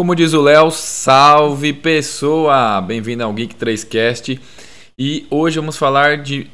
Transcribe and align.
Como 0.00 0.14
diz 0.14 0.32
o 0.32 0.40
Léo, 0.40 0.70
salve 0.70 1.74
pessoa! 1.74 2.80
Bem-vindo 2.80 3.22
ao 3.22 3.34
Geek 3.34 3.54
3Cast. 3.54 4.40
E 4.98 5.26
hoje 5.30 5.58
vamos 5.58 5.76
falar 5.76 6.22
de 6.22 6.50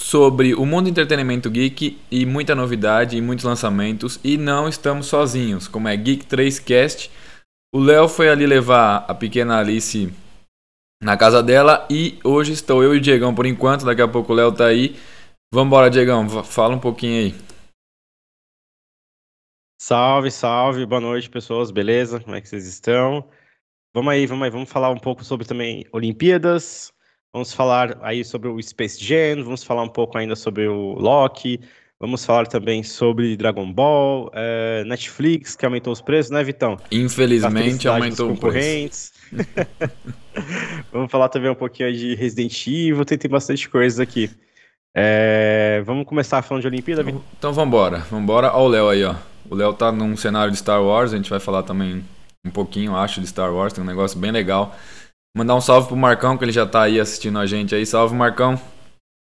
sobre 0.00 0.54
o 0.54 0.64
mundo 0.64 0.84
do 0.84 0.90
entretenimento 0.90 1.50
geek 1.50 1.98
e 2.08 2.24
muita 2.24 2.54
novidade 2.54 3.16
e 3.16 3.20
muitos 3.20 3.44
lançamentos. 3.44 4.20
E 4.22 4.36
não 4.38 4.68
estamos 4.68 5.06
sozinhos, 5.06 5.66
como 5.66 5.88
é 5.88 5.96
Geek 5.96 6.24
3Cast. 6.24 7.10
O 7.74 7.80
Léo 7.80 8.06
foi 8.06 8.28
ali 8.28 8.46
levar 8.46 9.06
a 9.08 9.12
pequena 9.12 9.58
Alice 9.58 10.12
na 11.02 11.16
casa 11.16 11.42
dela 11.42 11.84
e 11.90 12.20
hoje 12.22 12.52
estou 12.52 12.80
eu 12.80 12.94
e 12.94 12.98
o 12.98 13.00
Diegão 13.00 13.34
por 13.34 13.44
enquanto. 13.44 13.84
Daqui 13.84 14.02
a 14.02 14.06
pouco 14.06 14.32
o 14.32 14.36
Léo 14.36 14.52
tá 14.52 14.66
aí. 14.66 14.94
Vambora, 15.52 15.90
Diegão, 15.90 16.28
fala 16.44 16.76
um 16.76 16.78
pouquinho 16.78 17.24
aí. 17.24 17.34
Salve, 19.84 20.30
salve, 20.30 20.86
boa 20.86 21.00
noite, 21.00 21.28
pessoas, 21.28 21.72
beleza? 21.72 22.20
Como 22.20 22.36
é 22.36 22.40
que 22.40 22.48
vocês 22.48 22.68
estão? 22.68 23.24
Vamos 23.92 24.12
aí, 24.12 24.26
vamos 24.26 24.44
aí, 24.44 24.50
vamos 24.50 24.70
falar 24.70 24.90
um 24.90 24.96
pouco 24.96 25.24
sobre 25.24 25.44
também 25.44 25.84
Olimpíadas, 25.90 26.92
vamos 27.32 27.52
falar 27.52 27.98
aí 28.00 28.24
sobre 28.24 28.48
o 28.48 28.62
Space 28.62 29.04
Jam, 29.04 29.42
vamos 29.42 29.64
falar 29.64 29.82
um 29.82 29.88
pouco 29.88 30.16
ainda 30.16 30.36
sobre 30.36 30.68
o 30.68 30.92
Loki, 30.92 31.58
vamos 31.98 32.24
falar 32.24 32.46
também 32.46 32.84
sobre 32.84 33.36
Dragon 33.36 33.72
Ball, 33.72 34.30
é, 34.34 34.84
Netflix, 34.84 35.56
que 35.56 35.66
aumentou 35.66 35.92
os 35.92 36.00
preços, 36.00 36.30
né, 36.30 36.44
Vitão? 36.44 36.76
Infelizmente 36.92 37.88
aumentou 37.88 38.30
o 38.30 38.38
preço. 38.38 39.10
vamos 40.92 41.10
falar 41.10 41.28
também 41.28 41.50
um 41.50 41.56
pouquinho 41.56 41.92
de 41.92 42.14
Resident 42.14 42.68
Evil, 42.68 43.04
tem, 43.04 43.18
tem 43.18 43.28
bastante 43.28 43.68
coisa 43.68 44.04
aqui. 44.04 44.30
É, 44.94 45.82
vamos 45.84 46.06
começar 46.06 46.40
falando 46.40 46.60
de 46.60 46.68
Olimpíada? 46.68 47.02
Então, 47.02 47.24
então 47.36 47.52
vamos 47.52 47.66
embora. 47.66 47.98
Vamos 48.08 48.22
embora. 48.22 48.52
Olha 48.52 48.62
o 48.62 48.68
Léo 48.68 48.88
aí, 48.88 49.04
ó. 49.04 49.31
O 49.52 49.54
Léo 49.54 49.74
tá 49.74 49.92
num 49.92 50.16
cenário 50.16 50.50
de 50.50 50.56
Star 50.56 50.82
Wars, 50.82 51.12
a 51.12 51.16
gente 51.18 51.28
vai 51.28 51.38
falar 51.38 51.62
também 51.62 52.02
um 52.42 52.50
pouquinho, 52.50 52.96
acho, 52.96 53.20
de 53.20 53.26
Star 53.26 53.52
Wars, 53.52 53.74
tem 53.74 53.84
um 53.84 53.86
negócio 53.86 54.18
bem 54.18 54.30
legal. 54.30 54.74
Mandar 55.36 55.54
um 55.54 55.60
salve 55.60 55.88
pro 55.88 55.96
Marcão, 55.96 56.38
que 56.38 56.44
ele 56.46 56.52
já 56.52 56.64
tá 56.64 56.84
aí 56.84 56.98
assistindo 56.98 57.38
a 57.38 57.44
gente 57.44 57.74
aí. 57.74 57.84
Salve, 57.84 58.14
Marcão. 58.14 58.58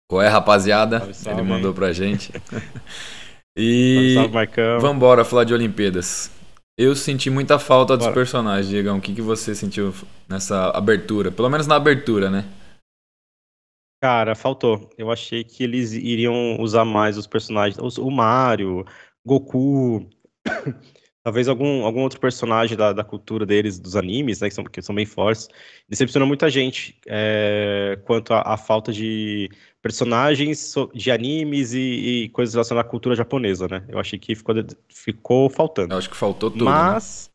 Qual 0.09 0.23
é, 0.23 0.29
rapaziada? 0.29 1.01
Salve, 1.01 1.15
salve, 1.15 1.41
ele 1.41 1.49
mandou 1.49 1.75
pra 1.75 1.93
gente. 1.93 2.33
e 3.59 3.95
salve, 3.95 4.15
salve, 4.15 4.35
Marcão. 4.35 4.79
Vambora 4.79 5.25
falar 5.25 5.43
de 5.43 5.53
Olimpíadas. 5.53 6.31
Eu 6.79 6.95
senti 6.95 7.29
muita 7.29 7.59
falta 7.59 7.97
dos 7.97 8.07
Bora. 8.07 8.15
personagens, 8.15 8.69
Diegão. 8.69 8.99
O 8.99 9.01
que, 9.01 9.15
que 9.17 9.23
você 9.23 9.53
sentiu 9.53 9.93
nessa 10.29 10.71
abertura? 10.71 11.33
Pelo 11.33 11.51
menos 11.51 11.67
na 11.67 11.75
abertura, 11.75 12.31
né? 12.31 12.45
Cara, 14.01 14.35
faltou. 14.35 14.91
Eu 14.99 15.11
achei 15.11 15.43
que 15.43 15.65
eles 15.65 15.93
iriam 15.93 16.61
usar 16.61 16.85
mais 16.85 17.17
os 17.17 17.27
personagens. 17.27 17.79
O 17.99 18.11
Mario, 18.11 18.85
Goku, 19.25 20.09
talvez 21.25 21.49
algum, 21.49 21.85
algum 21.85 22.01
outro 22.01 22.21
personagem 22.21 22.77
da, 22.77 22.93
da 22.93 23.03
cultura 23.03 23.47
deles, 23.47 23.79
dos 23.79 23.97
animes, 23.97 24.41
né, 24.41 24.49
que 24.49 24.55
são, 24.55 24.65
que 24.65 24.83
são 24.83 24.95
bem 24.95 25.07
fortes. 25.07 25.49
Decepcionou 25.89 26.29
muita 26.29 26.51
gente 26.51 26.99
é, 27.07 27.99
quanto 28.05 28.35
à 28.35 28.57
falta 28.57 28.93
de 28.93 29.51
personagens 29.81 30.75
de 30.95 31.11
animes 31.11 31.73
e, 31.73 31.81
e, 32.25 32.29
coisas 32.29 32.55
relacionadas 32.55 32.87
à 32.87 32.91
cultura 32.91 33.15
japonesa, 33.15 33.67
né? 33.69 33.85
Eu 33.89 33.99
achei 33.99 34.19
que 34.19 34.35
ficou, 34.35 34.55
ficou 34.89 35.51
faltando. 35.51 35.95
Eu 35.95 35.99
acho 35.99 36.11
que 36.11 36.17
faltou 36.17 36.51
tudo. 36.51 36.65
Né? 36.65 36.71
Mas. 36.71 37.31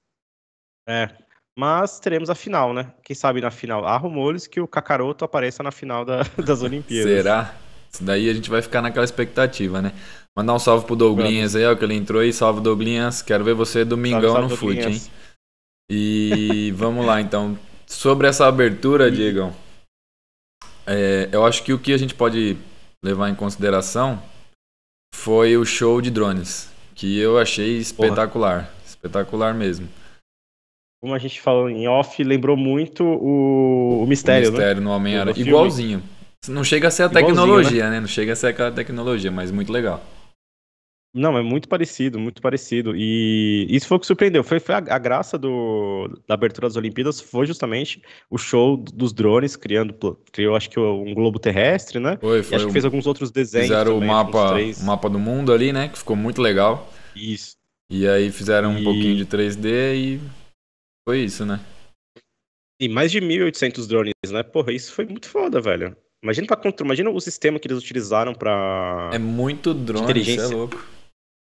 Né? 0.88 1.04
É, 1.04 1.30
mas 1.58 2.00
teremos 2.00 2.30
a 2.30 2.36
final, 2.36 2.74
né? 2.74 2.94
Quem 3.04 3.16
sabe 3.16 3.42
na 3.42 3.52
final. 3.52 3.86
Há 3.86 3.98
rumores 3.98 4.48
que 4.48 4.62
o 4.62 4.68
Kakaroto 4.68 5.26
apareça 5.26 5.62
na 5.62 5.72
final 5.72 6.06
da, 6.06 6.22
das 6.44 6.64
Olimpíadas. 6.64 7.12
Será? 7.12 7.56
Isso 7.92 8.04
daí 8.04 8.30
a 8.30 8.34
gente 8.34 8.50
vai 8.50 8.62
ficar 8.62 8.82
naquela 8.82 9.06
expectativa, 9.06 9.82
né? 9.82 9.94
Mandar 10.38 10.54
um 10.54 10.60
salve 10.60 10.86
pro 10.86 10.96
Douglinhas 10.96 11.56
aí, 11.56 11.66
ó, 11.66 11.76
que 11.76 11.84
ele 11.84 11.96
entrou 11.96 12.22
aí. 12.22 12.32
Salve, 12.32 12.62
Douglinhas. 12.62 13.22
Quero 13.22 13.44
ver 13.44 13.54
você 13.54 13.84
domingão 13.84 14.34
salve, 14.34 14.50
salve, 14.50 14.54
no 14.54 14.58
fute, 14.58 14.88
hein? 14.88 15.02
E 15.90 16.72
vamos 16.78 17.06
lá, 17.06 17.20
então. 17.20 17.58
Sobre 17.88 18.28
essa 18.28 18.46
abertura, 18.46 19.10
Diegão, 19.10 19.52
é, 20.86 21.28
eu 21.32 21.44
acho 21.44 21.64
que 21.64 21.74
o 21.74 21.80
que 21.80 21.92
a 21.92 21.98
gente 21.98 22.14
pode 22.14 22.56
levar 23.04 23.30
em 23.30 23.36
consideração 23.36 24.22
foi 25.16 25.58
o 25.58 25.66
show 25.66 26.00
de 26.00 26.12
drones, 26.12 26.72
que 26.94 27.18
eu 27.18 27.40
achei 27.40 27.78
espetacular. 27.78 28.66
Porra. 28.66 28.74
Espetacular 28.86 29.54
mesmo 29.56 29.90
como 31.02 31.14
a 31.14 31.18
gente 31.18 31.40
falou 31.40 31.70
em 31.70 31.88
off, 31.88 32.22
lembrou 32.24 32.58
muito 32.58 33.04
o, 33.06 34.04
o 34.04 34.08
Mistério, 34.08 34.50
o 34.50 34.52
Mistério 34.52 34.82
né? 34.82 34.88
no 34.88 34.94
Homem-Aranha. 34.94 35.40
Igualzinho. 35.40 36.04
Não 36.48 36.64
chega 36.64 36.88
a 36.88 36.92
ser 36.92 37.04
a 37.04 37.10
tecnologia, 37.10 37.86
né? 37.86 37.92
né? 37.92 38.00
Não 38.00 38.08
chega 38.08 38.34
a 38.34 38.36
ser 38.36 38.48
aquela 38.48 38.72
tecnologia, 38.72 39.32
mas 39.32 39.52
muito 39.52 39.72
legal. 39.72 40.04
Não, 41.14 41.36
é 41.36 41.42
muito 41.42 41.68
parecido, 41.68 42.20
muito 42.20 42.40
parecido. 42.40 42.96
E 42.96 43.66
isso 43.70 43.88
foi 43.88 43.98
o 43.98 44.00
que 44.00 44.06
surpreendeu. 44.06 44.44
Foi, 44.44 44.60
foi 44.60 44.76
a, 44.76 44.78
a, 44.78 45.00
graça 45.00 45.40
do, 45.40 46.08
da 46.28 46.36
abertura 46.36 46.68
das 46.68 46.76
Olimpíadas 46.76 47.20
foi 47.20 47.48
justamente 47.48 48.02
o 48.30 48.38
show 48.38 48.78
dos 48.78 49.12
drones, 49.12 49.56
criando, 49.56 49.94
criou 50.32 50.56
acho 50.56 50.70
que 50.70 50.80
um 50.80 51.14
globo 51.16 51.40
terrestre, 51.40 52.00
né? 52.00 52.18
Foi, 52.22 52.44
foi. 52.44 52.54
E 52.54 52.56
acho 52.56 52.68
que 52.68 52.74
fez 52.74 52.86
alguns 52.86 53.08
outros 53.08 53.32
desenhos. 53.32 53.70
Fizeram 53.70 53.94
também, 53.94 54.08
o 54.08 54.12
mapa, 54.12 54.54
o 54.54 54.86
mapa 54.86 55.10
do 55.10 55.18
mundo 55.18 55.52
ali, 55.52 55.74
né? 55.74 55.90
Que 55.90 55.98
ficou 55.98 56.16
muito 56.16 56.42
legal. 56.44 56.92
Isso. 57.16 57.54
E 57.90 58.08
aí 58.08 58.32
fizeram 58.32 58.78
e... 58.78 58.82
um 58.82 58.84
pouquinho 58.84 59.16
de 59.16 59.26
3D 59.26 59.96
e 59.96 60.22
foi 61.08 61.22
isso, 61.22 61.44
né? 61.44 61.60
E 62.80 62.88
mais 62.88 63.12
de 63.12 63.20
1.800 63.20 63.88
drones, 63.88 64.14
né? 64.30 64.44
Porra, 64.44 64.72
isso 64.72 64.94
foi 64.94 65.06
muito 65.06 65.28
foda, 65.28 65.60
velho. 65.60 65.98
Imagina, 66.24 66.48
pra, 66.48 66.74
imagina 66.82 67.10
o 67.10 67.22
sistema 67.22 67.60
que 67.60 67.68
eles 67.68 67.78
utilizaram 67.78 68.34
pra. 68.34 69.10
É 69.14 69.20
muito 69.20 69.74
drone, 69.74 70.20
isso 70.20 70.42
é 70.42 70.48
louco. 70.48 70.86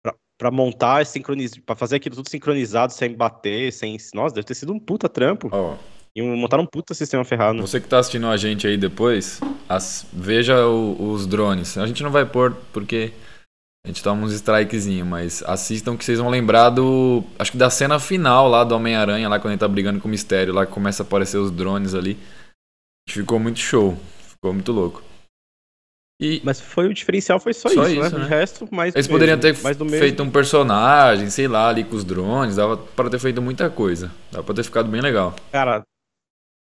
Pra, 0.03 0.15
pra 0.39 0.51
montar, 0.51 1.05
sincronizar, 1.07 1.63
pra 1.65 1.75
fazer 1.75 1.97
aquilo 1.97 2.17
tudo 2.17 2.29
sincronizado, 2.29 2.93
sem 2.93 3.15
bater, 3.15 3.73
sem. 3.73 3.97
Nossa, 4.15 4.35
deve 4.35 4.47
ter 4.47 4.55
sido 4.55 4.73
um 4.73 4.79
puta 4.79 5.09
trampo. 5.09 5.49
Ó. 5.51 5.77
E 6.15 6.21
montaram 6.23 6.65
um 6.65 6.67
puta 6.67 6.93
sistema 6.93 7.25
ferrado. 7.25 7.61
Você 7.61 7.81
que 7.81 7.89
tá 7.89 7.99
assistindo 8.01 8.27
a 8.27 8.37
gente 8.37 8.67
aí 8.67 8.77
depois, 8.77 9.41
as, 9.69 10.05
veja 10.13 10.67
o, 10.67 11.13
os 11.13 11.27
drones. 11.27 11.79
A 11.79 11.87
gente 11.87 12.03
não 12.03 12.11
vai 12.11 12.27
pôr 12.27 12.55
porque 12.73 13.13
a 13.85 13.89
gente 13.89 14.03
toma 14.03 14.27
uns 14.27 14.33
strikezinhos, 14.35 15.09
mas 15.09 15.43
assistam 15.45 15.97
que 15.97 16.05
vocês 16.05 16.19
vão 16.19 16.29
lembrar 16.29 16.69
do. 16.69 17.25
Acho 17.39 17.53
que 17.53 17.59
da 17.59 17.71
cena 17.71 17.99
final 17.99 18.47
lá 18.47 18.63
do 18.63 18.75
Homem-Aranha, 18.75 19.29
lá 19.29 19.39
quando 19.39 19.53
ele 19.53 19.61
tá 19.61 19.69
brigando 19.69 20.01
com 20.01 20.09
o 20.09 20.11
mistério, 20.11 20.53
lá 20.53 20.67
que 20.67 20.73
começa 20.73 21.03
a 21.03 21.07
aparecer 21.07 21.39
os 21.39 21.51
drones 21.51 21.95
ali. 21.95 22.19
Ficou 23.09 23.39
muito 23.39 23.59
show. 23.59 23.97
Ficou 24.41 24.55
muito 24.55 24.73
louco. 24.73 25.03
E... 26.21 26.41
Mas 26.45 26.61
foi 26.61 26.87
o 26.87 26.95
diferencial 26.95 27.41
foi 27.41 27.55
só, 27.55 27.69
só 27.69 27.87
isso, 27.89 28.01
isso, 28.01 28.15
né? 28.15 28.19
né? 28.19 28.25
O 28.25 28.29
resto, 28.29 28.69
mais 28.75 28.95
Eles 28.95 29.09
poderiam 29.09 29.39
ter 29.39 29.55
feito 29.55 30.23
um 30.23 30.31
personagem, 30.31 31.31
sei 31.31 31.49
lá, 31.49 31.69
ali 31.69 31.85
com 31.85 31.97
os 31.97 32.05
drones, 32.05 32.57
dava 32.57 32.77
para 32.77 33.09
ter 33.09 33.19
feito 33.19 33.41
muita 33.41 33.71
coisa. 33.71 34.13
Dava 34.31 34.45
pra 34.45 34.55
ter 34.55 34.63
ficado 34.63 34.91
bem 34.91 35.01
legal. 35.01 35.35
Cara, 35.51 35.83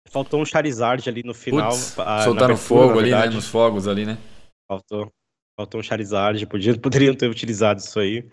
faltou 0.10 0.42
um 0.42 0.46
Charizard 0.46 1.08
ali 1.10 1.24
no 1.24 1.34
final. 1.34 1.72
Putz, 1.72 1.98
a, 2.00 2.24
soltaram 2.24 2.56
fogo 2.56 3.00
ali, 3.00 3.12
né? 3.12 3.28
Nos 3.28 3.48
fogos 3.48 3.88
ali, 3.88 4.06
né? 4.06 4.18
Faltou. 4.68 5.12
Faltou 5.60 5.80
um 5.80 5.84
Charizard, 5.84 6.46
poderiam 6.80 7.16
ter 7.16 7.28
utilizado 7.28 7.80
isso 7.80 8.00
aí. 8.00 8.24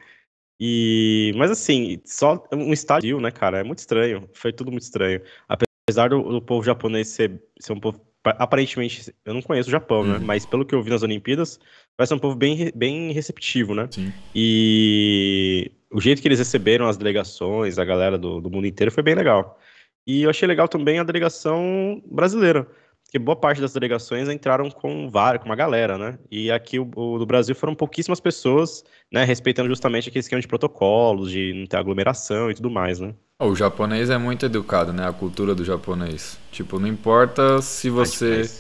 E, 0.61 1.33
mas 1.37 1.51
assim, 1.51 2.01
só 2.05 2.47
um 2.53 2.73
estádio, 2.73 3.21
né, 3.21 3.31
cara? 3.31 3.61
É 3.61 3.65
muito 3.65 3.79
estranho. 3.79 4.29
Foi 4.35 4.53
tudo 4.53 4.71
muito 4.71 4.85
estranho. 4.85 5.23
Apesar 5.49 6.11
do, 6.11 6.23
do 6.23 6.43
povo 6.43 6.65
japonês 6.65 7.09
ser, 7.09 7.43
ser 7.59 7.73
um 7.73 7.81
povo. 7.81 8.01
Aparentemente, 8.25 9.15
eu 9.25 9.35
não 9.35 9.43
conheço 9.43 9.69
o 9.69 9.73
Japão, 9.73 10.03
né? 10.03 10.15
uhum. 10.15 10.19
né? 10.19 10.25
Mas 10.25 10.47
pelo 10.47 10.65
que 10.65 10.75
eu 10.75 10.83
vi 10.83 10.91
nas 10.91 11.03
Olimpíadas, 11.03 11.61
vai 11.97 12.07
ser 12.07 12.15
um 12.15 12.19
povo 12.19 12.35
bem, 12.35 12.73
bem 12.75 13.13
receptivo, 13.13 13.75
né? 13.75 13.89
Sim. 13.91 14.13
E 14.35 15.71
o 15.91 16.01
jeito 16.01 16.23
que 16.23 16.29
eles 16.29 16.39
receberam 16.39 16.89
as 16.89 16.97
delegações, 16.97 17.79
a 17.79 17.85
galera 17.85 18.17
do, 18.17 18.41
do 18.41 18.51
mundo 18.51 18.67
inteiro, 18.67 18.91
foi 18.91 19.03
bem 19.03 19.15
legal. 19.15 19.61
E 20.07 20.23
eu 20.23 20.31
achei 20.31 20.47
legal 20.47 20.69
também 20.69 20.99
a 20.99 21.05
delegação 21.05 22.03
brasileira 22.07 22.67
que 23.15 23.19
boa 23.21 23.37
parte 23.37 23.61
das 23.61 23.73
delegações 23.73 24.29
entraram 24.29 24.69
com 24.69 25.09
várias, 25.09 25.41
com 25.41 25.49
uma 25.49 25.55
galera, 25.55 25.97
né? 25.97 26.19
E 26.29 26.51
aqui 26.51 26.81
o, 26.81 26.91
o, 26.97 27.17
do 27.17 27.25
Brasil 27.25 27.55
foram 27.55 27.73
pouquíssimas 27.73 28.19
pessoas, 28.19 28.83
né? 29.13 29.23
Respeitando 29.23 29.69
justamente 29.69 30.09
aquele 30.09 30.19
esquema 30.19 30.41
de 30.41 30.49
protocolos, 30.49 31.31
de 31.31 31.53
não 31.55 31.65
ter 31.65 31.77
aglomeração 31.77 32.51
e 32.51 32.55
tudo 32.55 32.69
mais, 32.69 32.99
né? 32.99 33.15
O 33.41 33.55
japonês 33.55 34.11
é 34.11 34.19
muito 34.19 34.47
educado, 34.47 34.93
né? 34.93 35.07
A 35.07 35.13
cultura 35.13 35.55
do 35.55 35.65
japonês. 35.65 36.41
Tipo, 36.51 36.81
não 36.81 36.89
importa 36.89 37.63
se 37.63 37.89
você 37.89 38.51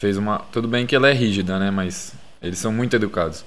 fez 0.00 0.16
uma. 0.16 0.38
Tudo 0.52 0.68
bem 0.68 0.86
que 0.86 0.94
ela 0.94 1.08
é 1.08 1.12
rígida, 1.12 1.58
né? 1.58 1.68
Mas 1.68 2.14
eles 2.40 2.60
são 2.60 2.72
muito 2.72 2.94
educados. 2.94 3.44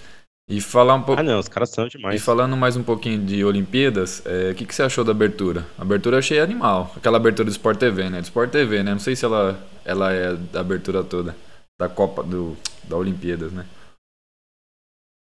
E 0.47 0.61
falar 0.61 0.93
um 0.93 1.01
pouco. 1.01 1.19
Ah, 1.19 1.23
não, 1.23 1.39
os 1.39 1.47
caras 1.47 1.71
são 1.71 1.87
demais. 1.87 2.21
E 2.21 2.23
falando 2.23 2.55
mais 2.55 2.77
um 2.77 2.83
pouquinho 2.83 3.19
de 3.19 3.43
Olimpíadas, 3.43 4.23
é, 4.25 4.29
o 4.29 4.51
é, 4.51 4.53
que, 4.53 4.65
que 4.65 4.75
você 4.75 4.83
achou 4.83 5.03
da 5.03 5.11
abertura? 5.11 5.65
A 5.77 5.81
abertura 5.81 6.15
eu 6.15 6.19
achei 6.19 6.39
animal. 6.39 6.93
Aquela 6.95 7.17
abertura 7.17 7.45
do 7.45 7.51
Sport 7.51 7.79
TV, 7.79 8.09
né? 8.09 8.21
Do 8.21 8.25
Sport 8.25 8.51
TV, 8.51 8.83
né? 8.83 8.91
Não 8.91 8.99
sei 8.99 9.15
se 9.15 9.25
ela, 9.25 9.59
ela 9.83 10.13
é 10.13 10.35
da 10.35 10.59
abertura 10.59 11.03
toda. 11.03 11.35
Da 11.79 11.89
Copa 11.89 12.21
do, 12.23 12.55
da 12.83 12.95
Olimpíadas, 12.95 13.51
né? 13.51 13.65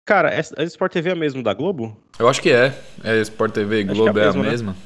Cara, 0.04 0.34
é, 0.34 0.40
é 0.56 0.64
Sport 0.64 0.92
TV 0.92 1.10
é 1.10 1.14
mesmo 1.14 1.42
da 1.42 1.54
Globo? 1.54 1.96
Eu 2.18 2.28
acho 2.28 2.42
que 2.42 2.50
é. 2.50 2.76
É 3.04 3.20
Sport 3.20 3.52
TV 3.52 3.80
e 3.80 3.84
Globo 3.84 4.18
é 4.18 4.22
a 4.22 4.32
mesma. 4.32 4.44
É 4.44 4.48
a 4.48 4.50
mesma. 4.50 4.72
Né? 4.72 4.78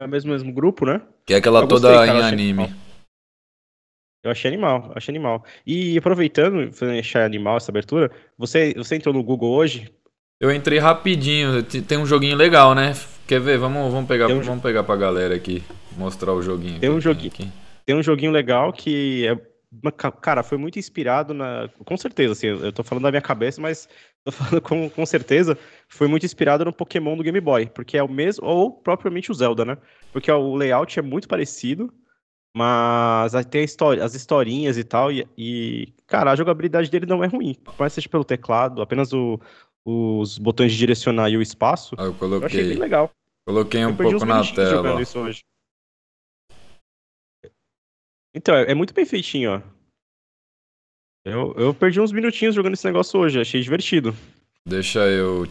É 0.00 0.06
o 0.06 0.08
mesmo, 0.08 0.32
mesmo 0.32 0.52
grupo, 0.54 0.86
né? 0.86 1.02
Que 1.26 1.34
é 1.34 1.36
aquela 1.36 1.60
eu 1.60 1.68
toda 1.68 1.88
gostei, 1.88 2.06
cara, 2.06 2.18
em 2.18 2.22
anime. 2.22 2.74
Eu 4.22 4.30
achei 4.30 4.48
animal, 4.48 4.92
achei 4.94 5.12
animal. 5.12 5.44
E 5.66 5.96
aproveitando, 5.96 6.70
achar 6.98 7.24
animal 7.24 7.56
essa 7.56 7.70
abertura, 7.70 8.10
você, 8.36 8.74
você 8.76 8.96
entrou 8.96 9.14
no 9.14 9.22
Google 9.22 9.50
hoje 9.50 9.90
Eu 10.38 10.52
entrei 10.52 10.78
rapidinho, 10.78 11.62
tem 11.62 11.98
um 11.98 12.06
joguinho 12.06 12.36
legal, 12.36 12.74
né? 12.74 12.92
Quer 13.26 13.40
ver? 13.40 13.58
Vamos, 13.58 13.92
vamos, 13.92 14.08
pegar, 14.08 14.28
um 14.28 14.40
vamos 14.40 14.62
pegar 14.62 14.82
pra 14.82 14.96
galera 14.96 15.34
aqui, 15.34 15.62
mostrar 15.96 16.34
o 16.34 16.42
joguinho. 16.42 16.80
Tem 16.80 16.90
um 16.90 17.00
joguinho, 17.00 17.28
aqui. 17.32 17.48
tem 17.86 17.96
um 17.96 18.02
joguinho 18.02 18.32
legal 18.32 18.72
que 18.72 19.26
é 19.26 19.50
Cara, 20.20 20.42
foi 20.42 20.58
muito 20.58 20.80
inspirado 20.80 21.32
na. 21.32 21.68
Com 21.84 21.96
certeza, 21.96 22.32
assim, 22.32 22.48
eu 22.48 22.72
tô 22.72 22.82
falando 22.82 23.04
da 23.04 23.10
minha 23.10 23.22
cabeça, 23.22 23.60
mas 23.60 23.88
tô 24.24 24.32
falando 24.32 24.60
com, 24.60 24.90
com 24.90 25.06
certeza, 25.06 25.56
foi 25.88 26.08
muito 26.08 26.26
inspirado 26.26 26.64
no 26.64 26.72
Pokémon 26.72 27.16
do 27.16 27.22
Game 27.22 27.40
Boy, 27.40 27.66
porque 27.66 27.96
é 27.96 28.02
o 28.02 28.08
mesmo, 28.08 28.44
ou 28.44 28.72
propriamente 28.72 29.30
o 29.30 29.34
Zelda, 29.34 29.64
né? 29.64 29.78
Porque 30.12 30.30
o 30.30 30.56
layout 30.56 30.98
é 30.98 31.02
muito 31.02 31.28
parecido, 31.28 31.92
mas 32.56 33.32
tem 33.46 33.64
história, 33.64 34.04
as 34.04 34.14
historinhas 34.14 34.76
e 34.76 34.84
tal, 34.84 35.12
e, 35.12 35.26
e, 35.36 35.88
cara, 36.06 36.32
a 36.32 36.36
jogabilidade 36.36 36.90
dele 36.90 37.06
não 37.06 37.22
é 37.22 37.26
ruim. 37.26 37.56
Parece 37.76 37.96
seja 37.96 38.08
pelo 38.08 38.24
teclado, 38.24 38.82
apenas 38.82 39.12
o, 39.12 39.40
os 39.84 40.38
botões 40.38 40.72
de 40.72 40.78
direcionar 40.78 41.30
e 41.30 41.36
o 41.36 41.42
espaço. 41.42 41.94
Ah, 41.98 42.04
eu 42.04 42.14
coloquei. 42.14 42.42
Eu 42.42 42.46
achei 42.46 42.68
bem 42.68 42.78
legal. 42.78 43.10
Coloquei 43.46 43.84
um 43.84 43.96
pouco 43.96 44.24
na 44.24 44.44
tela. 44.44 45.00
Então, 48.34 48.54
é, 48.54 48.70
é 48.70 48.74
muito 48.74 48.94
bem 48.94 49.04
feitinho, 49.04 49.54
ó. 49.54 49.62
Eu, 51.24 51.54
eu 51.56 51.74
perdi 51.74 52.00
uns 52.00 52.12
minutinhos 52.12 52.54
jogando 52.54 52.74
esse 52.74 52.86
negócio 52.86 53.20
hoje, 53.20 53.40
achei 53.40 53.60
divertido. 53.60 54.16
Deixa 54.66 55.00
eu 55.00 55.46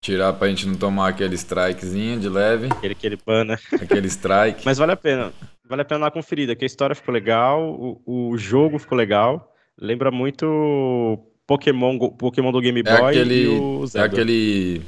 tirar 0.00 0.32
pra 0.32 0.48
gente 0.48 0.66
não 0.66 0.74
tomar 0.74 1.08
aquele 1.08 1.34
strikezinho 1.34 2.18
de 2.18 2.28
leve. 2.28 2.68
Aquele, 2.70 2.92
aquele 2.92 3.16
pana. 3.16 3.58
Aquele 3.72 4.08
strike. 4.08 4.62
Mas 4.64 4.78
vale 4.78 4.92
a 4.92 4.96
pena. 4.96 5.32
Vale 5.68 5.82
a 5.82 5.84
pena 5.84 6.00
dar 6.00 6.06
uma 6.06 6.10
conferida, 6.10 6.56
que 6.56 6.64
a 6.64 6.66
história 6.66 6.96
ficou 6.96 7.14
legal, 7.14 7.62
o, 7.62 8.30
o 8.32 8.36
jogo 8.36 8.78
ficou 8.78 8.98
legal. 8.98 9.54
Lembra 9.78 10.10
muito 10.10 11.18
Pokémon, 11.46 11.96
Pokémon 12.10 12.50
do 12.50 12.60
Game 12.60 12.80
é 12.80 12.82
Boy 12.82 13.16
é 13.16 13.20
aquele, 13.20 13.42
e 13.44 13.48
o 13.48 13.86
Zelda. 13.86 14.06
É 14.06 14.10
aquele 14.10 14.82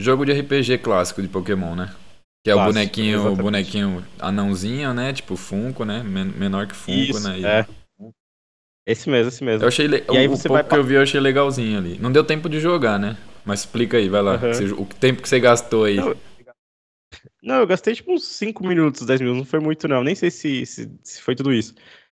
jogo 0.00 0.24
de 0.24 0.32
RPG 0.32 0.78
clássico 0.78 1.20
de 1.20 1.28
Pokémon, 1.28 1.74
né? 1.74 1.94
Que 2.42 2.50
é 2.50 2.54
o 2.54 2.64
bonequinho, 2.64 3.14
exatamente. 3.14 3.40
o 3.40 3.42
bonequinho 3.42 4.04
anãozinho, 4.18 4.94
né? 4.94 5.12
Tipo 5.12 5.36
Funko, 5.36 5.84
né? 5.84 6.02
menor 6.02 6.66
que 6.66 6.74
Funko, 6.74 6.98
Isso, 6.98 7.28
né? 7.28 7.38
E... 7.38 7.44
É. 7.44 7.66
Esse 8.86 9.08
mesmo, 9.08 9.28
esse 9.28 9.42
mesmo. 9.42 9.64
Eu 9.64 9.68
achei 9.68 9.86
le... 9.86 10.04
e 10.10 10.16
aí 10.16 10.26
o, 10.26 10.30
você 10.30 10.46
pouco 10.48 10.62
vai... 10.62 10.70
que 10.70 10.76
eu 10.76 10.84
vi 10.84 10.94
eu 10.94 11.02
achei 11.02 11.18
legalzinho 11.18 11.78
ali. 11.78 11.98
Não 11.98 12.12
deu 12.12 12.22
tempo 12.22 12.48
de 12.48 12.60
jogar, 12.60 12.98
né? 12.98 13.16
Mas 13.44 13.60
explica 13.60 13.96
aí, 13.96 14.08
vai 14.08 14.22
lá. 14.22 14.34
Uhum. 14.34 14.82
O 14.82 14.86
tempo 14.86 15.22
que 15.22 15.28
você 15.28 15.38
gastou 15.38 15.84
aí. 15.84 15.96
Não, 15.96 16.14
não, 17.42 17.56
eu 17.56 17.66
gastei 17.66 17.94
tipo 17.94 18.12
uns 18.12 18.24
5 18.24 18.66
minutos, 18.66 19.06
10 19.06 19.20
minutos, 19.20 19.38
não 19.40 19.46
foi 19.46 19.60
muito 19.60 19.86
não. 19.86 20.02
Nem 20.02 20.14
sei 20.14 20.30
se, 20.30 20.64
se, 20.64 20.90
se 21.02 21.20
foi 21.20 21.34
tudo 21.34 21.52
isso. 21.52 21.74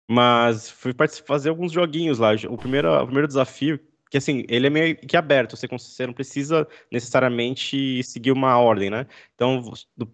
Mas 0.09 0.69
fui 0.71 0.93
fazer 1.26 1.49
alguns 1.49 1.73
joguinhos 1.73 2.19
lá. 2.19 2.31
O 2.49 2.59
primeiro, 2.59 2.93
o 2.93 3.04
primeiro 3.07 3.26
desafio 3.26 3.81
que 4.14 4.19
assim, 4.19 4.45
ele 4.49 4.69
é 4.69 4.71
meio 4.71 4.97
que 4.97 5.16
aberto, 5.16 5.57
você, 5.57 5.66
você 5.66 6.07
não 6.07 6.14
precisa 6.14 6.69
necessariamente 6.88 8.00
seguir 8.04 8.31
uma 8.31 8.57
ordem, 8.57 8.88
né? 8.88 9.09
Então, 9.35 9.61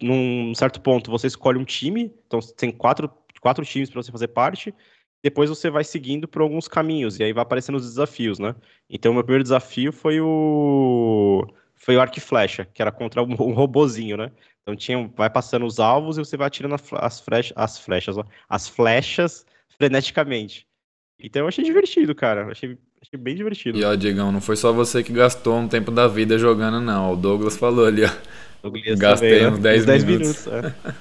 num 0.01 0.55
certo 0.55 0.81
ponto, 0.81 1.11
você 1.11 1.27
escolhe 1.27 1.59
um 1.59 1.63
time, 1.63 2.11
então 2.25 2.39
tem 2.57 2.71
quatro, 2.71 3.07
quatro 3.39 3.63
times 3.63 3.91
para 3.91 4.01
você 4.01 4.11
fazer 4.11 4.29
parte, 4.29 4.73
depois 5.23 5.49
você 5.49 5.69
vai 5.69 5.83
seguindo 5.83 6.27
por 6.27 6.41
alguns 6.41 6.67
caminhos, 6.67 7.19
e 7.19 7.23
aí 7.23 7.33
vai 7.33 7.43
aparecendo 7.43 7.75
os 7.75 7.85
desafios, 7.87 8.39
né? 8.39 8.55
Então, 8.89 9.13
meu 9.13 9.23
primeiro 9.23 9.43
desafio 9.43 9.91
foi 9.91 10.19
o 10.21 11.47
foi 11.75 11.95
o 11.97 12.01
arco 12.01 12.17
e 12.17 12.21
flecha, 12.21 12.65
que 12.65 12.81
era 12.81 12.91
contra 12.91 13.23
um, 13.23 13.31
um 13.41 13.53
robozinho, 13.53 14.17
né? 14.17 14.31
Então 14.61 14.75
tinha, 14.75 15.11
vai 15.15 15.29
passando 15.29 15.65
os 15.65 15.79
alvos 15.79 16.17
e 16.17 16.19
você 16.19 16.37
vai 16.37 16.47
atirando 16.47 16.75
as 16.93 17.19
flechas, 17.19 17.53
as 17.55 17.79
flechas, 17.79 18.15
as 18.47 18.67
flechas 18.67 19.45
freneticamente. 19.77 20.67
Então 21.19 21.43
eu 21.43 21.47
achei 21.47 21.63
divertido, 21.63 22.13
cara. 22.13 22.51
Achei 22.51 22.77
Achei 23.01 23.19
bem 23.19 23.35
divertido. 23.35 23.79
E 23.79 23.83
ó, 23.83 23.95
Diegão, 23.95 24.31
não 24.31 24.39
foi 24.39 24.55
só 24.55 24.71
você 24.71 25.03
que 25.03 25.11
gastou 25.11 25.57
um 25.57 25.67
tempo 25.67 25.89
da 25.89 26.07
vida 26.07 26.37
jogando, 26.37 26.79
não. 26.79 27.13
O 27.13 27.15
Douglas 27.15 27.57
falou 27.57 27.87
ali, 27.87 28.03
ó. 28.05 28.09
Douglas 28.61 28.99
Gastei 28.99 29.39
também, 29.39 29.53
uns 29.53 29.59
10, 29.59 29.85
10 29.85 30.03
minutos. 30.03 30.45
minutos 30.45 30.75
é. 30.85 30.95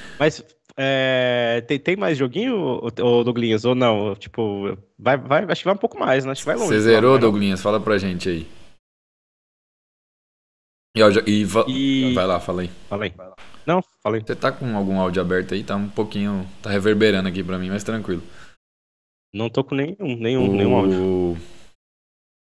Mas 0.18 0.42
é, 0.76 1.62
tem, 1.68 1.78
tem 1.78 1.96
mais 1.96 2.18
joguinho, 2.18 2.80
ô, 2.82 3.24
Douglas, 3.24 3.64
ou 3.64 3.74
não? 3.74 4.14
Tipo, 4.16 4.76
vai, 4.98 5.16
vai, 5.16 5.44
acho 5.44 5.60
que 5.60 5.66
vai 5.66 5.74
um 5.74 5.78
pouco 5.78 5.98
mais, 5.98 6.24
né? 6.24 6.32
Acho 6.32 6.42
que 6.42 6.46
vai 6.46 6.56
longe. 6.56 6.68
Você 6.68 6.80
zerou, 6.80 7.18
Douglas? 7.18 7.62
Fala 7.62 7.78
pra 7.78 7.98
gente 7.98 8.28
aí. 8.28 8.46
E, 10.96 11.00
e, 11.26 11.46
e... 11.68 12.14
vai 12.14 12.26
lá, 12.26 12.40
fala 12.40 12.62
aí. 12.62 12.70
Fala 12.88 13.04
aí. 13.04 13.14
Não, 13.66 13.82
fala 14.02 14.16
aí. 14.16 14.22
Você 14.24 14.36
tá 14.36 14.52
com 14.52 14.76
algum 14.76 14.98
áudio 15.00 15.22
aberto 15.22 15.54
aí? 15.54 15.62
Tá 15.62 15.76
um 15.76 15.88
pouquinho. 15.88 16.46
Tá 16.62 16.70
reverberando 16.70 17.28
aqui 17.28 17.42
pra 17.42 17.58
mim, 17.58 17.70
mas 17.70 17.82
tranquilo. 17.82 18.22
Não 19.32 19.48
tô 19.50 19.64
com 19.64 19.74
nenhum, 19.74 20.16
nenhum, 20.16 20.50
o... 20.50 20.54
nenhum 20.54 20.76
áudio. 20.76 21.36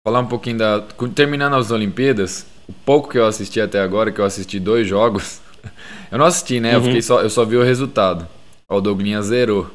Falar 0.07 0.21
um 0.21 0.29
pouquinho 0.29 0.59
da. 0.59 0.81
Terminando 1.15 1.57
as 1.57 1.71
Olimpíadas, 1.71 2.47
o 2.67 2.73
pouco 2.73 3.11
que 3.11 3.19
eu 3.19 3.27
assisti 3.27 3.61
até 3.61 3.81
agora, 3.81 4.13
que 4.13 4.21
eu 4.21 4.25
assisti 4.25 4.59
dois 4.59 4.87
jogos. 4.87 5.43
eu 6.11 6.19
não 6.19 6.27
assisti, 6.27 6.61
né? 6.61 6.77
Uhum. 6.77 6.95
Eu, 6.95 7.03
só, 7.03 7.23
eu 7.23 7.31
só 7.31 7.45
vi 7.45 7.57
o 7.57 7.63
resultado. 7.63 8.29
Ó, 8.69 8.79
o 8.79 8.81
Douglinha 8.81 9.21
zerou. 9.23 9.71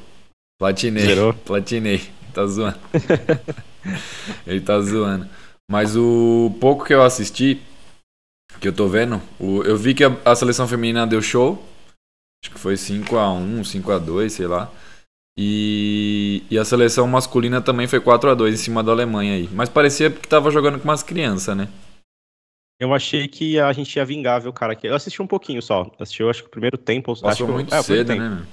Platinei. 0.60 1.06
Zerou? 1.06 1.34
Platinei. 1.34 2.02
Tá 2.34 2.46
zoando. 2.46 2.78
Ele 4.48 4.62
tá 4.62 4.80
zoando. 4.80 5.28
Mas 5.70 5.96
o 5.96 6.56
pouco 6.60 6.86
que 6.86 6.94
eu 6.94 7.04
assisti, 7.04 7.62
que 8.60 8.68
eu 8.68 8.74
tô 8.74 8.88
vendo, 8.88 9.22
o, 9.40 9.64
eu 9.64 9.78
vi 9.78 9.94
que 9.94 10.04
a, 10.04 10.16
a 10.26 10.36
seleção 10.36 10.68
feminina 10.68 11.08
deu 11.08 11.22
show. 11.22 11.64
Acho 12.44 12.54
que 12.54 12.60
foi 12.60 12.76
5x1, 12.76 13.62
5x2, 13.62 14.30
sei 14.30 14.48
lá. 14.48 14.72
E, 15.38 16.44
e 16.50 16.58
a 16.60 16.66
seleção 16.66 17.08
masculina 17.08 17.62
também 17.62 17.88
foi 17.88 18.00
4 18.00 18.30
a 18.30 18.34
2 18.36 18.54
em 18.54 18.58
cima 18.58 18.84
da 18.84 18.92
Alemanha 18.92 19.34
aí. 19.34 19.50
Mas 19.52 19.70
parecia 19.70 20.12
que 20.12 20.28
tava 20.28 20.52
jogando 20.52 20.80
com 20.80 20.84
umas 20.88 21.02
crianças, 21.02 21.56
né? 21.56 21.68
Eu 22.80 22.94
achei 22.94 23.28
que 23.28 23.60
a 23.60 23.72
gente 23.72 23.96
ia 23.96 24.06
vingar, 24.06 24.42
viu, 24.42 24.52
cara? 24.52 24.78
Eu 24.84 24.96
assisti 24.96 25.22
um 25.22 25.28
pouquinho 25.28 25.62
só. 25.62 25.90
Assisti, 26.00 26.22
eu 26.22 26.30
acho 26.30 26.42
que 26.42 26.48
o 26.48 26.52
primeiro 26.52 26.78
tempo. 26.78 27.14
Passou 27.14 27.30
acho 27.30 27.48
muito 27.48 27.74
é, 27.74 27.82
cedo, 27.82 28.16
né? 28.16 28.46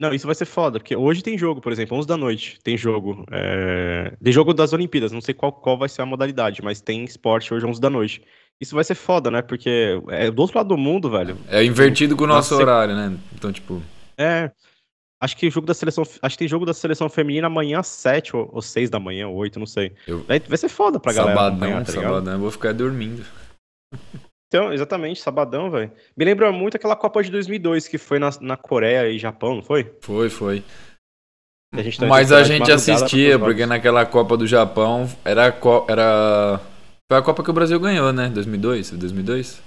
Não, 0.00 0.14
isso 0.14 0.26
vai 0.26 0.34
ser 0.34 0.44
foda, 0.44 0.78
porque 0.78 0.94
hoje 0.94 1.22
tem 1.22 1.36
jogo, 1.36 1.60
por 1.60 1.72
exemplo, 1.72 1.96
11 1.98 2.06
da 2.06 2.16
noite 2.16 2.60
tem 2.62 2.78
jogo. 2.78 3.24
É... 3.32 4.16
Tem 4.22 4.32
jogo 4.32 4.54
das 4.54 4.72
Olimpíadas, 4.72 5.10
não 5.10 5.20
sei 5.20 5.34
qual, 5.34 5.50
qual 5.50 5.76
vai 5.76 5.88
ser 5.88 6.02
a 6.02 6.06
modalidade, 6.06 6.62
mas 6.62 6.80
tem 6.80 7.04
esporte 7.04 7.52
hoje 7.52 7.66
11 7.66 7.80
da 7.80 7.90
noite. 7.90 8.22
Isso 8.60 8.76
vai 8.76 8.84
ser 8.84 8.94
foda, 8.94 9.28
né? 9.28 9.42
Porque 9.42 10.00
é 10.08 10.30
do 10.30 10.40
outro 10.40 10.56
lado 10.56 10.68
do 10.68 10.76
mundo, 10.76 11.10
velho. 11.10 11.36
É 11.48 11.64
invertido 11.64 12.16
com 12.16 12.24
o 12.24 12.26
nosso 12.28 12.54
Nossa, 12.54 12.62
horário, 12.62 12.94
né? 12.94 13.18
Então, 13.34 13.52
tipo. 13.52 13.82
É. 14.16 14.52
Acho 15.20 15.36
que 15.36 15.48
o 15.48 15.50
jogo 15.50 15.66
da 15.66 15.74
seleção. 15.74 16.04
Acho 16.22 16.34
que 16.34 16.38
tem 16.38 16.48
jogo 16.48 16.64
da 16.64 16.72
seleção 16.72 17.08
feminina 17.08 17.48
amanhã 17.48 17.80
às 17.80 17.88
7 17.88 18.36
ou, 18.36 18.48
ou 18.52 18.62
6 18.62 18.88
da 18.88 19.00
manhã, 19.00 19.28
ou 19.28 19.34
8, 19.36 19.58
não 19.58 19.66
sei. 19.66 19.92
Eu... 20.06 20.24
Vai, 20.24 20.40
ser 20.56 20.68
foda 20.68 21.00
pra 21.00 21.12
galera. 21.12 21.36
Sabadão, 21.36 21.68
amanhã, 21.68 21.84
tá 21.84 21.92
sabadão, 21.92 22.32
eu 22.34 22.38
vou 22.38 22.50
ficar 22.50 22.72
dormindo. 22.72 23.24
Então, 24.46 24.72
exatamente, 24.72 25.20
sabadão, 25.20 25.70
velho. 25.70 25.92
Me 26.16 26.24
lembra 26.24 26.50
muito 26.50 26.76
aquela 26.76 26.96
Copa 26.96 27.22
de 27.22 27.30
2002 27.30 27.86
que 27.86 27.98
foi 27.98 28.18
na, 28.18 28.30
na 28.40 28.56
Coreia 28.56 29.10
e 29.10 29.18
Japão, 29.18 29.56
não 29.56 29.62
foi? 29.62 29.92
Foi, 30.00 30.30
foi. 30.30 30.64
A 31.74 31.82
tá 31.82 32.06
Mas 32.06 32.32
a 32.32 32.42
gente 32.42 32.70
assistia, 32.72 33.38
porque 33.38 33.66
naquela 33.66 34.06
Copa 34.06 34.36
do 34.36 34.46
Japão 34.46 35.06
era, 35.24 35.54
era. 35.88 36.60
Foi 37.10 37.18
a 37.18 37.22
Copa 37.22 37.42
que 37.42 37.50
o 37.50 37.52
Brasil 37.52 37.78
ganhou, 37.78 38.10
né? 38.12 38.28
2002? 38.28 38.92
2002? 38.92 39.62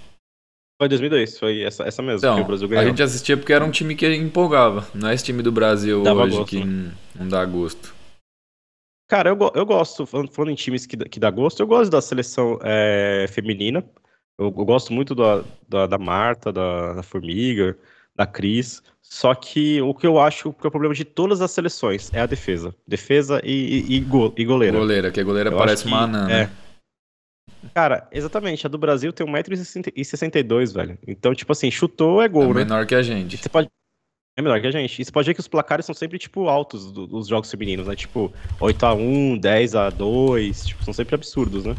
Foi 0.82 0.90
2002, 0.90 1.38
foi 1.38 1.62
essa, 1.62 1.84
essa 1.84 2.02
mesmo 2.02 2.18
então, 2.18 2.38
que 2.38 2.42
o 2.42 2.46
Brasil 2.46 2.68
ganhou. 2.68 2.84
A 2.84 2.88
gente 2.88 3.04
assistia 3.04 3.38
porque 3.38 3.54
era 3.54 3.64
um 3.64 3.70
time 3.70 3.94
que 3.94 4.16
empolgava. 4.16 4.88
Não 4.96 5.10
é 5.10 5.14
esse 5.14 5.24
time 5.24 5.44
do 5.44 5.52
Brasil 5.52 6.02
Dava 6.02 6.24
hoje 6.24 6.38
gosto, 6.38 6.50
que 6.50 6.64
né? 6.64 6.92
não 7.14 7.28
dá 7.28 7.46
gosto. 7.46 7.94
Cara, 9.08 9.30
eu, 9.30 9.38
eu 9.54 9.64
gosto, 9.64 10.08
falando, 10.08 10.50
em 10.50 10.56
times 10.56 10.88
que, 10.88 10.98
que 10.98 11.20
dá 11.20 11.30
gosto, 11.30 11.60
eu 11.60 11.68
gosto 11.68 11.92
da 11.92 12.02
seleção 12.02 12.58
é, 12.64 13.28
feminina. 13.30 13.86
Eu, 14.40 14.46
eu, 14.46 14.66
gosto 14.66 14.92
muito 14.92 15.14
da, 15.14 15.44
da, 15.70 15.86
da 15.86 16.00
Marta, 16.00 16.52
da, 16.52 16.94
da, 16.94 17.04
Formiga, 17.04 17.78
da 18.16 18.26
Cris. 18.26 18.82
Só 19.04 19.36
que 19.36 19.80
o 19.84 19.94
que 19.94 20.08
eu 20.08 20.20
acho 20.20 20.52
que 20.52 20.66
é 20.66 20.68
o 20.68 20.72
problema 20.72 20.96
de 20.96 21.06
todas 21.06 21.42
as 21.42 21.52
seleções 21.52 22.10
é 22.12 22.22
a 22.22 22.26
defesa. 22.26 22.74
Defesa 22.88 23.40
e, 23.44 23.86
e, 23.88 23.98
e, 23.98 24.00
go, 24.00 24.34
e 24.36 24.44
goleira. 24.44 24.80
Goleira, 24.80 25.12
que 25.12 25.20
a 25.20 25.24
goleira 25.24 25.52
eu 25.52 25.58
parece 25.60 25.86
uma 25.86 26.06
anã, 26.06 26.26
né? 26.26 26.42
É. 26.42 26.71
Cara, 27.74 28.08
exatamente. 28.12 28.66
A 28.66 28.70
do 28.70 28.78
Brasil 28.78 29.14
tem 29.14 29.26
1,62m, 29.26 30.74
velho. 30.74 30.98
Então, 31.08 31.34
tipo 31.34 31.52
assim, 31.52 31.70
chutou 31.70 32.22
é 32.22 32.28
gol, 32.28 32.44
é 32.44 32.48
né? 32.48 32.54
menor 32.54 32.86
que 32.86 32.96
a 32.96 33.02
gente. 33.02 33.38
Você 33.38 33.50
pode... 33.50 33.70
É 34.38 34.42
menor 34.42 34.60
que 34.62 34.68
a 34.68 34.72
gente. 34.72 35.02
E 35.02 35.06
você 35.06 35.12
pode 35.12 35.28
ver 35.28 35.34
que 35.34 35.40
os 35.40 35.48
placares 35.48 35.86
são 35.86 35.94
sempre, 35.94 36.18
tipo, 36.18 36.48
altos 36.48 36.92
dos 36.92 37.28
jogos 37.28 37.52
femininos, 37.52 37.88
né? 37.88 37.96
Tipo, 37.96 38.32
8x1, 38.60 39.42
10x2, 39.42 40.66
tipo, 40.66 40.84
são 40.84 40.94
sempre 40.94 41.16
absurdos, 41.16 41.66
né? 41.66 41.76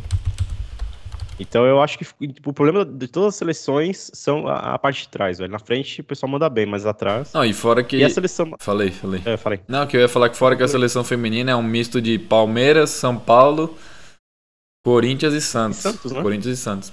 Então 1.42 1.64
eu 1.66 1.82
acho 1.82 1.98
que 1.98 2.04
tipo, 2.04 2.50
o 2.50 2.52
problema 2.52 2.84
de 2.84 3.08
todas 3.08 3.30
as 3.30 3.36
seleções 3.36 4.10
são 4.14 4.46
a, 4.46 4.74
a, 4.74 4.78
parte 4.78 5.02
de 5.02 5.08
trás, 5.08 5.38
velho. 5.38 5.50
Na 5.50 5.58
frente 5.58 6.00
o 6.00 6.04
pessoal 6.04 6.30
manda 6.30 6.48
bem, 6.48 6.66
mas 6.66 6.86
atrás. 6.86 7.32
Não, 7.32 7.44
e 7.44 7.52
fora 7.52 7.82
que. 7.82 7.96
E 7.96 8.04
a 8.04 8.10
seleção. 8.10 8.52
Falei, 8.60 8.90
falei. 8.90 9.20
É, 9.24 9.36
falei. 9.36 9.60
Não, 9.66 9.86
que 9.86 9.96
eu 9.96 10.00
ia 10.00 10.08
falar 10.08 10.28
que 10.28 10.36
fora 10.36 10.54
que 10.54 10.62
a 10.62 10.68
seleção 10.68 11.02
feminina 11.02 11.50
é 11.50 11.56
um 11.56 11.62
misto 11.62 12.00
de 12.00 12.18
Palmeiras, 12.18 12.90
São 12.90 13.18
Paulo, 13.18 13.76
Corinthians 14.84 15.34
e 15.34 15.40
Santos. 15.40 15.78
E 15.78 15.82
Santos 15.82 16.12
né? 16.12 16.22
Corinthians 16.22 16.58
e 16.58 16.60
Santos. 16.60 16.92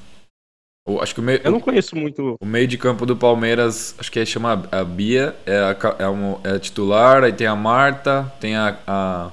O, 0.87 1.01
acho 1.01 1.13
que 1.13 1.19
o 1.19 1.23
meio, 1.23 1.41
Eu 1.43 1.51
não 1.51 1.59
conheço 1.59 1.95
muito. 1.95 2.35
O 2.39 2.45
meio 2.45 2.67
de 2.67 2.77
campo 2.77 3.05
do 3.05 3.15
Palmeiras, 3.15 3.95
acho 3.97 4.11
que 4.11 4.19
é 4.19 4.25
chama 4.25 4.67
a 4.71 4.83
Bia, 4.83 5.35
é 5.45 5.57
a, 5.57 5.77
é, 5.99 6.07
uma, 6.07 6.39
é 6.43 6.51
a 6.55 6.59
titular, 6.59 7.23
aí 7.23 7.33
tem 7.33 7.47
a 7.47 7.55
Marta, 7.55 8.31
tem 8.39 8.55
a, 8.55 8.79
a, 8.87 9.31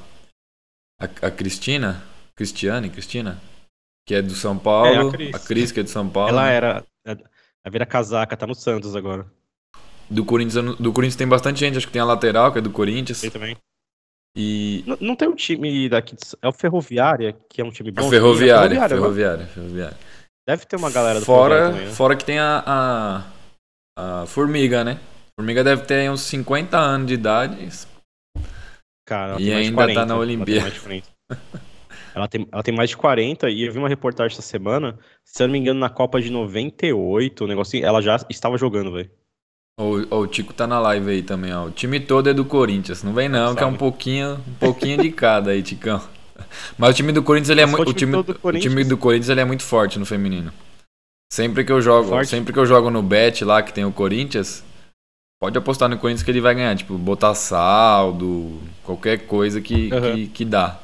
a, 1.01 1.05
a 1.05 1.31
Cristina. 1.31 2.03
Cristiane, 2.35 2.91
Cristina? 2.91 3.41
que 4.07 4.15
é 4.15 4.23
do 4.23 4.35
São 4.35 4.57
Paulo. 4.57 4.89
É, 4.89 4.97
a 4.97 5.09
a, 5.09 5.11
Cris. 5.11 5.47
Cris. 5.47 5.73
que 5.73 5.81
é 5.81 5.83
do 5.83 5.91
São 5.91 6.09
Paulo. 6.09 6.31
Ela 6.31 6.49
era. 6.49 6.85
A 7.65 7.69
vira 7.69 7.85
casaca, 7.85 8.37
tá 8.37 8.47
no 8.47 8.55
Santos 8.55 8.95
agora. 8.95 9.27
Do 10.09 10.25
Corinthians, 10.25 10.77
do 10.77 10.93
Corinthians 10.93 11.17
tem 11.17 11.27
bastante 11.27 11.59
gente, 11.59 11.77
acho 11.77 11.87
que 11.89 11.93
tem 11.93 12.01
a 12.01 12.05
lateral, 12.05 12.53
que 12.53 12.59
é 12.59 12.63
do 12.63 12.71
Corinthians. 12.71 13.25
Ele 13.25 13.33
também. 13.33 13.57
E. 14.37 14.85
Não, 14.87 14.99
não 15.01 15.17
tem 15.17 15.27
um 15.29 15.35
time 15.35 15.89
daqui. 15.89 16.15
de- 16.15 16.23
É 16.43 16.49
o 16.49 16.53
Ferroviária, 16.53 17.35
que 17.49 17.61
é 17.61 17.65
um 17.65 17.71
time 17.71 17.91
bom. 17.91 18.09
ferroviária, 18.11 18.69
Ferroviária, 18.69 18.77
agora. 18.77 18.89
ferroviária, 19.15 19.47
ferroviária. 19.47 19.97
Deve 20.49 20.65
ter 20.67 20.77
uma 20.77 20.91
galera 20.91 21.19
do 21.19 21.25
Fora, 21.27 21.71
também, 21.73 21.87
né? 21.87 21.93
fora 21.93 22.15
que 22.17 22.25
tem 22.25 22.39
a, 22.39 22.63
a, 23.99 24.23
a 24.23 24.27
Formiga, 24.27 24.85
né? 24.85 25.01
Formiga 25.39 25.65
deve 25.65 25.83
ter 25.83 26.09
uns 26.11 26.21
50 26.21 26.77
anos 26.79 27.09
de 27.09 27.15
idade. 27.15 27.69
Cara, 29.09 29.41
E 29.41 29.53
ainda 29.53 29.71
tá 29.71 29.75
40, 29.85 29.95
na 29.95 30.01
ela 30.01 30.07
tem 30.09 30.17
Olimpíada. 30.37 30.61
mais 30.63 30.75
de 30.75 30.81
40. 30.81 31.07
Ela 32.15 32.29
tem, 32.29 32.49
ela 32.51 32.63
tem 32.63 32.75
mais 32.75 32.91
de 32.91 32.97
40 32.97 33.51
e 33.51 33.63
eu 33.67 33.73
vi 33.73 33.79
uma 33.79 33.89
reportagem 33.89 34.33
essa 34.33 34.43
semana, 34.43 34.99
se 35.25 35.43
eu 35.43 35.47
não 35.49 35.53
me 35.53 35.59
engano, 35.59 35.79
na 35.79 35.91
Copa 35.91 36.21
de 36.21 36.31
98, 36.31 37.45
o 37.45 37.47
negocinho, 37.47 37.85
ela 37.85 38.01
já 38.01 38.17
estava 38.31 38.57
jogando, 38.57 38.91
velho. 38.93 39.11
Ó, 39.79 40.19
o 40.21 40.27
Tico 40.27 40.55
tá 40.55 40.67
na 40.67 40.79
live 40.81 41.11
aí 41.11 41.23
também, 41.23 41.53
ó. 41.53 41.67
O 41.67 41.71
time 41.71 42.01
todo 42.01 42.31
é 42.31 42.35
do 42.35 42.45
Corinthians. 42.45 43.03
Não 43.03 43.13
vem 43.13 43.29
não, 43.29 43.55
que 43.55 43.63
é 43.63 43.67
um 43.67 43.77
pouquinho, 43.77 44.43
um 44.49 44.55
pouquinho 44.55 45.03
de 45.03 45.13
cada 45.13 45.51
aí, 45.51 45.63
Ticão. 45.63 46.01
Mas 46.79 46.91
o 46.91 46.95
time 46.95 47.13
do 47.13 47.23
Corinthians 47.23 47.51
ele 47.51 47.61
é 47.61 47.67
muito, 47.67 47.87
o 47.87 47.91
o 47.91 47.95
time 47.95 48.17
o 48.17 48.53
time 48.59 48.85
do 48.85 48.97
Corinthians 48.97 49.29
ele 49.29 49.41
é 49.41 49.45
muito 49.45 49.63
forte 49.63 49.99
no 49.99 50.07
feminino. 50.07 50.53
Sempre 51.31 51.65
que 51.65 51.73
eu 51.73 51.81
jogo, 51.81 52.09
Forte? 52.09 52.29
sempre 52.29 52.53
que 52.53 52.59
eu 52.59 52.67
jogo 52.67 52.89
no 52.89 53.03
bet 53.03 53.45
lá 53.45 53.63
que 53.63 53.73
tem 53.73 53.85
o 53.85 53.93
Corinthians, 53.93 54.65
pode 55.41 55.59
apostar 55.59 55.89
no 55.89 55.99
Corinthians 55.99 56.23
que 56.23 56.31
ele 56.31 56.41
vai 56.41 56.55
ganhar, 56.55 56.77
tipo, 56.77 56.97
botar 56.97 57.35
saldo, 57.35 58.61
qualquer 58.85 59.27
coisa 59.27 59.61
que, 59.61 59.93
Aham. 59.93 60.15
que, 60.15 60.27
que 60.29 60.45
dá. 60.45 60.79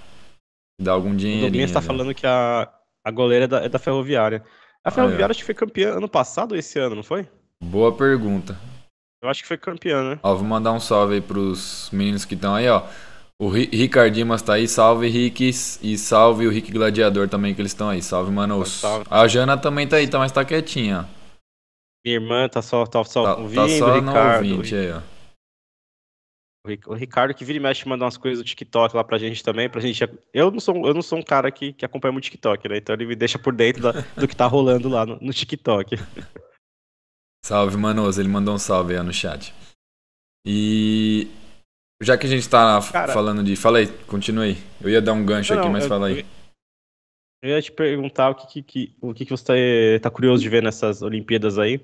Que 0.78 0.84
dá 0.84 0.92
algum 0.92 1.12
O 1.12 1.16
dinheirinho. 1.16 1.50
Domingues 1.50 1.72
tá 1.72 1.80
né? 1.80 1.87
falando 1.87 2.14
que 2.14 2.26
a, 2.26 2.68
a 3.04 3.11
goleira 3.11 3.44
é 3.44 3.49
da, 3.49 3.64
é 3.64 3.68
da 3.68 3.78
Ferroviária. 3.78 4.42
A 4.84 4.88
é. 4.88 4.92
Ferroviária 4.92 5.30
acho 5.30 5.40
que 5.40 5.46
foi 5.46 5.54
campeã 5.54 5.96
ano 5.96 6.08
passado 6.08 6.52
ou 6.52 6.58
esse 6.58 6.78
ano, 6.78 6.96
não 6.96 7.04
foi? 7.04 7.26
Boa 7.62 7.92
pergunta. 7.92 8.58
Eu 9.22 9.28
acho 9.28 9.42
que 9.42 9.48
foi 9.48 9.56
campeã, 9.56 10.10
né? 10.14 10.20
Ó, 10.22 10.34
vou 10.34 10.44
mandar 10.44 10.72
um 10.72 10.80
salve 10.80 11.14
aí 11.14 11.20
pros 11.20 11.88
meninos 11.92 12.24
que 12.24 12.34
estão 12.34 12.54
aí, 12.54 12.68
ó. 12.68 12.82
O 13.40 13.48
Ri- 13.48 13.70
Ricardo 13.72 14.12
Dimas 14.12 14.42
tá 14.42 14.54
aí, 14.54 14.66
salve 14.68 15.08
Rick 15.08 15.48
e 15.82 15.98
salve 15.98 16.46
o 16.46 16.50
Rick 16.50 16.70
Gladiador 16.72 17.28
também 17.28 17.54
que 17.54 17.60
eles 17.60 17.72
estão 17.72 17.88
aí. 17.88 18.02
Salve, 18.02 18.30
manos. 18.32 18.68
Salve. 18.80 19.06
A 19.10 19.26
Jana 19.28 19.56
também 19.56 19.86
tá 19.86 19.96
aí, 19.96 20.08
tá, 20.08 20.18
mas 20.18 20.32
tá 20.32 20.44
quietinha. 20.44 21.08
Minha 22.04 22.18
irmã 22.18 22.48
tá 22.48 22.60
só, 22.60 22.84
tá 22.84 23.02
só 23.04 23.22
Tá, 23.24 23.36
ouvindo, 23.40 23.60
tá 23.62 23.68
só 23.68 23.94
Ricardo. 23.94 24.50
ouvinte 24.56 24.74
aí, 24.74 24.90
ó. 24.92 25.00
O 26.86 26.94
Ricardo 26.94 27.34
que 27.34 27.44
vira 27.44 27.58
e 27.58 27.60
mexe 27.62 27.88
manda 27.88 28.04
umas 28.04 28.16
coisas 28.16 28.38
do 28.42 28.46
TikTok 28.46 28.94
lá 28.94 29.02
pra 29.02 29.18
gente 29.18 29.42
também, 29.42 29.68
pra 29.68 29.80
gente. 29.80 30.08
Eu 30.32 30.50
não 30.50 30.60
sou, 30.60 30.86
eu 30.86 30.94
não 30.94 31.02
sou 31.02 31.18
um 31.18 31.22
cara 31.22 31.50
que, 31.50 31.72
que 31.72 31.84
acompanha 31.84 32.12
muito 32.12 32.24
TikTok, 32.24 32.68
né? 32.68 32.76
Então 32.76 32.94
ele 32.94 33.06
me 33.06 33.16
deixa 33.16 33.36
por 33.38 33.52
dentro 33.52 33.82
da- 33.82 33.92
do 34.16 34.28
que 34.28 34.36
tá 34.36 34.46
rolando 34.46 34.88
lá 34.88 35.04
no, 35.06 35.18
no 35.20 35.32
TikTok. 35.32 35.96
Salve, 37.44 37.76
manos. 37.76 38.18
Ele 38.18 38.28
mandou 38.28 38.54
um 38.54 38.58
salve 38.58 38.96
aí 38.96 39.02
no 39.02 39.12
chat. 39.12 39.52
E 40.46 41.28
já 42.00 42.16
que 42.16 42.26
a 42.26 42.28
gente 42.28 42.49
tá 42.49 42.80
Cara- 42.92 43.12
falando 43.12 43.42
de. 43.42 43.56
Fala 43.56 43.78
aí, 43.78 43.87
continue 44.06 44.50
aí. 44.50 44.58
Eu 44.80 44.90
ia 44.90 45.00
dar 45.02 45.12
um 45.12 45.25
gancho 45.25 45.52
aqui, 45.54 45.62
Não, 45.64 45.72
mas 45.72 45.84
eu- 45.84 45.88
fala 45.88 46.08
aí. 46.08 46.25
Eu 47.44 47.50
ia 47.50 47.61
te 47.62 47.72
perguntar 47.72 48.30
o 48.30 48.34
que, 48.37 48.62
que, 48.62 48.96
o 49.00 49.12
que, 49.12 49.25
que 49.25 49.30
você 49.32 49.99
tá, 50.00 50.08
curioso 50.08 50.40
de 50.42 50.49
ver 50.49 50.62
nessas 50.62 51.02
Olimpíadas 51.02 51.58
aí. 51.58 51.80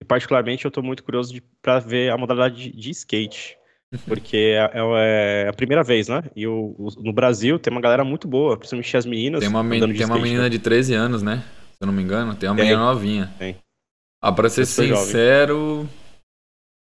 E 0.00 0.04
particularmente 0.06 0.64
eu 0.64 0.70
tô 0.70 0.82
muito 0.82 1.04
curioso 1.04 1.32
de, 1.34 1.42
pra 1.60 1.78
ver 1.78 2.10
a 2.10 2.16
modalidade 2.16 2.70
de, 2.70 2.72
de 2.72 2.90
skate. 2.90 3.56
Porque 4.08 4.36
é, 4.38 4.70
é- 4.72 5.44
é 5.44 5.48
a 5.48 5.52
primeira 5.52 5.84
vez, 5.84 6.08
né? 6.08 6.22
E 6.34 6.46
o, 6.46 6.74
o- 6.78 7.02
no 7.02 7.12
Brasil 7.12 7.58
tem 7.58 7.70
uma 7.70 7.80
galera 7.80 8.04
muito 8.04 8.26
boa, 8.26 8.56
principalmente 8.56 8.96
as 8.96 9.04
meninas. 9.04 9.40
Tem 9.40 9.48
uma, 9.50 9.62
men- 9.62 9.80
tem 9.80 9.88
uma 9.90 9.94
skate, 9.94 10.22
menina 10.22 10.42
né? 10.44 10.48
de 10.48 10.58
13 10.58 10.94
anos, 10.94 11.22
né? 11.22 11.42
Se 11.72 11.76
eu 11.82 11.86
não 11.86 11.92
me 11.92 12.02
engano. 12.02 12.34
Tem 12.34 12.48
uma 12.48 12.56
Tem. 12.56 12.64
menina 12.64 12.82
novinha. 12.82 13.30
Tem. 13.38 13.56
Ah, 14.22 14.30
pra 14.32 14.48
ser 14.48 14.64
jovem. 14.64 14.96
sincero, 15.04 15.88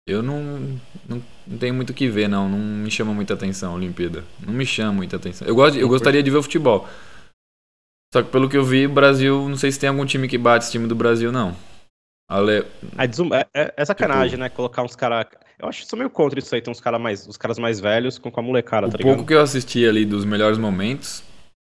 eu 0.07 0.21
não, 0.21 0.79
não, 1.09 1.23
não 1.47 1.57
tenho 1.57 1.73
muito 1.73 1.89
o 1.89 1.93
que 1.93 2.07
ver, 2.07 2.27
não. 2.29 2.47
Não 2.47 2.57
me 2.59 2.91
chama 2.91 3.13
muita 3.13 3.33
atenção 3.33 3.71
a 3.71 3.75
Olimpíada. 3.75 4.23
Não 4.45 4.53
me 4.53 4.65
chama 4.65 4.93
muita 4.93 5.15
atenção. 5.15 5.47
Eu, 5.47 5.55
gosto, 5.55 5.79
eu 5.79 5.87
gostaria 5.87 6.21
de 6.21 6.29
ver 6.29 6.37
o 6.37 6.43
futebol. 6.43 6.87
Só 8.13 8.21
que 8.21 8.29
pelo 8.29 8.47
que 8.47 8.55
eu 8.55 8.63
vi, 8.63 8.85
o 8.85 8.89
Brasil, 8.93 9.49
não 9.49 9.57
sei 9.57 9.71
se 9.71 9.79
tem 9.79 9.89
algum 9.89 10.05
time 10.05 10.27
que 10.27 10.37
bate 10.37 10.65
esse 10.65 10.71
time 10.71 10.87
do 10.87 10.93
Brasil, 10.95 11.31
não. 11.31 11.55
Ale... 12.29 12.63
Desum- 13.09 13.33
é, 13.33 13.45
é- 13.53 13.73
é 13.75 13.85
sacanagem, 13.85 14.31
Tipo- 14.31 14.41
né? 14.43 14.49
Colocar 14.49 14.83
uns 14.83 14.95
caras. 14.95 15.25
Eu 15.57 15.67
acho 15.67 15.81
que 15.81 15.87
sou 15.89 15.97
meio 15.97 16.09
contra 16.11 16.37
isso 16.37 16.53
aí. 16.53 16.61
Tem 16.61 16.71
uns, 16.71 16.79
cara 16.79 16.99
mais, 16.99 17.27
uns 17.27 17.37
caras 17.37 17.57
mais 17.57 17.79
velhos 17.79 18.19
com, 18.19 18.29
com 18.29 18.39
a 18.39 18.43
molecada, 18.43 18.87
O 18.87 18.91
tá 18.91 18.97
pouco 18.99 19.25
que 19.25 19.33
eu 19.33 19.41
assisti 19.41 19.87
ali 19.87 20.05
dos 20.05 20.23
melhores 20.25 20.57
momentos, 20.59 21.23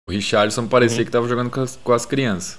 o 0.08 0.12
Richardson 0.12 0.66
parecia 0.66 0.98
Uhum. 0.98 1.04
que 1.04 1.10
tava 1.12 1.28
jogando 1.28 1.50
com 1.50 1.60
as, 1.60 1.76
com 1.76 1.92
as 1.92 2.04
crianças. 2.04 2.58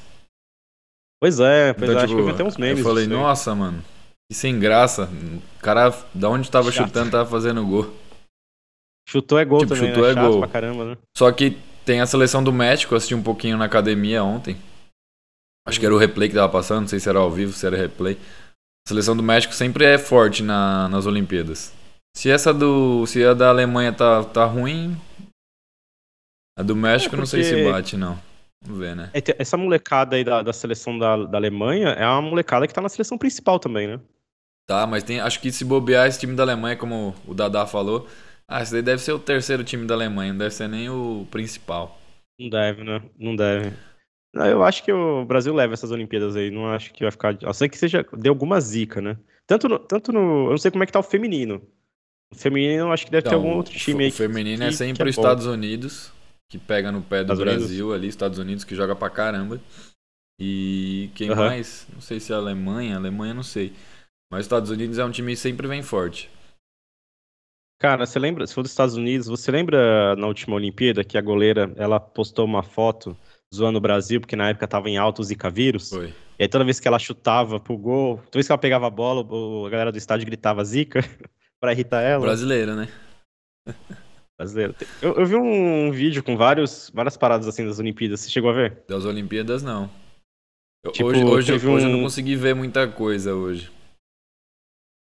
Pois 1.23 1.39
é, 1.39 1.71
pois 1.71 1.89
Então, 1.89 2.01
é. 2.01 2.03
Acho 2.03 2.13
que 2.13 2.19
eu 2.19 2.25
vi 2.25 2.31
tipo, 2.31 2.35
até 2.35 2.43
uns 2.43 2.57
memes. 2.57 2.79
Eu 2.79 2.83
falei, 2.83 3.07
nossa, 3.07 3.55
mano, 3.55 3.81
que 4.29 4.37
sem 4.37 4.59
graça. 4.59 5.05
O 5.57 5.59
cara, 5.61 5.89
da 6.13 6.27
onde 6.29 6.51
tava 6.51 6.69
Chato. 6.69 6.87
chutando, 6.87 7.11
tava 7.11 7.29
fazendo 7.29 7.65
gol. 7.65 7.89
Chutou 9.07 9.39
é 9.39 9.45
gol 9.45 9.59
Tipo, 9.59 9.73
também, 9.73 9.87
chutou 9.89 10.03
né? 10.03 10.11
é 10.11 10.13
Chato 10.15 10.29
gol. 10.29 10.39
pra 10.39 10.49
caramba, 10.49 10.83
né? 10.83 10.97
Só 11.15 11.31
que 11.31 11.51
tem 11.85 12.01
a 12.01 12.05
seleção 12.05 12.43
do 12.43 12.51
México, 12.51 12.93
eu 12.93 12.97
assisti 12.97 13.15
um 13.15 13.23
pouquinho 13.23 13.55
na 13.57 13.63
academia 13.63 14.21
ontem. 14.21 14.57
Acho 15.65 15.79
que 15.79 15.85
era 15.85 15.95
o 15.95 15.97
replay 15.97 16.27
que 16.27 16.35
tava 16.35 16.51
passando, 16.51 16.81
não 16.81 16.87
sei 16.89 16.99
se 16.99 17.07
era 17.07 17.19
ao 17.19 17.31
vivo, 17.31 17.53
se 17.53 17.65
era 17.65 17.77
replay. 17.77 18.17
A 18.85 18.89
seleção 18.89 19.15
do 19.15 19.23
México 19.23 19.53
sempre 19.53 19.85
é 19.85 19.97
forte 19.97 20.43
na- 20.43 20.89
nas 20.89 21.05
Olimpíadas. 21.05 21.71
Se 22.17 22.29
essa 22.29 22.53
do. 22.53 23.07
Se 23.07 23.23
a 23.23 23.33
da 23.33 23.47
Alemanha 23.47 23.93
tá, 23.93 24.25
tá 24.25 24.43
ruim. 24.43 24.97
A 26.59 26.63
do 26.63 26.75
México 26.75 27.15
É, 27.15 27.17
eu 27.17 27.19
não 27.19 27.25
sei 27.25 27.45
se 27.45 27.51
porque- 27.55 27.71
bate, 27.71 27.95
não. 27.95 28.19
Vamos 28.63 28.79
ver, 28.79 28.95
né? 28.95 29.09
É, 29.13 29.21
Essa 29.39 29.57
molecada 29.57 30.15
aí 30.15 30.23
da, 30.23 30.41
da 30.41 30.53
seleção 30.53 30.97
da, 30.97 31.17
da 31.25 31.37
Alemanha 31.37 31.89
é 31.89 32.05
uma 32.07 32.21
molecada 32.21 32.67
que 32.67 32.73
tá 32.73 32.81
na 32.81 32.89
seleção 32.89 33.17
principal 33.17 33.59
também, 33.59 33.87
né? 33.87 33.99
Tá, 34.65 34.87
mas 34.87 35.03
tem. 35.03 35.19
Acho 35.19 35.41
que 35.41 35.51
se 35.51 35.65
bobear 35.65 36.07
esse 36.07 36.19
time 36.19 36.35
da 36.35 36.43
Alemanha, 36.43 36.77
como 36.77 37.13
o 37.27 37.33
Dadá 37.33 37.65
falou. 37.65 38.07
Ah, 38.47 38.61
esse 38.61 38.71
daí 38.71 38.81
deve 38.81 39.01
ser 39.01 39.11
o 39.11 39.19
terceiro 39.19 39.63
time 39.63 39.85
da 39.85 39.93
Alemanha, 39.93 40.31
não 40.31 40.37
deve 40.39 40.53
ser 40.53 40.67
nem 40.69 40.89
o 40.89 41.27
principal. 41.29 41.99
Não 42.39 42.49
deve, 42.49 42.83
né? 42.83 43.01
Não 43.19 43.35
deve. 43.35 43.73
Não, 44.33 44.45
Eu 44.45 44.63
acho 44.63 44.83
que 44.83 44.91
o 44.91 45.25
Brasil 45.25 45.53
leva 45.53 45.73
essas 45.73 45.91
Olimpíadas 45.91 46.35
aí. 46.35 46.49
Não 46.49 46.67
acho 46.69 46.93
que 46.93 47.03
vai 47.03 47.11
ficar. 47.11 47.29
A 47.41 47.45
não 47.47 47.53
ser 47.53 47.67
que 47.69 47.77
seja. 47.77 48.05
Dê 48.13 48.29
alguma 48.29 48.59
zica, 48.61 49.01
né? 49.01 49.17
Tanto 49.45 49.67
no, 49.67 49.77
tanto 49.79 50.11
no. 50.13 50.45
Eu 50.45 50.49
não 50.51 50.57
sei 50.57 50.71
como 50.71 50.83
é 50.83 50.87
que 50.87 50.93
tá 50.93 50.99
o 50.99 51.03
feminino. 51.03 51.61
O 52.31 52.35
feminino, 52.35 52.83
eu 52.85 52.91
acho 52.91 53.05
que 53.05 53.11
deve 53.11 53.23
ter 53.23 53.29
Então, 53.29 53.39
algum 53.39 53.55
outro 53.57 53.73
time 53.77 54.05
aí. 54.05 54.09
O 54.09 54.13
feminino 54.13 54.59
que- 54.59 54.63
é 54.63 54.69
que 54.69 54.75
sempre 54.75 55.03
é 55.03 55.09
os. 55.09 55.17
Estados 55.17 55.45
Unidos, 55.45 56.11
que 56.49 56.57
pega 56.57 56.91
no 56.91 57.01
pé 57.01 57.23
do 57.23 57.33
Estados 57.33 57.41
Unidos? 57.41 57.67
Brasil 57.67 57.93
ali, 57.93 58.07
Estados 58.07 58.39
Unidos 58.39 58.63
que 58.63 58.75
joga 58.75 58.95
pra 58.95 59.09
caramba. 59.09 59.59
E 60.39 61.09
quem 61.15 61.29
Aham. 61.29 61.47
mais? 61.47 61.87
Não 61.93 62.01
sei 62.01 62.19
se 62.19 62.31
é 62.31 62.35
a 62.35 62.39
Alemanha, 62.39 62.97
Alemanha 62.97 63.33
não 63.33 63.43
sei. 63.43 63.73
Mas 64.31 64.41
os 64.41 64.45
Estados 64.45 64.69
Unidos 64.69 64.97
é 64.97 65.05
um 65.05 65.11
time 65.11 65.33
que 65.33 65.39
sempre 65.39 65.67
vem 65.67 65.83
forte. 65.83 66.29
Cara, 67.79 68.05
você 68.05 68.17
lembra, 68.17 68.47
se 68.47 68.53
for 68.53 68.61
dos 68.61 68.71
Estados 68.71 68.95
Unidos, 68.95 69.27
você 69.27 69.51
lembra 69.51 70.15
na 70.15 70.25
última 70.25 70.55
Olimpíada 70.55 71.03
que 71.03 71.17
a 71.17 71.21
goleira, 71.21 71.73
ela 71.75 71.99
postou 71.99 72.45
uma 72.45 72.63
foto 72.63 73.15
zoando 73.53 73.77
o 73.77 73.81
Brasil, 73.81 74.21
porque 74.21 74.35
na 74.35 74.49
época 74.49 74.67
tava 74.67 74.89
em 74.89 74.97
alto 74.97 75.19
o 75.19 75.23
Zika 75.23 75.49
vírus? 75.49 75.89
Foi. 75.89 76.07
E 76.39 76.43
aí 76.43 76.47
toda 76.47 76.63
vez 76.63 76.79
que 76.79 76.87
ela 76.87 76.97
chutava 76.97 77.59
pro 77.59 77.77
gol, 77.77 78.17
toda 78.17 78.35
vez 78.35 78.47
que 78.47 78.51
ela 78.51 78.57
pegava 78.57 78.87
a 78.87 78.89
bola, 78.89 79.21
a 79.67 79.69
galera 79.69 79.91
do 79.91 79.97
estádio 79.97 80.25
gritava 80.25 80.63
Zica 80.63 81.01
pra 81.59 81.73
irritar 81.73 82.01
ela. 82.01 82.25
Brasileiro, 82.25 82.75
né? 82.75 82.87
Brasileiro. 84.37 84.75
Eu, 85.01 85.15
eu 85.15 85.25
vi 85.25 85.35
um 85.35 85.91
vídeo 85.91 86.23
com 86.23 86.35
vários, 86.35 86.89
várias 86.93 87.15
paradas 87.15 87.47
assim 87.47 87.65
das 87.65 87.79
Olimpíadas, 87.79 88.21
você 88.21 88.29
chegou 88.29 88.49
a 88.49 88.53
ver? 88.53 88.83
Das 88.87 89.05
Olimpíadas, 89.05 89.61
não. 89.63 89.89
Eu- 90.83 90.91
Tipo, 90.91 91.09
hoje 91.09 91.23
hoje, 91.23 91.53
hoje 91.53 91.67
eu 91.85 91.89
um- 91.91 91.93
não 91.93 92.01
consegui 92.03 92.35
ver 92.35 92.53
muita 92.55 92.87
coisa 92.87 93.33
hoje. 93.35 93.71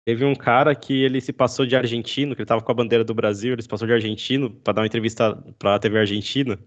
Teve 0.08 0.24
um 0.24 0.36
cara 0.36 0.74
que 0.74 1.04
ele 1.04 1.20
se 1.20 1.34
passou 1.34 1.66
de 1.66 1.76
argentino, 1.76 2.34
que 2.34 2.42
ele 2.42 2.48
tava 2.48 2.62
com 2.62 2.72
a 2.72 2.76
bandeira 2.76 3.04
do 3.04 3.14
Brasil, 3.14 3.52
ele 3.52 3.62
se 3.62 3.68
passou 3.68 3.86
de 3.86 3.94
argentino 3.94 4.50
pra 4.50 4.72
dar 4.72 4.82
uma 4.82 4.88
entrevista 4.88 5.36
pra 5.60 5.78
TV 5.80 6.00
Argentina. 6.00 6.58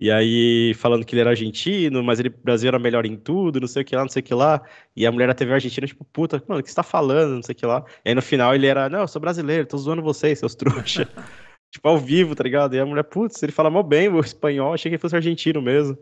E 0.00 0.10
aí, 0.10 0.72
falando 0.78 1.04
que 1.04 1.14
ele 1.14 1.20
era 1.20 1.28
argentino, 1.28 2.02
mas 2.02 2.18
ele, 2.18 2.30
o 2.30 2.34
Brasil 2.42 2.68
era 2.68 2.78
melhor 2.78 3.04
em 3.04 3.16
tudo, 3.18 3.60
não 3.60 3.68
sei 3.68 3.82
o 3.82 3.84
que 3.84 3.94
lá, 3.94 4.00
não 4.00 4.08
sei 4.08 4.20
o 4.20 4.22
que 4.22 4.32
lá. 4.32 4.62
E 4.96 5.04
a 5.04 5.12
mulher 5.12 5.26
da 5.26 5.34
TV 5.34 5.52
Argentina, 5.52 5.86
tipo, 5.86 6.06
puta, 6.06 6.42
mano, 6.48 6.60
o 6.60 6.64
que 6.64 6.70
você 6.70 6.76
tá 6.76 6.82
falando, 6.82 7.34
não 7.34 7.42
sei 7.42 7.52
o 7.52 7.56
que 7.56 7.66
lá. 7.66 7.84
E 8.02 8.08
aí 8.08 8.14
no 8.14 8.22
final 8.22 8.54
ele 8.54 8.66
era, 8.66 8.88
não, 8.88 9.00
eu 9.00 9.08
sou 9.08 9.20
brasileiro, 9.20 9.66
tô 9.66 9.76
zoando 9.76 10.00
vocês, 10.00 10.38
seus 10.38 10.54
trouxa. 11.04 11.06
Tipo, 11.72 11.88
ao 11.88 11.98
vivo, 11.98 12.34
tá 12.34 12.42
ligado? 12.44 12.74
E 12.74 12.80
a 12.80 12.86
mulher, 12.86 13.04
putz, 13.04 13.42
ele 13.42 13.52
fala 13.52 13.70
mó 13.70 13.82
bem 13.82 14.08
o 14.08 14.20
espanhol, 14.20 14.74
achei 14.74 14.90
que 14.90 14.94
ele 14.94 15.00
fosse 15.00 15.16
argentino 15.16 15.60
mesmo. 15.62 15.96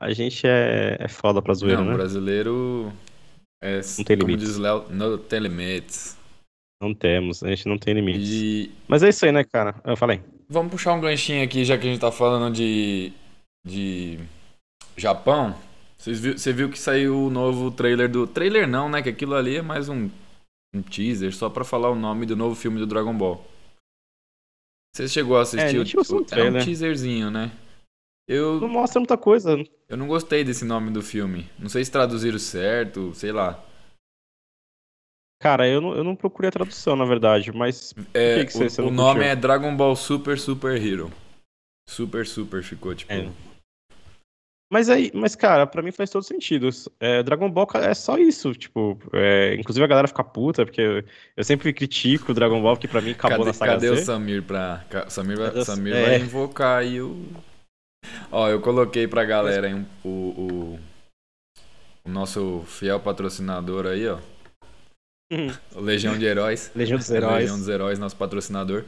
A 0.00 0.12
gente 0.12 0.46
é, 0.46 0.96
é 1.00 1.08
foda 1.08 1.42
pra 1.42 1.54
zoeira, 1.54 1.80
não, 1.80 1.90
né? 1.90 1.94
brasileiro. 1.96 2.92
É, 3.60 3.80
Não 3.98 4.04
tem 4.04 4.16
como 4.16 4.30
limites. 4.30 4.48
diz 4.50 4.56
Léo, 4.56 4.84
não 4.90 5.18
tem 5.18 5.40
limites. 5.40 6.16
Não 6.80 6.94
temos, 6.94 7.42
a 7.42 7.48
gente 7.48 7.66
não 7.66 7.76
tem 7.76 7.94
limites. 7.94 8.28
E 8.30 8.70
Mas 8.86 9.02
é 9.02 9.08
isso 9.08 9.24
aí, 9.26 9.32
né, 9.32 9.42
cara? 9.42 9.74
Eu 9.84 9.96
falei. 9.96 10.20
Vamos 10.48 10.70
puxar 10.70 10.92
um 10.92 11.00
ganchinho 11.00 11.42
aqui, 11.42 11.64
já 11.64 11.76
que 11.76 11.86
a 11.86 11.90
gente 11.90 12.00
tá 12.00 12.12
falando 12.12 12.54
de, 12.54 13.12
de 13.66 14.20
Japão. 14.96 15.56
Vocês 15.98 16.20
viu, 16.20 16.38
você 16.38 16.52
viu 16.52 16.70
que 16.70 16.78
saiu 16.78 17.26
o 17.26 17.30
novo 17.30 17.72
trailer 17.72 18.08
do. 18.08 18.24
Trailer 18.28 18.68
não, 18.68 18.88
né? 18.88 19.02
Que 19.02 19.08
aquilo 19.08 19.34
ali 19.34 19.56
é 19.56 19.62
mais 19.62 19.88
um, 19.88 20.08
um 20.72 20.80
teaser, 20.80 21.34
só 21.34 21.50
pra 21.50 21.64
falar 21.64 21.90
o 21.90 21.96
nome 21.96 22.24
do 22.24 22.36
novo 22.36 22.54
filme 22.54 22.78
do 22.78 22.86
Dragon 22.86 23.12
Ball. 23.12 23.44
Você 24.94 25.08
chegou 25.08 25.36
a 25.38 25.42
assistir? 25.42 25.76
É, 25.76 25.78
o- 25.78 25.82
o- 25.82 26.26
é 26.32 26.50
um 26.50 26.64
teaserzinho, 26.64 27.30
né? 27.30 27.52
Eu, 28.26 28.60
Não 28.60 28.68
mostra 28.68 29.00
muita 29.00 29.16
coisa. 29.16 29.56
eu 29.88 29.96
não 29.96 30.06
gostei 30.06 30.44
desse 30.44 30.64
nome 30.64 30.90
do 30.90 31.02
filme. 31.02 31.48
Não 31.58 31.68
sei 31.68 31.84
se 31.84 31.90
traduziram 31.90 32.38
certo, 32.38 33.14
sei 33.14 33.32
lá. 33.32 33.64
Cara, 35.40 35.68
eu 35.68 35.80
não, 35.80 35.94
eu 35.94 36.02
não 36.02 36.16
procurei 36.16 36.48
a 36.48 36.52
tradução, 36.52 36.96
na 36.96 37.04
verdade, 37.04 37.52
mas 37.52 37.94
É, 38.12 38.44
que 38.44 38.46
que 38.52 38.58
o, 38.58 38.68
você 38.68 38.82
o 38.82 38.90
nome 38.90 39.20
curtiu? 39.20 39.32
é 39.32 39.36
Dragon 39.36 39.74
Ball 39.76 39.94
Super 39.94 40.38
Super 40.38 40.76
Hero. 40.84 41.12
Super 41.88 42.26
Super 42.26 42.62
ficou, 42.62 42.94
tipo. 42.94 43.12
É. 43.12 43.30
Mas 44.70 44.90
aí, 44.90 45.10
mas 45.14 45.34
cara, 45.34 45.66
pra 45.66 45.80
mim 45.82 45.90
faz 45.90 46.10
todo 46.10 46.22
sentido. 46.22 46.68
É, 47.00 47.22
Dragon 47.22 47.50
Ball 47.50 47.66
é 47.76 47.94
só 47.94 48.18
isso, 48.18 48.52
tipo, 48.54 48.98
é, 49.14 49.54
inclusive 49.54 49.82
a 49.82 49.88
galera 49.88 50.06
fica 50.08 50.22
puta, 50.22 50.66
porque 50.66 50.80
eu, 50.80 51.02
eu 51.36 51.44
sempre 51.44 51.72
critico 51.72 52.32
o 52.32 52.34
Dragon 52.34 52.60
Ball, 52.60 52.74
porque 52.76 52.86
pra 52.88 53.00
mim 53.00 53.12
acabou 53.12 53.38
cadê 53.38 53.48
na 53.48 53.52
saga 53.54 53.72
cadê 53.72 53.88
o. 53.90 53.96
Samir 53.96 54.42
pra. 54.42 54.84
Samir, 55.08 55.38
vai, 55.38 55.46
Cadê 55.48 55.64
Samir 55.64 55.94
é. 55.94 56.02
vai 56.02 56.16
invocar 56.20 56.80
aí 56.80 57.00
o. 57.00 57.26
Ó, 58.30 58.48
eu 58.48 58.60
coloquei 58.60 59.08
pra 59.08 59.24
galera 59.24 59.68
um- 59.68 59.86
o, 60.04 60.08
o, 60.08 60.80
o 62.04 62.10
nosso 62.10 62.62
fiel 62.66 63.00
patrocinador 63.00 63.86
aí, 63.86 64.06
ó. 64.06 64.18
Uhum. 65.32 65.50
Legião 65.76 66.16
de 66.18 66.24
Heróis. 66.26 66.70
Legião 66.74 66.98
dos 66.98 67.10
Heróis. 67.10 67.40
Legião 67.40 67.58
dos 67.58 67.68
Heróis, 67.68 67.98
nosso 67.98 68.16
patrocinador. 68.16 68.84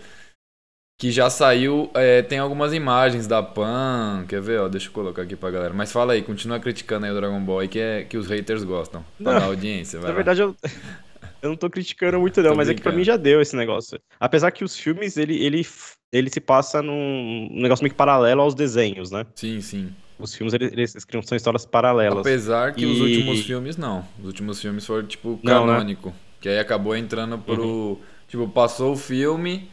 Que 1.01 1.11
já 1.11 1.31
saiu, 1.31 1.91
é, 1.95 2.21
tem 2.21 2.39
algumas 2.39 2.75
imagens 2.75 3.27
da 3.27 3.43
Pan. 3.43 4.23
Quer 4.29 4.43
ver? 4.43 4.61
Ó, 4.61 4.69
deixa 4.69 4.89
eu 4.89 4.93
colocar 4.93 5.23
aqui 5.23 5.35
pra 5.35 5.51
galera. 5.51 5.73
Mas 5.73 5.91
fala 5.91 6.13
aí, 6.13 6.21
continua 6.21 6.61
criticando 6.61 7.07
aí 7.07 7.13
o 7.13 7.15
Dragon 7.15 7.41
Ball 7.41 7.61
aí, 7.61 7.69
que, 7.69 7.79
é, 7.79 8.05
que 8.05 8.19
os 8.19 8.27
haters 8.29 8.63
gostam. 8.65 9.03
Pra 9.17 9.33
Não. 9.33 9.41
dar 9.41 9.47
audiência, 9.47 9.99
vai 9.99 10.09
Na 10.09 10.11
lá. 10.11 10.15
verdade, 10.17 10.43
eu, 10.43 10.55
eu 11.41 11.49
não 11.49 11.57
tô 11.57 11.71
criticando 11.71 12.21
muito, 12.21 12.43
não, 12.43 12.51
Tô 12.51 12.57
mas 12.57 12.69
é 12.69 12.75
que 12.75 12.83
pra 12.83 12.93
brincando. 12.93 12.99
mim 12.99 13.05
já 13.05 13.17
deu 13.17 13.41
esse 13.41 13.57
negócio. 13.57 13.99
Apesar 14.21 14.51
que 14.51 14.63
os 14.63 14.77
filmes, 14.77 15.17
ele, 15.17 15.43
ele, 15.43 15.67
ele 16.13 16.29
se 16.29 16.39
passa 16.39 16.83
num 16.83 17.49
negócio 17.51 17.83
meio 17.83 17.93
que 17.93 17.97
paralelo 17.97 18.43
aos 18.43 18.55
desenhos, 18.55 19.11
né? 19.11 19.25
Sim, 19.35 19.59
sim. 19.63 19.91
Os 20.19 20.35
filmes, 20.35 20.53
ele- 20.53 20.67
eles, 20.67 21.03
criam 21.07 21.23
são 21.23 21.35
histórias 21.35 21.65
paralelas. 21.65 22.19
Apesar 22.19 22.75
que 22.75 22.85
os 22.85 22.99
E- 22.99 23.01
últimos 23.01 23.41
filmes 23.41 23.79
não. 23.79 24.05
Os 24.19 24.27
últimos 24.27 24.61
filmes 24.61 24.85
foram, 24.85 25.07
tipo, 25.07 25.41
Não, 25.43 25.67
né? 25.67 25.73
canônico. 25.73 26.13
Que 26.43 26.51
aí 26.51 26.59
acabou 26.59 26.95
entrando 26.95 27.39
pro. 27.39 27.99
Tipo, 28.29 28.47
passou 28.47 28.93
o 28.93 28.97
filme. 28.99 29.67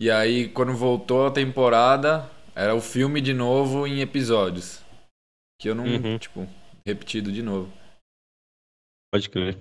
E 0.00 0.10
aí, 0.10 0.48
quando 0.48 0.72
voltou 0.74 1.26
a 1.26 1.30
temporada, 1.30 2.28
era 2.54 2.74
o 2.74 2.80
filme 2.80 3.20
de 3.20 3.34
novo 3.34 3.86
em 3.86 4.00
episódios. 4.00 4.82
Que 5.60 5.68
eu 5.68 5.74
não, 5.74 5.84
Uhum. 5.84 6.16
tipo, 6.18 6.46
repetido 6.86 7.30
de 7.30 7.42
novo. 7.42 7.70
Pode 9.12 9.28
crer. 9.28 9.58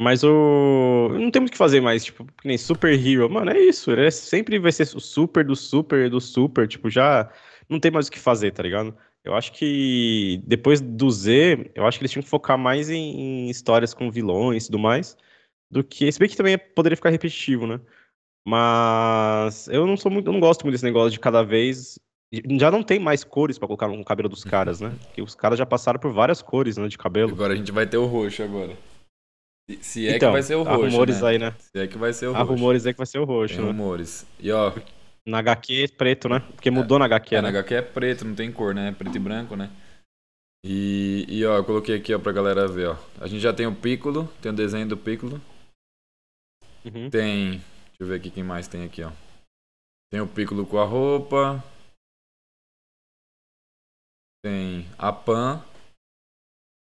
Mas 0.00 0.22
o. 0.24 1.08
Não 1.12 1.30
tem 1.30 1.40
muito 1.40 1.48
o 1.50 1.52
que 1.52 1.58
fazer 1.58 1.80
mais, 1.80 2.04
tipo, 2.04 2.24
que 2.24 2.46
nem 2.46 2.56
Super 2.58 2.92
Hero. 2.94 3.28
Mano, 3.30 3.50
é 3.50 3.58
isso. 3.60 3.90
É- 3.92 4.10
sempre 4.10 4.58
vai 4.58 4.72
ser 4.72 4.82
o 4.96 5.00
super 5.00 5.44
do 5.44 5.54
super 5.56 6.08
do 6.10 6.20
super. 6.20 6.66
Tipo, 6.66 6.88
já 6.90 7.30
não 7.68 7.78
tem 7.80 7.90
mais 7.90 8.08
o 8.08 8.10
que 8.10 8.18
fazer, 8.18 8.52
tá 8.52 8.62
ligado? 8.62 8.96
Eu 9.24 9.34
acho 9.34 9.52
que 9.52 10.40
depois 10.46 10.80
do 10.80 11.10
Z, 11.10 11.70
eu 11.74 11.84
acho 11.86 11.98
que 11.98 12.02
eles 12.02 12.12
tinham 12.12 12.22
que 12.22 12.28
focar 12.28 12.56
mais 12.56 12.88
em, 12.88 13.46
em 13.46 13.50
histórias 13.50 13.92
com 13.92 14.10
vilões 14.10 14.64
e 14.64 14.66
tudo 14.66 14.78
mais. 14.78 15.16
Do 15.70 15.84
que. 15.84 16.10
Se 16.10 16.18
bem 16.18 16.28
que 16.28 16.36
também 16.36 16.56
poderia 16.58 16.96
ficar 16.96 17.10
repetitivo, 17.10 17.66
né? 17.66 17.80
Mas 18.46 19.68
eu 19.68 19.86
não 19.86 19.96
sou 19.96 20.10
muito. 20.10 20.26
Eu 20.28 20.32
não 20.32 20.40
gosto 20.40 20.62
muito 20.62 20.74
desse 20.74 20.84
negócio 20.84 21.10
de 21.10 21.20
cada 21.20 21.42
vez. 21.42 21.98
Já 22.58 22.70
não 22.70 22.82
tem 22.82 22.98
mais 22.98 23.24
cores 23.24 23.58
pra 23.58 23.66
colocar 23.66 23.88
no 23.88 24.04
cabelo 24.04 24.28
dos 24.28 24.44
caras, 24.44 24.80
né? 24.80 24.94
Porque 25.04 25.22
os 25.22 25.34
caras 25.34 25.58
já 25.58 25.64
passaram 25.64 25.98
por 25.98 26.12
várias 26.12 26.42
cores, 26.42 26.76
né, 26.76 26.86
de 26.88 26.98
cabelo. 26.98 27.32
Agora 27.32 27.54
a 27.54 27.56
gente 27.56 27.72
vai 27.72 27.86
ter 27.86 27.96
o 27.96 28.04
roxo 28.06 28.42
agora. 28.42 28.76
Se- 29.80 30.06
é 30.06 30.16
então, 30.16 30.28
que 30.30 30.32
vai 30.32 30.42
ser 30.42 30.54
o 30.56 30.60
há 30.68 30.72
roxo. 30.76 30.90
rumores 30.90 31.22
né? 31.22 31.28
aí, 31.28 31.38
né? 31.38 31.54
Se 31.58 31.78
é 31.78 31.86
que 31.86 31.96
vai 31.98 32.12
ser 32.12 32.26
o 32.26 32.34
Há 32.34 32.38
roxo. 32.40 32.52
rumores 32.52 32.86
aí 32.86 32.92
que 32.92 32.98
vai 32.98 33.06
ser 33.06 33.18
o 33.18 33.26
Tem 33.26 33.34
roxo, 33.34 33.60
né? 33.62 33.66
rumores. 33.66 34.26
E 34.40 34.50
ó, 34.52 34.72
Na 35.26 35.38
HQ 35.38 35.88
preto, 35.96 36.28
né? 36.28 36.40
Porque 36.54 36.70
mudou 36.70 36.98
na 36.98 37.04
HQ, 37.06 37.34
é, 37.34 37.38
né? 37.42 37.50
na 37.50 37.58
HQ 37.58 37.74
é 37.74 37.82
preto, 37.82 38.24
não 38.24 38.34
tem 38.34 38.50
cor, 38.52 38.74
né? 38.74 38.88
É 38.88 38.92
preto 38.92 39.16
e 39.16 39.18
branco, 39.18 39.56
né? 39.56 39.70
E, 40.64 41.24
e 41.28 41.44
ó, 41.46 41.56
eu 41.58 41.64
coloquei 41.64 41.96
aqui 41.96 42.14
ó, 42.14 42.18
pra 42.18 42.32
galera 42.32 42.66
ver, 42.66 42.88
ó. 42.88 42.96
A 43.20 43.26
gente 43.26 43.40
já 43.40 43.52
tem 43.52 43.66
o 43.66 43.74
Piccolo, 43.74 44.26
tem 44.42 44.50
o 44.52 44.54
desenho 44.54 44.86
do 44.88 44.96
Piccolo. 44.96 45.40
Uhum. 46.84 47.08
Tem. 47.10 47.62
Deixa 47.98 48.12
eu 48.12 48.14
ver 48.14 48.20
aqui 48.20 48.30
quem 48.30 48.44
mais 48.44 48.68
tem 48.68 48.84
aqui, 48.84 49.02
ó. 49.02 49.10
Tem 50.08 50.20
o 50.20 50.28
Piccolo 50.32 50.64
com 50.64 50.78
a 50.78 50.84
roupa. 50.84 51.62
Tem 54.44 54.86
a 54.96 55.12
Pan. 55.12 55.64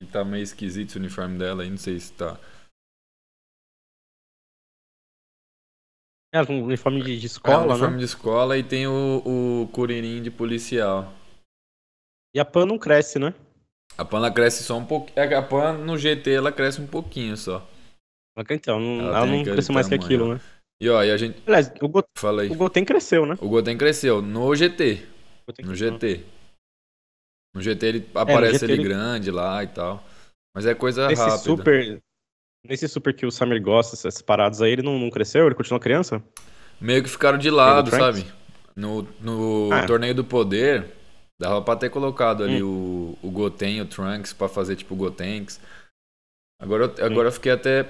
Que 0.00 0.10
tá 0.10 0.24
meio 0.24 0.42
esquisito 0.42 0.88
esse 0.88 0.98
uniforme 0.98 1.38
dela 1.38 1.62
aí, 1.62 1.70
não 1.70 1.76
sei 1.76 2.00
se 2.00 2.14
tá. 2.14 2.40
É, 6.34 6.40
um 6.50 6.64
uniforme 6.64 7.02
de, 7.02 7.18
de 7.18 7.26
é, 7.26 7.28
escola, 7.28 7.66
um 7.66 7.70
uniforme 7.70 7.96
né? 7.96 7.98
de 7.98 8.04
escola 8.06 8.56
e 8.56 8.64
tem 8.64 8.86
o, 8.86 9.22
o 9.62 9.68
Kuririn 9.68 10.22
de 10.22 10.30
policial. 10.30 11.12
E 12.34 12.40
a 12.40 12.44
Pan 12.44 12.64
não 12.64 12.78
cresce, 12.78 13.18
né? 13.18 13.34
A 13.98 14.04
Pan 14.04 14.16
ela 14.16 14.32
cresce 14.32 14.64
só 14.64 14.78
um 14.78 14.86
pouquinho. 14.86 15.18
É 15.18 15.28
que 15.28 15.34
A 15.34 15.42
Pan 15.46 15.76
no 15.76 15.98
GT 15.98 16.30
ela 16.30 16.50
cresce 16.50 16.80
um 16.80 16.86
pouquinho 16.86 17.36
só. 17.36 17.68
Então, 18.48 18.80
não- 18.80 19.08
Ela 19.08 19.18
ela, 19.18 19.26
não 19.26 19.44
cresceu 19.44 19.74
mais 19.74 19.86
que 19.86 19.98
tamanho, 19.98 20.06
aquilo, 20.06 20.34
né? 20.34 20.40
E 20.82 20.88
ó, 20.90 21.02
e 21.04 21.10
a 21.12 21.16
gente. 21.16 21.40
Aliás, 21.46 21.70
o, 21.80 21.88
Go, 21.88 22.02
Fala 22.18 22.42
aí. 22.42 22.50
o 22.50 22.56
Goten 22.56 22.84
cresceu, 22.84 23.24
né? 23.24 23.36
O 23.40 23.48
Goten 23.48 23.78
cresceu 23.78 24.20
no 24.20 24.52
GT. 24.56 25.06
No. 25.64 25.74
GT. 25.76 26.24
No 27.54 27.60
GT 27.62 27.86
ele 27.86 28.08
aparece 28.14 28.54
GT 28.60 28.64
ele 28.64 28.72
ele- 28.74 28.82
grande 28.84 29.30
lá 29.30 29.62
e 29.62 29.68
tal. 29.68 30.02
Mas 30.54 30.66
é 30.66 30.74
coisa 30.74 31.06
Nesse 31.06 31.22
rápida. 31.22 31.38
super. 31.38 32.02
Nesse 32.66 32.88
super 32.88 33.14
que 33.14 33.24
o 33.24 33.30
Samir 33.30 33.62
gosta, 33.62 33.94
essas 33.94 34.20
paradas 34.22 34.60
aí, 34.60 34.72
ele 34.72 34.82
não, 34.82 34.98
não 34.98 35.08
cresceu? 35.10 35.46
Ele 35.46 35.54
continua 35.54 35.78
criança? 35.80 36.22
Meio 36.80 37.02
que 37.02 37.08
ficaram 37.08 37.38
de 37.38 37.48
lado, 37.50 37.90
sabe? 37.90 38.24
No, 38.74 39.02
no 39.20 39.70
Ah. 39.72 39.86
torneio 39.86 40.14
do 40.14 40.24
poder, 40.24 40.86
dava 41.40 41.62
pra 41.62 41.76
ter 41.76 41.90
colocado 41.90 42.42
ali 42.42 42.60
Hum. 42.62 43.16
o, 43.22 43.28
o 43.28 43.30
Goten 43.30 43.80
o 43.82 43.86
Trunks 43.86 44.32
pra 44.32 44.48
fazer 44.48 44.74
tipo 44.76 44.96
Gotenks. 44.96 45.60
Agora, 46.60 46.84
agora 47.04 47.28
eu 47.28 47.32
fiquei 47.32 47.52
até. 47.52 47.88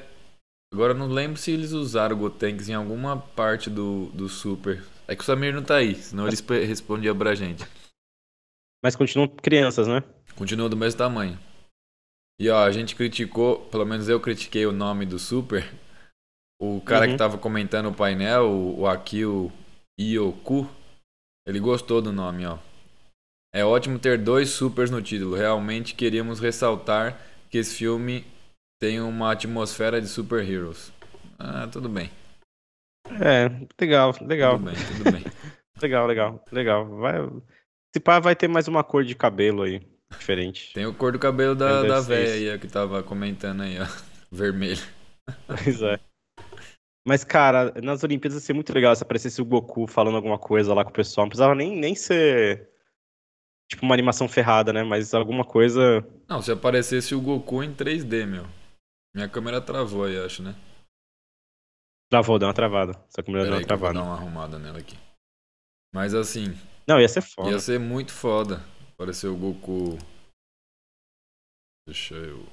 Agora 0.73 0.93
eu 0.93 0.99
não 0.99 1.09
lembro 1.09 1.37
se 1.39 1.51
eles 1.51 1.73
usaram 1.73 2.17
o 2.17 2.19
Gotenks 2.19 2.69
em 2.69 2.75
alguma 2.75 3.17
parte 3.19 3.69
do, 3.69 4.07
do 4.07 4.29
Super. 4.29 4.83
É 5.07 5.15
que 5.15 5.23
o 5.23 5.25
Samir 5.25 5.55
não 5.55 5.63
tá 5.63 5.77
aí, 5.77 5.95
senão 5.95 6.25
ele 6.27 6.35
espe- 6.35 6.65
respondia 6.65 7.15
pra 7.15 7.35
gente. 7.35 7.65
Mas 8.83 8.97
continuam 8.97 9.29
crianças, 9.29 9.87
né? 9.87 10.03
Continua 10.35 10.69
do 10.69 10.77
mesmo 10.77 10.97
tamanho. 10.99 11.39
E 12.41 12.49
ó, 12.49 12.65
a 12.65 12.71
gente 12.73 12.97
criticou, 12.97 13.61
pelo 13.67 13.85
menos 13.85 14.09
eu 14.09 14.19
critiquei 14.19 14.65
o 14.67 14.73
nome 14.73 15.05
do 15.05 15.19
Super. 15.19 15.71
O 16.61 16.81
cara 16.81 17.05
Uhum. 17.05 17.13
que 17.13 17.19
tava 17.19 17.37
comentando 17.39 17.91
o 17.91 17.95
painel, 17.95 18.49
o, 18.49 18.81
o 18.81 18.87
Akio 18.87 19.53
Ioku, 20.01 20.69
ele 21.47 21.61
gostou 21.61 22.01
do 22.01 22.13
nome, 22.13 22.47
ó. 22.47 22.59
É 23.55 23.65
ótimo 23.65 23.99
ter 23.99 24.17
dois 24.17 24.49
supers 24.49 24.91
no 24.91 25.03
título. 25.03 25.37
Realmente 25.37 25.95
queríamos 25.95 26.41
ressaltar 26.41 27.21
que 27.51 27.59
esse 27.59 27.77
filme 27.77 28.25
tem 28.83 29.01
uma 29.01 29.31
atmosfera 29.31 30.01
de 30.01 30.09
super 30.09 30.43
heroes. 30.43 30.93
Ah, 31.39 31.69
tudo 31.71 31.89
bem. 31.89 32.11
É, 33.07 33.49
legal, 33.81 34.13
legal. 34.23 34.59
Tudo 34.59 34.65
bem, 34.65 34.75
tudo 34.75 35.13
bem. 35.13 35.25
Legal, 35.81 36.07
legal, 36.07 36.45
legal. 36.53 36.87
Vai, 36.97 37.15
se 37.93 37.99
pá, 37.99 38.21
vai 38.21 38.37
ter 38.37 38.47
mais 38.47 38.69
uma 38.69 38.85
cor 38.85 39.03
de 39.03 39.17
cabelo 39.17 39.63
aí, 39.63 39.81
diferente. 40.17 40.73
Tem 40.73 40.87
o 40.87 40.95
cor 40.95 41.11
do 41.11 41.19
cabelo 41.19 41.57
da, 41.57 41.83
da 41.83 42.01
véia 42.01 42.53
aí, 42.53 42.59
que 42.59 42.69
tava 42.69 43.03
comentando 43.03 43.63
aí, 43.63 43.81
ó. 43.81 43.87
Vermelho. 44.31 44.81
Pois 45.49 45.83
é. 45.83 45.99
Mas, 47.05 47.25
cara, 47.25 47.73
nas 47.83 48.05
Olimpíadas 48.05 48.39
ia 48.39 48.47
ser 48.47 48.53
muito 48.53 48.73
legal 48.73 48.95
se 48.95 49.03
aparecesse 49.03 49.43
o 49.43 49.45
Goku 49.45 49.89
falando 49.89 50.15
alguma 50.15 50.39
coisa 50.39 50.73
lá 50.73 50.85
com 50.85 50.91
o 50.91 50.95
pessoal. 50.95 51.25
Não 51.25 51.31
precisava 51.31 51.55
nem, 51.57 51.77
nem 51.77 51.97
ser, 51.97 52.69
tipo, 53.69 53.85
uma 53.85 53.95
animação 53.95 54.29
ferrada, 54.29 54.73
né? 54.73 54.85
Mas 54.85 55.13
alguma 55.15 55.45
coisa... 55.45 56.07
Não, 56.29 56.41
se 56.41 56.53
aparecesse 56.53 57.13
o 57.13 57.21
Goku 57.21 57.65
em 57.65 57.75
3D, 57.75 58.25
meu. 58.25 58.45
Minha 59.15 59.29
câmera 59.29 59.61
travou 59.61 60.05
aí, 60.05 60.19
acho, 60.19 60.43
né? 60.43 60.55
Travou, 62.11 62.39
deu 62.39 62.49
uma 62.49 62.55
travada. 62.55 62.93
Essa 63.09 63.23
câmera 63.23 63.45
Pera 63.45 63.45
deu 63.45 63.53
uma 63.53 63.59
aí 63.59 63.63
eu 63.63 63.69
vou 63.69 63.79
travada. 63.79 63.95
dar 63.95 64.05
uma 64.05 64.15
arrumada 64.15 64.59
nela 64.59 64.79
aqui. 64.79 64.97
Mas 65.95 66.15
assim, 66.15 66.55
Não, 66.87 67.01
ia 67.01 67.09
ser 67.09 67.21
foda. 67.23 67.51
ia 67.51 67.59
ser 67.59 67.79
muito 67.79 68.13
foda 68.13 68.63
aparecer 68.93 69.29
o 69.29 69.37
Goku. 69.37 69.99
Deixa 71.87 72.15
eu. 72.15 72.47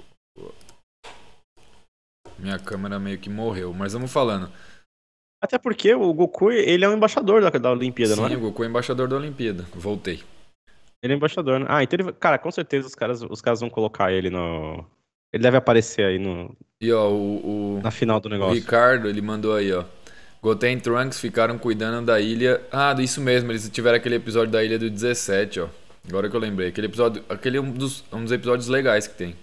Minha 2.37 2.57
câmera 2.59 2.99
meio 2.99 3.19
que 3.19 3.29
morreu, 3.29 3.73
mas 3.73 3.93
vamos 3.93 4.11
falando. 4.11 4.51
Até 5.41 5.57
porque 5.57 5.93
o 5.93 6.13
Goku, 6.13 6.51
ele 6.51 6.83
é 6.83 6.89
um 6.89 6.95
embaixador 6.95 7.41
da, 7.41 7.49
da 7.49 7.71
Olimpíada, 7.71 8.15
Sim, 8.15 8.21
não 8.21 8.27
é? 8.27 8.35
o 8.35 8.39
Goku 8.39 8.63
é 8.63 8.67
embaixador 8.67 9.07
da 9.07 9.15
Olimpíada. 9.15 9.63
Voltei. 9.73 10.23
Ele 11.01 11.13
é 11.13 11.15
embaixador, 11.15 11.59
né? 11.61 11.65
Ah, 11.69 11.81
então 11.81 11.97
ele... 11.99 12.11
Cara, 12.13 12.37
com 12.37 12.51
certeza 12.51 12.87
os 12.87 12.95
caras, 12.95 13.21
os 13.21 13.41
caras 13.41 13.61
vão 13.61 13.69
colocar 13.69 14.11
ele 14.11 14.29
no... 14.29 14.85
Ele 15.33 15.43
deve 15.43 15.57
aparecer 15.57 16.05
aí 16.05 16.19
no... 16.19 16.55
E 16.81 16.91
ó, 16.91 17.09
o, 17.09 17.77
o, 17.77 17.81
na 17.81 17.91
final 17.91 18.19
do 18.19 18.27
o 18.27 18.29
negócio. 18.29 18.55
Ricardo, 18.55 19.07
ele 19.07 19.21
mandou 19.21 19.53
aí, 19.53 19.71
ó. 19.71 19.83
Goten 20.41 20.77
e 20.77 20.81
Trunks 20.81 21.19
ficaram 21.19 21.57
cuidando 21.57 22.05
da 22.05 22.19
ilha. 22.19 22.61
Ah, 22.71 22.95
isso 22.99 23.19
mesmo, 23.19 23.51
eles 23.51 23.69
tiveram 23.69 23.97
aquele 23.97 24.15
episódio 24.15 24.51
da 24.51 24.63
ilha 24.63 24.79
do 24.79 24.89
17, 24.89 25.59
ó. 25.59 25.69
Agora 26.07 26.29
que 26.29 26.35
eu 26.35 26.39
lembrei. 26.39 26.69
Aquele 26.69 26.87
episódio. 26.87 27.23
Aquele 27.29 27.57
é 27.57 27.61
um 27.61 27.71
dos, 27.71 28.03
um 28.11 28.23
dos 28.23 28.31
episódios 28.31 28.67
legais 28.67 29.07
que 29.07 29.15
tem. 29.15 29.35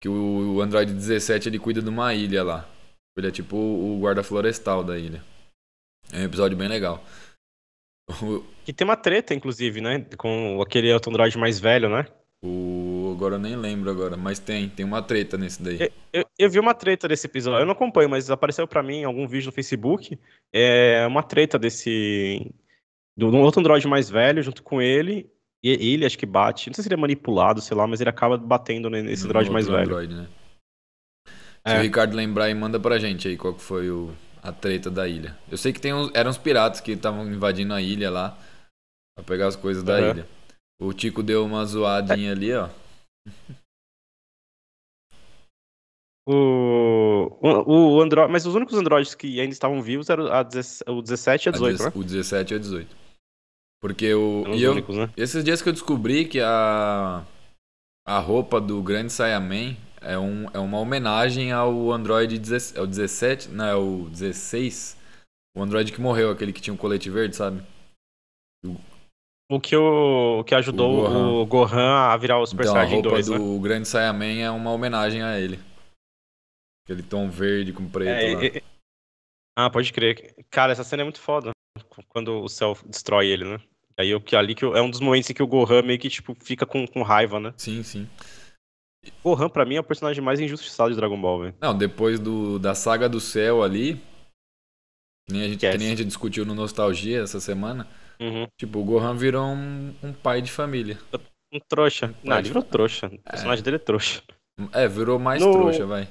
Que 0.00 0.08
o, 0.08 0.56
o 0.56 0.62
Android 0.62 0.92
17 0.92 1.48
ele 1.48 1.58
cuida 1.58 1.82
de 1.82 1.88
uma 1.88 2.14
ilha 2.14 2.42
lá. 2.42 2.68
Ele 3.16 3.28
é 3.28 3.30
tipo 3.30 3.56
o 3.56 3.98
guarda 4.00 4.22
florestal 4.22 4.82
da 4.82 4.98
ilha. 4.98 5.22
É 6.12 6.20
um 6.20 6.24
episódio 6.24 6.56
bem 6.56 6.68
legal. 6.68 7.04
O, 8.22 8.42
Que 8.64 8.72
tem 8.72 8.86
uma 8.86 8.96
treta, 8.96 9.34
inclusive, 9.34 9.80
né? 9.80 10.06
Com 10.16 10.60
aquele 10.62 10.92
outro 10.92 11.10
Android 11.10 11.36
mais 11.36 11.58
velho, 11.58 11.88
né? 11.88 12.06
O- 12.44 13.12
agora 13.14 13.36
eu 13.36 13.38
nem 13.38 13.56
lembro 13.56 13.90
agora, 13.90 14.16
mas 14.16 14.38
tem, 14.38 14.68
tem 14.68 14.84
uma 14.84 15.02
treta 15.02 15.36
nesse 15.38 15.62
daí. 15.62 15.78
Eu, 15.80 15.90
eu- 16.12 16.26
eu 16.38 16.50
vi 16.50 16.58
uma 16.58 16.74
treta 16.74 17.06
desse 17.06 17.26
episódio. 17.26 17.60
Eu 17.60 17.66
não 17.66 17.72
acompanho, 17.72 18.08
mas 18.10 18.30
apareceu 18.30 18.66
pra 18.66 18.82
mim 18.82 18.98
em 18.98 19.04
algum 19.04 19.26
vídeo 19.28 19.46
no 19.46 19.52
Facebook. 19.52 20.18
É 20.52 21.06
uma 21.06 21.22
treta 21.22 21.58
desse. 21.58 22.50
Do, 23.16 23.30
de 23.30 23.36
um 23.36 23.42
outro 23.42 23.60
Android 23.60 23.86
mais 23.86 24.08
velho 24.10 24.42
junto 24.42 24.62
com 24.62 24.80
ele. 24.82 25.30
E 25.64 25.70
ele 25.94 26.04
acho 26.04 26.18
que 26.18 26.26
bate. 26.26 26.68
Não 26.68 26.74
sei 26.74 26.82
se 26.82 26.88
ele 26.88 26.94
é 26.94 27.00
manipulado, 27.00 27.60
sei 27.60 27.76
lá, 27.76 27.86
mas 27.86 28.00
ele 28.00 28.10
acaba 28.10 28.36
batendo 28.36 28.90
ne- 28.90 29.02
nesse 29.02 29.22
no 29.22 29.28
Android 29.30 29.50
mais 29.50 29.68
velho. 29.68 29.82
Android, 29.82 30.12
né? 30.14 30.26
Se 31.64 31.74
É. 31.74 31.78
o 31.78 31.82
Ricardo 31.82 32.16
lembrar 32.16 32.46
aí, 32.46 32.54
manda 32.54 32.80
pra 32.80 32.98
gente 32.98 33.28
aí 33.28 33.36
qual 33.36 33.54
que 33.54 33.62
foi 33.62 33.88
o, 33.88 34.10
a 34.42 34.50
treta 34.50 34.90
da 34.90 35.06
ilha. 35.06 35.38
Eu 35.48 35.56
sei 35.56 35.72
que 35.72 35.80
tem 35.80 35.94
uns, 35.94 36.10
eram 36.14 36.30
uns 36.30 36.38
piratas 36.38 36.80
que 36.80 36.90
estavam 36.90 37.24
invadindo 37.32 37.72
a 37.72 37.80
ilha 37.80 38.10
lá 38.10 38.36
pra 39.14 39.24
pegar 39.24 39.46
as 39.46 39.54
coisas 39.54 39.84
da 39.84 40.00
ilha. 40.00 40.26
O 40.82 40.92
Tico 40.92 41.22
deu 41.22 41.44
uma 41.44 41.64
zoadinha 41.64 42.32
ali, 42.32 42.52
ó. 42.52 42.68
O, 46.26 47.38
o, 47.40 47.96
o 47.96 48.00
Android, 48.00 48.30
mas 48.30 48.46
os 48.46 48.54
únicos 48.54 48.76
Androids 48.76 49.14
que 49.14 49.40
ainda 49.40 49.52
estavam 49.52 49.80
vivos 49.80 50.10
eram 50.10 50.26
a 50.26 50.42
17 50.42 50.90
o 50.90 51.02
17 51.02 51.46
e 51.46 51.48
a 51.48 51.52
18, 51.52 51.82
A 51.82 51.84
né? 51.86 51.92
O 51.94 52.04
17 52.04 52.52
e 52.52 52.56
a 52.56 52.58
18. 52.58 52.96
Porque 53.80 54.12
o. 54.14 54.42
Eram 54.42 54.54
E 54.54 54.62
eu, 54.62 54.72
únicos, 54.72 54.96
né? 54.96 55.10
esses 55.16 55.42
dias 55.44 55.62
que 55.62 55.68
eu 55.68 55.72
descobri 55.72 56.24
que 56.24 56.40
a. 56.40 57.24
A 58.04 58.18
roupa 58.18 58.60
do 58.60 58.82
Grande 58.82 59.12
Saiyaman 59.12 59.76
é, 60.00 60.18
um, 60.18 60.46
é 60.52 60.58
uma 60.58 60.80
homenagem 60.80 61.52
ao 61.52 61.92
Android 61.92 62.36
17, 62.36 62.76
é 62.76 62.82
o 62.82 62.86
17, 62.86 63.48
não, 63.50 63.64
é 63.64 63.76
o 63.76 64.08
16. 64.10 64.96
O 65.56 65.62
Android 65.62 65.92
que 65.92 66.00
morreu, 66.00 66.32
aquele 66.32 66.52
que 66.52 66.60
tinha 66.60 66.74
um 66.74 66.76
colete 66.76 67.08
verde, 67.08 67.36
sabe? 67.36 67.62
O 69.52 69.60
que, 69.60 69.76
o, 69.76 70.40
o 70.40 70.44
que 70.44 70.54
ajudou 70.54 70.92
O 70.92 71.02
Gohan. 71.02 71.28
o 71.42 71.46
Gohan 71.46 71.94
a 72.10 72.16
virar 72.16 72.38
o 72.38 72.46
Super 72.46 72.62
então, 72.62 72.74
a 72.74 72.78
Saiyajin 72.78 72.94
roupa 72.94 73.10
2, 73.10 73.28
né? 73.28 73.38
do 73.38 73.60
Grande 73.60 73.88
Saiyaman 73.88 74.40
é 74.40 74.50
uma 74.50 74.70
homenagem 74.70 75.22
a 75.22 75.38
ele. 75.38 75.58
Aquele 76.84 77.02
tom 77.02 77.28
verde 77.28 77.72
com 77.72 77.88
preto 77.88 78.08
É, 78.08 78.34
lá. 78.34 78.44
é. 78.44 78.62
Ah, 79.58 79.68
pode 79.70 79.92
crer. 79.92 80.34
Cara, 80.50 80.72
essa 80.72 80.82
cena 80.82 81.02
é 81.02 81.04
muito 81.04 81.20
foda. 81.20 81.50
Quando 82.08 82.40
o 82.42 82.48
Cell 82.48 82.76
destrói 82.86 83.26
ele, 83.28 83.44
né? 83.44 83.58
Aí 83.98 84.08
eu, 84.08 84.20
que 84.20 84.34
ali 84.34 84.54
que 84.54 84.64
eu- 84.64 84.74
é 84.74 84.80
um 84.80 84.90
dos 84.90 85.00
momentos 85.00 85.28
em 85.28 85.34
que 85.34 85.42
o 85.42 85.46
Gohan 85.46 85.82
meio 85.82 85.98
que 85.98 86.08
tipo, 86.08 86.34
fica 86.42 86.64
com, 86.64 86.86
com 86.86 87.02
raiva, 87.02 87.38
né? 87.38 87.52
Sim, 87.58 87.82
sim. 87.82 88.08
Gohan, 89.22 89.48
pra 89.50 89.66
mim, 89.66 89.74
é 89.74 89.80
o 89.80 89.84
personagem 89.84 90.22
mais 90.24 90.40
injustiçado 90.40 90.90
de 90.90 90.96
Dragon 90.96 91.20
Ball, 91.20 91.40
velho. 91.40 91.54
Não, 91.60 91.76
depois 91.76 92.18
do, 92.18 92.58
da 92.58 92.74
saga 92.74 93.08
do 93.08 93.20
céu 93.20 93.62
ali, 93.62 93.96
que 95.28 95.32
nem, 95.32 95.42
a 95.42 95.48
gente, 95.48 95.60
que 95.60 95.78
nem 95.78 95.88
a 95.88 95.90
gente 95.90 96.04
discutiu 96.06 96.46
no 96.46 96.54
Nostalgia 96.54 97.20
essa 97.22 97.38
semana, 97.40 97.86
Uhum. 98.22 98.46
tipo, 98.56 98.78
o 98.78 98.84
Gohan 98.84 99.16
virou 99.16 99.44
um, 99.46 99.94
um 100.02 100.12
pai 100.12 100.40
de 100.40 100.50
família. 100.50 100.98
Um 101.52 101.58
trouxa. 101.68 102.08
Não, 102.22 102.36
Pode 102.36 102.38
ele 102.38 102.48
virou 102.48 102.62
trouxa. 102.62 103.06
O 103.08 103.18
personagem 103.18 103.64
dele 103.64 103.76
é 103.76 103.80
trouxa. 103.80 104.22
É, 104.72 104.86
virou 104.86 105.18
mais 105.18 105.42
No- 105.42 105.52
trouxa, 105.52 105.84
vai. 105.86 106.08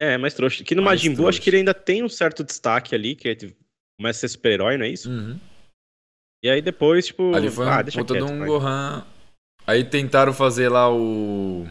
É, 0.00 0.18
mais 0.18 0.34
trouxa. 0.34 0.64
Que 0.64 0.74
no 0.74 0.82
Mais 0.82 1.00
Majin 1.00 1.14
Buu, 1.14 1.28
acho 1.28 1.40
que 1.40 1.48
ele 1.48 1.58
ainda 1.58 1.72
tem 1.72 2.02
um 2.02 2.08
certo 2.08 2.42
destaque 2.42 2.94
ali, 2.94 3.14
que 3.14 3.28
ele 3.28 3.56
começa 3.98 4.18
a 4.18 4.20
ser 4.20 4.28
super-herói, 4.28 4.76
não 4.76 4.84
é 4.84 4.88
isso? 4.88 5.08
Uhum. 5.08 5.38
E 6.42 6.50
aí 6.50 6.60
depois, 6.60 7.06
tipo. 7.06 7.34
Ali 7.34 7.50
foi 7.50 7.66
ah, 7.68 7.78
um 7.78 7.82
deixa 7.82 7.98
puta 8.00 8.14
de 8.14 8.20
quieto, 8.20 8.32
um 8.32 8.38
vai. 8.38 8.48
Gohan. 8.48 9.06
Aí 9.66 9.84
tentaram 9.84 10.32
fazer 10.32 10.68
lá 10.68 10.92
o. 10.92 11.66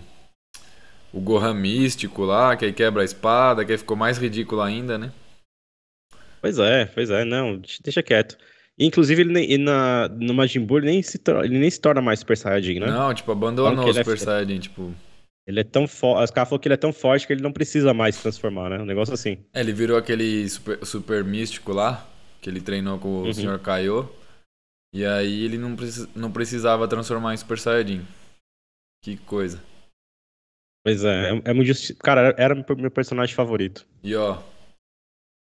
O 1.11 1.21
Gohan 1.21 1.53
místico 1.53 2.23
lá, 2.23 2.57
que 2.57 2.65
aí 2.65 2.73
quebra 2.73 3.03
a 3.03 3.05
espada, 3.05 3.63
que 3.63 3.71
aí 3.71 3.77
ficou 3.77 3.95
mais 3.95 4.17
ridículo 4.17 4.61
ainda, 4.61 4.97
né? 4.97 5.13
Pois 6.41 6.57
é, 6.57 6.85
pois 6.85 7.11
é, 7.11 7.23
não, 7.23 7.61
deixa 7.83 8.01
quieto. 8.01 8.35
Inclusive, 8.79 9.21
ele, 9.21 9.31
nem, 9.33 9.51
ele 9.51 9.63
na, 9.63 10.07
no 10.09 10.33
Majin 10.33 10.65
Buu, 10.65 10.79
ele 10.79 10.87
nem, 10.87 11.03
se, 11.03 11.21
ele 11.43 11.59
nem 11.59 11.69
se 11.69 11.79
torna 11.79 12.01
mais 12.01 12.19
Super 12.19 12.35
Saiyajin, 12.37 12.79
né? 12.79 12.87
Não, 12.87 13.13
tipo, 13.13 13.31
abandonou 13.31 13.85
o 13.85 13.89
é 13.89 13.93
Super 13.93 14.17
fe- 14.17 14.23
Saiyajin, 14.25 14.59
tipo. 14.59 14.91
Ele 15.45 15.59
é 15.59 15.63
tão 15.63 15.87
forte. 15.87 16.23
Os 16.23 16.31
caras 16.31 16.49
falaram 16.49 16.61
que 16.61 16.67
ele 16.67 16.73
é 16.73 16.77
tão 16.77 16.93
forte 16.93 17.27
que 17.27 17.33
ele 17.33 17.43
não 17.43 17.51
precisa 17.51 17.93
mais 17.93 18.15
se 18.15 18.21
transformar, 18.21 18.69
né? 18.69 18.79
Um 18.79 18.85
negócio 18.85 19.13
assim. 19.13 19.37
É, 19.53 19.59
ele 19.59 19.73
virou 19.73 19.97
aquele 19.97 20.49
super, 20.49 20.83
super 20.85 21.23
místico 21.23 21.71
lá, 21.73 22.09
que 22.41 22.49
ele 22.49 22.61
treinou 22.61 22.97
com 22.97 23.09
o 23.09 23.23
Uhum. 23.25 23.33
Sr. 23.33 23.59
Kaiô. 23.59 24.07
E 24.95 25.05
aí 25.05 25.43
ele 25.43 25.57
não, 25.57 25.75
precis- 25.75 26.07
não 26.15 26.31
precisava 26.31 26.87
transformar 26.87 27.33
em 27.33 27.37
Super 27.37 27.59
Saiyajin. 27.59 28.01
Que 29.03 29.17
coisa. 29.17 29.61
Pois 30.85 31.03
é, 31.03 31.31
é, 31.31 31.41
é 31.45 31.53
muito 31.53 31.67
justi... 31.67 31.93
Cara, 31.93 32.33
era 32.37 32.55
meu 32.55 32.65
meu 32.77 32.91
personagem 32.91 33.35
favorito. 33.35 33.85
E 34.03 34.15
ó. 34.15 34.41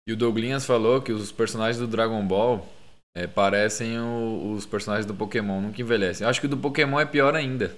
E 0.08 0.12
o 0.12 0.16
Douglinhas 0.16 0.64
falou 0.64 1.02
que 1.02 1.12
os 1.12 1.32
personagens 1.32 1.78
do 1.78 1.86
Dragon 1.86 2.24
Ball 2.26 2.66
é, 3.16 3.26
parecem 3.26 3.98
o- 3.98 4.52
os 4.52 4.66
personagens 4.66 5.06
do 5.06 5.14
Pokémon, 5.14 5.60
nunca 5.62 5.80
envelhecem. 5.80 6.26
Acho 6.26 6.38
que 6.38 6.46
o 6.46 6.50
do 6.50 6.58
Pokémon 6.58 7.00
é 7.00 7.06
pior 7.06 7.34
ainda. 7.34 7.74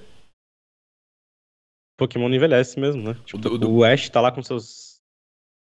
Pokémon 1.96 2.28
não 2.28 2.36
envelhece 2.36 2.78
mesmo, 2.78 3.02
né? 3.02 3.14
Tipo, 3.24 3.38
do- 3.38 3.54
o, 3.54 3.58
do- 3.58 3.84
Ash 3.84 4.08
tá 4.08 4.20
lá 4.20 4.30
com 4.32 4.42
seus 4.42 4.98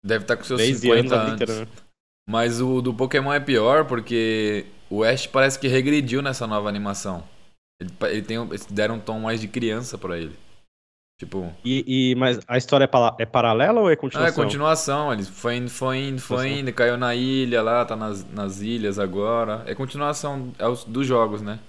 Deve 0.03 0.23
estar 0.23 0.37
com 0.37 0.43
seus 0.43 0.59
13 0.61 0.79
50 0.81 1.15
anos 1.15 1.33
inteira, 1.33 1.65
né? 1.65 1.71
Mas 2.29 2.59
o 2.61 2.81
do 2.81 2.93
Pokémon 2.93 3.33
é 3.33 3.39
pior 3.39 3.85
porque 3.85 4.65
o 4.89 5.03
Ash 5.03 5.25
parece 5.27 5.59
que 5.59 5.67
regrediu 5.67 6.21
nessa 6.21 6.45
nova 6.45 6.67
animação. 6.69 7.23
Ele, 7.79 7.91
ele 8.11 8.21
tem, 8.21 8.37
eles 8.37 8.65
deram 8.65 8.95
um 8.95 8.99
tom 8.99 9.19
mais 9.19 9.39
de 9.39 9.47
criança 9.47 9.97
pra 9.97 10.17
ele. 10.17 10.35
Tipo, 11.19 11.51
E, 11.65 12.11
e- 12.11 12.15
mas 12.15 12.39
a 12.47 12.57
história 12.57 12.83
é, 12.83 12.87
pala- 12.87 13.15
é 13.19 13.25
paralela 13.25 13.81
ou 13.81 13.87
é 13.87 13.91
ah, 13.91 13.93
é 13.93 13.95
continuação? 13.95 14.43
continuação. 14.43 15.13
Ele 15.13 15.23
foi 15.23 15.55
indo, 15.55 15.69
foi 15.69 15.97
indo, 15.97 16.21
foi 16.21 16.37
Continuação. 16.37 16.59
indo, 16.61 16.73
caiu 16.73 16.95
na 16.97 17.15
ilha 17.15 17.61
lá, 17.63 17.83
tá 17.83 17.95
nas, 17.95 18.23
nas 18.31 18.61
ilhas 18.61 18.99
agora. 18.99 19.63
É 19.65 19.73
continuação 19.73 20.53
é 20.59 20.67
os- 20.67 20.83
dos 20.83 21.07
jogos, 21.07 21.41
né? 21.41 21.59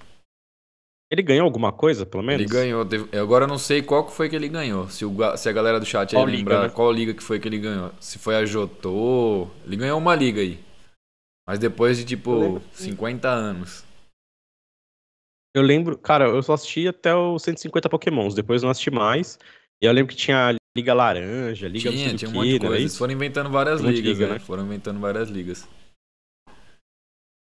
Ele 1.11 1.23
ganhou 1.23 1.45
alguma 1.45 1.71
coisa, 1.71 2.05
pelo 2.05 2.21
menos? 2.21 2.39
Ele 2.43 2.47
ganhou. 2.51 2.85
teve- 2.85 3.17
agora 3.17 3.45
eu 3.45 3.47
não 3.47 3.57
sei 3.57 3.81
qual 3.81 4.05
que 4.05 4.11
foi 4.13 4.29
que 4.29 4.35
ele 4.35 4.47
ganhou. 4.47 4.87
Se, 4.89 5.03
o 5.03 5.11
se 5.35 5.49
a 5.49 5.51
galera 5.51 5.79
do 5.79 5.85
chat 5.85 6.15
aí 6.15 6.21
Qual 6.21 6.27
liga, 6.27 6.37
lembrar 6.37 6.61
né? 6.67 6.69
qual 6.69 6.91
liga 6.91 7.15
que 7.15 7.23
foi 7.23 7.39
que 7.39 7.47
ele 7.47 7.57
ganhou. 7.57 7.91
Se 7.99 8.19
foi 8.19 8.35
a 8.35 8.45
Jotô. 8.45 9.47
Ele 9.65 9.75
ganhou 9.75 9.97
uma 9.97 10.13
liga 10.13 10.39
aí. 10.41 10.59
Mas 11.47 11.57
depois 11.57 11.97
de 11.97 12.05
tipo 12.05 12.35
lembro. 12.35 12.61
50 12.71 13.27
anos. 13.27 13.83
Eu 15.59 15.63
lembro, 15.63 15.97
cara, 15.97 16.25
eu 16.25 16.41
só 16.41 16.53
assisti 16.53 16.87
até 16.87 17.13
os 17.13 17.43
150 17.43 17.89
Pokémons, 17.89 18.33
depois 18.33 18.63
não 18.63 18.69
assisti 18.69 18.89
mais. 18.89 19.37
E 19.81 19.85
eu 19.85 19.91
lembro 19.91 20.15
que 20.15 20.21
tinha 20.21 20.49
a 20.49 20.55
Liga 20.77 20.93
Laranja, 20.93 21.67
Liga 21.67 21.91
Tinha, 21.91 22.11
do 22.11 22.17
tinha 22.17 22.29
um 22.29 22.33
monte 22.33 22.47
de 22.47 22.59
não 22.59 22.65
é 22.65 22.67
coisa. 22.69 22.75
Eles 22.81 22.91
isso? 22.91 22.97
foram 22.97 23.13
inventando 23.13 23.49
várias 23.49 23.81
ligas, 23.81 24.17
liga, 24.17 24.27
né? 24.27 24.33
né? 24.35 24.39
Foram 24.39 24.65
inventando 24.65 24.99
várias 25.01 25.27
ligas. 25.29 25.67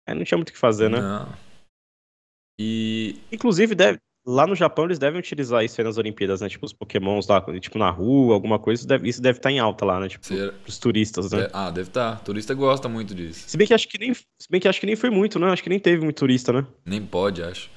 É, 0.09 0.15
não 0.15 0.25
tinha 0.25 0.39
muito 0.39 0.49
o 0.49 0.53
que 0.53 0.59
fazer, 0.59 0.89
né? 0.89 0.99
Não. 1.01 1.29
E 2.59 3.21
Inclusive, 3.31 3.75
deve- 3.75 3.99
lá 4.27 4.47
no 4.47 4.55
Japão 4.55 4.87
eles 4.87 4.99
devem 4.99 5.21
utilizar 5.21 5.63
isso 5.63 5.79
aí 5.79 5.85
nas 5.85 5.99
Olimpíadas, 5.99 6.41
né? 6.41 6.49
Tipo, 6.49 6.65
os 6.65 6.73
Pokémons 6.73 7.27
lá, 7.27 7.43
tipo, 7.61 7.79
na 7.79 7.91
rua, 7.91 8.33
alguma 8.33 8.59
coisa, 8.59 8.81
isso 8.81 8.89
deve, 8.89 9.09
isso 9.09 9.21
deve 9.21 9.39
estar 9.39 9.51
em 9.51 9.59
alta 9.59 9.85
lá, 9.85 10.01
né? 10.01 10.09
Tipo, 10.09 10.25
Será? 10.25 10.53
pros 10.53 10.79
turistas, 10.79 11.33
né? 11.33 11.43
É, 11.43 11.51
ah, 11.53 11.71
deve 11.71 11.91
estar. 11.91 12.25
Turista 12.25 12.55
gosta 12.55 12.89
muito 12.89 13.15
disso. 13.15 13.45
Se 13.47 13.59
bem 13.59 13.67
que 13.67 13.75
acho 13.75 13.87
que 13.87 13.99
nem, 13.99 14.15
se 14.15 14.25
bem 14.51 14.59
que 14.59 14.69
acho 14.69 14.81
que 14.81 14.87
nem 14.87 14.97
foi 14.97 15.11
muito, 15.11 15.39
né? 15.39 15.51
Acho 15.51 15.63
que 15.63 15.69
nem 15.69 15.79
teve 15.79 16.03
muito 16.03 16.17
turista, 16.17 16.51
né? 16.53 16.67
Nem 16.87 17.05
pode, 17.05 17.43
acho. 17.43 17.76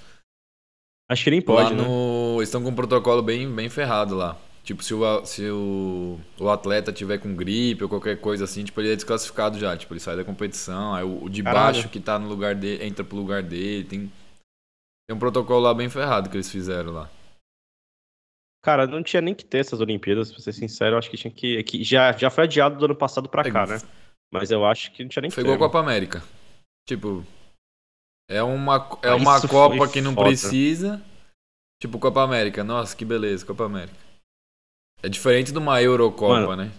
Acho 1.10 1.24
que 1.24 1.32
nem 1.32 1.42
pode, 1.42 1.74
lá 1.74 1.76
né? 1.76 1.88
no... 1.88 2.36
Eles 2.38 2.50
estão 2.50 2.62
com 2.62 2.70
um 2.70 2.76
protocolo 2.76 3.22
bem, 3.24 3.50
bem 3.52 3.68
ferrado 3.70 4.16
lá. 4.16 4.38
Tipo, 4.64 4.84
se, 4.84 4.94
o, 4.94 5.26
se 5.26 5.50
o, 5.50 6.20
o 6.40 6.50
atleta 6.50 6.94
tiver 6.94 7.18
com 7.18 7.36
gripe 7.36 7.84
ou 7.84 7.90
qualquer 7.90 8.22
coisa 8.22 8.44
assim, 8.44 8.64
tipo, 8.64 8.80
ele 8.80 8.92
é 8.94 8.96
desclassificado 8.96 9.58
já. 9.58 9.76
Tipo, 9.76 9.94
ele 9.94 10.00
sai 10.00 10.16
da 10.16 10.24
competição. 10.24 10.94
Aí 10.94 11.04
o, 11.04 11.24
o 11.24 11.30
de 11.30 11.42
Caralho. 11.42 11.74
baixo 11.74 11.90
que 11.90 12.00
tá 12.00 12.20
no 12.20 12.28
lugar 12.28 12.54
dele, 12.54 12.86
entra 12.86 13.04
pro 13.04 13.18
lugar 13.18 13.42
dele. 13.42 13.84
Tem, 13.86 14.00
tem 15.08 15.16
um 15.16 15.20
protocolo 15.20 15.62
lá 15.62 15.74
bem 15.74 15.90
ferrado 15.90 16.30
que 16.30 16.36
eles 16.38 16.52
fizeram 16.52 16.92
lá. 16.92 17.10
Cara, 18.64 18.86
não 18.86 19.02
tinha 19.02 19.22
nem 19.22 19.34
que 19.34 19.46
ter 19.46 19.60
essas 19.60 19.80
Olimpíadas, 19.82 20.32
pra 20.32 20.42
ser 20.42 20.52
sincero, 20.54 20.96
eu 20.96 21.00
acho 21.00 21.10
que 21.10 21.18
tinha 21.18 21.32
que. 21.32 21.64
que 21.64 21.84
já, 21.84 22.12
já 22.12 22.30
foi 22.30 22.44
adiado 22.44 22.78
do 22.78 22.86
ano 22.86 22.96
passado 22.96 23.28
pra 23.30 23.42
É, 23.42 23.52
cá, 23.52 23.66
né? 23.66 23.82
Mas 24.32 24.52
eu 24.52 24.64
acho 24.66 24.92
que 24.92 25.02
não 25.02 25.10
tinha 25.10 25.22
nem 25.22 25.32
que 25.32 25.36
Foi 25.36 25.44
ter. 25.44 25.50
igual 25.50 25.56
a. 25.66 25.72
Copa 25.72 25.80
América. 25.80 26.22
Tipo, 26.88 27.26
é 28.30 28.42
uma, 28.44 28.88
é 29.02 29.14
uma 29.14 29.38
isso 29.38 29.48
Copa 29.48 29.88
que 29.88 30.00
não 30.02 30.14
foda. 30.14 30.28
precisa. 30.30 31.02
Tipo, 31.82 32.00
Copa 32.00 32.22
América. 32.24 32.64
Nossa, 32.64 32.96
que 32.96 33.04
beleza, 33.06 33.46
Copa 33.46 33.66
América. 33.66 33.98
É 35.02 35.10
diferente 35.10 35.52
de 35.52 35.58
uma 35.58 35.82
Eurocopa, 35.82 36.46
Mano, 36.48 36.56
né? 36.56 36.72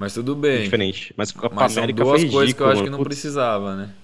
Mas 0.00 0.14
tudo 0.14 0.34
É 0.50 0.58
bem. 0.58 0.64
diferente. 0.64 1.14
Mas 1.16 1.32
Copa 1.32 1.54
Mas 1.54 1.72
são 1.72 1.82
América 1.82 2.02
duas 2.02 2.22
foi 2.22 2.30
coisas 2.30 2.54
que 2.54 2.62
eu 2.62 2.66
ridículo, 2.66 2.70
acho 2.70 2.82
que 2.82 2.90
não 2.90 2.98
Putz, 2.98 3.08
precisava, 3.08 3.76
né? 3.76 3.94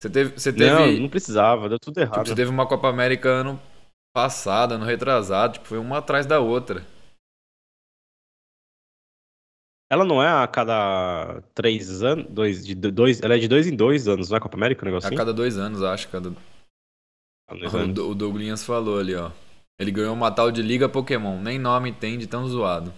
Você 0.00 0.10
teve, 0.10 0.38
você 0.38 0.52
teve, 0.52 0.70
Não, 0.70 0.92
não 1.02 1.08
precisava, 1.08 1.68
deu 1.68 1.78
tudo 1.78 2.00
tipo, 2.00 2.14
errado. 2.14 2.26
você 2.28 2.34
teve 2.34 2.50
uma 2.50 2.66
Copa 2.68 2.88
América 2.88 3.28
ano 3.28 3.60
passado, 4.14 4.74
ano 4.74 4.84
retrasado, 4.84 5.54
tipo, 5.54 5.66
foi 5.66 5.78
uma 5.78 5.98
atrás 5.98 6.26
da 6.26 6.38
outra. 6.40 6.86
Ela 9.90 10.04
não 10.04 10.22
é 10.22 10.28
a 10.28 10.46
cada 10.48 11.40
três 11.54 12.02
anos, 12.02 12.26
dois, 12.28 12.66
de 12.66 12.74
dois, 12.74 13.20
ela 13.22 13.36
é 13.36 13.38
de 13.38 13.46
dois 13.46 13.66
em 13.68 13.76
dois 13.76 14.08
anos, 14.08 14.28
não 14.28 14.36
é 14.36 14.40
Copa 14.40 14.56
América, 14.56 14.82
um 14.82 14.86
negócio 14.86 15.06
A 15.06 15.08
assim? 15.08 15.16
cada 15.16 15.32
dois 15.32 15.56
anos, 15.56 15.82
acho. 15.82 16.08
Cada... 16.08 16.32
Ah, 17.48 17.54
dois 17.54 17.72
O, 17.74 17.76
anos. 17.76 17.98
O 17.98 18.14
Douglinhas 18.14 18.64
falou 18.64 18.98
ali, 18.98 19.14
ó. 19.14 19.30
Ele 19.78 19.90
ganhou 19.90 20.14
uma 20.14 20.30
tal 20.32 20.50
de 20.50 20.62
Liga 20.62 20.88
Pokémon. 20.88 21.40
Nem 21.40 21.58
nome 21.58 21.92
tem 21.92 22.18
de 22.18 22.26
tão 22.26 22.46
zoado. 22.48 22.92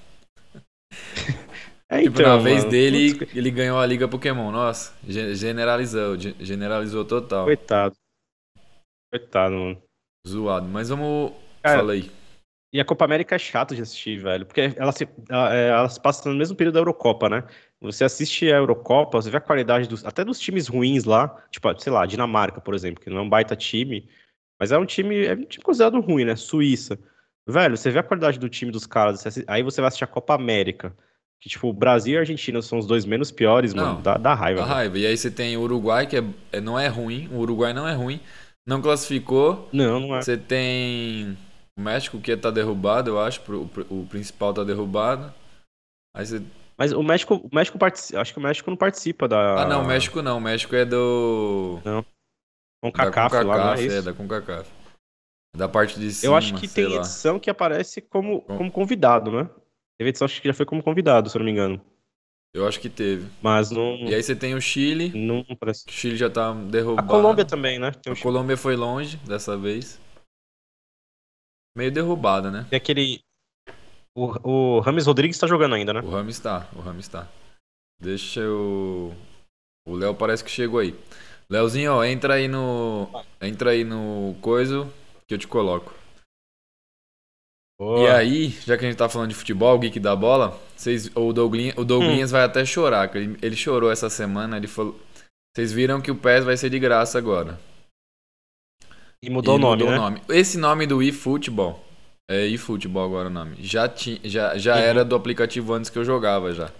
É, 1.90 2.02
Tipo, 2.02 2.20
então, 2.20 2.36
na 2.36 2.42
vez 2.42 2.58
mano, 2.58 2.70
dele, 2.70 3.14
putz, 3.14 3.34
ele 3.34 3.50
ganhou 3.50 3.80
a 3.80 3.86
Liga 3.86 4.06
Pokémon. 4.06 4.52
Nossa, 4.52 4.92
ge- 5.08 5.34
generalizou, 5.34 6.18
ge- 6.18 6.36
generalizou 6.38 7.02
total. 7.02 7.46
coitado. 7.46 7.94
Coitado, 9.10 9.54
mano. 9.54 9.82
Zoado. 10.28 10.68
Mas 10.68 10.90
vamos. 10.90 11.32
Cara, 11.62 11.78
Fala 11.78 11.92
aí. 11.94 12.10
E 12.72 12.78
a 12.80 12.84
Copa 12.84 13.04
América 13.04 13.34
é 13.34 13.38
chato 13.38 13.74
de 13.74 13.80
assistir, 13.80 14.18
velho, 14.18 14.44
porque 14.44 14.74
ela 14.76 14.92
se, 14.92 15.08
ela, 15.30 15.54
é, 15.56 15.68
ela 15.70 15.88
se 15.88 15.98
passa 16.00 16.28
no 16.28 16.34
mesmo 16.36 16.54
período 16.54 16.74
da 16.74 16.80
Eurocopa, 16.80 17.28
né? 17.28 17.44
Você 17.80 18.04
assiste 18.04 18.44
a 18.52 18.56
Eurocopa, 18.56 19.22
você 19.22 19.30
vê 19.30 19.38
a 19.38 19.40
qualidade 19.40 19.88
dos, 19.88 20.04
até 20.04 20.22
dos 20.24 20.38
times 20.38 20.68
ruins 20.68 21.04
lá, 21.04 21.34
tipo, 21.50 21.68
sei 21.80 21.90
lá, 21.92 22.04
Dinamarca, 22.04 22.60
por 22.60 22.74
exemplo, 22.74 23.02
que 23.02 23.08
não 23.08 23.18
é 23.18 23.22
um 23.22 23.28
baita 23.28 23.56
time, 23.56 24.06
mas 24.60 24.70
é 24.70 24.76
um 24.76 24.84
time, 24.84 25.24
é 25.24 25.32
um 25.32 25.44
time 25.44 25.64
considerado 25.64 25.98
ruim, 26.00 26.24
né? 26.26 26.36
Suíça. 26.36 26.98
Velho, 27.46 27.74
você 27.76 27.90
vê 27.90 28.00
a 28.00 28.02
qualidade 28.02 28.38
do 28.38 28.48
time 28.50 28.70
dos 28.70 28.84
caras, 28.86 29.20
você 29.20 29.28
assi- 29.28 29.44
aí 29.46 29.62
você 29.62 29.80
vai 29.80 29.88
assistir 29.88 30.04
a 30.04 30.08
Copa 30.08 30.34
América, 30.34 30.94
que 31.40 31.48
tipo, 31.48 31.72
Brasil 31.72 32.16
e 32.16 32.18
Argentina 32.18 32.60
são 32.60 32.78
os 32.78 32.86
dois 32.86 33.06
menos 33.06 33.30
piores, 33.30 33.72
mano, 33.72 33.94
Não, 33.94 34.02
dá, 34.02 34.18
dá 34.18 34.34
raiva, 34.34 34.60
velho. 34.60 34.74
raiva. 34.74 34.98
E 34.98 35.06
aí 35.06 35.16
você 35.16 35.30
tem 35.30 35.56
o 35.56 35.62
Uruguai, 35.62 36.06
que 36.06 36.18
é, 36.18 36.24
é- 36.52 36.60
não 36.60 36.78
é 36.78 36.88
ruim. 36.88 37.28
O 37.32 37.38
Uruguai 37.38 37.72
não 37.72 37.88
é 37.88 37.94
ruim. 37.94 38.20
Não 38.66 38.82
classificou. 38.82 39.66
Não, 39.72 39.98
não 40.00 40.16
é. 40.16 40.20
Você 40.20 40.36
tem 40.36 41.38
o 41.78 41.80
México, 41.80 42.20
que 42.20 42.36
tá 42.36 42.50
derrubado, 42.50 43.10
eu 43.10 43.20
acho. 43.20 43.40
pro- 43.42 43.68
O, 43.88 44.06
principal 44.10 44.52
tá 44.52 44.64
derrubado. 44.64 45.32
Aí 46.14 46.26
você. 46.26 46.42
Mas 46.76 46.92
o 46.92 47.02
México, 47.02 47.34
o 47.36 47.54
México 47.54 47.78
participa, 47.78 48.20
acho 48.20 48.32
que 48.32 48.38
o 48.38 48.42
México 48.42 48.70
não 48.70 48.76
participa 48.76 49.26
da... 49.26 49.62
Ah, 49.62 49.66
não, 49.66 49.82
o 49.82 49.86
México 49.86 50.22
não. 50.22 50.38
O 50.38 50.40
México 50.40 50.74
é 50.76 50.84
do. 50.84 51.80
Com 52.82 52.90
Da 52.92 53.10
CACAF 53.10 53.34
lá, 53.34 53.42
não 53.44 53.50
é 53.52 53.56
CONCACAF, 53.56 53.86
isso? 53.86 53.96
é, 53.96 54.02
da 54.02 54.12
CONCACAF. 54.12 54.70
Da 55.56 55.68
parte 55.68 55.98
de 55.98 56.12
cima, 56.12 56.32
Eu 56.32 56.36
acho 56.36 56.54
que 56.54 56.68
tem 56.68 56.86
lá. 56.86 56.96
edição 56.96 57.40
que 57.40 57.50
aparece 57.50 58.00
como, 58.00 58.42
como 58.42 58.70
convidado, 58.70 59.32
né? 59.32 59.50
Teve 59.98 60.10
edição 60.10 60.26
acho 60.26 60.40
que 60.40 60.46
já 60.46 60.54
foi 60.54 60.64
como 60.66 60.82
convidado, 60.82 61.28
se 61.28 61.36
eu 61.36 61.40
não 61.40 61.46
me 61.46 61.50
engano. 61.50 61.80
Eu 62.54 62.66
acho 62.68 62.78
que 62.78 62.88
teve. 62.88 63.28
Mas 63.42 63.70
não, 63.72 63.96
E 64.08 64.14
aí 64.14 64.22
você 64.22 64.36
tem 64.36 64.54
o 64.54 64.60
Chile. 64.60 65.10
não 65.14 65.44
aparece. 65.50 65.84
O 65.88 65.90
Chile 65.90 66.16
já 66.16 66.30
tá 66.30 66.50
A 66.50 66.54
derrubado. 66.54 67.08
Colômbia 67.08 67.44
também, 67.44 67.78
né? 67.80 67.90
A 68.06 68.22
Colômbia 68.22 68.56
foi 68.56 68.76
longe 68.76 69.16
dessa 69.26 69.56
vez. 69.56 70.00
Meio 71.78 71.92
derrubada, 71.92 72.50
né? 72.50 72.66
tem 72.68 72.76
aquele. 72.76 73.20
O, 74.12 74.78
o 74.78 74.80
Rames 74.80 75.06
Rodrigues 75.06 75.38
tá 75.38 75.46
jogando 75.46 75.76
ainda, 75.76 75.92
né? 75.92 76.00
O 76.00 76.10
Rams 76.10 76.40
tá, 76.40 76.68
o 76.74 76.80
Rams 76.80 77.06
tá. 77.06 77.28
Deixa 78.00 78.40
eu. 78.40 79.14
O 79.86 79.94
Léo 79.94 80.12
parece 80.12 80.42
que 80.42 80.50
chegou 80.50 80.80
aí. 80.80 80.92
Léozinho, 81.48 81.92
ó, 81.92 82.04
entra 82.04 82.34
aí 82.34 82.48
no. 82.48 83.08
Entra 83.40 83.70
aí 83.70 83.84
no 83.84 84.34
coiso 84.40 84.92
que 85.28 85.34
eu 85.34 85.38
te 85.38 85.46
coloco. 85.46 85.94
E 87.80 88.08
aí, 88.08 88.48
já 88.66 88.76
que 88.76 88.84
a 88.84 88.88
gente 88.88 88.98
tá 88.98 89.08
falando 89.08 89.28
de 89.28 89.36
futebol, 89.36 89.76
o 89.76 89.78
Geek 89.78 90.00
da 90.00 90.16
Bola, 90.16 90.60
vocês, 90.76 91.08
o, 91.14 91.32
Douglinha, 91.32 91.74
o 91.76 91.84
Douglinhas 91.84 92.32
vai 92.32 92.42
até 92.42 92.64
chorar, 92.64 93.14
ele, 93.14 93.38
ele 93.40 93.54
chorou 93.54 93.88
essa 93.88 94.10
semana, 94.10 94.56
ele 94.56 94.66
falou. 94.66 94.98
Vocês 95.54 95.72
viram 95.72 96.00
que 96.00 96.10
o 96.10 96.16
PES 96.16 96.44
vai 96.44 96.56
ser 96.56 96.70
de 96.70 96.78
graça 96.80 97.18
agora. 97.18 97.56
E 99.22 99.30
mudou 99.30 99.54
E 99.54 99.56
o 99.56 99.58
nome, 99.58 99.82
mudou 99.82 99.88
né? 99.88 99.90
o 99.90 99.92
nome. 99.94 100.20
Esse 100.28 100.58
nome 100.58 100.86
do 100.86 101.02
eFootball, 101.02 101.84
é 102.28 102.46
eFootball 102.46 103.04
agora 103.04 103.28
o 103.28 103.32
nome, 103.32 103.56
já, 103.60 103.88
ti, 103.88 104.20
já, 104.24 104.56
já 104.58 104.76
Uhum. 104.76 104.80
era 104.80 105.04
do 105.04 105.16
aplicativo 105.16 105.72
antes 105.74 105.90
que 105.90 105.98
eu 105.98 106.04
jogava 106.04 106.52
já. 106.52 106.70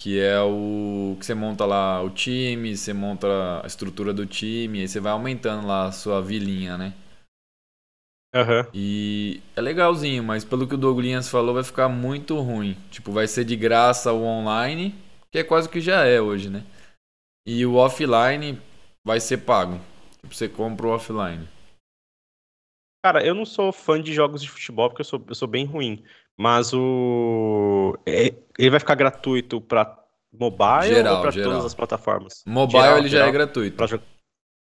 Que 0.00 0.18
é 0.20 0.40
o 0.40 1.16
que 1.18 1.26
você 1.26 1.34
monta 1.34 1.66
lá 1.66 2.02
o 2.02 2.10
time, 2.10 2.76
você 2.76 2.92
monta 2.92 3.28
a 3.62 3.66
estrutura 3.66 4.12
do 4.14 4.26
time, 4.26 4.80
aí 4.80 4.88
você 4.88 5.00
vai 5.00 5.12
aumentando 5.12 5.66
lá 5.66 5.86
a 5.86 5.92
sua 5.92 6.22
vilinha, 6.22 6.78
né? 6.78 6.94
Aham. 8.34 8.66
E 8.72 9.40
é 9.56 9.60
legalzinho, 9.60 10.22
mas 10.22 10.44
pelo 10.44 10.66
que 10.66 10.74
o 10.74 10.78
Douglinhas 10.78 11.28
falou, 11.28 11.54
vai 11.54 11.64
ficar 11.64 11.88
muito 11.88 12.38
ruim. 12.40 12.76
Tipo, 12.90 13.10
vai 13.12 13.26
ser 13.26 13.44
de 13.44 13.56
graça 13.56 14.12
o 14.12 14.22
online, 14.22 14.94
que 15.30 15.38
é 15.38 15.44
quase 15.44 15.68
que 15.68 15.80
já 15.80 16.04
é 16.04 16.20
hoje, 16.20 16.48
né? 16.48 16.64
E 17.46 17.66
o 17.66 17.76
offline 17.76 18.60
vai 19.04 19.20
ser 19.20 19.38
pago. 19.38 19.80
Tipo, 20.22 20.34
você 20.34 20.48
compra 20.48 20.86
o 20.86 20.90
offline. 20.90 21.48
Cara, 23.04 23.24
eu 23.24 23.34
não 23.34 23.46
sou 23.46 23.72
fã 23.72 24.00
de 24.00 24.12
jogos 24.12 24.42
de 24.42 24.50
futebol 24.50 24.88
porque 24.90 25.00
eu 25.00 25.04
sou, 25.06 25.24
eu 25.26 25.34
sou 25.34 25.48
bem 25.48 25.64
ruim. 25.64 26.04
Mas 26.38 26.72
o. 26.72 27.96
é- 28.06 28.34
ele 28.58 28.70
vai 28.70 28.80
ficar 28.80 28.94
gratuito 28.94 29.60
pra 29.60 29.98
mobile 30.32 30.94
Geral, 30.94 31.16
ou 31.16 31.22
pra 31.22 31.30
geral. 31.30 31.50
todas 31.50 31.64
as 31.66 31.74
plataformas? 31.74 32.42
Mobile 32.46 32.80
Geral, 32.80 32.98
ele 32.98 33.08
já 33.08 33.26
é 33.26 33.32
gratuito. 33.32 33.76
Pra 33.76 33.86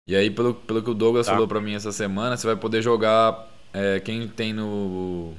E 0.07 0.17
aí, 0.17 0.31
pelo, 0.31 0.55
pelo 0.55 0.83
que 0.83 0.91
o 0.91 0.95
Douglas 0.95 1.27
Tá. 1.27 1.33
falou 1.33 1.47
pra 1.49 1.61
mim 1.61 1.75
essa 1.75 1.93
semana, 1.93 2.37
você 2.37 2.47
vai 2.47 2.57
poder 2.57 2.83
jogar. 2.83 3.49
é, 3.73 3.99
quem 4.01 4.29
tem 4.29 4.53
no, 4.53 5.35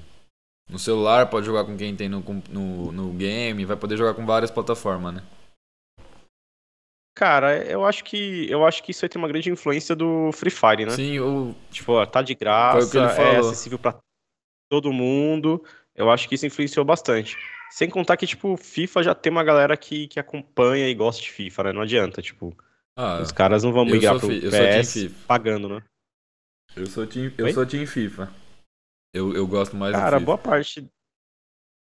no 0.69 0.77
celular 0.79 1.29
pode 1.29 1.45
jogar 1.45 1.63
com 1.63 1.77
quem 1.77 1.95
tem 1.95 2.09
no, 2.09 2.19
no, 2.49 2.91
no 2.91 3.13
game, 3.13 3.63
vai 3.65 3.77
poder 3.77 3.95
jogar 3.97 4.13
com 4.13 4.25
várias 4.25 4.51
plataformas, 4.51 5.13
né? 5.15 5.23
Cara, 7.15 7.63
eu 7.65 7.85
acho 7.85 8.03
que 8.03 8.45
eu 8.51 8.65
acho 8.65 8.83
que 8.83 8.91
isso 8.91 9.05
aí 9.05 9.09
tem 9.09 9.21
uma 9.21 9.27
grande 9.29 9.49
influência 9.49 9.95
do 9.95 10.31
Free 10.33 10.51
Fire, 10.51 10.85
né? 10.85 10.91
Sim, 10.91 11.19
o, 11.19 11.55
Tipo, 11.71 11.93
ó, 11.93 12.05
tá 12.05 12.21
de 12.21 12.35
graça, 12.35 12.77
Foi 12.77 12.85
o 12.85 12.91
que 12.91 12.97
ele 12.97 13.27
é 13.27 13.37
acessível 13.37 13.79
pra 13.79 13.97
todo 14.69 14.91
mundo. 14.91 15.63
Eu 15.95 16.11
acho 16.11 16.27
que 16.27 16.35
isso 16.35 16.45
influenciou 16.45 16.83
bastante. 16.83 17.37
Sem 17.71 17.89
contar 17.89 18.17
que, 18.17 18.27
tipo, 18.27 18.57
FIFA 18.57 19.01
já 19.03 19.15
tem 19.15 19.31
uma 19.31 19.43
galera 19.45 19.77
que, 19.77 20.07
que 20.09 20.19
acompanha 20.19 20.89
e 20.89 20.93
gosta 20.93 21.21
de 21.21 21.31
FIFA, 21.31 21.63
né? 21.63 21.71
Não 21.71 21.81
adianta, 21.81 22.21
tipo, 22.21 22.55
ah, 22.97 23.21
os 23.21 23.31
caras 23.31 23.63
não 23.63 23.71
vão 23.71 23.85
migrar 23.85 24.17
pro 24.19 24.27
fi- 24.27 24.43
eu 24.43 24.51
sou 24.51 24.59
Team 24.59 24.81
PS 24.81 24.93
FIFA. 24.93 25.27
pagando, 25.27 25.69
né? 25.69 25.83
eu 26.75 26.85
sou 26.87 27.07
team, 27.07 27.31
eu 27.37 27.45
Oi? 27.45 27.53
sou 27.53 27.65
team 27.65 27.87
FIFA. 27.87 28.29
Eu, 29.13 29.33
eu 29.33 29.47
gosto 29.47 29.77
mais 29.77 29.93
Cara, 29.95 30.17
do 30.17 30.19
FIFA. 30.19 30.25
boa 30.25 30.37
parte. 30.37 30.89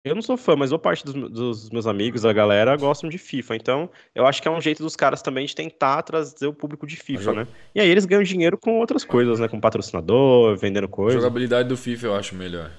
Eu 0.06 0.14
não 0.14 0.22
sou 0.22 0.36
fã, 0.36 0.54
mas 0.54 0.70
boa 0.70 0.78
parte 0.78 1.04
dos, 1.04 1.14
dos 1.32 1.70
meus 1.70 1.84
amigos, 1.84 2.22
da 2.22 2.32
galera, 2.32 2.76
gostam 2.76 3.10
de 3.10 3.18
FIFA. 3.18 3.56
Então, 3.56 3.90
eu 4.14 4.24
acho 4.24 4.40
que 4.40 4.46
é 4.46 4.50
um 4.52 4.60
jeito 4.60 4.80
dos 4.80 4.94
caras 4.94 5.20
também 5.20 5.44
de 5.46 5.52
tentar 5.54 6.00
trazer 6.04 6.46
o 6.46 6.54
público 6.54 6.86
de 6.86 6.94
FIFA, 6.96 7.32
né? 7.32 7.48
E 7.74 7.80
aí 7.80 7.88
eles 7.88 8.04
ganham 8.06 8.22
dinheiro 8.22 8.56
com 8.56 8.78
outras 8.78 9.04
coisas, 9.04 9.40
né? 9.40 9.48
Com 9.48 9.60
patrocinador, 9.60 10.56
vendendo 10.56 10.84
A 10.84 10.88
coisa. 10.88 11.18
jogabilidade 11.18 11.68
do 11.68 11.76
FIFA 11.76 12.06
eu 12.06 12.14
acho 12.14 12.36
melhor. 12.36 12.70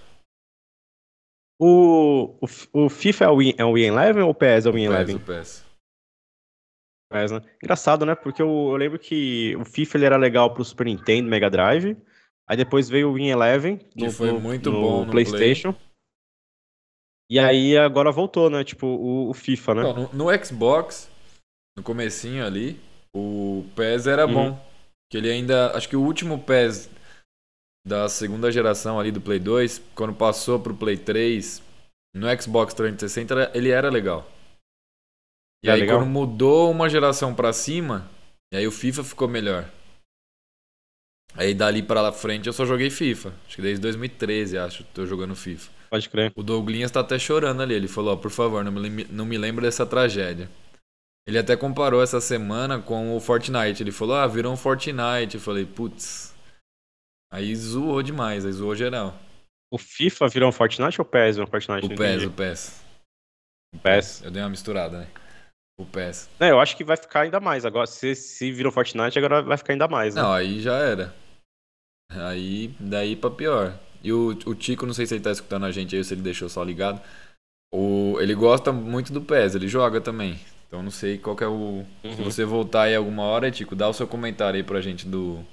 O, 1.60 2.38
o, 2.74 2.86
o 2.86 2.90
FIFA 2.90 3.26
é 3.26 3.28
o, 3.30 3.38
Win, 3.40 3.54
é 3.58 3.66
o 3.66 3.74
Win 3.74 3.84
Eleven 3.88 4.24
ou 4.24 4.30
o 4.30 4.34
PS 4.36 4.66
é 4.66 4.70
o 4.70 4.74
Win 4.74 4.88
O 4.88 4.94
Eleven? 4.94 5.16
o 5.18 5.20
PES. 5.20 5.66
PES, 7.12 7.32
né? 7.34 7.42
Engraçado, 7.62 8.06
né? 8.06 8.16
Porque 8.16 8.42
eu, 8.42 8.48
eu 8.48 8.76
lembro 8.78 8.98
que 8.98 9.54
o 9.58 9.66
FIFA 9.66 9.98
ele 9.98 10.06
era 10.06 10.18
legal 10.18 10.54
pro 10.54 10.64
Super 10.64 10.86
Nintendo, 10.86 11.28
Mega 11.28 11.50
Drive. 11.50 11.98
Aí 12.48 12.56
depois 12.56 12.88
veio 12.88 13.10
o 13.10 13.14
Win 13.16 13.28
Eleven 13.28 13.78
Que 13.78 14.06
no, 14.06 14.12
foi 14.12 14.32
no- 14.32 14.40
muito 14.40 14.72
no 14.72 14.82
bom 14.82 15.06
no 15.06 15.12
PlayStation. 15.12 15.76
E 17.30 17.38
aí 17.40 17.78
agora 17.78 18.12
voltou, 18.12 18.50
né? 18.50 18.64
Tipo, 18.64 18.88
o, 18.88 19.30
o 19.30 19.34
FIFA, 19.34 19.76
né? 19.76 19.84
Não, 19.84 19.94
no, 20.14 20.14
no 20.32 20.46
Xbox, 20.46 21.10
no 21.78 21.84
comecinho 21.84 22.46
ali, 22.46 22.80
o 23.16 23.66
PES 23.76 24.08
era 24.08 24.26
Uhum. 24.26 24.34
bom. 24.34 24.68
Que 25.12 25.18
ele 25.18 25.30
ainda. 25.32 25.76
Acho 25.76 25.88
que 25.90 25.96
o 25.96 26.02
último 26.02 26.40
PES 26.44 26.90
da 27.86 28.10
segunda 28.10 28.52
geração 28.52 29.00
ali 29.00 29.12
do 29.12 29.22
Play 29.22 29.40
2, 29.40 29.80
quando 29.96 30.14
passou 30.14 30.60
pro 30.60 30.76
Play 30.76 30.98
3, 30.98 31.62
no 32.14 32.28
Xbox 32.42 32.74
360, 32.74 33.34
era- 33.34 33.58
ele 33.58 33.70
era 33.70 33.90
legal. 33.90 34.30
E 35.64 35.70
É 35.70 35.74
aí 35.74 35.82
legal? 35.82 36.00
quando 36.00 36.10
mudou 36.10 36.70
uma 36.70 36.90
geração 36.90 37.34
pra 37.34 37.54
cima, 37.54 38.10
e 38.54 38.58
aí 38.58 38.68
o 38.68 38.72
FIFA 38.72 39.04
ficou 39.04 39.28
melhor. 39.28 39.70
Aí 41.34 41.54
dali 41.54 41.84
pra 41.84 42.12
frente 42.12 42.48
eu 42.48 42.54
só 42.54 42.66
joguei 42.66 42.90
FIFA. 42.90 43.34
Acho 43.46 43.56
que 43.58 43.62
desde 43.62 43.82
2013, 43.82 44.58
acho, 44.58 44.84
tô 44.86 45.06
jogando 45.06 45.36
FIFA. 45.36 45.72
Pode 45.90 46.10
crer. 46.10 46.32
O 46.36 46.44
Douglinhas 46.44 46.92
tá 46.92 47.00
até 47.00 47.18
chorando 47.18 47.62
ali. 47.62 47.74
Ele 47.74 47.88
falou, 47.88 48.14
ó, 48.14 48.18
por 48.18 48.32
favor, 48.32 48.64
não 48.64 48.72
me, 48.72 49.06
não 49.06 49.26
me 49.26 49.38
lembra 49.38 49.66
dessa 49.66 49.86
tragédia. 49.86 50.50
Ele 51.28 51.38
até 51.38 51.58
comparou 51.58 52.02
essa 52.02 52.22
semana 52.22 52.82
com 52.82 53.16
o 53.16 53.20
Fortnite. 53.20 53.84
Ele 53.84 53.92
falou, 53.92 54.16
ah, 54.16 54.28
virou 54.28 54.54
um 54.54 54.58
Fortnite. 54.58 55.36
Eu 55.36 55.42
falei, 55.42 55.66
putz. 55.66 56.34
Aí 57.32 57.54
zoou 57.56 58.02
demais, 58.02 58.46
aí 58.46 58.52
zoou 58.52 58.74
geral. 58.76 59.18
O 59.72 59.78
FIFA 59.78 60.30
virou 60.30 60.50
um 60.50 60.54
Fortnite 60.54 61.02
ou 61.02 61.06
o 61.06 61.10
PES 61.10 61.36
virou 61.36 61.48
um 61.48 61.52
Fortnite? 61.52 61.86
O 61.86 61.98
PES, 61.98 62.24
o 62.24 62.32
PES. 62.32 62.86
O 63.76 63.80
PES. 63.80 64.22
Eu 64.24 64.32
dei 64.32 64.42
uma 64.42 64.50
misturada, 64.50 65.00
né? 65.00 65.08
O 65.78 65.86
PES. 65.86 66.30
É, 66.40 66.52
eu 66.52 66.60
acho 66.60 66.78
que 66.78 66.86
vai 66.86 66.96
ficar 66.96 67.22
ainda 67.22 67.40
mais. 67.42 67.66
Agora, 67.66 67.86
se, 67.86 68.16
se 68.16 68.52
virou 68.52 68.72
Fortnite, 68.72 69.20
agora 69.20 69.42
vai 69.42 69.58
ficar 69.58 69.74
ainda 69.74 69.88
mais, 69.88 70.16
né? 70.16 70.22
Não, 70.22 70.32
aí 70.32 70.62
já 70.62 70.78
era. 70.78 71.14
Aí, 72.10 72.74
daí 72.80 73.18
pra 73.18 73.30
pior. 73.30 73.78
E 74.04 74.12
o, 74.12 74.30
o 74.46 74.56
Tico, 74.56 74.86
não 74.86 74.94
sei 74.94 75.06
se 75.06 75.14
ele 75.16 75.24
tá 75.24 75.32
escutando 75.32 75.66
a 75.66 75.72
gente 75.72 75.96
aí, 75.96 76.00
ou 76.00 76.04
se 76.04 76.14
ele 76.14 76.22
deixou 76.22 76.48
só 76.50 76.64
ligado. 76.64 77.02
O, 77.74 78.18
ele 78.20 78.34
gosta 78.34 78.72
muito 78.72 79.12
do 79.12 79.22
PES, 79.22 79.56
ele 79.56 79.68
joga 79.68 80.00
também. 80.00 80.40
Então 80.68 80.82
não 80.84 80.92
sei 80.92 81.18
qual 81.18 81.36
que 81.36 81.44
é 81.44 81.48
o. 81.48 81.86
Se 82.04 82.08
Uhum. 82.20 82.24
você 82.24 82.46
voltar 82.46 82.84
aí 82.84 82.96
alguma 82.96 83.24
hora, 83.24 83.52
Tico, 83.52 83.76
dá 83.76 83.88
o 83.88 83.94
seu 83.94 84.08
comentário 84.08 84.58
aí 84.58 84.64
pra 84.64 84.82
gente 84.82 85.08
do. 85.08 85.44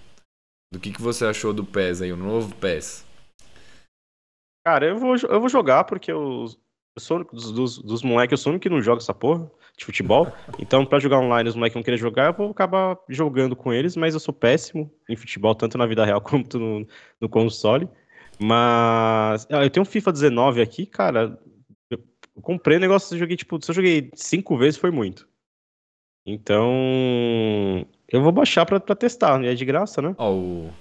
Do 0.72 0.80
que, 0.80 0.92
que 0.92 1.00
você 1.02 1.24
achou 1.24 1.52
do 1.52 1.64
PES 1.64 2.02
aí, 2.02 2.12
o 2.12 2.16
novo 2.16 2.54
PES. 2.56 3.04
Cara, 4.66 4.86
eu 4.86 4.98
vou, 4.98 5.14
eu 5.16 5.40
vou 5.40 5.48
jogar 5.48 5.84
porque 5.84 6.10
eu, 6.10 6.46
eu 6.96 7.00
sou 7.00 7.22
dos, 7.24 7.52
dos, 7.52 7.78
dos 7.78 8.02
moleques, 8.02 8.32
eu 8.32 8.42
sou 8.42 8.50
o 8.50 8.54
único 8.54 8.62
que 8.62 8.68
não 8.70 8.80
joga 8.82 9.00
essa 9.00 9.14
porra 9.14 9.50
de 9.76 9.84
futebol. 9.84 10.26
Então, 10.58 10.86
pra 10.86 10.98
jogar 10.98 11.18
online, 11.18 11.48
os 11.48 11.54
moleques 11.54 11.76
não 11.76 11.82
querem 11.82 11.98
jogar, 11.98 12.26
eu 12.28 12.32
vou 12.36 12.50
acabar 12.50 12.96
jogando 13.08 13.54
com 13.54 13.72
eles, 13.72 13.96
mas 13.96 14.14
eu 14.14 14.20
sou 14.20 14.32
péssimo 14.32 14.90
em 15.08 15.16
futebol, 15.16 15.54
tanto 15.54 15.76
na 15.76 15.86
vida 15.86 16.04
real 16.04 16.20
quanto 16.22 16.58
no, 16.58 16.86
no 17.20 17.28
console. 17.28 17.88
Mas 18.38 19.46
ah, 19.50 19.64
eu 19.64 19.70
tenho 19.70 19.82
um 19.82 19.88
FIFA 19.88 20.12
19 20.12 20.60
aqui, 20.60 20.86
cara. 20.86 21.38
Eu 21.90 21.98
comprei 22.42 22.76
o 22.76 22.80
negócio, 22.80 23.14
eu 23.14 23.18
joguei, 23.18 23.36
tipo, 23.36 23.62
se 23.62 23.70
eu 23.70 23.74
joguei 23.74 24.10
cinco 24.14 24.56
vezes, 24.56 24.78
foi 24.78 24.90
muito. 24.90 25.28
Então, 26.26 26.72
eu 28.08 28.22
vou 28.22 28.32
baixar 28.32 28.64
pra, 28.64 28.80
pra 28.80 28.94
testar, 28.94 29.42
é 29.44 29.54
de 29.54 29.64
graça, 29.64 30.00
né? 30.00 30.14
Ó, 30.18 30.32
o, 30.32 30.72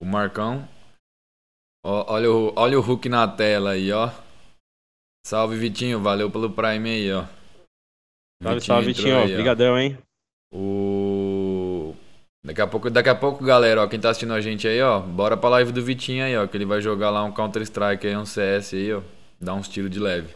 o 0.00 0.06
Marcão. 0.06 0.66
Ó, 1.84 2.12
olha, 2.12 2.30
o, 2.30 2.52
olha 2.56 2.78
o 2.78 2.82
Hulk 2.82 3.08
na 3.08 3.28
tela 3.28 3.72
aí, 3.72 3.92
ó. 3.92 4.10
Salve, 5.26 5.56
Vitinho. 5.56 6.00
Valeu 6.00 6.30
pelo 6.30 6.50
Prime 6.50 6.90
aí, 6.90 7.12
ó. 7.12 7.26
Salve, 8.42 8.60
salve, 8.60 8.86
Vitinho. 8.86 9.22
Obrigadão, 9.22 9.78
hein? 9.78 9.98
O... 10.52 11.49
Daqui 12.44 12.60
a 12.62 12.66
pouco, 12.66 12.88
daqui 12.88 13.08
a 13.08 13.14
pouco, 13.14 13.44
galera, 13.44 13.82
ó, 13.82 13.86
quem 13.86 14.00
tá 14.00 14.08
assistindo 14.10 14.32
a 14.32 14.40
gente 14.40 14.66
aí, 14.66 14.80
ó, 14.80 14.98
bora 15.00 15.36
pra 15.36 15.50
live 15.50 15.72
do 15.72 15.84
Vitinho 15.84 16.24
aí, 16.24 16.34
ó, 16.36 16.46
que 16.46 16.56
ele 16.56 16.64
vai 16.64 16.80
jogar 16.80 17.10
lá 17.10 17.22
um 17.22 17.30
Counter-Strike 17.32 18.06
aí, 18.06 18.16
um 18.16 18.24
CS 18.24 18.72
aí, 18.74 18.92
ó. 18.94 19.02
Dá 19.38 19.52
uns 19.54 19.68
tiros 19.68 19.90
de 19.90 19.98
leve. 19.98 20.34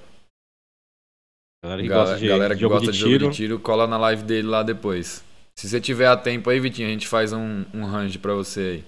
Galera 1.63 1.83
que 1.83 1.89
Galera, 1.89 2.09
gosta 2.11 2.21
de, 2.21 2.29
galera 2.29 2.55
que 2.55 2.61
jogo 2.61 2.75
gosta 2.75 2.93
de 2.93 2.99
de, 2.99 3.05
tiro. 3.05 3.21
jogo 3.21 3.31
de 3.31 3.37
tiro, 3.37 3.59
cola 3.59 3.87
na 3.87 3.97
live 3.97 4.23
dele 4.23 4.47
lá 4.49 4.63
depois. 4.63 5.25
Se 5.59 5.69
você 5.69 5.81
tiver 5.81 6.07
a 6.07 6.17
tempo 6.17 6.51
aí, 6.51 6.61
Vitinho, 6.61 6.89
a 6.89 6.91
gente 6.91 7.09
faz 7.09 7.33
um, 7.33 7.65
um 7.73 7.85
range 7.87 8.19
pra 8.19 8.35
você 8.35 8.61
aí. 8.61 8.85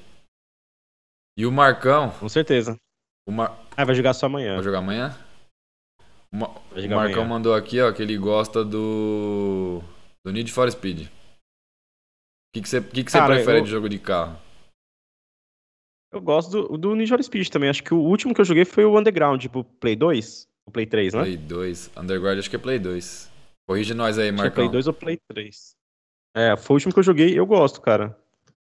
E 1.39 1.47
o 1.47 1.53
Marcão, 1.53 2.11
Com 2.11 2.29
certeza. 2.29 2.77
o, 3.27 3.33
Mar... 3.33 3.59
Ah, 3.77 3.85
vai 3.85 3.95
jogar 3.95 4.13
só 4.15 4.27
amanhã. 4.27 4.55
vai 4.57 4.65
jogar 4.65 4.79
amanhã? 4.79 5.17
O, 6.33 6.37
Ma- 6.37 6.49
Vai 6.49 6.79
o 6.81 6.83
jogar 6.83 6.97
Marcão 6.97 7.23
amanhã. 7.23 7.29
mandou 7.29 7.55
aqui, 7.55 7.81
ó, 7.81 7.93
que 7.93 8.03
ele 8.03 8.17
gosta 8.19 8.63
do 8.65 9.83
do 10.25 10.33
Need 10.33 10.51
for 10.53 10.71
Speed. 10.71 11.09
O 12.51 12.53
que 12.55 12.63
que 12.63 12.69
você 12.69 12.81
que 12.81 13.05
que 13.05 13.13
Cara, 13.13 13.35
prefere 13.35 13.59
eu- 13.59 13.65
de 13.65 13.71
jogo 13.71 13.89
de 13.89 13.99
carro? 13.99 14.39
Eu 16.13 16.21
gosto 16.21 16.51
do, 16.51 16.79
do 16.79 16.95
Need 16.95 17.11
for 17.11 17.23
Speed 17.23 17.49
também. 17.49 17.69
Acho 17.69 17.83
que 17.83 17.93
o 17.93 17.99
último 17.99 18.33
que 18.35 18.41
eu 18.41 18.45
joguei 18.45 18.65
foi 18.65 18.85
o 18.85 18.99
Underground, 18.99 19.41
tipo, 19.41 19.65
Play 19.65 19.97
2? 19.97 20.49
O 20.67 20.71
Play 20.71 20.87
3, 20.87 21.13
né? 21.15 21.21
Play 21.23 21.37
2, 21.37 21.91
Underground 21.97 22.39
acho 22.39 22.49
que 22.51 22.57
é 22.57 22.59
Play 22.59 22.79
2. 22.79 23.31
Corrige 23.69 23.93
nós 23.95 24.19
aí, 24.19 24.27
que 24.27 24.29
é 24.29 24.33
Marcão. 24.33 24.55
Play 24.55 24.69
2 24.71 24.87
ou 24.87 24.93
Play 24.95 25.19
3. 25.29 25.75
É, 26.35 26.57
foi 26.57 26.75
o 26.75 26.77
último 26.77 26.93
que 26.93 26.99
eu 26.99 27.03
joguei, 27.03 27.39
eu 27.39 27.45
gosto, 27.47 27.81
cara. 27.81 28.17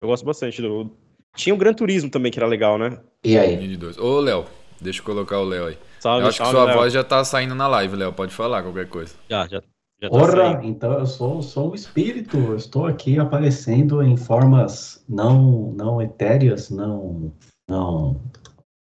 Eu 0.02 0.08
gosto 0.08 0.24
bastante 0.24 0.60
do. 0.60 0.90
Tinha 1.36 1.54
o 1.54 1.58
Gran 1.58 1.72
Turismo 1.72 2.10
também, 2.10 2.30
que 2.32 2.38
era 2.38 2.46
legal, 2.46 2.76
né? 2.78 3.00
E 3.24 3.38
aí? 3.38 3.56
Need 3.56 3.76
2. 3.76 3.98
Ô, 3.98 4.20
Léo, 4.20 4.44
deixa 4.80 5.00
eu 5.00 5.04
colocar 5.04 5.38
o 5.38 5.44
Léo 5.44 5.66
aí. 5.66 5.78
Salve, 6.00 6.22
Eu 6.24 6.28
acho 6.28 6.38
que 6.38 6.44
salve, 6.44 6.58
sua 6.58 6.64
Léo. 6.66 6.76
voz 6.78 6.92
já 6.92 7.04
tá 7.04 7.24
saindo 7.24 7.54
na 7.54 7.66
live, 7.68 7.96
Léo. 7.96 8.12
Pode 8.12 8.34
falar 8.34 8.62
qualquer 8.62 8.88
coisa. 8.88 9.14
Já, 9.30 9.46
já, 9.46 9.62
já 10.00 10.10
tá 10.10 10.16
Ora, 10.16 10.60
então 10.64 10.92
eu 10.92 11.06
sou, 11.06 11.42
sou 11.42 11.72
um 11.72 11.74
espírito, 11.74 12.36
eu 12.36 12.56
estou 12.56 12.86
aqui 12.86 13.18
aparecendo 13.18 14.02
em 14.02 14.16
formas 14.16 15.04
não, 15.08 15.72
não 15.72 16.00
etéreas, 16.00 16.70
não, 16.70 17.32
não 17.68 18.20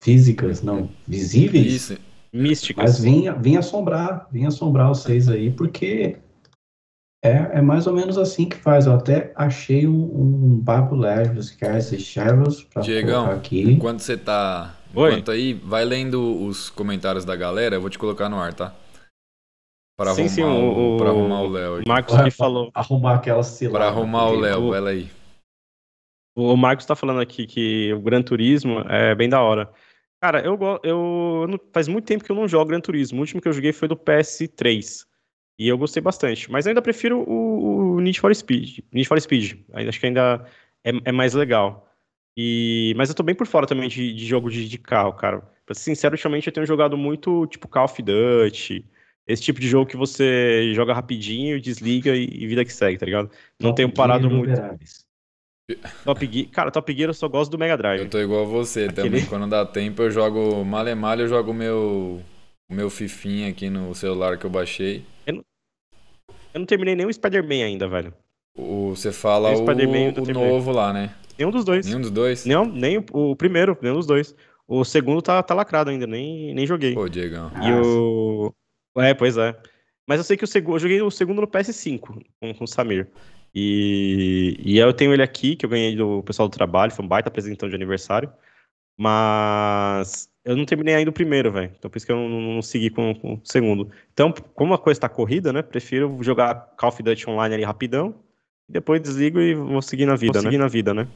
físicas, 0.02 0.62
não 0.62 0.88
visíveis, 1.06 1.72
Isso. 1.72 1.98
Místicas. 2.32 2.84
mas 2.84 3.00
vim, 3.00 3.32
vim 3.40 3.56
assombrar, 3.56 4.26
vim 4.30 4.44
assombrar 4.44 4.88
vocês 4.88 5.28
aí, 5.28 5.50
porque 5.50 6.18
é, 7.24 7.58
é 7.58 7.62
mais 7.62 7.86
ou 7.86 7.94
menos 7.94 8.18
assim 8.18 8.48
que 8.48 8.56
faz. 8.56 8.86
Eu 8.86 8.94
até 8.94 9.32
achei 9.34 9.86
um, 9.86 10.56
um 10.56 10.62
papo 10.64 10.94
leve 10.94 11.34
dos 11.34 11.50
Cars 11.50 11.90
e 11.92 11.98
Shadows 11.98 12.64
para 12.64 12.82
Diegão, 12.82 13.24
colocar 13.24 13.36
aqui. 13.36 13.62
Enquanto 13.62 14.00
você 14.00 14.16
tá. 14.16 14.76
Oi. 14.94 15.10
Enquanto 15.10 15.30
aí, 15.30 15.52
vai 15.52 15.84
lendo 15.84 16.44
os 16.44 16.70
comentários 16.70 17.24
da 17.24 17.34
galera, 17.34 17.76
eu 17.76 17.80
vou 17.80 17.90
te 17.90 17.98
colocar 17.98 18.28
no 18.28 18.38
ar, 18.38 18.54
tá? 18.54 18.74
Para 19.98 20.14
Sim, 20.14 20.26
arrumar, 20.26 20.28
sim, 20.28 20.42
o, 20.44 20.94
o- 20.94 20.96
pra 20.96 21.08
arrumar 21.08 21.42
o 21.42 21.48
Léo 21.48 21.82
O. 21.84 21.88
Marcos 21.88 22.14
que 22.22 22.30
falou. 22.30 22.70
Arrumar 22.72 23.16
aquela 23.16 23.42
cilada. 23.42 23.78
Pra 23.78 23.88
arrumar 23.88 24.28
o 24.28 24.38
Léo, 24.38 24.68
lá 24.68 24.90
aí. 24.90 25.08
O 26.36 26.56
Marcos 26.56 26.86
tá 26.86 26.94
falando 26.94 27.20
aqui 27.20 27.48
que 27.48 27.92
o 27.92 28.00
Gran 28.00 28.22
Turismo 28.22 28.78
é 28.88 29.12
bem 29.16 29.28
da 29.28 29.42
hora. 29.42 29.68
Cara, 30.22 30.40
eu, 30.40 30.56
eu, 30.84 31.60
faz 31.72 31.88
muito 31.88 32.04
tempo 32.04 32.22
que 32.22 32.30
eu 32.30 32.36
não 32.36 32.46
jogo 32.46 32.66
Gran 32.66 32.80
Turismo. 32.80 33.18
O 33.18 33.20
último 33.22 33.42
que 33.42 33.48
eu 33.48 33.52
joguei 33.52 33.72
foi 33.72 33.88
do 33.88 33.96
PS3. 33.96 35.04
E 35.58 35.66
eu 35.66 35.76
gostei 35.76 36.00
bastante. 36.00 36.48
Mas 36.48 36.64
ainda 36.64 36.80
prefiro 36.80 37.18
o, 37.28 37.96
o 37.96 38.00
Need 38.00 38.20
for 38.20 38.32
Speed. 38.32 38.78
Need 38.92 39.08
for 39.08 39.20
Speed. 39.20 39.58
Ainda, 39.72 39.88
acho 39.88 39.98
que 39.98 40.06
ainda 40.06 40.44
é, 40.84 40.92
é 41.06 41.10
mais 41.10 41.34
legal. 41.34 41.88
E, 42.36 42.94
mas 42.96 43.08
eu 43.08 43.16
tô 43.16 43.24
bem 43.24 43.34
por 43.34 43.48
fora 43.48 43.66
também 43.66 43.88
de, 43.88 44.14
de 44.14 44.24
jogo 44.24 44.48
de, 44.48 44.68
de 44.68 44.78
carro, 44.78 45.12
cara. 45.14 45.40
Pra 45.66 45.74
ser 45.74 45.82
sincero, 45.82 46.14
ultimamente 46.14 46.46
eu 46.46 46.52
tenho 46.52 46.66
jogado 46.66 46.96
muito, 46.96 47.48
tipo, 47.48 47.66
Call 47.66 47.86
of 47.86 48.00
Duty. 48.00 48.86
Esse 49.28 49.42
tipo 49.42 49.60
de 49.60 49.68
jogo 49.68 49.84
que 49.88 49.96
você 49.96 50.72
joga 50.74 50.94
rapidinho, 50.94 51.60
desliga 51.60 52.16
e, 52.16 52.24
e 52.24 52.46
vida 52.46 52.64
que 52.64 52.72
segue, 52.72 52.96
tá 52.96 53.04
ligado? 53.04 53.30
Não 53.60 53.74
tenho 53.74 53.92
parado 53.92 54.30
muito. 54.30 54.58
Top 56.02 56.26
Gear, 56.26 56.48
cara, 56.50 56.70
Top 56.70 56.90
Gear 56.90 57.10
eu 57.10 57.14
só 57.14 57.28
gosto 57.28 57.50
do 57.50 57.58
Mega 57.58 57.76
Drive. 57.76 58.00
Eu 58.00 58.08
tô 58.08 58.18
igual 58.18 58.44
a 58.44 58.46
você 58.46 58.84
Aquele- 58.84 59.08
também. 59.10 59.26
Quando 59.26 59.46
dá 59.46 59.66
tempo, 59.66 60.02
eu 60.02 60.10
jogo 60.10 60.64
malha 60.64 60.96
malha, 60.96 61.22
eu 61.22 61.28
jogo 61.28 61.50
o 61.50 61.54
meu, 61.54 62.22
o 62.70 62.74
meu 62.74 62.88
fifinha 62.88 63.50
aqui 63.50 63.68
no 63.68 63.94
celular 63.94 64.38
que 64.38 64.46
eu 64.46 64.50
baixei. 64.50 65.04
Eu 65.26 66.60
não 66.60 66.64
terminei 66.66 66.94
nem 66.94 67.04
o 67.06 67.12
Spider-Man 67.12 67.64
ainda, 67.64 67.86
velho. 67.86 68.14
O, 68.56 68.96
você 68.96 69.12
fala 69.12 69.50
o, 69.50 69.70
eu 69.70 70.22
o 70.22 70.32
novo 70.32 70.72
lá, 70.72 70.92
né? 70.92 71.14
Nenhum 71.38 71.50
dos 71.50 71.64
dois. 71.64 71.86
Nenhum 71.86 72.00
dos 72.00 72.10
dois? 72.10 72.46
Não, 72.46 72.64
nem 72.64 72.98
o, 72.98 73.04
o 73.12 73.36
primeiro, 73.36 73.76
nenhum 73.80 73.94
dos 73.94 74.06
dois. 74.06 74.34
O 74.66 74.84
segundo 74.84 75.22
tá, 75.22 75.42
tá 75.42 75.54
lacrado 75.54 75.90
ainda, 75.90 76.06
nem, 76.06 76.54
nem 76.54 76.66
joguei. 76.66 76.94
Pô, 76.94 77.08
Diegão. 77.08 77.52
E 77.62 77.72
o. 77.72 78.52
É, 79.00 79.14
pois 79.14 79.36
é. 79.36 79.56
Mas 80.06 80.18
eu 80.18 80.24
sei 80.24 80.36
que 80.36 80.44
o 80.44 80.46
segundo. 80.46 80.76
Eu 80.76 80.80
joguei 80.80 81.02
o 81.02 81.10
segundo 81.10 81.40
no 81.40 81.46
PS5 81.46 82.00
com, 82.00 82.54
com 82.54 82.64
o 82.64 82.66
Samir. 82.66 83.08
E, 83.54 84.56
e 84.64 84.78
eu 84.78 84.92
tenho 84.92 85.12
ele 85.12 85.22
aqui, 85.22 85.56
que 85.56 85.64
eu 85.66 85.70
ganhei 85.70 85.96
do 85.96 86.22
pessoal 86.22 86.48
do 86.48 86.52
trabalho, 86.54 86.92
foi 86.92 87.04
um 87.04 87.08
baita 87.08 87.28
apresentação 87.28 87.68
de 87.68 87.74
aniversário. 87.74 88.30
Mas 88.98 90.28
eu 90.44 90.56
não 90.56 90.64
terminei 90.64 90.94
ainda 90.94 91.10
o 91.10 91.14
primeiro, 91.14 91.52
velho. 91.52 91.72
Então 91.78 91.90
por 91.90 91.96
isso 91.96 92.06
que 92.06 92.12
eu 92.12 92.16
não, 92.16 92.28
não 92.54 92.62
segui 92.62 92.90
com, 92.90 93.14
com 93.14 93.34
o 93.34 93.40
segundo. 93.44 93.90
Então, 94.12 94.32
como 94.54 94.74
a 94.74 94.78
coisa 94.78 95.00
tá 95.00 95.08
corrida, 95.08 95.52
né? 95.52 95.62
Prefiro 95.62 96.18
jogar 96.22 96.54
Call 96.76 96.88
of 96.90 97.02
Duty 97.02 97.30
online 97.30 97.54
ali 97.54 97.64
rapidão. 97.64 98.14
E 98.68 98.72
depois 98.72 99.00
desligo 99.00 99.40
e 99.40 99.54
vou 99.54 99.80
seguir 99.82 100.04
na 100.06 100.16
vida, 100.16 100.32
Vou 100.34 100.42
né? 100.42 100.48
seguir 100.48 100.58
na 100.58 100.68
vida, 100.68 100.92
né? 100.92 101.06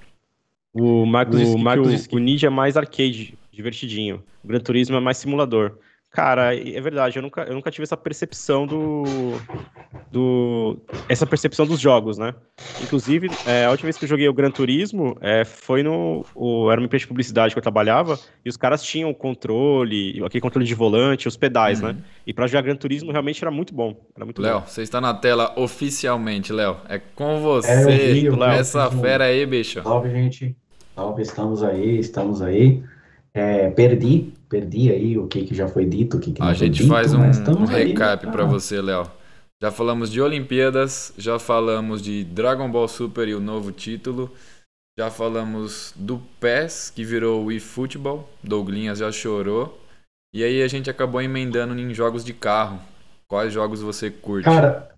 O 0.72 1.04
Marcos, 1.04 1.38
disse, 1.38 1.52
O 1.52 1.56
que 1.56 1.62
Marcos 1.62 1.88
o, 1.88 1.90
disse 1.90 2.08
que- 2.08 2.16
o 2.16 2.18
Ninja 2.18 2.46
é 2.46 2.50
mais 2.50 2.76
arcade, 2.76 3.36
divertidinho. 3.50 4.22
O 4.42 4.48
Gran 4.48 4.60
Turismo 4.60 4.96
é 4.96 5.00
mais 5.00 5.18
simulador. 5.18 5.78
Cara, 6.12 6.54
é 6.54 6.78
verdade, 6.78 7.16
eu 7.18 7.22
nunca, 7.22 7.42
eu 7.44 7.54
nunca 7.54 7.70
tive 7.70 7.84
essa 7.84 7.96
percepção 7.96 8.66
do, 8.66 9.02
do. 10.10 10.78
Essa 11.08 11.26
percepção 11.26 11.66
dos 11.66 11.80
jogos, 11.80 12.18
né? 12.18 12.34
Inclusive, 12.82 13.30
é, 13.46 13.64
a 13.64 13.70
última 13.70 13.86
vez 13.86 13.96
que 13.96 14.04
eu 14.04 14.08
joguei 14.08 14.28
o 14.28 14.32
Gran 14.34 14.50
Turismo 14.50 15.16
é, 15.22 15.42
foi 15.44 15.82
no. 15.82 16.22
O, 16.34 16.70
era 16.70 16.78
uma 16.78 16.84
empresa 16.84 17.02
de 17.04 17.08
publicidade 17.08 17.54
que 17.54 17.58
eu 17.58 17.62
trabalhava, 17.62 18.18
e 18.44 18.48
os 18.50 18.58
caras 18.58 18.82
tinham 18.82 19.08
o 19.08 19.14
controle, 19.14 20.22
aquele 20.24 20.42
controle 20.42 20.66
de 20.66 20.74
volante, 20.74 21.26
os 21.26 21.36
pedais, 21.36 21.80
Uhum. 21.80 21.88
né? 21.88 21.96
E 22.26 22.34
pra 22.34 22.46
jogar 22.46 22.60
Gran 22.62 22.76
Turismo 22.76 23.10
realmente 23.10 23.42
era 23.42 23.50
muito 23.50 23.74
bom. 23.74 23.96
Era 24.14 24.24
muito 24.26 24.42
Léo, 24.42 24.62
você 24.66 24.82
está 24.82 25.00
na 25.00 25.14
tela 25.14 25.54
oficialmente, 25.56 26.52
Léo. 26.52 26.76
É 26.90 26.98
com 27.14 27.36
É, 27.36 27.40
você, 27.40 28.12
vi, 28.12 28.26
eu 28.26 28.36
vi, 28.36 28.42
essa 28.42 28.90
fera 28.90 29.24
aí, 29.24 29.46
bicho. 29.46 29.82
Salve, 29.82 30.10
gente. 30.10 30.54
Salve, 30.94 31.22
estamos 31.22 31.62
aí, 31.62 31.98
estamos 31.98 32.42
aí. 32.42 32.82
É, 33.34 33.70
perdi, 33.70 34.32
perdi 34.48 34.90
aí 34.90 35.16
o 35.16 35.26
que, 35.26 35.44
que 35.44 35.54
já 35.54 35.66
foi 35.66 35.86
dito, 35.86 36.18
o 36.18 36.20
que, 36.20 36.32
que 36.32 36.40
não 36.40 36.48
A 36.48 36.54
foi 36.54 36.66
gente 36.66 36.78
dito, 36.78 36.88
faz 36.88 37.14
um, 37.14 37.22
um 37.22 37.64
recap 37.64 38.26
tá? 38.26 38.30
pra 38.30 38.44
você, 38.44 38.80
Léo. 38.80 39.10
Já 39.62 39.70
falamos 39.70 40.10
de 40.10 40.20
Olimpíadas, 40.20 41.14
já 41.16 41.38
falamos 41.38 42.02
de 42.02 42.24
Dragon 42.24 42.70
Ball 42.70 42.88
Super 42.88 43.28
e 43.28 43.34
o 43.34 43.40
novo 43.40 43.72
título, 43.72 44.30
já 44.98 45.10
falamos 45.10 45.94
do 45.96 46.20
PES, 46.40 46.90
que 46.90 47.04
virou 47.04 47.44
o 47.44 47.52
eFootball, 47.52 48.28
Douglinhas 48.42 48.98
já 48.98 49.10
chorou, 49.10 49.80
e 50.34 50.42
aí 50.42 50.62
a 50.62 50.68
gente 50.68 50.90
acabou 50.90 51.22
emendando 51.22 51.78
em 51.78 51.94
jogos 51.94 52.24
de 52.24 52.34
carro. 52.34 52.80
Quais 53.28 53.52
jogos 53.52 53.80
você 53.80 54.10
curte? 54.10 54.44
Cara, 54.44 54.94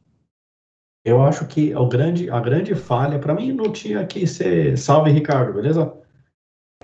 eu 1.05 1.23
acho 1.23 1.47
que 1.47 1.75
o 1.77 1.87
grande, 1.87 2.31
a 2.31 2.41
grande 2.41 2.75
falha, 2.75 3.19
pra 3.19 3.35
mim 3.35 3.53
não 3.53 3.71
tinha 3.71 4.05
que 4.07 4.27
ser. 4.27 4.77
Salve, 4.79 5.11
Ricardo, 5.11 5.53
beleza? 5.53 5.93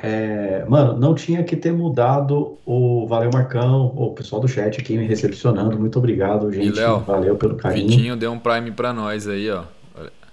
É, 0.03 0.65
mano, 0.67 0.99
não 0.99 1.15
tinha 1.15 1.45
que 1.45 1.55
ter 1.57 1.73
mudado 1.73 2.57
o 2.65 3.07
Valeu 3.07 3.31
Marcão, 3.33 3.93
o 3.95 4.13
pessoal 4.15 4.41
do 4.41 4.49
chat 4.49 4.81
aqui 4.81 4.97
me 4.97 5.07
recepcionando. 5.07 5.79
Muito 5.79 5.99
obrigado, 5.99 6.51
gente. 6.51 6.79
Léo, 6.79 7.01
Valeu 7.01 7.37
pelo 7.37 7.57
carinho. 7.57 7.89
Vitinho 7.89 8.17
deu 8.17 8.33
um 8.33 8.39
Prime 8.39 8.71
pra 8.71 8.93
nós 8.95 9.29
aí, 9.29 9.51
ó. 9.51 9.65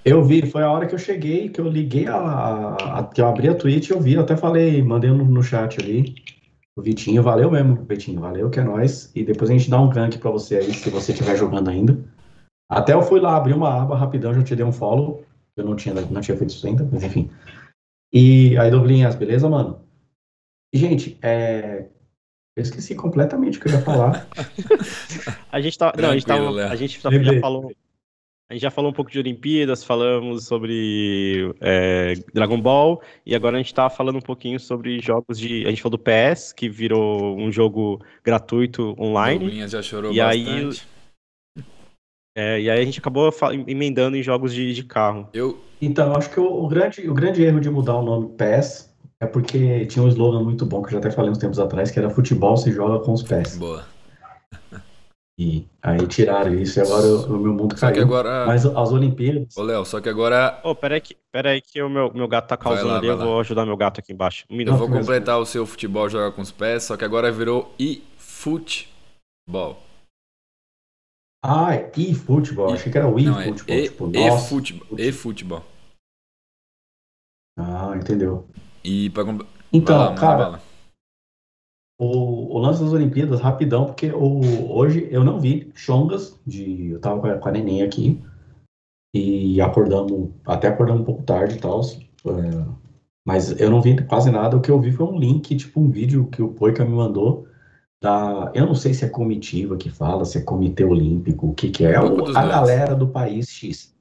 Eu 0.05 0.23
vi, 0.23 0.49
foi 0.49 0.63
a 0.63 0.71
hora 0.71 0.85
que 0.85 0.95
eu 0.95 0.99
cheguei, 0.99 1.49
que 1.49 1.59
eu 1.59 1.67
liguei 1.67 2.07
a, 2.07 2.15
a- 2.15 2.99
a- 2.99 3.03
que 3.03 3.19
eu 3.19 3.27
abri 3.27 3.49
a 3.49 3.53
Twitch, 3.55 3.89
eu 3.89 3.99
vi, 3.99 4.13
eu 4.13 4.21
até 4.21 4.37
falei, 4.37 4.81
mandei 4.81 5.09
no, 5.09 5.25
no 5.25 5.43
chat 5.43 5.81
ali. 5.81 6.15
O 6.77 6.81
Vitinho, 6.81 7.21
valeu 7.21 7.51
mesmo, 7.51 7.83
Vitinho, 7.89 8.21
valeu 8.21 8.49
que 8.49 8.59
é 8.59 8.63
nóis. 8.63 9.11
E 9.13 9.23
depois 9.25 9.49
a 9.49 9.53
gente 9.53 9.69
dá 9.69 9.81
um 9.81 9.89
gank 9.89 10.17
pra 10.17 10.31
você 10.31 10.57
aí, 10.57 10.73
se 10.73 10.89
você 10.89 11.11
estiver 11.11 11.35
jogando 11.35 11.69
ainda. 11.69 11.97
Até 12.69 12.93
eu 12.93 13.01
fui 13.01 13.19
lá, 13.19 13.35
abri 13.35 13.51
uma 13.51 13.81
aba 13.81 13.97
rapidão, 13.97 14.33
já 14.33 14.41
te 14.43 14.55
dei 14.55 14.63
um 14.65 14.71
follow. 14.71 15.25
Eu 15.57 15.65
não 15.65 15.75
tinha, 15.75 15.93
não 15.95 16.21
tinha 16.21 16.37
feito 16.37 16.51
isso 16.51 16.65
ainda, 16.67 16.87
mas 16.89 17.03
enfim. 17.03 17.29
E 18.13 18.57
aí, 18.57 18.71
Douglinhas, 18.71 19.15
beleza, 19.15 19.49
mano? 19.49 19.85
Gente, 20.73 21.17
é... 21.21 21.87
eu 22.55 22.61
esqueci 22.61 22.95
completamente 22.95 23.57
o 23.57 23.61
que 23.61 23.67
eu 23.67 23.73
ia 23.73 23.81
falar. 23.81 24.27
A 25.51 25.61
gente 25.61 25.77
tá. 25.77 25.93
Não, 25.97 26.09
a 26.09 26.13
gente, 26.13 26.25
tava, 26.25 26.65
a 26.65 26.75
gente 26.75 27.01
tá- 27.01 27.09
já 27.11 27.39
falou. 27.39 27.71
A 28.49 28.53
gente 28.53 28.61
já 28.61 28.71
falou 28.71 28.91
um 28.91 28.93
pouco 28.93 29.11
de 29.11 29.19
Olimpíadas, 29.19 29.83
falamos 29.83 30.45
sobre 30.45 31.53
é, 31.59 32.13
Dragon 32.33 32.61
Ball, 32.61 33.01
e 33.25 33.35
agora 33.35 33.57
a 33.57 33.59
gente 33.59 33.73
tá 33.73 33.89
falando 33.89 34.17
um 34.17 34.21
pouquinho 34.21 34.57
sobre 34.59 35.01
jogos 35.01 35.37
de. 35.37 35.65
A 35.65 35.69
gente 35.69 35.81
falou 35.81 35.97
do 35.97 36.03
PS, 36.03 36.53
que 36.53 36.69
virou 36.69 37.37
um 37.37 37.51
jogo 37.51 37.99
gratuito 38.23 38.95
online. 38.97 39.39
Douglinhas 39.39 39.71
já 39.71 39.81
chorou 39.81 40.13
E 40.13 40.21
aí- 40.21 40.45
bastante. 40.45 40.87
É, 42.37 42.61
e 42.61 42.69
aí 42.69 42.79
a 42.79 42.85
gente 42.85 42.99
acabou 42.99 43.33
emendando 43.65 44.15
em 44.15 44.21
jogos 44.21 44.53
de, 44.53 44.71
de 44.71 44.83
carro. 44.83 45.27
Eu, 45.33 45.57
Então, 45.81 46.15
acho 46.15 46.29
que 46.29 46.39
o, 46.39 46.45
o 46.45 46.67
grande, 46.67 47.09
o 47.09 47.13
grande 47.15 47.41
erro 47.43 47.59
de 47.59 47.67
mudar 47.67 47.95
o 47.97 48.03
nome 48.03 48.29
PES 48.37 48.93
é 49.19 49.25
porque 49.25 49.83
tinha 49.87 50.05
um 50.05 50.07
slogan 50.07 50.43
muito 50.43 50.63
bom 50.63 50.83
que 50.83 50.89
eu 50.89 50.91
já 50.91 50.97
até 50.99 51.09
falei 51.09 51.31
uns 51.31 51.39
tempos 51.39 51.57
atrás, 51.57 51.89
que 51.89 51.97
era 51.97 52.11
futebol 52.11 52.55
se 52.55 52.71
joga 52.71 53.03
com 53.03 53.13
os 53.13 53.23
pés. 53.23 53.57
boa. 53.57 53.83
E 55.39 55.65
aí 55.83 56.05
tiraram 56.07 56.53
isso 56.53 56.79
e 56.79 56.81
agora 56.81 57.05
o, 57.05 57.37
meu 57.39 57.53
mundo 57.53 57.77
Só 57.77 57.87
que 57.87 57.93
caiu. 57.93 58.03
agora. 58.03 58.45
Mas 58.45 58.65
as 58.65 58.91
Olimpíadas. 58.91 59.55
Ô, 59.55 59.61
Léo, 59.63 59.85
só 59.85 60.01
que 60.01 60.09
agora 60.09 60.59
Ô, 60.63 60.73
peraí 60.75 60.99
que, 61.01 61.15
peraí 61.31 61.61
que 61.61 61.81
o 61.81 61.89
meu, 61.89 62.11
meu 62.13 62.27
gato 62.27 62.47
tá 62.49 62.57
causando 62.57 62.87
lá, 62.89 62.97
ali, 62.97 63.07
eu 63.07 63.15
lá. 63.15 63.23
vou 63.23 63.39
ajudar 63.39 63.65
meu 63.65 63.77
gato 63.77 63.99
aqui 63.99 64.13
embaixo. 64.13 64.45
Um 64.49 64.59
eu 64.61 64.75
vou 64.75 64.89
completar 64.89 65.39
o 65.39 65.45
seu 65.45 65.65
futebol 65.65 66.09
jogar 66.09 66.31
com 66.31 66.41
os 66.41 66.51
pés, 66.51 66.83
só 66.83 66.97
que 66.97 67.05
agora 67.05 67.31
virou 67.31 67.71
e-futebol. 67.79 69.77
Ah, 71.49 71.69
e 71.97 72.13
futebol. 72.13 72.73
Achei 72.73 72.91
que 72.91 72.97
era 72.97 73.07
o 73.07 73.17
e 73.17 73.23
Não, 73.23 73.39
é 73.39 73.45
futebol. 73.45 73.75
e- 73.75 73.83
tipo, 73.83 74.07
nossa. 74.07 74.45
e-futebol. 74.47 74.99
E-futebol. 74.99 75.63
Ah, 77.57 77.93
entendeu. 77.95 78.45
E 78.83 79.09
pra 79.09 79.23
Então, 79.73 79.97
vai 79.97 80.05
lá, 80.05 80.09
manda 80.09 80.19
cara, 80.21 80.43
bala. 80.45 80.61
o, 81.99 82.55
o 82.55 82.59
lance 82.59 82.83
das 82.83 82.91
Olimpíadas, 82.91 83.39
rapidão, 83.39 83.85
porque 83.85 84.11
o, 84.11 84.71
hoje 84.71 85.07
eu 85.11 85.23
não 85.23 85.39
vi 85.39 85.71
chongas 85.73 86.39
de. 86.45 86.89
Eu 86.91 86.99
tava 86.99 87.19
com 87.21 87.27
a, 87.27 87.37
com 87.37 87.49
a 87.49 87.51
neném 87.51 87.81
aqui 87.81 88.21
e 89.15 89.59
acordamos, 89.61 90.29
até 90.45 90.67
acordamos 90.67 91.01
um 91.01 91.05
pouco 91.05 91.23
tarde 91.23 91.55
e 91.55 91.59
tal. 91.59 91.79
é, 91.81 92.77
mas 93.25 93.59
eu 93.59 93.69
não 93.71 93.81
vi 93.81 94.05
quase 94.05 94.29
nada. 94.29 94.55
O 94.57 94.61
que 94.61 94.69
eu 94.69 94.79
vi 94.79 94.91
foi 94.91 95.05
um 95.07 95.17
link, 95.17 95.55
tipo 95.55 95.79
um 95.79 95.89
vídeo 95.89 96.27
que 96.29 96.41
o 96.41 96.53
Poica 96.53 96.85
me 96.85 96.91
mandou. 96.95 97.47
Da, 98.01 98.51
eu 98.53 98.65
não 98.65 98.75
sei 98.75 98.93
se 98.93 99.05
é 99.05 99.09
comitiva 99.09 99.75
que 99.75 99.89
fala, 99.89 100.23
se 100.23 100.37
é 100.37 100.41
comitê 100.41 100.83
olímpico, 100.83 101.47
o 101.47 101.53
que 101.55 101.71
que 101.71 101.83
é. 101.85 101.93
É 101.93 101.99
o- 102.01 102.25
a 102.37 102.45
galera 102.45 102.95
do 102.95 103.07
país 103.07 103.49
X. 103.49 103.95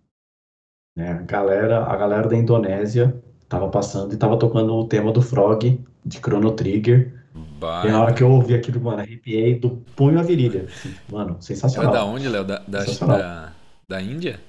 né? 0.95 1.13
A 1.13 1.23
galera, 1.23 1.85
a 1.85 1.97
galera 1.97 2.29
da 2.29 2.37
Indonésia 2.37 3.23
tava 3.49 3.69
passando 3.69 4.13
e 4.15 4.17
tava 4.17 4.39
tocando 4.39 4.75
o 4.75 4.87
tema 4.87 5.13
do 5.13 5.21
Frog, 5.23 5.79
de 6.05 6.19
Chrono 6.19 6.53
Trigger. 6.53 7.13
E 7.35 7.91
na 7.91 8.03
hora 8.03 8.15
que 8.15 8.23
eu 8.23 8.31
ouvi 8.31 8.55
aquilo, 8.55 8.81
mano, 8.81 9.01
arrepiei 9.01 9.59
do 9.59 9.71
punho 9.95 10.19
à 10.19 10.23
virilha. 10.23 10.65
assim, 10.65 10.95
Mano, 11.11 11.37
é 11.39 11.43
sensacional. 11.43 11.93
da 11.93 12.05
onde, 12.05 12.29
Léo? 12.29 12.45
Da, 12.45 12.59
da, 12.67 12.85
da, 12.85 13.53
da 13.89 14.01
Índia? 14.03 14.41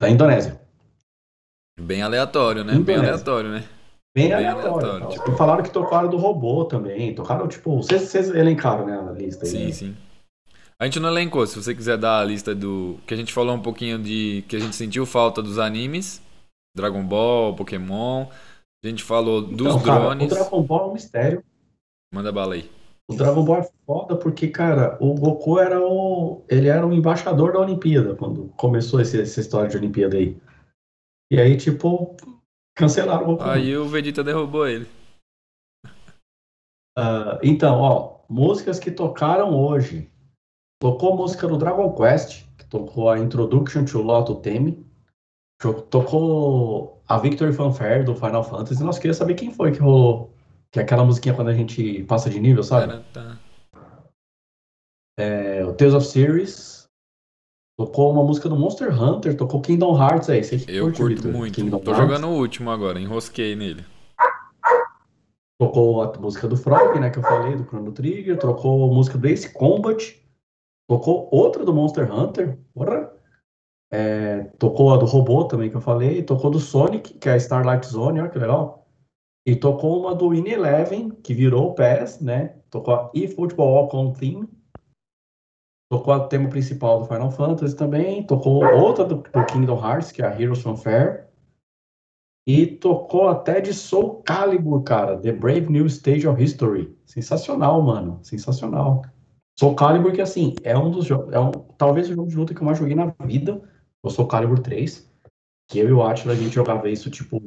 Da 0.00 0.08
Indonésia. 0.08 0.60
Bem 1.80 2.02
aleatório, 2.02 2.64
né? 2.64 2.72
Bem 2.72 2.80
Indonésia. 2.80 3.12
aleatório, 3.12 3.50
né? 3.50 3.64
Bem 4.16 4.28
Bem 4.28 4.32
aleatório. 4.34 4.88
aleatório, 4.90 5.08
tipo- 5.18 5.36
falaram 5.36 5.62
que 5.62 5.70
tocaram 5.70 6.08
do 6.08 6.16
robô 6.16 6.64
também. 6.64 7.14
Tocaram, 7.14 7.46
tipo, 7.46 7.76
vocês, 7.76 8.02
vocês 8.02 8.30
elencaram, 8.30 8.86
né, 8.86 8.98
a 8.98 9.12
lista 9.12 9.44
aí. 9.44 9.50
Sim, 9.50 9.64
né? 9.66 9.72
sim. 9.72 9.96
A 10.80 10.84
gente 10.84 11.00
não 11.00 11.08
elencou, 11.08 11.46
se 11.46 11.60
você 11.60 11.74
quiser 11.74 11.98
dar 11.98 12.20
a 12.20 12.24
lista 12.24 12.54
do. 12.54 12.98
Que 13.06 13.12
a 13.14 13.16
gente 13.16 13.32
falou 13.32 13.54
um 13.54 13.60
pouquinho 13.62 13.98
de. 13.98 14.44
Que 14.48 14.56
a 14.56 14.60
gente 14.60 14.76
sentiu 14.76 15.04
falta 15.04 15.42
dos 15.42 15.58
animes. 15.58 16.22
Dragon 16.76 17.02
Ball, 17.02 17.54
Pokémon. 17.56 18.26
A 18.84 18.86
gente 18.88 19.02
falou 19.02 19.42
dos 19.42 19.66
Então, 19.74 19.82
cara, 19.82 20.00
drones. 20.04 20.30
o 20.30 20.34
Dragon 20.34 20.62
Ball 20.62 20.80
é 20.84 20.86
um 20.88 20.92
mistério. 20.92 21.44
Manda 22.14 22.30
bala 22.30 22.54
aí. 22.54 22.70
O 23.10 23.14
Dragon 23.16 23.44
Ball 23.44 23.56
é 23.58 23.68
foda 23.84 24.16
porque, 24.16 24.48
cara, 24.48 24.96
o 25.00 25.14
Goku 25.14 25.58
era 25.58 25.80
o. 25.84 26.44
Ele 26.48 26.68
era 26.68 26.86
o 26.86 26.92
embaixador 26.92 27.52
da 27.54 27.58
Olimpíada, 27.60 28.14
quando 28.14 28.48
começou 28.56 29.00
esse- 29.00 29.20
essa 29.20 29.40
história 29.40 29.68
de 29.68 29.76
Olimpíada 29.76 30.16
aí. 30.16 30.36
E 31.32 31.40
aí, 31.40 31.56
tipo, 31.56 32.16
cancelaram 32.78 33.34
o. 33.34 33.42
Aí 33.42 33.76
o 33.76 33.86
Vegeta 33.88 34.22
derrubou 34.24 34.66
ele. 34.66 34.86
Ah, 36.96 37.38
então, 37.42 37.80
ó, 37.80 38.20
músicas 38.28 38.78
que 38.78 38.90
tocaram 38.90 39.54
hoje. 39.54 40.10
Tocou 40.80 41.16
música 41.16 41.46
do 41.48 41.58
Dragon 41.58 41.92
Quest, 41.94 42.44
que 42.56 42.64
tocou 42.66 43.10
a 43.10 43.18
Introduction 43.18 43.84
to 43.84 44.00
Lotto 44.00 44.36
Theme. 44.36 44.86
To- 45.60 45.82
Tocou 45.82 47.02
a 47.08 47.18
Victory 47.18 47.52
Fanfare 47.52 48.04
do 48.04 48.14
Final 48.14 48.44
Fantasy. 48.44 48.82
Nós 48.84 48.98
queria 48.98 49.14
saber 49.14 49.34
quem 49.34 49.52
foi 49.52 49.72
que 49.72 49.78
rolou. 49.80 50.32
Que 50.70 50.78
é 50.78 50.82
aquela 50.82 51.04
musiquinha 51.04 51.34
quando 51.34 51.48
a 51.48 51.54
gente 51.54 52.04
passa 52.04 52.28
de 52.30 52.38
nível, 52.38 52.62
sabe? 52.62 52.88
Cara, 52.88 53.04
tá. 53.12 53.38
É, 55.18 55.64
o 55.64 55.72
Tales 55.74 55.94
of 55.94 56.06
Series. 56.06 56.77
Tocou 57.78 58.10
uma 58.10 58.24
música 58.24 58.48
do 58.48 58.56
Monster 58.56 58.90
Hunter. 59.00 59.36
Tocou 59.36 59.60
Kingdom 59.60 59.96
Hearts 59.96 60.28
aí. 60.28 60.42
Você 60.42 60.56
Eu 60.68 60.86
curte, 60.86 60.98
curto 61.00 61.14
Victor? 61.14 61.32
muito. 61.32 61.54
Kingdom 61.54 61.78
Tô 61.78 61.92
Hearts. 61.92 62.06
jogando 62.08 62.26
o 62.32 62.36
último 62.36 62.70
agora, 62.70 63.00
enrosquei 63.00 63.54
nele. 63.54 63.84
Tocou 65.60 66.02
a 66.02 66.18
música 66.18 66.48
do 66.48 66.56
Frog, 66.56 66.98
né, 66.98 67.10
que 67.10 67.18
eu 67.18 67.22
falei, 67.22 67.56
do 67.56 67.64
Chrono 67.64 67.92
Trigger. 67.92 68.36
Tocou 68.38 68.90
a 68.90 68.94
música 68.94 69.16
do 69.16 69.28
Ace 69.28 69.52
Combat. 69.52 70.20
Tocou 70.88 71.28
outra 71.30 71.64
do 71.64 71.72
Monster 71.72 72.12
Hunter. 72.12 72.58
Porra. 72.74 73.12
É, 73.90 74.44
tocou 74.58 74.92
a 74.92 74.96
do 74.96 75.06
robô 75.06 75.44
também, 75.44 75.70
que 75.70 75.76
eu 75.76 75.80
falei. 75.80 76.22
Tocou 76.22 76.50
do 76.50 76.58
Sonic, 76.60 77.14
que 77.14 77.28
é 77.28 77.32
a 77.32 77.36
Starlight 77.36 77.86
Zone, 77.86 78.20
olha 78.20 78.28
que 78.28 78.38
legal. 78.38 78.86
E 79.46 79.56
tocou 79.56 80.00
uma 80.00 80.14
do 80.14 80.34
In 80.34 80.48
Eleven, 80.48 81.10
que 81.22 81.32
virou 81.32 81.70
o 81.70 81.74
PES, 81.74 82.20
né? 82.20 82.56
Tocou 82.70 82.94
a 82.94 83.10
eFootball 83.14 83.72
Walk 83.72 83.96
On 83.96 84.12
Theme. 84.12 84.48
Tocou 85.90 86.14
o 86.14 86.28
tema 86.28 86.48
principal 86.48 87.00
do 87.00 87.06
Final 87.06 87.30
Fantasy 87.30 87.74
também. 87.74 88.22
Tocou 88.24 88.62
outra 88.62 89.04
do, 89.04 89.16
do 89.16 89.46
Kingdom 89.46 89.78
Hearts, 89.78 90.12
que 90.12 90.22
é 90.22 90.26
a 90.26 90.40
Heroes 90.40 90.60
Fanfare. 90.60 91.24
E 92.46 92.66
tocou 92.66 93.28
até 93.28 93.60
de 93.60 93.72
Soul 93.72 94.22
Calibur, 94.22 94.82
cara. 94.82 95.18
The 95.18 95.32
Brave 95.32 95.70
New 95.70 95.86
Stage 95.86 96.26
of 96.26 96.42
History. 96.42 96.96
Sensacional, 97.06 97.80
mano. 97.82 98.18
Sensacional. 98.22 99.02
Soul 99.58 99.74
Calibur, 99.74 100.12
que 100.12 100.20
assim, 100.20 100.54
é 100.62 100.76
um 100.76 100.90
dos 100.90 101.06
jogos. 101.06 101.32
É 101.32 101.40
um, 101.40 101.50
talvez 101.50 102.08
o 102.08 102.14
jogo 102.14 102.28
de 102.28 102.36
luta 102.36 102.54
que 102.54 102.60
eu 102.60 102.66
mais 102.66 102.78
joguei 102.78 102.94
na 102.94 103.14
vida. 103.24 103.60
O 104.02 104.10
Soul 104.10 104.28
Calibur 104.28 104.58
3. 104.60 105.10
Que 105.70 105.78
eu 105.78 105.88
e 105.88 105.92
o 105.92 106.02
Atila, 106.02 106.32
a 106.32 106.36
gente 106.36 106.54
jogava 106.54 106.88
isso, 106.88 107.10
tipo, 107.10 107.42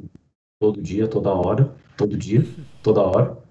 todo 0.60 0.80
dia, 0.80 1.08
toda 1.08 1.32
hora. 1.32 1.74
Todo 1.96 2.16
dia, 2.16 2.44
toda 2.82 3.02
hora. 3.02 3.41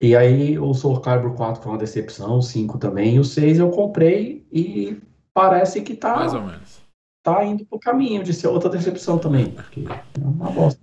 E 0.00 0.14
aí 0.14 0.58
o 0.58 0.72
Soul 0.74 1.00
Calibur 1.00 1.34
4 1.34 1.62
foi 1.62 1.72
uma 1.72 1.78
decepção, 1.78 2.38
o 2.38 2.42
5 2.42 2.78
também. 2.78 3.16
E 3.16 3.18
o 3.18 3.24
6 3.24 3.58
eu 3.58 3.70
comprei 3.70 4.46
e 4.52 4.96
parece 5.34 5.82
que 5.82 5.94
tá 5.94 6.14
Mais 6.16 6.34
ou 6.34 6.42
menos. 6.42 6.80
tá 7.22 7.44
indo 7.44 7.66
pro 7.66 7.80
caminho 7.80 8.22
de 8.22 8.32
ser 8.32 8.46
outra 8.46 8.70
decepção 8.70 9.18
também. 9.18 9.50
Porque 9.50 9.80
é 9.88 10.24
uma 10.24 10.50
bosta. 10.52 10.80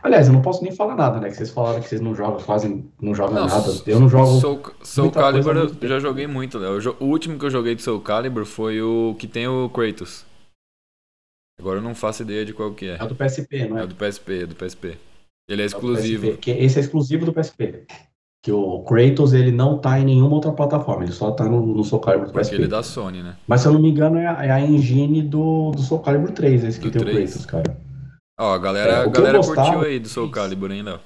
Aliás, 0.00 0.26
eu 0.28 0.32
não 0.32 0.42
posso 0.42 0.62
nem 0.62 0.72
falar 0.72 0.94
nada, 0.96 1.18
né? 1.20 1.28
Que 1.28 1.36
vocês 1.36 1.50
falaram 1.50 1.80
que 1.80 1.88
vocês 1.88 2.00
não 2.00 2.14
jogam, 2.14 2.40
quase 2.40 2.84
não 3.00 3.14
jogam 3.14 3.34
Não, 3.34 3.46
nada. 3.46 3.68
Eu 3.86 4.00
não 4.00 4.08
jogo. 4.08 4.40
Soul, 4.40 4.62
Soul 4.82 5.10
Calibur 5.10 5.56
eu 5.56 5.88
já 5.88 5.98
joguei 5.98 6.26
muito, 6.28 6.58
Léo. 6.58 6.78
O 7.00 7.06
último 7.06 7.38
que 7.38 7.46
eu 7.46 7.50
joguei 7.50 7.74
de 7.74 7.82
Soul 7.82 8.00
Calibur 8.00 8.44
foi 8.44 8.80
o 8.80 9.16
que 9.18 9.26
tem 9.26 9.46
o 9.48 9.68
Kratos. 9.70 10.24
Agora 11.58 11.78
eu 11.78 11.82
não 11.82 11.94
faço 11.94 12.22
ideia 12.22 12.44
de 12.44 12.52
qual 12.52 12.72
que 12.72 12.86
é. 12.86 12.94
É 12.94 13.06
do 13.06 13.14
PSP, 13.14 13.68
não 13.68 13.78
é? 13.78 13.82
É 13.82 13.86
do 13.86 13.94
PSP, 13.94 14.42
é 14.42 14.46
do 14.46 14.54
PSP. 14.54 14.98
Ele 15.48 15.62
é 15.62 15.64
É 15.64 15.66
exclusivo. 15.66 16.26
PSP, 16.28 16.38
que 16.38 16.50
esse 16.52 16.78
é 16.78 16.80
exclusivo 16.80 17.24
do 17.26 17.32
PSP. 17.32 17.84
Que 18.44 18.50
o 18.50 18.80
Kratos, 18.82 19.32
ele 19.32 19.52
não 19.52 19.78
tá 19.78 20.00
em 20.00 20.04
nenhuma 20.04 20.34
outra 20.34 20.50
plataforma, 20.50 21.04
ele 21.04 21.12
só 21.12 21.30
tá 21.30 21.44
no, 21.44 21.64
no 21.64 21.84
Soul 21.84 22.00
Calibur 22.02 22.26
Porque 22.26 22.40
PSP. 22.40 22.54
ele 22.56 22.64
é 22.64 22.68
da 22.68 22.82
Sony, 22.82 23.22
né? 23.22 23.36
Mas 23.46 23.60
se 23.60 23.68
eu 23.68 23.72
não 23.72 23.80
me 23.80 23.88
engano, 23.90 24.18
é 24.18 24.26
a, 24.26 24.44
é 24.46 24.50
a 24.50 24.60
engine 24.60 25.22
do, 25.22 25.70
do 25.70 25.80
Soul 25.80 26.00
Calibur 26.00 26.32
3, 26.32 26.64
esse 26.64 26.80
que 26.80 26.86
Do 26.90 26.92
tem 26.92 27.02
o 27.02 27.04
3. 27.04 27.30
Kratos, 27.30 27.46
cara. 27.46 27.76
Ó, 28.40 28.52
a 28.52 28.58
galera, 28.58 28.92
É, 28.92 29.04
a 29.04 29.06
o 29.06 29.10
galera 29.12 29.36
gostava- 29.38 29.72
curtiu 29.74 29.88
aí 29.88 30.00
do 30.00 30.08
Soul 30.08 30.28
Calibur, 30.30 30.70
Léo? 30.70 30.98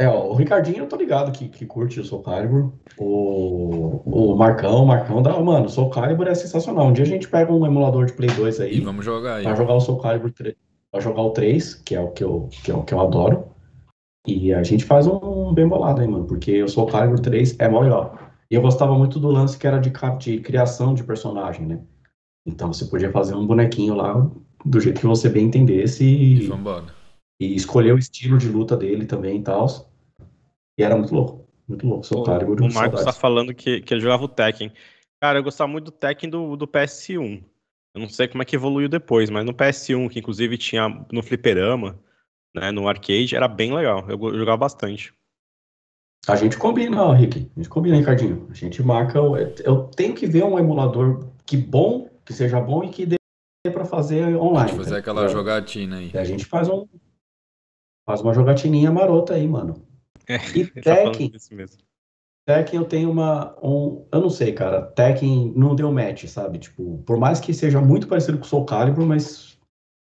É, 0.00 0.08
ó, 0.08 0.26
o 0.28 0.34
Ricardinho 0.34 0.78
eu 0.78 0.88
tô 0.88 0.94
ligado 0.96 1.32
que, 1.32 1.48
que 1.48 1.66
curte 1.66 1.98
o 1.98 2.04
Soul 2.04 2.22
Calibur. 2.22 2.72
O, 2.96 4.00
o 4.32 4.36
Marcão, 4.36 4.82
o 4.82 4.86
Marcão 4.86 5.22
dá. 5.22 5.38
Mano, 5.40 5.66
o 5.66 5.68
Soul 5.68 5.90
Calibur 5.90 6.28
é 6.28 6.34
sensacional. 6.34 6.86
Um 6.86 6.92
dia 6.92 7.04
a 7.04 7.08
gente 7.08 7.28
pega 7.28 7.52
um 7.52 7.66
emulador 7.66 8.06
de 8.06 8.12
Play 8.12 8.30
2 8.30 8.60
aí. 8.60 8.76
E 8.76 8.80
vamos 8.80 9.04
jogar 9.04 9.36
aí. 9.36 9.44
Vai 9.44 9.56
jogar 9.56 9.74
o 9.74 9.80
Soul 9.80 9.98
Calibur 9.98 10.32
3, 10.32 10.54
vai 10.92 11.00
jogar 11.00 11.22
o 11.22 11.30
3, 11.30 11.74
que 11.76 11.94
é 11.96 12.00
o 12.00 12.08
que 12.10 12.22
eu, 12.24 12.48
que 12.62 12.70
é 12.70 12.74
o 12.74 12.82
que 12.82 12.92
eu 12.94 13.00
adoro. 13.00 13.53
E 14.26 14.54
a 14.54 14.62
gente 14.62 14.84
faz 14.84 15.06
um 15.06 15.52
bem 15.52 15.68
bolado 15.68 16.00
aí, 16.00 16.08
mano, 16.08 16.26
porque 16.26 16.62
o 16.62 16.68
Soul 16.68 16.88
Calibur 16.88 17.20
3 17.20 17.58
é 17.58 17.68
mó 17.68 17.80
legal. 17.80 18.18
E 18.50 18.54
eu 18.54 18.62
gostava 18.62 18.96
muito 18.96 19.18
do 19.18 19.28
lance 19.28 19.58
que 19.58 19.66
era 19.66 19.78
de, 19.78 19.90
de 20.18 20.40
criação 20.40 20.94
de 20.94 21.04
personagem, 21.04 21.66
né? 21.66 21.80
Então 22.46 22.72
você 22.72 22.86
podia 22.86 23.10
fazer 23.10 23.34
um 23.34 23.46
bonequinho 23.46 23.94
lá 23.94 24.30
do 24.64 24.80
jeito 24.80 25.00
que 25.00 25.06
você 25.06 25.28
bem 25.28 25.46
entendesse 25.46 26.04
E 26.04 26.46
e, 26.46 26.50
e 27.40 27.54
escolher 27.54 27.94
o 27.94 27.98
estilo 27.98 28.38
de 28.38 28.48
luta 28.48 28.76
dele 28.76 29.06
também 29.06 29.38
e 29.38 29.42
tal. 29.42 29.66
E 30.78 30.82
era 30.82 30.96
muito 30.96 31.14
louco, 31.14 31.46
muito 31.68 31.86
louco. 31.86 32.06
Soul 32.06 32.22
O, 32.22 32.24
Calibur, 32.24 32.60
o 32.60 32.72
Marcos 32.72 33.04
tá 33.04 33.12
saudades. 33.12 33.18
falando 33.20 33.54
que, 33.54 33.80
que 33.80 33.94
ele 33.94 34.00
jogava 34.00 34.24
o 34.24 34.28
Tekken. 34.28 34.72
Cara, 35.22 35.38
eu 35.38 35.42
gostava 35.44 35.70
muito 35.70 35.86
do 35.86 35.90
Tekken 35.90 36.30
do, 36.30 36.56
do 36.56 36.66
PS1. 36.66 37.42
Eu 37.94 38.00
não 38.00 38.08
sei 38.08 38.26
como 38.26 38.42
é 38.42 38.44
que 38.44 38.56
evoluiu 38.56 38.88
depois, 38.88 39.30
mas 39.30 39.44
no 39.44 39.54
PS1, 39.54 40.10
que 40.10 40.18
inclusive 40.18 40.58
tinha 40.58 40.88
no 41.12 41.22
fliperama, 41.22 41.98
né, 42.54 42.70
no 42.70 42.88
arcade, 42.88 43.34
era 43.34 43.48
bem 43.48 43.74
legal. 43.74 44.08
Eu, 44.08 44.18
jogava 44.36 44.58
bastante. 44.58 45.12
A 46.26 46.36
gente 46.36 46.56
combina, 46.56 47.12
Rick. 47.14 47.50
A 47.54 47.60
gente 47.60 47.68
combina, 47.68 47.96
Ricardinho. 47.96 48.46
A 48.50 48.54
gente 48.54 48.82
marca. 48.82 49.18
Eu 49.62 49.84
tenho 49.88 50.14
que 50.14 50.26
ver 50.26 50.44
um 50.44 50.58
emulador 50.58 51.28
que 51.44 51.56
bom, 51.56 52.08
que 52.24 52.32
seja 52.32 52.60
bom 52.60 52.82
e 52.82 52.88
que 52.88 53.04
dê 53.04 53.16
pra 53.70 53.84
fazer 53.84 54.34
online. 54.36 54.70
Pode 54.70 54.84
fazer 54.84 54.90
tá 54.92 54.98
aquela 54.98 55.22
ligado? 55.22 55.36
jogatina 55.36 55.96
aí. 55.98 56.10
E 56.14 56.18
a 56.18 56.24
gente 56.24 56.46
faz 56.46 56.68
um. 56.68 56.86
Faz 58.06 58.20
uma 58.20 58.32
jogatininha 58.32 58.90
marota 58.90 59.34
aí, 59.34 59.46
mano. 59.46 59.86
É, 60.26 60.36
E 60.56 60.66
tá 60.80 60.94
Tekken, 60.94 61.32
mesmo. 61.52 61.82
Tekken 62.46 62.80
eu 62.80 62.86
tenho 62.86 63.10
uma. 63.10 63.54
Um, 63.62 64.06
eu 64.10 64.20
não 64.20 64.30
sei, 64.30 64.52
cara. 64.52 64.82
Tekken 64.82 65.52
não 65.54 65.74
deu 65.74 65.92
match, 65.92 66.24
sabe? 66.26 66.58
Tipo, 66.58 67.02
por 67.04 67.18
mais 67.18 67.40
que 67.40 67.52
seja 67.52 67.80
muito 67.82 68.06
parecido 68.08 68.38
com 68.38 68.44
o 68.44 68.48
Soul 68.48 68.64
Calibur, 68.64 69.04
mas. 69.04 69.53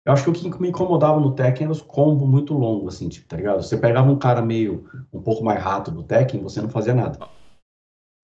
Eu 0.06 0.12
acho 0.12 0.22
que 0.22 0.30
o 0.30 0.32
que 0.32 0.62
me 0.62 0.68
incomodava 0.68 1.18
no 1.18 1.32
Tekken 1.34 1.64
era 1.64 1.72
os 1.72 1.82
combos 1.82 2.28
muito 2.28 2.54
longos, 2.54 2.94
assim, 2.94 3.08
tipo, 3.08 3.26
tá 3.26 3.36
ligado? 3.36 3.60
Você 3.62 3.76
pegava 3.76 4.08
um 4.08 4.16
cara 4.16 4.40
meio. 4.40 4.84
um 5.12 5.20
pouco 5.20 5.42
mais 5.44 5.60
rato 5.60 5.90
do 5.90 6.04
Tekken, 6.04 6.40
você 6.42 6.62
não 6.62 6.68
fazia 6.68 6.94
nada. 6.94 7.18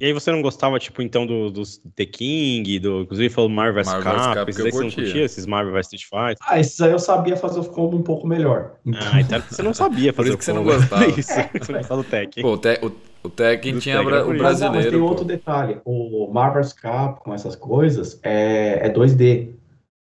E 0.01 0.07
aí 0.07 0.13
você 0.13 0.33
não 0.33 0.43
gostava, 0.43 0.79
tipo, 0.81 1.01
então, 1.03 1.27
do, 1.27 1.51
dos 1.51 1.79
The 1.95 2.07
King, 2.07 2.79
do, 2.81 3.03
inclusive 3.03 3.29
falou 3.29 3.49
Marvel 3.51 3.83
vs. 3.85 3.93
Marvel 3.93 4.13
vs. 4.13 4.27
Capcom, 4.27 4.35
Capcom 4.35 4.51
esses 4.51 4.65
aí 4.65 4.71
você 4.73 4.83
não 4.85 4.91
curtia. 4.91 5.25
esses 5.25 5.47
Marvel 5.47 5.73
vs. 5.75 5.87
Street 5.93 6.03
Fighter? 6.05 6.37
Ah, 6.49 6.59
esses 6.61 6.81
aí 6.81 6.91
eu 6.93 6.99
sabia 6.99 7.37
fazer 7.37 7.61
os 7.61 7.69
combos 7.69 8.01
um 8.01 8.03
pouco 8.03 8.27
melhor. 8.27 8.77
Então, 8.87 9.01
Ah, 9.13 9.21
então 9.21 9.41
você 9.41 9.63
não 9.63 9.75
sabia 9.75 10.13
Por 10.13 10.17
fazer 10.19 10.29
isso 10.31 10.35
o 10.37 10.39
que 10.39 10.45
você 10.45 10.53
não 10.53 10.65
combo. 10.65 10.75
gostava. 10.77 11.07
Isso, 11.19 11.33
você 11.33 11.73
não 11.73 11.79
gostava 11.81 12.03
do 12.03 12.09
Tekken. 12.09 12.43
Pô, 12.43 12.53
o, 12.53 12.59
Te- 12.59 12.81
o, 12.83 12.93
o 13.27 13.31
Tekken 13.31 13.75
Do 13.75 13.81
tinha 13.81 13.97
Tekken 13.99 14.11
bra- 14.11 14.23
o 14.23 14.27
por 14.27 14.35
isso. 14.35 14.43
Mas, 14.45 14.61
não, 14.61 14.67
mas 14.69 14.77
brasileiro. 14.87 14.91
tem 14.91 15.01
pô. 15.01 15.07
outro 15.09 15.25
detalhe. 15.25 15.81
O 15.85 16.31
Marvel's 16.33 16.73
Capcom, 16.73 17.35
essas 17.35 17.55
coisas, 17.55 18.19
é, 18.25 18.87
é 18.87 18.93
2D. 18.93 19.55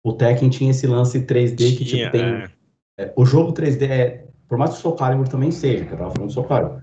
O 0.03 0.13
Tekken 0.13 0.49
tinha 0.49 0.71
esse 0.71 0.87
lance 0.87 1.21
3D 1.27 1.77
que 1.77 1.85
Tinha, 1.85 2.11
tipo, 2.11 2.13
tem. 2.13 2.25
é. 2.25 2.51
é, 2.99 3.13
o 3.17 3.25
jogo 3.25 3.53
3D 3.53 3.83
é. 3.87 4.27
Por 4.49 4.59
mais 4.59 4.73
que 4.73 4.79
o 4.79 4.81
Soul 4.81 4.97
Calibur 4.97 5.29
também 5.29 5.51
seja, 5.53 5.85
que 5.85 5.93
eu 5.93 5.99
tava 5.99 6.11
falando 6.11 6.29
do 6.29 6.33
Soul 6.33 6.47
Calibur. 6.47 6.83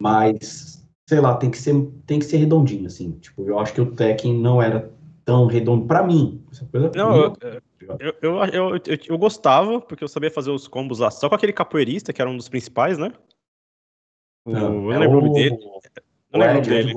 mas, 0.00 0.86
sei 1.08 1.20
lá, 1.20 1.34
tem 1.36 1.50
que 1.50 1.58
ser, 1.58 1.74
tem 2.06 2.18
que 2.18 2.24
ser 2.24 2.36
redondinho, 2.36 2.86
assim. 2.86 3.12
Tipo, 3.18 3.42
eu 3.48 3.58
acho 3.58 3.74
que 3.74 3.80
o 3.80 3.90
Tekken 3.92 4.34
não 4.38 4.62
era 4.62 4.92
tão 5.24 5.46
redondo 5.46 5.86
pra 5.86 6.02
mim. 6.06 6.44
Coisa 6.70 6.90
Não, 6.94 7.16
eu, 7.16 7.36
eu, 7.40 7.60
eu, 7.98 8.14
eu, 8.52 8.76
eu- 8.76 8.98
eu 9.08 9.18
gostava, 9.18 9.80
porque 9.80 10.04
eu 10.04 10.08
sabia 10.08 10.30
fazer 10.30 10.50
os 10.50 10.68
combos 10.68 11.00
lá, 11.00 11.10
só 11.10 11.28
com 11.28 11.34
aquele 11.34 11.52
capoeirista, 11.52 12.12
que 12.12 12.20
era 12.22 12.30
um 12.30 12.36
dos 12.36 12.48
principais, 12.48 12.98
né? 12.98 13.12
O, 14.44 14.52
eu 14.52 14.60
não 14.70 14.92
é 14.92 14.98
lembro 14.98 15.18
o 15.18 15.20
nome 15.22 15.34
dele. 15.34 15.56
Não 16.32 16.40
lembro 16.40 16.52
o 16.52 16.54
nome 16.54 16.66
dele. 16.68 16.94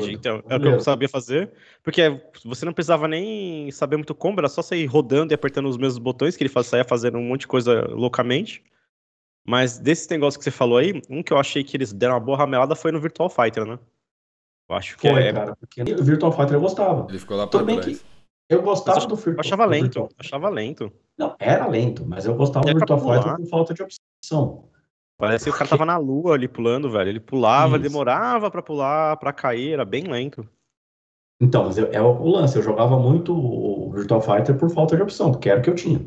Wood. 0.00 0.12
então, 0.14 0.42
é 0.48 0.56
o 0.56 0.60
que 0.60 0.66
eu 0.68 0.80
sabia 0.80 1.08
fazer, 1.08 1.52
porque 1.82 2.20
você 2.44 2.64
não 2.64 2.72
precisava 2.72 3.06
nem 3.06 3.70
saber 3.70 3.96
muito 3.96 4.14
combo, 4.14 4.40
era 4.40 4.48
só 4.48 4.62
sair 4.62 4.86
rodando 4.86 5.32
e 5.32 5.34
apertando 5.34 5.68
os 5.68 5.76
mesmos 5.76 5.98
botões, 5.98 6.36
que 6.36 6.42
ele 6.44 6.50
saía 6.64 6.84
fazendo 6.84 7.18
um 7.18 7.22
monte 7.28 7.40
de 7.42 7.46
coisa 7.46 7.82
loucamente. 7.88 8.62
Mas 9.48 9.78
desses 9.78 10.08
negócios 10.08 10.36
que 10.36 10.44
você 10.44 10.50
falou 10.50 10.78
aí, 10.78 11.00
um 11.08 11.22
que 11.22 11.32
eu 11.32 11.38
achei 11.38 11.62
que 11.62 11.76
eles 11.76 11.92
deram 11.92 12.14
uma 12.14 12.20
boa 12.20 12.36
ramelada 12.38 12.74
foi 12.74 12.90
no 12.90 13.00
Virtual 13.00 13.28
Fighter, 13.30 13.64
né? 13.64 13.78
Eu 14.68 14.74
acho 14.76 14.96
que 14.98 15.08
Foi, 15.08 15.22
é. 15.22 15.32
cara. 15.32 15.54
Porque 15.54 15.82
o 15.82 16.02
Virtual 16.02 16.32
Fighter 16.32 16.54
eu 16.54 16.60
gostava. 16.60 17.06
Ele 17.08 17.18
ficou 17.20 17.36
lá 17.36 17.46
pra 17.46 17.60
Tudo 17.60 17.80
trás. 17.80 18.04
eu 18.50 18.62
gostava 18.62 18.96
Mas 18.98 19.06
do 19.06 19.14
Virtual 19.14 19.34
Eu 19.36 19.40
achava 19.40 19.64
lento, 19.66 19.82
Virtual- 19.84 20.08
achava 20.18 20.48
lento. 20.48 20.92
Não, 21.16 21.36
era 21.38 21.66
lento, 21.68 22.04
mas 22.04 22.26
eu 22.26 22.34
gostava 22.34 22.68
É 22.68 22.72
do 22.72 22.78
Virtual. 22.80 22.98
Fighter 22.98 23.36
por 23.36 23.46
falta 23.48 23.72
de 23.74 23.82
opção. 23.84 24.68
Parece 25.18 25.44
que 25.44 25.50
o 25.50 25.54
cara 25.54 25.68
tava 25.70 25.86
na 25.86 25.96
lua 25.96 26.34
ali 26.34 26.46
pulando, 26.46 26.90
velho. 26.90 27.08
Ele 27.08 27.20
pulava, 27.20 27.76
Isso. 27.76 27.82
demorava 27.82 28.50
pra 28.50 28.62
pular, 28.62 29.16
pra 29.16 29.32
cair, 29.32 29.72
era 29.72 29.84
bem 29.84 30.04
lento. 30.04 30.46
Então, 31.40 31.64
mas 31.64 31.76
eu- 31.78 31.90
é 31.92 32.00
o 32.00 32.28
lance, 32.28 32.56
eu 32.56 32.62
jogava 32.62 32.98
muito 32.98 33.34
o 33.34 33.90
Virtual 33.92 34.20
Fighter 34.20 34.56
por 34.56 34.70
falta 34.70 34.96
de 34.96 35.02
opção, 35.02 35.32
porque 35.32 35.48
era 35.50 35.60
o 35.60 35.62
que 35.62 35.70
eu 35.70 35.74
tinha. 35.74 36.00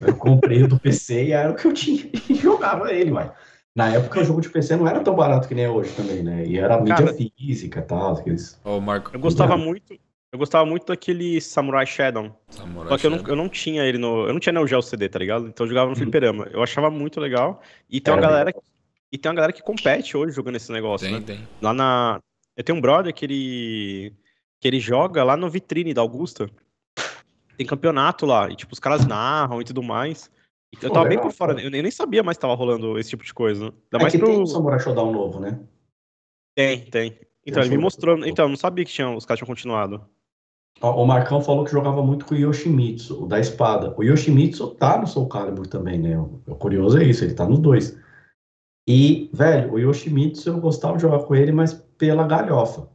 Eu 0.00 0.16
comprei 0.16 0.62
o 0.62 0.68
do 0.68 0.78
PC 0.78 1.24
e 1.26 1.32
era 1.32 1.50
o 1.50 1.54
que 1.56 1.66
eu 1.66 1.72
tinha 1.72 2.10
e 2.28 2.34
jogava 2.34 2.92
ele, 2.92 3.10
mas 3.10 3.30
na 3.74 3.94
época 3.94 4.20
o 4.20 4.24
jogo 4.24 4.40
de 4.40 4.48
PC 4.48 4.76
não 4.76 4.88
era 4.88 5.00
tão 5.00 5.14
barato 5.14 5.46
que 5.48 5.54
nem 5.54 5.64
é 5.64 5.70
hoje 5.70 5.94
também, 5.94 6.22
né? 6.22 6.46
E 6.46 6.58
era 6.58 6.78
mídia 6.78 6.96
Cara- 6.96 7.14
física 7.14 7.80
e 7.80 7.82
tal, 7.82 8.14
aqueles... 8.16 8.58
O 8.64 8.80
Marco. 8.80 9.10
Eu 9.14 9.20
gostava 9.20 9.56
muito. 9.56 9.94
Eu 10.32 10.38
gostava 10.38 10.64
muito 10.64 10.86
daquele 10.86 11.40
Samurai 11.40 11.84
Shadow. 11.86 12.30
Samurai 12.50 12.88
Só 12.88 12.98
que 12.98 13.06
eu 13.06 13.10
não, 13.10 13.18
eu 13.26 13.34
não 13.36 13.48
tinha 13.48 13.84
ele 13.84 13.98
no. 13.98 14.26
Eu 14.26 14.32
não 14.32 14.38
tinha 14.40 14.52
Neo 14.52 14.66
Geo 14.66 14.80
CD, 14.80 15.08
tá 15.08 15.18
ligado? 15.18 15.48
Então 15.48 15.64
eu 15.66 15.68
jogava 15.68 15.86
no 15.86 15.92
Uhum. 15.96 16.02
fliperama. 16.02 16.46
Eu 16.52 16.62
achava 16.62 16.88
muito 16.90 17.18
legal. 17.20 17.60
E 17.88 18.00
tem 18.00 18.12
uma 18.14 18.18
Era 18.20 18.28
bem 18.28 18.36
galera. 18.44 18.62
E 19.12 19.18
tem 19.18 19.28
uma 19.28 19.34
galera 19.34 19.52
que 19.52 19.62
compete 19.62 20.16
hoje 20.16 20.32
jogando 20.34 20.54
esse 20.56 20.70
negócio, 20.70 21.08
Tem, 21.08 21.18
né? 21.18 21.26
tem. 21.26 21.48
Lá 21.60 21.72
na. 21.74 22.20
Eu 22.56 22.62
tenho 22.62 22.78
um 22.78 22.80
brother 22.80 23.12
que 23.12 23.24
ele. 23.24 24.14
que 24.60 24.68
ele 24.68 24.78
joga 24.78 25.24
lá 25.24 25.36
no 25.36 25.50
vitrine 25.50 25.92
da 25.92 26.00
Augusta. 26.00 26.48
Tem 27.56 27.66
campeonato 27.66 28.24
lá. 28.24 28.48
E 28.48 28.54
tipo, 28.54 28.72
os 28.72 28.78
caras 28.78 29.04
narram 29.04 29.60
e 29.60 29.64
tudo 29.64 29.82
mais. 29.82 30.30
E 30.72 30.76
eu 30.80 30.88
Pô, 30.88 30.94
tava 30.94 31.08
bem 31.08 31.16
legal, 31.18 31.28
por 31.30 31.36
fora, 31.36 31.54
pô. 31.54 31.60
eu 31.60 31.70
nem 31.70 31.90
sabia 31.90 32.22
mais 32.22 32.36
que 32.36 32.42
tava 32.42 32.54
rolando 32.54 32.96
esse 33.00 33.10
tipo 33.10 33.24
de 33.24 33.34
coisa. 33.34 33.64
né? 33.64 33.70
Ainda 33.72 33.98
É 33.98 33.98
mais 33.98 34.12
que 34.12 34.18
pro. 34.18 34.28
tem 34.28 34.40
o 34.42 34.46
Samurai 34.46 34.78
Shodown 34.78 35.12
novo, 35.12 35.40
né? 35.40 35.60
Tem, 36.54 36.84
tem. 36.84 37.18
Então, 37.44 37.62
Tem 37.62 37.70
ele 37.70 37.76
me 37.76 37.82
mostrou. 37.82 38.24
Então, 38.24 38.44
eu 38.44 38.48
não 38.48 38.56
sabia 38.56 38.84
que 38.84 38.92
tinha, 38.92 39.10
os 39.10 39.26
caras 39.26 39.38
tinham 39.38 39.48
continuado. 39.48 40.06
O 40.82 41.04
Marcão 41.04 41.42
falou 41.42 41.64
que 41.64 41.70
jogava 41.72 42.02
muito 42.02 42.24
com 42.24 42.34
o 42.34 42.38
Yoshimitsu, 42.38 43.24
o 43.24 43.26
da 43.26 43.38
espada. 43.38 43.94
O 43.98 44.02
Yoshimitsu 44.02 44.68
tá 44.76 44.98
no 44.98 45.06
Soul 45.06 45.28
Calibur 45.28 45.66
também, 45.66 45.98
né? 45.98 46.18
O 46.18 46.40
o 46.46 46.54
curioso 46.54 46.98
é 46.98 47.04
isso, 47.04 47.22
ele 47.24 47.34
tá 47.34 47.46
nos 47.46 47.58
dois. 47.58 47.98
E, 48.88 49.30
velho, 49.32 49.72
o 49.74 49.78
Yoshimitsu 49.78 50.48
eu 50.48 50.58
gostava 50.60 50.96
de 50.96 51.02
jogar 51.02 51.20
com 51.20 51.34
ele, 51.34 51.52
mas 51.52 51.74
pela 51.98 52.26
galhofa. 52.26 52.88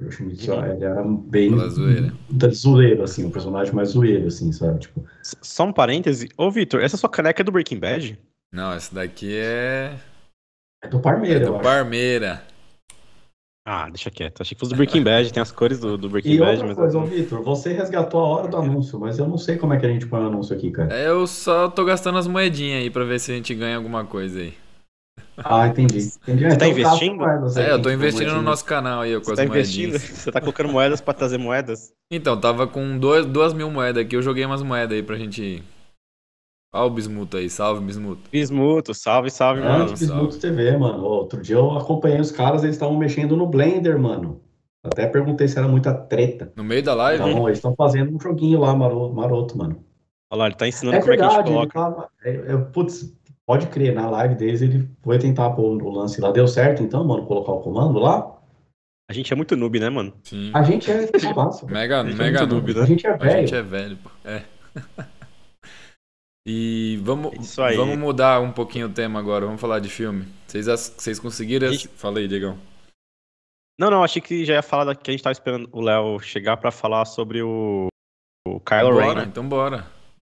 O 0.00 0.04
Yoshimitsu, 0.04 0.52
Uhum. 0.52 0.64
ele 0.66 0.84
era 0.84 1.02
bem 1.02 1.50
Pela 1.50 1.68
zoeira. 1.70 2.12
da- 2.30 2.50
zoeiro, 2.50 3.02
assim, 3.02 3.24
um 3.24 3.30
personagem 3.30 3.74
mais 3.74 3.90
zoeiro, 3.90 4.26
assim, 4.26 4.52
sabe? 4.52 4.80
Tipo, 4.80 5.02
Só 5.22 5.64
um 5.64 5.72
parêntese. 5.72 6.28
Ô, 6.36 6.50
Vitor, 6.50 6.82
essa 6.82 6.96
sua 6.98 7.08
caneca 7.08 7.40
é 7.42 7.44
do 7.44 7.52
Breaking 7.52 7.78
Bad? 7.78 8.18
Não, 8.52 8.76
esse 8.76 8.94
daqui 8.94 9.34
é. 9.34 9.96
é 10.84 10.88
do 10.88 10.98
É 10.98 11.00
Parmeira, 11.00 11.44
eu 11.44 11.46
do 11.52 11.54
acho. 11.54 11.64
Parmeira. 11.64 12.42
Ah, 13.64 13.88
deixa 13.88 14.10
quieto. 14.10 14.40
Achei 14.40 14.56
que 14.56 14.60
fosse 14.60 14.72
do 14.72 14.76
Breaking 14.76 15.04
Bad, 15.04 15.32
tem 15.32 15.40
as 15.40 15.52
cores 15.52 15.78
do, 15.78 15.96
do 15.96 16.08
Breaking 16.08 16.32
E 16.32 16.38
Bad, 16.38 16.50
outra 16.52 16.66
mas. 16.66 16.76
coisa, 16.76 16.98
ô, 16.98 17.04
Vitor, 17.06 17.42
você 17.42 17.72
resgatou 17.72 18.20
a 18.20 18.26
hora 18.26 18.48
do 18.48 18.56
anúncio, 18.56 18.98
mas 18.98 19.18
eu 19.18 19.28
não 19.28 19.38
sei 19.38 19.56
como 19.56 19.72
é 19.72 19.78
que 19.78 19.86
a 19.86 19.88
gente 19.88 20.06
põe 20.06 20.20
o 20.20 20.26
anúncio 20.26 20.56
aqui, 20.56 20.70
cara. 20.72 20.92
É, 20.92 21.08
eu 21.08 21.26
só 21.28 21.68
tô 21.68 21.84
gastando 21.84 22.18
as 22.18 22.26
moedinhas 22.26 22.82
aí 22.82 22.90
pra 22.90 23.04
ver 23.04 23.20
se 23.20 23.30
a 23.30 23.34
gente 23.36 23.54
ganha 23.54 23.76
alguma 23.76 24.04
coisa 24.04 24.40
aí. 24.40 24.54
Ah, 25.36 25.68
entendi. 25.68 25.98
entendi. 26.22 26.44
Você 26.44 26.56
tá 26.56 26.66
Então, 26.66 26.68
investindo? 26.68 27.24
É, 27.58 27.70
eu 27.72 27.80
tô 27.80 27.90
investindo 27.90 28.34
no 28.34 28.42
nosso 28.42 28.64
canal 28.64 29.02
aí, 29.02 29.14
com 29.14 29.24
Você 29.24 29.30
as 29.32 29.36
tá 29.36 29.44
investindo? 29.44 29.90
moedinhas. 29.90 30.02
Você 30.18 30.32
tá 30.32 30.40
colocando 30.40 30.68
moedas 30.68 31.00
pra 31.00 31.14
trazer 31.14 31.38
moedas? 31.38 31.92
Então, 32.10 32.38
tava 32.38 32.66
com 32.66 32.98
dois, 32.98 33.24
duas 33.24 33.54
mil 33.54 33.70
moedas 33.70 34.04
aqui, 34.04 34.16
eu 34.16 34.22
joguei 34.22 34.44
umas 34.44 34.62
moedas 34.62 34.96
aí 34.96 35.02
pra 35.02 35.16
gente. 35.16 35.62
Ó 36.74 36.86
o 36.86 36.90
Bismuto 36.90 37.36
aí, 37.36 37.50
salve 37.50 37.84
Bismuto. 37.84 38.30
Bismuto, 38.30 38.94
salve, 38.94 39.30
salve, 39.30 39.60
É, 39.60 39.64
mano. 39.64 39.84
Antes 39.84 40.00
Bismuto 40.00 40.38
TV, 40.38 40.76
mano. 40.78 41.04
Outro 41.04 41.42
dia 41.42 41.56
eu 41.56 41.70
acompanhei 41.76 42.18
os 42.20 42.30
caras, 42.32 42.62
eles 42.64 42.76
estavam 42.76 42.96
mexendo 42.96 43.36
no 43.36 43.46
Blender, 43.46 43.98
mano. 43.98 44.40
Até 44.84 45.06
perguntei 45.06 45.46
se 45.46 45.58
era 45.58 45.68
muita 45.68 45.92
treta. 45.94 46.50
No 46.56 46.64
meio 46.64 46.82
da 46.82 46.94
live? 46.94 47.22
Então, 47.28 47.46
eles 47.46 47.58
estão 47.58 47.74
fazendo 47.76 48.16
um 48.16 48.18
joguinho 48.18 48.58
lá, 48.58 48.74
maroto, 48.74 49.14
maroto, 49.14 49.58
mano. 49.58 49.84
Olha 50.30 50.38
lá, 50.40 50.46
ele 50.46 50.54
tá 50.56 50.66
ensinando 50.66 50.96
É 50.96 51.00
como 51.00 51.12
é 51.12 51.16
que 51.16 51.22
a 51.22 51.28
gente 51.28 51.34
verdade, 51.36 51.50
ele 51.58 51.70
coloca. 51.70 51.72
tava. 51.72 52.08
é- 52.24 52.52
é- 52.54 52.56
putz, 52.56 53.14
pode 53.46 53.66
crer, 53.66 53.94
na 53.94 54.08
live 54.08 54.34
deles 54.34 54.62
ele 54.62 54.88
foi 55.02 55.18
tentar 55.18 55.50
pôr 55.50 55.82
o 55.82 55.90
lance 55.90 56.20
lá. 56.22 56.32
Deu 56.32 56.48
certo 56.48 56.82
então, 56.82 57.04
mano, 57.04 57.26
colocar 57.26 57.52
o 57.52 57.60
comando 57.60 57.98
lá? 57.98 58.34
A 59.10 59.12
gente 59.12 59.30
é 59.30 59.36
muito 59.36 59.54
noob, 59.56 59.78
né, 59.78 59.90
mano? 59.90 60.14
Sim. 60.24 60.50
A 60.54 60.62
gente 60.62 60.90
é 60.90 61.06
pô. 61.06 61.66
Mega, 61.66 61.96
é 61.96 62.02
mega 62.04 62.38
muito 62.40 62.54
noob. 62.54 62.72
noob, 62.74 62.80
A 62.82 62.86
gente 62.86 63.06
é 63.06 63.10
A 63.10 63.28
gente 63.28 63.52
velho. 63.52 63.56
é 63.56 63.62
velho, 63.62 63.98
pô. 63.98 64.10
É. 64.24 64.42
E 66.46 66.98
vamos, 67.02 67.32
Isso 67.38 67.62
aí. 67.62 67.76
vamos 67.76 67.96
mudar 67.96 68.40
um 68.40 68.50
pouquinho 68.50 68.86
o 68.86 68.92
tema 68.92 69.18
agora, 69.20 69.46
vamos 69.46 69.60
falar 69.60 69.78
de 69.78 69.88
filme. 69.88 70.26
Vocês, 70.46 70.66
vocês 70.66 71.18
conseguiram? 71.20 71.70
Gente- 71.72 71.88
Fala 71.88 72.18
aí, 72.18 72.26
Diegão. 72.26 72.58
Não, 73.78 73.90
não, 73.90 74.02
achei 74.04 74.20
que 74.20 74.44
já 74.44 74.54
ia 74.54 74.62
falar 74.62 74.84
da- 74.84 74.94
que 74.94 75.10
a 75.10 75.12
gente 75.12 75.22
tava 75.22 75.32
esperando 75.32 75.68
o 75.72 75.80
Léo 75.80 76.18
chegar 76.20 76.56
pra 76.56 76.70
falar 76.70 77.04
sobre 77.04 77.42
o, 77.42 77.86
o 78.46 78.60
Kylo 78.60 78.96
Ren, 78.98 79.06
Bora, 79.06 79.20
né? 79.20 79.26
então 79.30 79.48
bora. 79.48 79.86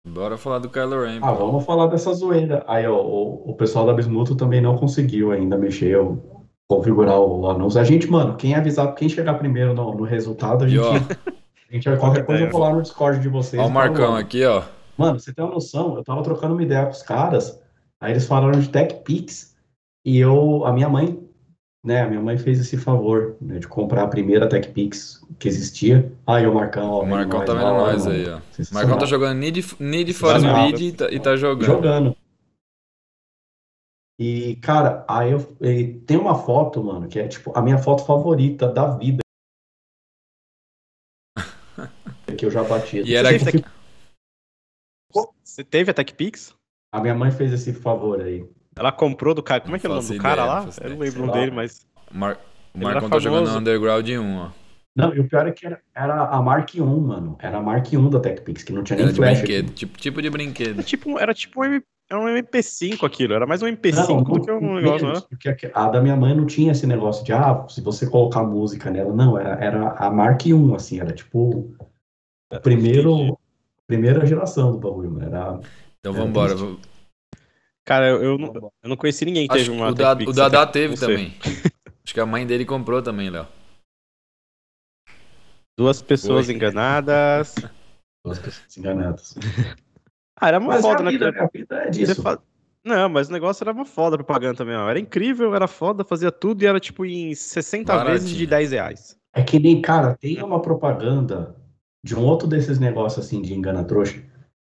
Bora 0.07 0.37
falar 0.37 0.59
do 0.59 0.69
Kylo 0.69 1.03
Ren. 1.03 1.19
Ah, 1.21 1.33
pô. 1.33 1.47
vamos 1.47 1.65
falar 1.65 1.87
dessa 1.87 2.13
zoeira. 2.13 2.63
Aí, 2.67 2.85
ó, 2.87 3.01
o, 3.01 3.49
o 3.51 3.55
pessoal 3.55 3.85
da 3.87 3.93
Bismuto 3.93 4.35
também 4.35 4.61
não 4.61 4.77
conseguiu 4.77 5.31
ainda 5.31 5.57
mexer, 5.57 5.97
o- 5.97 6.45
configurar 6.69 7.19
o 7.19 7.49
anúncio. 7.49 7.79
A 7.81 7.83
gente, 7.83 8.07
mano, 8.09 8.35
quem 8.37 8.53
avisar, 8.55 8.93
quem 8.93 9.09
chegar 9.09 9.33
primeiro 9.35 9.73
no, 9.73 9.93
no 9.95 10.03
resultado, 10.03 10.63
a 10.63 10.67
E 10.67 10.71
gente, 10.71 10.81
ó, 10.81 10.93
a 10.93 11.73
gente 11.73 11.89
vai 11.89 11.97
qualquer 11.97 12.25
coisa 12.25 12.43
eu 12.43 12.51
vou 12.51 12.61
lá 12.61 12.71
no 12.73 12.81
Discord 12.83 13.19
de 13.19 13.27
vocês. 13.29 13.61
ó 13.61 13.65
o 13.65 13.69
e 13.69 13.73
Marcão 13.73 14.15
aqui, 14.15 14.45
ó. 14.45 14.63
Mano, 14.97 15.19
você 15.19 15.33
tem 15.33 15.43
uma 15.43 15.53
noção? 15.53 15.95
Eu 15.95 16.03
tava 16.03 16.23
trocando 16.23 16.53
uma 16.53 16.63
ideia 16.63 16.85
com 16.85 16.91
os 16.91 17.03
caras, 17.03 17.61
aí 17.99 18.11
eles 18.11 18.25
falaram 18.25 18.59
de 18.59 18.69
TechPix, 18.69 19.55
e 20.05 20.17
eu, 20.17 20.65
a 20.65 20.71
minha 20.71 20.87
mãe, 20.87 21.19
né, 21.83 22.01
a 22.01 22.07
minha 22.07 22.21
mãe 22.21 22.37
fez 22.37 22.59
esse 22.59 22.77
favor, 22.77 23.35
né, 23.41 23.59
de 23.59 23.67
comprar 23.67 24.03
a 24.03 24.07
primeira 24.07 24.47
TechPix 24.47 25.21
que 25.37 25.47
existia. 25.47 26.11
Aí 26.25 26.47
o 26.47 26.53
Marcão, 26.53 26.89
ó, 26.89 27.03
O 27.03 27.05
Marcão 27.05 27.43
tá 27.43 27.53
vendo 27.53 27.65
nós 27.65 28.07
aí, 28.07 28.29
ó. 28.29 28.37
O. 28.37 28.73
Marcão 28.73 28.97
tá 28.97 29.05
jogando 29.05 29.37
Need, 29.37 29.65
Need 29.79 30.13
for. 30.13 30.39
Speed 30.39 30.79
e 30.81 30.91
tá, 30.93 31.11
e 31.11 31.19
tá 31.19 31.35
jogando. 31.35 31.65
Jogando. 31.65 32.15
E, 34.17 34.55
cara, 34.57 35.03
aí 35.09 35.31
eu, 35.31 35.39
tem 36.05 36.17
uma 36.17 36.35
foto, 36.35 36.81
mano, 36.81 37.07
que 37.07 37.19
é 37.19 37.27
tipo 37.27 37.51
a 37.53 37.61
minha 37.61 37.77
foto 37.77 38.05
favorita 38.05 38.71
da 38.71 38.95
vida. 38.95 39.19
que 42.37 42.45
eu 42.45 42.51
já 42.51 42.63
bati. 42.63 43.01
E 43.01 43.13
era 43.13 43.29
teve, 43.29 43.65
Você 45.43 45.63
teve 45.63 45.91
a 45.91 45.93
TechPix? 45.93 46.53
A 46.91 47.01
minha 47.01 47.15
mãe 47.15 47.31
fez 47.31 47.51
esse 47.53 47.73
favor 47.73 48.21
aí. 48.21 48.45
Ela 48.77 48.91
comprou 48.91 49.33
do 49.33 49.41
cara. 49.43 49.61
Como 49.61 49.75
é 49.75 49.79
que 49.79 49.85
é 49.85 49.89
o 49.89 49.93
nome 49.95 50.07
do 50.07 50.17
cara 50.17 50.45
lá? 50.45 50.69
Eu 50.81 50.89
não 50.91 50.97
lembro 50.99 51.23
o 51.23 51.25
nome 51.27 51.39
dele, 51.39 51.51
mas. 51.51 51.85
O, 52.13 52.17
Mar... 52.17 52.37
o 52.73 52.79
Marcão 52.79 53.09
tá 53.09 53.19
jogando 53.19 53.45
famoso. 53.47 53.59
Underground 53.59 54.09
1, 54.09 54.37
ó. 54.37 54.49
Não, 54.97 55.13
e 55.13 55.19
o 55.19 55.27
pior 55.27 55.45
é 55.45 55.51
que 55.51 55.65
era, 55.65 55.81
era 55.93 56.23
a 56.29 56.41
Mark 56.41 56.73
I, 56.73 56.79
mano. 56.81 57.35
Era 57.39 57.57
a 57.57 57.61
Mark 57.61 57.91
I 57.91 58.09
da 58.09 58.19
TechPix, 58.19 58.63
que 58.63 58.71
não 58.71 58.81
tinha 58.83 58.95
nem 58.95 59.03
Era 59.05 59.13
de 59.13 59.17
flash. 59.19 59.39
brinquedo, 59.39 59.73
tipo, 59.73 59.97
tipo 59.97 60.21
de 60.21 60.29
brinquedo. 60.29 60.73
Era 60.75 60.83
tipo, 60.83 61.19
era 61.19 61.33
tipo 61.33 61.65
um, 61.65 61.81
era 62.09 62.19
um 62.21 62.27
MP5 62.27 63.03
aquilo, 63.05 63.33
era 63.33 63.45
mais 63.45 63.61
um 63.61 63.67
MP5 63.67 64.07
Não, 64.07 64.23
do 64.23 64.41
que 64.41 64.51
um 64.51 64.75
negócio, 64.75 65.07
né? 65.13 65.21
porque 65.29 65.49
a- 65.49 65.85
a 65.85 65.89
da 65.89 66.01
minha 66.01 66.15
mãe 66.15 66.33
não 66.33 66.45
tinha 66.45 66.71
esse 66.71 66.87
negócio 66.87 67.25
de, 67.25 67.33
ah, 67.33 67.65
se 67.67 67.81
você 67.81 68.09
colocar 68.09 68.43
música 68.43 68.89
nela. 68.89 69.13
Não, 69.13 69.37
era, 69.37 69.55
era 69.61 69.89
a 69.97 70.09
Mark 70.09 70.45
I, 70.45 70.53
assim, 70.73 70.99
era 71.01 71.11
tipo 71.11 71.75
o 72.53 72.59
primeiro, 72.61 73.37
primeira 73.87 74.25
geração 74.25 74.71
do 74.71 74.79
bagulho, 74.79 75.11
mano. 75.11 75.25
Era, 75.25 75.59
Então 75.99 76.13
É, 76.13 76.17
vambora. 76.17 76.55
triste. 76.55 76.79
Cara, 77.85 78.09
eu, 78.09 78.23
eu, 78.23 78.37
não, 78.37 78.53
eu 78.81 78.89
não 78.89 78.97
conheci 78.97 79.25
ninguém 79.25 79.47
que 79.47 79.53
Acho 79.53 79.65
teve 79.65 79.75
uma 79.77 79.91
o, 79.91 79.93
da, 79.93 80.13
o 80.13 80.33
Dadá 80.33 80.65
teve 80.65 80.95
também. 80.97 81.33
Acho 82.03 82.13
que 82.13 82.19
a 82.19 82.25
mãe 82.25 82.45
dele 82.45 82.65
comprou 82.65 83.01
também, 83.01 83.29
Léo. 83.29 83.47
Duas 85.77 86.01
pessoas 86.01 86.45
Foi. 86.45 86.55
enganadas. 86.55 87.55
duas 88.23 88.39
pessoas 88.39 88.77
enganadas. 88.77 89.35
Ah, 90.37 90.49
era 90.49 90.59
uma 90.59 90.73
Mas 90.73 90.81
foda, 90.81 90.99
a 90.99 91.03
né? 91.05 91.11
vida, 91.11 91.31
cara? 91.31 91.45
a 91.45 91.49
vida 91.49 91.75
é 91.77 91.89
disso. 91.89 92.21
fa- 92.21 92.41
Não, 92.83 93.07
mas 93.07 93.29
o 93.29 93.31
negócio 93.31 93.63
era 93.63 93.71
uma 93.71 93.85
foda 93.85 94.15
a 94.15 94.17
propaganda 94.17 94.57
também, 94.57 94.75
ó. 94.75 94.89
Era 94.89 94.99
incrível, 94.99 95.55
era 95.55 95.65
foda, 95.65 96.03
fazia 96.03 96.29
tudo 96.29 96.61
e 96.61 96.65
era 96.67 96.77
tipo 96.77 97.05
em 97.05 97.33
60 97.33 98.03
vezes 98.03 98.27
de 98.31 98.45
Baratinho. 98.45 98.49
10 98.49 98.71
reais. 98.71 99.17
É 99.33 99.41
que 99.41 99.57
nem, 99.59 99.81
cara, 99.81 100.17
tem 100.17 100.43
uma 100.43 100.61
propaganda 100.61 101.55
de 102.05 102.15
um 102.15 102.23
outro 102.23 102.47
desses 102.47 102.77
negócios 102.77 103.25
assim 103.25 103.41
de 103.41 103.55
engana 103.55 103.83
trouxa, 103.83 104.23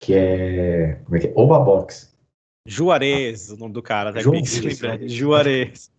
que 0.00 0.14
é. 0.14 0.94
Como 1.04 1.14
é 1.14 1.20
que 1.20 1.26
é? 1.26 1.32
Oba 1.36 1.60
Box. 1.60 2.16
Juarez, 2.66 3.50
o 3.50 3.56
nome 3.58 3.74
do 3.74 3.82
cara, 3.82 4.08
até 4.08 4.20
Juarez, 4.20 4.58
lembra. 4.58 4.76
Juarez. 4.76 5.12
Juarez. 5.12 5.92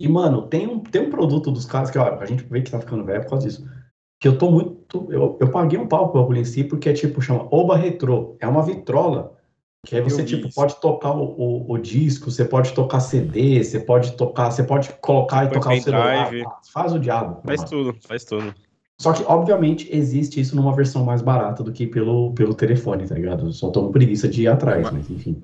E, 0.00 0.08
mano, 0.08 0.48
tem 0.48 0.66
um, 0.66 0.80
tem 0.80 1.02
um 1.02 1.10
produto 1.10 1.52
dos 1.52 1.64
caras 1.64 1.88
que, 1.90 1.98
ó, 1.98 2.18
a 2.18 2.26
gente 2.26 2.44
vê 2.44 2.60
que 2.62 2.70
tá 2.70 2.80
ficando 2.80 3.04
velho 3.04 3.22
por 3.22 3.30
causa 3.30 3.46
disso. 3.46 3.66
Que 4.20 4.26
eu 4.26 4.36
tô 4.36 4.50
muito. 4.50 5.06
Eu, 5.08 5.38
eu 5.40 5.50
paguei 5.52 5.78
um 5.78 5.86
pau 5.86 6.10
pro 6.10 6.20
bagulho 6.20 6.40
em 6.40 6.44
si, 6.44 6.64
porque 6.64 6.88
é 6.88 6.92
tipo, 6.92 7.22
chama 7.22 7.46
Oba 7.54 7.76
Retro. 7.76 8.36
É 8.40 8.48
uma 8.48 8.62
vitrola. 8.64 9.36
Que 9.86 9.94
aí 9.94 10.02
você, 10.02 10.22
Eu 10.22 10.26
tipo, 10.26 10.48
isso. 10.48 10.54
pode 10.56 10.80
tocar 10.80 11.12
o, 11.12 11.22
o, 11.38 11.72
o 11.72 11.78
disco, 11.78 12.28
você 12.28 12.44
pode 12.44 12.74
tocar 12.74 12.98
CD, 12.98 13.62
você 13.62 13.78
pode 13.78 14.16
tocar, 14.16 14.50
você 14.50 14.64
pode 14.64 14.92
colocar 14.94 15.44
e 15.44 15.48
Põe 15.48 15.60
tocar 15.60 15.74
o 15.74 15.80
celular. 15.80 16.24
pendrive. 16.24 16.44
Faz 16.72 16.92
o 16.92 16.98
diabo. 16.98 17.40
Faz 17.46 17.60
mano. 17.60 17.70
tudo, 17.70 17.98
faz 18.00 18.24
tudo. 18.24 18.52
Só 19.00 19.12
que, 19.12 19.22
obviamente, 19.24 19.88
existe 19.94 20.40
isso 20.40 20.56
numa 20.56 20.74
versão 20.74 21.04
mais 21.04 21.20
barata 21.20 21.62
do 21.62 21.72
que 21.72 21.86
pelo, 21.86 22.32
pelo 22.32 22.54
telefone, 22.54 23.06
tá 23.06 23.14
ligado? 23.14 23.46
Eu 23.46 23.52
só 23.52 23.70
tô 23.70 23.86
com 23.86 23.92
preguiça 23.92 24.28
de 24.28 24.42
ir 24.42 24.48
atrás, 24.48 24.84
Mas- 24.84 24.92
mas 24.92 25.10
enfim. 25.10 25.42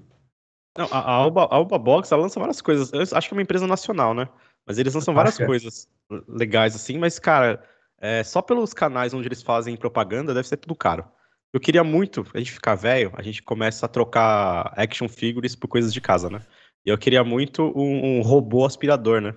Não, 0.76 0.86
a, 0.90 0.98
a, 0.98 1.12
Alba, 1.12 1.44
a 1.44 1.54
Alba 1.56 1.78
Box, 1.78 2.10
ela 2.10 2.22
lança 2.22 2.40
várias 2.40 2.62
coisas. 2.62 2.90
Eu 2.92 3.02
acho 3.02 3.28
que 3.28 3.34
é 3.34 3.36
uma 3.36 3.42
empresa 3.42 3.66
nacional, 3.66 4.14
né? 4.14 4.26
Mas 4.66 4.78
eles 4.78 4.94
lançam 4.94 5.12
várias 5.12 5.38
é. 5.38 5.44
coisas 5.44 5.86
legais, 6.26 6.74
assim. 6.74 6.96
Mas, 6.96 7.18
cara, 7.18 7.62
é, 8.00 8.24
só 8.24 8.40
pelos 8.40 8.72
canais 8.72 9.12
onde 9.12 9.28
eles 9.28 9.42
fazem 9.42 9.76
propaganda, 9.76 10.32
deve 10.32 10.48
ser 10.48 10.56
tudo 10.56 10.74
caro. 10.74 11.04
Eu 11.52 11.60
queria 11.60 11.84
muito, 11.84 12.26
a 12.32 12.38
gente 12.38 12.52
ficar 12.52 12.74
velho, 12.74 13.12
a 13.14 13.22
gente 13.22 13.42
começa 13.42 13.84
a 13.84 13.88
trocar 13.88 14.72
action 14.74 15.06
figures 15.08 15.54
por 15.54 15.68
coisas 15.68 15.92
de 15.92 16.00
casa, 16.00 16.30
né? 16.30 16.40
E 16.86 16.88
eu 16.88 16.96
queria 16.96 17.22
muito 17.22 17.70
um, 17.76 18.18
um 18.18 18.22
robô 18.22 18.64
aspirador, 18.64 19.20
né? 19.20 19.34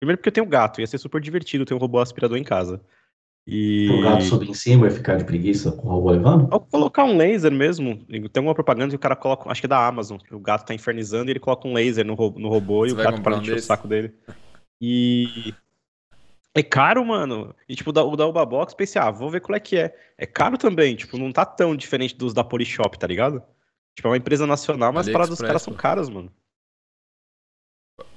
Primeiro 0.00 0.18
porque 0.18 0.30
eu 0.30 0.32
tenho 0.32 0.46
gato, 0.46 0.80
ia 0.80 0.86
ser 0.86 0.96
super 0.96 1.20
divertido 1.20 1.66
ter 1.66 1.74
um 1.74 1.78
robô 1.78 1.98
aspirador 1.98 2.38
em 2.38 2.44
casa. 2.44 2.80
E... 3.50 3.88
O 3.90 4.02
gato 4.02 4.24
subir 4.24 4.50
em 4.50 4.54
cima 4.54 4.86
e 4.88 4.90
ficar 4.90 5.16
de 5.16 5.24
preguiça 5.24 5.72
com 5.72 5.88
o 5.88 5.90
robô 5.90 6.10
levando? 6.10 6.52
Ou 6.52 6.60
colocar 6.60 7.04
um 7.04 7.16
laser 7.16 7.50
mesmo. 7.50 8.04
Tem 8.30 8.42
uma 8.42 8.54
propaganda 8.54 8.90
que 8.90 8.96
o 8.96 8.98
cara 8.98 9.16
coloca, 9.16 9.50
acho 9.50 9.62
que 9.62 9.66
é 9.66 9.68
da 9.68 9.86
Amazon, 9.86 10.18
que 10.18 10.34
o 10.34 10.38
gato 10.38 10.66
tá 10.66 10.74
infernizando 10.74 11.30
e 11.30 11.32
ele 11.32 11.40
coloca 11.40 11.66
um 11.66 11.72
laser 11.72 12.04
no, 12.04 12.12
ro- 12.12 12.34
no 12.36 12.50
robô 12.50 12.84
e 12.84 12.90
Você 12.90 12.92
o 12.92 12.96
vai 12.96 13.06
gato 13.06 13.22
para 13.22 13.36
um 13.36 13.40
encher 13.40 13.56
o 13.56 13.62
saco 13.62 13.88
dele. 13.88 14.12
E. 14.78 15.54
É 16.54 16.62
caro, 16.62 17.02
mano. 17.06 17.54
E 17.66 17.74
tipo, 17.74 17.88
o 17.88 17.92
da, 17.92 18.04
o 18.04 18.12
Uba 18.12 18.44
Box, 18.44 18.74
pensei, 18.74 19.00
ah, 19.00 19.10
vou 19.10 19.30
ver 19.30 19.40
qual 19.40 19.56
é 19.56 19.60
que 19.60 19.78
é. 19.78 19.96
É 20.18 20.26
caro 20.26 20.58
também, 20.58 20.94
tipo, 20.94 21.16
não 21.16 21.32
tá 21.32 21.46
tão 21.46 21.74
diferente 21.74 22.14
dos 22.14 22.34
da 22.34 22.44
Polishop, 22.44 22.98
tá 22.98 23.06
ligado? 23.06 23.42
Tipo, 23.94 24.08
é 24.08 24.10
uma 24.10 24.16
empresa 24.18 24.46
nacional, 24.46 24.92
mas 24.92 25.08
as 25.08 25.12
paradas 25.12 25.30
dos 25.30 25.40
caras 25.40 25.62
são 25.62 25.72
caras, 25.72 26.10
mano. 26.10 26.30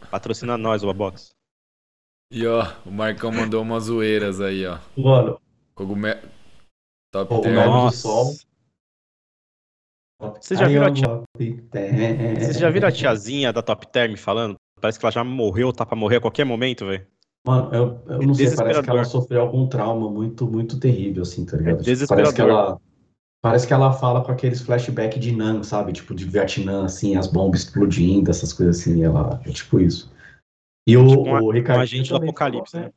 Patrocina 0.10 0.58
nós, 0.58 0.84
Uba 0.84 0.94
Box. 0.94 1.34
E 2.32 2.48
ó, 2.48 2.66
o 2.86 2.92
Marcão 2.92 3.32
mandou 3.32 3.62
umas 3.62 3.84
zoeiras 3.86 4.40
aí, 4.40 4.66
ó. 4.66 4.78
Mano, 4.98 5.40
Cogumelo. 5.76 6.22
Top 7.12 7.28
Cogumelo. 7.30 7.72
term. 7.74 7.90
sol. 7.92 8.34
Vocês 10.40 10.60
já 10.60 10.68
viram 10.68 10.86
a 10.86 10.92
tia- 10.94 11.08
Vocês 11.36 12.40
Vocês 12.40 12.58
já 12.60 12.70
viram 12.70 12.88
a 12.88 12.92
tiazinha 12.92 13.52
da 13.52 13.62
Top 13.62 13.88
Term 13.88 14.16
falando? 14.16 14.56
Parece 14.80 15.00
que 15.00 15.06
ela 15.06 15.12
já 15.12 15.24
morreu, 15.24 15.74
tá 15.74 15.86
pra 15.86 15.96
morrer 15.96 16.18
a 16.18 16.22
qualquer 16.22 16.46
momento, 16.46 16.86
velho. 16.86 17.06
Mano, 17.46 17.74
eu, 17.74 17.82
eu 18.08 18.22
não 18.22 18.34
sei, 18.36 18.46
parece 18.46 18.56
que 18.56 18.64
Desesperador. 18.64 18.96
ela 18.96 19.04
sofreu 19.06 19.42
algum 19.42 19.68
trauma 19.68 20.10
muito, 20.12 20.46
muito 20.48 20.80
terrível, 20.80 21.24
assim, 21.24 21.44
tá 21.44 21.58
ligado? 21.58 21.80
É 21.82 21.84
Tipo, 21.84 22.08
parece 22.08 22.08
que 22.08 22.14
desesperador. 22.14 22.50
ela. 22.70 22.82
Parece 23.44 23.66
que 23.68 23.74
ela 23.74 23.92
fala 23.94 24.24
com 24.24 24.32
aqueles 24.32 24.62
flashbacks 24.62 25.20
de 25.20 25.32
Nan, 25.36 25.64
sabe? 25.64 25.92
Tipo, 25.92 26.14
de 26.14 26.24
Vietnã, 26.26 26.86
assim, 26.86 27.16
as 27.18 27.26
bombas 27.26 27.62
explodindo, 27.62 28.30
essas 28.30 28.54
coisas 28.54 28.80
assim. 28.80 29.04
Ela 29.04 29.42
é 29.44 29.50
tipo 29.52 29.80
isso. 29.80 30.12
E 30.88 30.98
o, 30.98 31.08
Tipo 31.08 31.22
uma- 31.24 31.42
o 31.42 31.52
Ricardo. 31.52 31.80
um 31.80 31.82
agente 31.82 32.10
do 32.10 32.16
apocalipse, 32.18 32.76
né? 32.78 32.92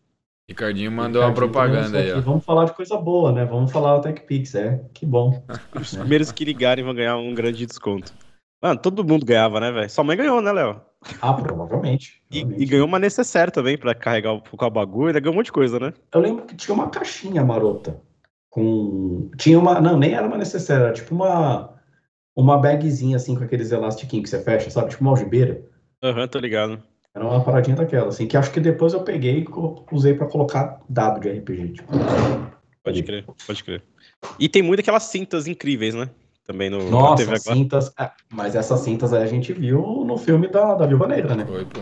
Ricardinho 0.49 0.93
mandou 0.93 1.23
uma 1.23 1.33
propaganda 1.33 1.99
aí, 1.99 2.13
ó. 2.13 2.21
Vamos 2.21 2.45
falar 2.45 2.67
de 2.67 2.75
coisa 2.75 2.97
boa, 2.99 3.33
né? 3.33 3.45
Vamos 3.47 3.73
falar 3.73 3.97
da 3.97 4.13
TechPix, 4.13 4.55
é. 4.55 4.85
Que 4.93 5.07
bom. 5.07 5.43
Os 5.81 5.95
primeiros 5.95 6.31
que 6.33 6.45
ligarem 6.45 6.85
vão 6.85 6.95
ganhar 6.95 7.17
um 7.17 7.35
grande 7.35 7.65
desconto. 7.65 8.13
Mano, 8.63 8.81
todo 8.81 9.05
mundo 9.05 9.27
ganhava, 9.27 9.61
né, 9.61 9.71
velho? 9.71 9.91
Sua 9.91 10.05
mãe 10.05 10.17
ganhou, 10.17 10.41
né, 10.41 10.53
Léo? 10.53 10.81
Ah, 11.21 11.35
provavelmente. 11.35 12.23
E, 12.31 12.41
e 12.41 12.67
ganhou 12.67 12.87
uma 12.87 12.99
necessaire 12.99 13.51
também 13.51 13.77
pra 13.77 13.95
carregar 13.95 14.33
o, 14.33 14.71
bagulho. 14.71 15.11
Ele 15.11 15.21
ganhou 15.21 15.35
um 15.35 15.37
monte 15.37 15.47
de 15.47 15.53
coisa, 15.53 15.79
né? 15.79 15.93
Eu 16.13 16.21
lembro 16.21 16.45
que 16.47 16.57
tinha 16.57 16.75
uma 16.75 16.89
caixinha 16.89 17.45
marota. 17.45 18.01
Com. 18.49 19.31
Tinha 19.37 19.59
uma. 19.59 19.81
Não, 19.81 19.99
nem 19.99 20.15
era 20.15 20.27
uma 20.27 20.39
necessária, 20.39 20.85
era 20.85 20.93
tipo 20.93 21.15
uma. 21.15 21.75
Uma 22.37 22.59
bagzinha 22.59 23.17
assim 23.17 23.37
com 23.37 23.45
aqueles 23.45 23.71
elastiquinhos 23.71 24.25
que 24.25 24.37
você 24.37 24.43
fecha, 24.43 24.71
sabe? 24.71 24.91
Tipo 24.91 25.03
uma 25.03 25.13
algibeira. 25.13 25.63
Aham, 26.03 26.27
tô 26.27 26.39
ligado. 26.39 26.83
Era 27.15 27.25
uma 27.25 27.45
paradinha 27.45 27.77
daquela, 27.77 28.09
assim, 28.09 28.27
que 28.27 28.37
acho 28.37 28.51
que 28.51 28.59
depois 28.59 28.93
eu 28.93 29.03
peguei 29.05 29.41
e 29.41 29.47
usei 29.95 30.15
pra 30.15 30.27
colocar 30.27 30.81
dado 30.89 31.21
de 31.21 31.31
RPG. 31.31 31.69
Tipo. 31.75 31.93
Pode 32.83 33.03
crer, 33.05 33.25
pode 33.47 33.63
crer. 33.63 33.83
E 34.39 34.49
tem 34.49 34.63
muito 34.63 34.81
aquelas 34.81 35.05
cintas 35.05 35.47
incríveis, 35.47 35.95
né? 35.95 36.11
Também 36.45 36.69
no 36.69 36.91
Nossa, 36.91 37.25
TV 37.25 37.37
agora. 37.37 37.57
cintas. 37.57 37.93
é, 37.99 38.11
mas 38.33 38.55
essas 38.57 38.81
cintas 38.81 39.13
aí 39.13 39.23
a 39.23 39.27
gente 39.27 39.53
viu 39.53 40.05
no 40.05 40.19
filme 40.19 40.49
da, 40.49 40.75
da 40.75 40.87
Viúva 40.87 41.07
Negra, 41.07 41.37
né? 41.37 41.47
Foi, 41.47 41.65
pô. 41.65 41.81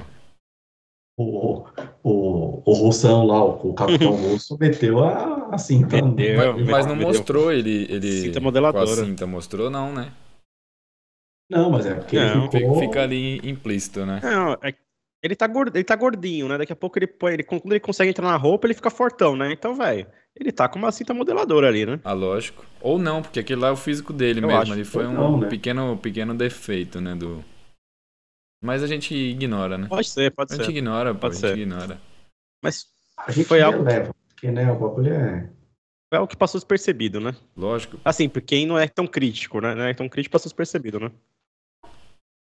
O, 1.19 1.65
o, 2.03 2.63
o 2.65 2.73
russão 2.75 3.25
lá, 3.27 3.43
o, 3.45 3.71
o 3.71 3.75
capitão 3.75 4.13
russo, 4.17 4.57
meteu 4.59 5.03
a, 5.03 5.49
a 5.55 5.59
cinta. 5.59 6.01
Meteu. 6.01 6.55
Mas, 6.57 6.67
mas 6.69 6.87
não 6.87 6.95
Meu. 6.97 7.09
mostrou 7.09 7.51
ele, 7.53 7.87
ele 7.91 8.13
Cinta 8.23 8.39
com 8.39 8.45
modeladora. 8.45 8.85
a 8.85 9.05
cinta. 9.07 9.27
Mostrou 9.27 9.71
não, 9.71 9.93
né? 9.93 10.13
Não, 11.51 11.71
mas 11.71 11.85
é 11.87 11.95
porque 11.95 12.17
Não, 12.19 12.51
ficou. 12.51 12.79
fica 12.79 13.03
ali 13.03 13.39
implícito, 13.49 14.07
né? 14.07 14.21
Não, 14.23 14.53
é- 14.63 14.75
ele, 15.23 15.37
tá 15.37 15.47
gordo, 15.47 15.77
ele 15.77 15.85
tá 15.85 15.95
gordinho, 15.97 16.49
né? 16.49 16.59
Daqui 16.59 16.73
a 16.73 16.77
pouco 16.77 16.99
ele 16.99 17.07
põe. 17.07 17.35
Ele, 17.35 17.43
quando 17.45 17.71
ele 17.71 17.81
consegue 17.81 18.11
entrar 18.11 18.27
na 18.29 18.37
roupa, 18.37 18.67
ele 18.67 18.75
fica 18.75 18.91
fortão, 18.91 19.37
né? 19.37 19.53
Então, 19.53 19.75
velho, 19.75 20.07
ele 20.35 20.51
tá 20.51 20.69
com 20.69 20.79
uma 20.79 20.91
cinta 20.93 21.15
modeladora 21.15 21.69
ali, 21.69 21.87
né? 21.87 22.01
Ah, 22.05 22.13
lógico. 22.13 22.65
Ou 22.81 22.99
não, 22.99 23.23
porque 23.23 23.41
aquele 23.41 23.61
lá 23.61 23.69
é 23.69 23.73
o 23.73 23.77
físico 23.77 24.13
dele 24.13 24.41
Eu 24.41 24.49
mesmo. 24.49 24.63
acho. 24.63 24.73
Ali 24.73 24.85
foi 24.85 25.05
Ou 25.07 25.11
um 25.11 25.15
não, 25.15 25.41
né? 25.41 25.49
pequeno, 25.49 25.97
pequeno 25.99 26.35
defeito, 26.35 27.01
né? 27.01 27.15
Do... 27.15 27.45
Mas 28.63 28.83
a 28.83 28.87
gente 28.87 29.15
ignora, 29.15 29.77
né? 29.79 29.89
Pode 29.89 30.09
ser, 30.09 30.31
pode 30.33 30.53
A 30.53 30.57
gente 30.57 30.67
ser. 30.67 30.71
ignora, 30.73 31.15
pô. 31.15 31.21
Pode 31.21 31.37
a 31.37 31.39
gente 31.39 31.49
ser. 31.49 31.59
ignora. 31.59 32.01
Mas 32.63 32.87
A 33.17 33.31
gente 33.31 33.47
Foi 33.47 33.61
algo- 33.61 33.83
releva, 33.83 34.15
porque 34.29 34.51
né, 34.51 34.71
o 34.73 34.79
bagulho 34.79 35.13
é. 35.13 35.51
é 36.13 36.19
o 36.21 36.27
que 36.27 36.37
passou 36.37 36.59
despercebido, 36.59 37.21
né? 37.21 37.35
Lógico. 37.57 37.99
Assim, 38.05 38.29
pra 38.29 38.41
quem 38.41 38.67
não 38.67 38.79
é 38.79 38.89
tão 38.89 39.07
crítico, 39.07 39.61
né? 39.61 39.75
Não 39.75 39.85
é 39.85 39.95
tão 39.95 40.09
crítico, 40.09 40.33
passou 40.33 40.49
despercebido, 40.49 40.99
né? 41.01 41.11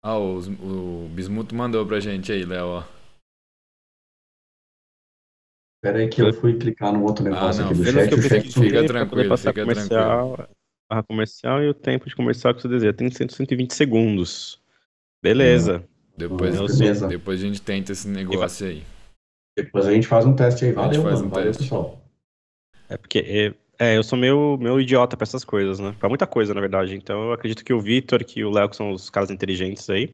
Ah, 0.02 0.18
os- 0.18 0.48
o 0.48 1.10
Bismuto 1.14 1.54
mandou 1.54 1.86
pra 1.86 2.00
gente 2.00 2.32
aí, 2.32 2.46
Léo. 2.46 2.84
Pera 5.82 6.00
aí 6.00 6.10
que 6.10 6.22
eu 6.22 6.34
fui 6.34 6.58
clicar 6.58 6.92
no 6.94 7.04
outro 7.04 7.24
negócio 7.24 7.62
não, 7.64 7.70
aqui 7.72 7.80
do 7.80 7.86
chat. 7.86 8.14
o 8.14 8.52
sumiu. 8.52 8.70
Fica 8.70 8.80
pra 8.80 8.88
tranquilo, 8.88 9.38
fica 9.38 9.54
comercial, 9.62 10.50
barra 10.90 11.04
comercial 11.04 11.64
e 11.64 11.70
o 11.70 11.74
tempo 11.74 12.08
de 12.10 12.16
comercial 12.16 12.54
que 12.54 12.62
você 12.62 12.68
deseja. 12.68 12.94
Tem 12.94 13.10
100, 13.10 13.30
120 13.30 13.74
segundos. 13.74 14.62
Beleza. 15.24 15.88
Depois, 16.18 16.56
Não, 16.56 16.66
beleza. 16.68 17.08
depois 17.08 17.42
a 17.42 17.46
gente 17.48 17.62
tenta 17.62 17.94
esse 17.94 18.08
negócio 18.10 18.68
aí. 18.68 18.84
Depois 19.58 19.86
a 19.86 19.92
gente 19.94 20.06
faz 20.08 20.26
um 20.26 20.36
teste 20.36 20.66
aí. 20.66 20.72
A 20.72 20.74
gente 20.74 20.98
Valeu, 20.98 21.02
faz 21.04 21.16
mano. 21.16 21.28
um 21.28 21.30
Valeu, 21.30 21.46
teste. 21.48 21.64
pessoal. 21.64 22.02
É 22.90 22.98
porque 22.98 23.20
é, 23.20 23.54
é, 23.80 23.98
eu 23.98 24.04
sou 24.04 24.20
meio, 24.20 24.58
meio 24.58 24.80
idiota 24.82 25.16
pra 25.16 25.24
essas 25.24 25.46
coisas, 25.46 25.80
né? 25.80 25.96
Pra 25.98 26.10
muita 26.10 26.28
coisa, 26.28 26.54
na 26.54 26.60
verdade. 26.60 26.94
Então 26.96 27.24
eu 27.28 27.34
acredito 27.34 27.64
que 27.64 27.74
o 27.74 27.80
Vitor, 27.80 28.26
que 28.26 28.44
o 28.44 28.52
Léo, 28.52 28.70
que 28.70 28.76
são 28.76 28.92
os 28.92 29.10
caras 29.10 29.32
inteligentes 29.32 29.90
aí, 29.90 30.14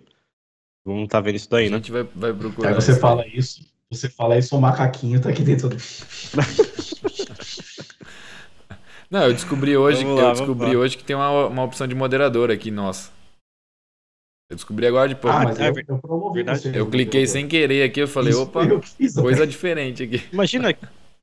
vão 0.85 1.07
tá 1.07 1.19
vendo 1.19 1.35
isso 1.35 1.49
daí, 1.49 1.65
a 1.67 1.71
né? 1.71 1.77
gente 1.77 1.91
vai, 1.91 2.03
vai 2.03 2.31
procurar. 2.31 2.69
Aí 2.69 2.75
você 2.75 2.91
isso 2.91 2.99
fala 3.01 3.27
isso, 3.27 3.65
você 3.91 4.07
fala 4.07 4.37
isso, 4.37 4.55
o 4.55 4.61
macaquinho 4.61 5.19
tá 5.19 5.29
aqui 5.29 5.41
dentro 5.41 5.69
do. 5.69 5.77
Não, 9.09 9.23
eu 9.23 9.33
descobri 9.33 9.75
hoje, 9.77 10.03
Vamos 10.03 10.19
eu 10.19 10.31
descobri 10.31 10.75
hoje 10.75 10.97
que 10.97 11.03
tem 11.03 11.15
uma, 11.15 11.47
uma 11.47 11.63
opção 11.63 11.87
de 11.87 11.95
moderador 11.95 12.51
aqui, 12.51 12.69
nossa. 12.69 13.11
Eu 14.49 14.55
descobri 14.55 14.85
agora 14.85 15.09
de 15.09 15.15
pouco. 15.15 15.35
Ah, 15.35 15.43
mas 15.43 15.59
é 15.59 15.69
eu, 15.69 15.73
eu 15.87 15.97
promovi 15.97 16.43
verdade. 16.43 16.77
eu 16.77 16.87
cliquei 16.89 17.25
sem 17.25 17.47
querer 17.47 17.83
aqui, 17.83 17.99
eu 18.01 18.07
falei, 18.07 18.31
Isso 18.31 18.43
opa, 18.43 18.63
eu 18.63 18.81
fiz, 18.81 19.15
coisa 19.15 19.47
diferente 19.47 20.03
aqui. 20.03 20.23
Imagina, 20.31 20.75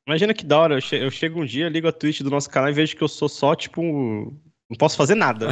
Imagina 0.06 0.34
que 0.34 0.44
da 0.44 0.58
hora, 0.58 0.74
eu, 0.74 0.80
che 0.80 0.96
eu 0.96 1.10
chego 1.10 1.40
um 1.40 1.44
dia, 1.44 1.68
ligo 1.68 1.86
a 1.86 1.92
Twitch 1.92 2.22
do 2.22 2.30
nosso 2.30 2.50
canal 2.50 2.70
e 2.70 2.74
vejo 2.74 2.96
que 2.96 3.02
eu 3.02 3.08
sou 3.08 3.28
só, 3.28 3.54
tipo, 3.54 3.80
um... 3.80 4.36
não 4.68 4.76
posso 4.78 4.96
fazer 4.96 5.14
nada. 5.14 5.48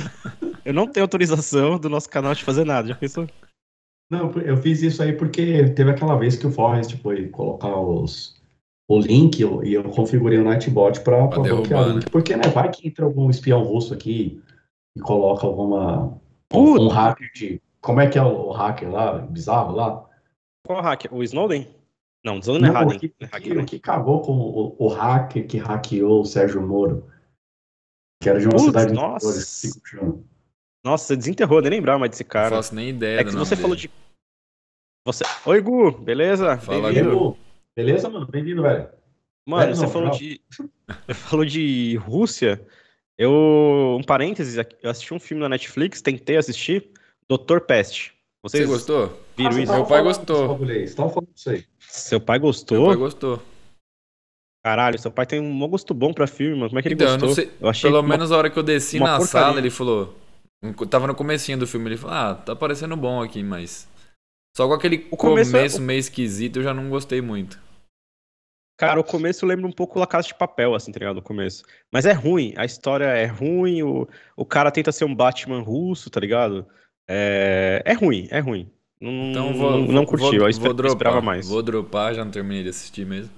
eu 0.64 0.72
não 0.72 0.86
tenho 0.86 1.04
autorização 1.04 1.78
do 1.78 1.90
nosso 1.90 2.08
canal 2.08 2.34
de 2.34 2.42
fazer 2.42 2.64
nada, 2.64 2.88
já 2.88 2.94
pensou? 2.94 3.26
Não, 4.10 4.30
eu 4.40 4.56
fiz 4.56 4.82
isso 4.82 5.02
aí 5.02 5.12
porque 5.12 5.70
teve 5.70 5.90
aquela 5.90 6.16
vez 6.16 6.36
que 6.36 6.46
o 6.46 6.52
Forrest 6.52 6.96
foi 6.98 7.28
colocar 7.28 7.74
os, 7.78 8.40
o 8.88 8.98
link 8.98 9.40
e 9.40 9.72
eu 9.72 9.84
configurei 9.84 10.38
o 10.38 10.44
Nightbot 10.44 11.00
para 11.00 11.26
bloquear 11.26 11.88
o 11.88 11.92
link. 11.92 12.10
Porque, 12.10 12.36
né, 12.36 12.42
vai 12.48 12.70
que 12.70 12.86
entra 12.86 13.04
algum 13.04 13.30
espião 13.30 13.62
russo 13.62 13.94
aqui 13.94 14.42
e 14.96 15.00
coloca 15.00 15.46
alguma. 15.46 16.18
Um, 16.52 16.82
um 16.82 16.88
hacker 16.88 17.30
de. 17.34 17.62
Como 17.80 18.00
é 18.00 18.06
que 18.06 18.18
é 18.18 18.22
o 18.22 18.50
hacker 18.50 18.90
lá? 18.90 19.18
Bizarro 19.18 19.74
lá? 19.74 20.06
Qual 20.66 20.82
hacker? 20.82 21.12
O 21.12 21.22
Snowden? 21.22 21.66
Não, 22.24 22.36
o 22.36 22.38
Snowden 22.38 22.62
não, 22.62 22.68
errado. 22.68 22.98
Que, 22.98 23.12
é 23.20 23.40
que, 23.40 23.64
que 23.64 23.78
cagou 23.80 24.22
com 24.22 24.32
o, 24.32 24.76
o, 24.78 24.88
hacker 24.88 25.46
que 25.46 25.58
hackeou 25.58 26.20
o 26.20 26.24
Sérgio 26.24 26.62
Moro. 26.62 27.10
Que 28.22 28.28
era 28.28 28.38
de 28.38 28.46
uma 28.46 28.52
Putz, 28.52 28.64
cidade 28.66 28.92
nossa. 28.92 29.72
de 29.72 30.24
Nossa, 30.84 31.04
você 31.04 31.16
desenterrou, 31.16 31.60
nem 31.60 31.70
lembrava 31.70 31.98
mais 31.98 32.10
desse 32.10 32.24
cara. 32.24 32.50
Não 32.50 32.56
faço 32.58 32.74
nem 32.74 32.90
ideia. 32.90 33.20
É 33.20 33.24
que 33.24 33.32
você 33.32 33.56
falou 33.56 33.74
de. 33.74 33.90
Você... 35.04 35.24
Oi, 35.46 35.60
Gu, 35.60 35.90
beleza? 35.98 36.56
Fala, 36.58 36.92
Gu. 36.92 37.36
Beleza, 37.74 38.08
mano? 38.08 38.26
Bem-vindo, 38.26 38.62
velho. 38.62 38.88
Mano, 39.44 39.62
velho, 39.64 39.76
você 39.76 39.82
não, 39.82 39.90
falou 39.90 40.10
de. 40.10 40.40
Você 40.48 41.14
falou 41.14 41.44
de 41.44 41.96
Rússia. 41.96 42.64
Eu. 43.18 43.96
Um 43.98 44.04
parênteses, 44.04 44.64
eu 44.80 44.90
assisti 44.90 45.12
um 45.12 45.18
filme 45.18 45.42
na 45.42 45.48
Netflix, 45.48 46.00
tentei 46.00 46.36
assistir, 46.36 46.90
Doutor 47.28 47.62
Peste. 47.62 48.11
Vocês 48.42 48.66
Você 48.66 48.72
gostou? 48.72 49.20
Viram 49.36 49.58
isso? 49.58 49.72
Meu 49.72 49.86
pai 49.86 50.02
gostou. 50.02 50.58
Você 50.58 50.88
falando 50.96 51.28
isso 51.34 51.50
aí. 51.50 51.64
Seu 51.78 52.20
pai 52.20 52.38
gostou? 52.40 52.78
Meu 52.78 52.86
pai 52.88 52.96
gostou. 52.96 53.42
Caralho, 54.64 54.98
seu 54.98 55.10
pai 55.10 55.26
tem 55.26 55.40
um 55.40 55.58
bom 55.58 55.68
gosto 55.68 55.94
bom 55.94 56.12
pra 56.12 56.26
filme, 56.26 56.56
mano. 56.56 56.68
Como 56.68 56.78
é 56.78 56.82
que 56.82 56.88
ele 56.88 56.94
então, 56.94 57.18
gostou? 57.18 57.28
Eu, 57.28 57.34
sei, 57.34 57.50
eu 57.60 57.68
achei 57.68 57.90
Pelo 57.90 58.00
uma, 58.00 58.08
menos 58.08 58.30
a 58.30 58.36
hora 58.36 58.50
que 58.50 58.58
eu 58.58 58.62
desci 58.62 58.98
na 58.98 59.18
porcaria. 59.18 59.26
sala, 59.26 59.58
ele 59.58 59.70
falou. 59.70 60.16
Tava 60.88 61.08
no 61.08 61.14
comecinho 61.14 61.58
do 61.58 61.66
filme, 61.66 61.88
ele 61.88 61.96
falou: 61.96 62.16
Ah, 62.16 62.34
tá 62.34 62.54
parecendo 62.54 62.96
bom 62.96 63.22
aqui, 63.22 63.42
mas. 63.42 63.88
Só 64.56 64.68
com 64.68 64.74
aquele 64.74 65.06
o 65.10 65.16
começo, 65.16 65.50
é 65.50 65.58
começo 65.58 65.78
é... 65.78 65.80
meio 65.80 65.98
esquisito 65.98 66.58
eu 66.58 66.62
já 66.62 66.74
não 66.74 66.90
gostei 66.90 67.20
muito. 67.20 67.60
Cara, 68.78 68.98
o 68.98 69.04
começo 69.04 69.46
lembra 69.46 69.66
um 69.66 69.72
pouco 69.72 69.98
La 69.98 70.06
Casa 70.06 70.28
de 70.28 70.34
Papel, 70.34 70.74
assim, 70.74 70.90
tá 70.90 70.98
ligado? 70.98 71.18
O 71.18 71.22
começo. 71.22 71.64
Mas 71.92 72.04
é 72.04 72.12
ruim, 72.12 72.52
a 72.56 72.64
história 72.64 73.04
é 73.04 73.26
ruim, 73.26 73.82
o, 73.82 74.08
o 74.36 74.44
cara 74.44 74.70
tenta 74.70 74.90
ser 74.90 75.04
um 75.04 75.14
Batman 75.14 75.62
russo, 75.62 76.10
tá 76.10 76.18
ligado? 76.18 76.66
É, 77.08 77.82
é 77.84 77.92
ruim, 77.92 78.28
é 78.30 78.40
ruim. 78.40 78.70
Não, 79.00 79.30
então 79.30 79.54
vou, 79.54 79.70
não, 79.72 79.86
não 79.88 80.06
curti, 80.06 80.38
vou, 80.38 80.48
eu 80.48 80.60
vou 80.60 80.72
dropar, 80.72 80.92
esperava 80.92 81.20
mais. 81.20 81.48
Vou 81.48 81.62
dropar, 81.62 82.14
já 82.14 82.24
não 82.24 82.30
terminei 82.30 82.62
de 82.62 82.68
assistir 82.68 83.04
mesmo. 83.04 83.32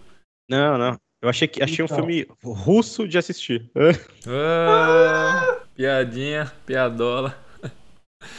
Não, 0.48 0.76
não. 0.76 0.98
Eu 1.22 1.30
achei, 1.30 1.48
que, 1.48 1.62
achei 1.62 1.82
então. 1.82 1.96
um 1.96 2.00
filme 2.00 2.26
russo 2.44 3.08
de 3.08 3.16
assistir. 3.16 3.70
Ah, 4.26 5.60
piadinha, 5.74 6.52
piadola. 6.66 7.34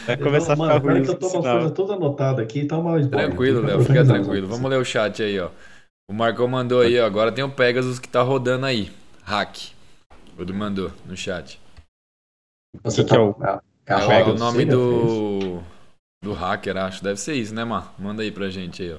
Vai 0.06 0.18
começar 0.18 0.54
a 0.54 0.56
ficar 0.56 0.78
ruim. 0.78 1.04
que 1.04 1.10
eu 1.10 1.16
tô 1.16 1.30
com 1.30 1.40
as 1.40 1.52
coisas 1.52 1.72
todas 1.72 1.96
anotadas 1.96 2.44
aqui, 2.44 2.66
tá 2.66 2.78
mais 2.78 3.08
Tranquilo, 3.08 3.62
Léo, 3.62 3.82
fica 3.82 4.06
tranquilo. 4.06 4.48
Vamos 4.48 4.70
ler 4.70 4.80
o 4.80 4.86
chat 4.86 5.22
aí, 5.22 5.40
ó. 5.40 5.50
O 6.08 6.14
Marcão 6.14 6.48
mandou 6.48 6.82
aí, 6.82 7.00
ó. 7.00 7.06
Agora 7.06 7.32
tem 7.32 7.44
o 7.44 7.52
Pegasus 7.52 8.00
que 8.00 8.08
tá 8.08 8.22
rodando 8.22 8.66
aí. 8.66 8.92
Hack. 9.24 9.72
Ele 10.38 10.54
mandou 10.54 10.92
no 11.06 11.18
chat. 11.18 11.60
Você 12.84 13.04
que, 13.04 13.10
tá... 13.10 13.16
que 13.16 13.22
é 13.22 13.24
o. 13.24 13.62
É, 13.88 13.94
é 13.94 14.24
o 14.24 14.36
nome 14.36 14.66
do. 14.66 15.60
Do 16.24 16.34
hacker, 16.34 16.76
acho. 16.78 17.04
Deve 17.04 17.20
ser 17.20 17.36
isso, 17.36 17.54
né, 17.54 17.64
Mar? 17.64 17.94
Manda 18.00 18.24
aí 18.24 18.32
pra 18.32 18.50
gente 18.50 18.82
aí, 18.82 18.94
ó. 18.94 18.98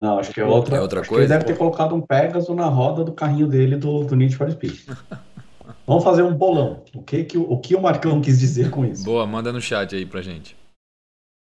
Não, 0.00 0.18
acho 0.18 0.32
que 0.32 0.40
é 0.40 0.44
outra, 0.44 0.76
é 0.76 0.80
outra 0.80 1.04
coisa. 1.04 1.24
ele 1.24 1.28
deve 1.28 1.44
ter 1.44 1.56
colocado 1.56 1.94
um 1.94 2.00
Pegasus 2.00 2.54
na 2.54 2.66
roda 2.66 3.02
do 3.02 3.12
carrinho 3.12 3.46
dele 3.46 3.76
do, 3.76 4.04
do 4.04 4.14
Need 4.14 4.36
for 4.36 4.50
Speed. 4.50 4.80
Vamos 5.86 6.04
fazer 6.04 6.22
um 6.22 6.34
bolão. 6.34 6.82
O 6.94 7.02
que, 7.02 7.24
que, 7.24 7.38
o 7.38 7.58
que 7.58 7.74
o 7.74 7.80
Marcão 7.80 8.20
quis 8.20 8.38
dizer 8.38 8.70
com 8.70 8.84
isso? 8.84 9.04
Boa, 9.04 9.26
manda 9.26 9.52
no 9.52 9.60
chat 9.60 9.94
aí 9.94 10.04
pra 10.04 10.22
gente. 10.22 10.56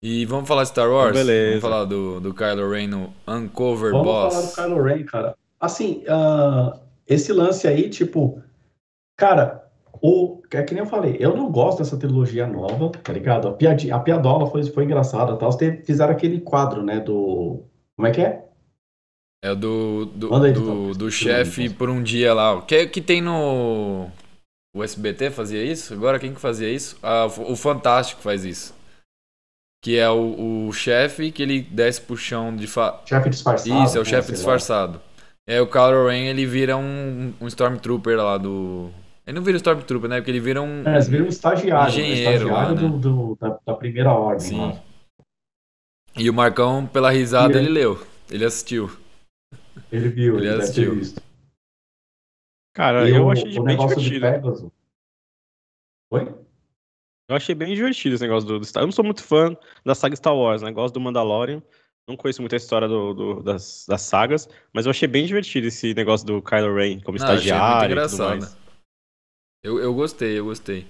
E 0.02 0.26
vamos 0.26 0.46
falar 0.46 0.64
de 0.64 0.68
Star 0.68 0.90
Wars? 0.90 1.16
Beleza. 1.16 1.60
Vamos 1.60 1.62
falar 1.62 1.84
do, 1.86 2.20
do 2.20 2.34
Kylo 2.34 2.70
Ren 2.70 2.88
no 2.88 3.14
Uncover 3.26 3.92
vamos 3.92 4.06
Boss. 4.06 4.34
Vamos 4.34 4.54
falar 4.54 4.68
do 4.68 4.74
Kylo 4.74 4.82
Ren, 4.82 5.04
cara. 5.04 5.34
Assim, 5.58 6.04
uh, 6.04 6.78
esse 7.06 7.32
lance 7.32 7.66
aí, 7.66 7.88
tipo... 7.88 8.42
Cara, 9.16 9.63
o, 10.06 10.42
é 10.52 10.62
que 10.62 10.74
nem 10.74 10.82
eu 10.82 10.88
falei, 10.88 11.16
eu 11.18 11.34
não 11.34 11.50
gosto 11.50 11.78
dessa 11.78 11.96
trilogia 11.96 12.46
nova, 12.46 12.90
tá 12.90 13.10
ligado? 13.10 13.48
A, 13.48 13.52
piadinha, 13.54 13.96
a 13.96 13.98
piadola 13.98 14.46
foi, 14.50 14.62
foi 14.64 14.84
engraçada, 14.84 15.34
tal. 15.38 15.50
Tá? 15.50 15.66
Fizeram 15.82 16.12
aquele 16.12 16.40
quadro, 16.40 16.82
né, 16.82 17.00
do... 17.00 17.62
Como 17.96 18.06
é 18.06 18.10
que 18.10 18.20
é? 18.20 18.44
É 19.42 19.52
o 19.52 19.54
do, 19.56 20.04
do, 20.04 20.34
aí, 20.34 20.52
do, 20.52 20.92
do 20.92 21.10
chefe 21.10 21.70
por 21.70 21.88
um 21.88 22.02
dia 22.02 22.34
lá. 22.34 22.60
Que, 22.62 22.86
que 22.86 23.00
tem 23.00 23.22
no. 23.22 24.08
O 24.74 24.82
SBT 24.82 25.30
fazia 25.30 25.62
isso? 25.62 25.94
Agora 25.94 26.18
quem 26.18 26.34
que 26.34 26.40
fazia 26.40 26.68
isso? 26.68 26.98
Ah, 27.02 27.26
o 27.26 27.54
Fantástico 27.56 28.20
faz 28.20 28.44
isso. 28.44 28.74
Que 29.82 29.98
é 29.98 30.10
o, 30.10 30.66
o 30.66 30.72
chefe 30.72 31.30
que 31.30 31.42
ele 31.42 31.60
desce 31.60 32.00
pro 32.00 32.16
chão 32.16 32.54
de 32.54 32.66
fa... 32.66 33.00
Chefe 33.06 33.30
disfarçado. 33.30 33.84
Isso, 33.84 33.98
é 33.98 34.00
o 34.00 34.04
chefe 34.04 34.32
disfarçado. 34.32 35.00
É 35.46 35.60
o 35.60 35.66
Kylo 35.66 36.08
Ren, 36.08 36.26
ele 36.26 36.46
vira 36.46 36.76
um, 36.76 37.32
um 37.40 37.46
Stormtrooper 37.46 38.16
lá 38.16 38.38
do. 38.38 38.90
Ele 39.26 39.36
não 39.36 39.42
vira 39.42 39.56
Stormtrooper, 39.56 40.08
né? 40.08 40.16
Porque 40.16 40.30
ele 40.30 40.40
vira 40.40 40.60
um. 40.60 40.86
É, 40.86 40.96
ele 40.96 41.04
vira 41.04 41.24
um 41.24 41.28
estagiário. 41.28 41.88
Engenheiro, 41.88 42.20
um 42.20 42.36
estagiário 42.36 42.52
lá, 42.52 42.74
né? 42.74 42.80
do, 42.80 42.98
do 42.98 43.38
da, 43.40 43.58
da, 43.66 43.74
primeira 43.74 44.12
ordem. 44.12 44.40
Sim. 44.40 44.60
Lá. 44.60 44.82
E 46.16 46.28
o 46.28 46.34
Marcão, 46.34 46.86
pela 46.86 47.10
risada, 47.10 47.58
ele 47.58 47.70
leu. 47.70 48.06
Ele 48.30 48.44
assistiu. 48.44 48.90
Ele 49.90 50.08
viu, 50.08 50.36
ele, 50.36 50.48
ele 50.48 50.62
assistiu. 50.62 50.94
visto. 50.94 51.22
Cara, 52.74 53.08
e 53.08 53.14
eu 53.14 53.26
o, 53.26 53.30
achei 53.30 53.58
o 53.58 53.62
bem 53.62 53.78
divertido. 53.78 54.20
Pegasus... 54.20 54.70
Oi? 56.10 56.34
Eu 57.28 57.36
achei 57.36 57.54
bem 57.54 57.74
divertido 57.74 58.14
esse 58.14 58.24
negócio 58.24 58.46
do, 58.46 58.58
do 58.58 58.66
Star 58.66 58.82
Eu 58.82 58.86
não 58.86 58.92
sou 58.92 59.04
muito 59.04 59.22
fã 59.22 59.56
da 59.84 59.94
saga 59.94 60.14
Star 60.14 60.36
Wars, 60.36 60.60
né? 60.60 60.70
Gosto 60.70 60.94
do 60.94 61.00
Mandalorian. 61.00 61.62
Não 62.06 62.16
conheço 62.16 62.42
muito 62.42 62.52
a 62.52 62.56
história 62.56 62.86
do, 62.86 63.14
do, 63.14 63.42
das, 63.42 63.86
das 63.88 64.02
sagas, 64.02 64.46
mas 64.74 64.84
eu 64.84 64.90
achei 64.90 65.08
bem 65.08 65.24
divertido 65.24 65.68
esse 65.68 65.94
negócio 65.94 66.26
do 66.26 66.42
Kylo 66.42 66.74
Ren 66.74 67.00
como 67.00 67.16
não, 67.16 67.24
estagiário. 67.24 67.98
Achei 67.98 68.18
muito 68.18 68.32
engraçado. 68.32 68.63
Eu, 69.64 69.78
eu 69.78 69.94
gostei, 69.94 70.38
eu 70.38 70.44
gostei. 70.44 70.80
O 70.80 70.84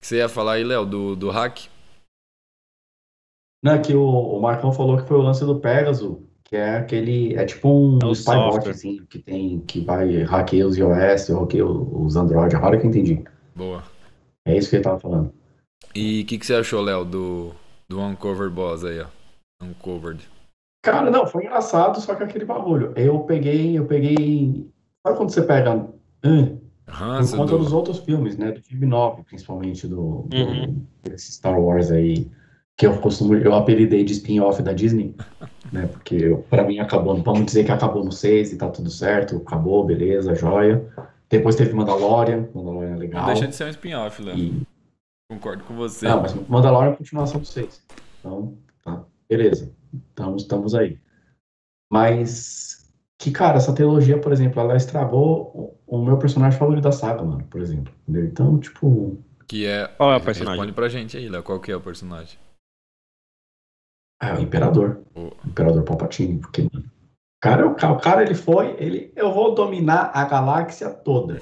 que 0.00 0.06
você 0.06 0.18
ia 0.18 0.28
falar 0.28 0.52
aí, 0.52 0.62
Léo, 0.62 0.86
do, 0.86 1.16
do 1.16 1.28
hack? 1.28 1.66
Não, 3.60 3.72
é 3.72 3.78
que 3.80 3.92
o, 3.94 4.04
o 4.04 4.40
Marcão 4.40 4.72
falou 4.72 4.96
que 4.96 5.08
foi 5.08 5.16
o 5.16 5.22
lance 5.22 5.44
do 5.44 5.58
Pegasus, 5.58 6.18
que 6.44 6.54
é 6.54 6.76
aquele. 6.76 7.34
É 7.34 7.44
tipo 7.44 7.68
um 7.68 7.98
é 8.00 8.12
spybot, 8.12 8.68
assim, 8.68 9.04
que 9.06 9.18
tem. 9.18 9.58
que 9.60 9.80
vai 9.80 10.22
hackear 10.22 10.68
os 10.68 10.76
iOS, 10.76 11.30
hackeia 11.30 11.66
os 11.66 12.14
Android. 12.14 12.54
Agora 12.54 12.78
que 12.78 12.86
eu 12.86 12.90
entendi. 12.90 13.24
Boa. 13.56 13.82
É 14.44 14.56
isso 14.56 14.70
que 14.70 14.76
ele 14.76 14.84
tava 14.84 15.00
falando. 15.00 15.34
E 15.92 16.22
o 16.22 16.26
que, 16.26 16.38
que 16.38 16.46
você 16.46 16.54
achou, 16.54 16.80
Léo, 16.80 17.04
do, 17.04 17.52
do 17.88 18.00
Uncovered 18.00 18.54
Boss 18.54 18.84
aí, 18.84 19.00
ó? 19.00 19.06
Uncovered. 19.60 20.28
Cara, 20.84 21.10
não, 21.10 21.26
foi 21.26 21.44
engraçado, 21.44 22.00
só 22.00 22.14
que 22.14 22.22
aquele 22.22 22.44
bagulho. 22.44 22.92
Eu 22.96 23.20
peguei, 23.20 23.76
eu 23.76 23.84
peguei. 23.84 24.70
Sabe 25.04 25.16
quando 25.16 25.30
você 25.30 25.42
pega. 25.42 25.88
Hum, 26.24 26.61
por 26.98 27.36
conta 27.36 27.52
do... 27.52 27.58
dos 27.58 27.72
outros 27.72 27.98
filmes, 28.00 28.36
né? 28.36 28.52
Do 28.52 28.62
filme 28.62 28.86
9, 28.86 29.22
principalmente, 29.24 29.86
do, 29.86 30.26
do 30.28 30.36
uhum. 30.36 30.86
desse 31.02 31.32
Star 31.32 31.58
Wars 31.58 31.90
aí 31.90 32.30
que 32.76 32.86
eu 32.86 32.98
costumo, 32.98 33.34
eu 33.34 33.54
apelidei 33.54 34.02
de 34.04 34.12
spin-off 34.12 34.62
da 34.62 34.72
Disney, 34.72 35.14
né? 35.72 35.86
Porque 35.86 36.36
para 36.48 36.64
mim 36.64 36.78
acabou, 36.78 37.14
não 37.14 37.22
vamos 37.22 37.46
dizer 37.46 37.64
que 37.64 37.72
acabou 37.72 38.04
no 38.04 38.12
6 38.12 38.52
e 38.52 38.56
tá 38.56 38.68
tudo 38.68 38.90
certo, 38.90 39.36
acabou, 39.36 39.84
beleza, 39.84 40.34
joia. 40.34 40.84
Depois 41.28 41.56
teve 41.56 41.72
Mandalorian, 41.72 42.48
Mandalorian 42.54 42.94
é 42.94 42.98
legal. 42.98 43.20
Não 43.22 43.32
deixa 43.32 43.48
de 43.48 43.54
ser 43.54 43.64
um 43.64 43.70
spin-off, 43.70 44.22
Léo. 44.22 44.36
E... 44.36 44.62
Concordo 45.30 45.64
com 45.64 45.74
você. 45.74 46.06
Não, 46.06 46.20
mas 46.20 46.34
Mandalorian 46.48 46.90
é 46.90 46.92
a 46.92 46.96
continuação 46.96 47.40
do 47.40 47.46
6. 47.46 47.82
Então, 48.20 48.54
tá, 48.84 49.04
beleza. 49.28 49.72
Estamos, 50.10 50.42
estamos 50.42 50.74
aí. 50.74 50.98
Mas 51.90 52.81
que, 53.22 53.30
cara, 53.30 53.58
essa 53.58 53.72
trilogia, 53.72 54.18
por 54.18 54.32
exemplo, 54.32 54.60
ela 54.60 54.76
estragou 54.76 55.78
o, 55.86 55.98
o 55.98 56.04
meu 56.04 56.18
personagem 56.18 56.58
favorito 56.58 56.82
da 56.82 56.90
saga, 56.90 57.22
mano, 57.22 57.44
por 57.44 57.60
exemplo. 57.60 57.94
Entendeu? 58.02 58.24
Então, 58.28 58.58
tipo. 58.58 59.22
Que 59.46 59.64
é. 59.64 59.86
Qual 59.86 60.12
é 60.12 60.16
o 60.16 60.20
personagem? 60.20 60.58
Responde 60.58 60.72
pra 60.72 60.88
gente 60.88 61.16
aí, 61.16 61.28
Léo. 61.28 61.42
Qual 61.44 61.60
que 61.60 61.70
é 61.70 61.76
o 61.76 61.80
personagem? 61.80 62.36
É, 64.20 64.34
o 64.34 64.40
Imperador. 64.40 65.02
O 65.14 65.30
Imperador 65.46 65.84
Palpatine, 65.84 66.40
porque, 66.40 66.62
mano, 66.62 66.84
cara, 67.40 67.66
o, 67.66 67.70
o 67.70 68.00
cara, 68.00 68.22
ele 68.22 68.34
foi, 68.34 68.74
ele, 68.76 69.12
eu 69.14 69.32
vou 69.32 69.54
dominar 69.54 70.10
a 70.12 70.24
galáxia 70.24 70.90
toda. 70.90 71.40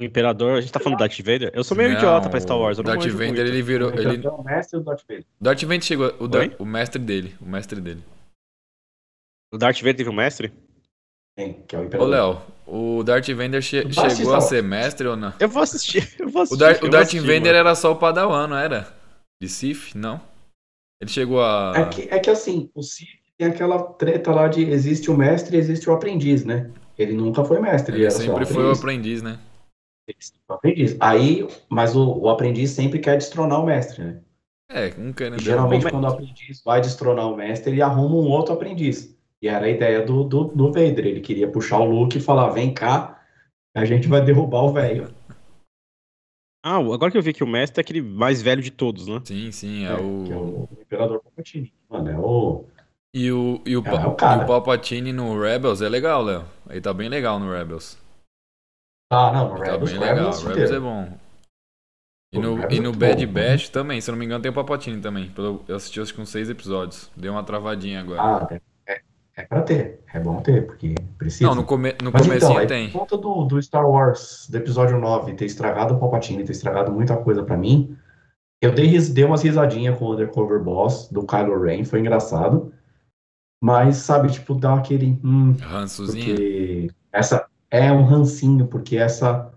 O 0.00 0.04
Imperador, 0.04 0.56
a 0.56 0.60
gente 0.62 0.72
tá 0.72 0.80
falando 0.80 0.96
do 0.96 1.00
Darth 1.00 1.18
Vader? 1.18 1.50
Eu 1.52 1.64
sou 1.64 1.76
meio 1.76 1.90
não, 1.90 1.96
idiota 1.96 2.30
pra 2.30 2.40
Star 2.40 2.56
Wars. 2.56 2.78
Eu 2.78 2.84
Darth 2.84 3.04
Vader, 3.04 3.26
muito. 3.26 3.40
ele 3.40 3.62
virou. 3.62 3.92
Ele... 3.92 4.26
É 4.26 4.30
o 4.30 4.42
mestre 4.42 4.78
do 4.78 4.84
Darth 4.84 5.02
Vader. 5.06 5.26
Darth 5.38 5.62
Vader 5.62 5.82
chegou. 5.82 6.14
O, 6.20 6.26
da, 6.26 6.38
o 6.58 6.64
mestre 6.64 7.02
dele. 7.02 7.34
O 7.38 7.46
mestre 7.46 7.80
dele. 7.80 8.02
O 9.52 9.58
Darth 9.58 9.78
Vader 9.78 9.96
teve 9.96 10.08
um 10.08 10.14
mestre? 10.14 10.52
Tem, 11.38 11.52
que 11.68 11.76
é 11.76 11.78
o 11.78 11.84
Imperador. 11.84 12.08
Ô, 12.08 12.10
Léo, 12.10 12.42
o 12.66 13.04
Darth 13.04 13.28
Vader 13.28 13.62
che 13.62 13.84
chegou 13.92 14.34
a 14.34 14.40
ser 14.40 14.60
mestre 14.60 15.06
ou 15.06 15.16
não? 15.16 15.32
Eu 15.38 15.48
vou 15.48 15.62
assistir. 15.62 16.12
Eu 16.18 16.28
vou 16.28 16.42
assistir 16.42 16.56
o, 16.56 16.58
Dar 16.58 16.82
o 16.82 16.90
Darth 16.90 17.02
assistir, 17.06 17.20
Vader 17.20 17.42
mano. 17.42 17.56
era 17.58 17.74
só 17.76 17.92
o 17.92 17.96
Padawan, 17.96 18.48
não 18.48 18.56
era? 18.56 18.92
De 19.40 19.48
Sith? 19.48 19.94
Não. 19.94 20.20
Ele 21.00 21.08
chegou 21.08 21.40
a. 21.40 21.74
É 21.76 21.84
que, 21.84 22.08
é 22.10 22.18
que 22.18 22.28
assim, 22.28 22.68
o 22.74 22.82
Sith 22.82 23.20
tem 23.36 23.46
aquela 23.46 23.80
treta 23.80 24.32
lá 24.32 24.48
de 24.48 24.68
existe 24.68 25.12
o 25.12 25.16
mestre 25.16 25.56
e 25.56 25.60
existe 25.60 25.88
o 25.88 25.92
aprendiz, 25.92 26.44
né? 26.44 26.72
Ele 26.98 27.12
nunca 27.12 27.44
foi 27.44 27.60
mestre, 27.60 27.92
ele, 27.92 27.98
Ele 27.98 28.06
era 28.06 28.16
só 28.16 28.20
sempre 28.20 28.44
foi 28.44 28.64
o 28.64 28.72
aprendiz. 28.72 29.22
né? 29.22 29.38
Ele 30.08 30.18
sempre 30.18 30.40
foi 30.44 30.56
aprendiz. 30.56 30.96
Aí, 30.98 31.48
mas 31.68 31.94
o, 31.94 32.18
o 32.18 32.28
aprendiz 32.28 32.70
sempre 32.70 32.98
quer 32.98 33.16
destronar 33.16 33.62
o 33.62 33.66
mestre, 33.66 34.02
né? 34.02 34.20
É, 34.68 34.90
querendo. 34.90 35.40
E 35.40 35.44
geralmente, 35.44 35.88
quando 35.88 36.02
o 36.02 36.08
aprendiz 36.08 36.60
vai 36.64 36.80
destronar 36.80 37.30
o 37.30 37.36
mestre, 37.36 37.70
ele 37.70 37.80
arruma 37.80 38.16
um 38.16 38.28
outro 38.28 38.52
aprendiz. 38.54 39.16
E 39.40 39.48
era 39.48 39.66
a 39.66 39.70
ideia 39.70 40.04
do, 40.04 40.24
do, 40.24 40.44
do 40.44 40.66
Vader. 40.72 41.06
Ele 41.06 41.20
queria 41.20 41.50
puxar 41.50 41.78
o 41.78 41.84
Luke 41.84 42.18
e 42.18 42.20
falar: 42.20 42.50
vem 42.50 42.72
cá, 42.74 43.22
a 43.74 43.84
gente 43.84 44.08
vai 44.08 44.24
derrubar 44.24 44.64
o 44.64 44.72
velho. 44.72 45.14
Ah, 46.64 46.76
agora 46.76 47.10
que 47.10 47.16
eu 47.16 47.22
vi 47.22 47.32
que 47.32 47.44
o 47.44 47.46
mestre 47.46 47.80
é 47.80 47.82
aquele 47.82 48.02
mais 48.02 48.42
velho 48.42 48.60
de 48.60 48.70
todos, 48.70 49.06
né? 49.06 49.22
Sim, 49.24 49.52
sim, 49.52 49.84
é, 49.84 49.90
É, 49.90 49.94
o. 49.94 50.24
que 50.24 50.32
é 50.32 50.36
o 50.36 50.68
Imperador 50.80 51.20
Palpatine. 51.22 51.72
Mano, 51.88 52.10
é 52.10 52.18
o. 52.18 52.64
E 53.14 53.32
o, 53.32 53.62
e 53.64 53.76
o, 53.76 53.82
É, 53.86 53.90
é 53.90 54.06
o 54.06 54.10
o 54.10 54.46
Palpatine 54.46 55.12
no 55.12 55.40
Rebels 55.40 55.80
é 55.80 55.88
legal, 55.88 56.22
Léo. 56.22 56.44
Ele 56.68 56.80
tá 56.80 56.92
bem 56.92 57.08
legal 57.08 57.38
no 57.38 57.50
Rebels. 57.50 57.96
Ah, 59.10 59.32
não, 59.32 59.48
no 59.48 59.54
Ele 59.56 59.64
tá 59.64 59.72
Rebels, 59.72 59.90
bem 59.90 59.98
o 59.98 60.00
legal. 60.02 60.16
Rebels 60.16 60.42
O 60.42 60.48
Rebels 60.48 60.70
é 60.70 60.78
inteiro. 60.78 60.82
bom. 60.82 61.18
E 62.30 62.38
no, 62.38 62.56
Rebels 62.56 62.72
e 62.72 62.76
é 62.76 62.80
no 62.80 62.88
muito 62.90 62.98
Bad 62.98 63.26
bom, 63.26 63.32
Batch 63.32 63.68
também, 63.70 64.00
se 64.00 64.10
eu 64.10 64.12
não 64.12 64.18
me 64.18 64.26
engano, 64.26 64.42
tem 64.42 64.50
o 64.50 64.54
Palpatine 64.54 65.00
também. 65.00 65.32
Eu 65.66 65.76
assisti 65.76 66.00
acho 66.00 66.12
que 66.12 66.20
uns 66.20 66.28
seis 66.28 66.50
episódios. 66.50 67.10
Deu 67.16 67.32
uma 67.32 67.42
travadinha 67.42 68.00
agora. 68.00 68.20
Ah, 68.22 68.60
é, 69.38 69.44
pra 69.44 69.62
ter. 69.62 70.00
É 70.12 70.18
bom 70.18 70.40
ter, 70.40 70.66
porque 70.66 70.94
precisa. 71.16 71.48
não, 71.48 71.54
no, 71.54 71.64
come, 71.64 71.94
no 72.02 72.10
Mas 72.12 72.22
comecinho 72.22 72.50
então, 72.50 72.58
aí, 72.58 72.66
tem. 72.66 72.90
por 72.90 73.00
conta 73.00 73.16
do, 73.16 73.44
do 73.44 73.62
Star 73.62 73.88
Wars, 73.88 74.48
do 74.50 74.56
episódio 74.56 74.98
9, 74.98 75.34
ter 75.34 75.44
estragado 75.44 75.94
o 75.94 75.98
Palpatine, 75.98 76.44
ter 76.44 76.52
estragado 76.52 76.92
muita 76.92 77.16
coisa 77.16 77.42
pra 77.44 77.56
mim, 77.56 77.96
eu 78.60 78.72
dei, 78.72 78.98
dei 78.98 79.24
umas 79.24 79.42
risadinhas 79.42 79.96
com 79.98 80.06
o 80.06 80.12
Undercover 80.14 80.60
Boss 80.60 81.08
do 81.12 81.24
Kylo 81.24 81.60
Ren, 81.62 81.84
foi 81.84 82.00
engraçado. 82.00 82.72
Mas, 83.62 83.96
sabe, 83.98 84.30
tipo, 84.30 84.54
dá 84.54 84.74
aquele. 84.74 85.18
Hum, 85.24 85.52
Rançozinho. 85.60 86.24
porque 86.36 86.90
essa 87.12 87.46
é 87.70 87.92
um 87.92 88.04
rancinho, 88.04 88.66
porque 88.66 88.96
essa 88.96 89.52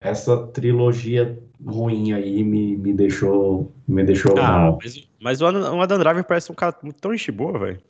essa 0.00 0.46
trilogia 0.48 1.38
ruim 1.64 2.12
aí 2.12 2.44
me, 2.44 2.76
me 2.76 2.92
deixou 2.92 3.72
me 3.88 4.04
deixou 4.04 4.36
Ah, 4.38 4.42
mal. 4.58 4.78
mas, 4.82 5.08
mas 5.20 5.40
o 5.40 5.46
Adam, 5.46 5.98
Driver 5.98 6.24
parece 6.24 6.52
um 6.52 6.54
cara 6.54 6.76
muito 6.82 7.00
tão 7.00 7.12
gente 7.12 7.32
boa, 7.32 7.58
velho. 7.58 7.80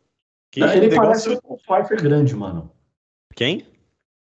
Que 0.55 0.61
Não, 0.61 0.69
ele 0.73 0.87
negócio- 0.87 1.03
parece 1.03 1.29
um 1.31 1.41
Paul 1.41 1.59
Pfeiffer 1.59 2.01
grande, 2.01 2.33
mano. 2.37 2.71
Quem? 3.35 3.67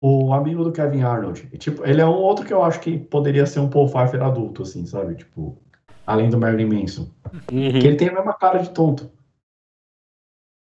O 0.00 0.32
amigo 0.32 0.64
do 0.64 0.72
Kevin 0.72 1.02
Arnold. 1.02 1.46
E, 1.52 1.58
Tipo, 1.58 1.86
ele 1.86 2.00
é 2.00 2.06
um 2.06 2.14
outro 2.14 2.46
que 2.46 2.52
eu 2.54 2.62
acho 2.64 2.80
que 2.80 2.96
poderia 2.98 3.44
ser 3.44 3.60
um 3.60 3.68
Paul 3.68 3.86
Pfeiffer 3.86 4.22
adulto, 4.22 4.62
assim, 4.62 4.86
sabe? 4.86 5.14
Tipo, 5.16 5.58
além 6.06 6.30
do 6.30 6.38
Marilyn 6.38 6.64
Manson. 6.80 7.10
Uhum. 7.52 7.78
Que 7.78 7.86
ele 7.86 7.96
tem 7.96 8.08
a 8.08 8.14
mesma 8.14 8.32
cara 8.32 8.60
de 8.60 8.70
tonto. 8.70 9.12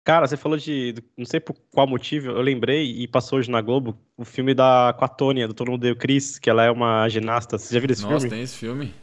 Cara, 0.04 0.28
você 0.28 0.36
falou 0.36 0.58
de. 0.58 0.94
do- 0.94 1.04
Não 1.16 1.26
sei 1.26 1.40
por 1.40 1.56
qual 1.72 1.86
motivo, 1.86 2.32
eu 2.32 2.42
lembrei 2.42 2.84
e 3.04 3.08
passou 3.08 3.38
hoje 3.38 3.52
na 3.52 3.62
Globo 3.62 3.96
o 4.18 4.26
filme 4.26 4.56
da 4.56 4.96
com 4.98 5.06
a 5.06 5.08
Tônia, 5.08 5.48
do 5.48 5.54
Todo 5.54 5.70
Mundo 5.70 5.82
Deu 5.82 5.96
Chris, 5.96 6.40
que 6.40 6.50
ela 6.50 6.64
é 6.64 6.72
uma 6.72 7.08
ginasta. 7.10 7.60
Você 7.60 7.76
já 7.76 7.80
viu 7.80 7.92
esse 7.92 8.02
Nossa, 8.02 8.22
filme? 8.22 8.30
tem 8.32 8.42
esse 8.42 8.56
filme. 8.58 8.94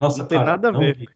Nossa, 0.00 0.18
Não 0.18 0.26
tem 0.28 0.38
cara, 0.38 0.50
nada 0.52 0.68
a 0.68 0.72
não 0.72 0.78
ver. 0.78 0.96
vi. 0.96 1.08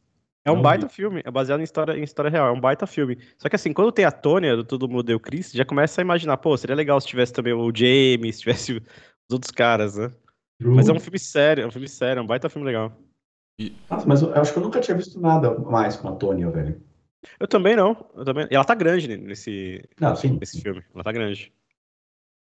É 0.45 0.51
um 0.51 0.57
não 0.57 0.63
baita 0.63 0.87
vi. 0.87 0.93
filme, 0.95 1.23
é 1.25 1.31
baseado 1.31 1.61
em 1.61 1.65
história, 1.65 1.99
em 1.99 2.03
história 2.03 2.31
real, 2.31 2.49
é 2.49 2.53
um 2.53 2.61
baita 2.61 2.87
filme. 2.87 3.19
Só 3.37 3.49
que 3.49 3.57
assim, 3.57 3.73
quando 3.73 3.93
tem 3.93 4.05
a 4.05 4.11
Tônia, 4.11 4.57
do 4.57 4.65
Todo 4.65 4.89
Mundo 4.89 5.03
Deu 5.03 5.21
Chris, 5.21 5.53
já 5.53 5.65
começa 5.65 6.01
a 6.01 6.03
imaginar, 6.03 6.37
pô, 6.39 6.57
seria 6.57 6.77
legal 6.77 7.01
se 7.01 7.07
tivesse 7.07 7.33
também 7.33 7.53
o 7.53 7.73
James, 7.75 8.37
se 8.37 8.41
tivesse 8.43 8.73
os 8.75 9.33
outros 9.33 9.51
caras, 9.51 9.97
né? 9.97 10.11
Mas 10.61 10.89
é 10.89 10.93
um 10.93 10.99
filme 10.99 11.19
sério, 11.19 11.63
é 11.63 11.67
um 11.67 11.71
filme 11.71 11.89
sério, 11.89 12.21
é 12.21 12.23
um 12.23 12.27
baita 12.27 12.49
filme 12.49 12.67
legal. 12.67 12.93
Nossa, 13.91 14.07
mas 14.07 14.23
eu 14.23 14.35
acho 14.35 14.53
que 14.53 14.59
eu 14.59 14.63
nunca 14.63 14.81
tinha 14.81 14.97
visto 14.97 15.21
nada 15.21 15.57
mais 15.59 15.97
com 15.97 16.09
a 16.09 16.17
Tônia, 16.17 16.51
velho. 16.51 16.81
Eu 17.39 17.49
também 17.49 17.77
não, 17.77 18.09
eu 18.15 18.25
também. 18.25 18.47
E 18.51 18.55
ela 18.55 18.65
tá 18.65 18.75
grande 18.75 19.17
nesse, 19.17 19.85
Não, 20.01 20.15
sim. 20.15 20.37
nesse 20.41 20.61
filme. 20.61 20.83
Ela 20.95 21.05
tá 21.05 21.13
grande. 21.13 21.53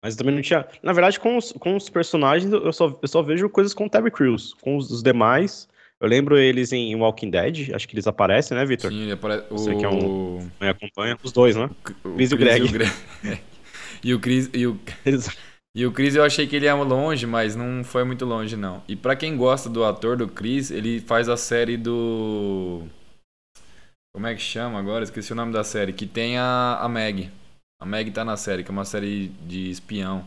Mas 0.03 0.14
eu 0.14 0.18
também 0.18 0.34
não 0.34 0.42
tinha. 0.42 0.66
Na 0.82 0.92
verdade, 0.92 1.18
com 1.18 1.36
os, 1.36 1.53
com 1.53 1.76
os 1.76 1.88
personagens, 1.88 2.53
eu 2.53 2.72
só, 2.72 2.99
eu 3.01 3.09
só 3.09 3.22
vejo 3.22 3.49
coisas 3.49 3.72
com 3.72 3.86
o 3.86 3.90
Terry 3.90 4.11
Crews. 4.11 4.55
Com 4.55 4.76
os, 4.76 4.90
os 4.90 5.03
demais, 5.03 5.68
eu 6.01 6.09
lembro 6.09 6.38
eles 6.38 6.72
em 6.72 6.95
Walking 6.97 7.30
Dead. 7.30 7.74
Acho 7.74 7.88
que 7.88 7.95
eles 7.95 8.07
aparecem, 8.07 8.57
né, 8.57 8.64
Victor? 8.64 8.90
Sim, 8.90 9.03
ele 9.03 9.12
aparece. 9.12 9.47
Você 9.51 9.72
o... 9.72 9.78
que 9.78 9.84
é 9.84 9.88
um- 9.88 10.51
Me 10.61 10.68
acompanha. 10.68 11.18
Os 11.22 11.32
dois, 11.32 11.57
né? 11.57 11.70
o 12.05 12.14
Chris 12.14 12.30
e 12.30 12.34
o 12.34 12.38
Chris 12.38 12.38
Greg. 12.38 12.68
Greg. 12.68 12.92
E 14.05 14.12
o 14.12 14.20
Chris. 14.20 14.51
E 14.53 14.66
o... 14.66 14.78
E 15.76 15.84
o 15.84 15.90
Chris 15.92 16.14
eu 16.14 16.22
achei 16.22 16.47
que 16.47 16.55
ele 16.55 16.66
ia 16.66 16.74
longe, 16.74 17.26
mas 17.26 17.57
não 17.57 17.82
foi 17.82 18.05
muito 18.05 18.24
longe, 18.24 18.57
não. 18.57 18.80
E 18.86 18.95
pra 18.95 19.16
quem 19.16 19.36
gosta 19.36 19.68
do 19.68 19.84
ator 19.84 20.16
do 20.16 20.28
Chris, 20.28 20.70
ele 20.70 21.01
faz 21.01 21.28
a 21.28 21.36
série 21.36 21.76
do. 21.76 22.86
Como 24.14 24.24
é 24.28 24.34
que 24.36 24.40
chama 24.40 24.78
agora? 24.78 25.03
Esqueci 25.03 25.32
o 25.32 25.34
nome 25.34 25.53
da 25.53 25.64
série. 25.64 25.92
Que 25.92 26.07
tem 26.07 26.38
a, 26.38 26.78
a 26.80 26.88
Meg. 26.88 27.28
A 27.82 27.84
Meg 27.84 28.12
tá 28.12 28.24
na 28.24 28.36
série, 28.36 28.62
que 28.62 28.70
é 28.70 28.72
uma 28.72 28.84
série 28.84 29.28
de 29.49 29.68
espião. 29.68 30.18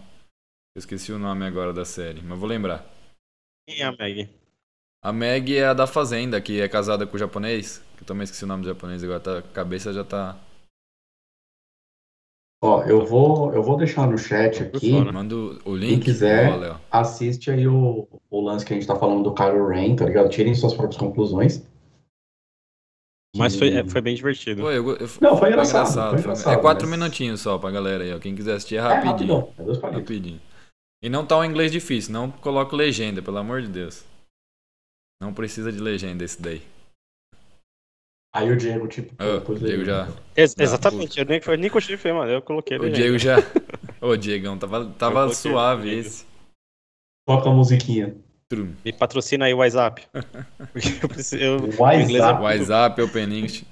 Eu 0.76 0.80
esqueci 0.80 1.14
o 1.14 1.20
nome 1.20 1.46
agora 1.46 1.72
da 1.72 1.86
série, 1.86 2.22
mas 2.22 2.38
vou 2.38 2.50
lembrar. 2.50 2.86
Quem 3.70 3.80
é 3.80 3.86
a 3.86 3.92
Meg? 3.94 4.30
A 5.08 5.14
Meg 5.14 5.56
é 5.56 5.66
a 5.68 5.74
da 5.74 5.88
Fazenda, 5.88 6.42
que 6.42 6.60
é 6.60 6.68
casada 6.68 7.08
com 7.08 7.16
o 7.16 7.20
japonês. 7.20 7.82
Que 7.96 8.04
eu 8.04 8.08
também 8.08 8.26
esqueci 8.26 8.44
o 8.44 8.48
nome 8.48 8.64
do 8.64 8.68
japonês 8.68 9.02
agora, 9.04 9.20
tá, 9.22 9.38
a 9.38 9.42
cabeça 9.42 9.94
já 9.94 10.04
tá. 10.04 10.38
Ó, 12.62 12.84
eu 12.84 13.06
vou, 13.06 13.54
eu 13.54 13.64
vou 13.64 13.78
deixar 13.78 14.06
no 14.06 14.18
chat 14.18 14.64
aqui. 14.64 14.92
fora. 14.92 15.12
Manda 15.14 15.34
o 15.36 15.76
link. 15.76 16.04
quiser. 16.04 16.52
Ó, 16.52 16.56
Léo. 16.58 16.82
assiste 16.92 17.50
aí 17.52 17.66
o, 17.68 18.06
o 18.30 18.42
lance 18.42 18.66
que 18.66 18.74
a 18.74 18.76
gente 18.76 18.88
tá 18.88 18.96
falando 18.98 19.24
do 19.24 19.34
Kylo 19.34 19.68
Ren, 19.70 19.96
tá 19.96 20.04
ligado? 20.06 20.28
Tirem 20.30 20.54
suas 20.54 20.74
próprias 20.74 20.98
conclusões. 21.00 21.64
Mas 23.36 23.56
foi, 23.56 23.70
é, 23.78 23.88
foi 23.88 24.02
bem 24.02 24.16
divertido. 24.16 24.64
Pô, 24.64 24.72
eu, 24.72 24.90
eu, 24.98 25.08
Não, 25.22 25.38
foi 25.38 25.50
engraçado, 25.50 25.94
foi 25.94 26.10
foi- 26.10 26.20
engraçado, 26.20 26.54
é 26.54 26.58
quatro 26.62 26.88
mas- 26.88 26.98
minutinhos 27.00 27.40
só 27.40 27.58
pra 27.58 27.70
galera 27.72 28.04
aí, 28.04 28.14
ó. 28.14 28.20
Quem 28.20 28.36
quiser 28.36 28.56
assistir 28.56 28.76
é 28.76 28.80
É 28.80 28.82
rapidinho. 28.82 29.12
rapidão, 29.36 29.54
é 29.60 29.64
dois 29.64 29.78
palitos. 29.78 30.02
Rapidinho. 30.04 30.42
E 31.04 31.08
não 31.10 31.26
tá 31.26 31.38
um 31.38 31.46
inglês 31.46 31.72
difícil, 31.72 32.12
não 32.12 32.30
coloca 32.32 32.76
legenda, 32.76 33.22
pelo 33.22 33.38
amor 33.38 33.62
de 33.62 33.68
Deus. 33.68 34.04
Não 35.22 35.34
precisa 35.34 35.72
de 35.72 35.80
legenda 35.80 36.24
esse 36.24 36.42
daí. 36.42 36.62
Aí 38.36 38.52
o 38.52 38.58
Diego, 38.58 38.88
tipo, 38.88 39.16
pôs 39.42 39.62
o 39.62 39.66
Diego 39.66 39.84
já. 39.84 40.04
então. 40.04 40.24
Ex- 40.36 40.56
exatamente, 40.60 41.18
eu 41.20 41.26
nem, 41.26 41.42
eu 41.46 41.58
nem 41.58 41.70
continuei 41.70 41.98
mano. 42.14 42.32
Eu 42.32 42.42
coloquei 42.42 42.78
O 42.78 42.82
legenda. 42.82 42.98
Diego 43.02 43.18
já. 43.18 43.38
Ô, 44.00 44.16
Diegão, 44.16 44.58
tava, 44.60 44.86
tava 44.92 45.22
coloquei 45.22 45.36
suave 45.36 45.90
esse. 45.96 46.26
Toca 47.28 47.50
a 47.50 47.54
musiquinha. 47.54 48.16
Trum. 48.48 48.74
Me 48.86 48.94
patrocina 48.94 49.46
aí 49.46 49.54
o 49.54 49.58
WhatsApp. 49.58 50.06
Eu 51.02 51.10
preciso. 51.10 51.44
Eu, 51.44 51.58
inglês 52.04 52.24
é 52.24 52.28
WhatsApp. 52.32 52.44
WhatsApp, 52.44 53.02
Open 53.02 53.24
English. 53.40 53.66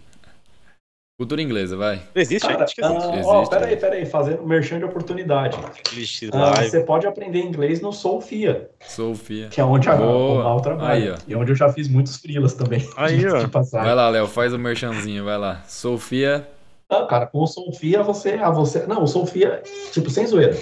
Cultura 1.18 1.42
inglesa, 1.42 1.78
vai. 1.78 2.02
Existe 2.14 2.46
Acho 2.46 2.76
que 2.76 2.82
existe. 2.82 2.84
ah, 2.84 3.22
ó, 3.24 3.38
Existe, 3.38 3.50
peraí, 3.50 3.70
né? 3.72 3.76
peraí, 3.78 4.06
fazendo 4.06 4.46
merchan 4.46 4.80
de 4.80 4.84
oportunidade. 4.86 5.58
Existe 5.94 6.30
Ah, 6.34 6.62
você 6.62 6.82
pode 6.82 7.08
aprender 7.08 7.40
inglês 7.40 7.80
no 7.80 7.94
Sofia, 7.94 8.70
Sofia. 8.82 9.48
que 9.48 9.62
é 9.62 9.64
onde 9.64 9.88
a 9.88 9.96
Boa. 9.96 10.42
o 10.42 10.44
Mal 10.44 10.60
trabalha. 10.60 10.94
Aí, 10.94 11.10
ó. 11.10 11.16
E 11.26 11.34
onde 11.34 11.52
eu 11.54 11.56
já 11.56 11.72
fiz 11.72 11.88
muitos 11.88 12.18
frilas 12.18 12.54
também. 12.54 12.86
Aí, 12.98 13.26
ó. 13.28 13.38
de. 13.46 13.48
Vai 13.72 13.96
lá, 13.96 14.10
Léo, 14.10 14.28
faz 14.28 14.54
o 14.54 14.60
merchanzinho, 14.60 15.24
vai 15.24 15.38
lá. 15.38 15.64
Sofia. 15.66 16.46
Não, 16.92 17.08
cara, 17.08 17.26
com 17.28 17.40
o 17.40 17.48
Sofia 17.48 18.04
você, 18.04 18.32
a 18.34 18.50
você. 18.50 18.86
Não, 18.86 19.04
o 19.04 19.08
Sofia, 19.08 19.64
tipo, 19.94 20.10
sem 20.10 20.28
zoeira. 20.28 20.58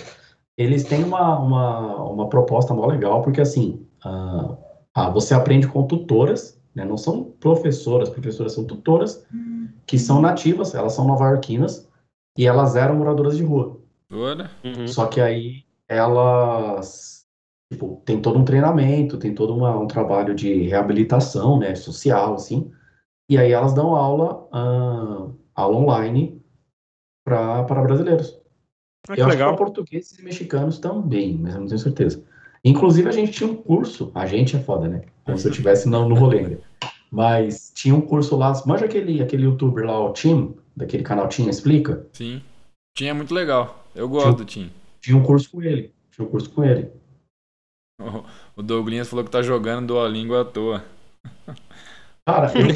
Eles 0.55 0.83
têm 0.83 1.03
uma, 1.03 1.35
uma, 1.39 2.03
uma 2.03 2.29
proposta 2.29 2.75
mó 2.75 2.85
legal, 2.85 3.23
porque 3.23 3.41
assim, 3.41 3.87
ah, 4.05 4.55
ah, 4.93 5.09
você 5.09 5.33
aprende 5.33 5.67
com 5.67 5.81
tutoras, 5.87 6.61
né? 6.75 6.85
Não 6.85 6.95
são 6.95 7.23
professoras, 7.39 8.07
professoras 8.07 8.53
são 8.53 8.63
tutoras, 8.63 9.25
que 9.85 9.97
são 9.99 10.21
nativas, 10.21 10.73
elas 10.73 10.93
são 10.93 11.07
nova-iorquinas, 11.07 11.89
e 12.37 12.47
elas 12.47 12.75
eram 12.75 12.95
moradoras 12.95 13.37
de 13.37 13.43
rua. 13.43 13.79
Uhum. 14.63 14.87
Só 14.87 15.07
que 15.07 15.21
aí 15.21 15.63
elas 15.87 17.13
tipo, 17.71 18.01
tem 18.05 18.21
todo 18.21 18.37
um 18.37 18.45
treinamento, 18.45 19.17
tem 19.17 19.33
todo 19.33 19.55
uma- 19.55 19.77
um 19.77 19.87
trabalho 19.87 20.35
de 20.35 20.63
reabilitação, 20.63 21.57
né, 21.57 21.73
social, 21.73 22.35
assim. 22.35 22.71
E 23.29 23.37
aí 23.37 23.51
elas 23.51 23.73
dão 23.73 23.95
aula, 23.95 24.47
ah, 24.51 25.27
aula 25.55 25.77
online 25.77 26.41
para 27.25 27.63
brasileiros. 27.63 28.39
Ah, 29.09 29.15
eu 29.17 29.25
acho 29.25 29.37
que 29.37 29.43
para 29.43 29.55
portugueses 29.55 30.17
e 30.19 30.23
mexicanos 30.23 30.79
também, 30.79 31.37
mas 31.37 31.55
eu 31.55 31.61
não 31.61 31.67
tenho 31.67 31.79
certeza. 31.79 32.23
Inclusive 32.63 33.09
a 33.09 33.11
gente 33.11 33.31
tinha 33.31 33.49
um 33.49 33.55
curso, 33.55 34.11
a 34.13 34.25
gente 34.25 34.55
é 34.55 34.59
foda, 34.59 34.87
né? 34.87 35.01
Como 35.25 35.37
se 35.37 35.47
eu 35.47 35.51
estivesse 35.51 35.89
no, 35.89 36.07
no 36.07 36.15
rolê 36.15 36.39
ainda. 36.39 36.61
Mas 37.13 37.71
tinha 37.75 37.93
um 37.93 38.01
curso 38.01 38.35
lá, 38.35 38.51
manja 38.65 38.85
aquele, 38.85 39.21
aquele 39.21 39.43
youtuber 39.43 39.85
lá, 39.85 39.99
o 40.03 40.11
Tim, 40.13 40.55
daquele 40.75 41.03
canal 41.03 41.29
Tim 41.29 41.47
Explica? 41.47 42.07
Sim. 42.11 42.41
Tinha 42.97 43.11
é 43.11 43.13
muito 43.13 43.31
legal. 43.35 43.85
Eu 43.93 44.09
gosto 44.09 44.37
do 44.37 44.45
Tim. 44.45 44.71
Tinha 44.99 45.15
um 45.15 45.21
curso 45.21 45.51
com 45.51 45.61
ele. 45.61 45.93
Tinha 46.09 46.25
um 46.27 46.31
curso 46.31 46.49
com 46.49 46.63
ele. 46.63 46.89
O 48.55 48.61
Douglinhas 48.63 49.07
falou 49.07 49.23
que 49.23 49.29
tá 49.31 49.41
jogando 49.43 49.87
Duolingo 49.87 50.35
à 50.35 50.43
toa. 50.43 50.83
Cara, 52.25 52.51
eu, 52.57 52.67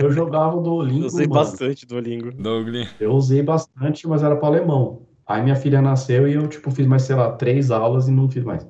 eu, 0.00 0.02
eu 0.04 0.10
jogava 0.12 0.56
o 0.56 0.62
Duolingo, 0.62 1.02
Eu 1.02 1.06
usei 1.06 1.26
mano. 1.26 1.40
bastante 1.40 1.84
do 1.86 1.98
Lingo. 1.98 2.30
Douglinhas. 2.32 2.90
Eu 3.00 3.12
usei 3.12 3.42
bastante, 3.42 4.06
mas 4.06 4.22
era 4.22 4.36
para 4.36 4.46
alemão. 4.48 5.02
Aí 5.26 5.42
minha 5.42 5.56
filha 5.56 5.82
nasceu 5.82 6.28
e 6.28 6.34
eu, 6.34 6.46
tipo, 6.48 6.70
fiz 6.70 6.86
mais, 6.86 7.02
sei 7.02 7.16
lá, 7.16 7.32
três 7.32 7.70
aulas 7.72 8.06
e 8.08 8.12
não 8.12 8.28
fiz 8.30 8.44
mais. 8.44 8.64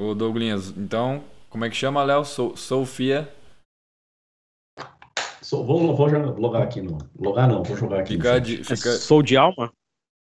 Ô 0.00 0.14
Douglinhas, 0.14 0.74
então, 0.76 1.22
como 1.48 1.64
é 1.64 1.70
que 1.70 1.76
chama, 1.76 2.02
Léo? 2.02 2.24
So- 2.24 2.56
Sofia. 2.56 3.28
Vou, 5.50 5.94
vou 5.96 6.08
jogar- 6.08 6.38
logar 6.38 6.62
aqui 6.62 6.80
no. 6.80 6.98
Logar 7.18 7.48
não, 7.48 7.62
vou 7.62 7.76
jogar 7.76 8.00
aqui. 8.00 8.16
no 8.16 8.22
Fica, 8.22 8.34
chat. 8.34 8.42
de, 8.44 8.60
É 8.60 8.64
fica 8.76 8.90
Sou 8.92 9.22
de 9.22 9.36
alma? 9.36 9.72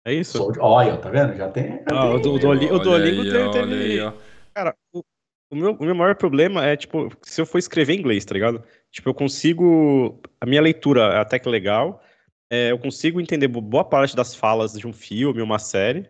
É 0.04 0.12
isso? 0.14 0.38
Sou 0.38 0.52
de- 0.52 0.60
Olha, 0.60 0.96
tá 0.96 1.10
vendo? 1.10 1.34
Já 1.34 1.48
tem. 1.50 1.78
já 1.78 1.84
Ah, 1.90 2.08
o 2.10 2.14
tem- 2.14 2.22
do- 2.22 2.34
o 2.34 2.38
Duoli- 2.38 2.66
o 2.66 2.74
Olha 2.74 2.82
Duolingo 2.82 3.22
aí, 3.22 3.30
olha 3.32 3.50
teve- 3.50 4.00
aí. 4.02 4.12
Cara, 4.54 4.74
o, 4.92 5.02
o 5.50 5.56
meu, 5.56 5.72
o 5.72 5.84
meu 5.84 5.94
maior 5.94 6.14
problema 6.16 6.64
é, 6.64 6.76
tipo, 6.76 7.08
se 7.22 7.40
eu 7.40 7.46
for 7.46 7.58
escrever 7.58 7.94
em 7.94 7.98
inglês, 7.98 8.24
tá 8.24 8.34
ligado? 8.34 8.62
Tipo, 8.90 9.08
eu 9.10 9.14
consigo. 9.14 10.20
A 10.40 10.46
minha 10.46 10.60
leitura 10.62 11.02
é 11.14 11.18
até 11.18 11.38
que 11.38 11.48
legal. 11.48 12.02
é, 12.48 12.70
eu 12.70 12.78
consigo 12.78 13.20
entender 13.20 13.48
bo- 13.48 13.60
boa 13.60 13.84
parte 13.84 14.14
das 14.14 14.32
falas 14.34 14.72
de 14.72 14.86
um 14.86 14.92
filme, 14.92 15.42
uma 15.42 15.58
série, 15.58 16.08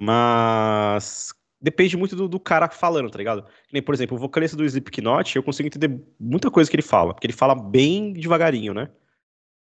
mas 0.00 1.32
depende 1.60 1.96
muito 1.96 2.14
do, 2.14 2.28
do 2.28 2.40
cara 2.40 2.68
falando, 2.68 3.10
tá 3.10 3.18
ligado? 3.18 3.44
Nem, 3.72 3.82
por 3.82 3.94
exemplo, 3.94 4.16
o 4.16 4.20
vocalista 4.20 4.56
do 4.56 4.64
Slipknot, 4.64 5.36
eu 5.36 5.42
consigo 5.42 5.66
entender 5.66 6.00
muita 6.18 6.50
coisa 6.50 6.70
que 6.70 6.76
ele 6.76 6.82
fala, 6.82 7.14
porque 7.14 7.26
ele 7.26 7.32
fala 7.32 7.54
bem 7.54 8.12
devagarinho, 8.12 8.72
né? 8.72 8.88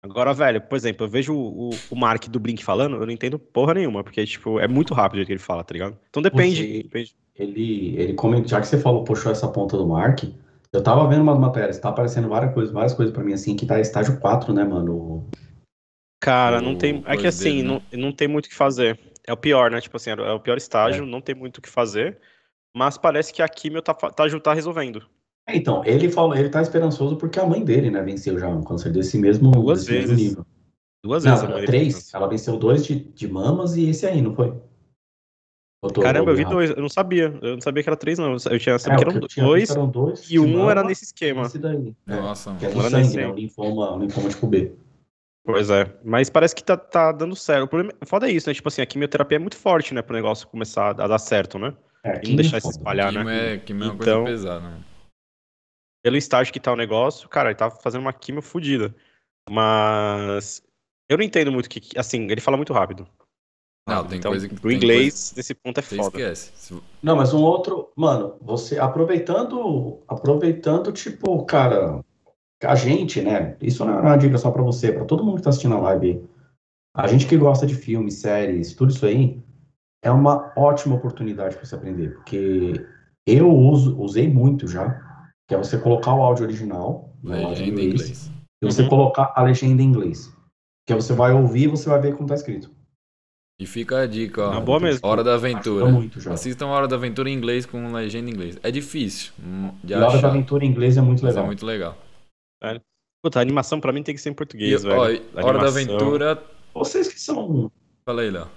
Agora, 0.03 0.32
velho, 0.32 0.61
por 0.61 0.76
exemplo, 0.76 1.05
eu 1.05 1.11
vejo 1.11 1.34
o, 1.34 1.70
o, 1.90 1.97
Mark 1.97 2.28
do 2.28 2.38
Blink 2.38 2.62
falando, 2.62 2.97
eu 2.97 3.07
não 3.07 3.12
entendo 3.12 3.38
porra 3.38 3.74
nenhuma, 3.74 4.05
porque, 4.05 4.24
tipo, 4.24 4.61
é 4.61 4.68
muito 4.68 4.94
rápido 4.94 5.22
o 5.22 5.26
que 5.26 5.32
ele 5.32 5.38
fala, 5.38 5.64
tá 5.64 5.72
ligado? 5.72 5.99
Então 6.09 6.22
depende. 6.22 6.57
Você- 6.57 6.82
depende. 6.84 7.16
Ele, 7.34 7.94
ele 7.99 8.14
comentou, 8.14 8.49
já 8.49 8.61
que 8.61 8.66
você 8.66 8.78
falou, 8.78 9.05
puxou 9.05 9.30
essa 9.30 9.49
ponta 9.49 9.76
do 9.76 9.86
Mark, 9.86 10.22
eu 10.72 10.82
tava 10.82 11.07
vendo 11.09 11.22
umas 11.22 11.38
matérias, 11.38 11.78
tá 11.78 11.90
aparecendo 11.90 12.28
várias 12.28 12.55
coisas, 12.55 12.72
várias 12.72 12.94
coisas 12.94 13.12
pra 13.12 13.22
mim, 13.22 13.32
assim, 13.32 13.57
que 13.57 13.66
tá 13.66 13.80
estágio 13.80 14.18
4, 14.20 14.55
né, 14.55 14.64
mano? 14.64 15.28
Cara, 16.20 16.61
não 16.61 16.76
tem. 16.76 17.03
É 17.07 17.16
que 17.16 17.26
assim, 17.26 17.57
dele, 17.57 17.62
né? 17.62 17.82
não, 17.92 17.99
não 18.01 18.12
tem 18.12 18.26
muito 18.26 18.47
o 18.47 18.49
que 18.49 18.55
fazer. 18.55 18.99
É 19.27 19.33
o 19.33 19.37
pior, 19.37 19.70
né? 19.70 19.81
Tipo 19.81 19.97
assim, 19.97 20.11
é 20.11 20.33
o 20.33 20.41
pior 20.41 20.57
estágio, 20.57 21.05
não 21.05 21.20
tem 21.20 21.35
muito 21.35 21.59
o 21.59 21.62
que 21.62 21.68
fazer. 21.68 22.18
Mas 22.74 22.97
parece 22.97 23.33
que 23.33 23.43
a 23.43 23.49
químio 23.49 23.83
tá, 23.83 23.93
tá, 23.95 24.11
tá 24.11 24.55
resolvendo. 24.55 25.03
É, 25.49 25.57
Então, 25.57 25.85
ele 25.85 26.11
falou, 26.11 26.37
ele 26.37 26.49
tá 26.49 26.61
esperançoso 26.61 27.16
porque 27.16 27.41
a 27.41 27.47
mãe 27.47 27.64
dele, 27.64 27.91
né, 27.91 28.03
venceu 28.03 28.39
já 28.39 28.49
um 28.49 28.62
câncer 28.62 28.93
desse 28.93 29.18
mesmo, 29.18 29.51
Duas 29.51 29.81
desse 29.87 29.93
mesmo 29.93 30.09
vezes. 30.16 30.29
nível. 30.29 30.47
Duas 31.05 31.24
Não, 31.24 31.33
vezes 31.33 31.47
dele 31.49 31.66
três. 31.66 32.14
Ela 32.14 32.27
venceu 32.29 32.57
dois 32.59 32.85
de, 32.85 32.97
de 32.97 33.29
mamas 33.29 33.77
e 33.77 33.89
esse 33.89 34.07
aí, 34.07 34.20
não 34.20 34.35
foi? 34.35 34.49
Eu 35.83 36.03
Caramba, 36.03 36.33
eu 36.33 36.37
vi 36.37 36.45
dois. 36.45 36.70
Eu 36.70 36.83
não 36.83 36.89
sabia. 36.89 37.39
Eu 37.41 37.55
não 37.55 37.61
sabia 37.61 37.83
que 37.83 37.89
era 37.89 37.97
três, 37.97 38.18
não. 38.18 38.33
Eu 38.33 38.59
tinha 38.59 38.74
É, 38.74 38.79
sabia 38.79 38.97
que 38.99 39.05
eram 39.05 39.12
que 39.12 39.24
eu 39.24 39.29
tinha 39.29 39.47
dois. 39.47 39.70
eram 39.70 39.89
dois 39.89 40.29
E 40.31 40.39
um 40.39 40.68
era 40.68 40.83
nesse 40.83 41.05
esquema. 41.05 41.43
esse 41.43 41.59
daí. 41.59 41.95
É, 42.07 42.16
Nossa, 42.16 42.55
que 42.57 42.66
é 42.66 42.68
do 42.70 42.77
Um 42.77 42.81
era 42.81 42.91
sangue, 42.91 43.03
nesse 43.05 43.16
né? 43.16 43.29
O 43.29 43.35
linfoma, 43.35 43.93
o 43.95 43.99
linfoma 44.01 44.29
tipo 44.29 44.47
B. 44.47 44.72
Pois 45.47 45.70
é. 45.70 45.97
Mas 46.05 46.28
parece 46.28 46.55
que 46.55 46.62
tá, 46.64 46.76
tá 46.76 47.12
dando 47.12 47.36
certo. 47.36 47.64
O 47.64 47.68
problema 47.68 47.92
foda 48.05 48.28
é 48.28 48.32
isso, 48.32 48.49
né? 48.51 48.55
Tipo 48.55 48.68
assim, 48.68 48.82
a 48.82 48.86
quimioterapia 48.86 49.36
é 49.36 49.38
muito 49.38 49.57
forte, 49.57 49.94
né? 49.94 50.03
Pro 50.03 50.16
negócio 50.16 50.49
começar 50.49 50.88
a 50.90 51.07
dar 51.07 51.18
certo, 51.18 51.57
né? 51.59 51.72
É, 52.05 52.20
E 52.24 52.30
não 52.30 52.36
deixar 52.36 52.57
é 52.57 52.61
se 52.61 52.66
foda. 52.66 52.76
espalhar, 52.76 53.12
né? 53.12 53.20
Quimo 53.20 53.30
é, 53.30 53.59
quimo 53.59 53.84
é 53.84 53.86
uma 53.86 53.94
Então- 53.94 54.22
coisa 54.24 54.42
pesada, 54.49 54.68
né? 54.68 54.82
pelo 56.05 56.16
estágio 56.16 56.53
que 56.53 56.61
tá 56.61 56.72
o 56.72 56.76
negócio, 56.76 57.28
cara, 57.28 57.49
ele 57.49 57.59
tá 57.59 57.68
fazendo 57.68 58.03
uma 58.03 58.12
quimio 58.12 58.40
fodida. 58.40 58.94
Mas 59.51 60.62
eu 61.09 61.16
não 61.18 61.24
entendo 61.24 61.51
muito 61.51 61.66
o 61.66 61.68
que. 61.68 61.99
Assim, 61.99 62.30
ele 62.30 62.40
fala 62.40 62.57
muito 62.57 62.72
rápido. 62.72 63.09
Não, 63.88 64.05
tem 64.07 64.18
então, 64.18 64.30
coisa 64.32 64.49
que. 64.49 64.66
o 64.66 64.70
inglês, 64.70 65.32
nesse 65.36 65.55
ponto, 65.55 65.78
é 65.78 65.82
que 65.82 65.97
foda. 65.97 66.11
Você 66.18 66.32
esquece. 66.32 66.80
Não, 67.03 67.16
mas 67.16 67.32
um 67.32 67.40
outro, 67.42 67.90
mano, 67.97 68.36
você 68.40 68.78
aproveitando, 68.78 70.01
aproveitando, 70.09 70.92
tipo, 70.92 71.44
cara, 71.44 72.05
a 72.63 72.75
gente, 72.75 73.21
né? 73.21 73.57
Isso 73.61 73.85
não 73.85 73.95
é 73.99 74.01
uma 74.01 74.17
dica 74.17 74.39
só 74.39 74.51
pra 74.51 74.63
você, 74.63 74.93
pra 74.93 75.05
todo 75.05 75.25
mundo 75.25 75.37
que 75.37 75.43
tá 75.43 75.51
assistindo 75.51 75.75
a 75.75 75.81
live. 75.81 76.23
A 76.95 77.07
gente 77.07 77.27
que 77.27 77.37
gosta 77.37 77.67
de 77.67 77.75
filmes, 77.75 78.15
séries, 78.15 78.75
tudo 78.75 78.91
isso 78.93 79.05
aí, 79.05 79.39
é 80.03 80.11
uma 80.11 80.53
ótima 80.57 80.95
oportunidade 80.95 81.57
pra 81.57 81.65
você 81.67 81.75
aprender, 81.75 82.15
porque 82.15 82.87
eu 83.27 83.51
uso, 83.55 83.99
usei 84.01 84.29
muito 84.33 84.67
já, 84.67 84.89
que 85.47 85.55
é 85.55 85.59
você 85.59 85.77
colocar 85.79 86.15
o 86.15 86.23
áudio 86.23 86.45
original, 86.47 87.13
né, 87.23 87.43
o 87.43 87.47
áudio 87.47 87.65
Legenda 87.65 87.81
em 87.83 87.87
inglês. 87.87 88.31
e 88.63 88.67
você 88.67 88.83
Uhum. 88.83 88.89
colocar 88.89 89.33
a 89.37 89.43
legenda 89.43 89.83
em 89.83 89.87
inglês, 89.87 90.33
que 90.87 90.93
aí 90.95 91.01
você 91.01 91.13
vai 91.13 91.33
ouvir 91.33 91.65
e 91.65 91.69
você 91.69 91.89
vai 91.91 92.01
ver 92.01 92.15
como 92.17 92.27
tá 92.29 92.35
escrito. 92.35 92.71
E 93.61 93.67
fica 93.67 94.01
a 94.01 94.07
dica, 94.07 94.43
ó. 94.43 94.51
Uma 94.53 94.61
boa 94.61 94.79
mesmo. 94.81 95.01
Hora 95.07 95.25
da 95.25 95.35
Aventura. 95.35 95.87
muito 95.87 96.21
já. 96.21 96.33
Assistam 96.33 96.67
a 96.67 96.71
Hora 96.71 96.87
da 96.89 96.97
Aventura 96.97 97.29
em 97.31 97.33
inglês 97.35 97.65
com 97.65 97.91
legenda 97.93 98.29
em 98.31 98.33
inglês. 98.33 98.59
É 98.63 98.71
difícil 98.71 99.33
hum, 99.43 99.71
de 99.83 99.93
E 99.93 99.97
a 99.97 100.07
hora 100.07 100.19
da 100.21 100.29
aventura 100.29 100.65
em 100.65 100.69
inglês 100.69 100.97
é 100.97 101.01
muito 101.01 101.23
mas 101.23 101.33
é 101.33 101.37
legal. 101.37 101.47
muito 101.47 101.65
legal. 101.67 101.99
Puta, 103.25 103.39
a 103.39 103.43
animação 103.43 103.81
pra 103.81 103.93
mim 103.93 104.03
tem 104.03 104.14
que 104.14 104.21
ser 104.21 104.29
em 104.29 104.33
E, 104.33 104.37
português, 104.37 104.85
ó, 104.85 105.07
velho. 105.07 105.23
e 105.35 105.37
Hora 105.43 105.59
da. 105.59 105.69
Aventura. 105.69 106.45
Vocês 106.75 107.09
que 107.09 107.19
são 107.21 107.71
Fala 108.05 108.23
aí, 108.23 108.31
Léo. 108.31 108.49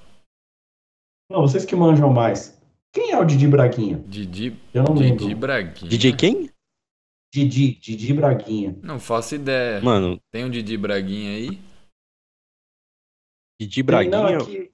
Não, 1.31 1.41
vocês 1.41 1.65
que 1.65 1.75
manjam 1.75 2.11
mais. 2.11 2.59
Quem 2.91 3.11
é 3.11 3.19
o 3.19 3.23
Didi 3.25 3.47
Braguinha? 3.47 3.99
Didi, 4.07 4.59
Eu 4.73 4.83
não 4.83 4.93
lembro. 4.95 5.19
Didi 5.19 5.35
Braguinha. 5.35 5.89
DJ 5.89 6.13
quem? 6.15 6.49
Didi, 7.33 7.75
Didi 7.75 8.13
Braguinha. 8.13 8.75
Não 8.81 8.99
faço 8.99 9.35
ideia. 9.35 9.79
Mano, 9.81 10.19
Tem 10.31 10.43
um 10.45 10.49
Didi 10.49 10.75
Braguinha 10.75 11.29
aí? 11.35 11.59
Didi 13.61 13.83
Tem, 13.83 14.09
Não, 14.09 14.23
Braguinha. 14.23 14.37
é 14.37 14.45
que... 14.45 14.71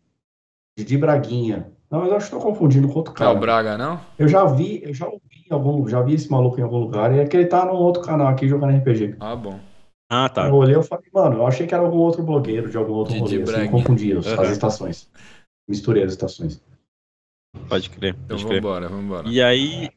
Didi 0.78 0.98
Braguinha. 0.98 1.72
Não, 1.92 2.00
mas 2.02 2.10
eu 2.10 2.16
acho 2.16 2.26
que 2.28 2.32
tô 2.36 2.40
confundindo 2.42 2.88
com 2.88 2.96
outro 2.96 3.14
Não 3.20 3.26
é 3.26 3.30
o 3.30 3.34
cara. 3.34 3.40
Braga, 3.40 3.78
não? 3.78 4.06
Eu 4.18 4.28
já 4.28 4.46
vi, 4.46 4.82
eu 4.84 4.94
já 4.94 5.08
ouvi 5.08 5.35
algum, 5.54 5.88
já 5.88 6.02
vi 6.02 6.14
esse 6.14 6.30
maluco 6.30 6.60
em 6.60 6.64
algum 6.64 6.78
lugar. 6.78 7.14
E 7.14 7.20
é 7.20 7.26
que 7.26 7.36
ele 7.38 7.46
tá 7.46 7.66
num 7.66 7.74
outro 7.74 8.02
canal 8.02 8.28
aqui 8.28 8.48
jogando 8.48 8.78
RPG. 8.78 9.16
Ah, 9.20 9.36
bom. 9.36 9.60
Ah, 10.10 10.30
tá. 10.30 10.48
Eu 10.48 10.56
olhei 10.56 10.78
e 10.78 10.84
falei, 10.84 11.06
mano, 11.14 11.38
eu 11.38 11.48
achei 11.48 11.66
que 11.66 11.74
era 11.74 11.84
algum 11.84 11.98
outro 11.98 12.24
blogueiro 12.24 12.70
de 12.70 12.78
algum 12.78 12.94
outro 12.94 13.18
rolê. 13.18 13.42
Assim, 13.42 13.70
confundi 13.70 14.16
as, 14.16 14.26
estações. 14.52 15.10
Misturei 15.68 16.04
as 16.04 16.12
estações. 16.12 16.62
Pode 17.68 17.90
crer. 17.90 18.16
Então 18.26 18.38
Pode 18.38 18.46
crer. 18.46 18.62
vambora, 18.62 18.88
vambora. 18.88 19.28
E 19.28 19.42
aí, 19.42 19.90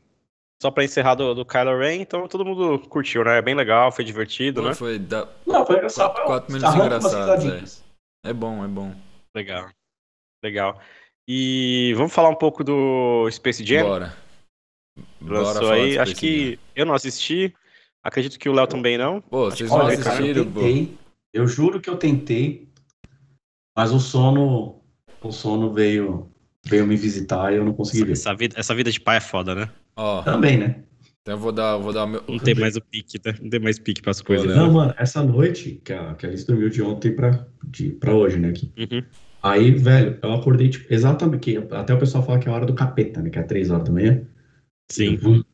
só 0.63 0.71
pra 0.71 0.85
encerrar 0.85 1.15
do, 1.15 1.35
do 1.35 1.45
Kylo 1.45 1.79
Ren, 1.79 2.01
então 2.01 2.27
todo 2.27 2.45
mundo 2.45 2.79
curtiu, 2.89 3.23
né? 3.23 3.39
É 3.39 3.43
bem 3.43 3.55
legal, 3.55 3.93
foi 3.93 4.05
divertido, 4.05 4.63
Pô, 4.63 4.69
né? 4.69 4.75
Foi 4.75 4.99
da... 4.99 5.29
Não, 5.47 5.67
foi 5.67 5.77
engraçado. 5.77 6.13
Quatro- 6.15 6.25
quatro 6.25 6.55
minutos 6.55 6.75
engraçados, 6.75 7.45
risadinhas. 7.45 7.85
É 8.25 8.33
bom, 8.33 8.65
é 8.65 8.69
bom. 8.69 8.95
Legal. 9.37 9.69
Legal. 10.43 10.81
E 11.29 11.93
vamos 11.97 12.15
falar 12.15 12.31
um 12.31 12.35
pouco 12.35 12.65
do 12.65 13.29
Space 13.31 13.65
Jam? 13.65 13.87
Bora. 13.87 14.17
Bora 15.21 15.41
Lançou 15.41 15.71
aí. 15.71 15.99
Acho 15.99 16.15
que 16.15 16.59
eu 16.75 16.87
não 16.87 16.95
assisti. 16.95 17.55
Acredito 18.03 18.39
que 18.39 18.49
o 18.49 18.53
Léo 18.53 18.67
também 18.67 18.97
não. 18.97 19.21
Pô, 19.21 19.51
vocês 19.51 19.71
não 19.71 19.79
Olha, 19.79 19.97
cara, 19.99 20.09
eu 20.09 20.13
assistiram, 20.13 20.53
pô. 20.53 20.61
tentei, 20.61 20.99
eu 21.33 21.47
juro 21.47 21.81
que 21.81 21.91
eu 21.91 21.97
tentei, 21.97 22.69
mas 23.77 23.93
o 23.93 24.01
sono, 24.01 24.81
o 25.21 25.33
sono 25.33 25.73
veio, 25.73 26.31
veio 26.65 26.87
me 26.87 26.97
visitar 26.97 27.53
e 27.53 27.57
eu 27.57 27.65
não 27.65 27.73
consegui 27.73 28.05
ver. 28.05 28.13
Essa 28.13 28.35
vida, 28.35 28.59
essa 28.59 28.75
vida 28.75 28.91
de 28.91 29.01
pai 29.01 29.17
é 29.17 29.21
foda, 29.21 29.55
né? 29.55 29.69
Ó, 29.97 30.23
Também, 30.23 30.57
né? 30.57 30.85
então 31.21 31.35
eu 31.35 31.39
vou 31.39 31.53
dar, 31.53 31.77
vou 31.77 31.93
dar 31.93 32.05
o 32.05 32.09
meu. 32.09 32.25
Não 32.27 32.39
tem 32.39 32.55
mais 32.55 32.77
o 32.77 32.81
pique, 32.81 33.21
né? 33.25 33.35
Não 33.43 33.51
tem 33.51 33.61
mais 33.61 33.79
pique 33.79 34.01
pras 34.01 34.23
coisas. 34.23 34.47
Olha. 34.47 34.57
né? 34.57 34.63
Não, 34.63 34.73
mano, 34.73 34.95
essa 34.97 35.23
noite, 35.23 35.81
que 35.85 35.93
a, 35.93 36.15
que 36.15 36.25
a 36.25 36.29
Alice 36.29 36.47
dormiu 36.47 36.71
de 36.71 36.81
ontem 36.81 37.15
pra, 37.15 37.47
de, 37.65 37.91
pra 37.91 38.15
hoje, 38.15 38.39
né? 38.39 38.49
Aqui. 38.49 38.73
Uhum. 38.79 39.03
Aí, 39.43 39.71
velho, 39.73 40.19
eu 40.23 40.33
acordei, 40.33 40.69
tipo, 40.71 40.93
exatamente, 40.93 41.41
que 41.41 41.57
até 41.73 41.93
o 41.93 41.99
pessoal 41.99 42.25
fala 42.25 42.39
que 42.39 42.49
é 42.49 42.51
a 42.51 42.55
hora 42.55 42.65
do 42.65 42.75
capeta, 42.75 43.21
né? 43.21 43.29
Que 43.29 43.39
é 43.39 43.43
três 43.43 43.71
horas 43.71 43.85
da 43.85 43.93
manhã. 43.93 44.23
Sim. 44.91 45.19
Eu, 45.23 45.45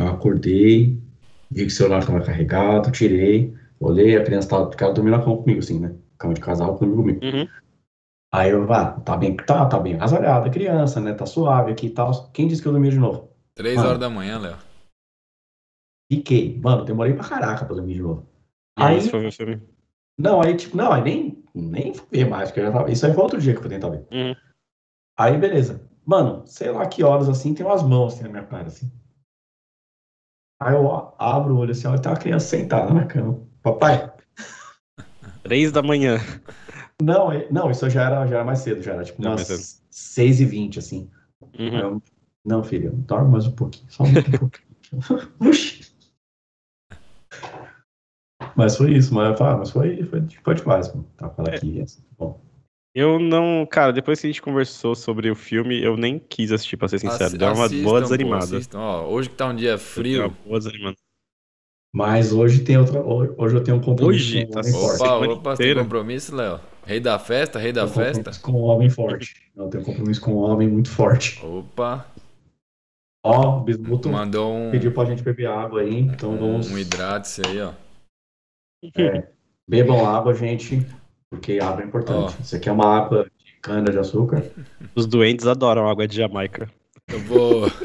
eu 0.00 0.08
acordei, 0.08 1.00
vi 1.50 1.60
que 1.62 1.66
o 1.66 1.70
celular 1.70 2.04
tava 2.04 2.20
carregado, 2.20 2.92
tirei, 2.92 3.54
olhei, 3.80 4.16
a 4.16 4.24
criança 4.24 4.48
tava, 4.48 4.66
porque 4.68 4.82
ela 4.84 4.92
dormiu 4.94 5.12
na 5.16 5.22
cama 5.22 5.36
comigo, 5.36 5.58
assim, 5.60 5.78
né? 5.80 5.94
Cama 6.18 6.34
de 6.34 6.40
casal, 6.40 6.76
comigo. 6.76 7.24
Uhum. 7.24 7.48
Aí 8.32 8.50
eu, 8.50 8.70
ah, 8.72 8.92
tá 9.00 9.16
bem, 9.16 9.36
tá, 9.36 9.64
tá 9.66 9.78
bem 9.78 9.94
agasalhada 9.94 10.46
a 10.46 10.50
criança, 10.50 11.00
né? 11.00 11.14
Tá 11.14 11.24
suave 11.24 11.72
aqui 11.72 11.86
e 11.86 11.90
tal. 11.90 12.28
Quem 12.30 12.46
disse 12.46 12.60
que 12.60 12.68
eu 12.68 12.72
dormia 12.72 12.90
de 12.90 12.98
novo? 12.98 13.30
Três 13.54 13.76
Mano. 13.76 13.88
horas 13.88 14.00
da 14.00 14.10
manhã, 14.10 14.38
Léo. 14.38 14.56
Fiquei. 16.12 16.58
Mano, 16.62 16.84
demorei 16.84 17.14
pra 17.14 17.24
caraca 17.28 17.64
pra 17.64 17.74
dormir 17.74 17.94
de 17.94 18.02
novo. 18.02 18.26
E 18.78 18.82
aí, 18.82 18.94
Aí, 18.96 19.08
foi 19.08 19.20
ver 19.20 19.32
filme? 19.32 19.62
não, 20.18 20.40
aí, 20.40 20.56
tipo, 20.56 20.76
não, 20.76 20.92
aí 20.92 21.02
nem, 21.02 21.42
nem 21.54 21.94
fui 21.94 22.06
ver 22.10 22.28
mais, 22.28 22.50
porque 22.50 22.60
eu 22.60 22.66
já 22.66 22.72
tava, 22.72 22.90
isso 22.90 23.06
aí 23.06 23.12
foi 23.12 23.22
outro 23.22 23.40
dia 23.40 23.52
que 23.52 23.58
eu 23.58 23.62
fui 23.62 23.70
tentar 23.70 23.88
ver. 23.90 24.06
Uhum. 24.12 24.34
Aí, 25.18 25.36
beleza. 25.36 25.82
Mano, 26.08 26.42
sei 26.46 26.70
lá 26.70 26.86
que 26.88 27.04
horas, 27.04 27.28
assim, 27.28 27.52
tem 27.52 27.66
umas 27.66 27.82
mãos, 27.82 28.14
assim, 28.14 28.22
na 28.22 28.30
minha 28.30 28.46
cara, 28.46 28.68
assim. 28.68 28.90
Aí 30.58 30.72
eu 30.74 30.90
abro 31.18 31.54
o 31.54 31.58
olho, 31.58 31.72
assim, 31.72 31.86
olha, 31.86 32.00
tá 32.00 32.08
uma 32.12 32.16
criança 32.16 32.46
sentada 32.48 32.94
na 32.94 33.04
cama. 33.04 33.46
Papai, 33.62 34.10
Três 35.44 35.70
da 35.70 35.82
manhã. 35.82 36.16
não, 37.02 37.30
é- 37.30 37.46
não, 37.52 37.70
isso 37.70 37.90
já 37.90 38.04
era, 38.06 38.26
já 38.26 38.36
era 38.36 38.44
mais 38.44 38.60
cedo, 38.60 38.82
já 38.82 38.94
era, 38.94 39.04
tipo, 39.04 39.20
umas 39.22 39.42
cedo. 39.42 39.82
6 39.90 40.40
e 40.40 40.46
20 40.46 40.78
assim. 40.78 41.10
Uhum. 41.58 41.78
eu, 41.78 42.02
não, 42.42 42.64
filho, 42.64 42.90
dorme 42.92 43.30
mais 43.30 43.46
um 43.46 43.52
pouquinho, 43.52 43.90
só 43.90 44.04
um 44.04 44.12
pouquinho. 44.14 44.50
Mas 48.56 48.76
foi 48.76 48.92
isso, 48.94 49.14
mas, 49.14 49.38
ah, 49.40 49.56
mas 49.56 49.70
foi, 49.70 50.02
foi, 50.04 50.26
foi 50.42 50.54
demais, 50.54 50.88
mano. 50.88 51.06
Tá 51.16 51.28
falando 51.28 51.52
É. 51.52 51.56
aqui, 51.56 51.80
assim, 51.80 52.02
bom. 52.18 52.40
Eu 52.98 53.18
não. 53.18 53.64
Cara, 53.70 53.92
depois 53.92 54.20
que 54.20 54.26
a 54.26 54.30
gente 54.30 54.42
conversou 54.42 54.94
sobre 54.94 55.30
o 55.30 55.34
filme, 55.36 55.80
eu 55.82 55.96
nem 55.96 56.18
quis 56.18 56.50
assistir, 56.50 56.76
pra 56.76 56.88
ser 56.88 56.98
sincero. 56.98 57.24
Assi- 57.26 57.38
Deu 57.38 57.52
uma 57.52 57.64
assistam, 57.66 57.84
boa 57.84 57.94
pô, 58.00 58.02
desanimada. 58.02 58.44
assistam. 58.44 58.78
Ó, 58.80 59.06
hoje 59.08 59.28
que 59.30 59.36
tá 59.36 59.46
um 59.46 59.54
dia 59.54 59.68
Deu 59.68 59.76
uma 59.76 59.78
frio. 59.78 60.36
boa 60.44 60.58
desanimada. 60.58 60.96
Mas 61.94 62.32
hoje 62.32 62.64
tem 62.64 62.76
outra, 62.76 63.00
hoje 63.00 63.54
eu 63.56 63.62
tenho 63.64 63.76
um 63.76 63.80
compromisso 63.80 64.28
Hoje? 64.36 64.42
com 64.44 64.48
um 64.48 64.50
Tá 64.50 64.60
homem 64.60 64.72
só- 64.72 64.78
forte. 64.78 65.02
Opa, 65.02 65.32
opa, 65.32 65.56
tem 65.56 65.74
compromisso, 65.74 66.34
Léo? 66.36 66.60
Rei 66.84 67.00
da 67.00 67.18
festa, 67.18 67.58
rei 67.58 67.72
da 67.72 67.82
Tenho 67.86 67.92
um 67.92 67.94
festa? 67.94 68.18
compromisso 68.18 68.42
com 68.42 68.52
um 68.52 68.62
homem 68.64 68.90
forte. 68.90 69.34
Não, 69.54 69.64
eu 69.66 69.70
tenho 69.70 69.82
um 69.82 69.86
compromisso 69.86 70.20
com 70.20 70.32
um 70.32 70.38
homem 70.38 70.68
muito 70.68 70.90
forte. 70.90 71.40
Opa, 71.44 72.06
Ó, 73.24 73.58
o 73.58 73.60
Bismuto 73.60 74.08
mandou 74.08 74.54
um, 74.54 74.70
pediu 74.70 74.92
pra 74.92 75.04
gente 75.04 75.22
beber 75.22 75.46
água 75.46 75.80
aí, 75.82 75.98
então 76.00 76.36
vamos. 76.36 76.70
um 76.70 76.78
hidrate 76.78 77.42
aí, 77.46 77.60
ó. 77.60 77.72
É, 78.96 79.28
bebam 79.68 80.06
água, 80.06 80.32
gente, 80.34 80.86
porque 81.30 81.58
água 81.60 81.82
é 81.82 81.86
importante. 81.86 82.36
Isso 82.42 82.56
aqui 82.56 82.68
é 82.68 82.72
uma 82.72 82.96
água 82.96 83.30
de 83.44 83.52
cana 83.60 83.90
de 83.90 83.98
açúcar. 83.98 84.44
Os 84.94 85.06
doentes 85.06 85.46
adoram 85.46 85.88
água 85.88 86.06
de 86.06 86.16
Jamaica. 86.16 86.70
Eu 87.08 87.20
vou. 87.20 87.70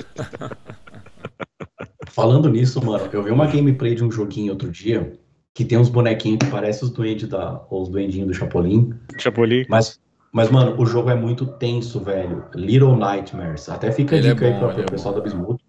Falando 2.07 2.49
nisso, 2.49 2.83
mano, 2.83 3.09
eu 3.11 3.23
vi 3.23 3.31
uma 3.31 3.47
gameplay 3.47 3.95
de 3.95 4.03
um 4.03 4.11
joguinho 4.11 4.53
outro 4.53 4.69
dia 4.69 5.13
que 5.53 5.65
tem 5.65 5.77
uns 5.77 5.89
bonequinhos 5.89 6.39
que 6.39 6.51
parecem 6.51 6.87
os 6.87 6.93
duendes 6.93 7.27
da, 7.27 7.61
os 7.69 7.89
duendinhos 7.89 8.27
do 8.27 8.33
Chapolin. 8.33 8.93
Chapolin. 9.19 9.65
Mas, 9.69 9.99
mas, 10.31 10.49
mano, 10.49 10.79
o 10.79 10.85
jogo 10.85 11.09
é 11.09 11.15
muito 11.15 11.45
tenso, 11.45 11.99
velho. 11.99 12.45
Little 12.55 12.95
Nightmares. 12.95 13.69
Até 13.69 13.91
fica 13.91 14.15
a 14.15 14.19
Ele 14.19 14.29
é 14.29 14.33
dica 14.33 14.45
aí 14.45 14.53
bom, 14.53 14.59
pra, 14.59 14.69
ele 14.69 14.81
é 14.81 14.85
pro 14.85 14.93
pessoal 14.93 15.13
da 15.13 15.21
Bismuth. 15.21 15.59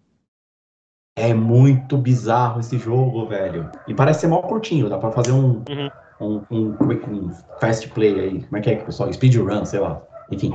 É 1.17 1.33
muito 1.33 1.97
bizarro 1.97 2.61
esse 2.61 2.79
jogo, 2.79 3.27
velho. 3.27 3.71
E 3.87 3.95
parece 3.95 4.21
ser 4.21 4.27
mal 4.27 4.43
curtinho, 4.43 4.89
dá 4.89 4.99
pra 4.99 5.13
fazer 5.13 5.33
um, 5.33 5.63
Uhum. 5.69 5.91
Um, 6.21 6.43
um 6.51 6.77
quick, 6.77 7.09
um 7.11 7.31
fast 7.61 7.89
play 7.91 8.19
aí. 8.21 8.43
Como 8.45 8.57
é 8.57 8.61
que 8.61 8.71
é 8.71 8.77
que 8.77 8.83
o 8.83 8.87
pessoal? 8.87 9.13
Speedrun, 9.13 9.65
sei 9.65 9.81
lá. 9.81 10.03
Enfim. 10.31 10.53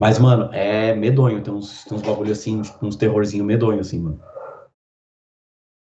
Mas, 0.00 0.18
mano, 0.18 0.52
é 0.54 0.94
medonho. 0.94 1.42
Tem 1.42 1.52
uns, 1.52 1.84
tem 1.84 1.96
uns 1.98 2.02
bagulho 2.02 2.32
assim, 2.32 2.62
uns 2.82 2.96
terrorzinho 2.96 3.44
medonho, 3.44 3.80
assim, 3.80 3.98
mano. 4.00 4.20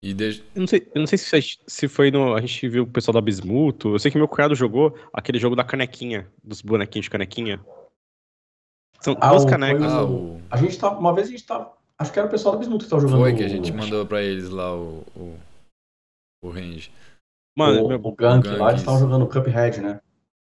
E 0.02 0.12
deixa... 0.12 0.42
Eu 0.54 0.60
não 0.60 0.66
sei, 0.66 0.90
eu 0.94 1.00
não 1.00 1.06
sei 1.06 1.16
se, 1.16 1.34
a 1.34 1.40
gente- 1.40 1.60
se 1.66 1.88
foi 1.88 2.10
no. 2.10 2.34
A 2.34 2.40
gente 2.40 2.68
viu 2.68 2.82
o 2.82 2.86
pessoal 2.86 3.14
da 3.14 3.20
Bismuto. 3.22 3.94
Eu 3.94 3.98
sei 3.98 4.10
que 4.10 4.18
meu 4.18 4.28
cunhado 4.28 4.54
jogou 4.54 4.94
aquele 5.12 5.38
jogo 5.38 5.56
da 5.56 5.64
canequinha, 5.64 6.30
dos 6.42 6.60
bonequinhos 6.60 7.04
de 7.04 7.10
canequinha. 7.10 7.58
São 9.00 9.16
Ah, 9.20 9.30
duas 9.30 9.44
canecas. 9.46 9.82
Ah, 9.90 10.04
o-. 10.04 10.40
A 10.50 10.56
gente 10.58 10.78
tá. 10.78 10.90
Uma 10.90 11.14
vez 11.14 11.28
a 11.28 11.30
gente 11.30 11.46
tá. 11.46 11.72
Acho 11.98 12.12
que 12.12 12.18
era 12.18 12.28
o 12.28 12.30
pessoal 12.30 12.54
da 12.54 12.58
Bismuth 12.60 12.80
que 12.84 12.88
tava 12.90 13.00
jogando. 13.00 13.20
Foi 13.20 13.34
que 13.34 13.42
a 13.42 13.46
o- 13.46 13.48
gente 13.48 13.72
mandou 13.72 14.04
pra 14.04 14.20
eles 14.22 14.50
lá 14.50 14.74
o. 14.76 15.02
O, 15.16 15.38
o 16.44 16.50
range. 16.50 16.92
Mano, 17.56 17.84
o, 17.84 17.88
meu 17.88 17.98
o 18.02 18.12
Gank 18.12 18.46
Gank, 18.48 18.58
lá, 18.58 18.68
eles 18.70 18.80
estavam 18.80 19.00
isso. 19.00 19.08
jogando 19.08 19.26
Cuphead, 19.28 19.80
né? 19.80 20.00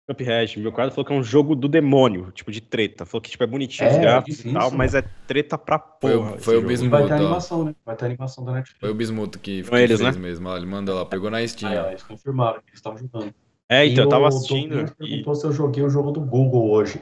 Cuphead, 0.09 0.59
meu 0.59 0.71
cunhado 0.71 0.91
falou 0.93 1.05
que 1.05 1.11
é 1.13 1.15
um 1.17 1.23
jogo 1.23 1.53
do 1.55 1.67
demônio, 1.67 2.31
tipo 2.31 2.49
de 2.51 2.61
treta. 2.61 3.05
Falou 3.05 3.21
que 3.21 3.29
tipo, 3.29 3.43
é 3.43 3.47
bonitinho 3.47 3.89
os 3.89 3.95
É, 3.97 3.99
gráficos 3.99 4.37
difícil, 4.37 4.51
e 4.51 4.53
tal, 4.61 4.71
mas 4.71 4.95
é 4.95 5.01
treta 5.27 5.57
pra 5.57 5.77
Foi 6.01 6.15
o- 6.15 6.19
porra. 6.19 6.35
esse 6.35 6.45
foi 6.45 6.57
o. 6.57 6.71
E 6.71 6.87
vai 6.87 7.05
ter 7.07 7.13
animação, 7.13 7.65
né? 7.65 7.75
Vai 7.85 7.95
ter 7.95 8.05
animação 8.05 8.45
da 8.45 8.53
Netflix. 8.53 8.79
Foi 8.79 8.89
o 8.89 8.93
Bismuto 8.95 9.37
que, 9.39 9.63
Foi 9.63 9.81
eles, 9.81 9.99
fez 9.99 10.15
né? 10.15 10.21
mesmo. 10.21 10.47
Ó, 10.47 10.55
ele 10.55 10.65
mandou 10.65 10.95
lá, 10.95 11.05
pegou 11.05 11.29
na 11.29 11.45
Steam. 11.45 11.71
Aí, 11.71 11.77
ó, 11.77 11.89
eles 11.89 12.03
confirmaram 12.03 12.59
que 12.61 12.69
eles 12.69 12.75
estavam 12.79 12.97
jogando. 12.97 13.33
É, 13.69 13.85
então, 13.85 14.03
E 14.03 14.05
eu 14.05 14.09
tava 14.09 14.23
o 14.23 14.27
assistindo. 14.27 14.69
Douglas 14.69 14.91
E... 14.91 14.95
perguntou 14.95 15.35
se 15.35 15.45
eu 15.45 15.51
joguei 15.51 15.83
o 15.83 15.89
jogo 15.89 16.11
do 16.11 16.21
Google 16.21 16.69
hoje. 16.71 17.01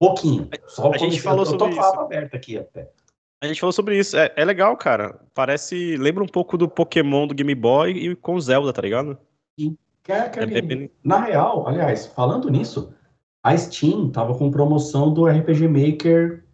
Pouquinho. 0.00 0.48
Só 0.68 0.88
o 0.88 0.94
a 0.94 0.96
gente 0.98 1.20
falou 1.20 1.40
eu 1.44 1.52
tô 1.52 1.58
sobre 1.58 1.74
com 1.74 1.82
a 1.82 1.88
isso. 1.88 2.00
aberta 2.00 2.36
aqui 2.36 2.56
até. 2.56 2.88
A 3.42 3.46
gente 3.46 3.60
falou 3.60 3.72
sobre 3.72 3.98
isso. 3.98 4.16
É, 4.16 4.32
é 4.34 4.44
legal, 4.44 4.74
cara. 4.76 5.20
Parece. 5.34 5.96
Lembra 5.98 6.24
um 6.24 6.28
pouco 6.28 6.56
do 6.56 6.66
Pokémon 6.66 7.26
do 7.26 7.34
Game 7.34 7.54
Boy 7.54 7.90
e 7.92 8.16
com 8.16 8.40
Zelda, 8.40 8.72
tá 8.72 8.80
ligado? 8.80 9.18
Quer, 10.02 10.30
quer 10.30 10.52
É 10.52 10.60
bem- 10.62 10.90
Na 11.04 11.20
real, 11.20 11.66
aliás, 11.68 12.06
falando 12.06 12.48
nisso, 12.50 12.92
a 13.42 13.56
Steam 13.56 14.10
tava 14.10 14.34
com 14.36 14.50
promoção 14.50 15.12
do 15.12 15.26
RPG 15.26 15.68
Maker 15.68 16.44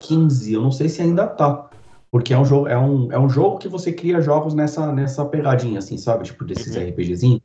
15. 0.00 0.54
Eu 0.54 0.62
não 0.62 0.70
sei 0.72 0.88
se 0.88 1.02
ainda 1.02 1.26
tá. 1.26 1.68
Porque 2.10 2.34
é 2.34 2.38
um 2.38 2.44
jogo, 2.44 2.68
é 2.68 2.78
um, 2.78 3.10
é 3.10 3.18
um 3.18 3.28
jogo 3.28 3.58
que 3.58 3.68
você 3.68 3.92
cria 3.92 4.20
jogos 4.20 4.52
nessa, 4.54 4.92
nessa 4.92 5.24
pegadinha, 5.24 5.78
assim, 5.78 5.96
sabe? 5.96 6.24
Tipo, 6.24 6.44
desses 6.44 6.74
Uhum. 6.76 6.82
RPGzinhos. 6.82 7.40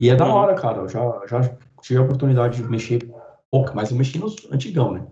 E 0.00 0.10
é 0.10 0.14
da 0.16 0.26
Uhum. 0.26 0.32
hora, 0.32 0.54
cara. 0.54 0.78
Eu 0.82 0.88
já, 0.88 1.26
já 1.26 1.56
tive 1.80 1.98
a 1.98 2.02
oportunidade 2.02 2.62
de 2.62 2.68
mexer 2.68 3.10
pouco, 3.50 3.72
mas 3.74 3.90
eu 3.90 3.96
mexi 3.96 4.18
nos 4.18 4.50
antigão, 4.52 4.92
né? 4.92 5.06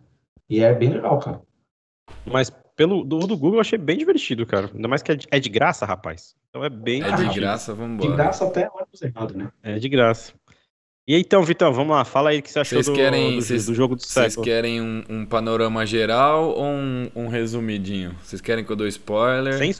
E 0.51 0.61
é 0.61 0.75
bem 0.75 0.91
legal, 0.91 1.19
cara. 1.19 1.41
Mas 2.31 2.51
pelo 2.77 3.05
do, 3.05 3.19
do 3.21 3.37
Google 3.37 3.55
eu 3.57 3.61
achei 3.61 3.79
bem 3.79 3.99
divertido, 3.99 4.45
cara. 4.47 4.71
Ainda 4.75 4.89
mais 4.89 5.03
que 5.03 5.13
é 5.13 5.15
de, 5.17 5.27
é 5.31 5.39
de 5.39 5.49
graça, 5.49 5.85
rapaz. 5.87 6.35
Então 6.49 6.65
é 6.65 6.69
bem 6.71 7.03
É 7.03 7.11
de 7.13 7.29
graça, 7.35 7.73
De 7.73 7.79
vambora. 7.79 8.17
graça 8.17 8.45
até 8.47 8.69
ônibus 8.73 9.03
errado, 9.03 9.35
né? 9.37 9.49
É 9.63 9.79
de 9.79 9.89
graça. 9.89 10.33
E 11.07 11.15
aí, 11.17 11.21
então, 11.21 11.43
Vitão, 11.43 11.73
vamos 11.73 11.97
lá. 11.97 12.05
Fala 12.05 12.31
aí 12.31 12.39
o 12.39 12.43
que 12.43 12.51
você 12.51 12.61
achou 12.61 12.77
Vocês 12.77 12.87
do, 12.87 12.93
querem- 12.95 13.37
do, 13.37 13.43
vocês- 13.43 13.67
do 13.67 13.75
jogo 13.75 13.97
do 13.97 14.03
Vocês 14.03 14.33
século. 14.35 14.45
querem 14.45 14.81
um, 14.81 15.03
um 15.09 15.27
panorama 15.27 15.85
geral 15.85 16.51
ou 16.51 16.65
um, 16.65 17.11
um 17.17 17.27
resumidinho? 17.29 18.15
Vocês 18.23 18.41
querem 18.41 18.65
que 18.65 18.71
eu 18.71 18.77
dou 18.77 18.87
spoiler? 18.87 19.59
Sem, 19.59 19.75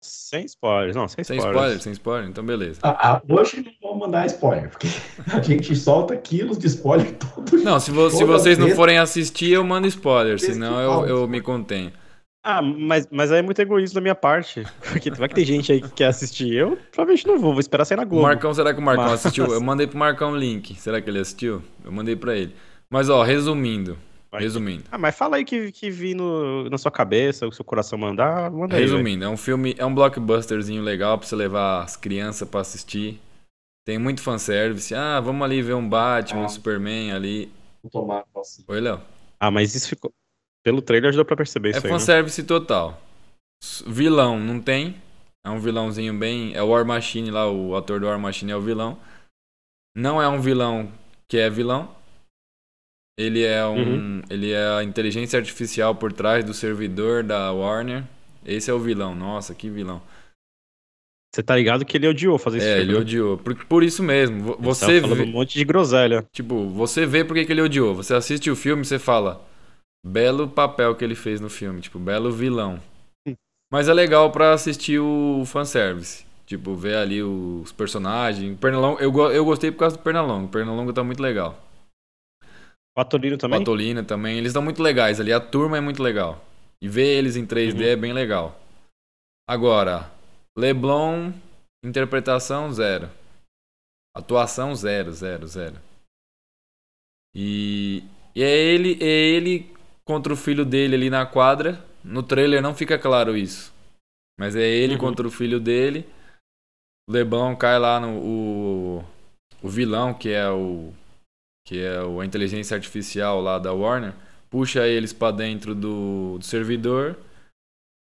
sem 0.00 0.44
spoilers. 0.44 0.94
Não, 0.94 1.08
sem 1.08 1.24
Sem 1.24 1.36
spoilers. 1.36 1.56
spoiler? 1.60 1.82
Sem 1.82 1.92
spoiler? 1.94 2.28
Então 2.30 2.44
beleza. 2.46 2.78
Ah, 2.84 3.14
ah, 3.14 3.22
hoje 3.28 3.60
não 3.60 3.72
vou 3.82 3.98
mandar 3.98 4.24
spoiler, 4.26 4.70
porque 4.70 4.86
a 5.34 5.40
gente 5.42 5.74
solta 5.74 6.16
quilos 6.16 6.56
de 6.58 6.68
spoiler 6.68 7.12
todo 7.18 7.58
Não, 7.64 7.80
se, 7.80 7.90
vo- 7.90 8.08
se 8.10 8.22
vocês 8.24 8.56
não 8.56 8.66
vez- 8.66 8.76
forem 8.76 8.98
assistir, 8.98 9.50
eu 9.50 9.64
mando 9.64 9.88
spoiler, 9.88 10.38
senão 10.38 10.80
eu, 10.80 11.06
eu 11.08 11.28
me 11.28 11.40
contenho. 11.40 11.92
Ah, 12.50 12.62
mas, 12.62 13.06
mas 13.10 13.30
aí 13.30 13.40
é 13.40 13.42
muito 13.42 13.60
egoísmo 13.60 13.96
da 13.96 14.00
minha 14.00 14.14
parte. 14.14 14.64
Porque 14.90 15.10
vai 15.10 15.28
que 15.28 15.34
tem 15.34 15.44
gente 15.44 15.70
aí 15.70 15.82
que 15.82 15.90
quer 15.90 16.06
assistir. 16.06 16.54
Eu 16.54 16.78
provavelmente 16.92 17.26
não 17.26 17.38
vou, 17.38 17.52
vou 17.52 17.60
esperar 17.60 17.84
sair 17.84 17.96
na 17.98 18.04
O 18.04 18.06
Globo. 18.06 18.22
Marcão, 18.22 18.54
será 18.54 18.72
que 18.72 18.80
o 18.80 18.82
Marcão 18.82 19.04
Mas- 19.04 19.14
assistiu? 19.26 19.46
Eu 19.52 19.60
mandei 19.60 19.86
pro 19.86 19.98
Marcão 19.98 20.32
o 20.32 20.36
link. 20.36 20.74
Será 20.76 21.00
que 21.00 21.10
ele 21.10 21.18
assistiu? 21.18 21.62
Eu 21.84 21.92
mandei 21.92 22.16
pra 22.16 22.34
ele. 22.36 22.54
Mas 22.88 23.10
ó, 23.10 23.22
resumindo. 23.22 23.98
Vai. 24.30 24.42
Resumindo. 24.42 24.84
Ah, 24.90 24.96
mas 24.98 25.14
fala 25.16 25.36
aí 25.36 25.44
que, 25.44 25.72
que 25.72 25.90
vi 25.90 26.14
no, 26.14 26.68
na 26.70 26.76
sua 26.78 26.90
cabeça, 26.90 27.46
o 27.46 27.52
seu 27.52 27.64
coração 27.64 27.98
mandar, 27.98 28.50
manda 28.50 28.76
aí. 28.76 28.82
Resumindo, 28.82 29.24
é 29.24 29.28
um 29.28 29.36
filme, 29.38 29.74
é 29.78 29.84
um 29.86 29.94
blockbusterzinho 29.94 30.82
legal 30.82 31.16
pra 31.18 31.26
você 31.26 31.34
levar 31.36 31.82
as 31.82 31.96
crianças 31.96 32.46
pra 32.48 32.60
assistir. 32.60 33.20
Tem 33.86 33.98
muito 33.98 34.20
fanservice. 34.22 34.94
Ah, 34.94 35.18
vamos 35.20 35.42
ali 35.42 35.62
ver 35.62 35.74
um 35.74 35.88
Batman, 35.88 36.42
um 36.42 36.44
Ah. 36.44 36.48
Superman 36.48 37.12
ali. 37.12 37.50
Vou 37.82 37.90
tomar 37.90 38.24
assim. 38.38 38.62
Oi, 38.68 38.80
Léo. 38.80 39.00
Ah, 39.40 39.50
mas 39.50 39.74
isso 39.74 39.88
ficou. 39.88 40.12
Pelo 40.64 40.82
trailer 40.82 41.12
já 41.12 41.16
deu 41.16 41.24
pra 41.24 41.36
perceber 41.36 41.68
É 41.68 41.70
isso 41.72 41.78
aí. 41.86 41.92
Né? 41.92 41.98
fanservice 41.98 42.42
total. 42.44 43.00
S- 43.62 43.84
Vilão, 43.86 44.38
não 44.38 44.60
tem. 44.60 44.96
É 45.46 45.50
um 45.50 45.58
vilãozinho 45.60 46.12
bem. 46.18 46.54
É 46.54 46.62
o 46.62 46.68
War 46.68 46.84
Machine 46.84 47.30
lá, 47.30 47.50
o 47.50 47.74
ator 47.76 48.00
do 48.00 48.06
War 48.06 48.18
Machine 48.18 48.52
é 48.52 48.56
o 48.56 48.60
vilão. 48.60 48.98
Não 49.96 50.20
é 50.20 50.28
um 50.28 50.40
vilão 50.40 50.92
que 51.28 51.38
é 51.38 51.48
vilão. 51.48 51.94
Ele 53.18 53.42
é 53.44 53.64
um. 53.66 53.76
Uhum. 54.18 54.22
Ele 54.30 54.52
é 54.52 54.78
a 54.78 54.84
inteligência 54.84 55.38
artificial 55.38 55.94
por 55.94 56.12
trás 56.12 56.44
do 56.44 56.54
servidor 56.54 57.22
da 57.24 57.50
Warner. 57.52 58.04
Esse 58.44 58.70
é 58.70 58.74
o 58.74 58.78
vilão. 58.78 59.14
Nossa, 59.14 59.54
que 59.54 59.68
vilão. 59.68 60.00
Você 61.34 61.42
tá 61.42 61.56
ligado 61.56 61.84
que 61.84 61.96
ele 61.96 62.08
odiou 62.08 62.38
fazer 62.38 62.58
esse 62.58 62.66
É, 62.66 62.76
filme. 62.76 62.84
ele 62.86 62.92
né? 62.94 63.00
odiou. 63.00 63.38
Por, 63.38 63.54
por 63.66 63.82
isso 63.82 64.02
mesmo. 64.02 64.40
vo- 64.42 64.52
Ele 64.54 64.62
Você 64.62 65.00
falando 65.00 65.16
vê, 65.16 65.22
um 65.24 65.32
monte 65.32 65.54
de 65.58 65.64
groselha. 65.64 66.26
Tipo, 66.32 66.68
você 66.70 67.04
vê 67.06 67.24
porque 67.24 67.44
que 67.44 67.52
ele 67.52 67.60
odiou. 67.62 67.94
Você 67.94 68.14
assiste 68.14 68.50
o 68.50 68.56
filme 68.56 68.82
e 68.82 68.84
você 68.86 68.98
fala. 68.98 69.46
Belo 70.08 70.48
papel 70.48 70.94
que 70.96 71.04
ele 71.04 71.14
fez 71.14 71.40
no 71.40 71.50
filme. 71.50 71.80
Tipo, 71.80 71.98
belo 71.98 72.32
vilão. 72.32 72.80
Mas 73.70 73.88
é 73.88 73.92
legal 73.92 74.32
pra 74.32 74.52
assistir 74.54 74.98
o 74.98 75.44
fanservice. 75.44 76.26
Tipo, 76.46 76.74
ver 76.74 76.96
ali 76.96 77.22
os 77.22 77.70
personagens. 77.72 78.58
Pernalonga, 78.58 79.02
eu, 79.02 79.12
eu 79.30 79.44
gostei 79.44 79.70
por 79.70 79.80
causa 79.80 79.96
do 79.98 80.02
Pernalonga. 80.02 80.46
O 80.46 80.48
Pernalonga 80.48 80.92
tá 80.94 81.04
muito 81.04 81.22
legal. 81.22 81.62
O 82.96 83.00
Atolino 83.00 83.36
também? 83.36 83.58
Patolina 83.58 84.02
também. 84.02 84.38
Eles 84.38 84.48
estão 84.50 84.62
muito 84.62 84.82
legais 84.82 85.20
ali. 85.20 85.32
A 85.32 85.40
turma 85.40 85.76
é 85.76 85.80
muito 85.80 86.02
legal. 86.02 86.42
E 86.82 86.88
ver 86.88 87.06
eles 87.18 87.36
em 87.36 87.44
3D 87.46 87.74
Uhum. 87.76 87.82
é 87.82 87.96
bem 87.96 88.12
legal. 88.14 88.58
Agora, 89.46 90.10
Leblon, 90.56 91.32
interpretação 91.84 92.72
zero. 92.72 93.10
Atuação 94.16 94.74
zero, 94.74 95.12
zero, 95.12 95.46
zero. 95.46 95.76
E, 97.34 98.02
e 98.34 98.42
é 98.42 98.56
ele, 98.56 98.98
é 99.02 99.06
ele 99.06 99.76
contra 100.08 100.32
o 100.32 100.36
filho 100.36 100.64
dele 100.64 100.96
ali 100.96 101.10
na 101.10 101.26
quadra. 101.26 101.84
No 102.02 102.22
trailer 102.22 102.62
não 102.62 102.74
fica 102.74 102.98
claro 102.98 103.36
isso. 103.36 103.72
Mas 104.40 104.56
é 104.56 104.66
ele 104.66 104.94
Uhum. 104.94 105.00
contra 105.00 105.28
o 105.28 105.30
filho 105.30 105.60
dele. 105.60 106.06
O 107.06 107.12
Leblon 107.12 107.54
cai 107.54 107.78
lá 107.78 108.00
no 108.00 108.18
o, 108.18 109.04
o 109.62 109.68
vilão 109.68 110.14
que 110.14 110.30
é 110.30 110.48
o 110.48 110.92
que 111.66 111.78
é 111.78 112.02
o- 112.02 112.20
a 112.20 112.24
inteligência 112.26 112.74
artificial 112.74 113.42
lá 113.42 113.58
da 113.58 113.74
Warner, 113.74 114.14
puxa 114.50 114.86
eles 114.86 115.12
pra 115.12 115.30
dentro 115.30 115.74
do, 115.74 116.38
do 116.38 116.44
servidor. 116.44 117.14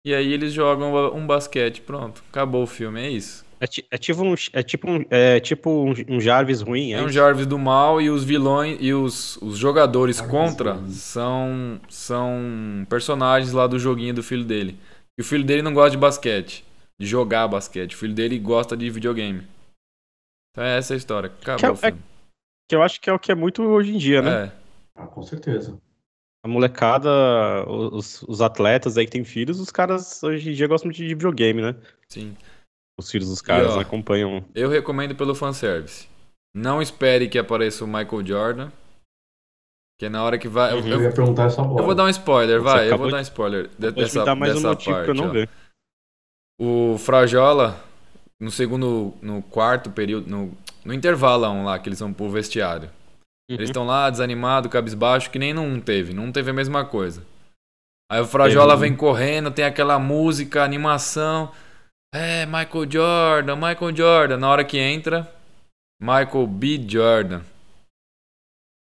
E 0.05 0.13
aí 0.15 0.33
eles 0.33 0.51
jogam 0.51 0.91
um 1.15 1.27
basquete, 1.27 1.79
pronto. 1.81 2.23
Acabou 2.29 2.63
o 2.63 2.67
filme, 2.67 2.99
é 3.01 3.09
isso. 3.11 3.42
É, 3.63 3.95
é 3.95 3.97
tipo 3.97 4.23
um, 4.23 4.35
é 4.51 4.61
tipo 4.63 4.91
um, 4.91 5.05
é 5.09 5.39
tipo 5.39 5.69
um, 5.69 5.93
um 6.15 6.19
Jarvis 6.19 6.61
ruim, 6.61 6.91
é, 6.93 6.97
É 6.97 7.01
um? 7.01 7.07
Jarvis 7.09 7.45
do 7.45 7.57
mal 7.57 8.01
e 8.01 8.09
os 8.09 8.23
vilões 8.25 8.77
e 8.81 8.93
os, 8.93 9.37
os 9.37 9.57
jogadores 9.57 10.17
Jarvis 10.17 10.31
contra 10.31 10.73
ruim. 10.73 10.89
são 10.91 11.79
são 11.89 12.85
personagens 12.89 13.53
lá 13.53 13.65
do 13.65 13.79
joguinho 13.79 14.13
do 14.13 14.21
filho 14.23 14.43
dele. 14.43 14.77
E 15.17 15.21
o 15.21 15.25
filho 15.25 15.43
dele 15.45 15.61
não 15.61 15.73
gosta 15.73 15.91
de 15.91 15.97
basquete, 15.97 16.65
de 16.99 17.05
jogar 17.07 17.47
basquete. 17.47 17.93
O 17.93 17.97
filho 17.97 18.13
dele 18.13 18.37
gosta 18.37 18.75
de 18.75 18.89
videogame. 18.89 19.43
Então 20.51 20.63
é 20.63 20.77
essa 20.77 20.93
a 20.93 20.97
história. 20.97 21.31
Acabou 21.41 21.57
Que 21.59 21.65
é- 21.65 21.71
o 21.71 21.75
filme. 21.75 22.01
Que 22.69 22.75
eu 22.75 22.81
acho 22.83 22.99
que 22.99 23.09
é 23.09 23.13
o 23.13 23.19
que 23.19 23.31
é 23.31 23.35
muito 23.35 23.61
hoje 23.63 23.93
em 23.93 23.97
dia, 23.97 24.21
né? 24.21 24.45
É, 24.45 24.51
Ah, 24.95 25.07
com 25.07 25.21
certeza. 25.23 25.77
A 26.45 26.47
molecada, 26.49 27.09
os, 27.69 28.21
os 28.23 28.41
atletas 28.41 28.97
aí 28.97 29.05
que 29.05 29.11
tem 29.11 29.23
filhos, 29.23 29.59
os 29.59 29.71
caras 29.71 30.21
hoje 30.21 30.49
em 30.49 30.53
dia 30.53 30.67
gostam 30.67 30.91
de 30.91 31.07
videogame, 31.07 31.61
né? 31.61 31.75
sim. 32.09 32.35
Os 32.99 33.09
filhos 33.09 33.29
dos 33.29 33.41
caras 33.41 33.71
ó, 33.71 33.79
acompanham. 33.79 34.45
Eu 34.53 34.69
recomendo 34.69 35.15
pelo 35.15 35.33
fanservice. 35.33 36.07
Não 36.55 36.81
espere 36.81 37.27
que 37.27 37.39
apareça 37.39 37.83
o 37.83 37.87
Michael 37.87 38.25
Jordan. 38.25 38.71
Que 39.99 40.09
na 40.09 40.23
hora 40.23 40.37
que 40.37 40.47
vai. 40.47 40.73
eu- 40.73 40.77
Uhum. 40.77 40.87
Eu, 40.87 40.97
eu, 40.99 41.01
ia 41.03 41.11
perguntar 41.13 41.45
essa 41.45 41.63
bola. 41.63 41.79
eu 41.81 41.85
vou 41.85 41.95
dar 41.95 42.03
um 42.05 42.09
spoiler, 42.09 42.59
Você 42.59 42.63
vai. 42.63 42.91
Eu 42.91 42.97
vou 42.97 43.07
de- 43.07 43.11
dar 43.13 43.17
um 43.19 43.21
spoiler 43.21 43.69
de- 43.77 43.91
dessa, 43.91 44.19
me 44.19 44.25
dar 44.25 44.35
mais 44.35 44.51
um 44.53 44.55
dessa 44.55 44.67
motivo 44.69 44.91
parte. 44.95 45.05
pra 45.05 45.11
eu 45.15 45.15
não 45.21 45.29
ó. 45.29 45.31
ver. 45.31 45.49
O 46.59 46.97
Frajola, 46.99 47.83
no 48.39 48.51
segundo. 48.51 49.13
No 49.21 49.41
quarto 49.41 49.89
período. 49.91 50.29
No, 50.29 50.55
no 50.85 50.93
intervalo 50.93 51.47
um 51.47 51.63
lá, 51.65 51.79
que 51.79 51.89
eles 51.89 51.99
vão 51.99 52.13
pro 52.13 52.29
vestiário. 52.29 52.89
Eles 53.49 53.69
estão 53.69 53.85
lá 53.85 54.09
desanimado, 54.09 54.69
cabisbaixo, 54.69 55.29
que 55.29 55.37
nem 55.39 55.53
não 55.53 55.79
teve. 55.79 56.13
Não 56.13 56.31
teve 56.31 56.49
a 56.51 56.53
mesma 56.53 56.85
coisa. 56.85 57.23
Aí 58.11 58.21
o 58.21 58.25
Frajola 58.25 58.75
vem 58.77 58.95
correndo, 58.95 59.51
tem 59.51 59.65
aquela 59.65 59.99
música, 59.99 60.63
animação. 60.63 61.51
É, 62.13 62.45
Michael 62.45 62.91
Jordan, 62.91 63.55
Michael 63.55 63.95
Jordan. 63.95 64.37
Na 64.37 64.47
hora 64.47 64.63
que 64.63 64.77
entra, 64.77 65.27
Michael 65.99 66.45
B. 66.45 66.85
Jordan. 66.87 67.41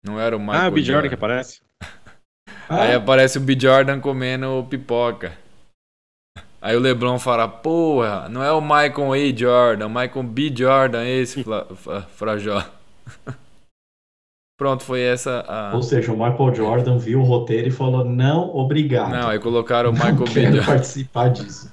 Não 0.04 0.20
era 0.20 0.36
o 0.36 0.40
Michael 0.40 0.60
ah, 0.60 0.68
o 0.68 0.72
B. 0.72 0.82
Jordan, 0.82 0.92
Jordan 0.92 1.08
que 1.08 1.14
aparece. 1.14 1.62
Aí 2.68 2.94
aparece 2.94 3.38
o 3.38 3.40
B. 3.40 3.58
Jordan 3.58 3.98
comendo 3.98 4.66
pipoca. 4.68 5.38
Aí 6.60 6.76
o 6.76 6.80
LeBron 6.80 7.18
fala, 7.18 7.48
porra, 7.48 8.28
não 8.28 8.42
é 8.42 8.52
o 8.52 8.60
Michael 8.60 9.12
A. 9.12 9.36
Jordan, 9.36 9.86
o 9.86 9.90
Michael 9.90 10.22
B. 10.24 10.52
Jordan 10.54 11.04
esse, 11.04 11.44
Frajola. 12.16 12.70
Pronto, 14.58 14.84
foi 14.84 15.00
essa 15.00 15.44
a... 15.48 15.74
Ou 15.74 15.82
seja, 15.82 16.12
o 16.12 16.16
Michael 16.16 16.54
Jordan 16.54 16.98
viu 16.98 17.20
o 17.20 17.24
roteiro 17.24 17.68
e 17.68 17.72
falou, 17.72 18.04
não, 18.04 18.54
obrigado. 18.54 19.10
Não, 19.10 19.28
aí 19.28 19.38
colocaram 19.38 19.90
o 19.90 19.92
Michael 19.92 20.14
não 20.14 20.24
B. 20.24 20.42
Jordan. 20.42 20.64
participar 20.64 21.28
disso. 21.28 21.72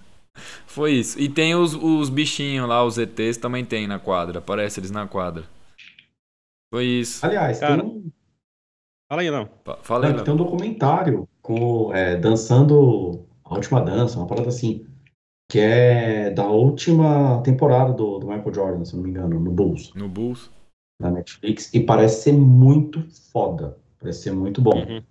Foi 0.65 0.93
isso. 0.93 1.19
E 1.19 1.29
tem 1.29 1.55
os, 1.55 1.73
os 1.73 2.09
bichinhos 2.09 2.67
lá, 2.67 2.83
os 2.83 2.97
ETs 2.97 3.37
também 3.37 3.65
tem 3.65 3.87
na 3.87 3.99
quadra. 3.99 4.39
Aparece 4.39 4.79
eles 4.79 4.91
na 4.91 5.07
quadra. 5.07 5.43
Foi 6.73 6.85
isso. 6.85 7.25
Aliás, 7.25 7.59
Cara, 7.59 7.81
tem, 7.81 7.85
um, 7.85 8.11
Fala 9.09 9.21
aí, 9.21 9.29
não. 9.31 9.49
Fala 9.83 10.05
aí, 10.07 10.13
não, 10.13 10.15
Léo. 10.17 10.23
tem 10.23 10.33
um 10.33 10.37
documentário 10.37 11.27
com, 11.41 11.93
é, 11.93 12.15
dançando 12.15 13.25
a 13.43 13.53
última 13.55 13.81
dança, 13.81 14.17
uma 14.17 14.27
parada 14.27 14.47
assim, 14.47 14.85
que 15.51 15.59
é 15.59 16.29
da 16.31 16.47
última 16.47 17.41
temporada 17.43 17.91
do, 17.93 18.19
do 18.19 18.27
Michael 18.27 18.53
Jordan, 18.53 18.85
se 18.85 18.95
não 18.95 19.03
me 19.03 19.09
engano, 19.09 19.37
no 19.39 19.51
Bulls, 19.51 19.91
No 19.93 20.07
Bulls. 20.07 20.49
na 21.01 21.11
Netflix, 21.11 21.73
e 21.73 21.81
parece 21.81 22.23
ser 22.23 22.31
muito 22.33 23.05
foda, 23.33 23.77
parece 23.99 24.23
ser 24.23 24.31
muito 24.31 24.61
bom. 24.61 24.77
Uhum. 24.77 25.03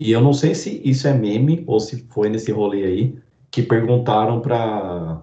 E 0.00 0.10
eu 0.10 0.22
não 0.22 0.32
sei 0.32 0.54
se 0.54 0.80
isso 0.82 1.06
é 1.06 1.12
meme 1.12 1.62
ou 1.66 1.78
se 1.78 2.06
foi 2.08 2.30
nesse 2.30 2.50
rolê 2.50 2.84
aí 2.84 3.22
que 3.52 3.62
perguntaram 3.62 4.40
para 4.40 5.22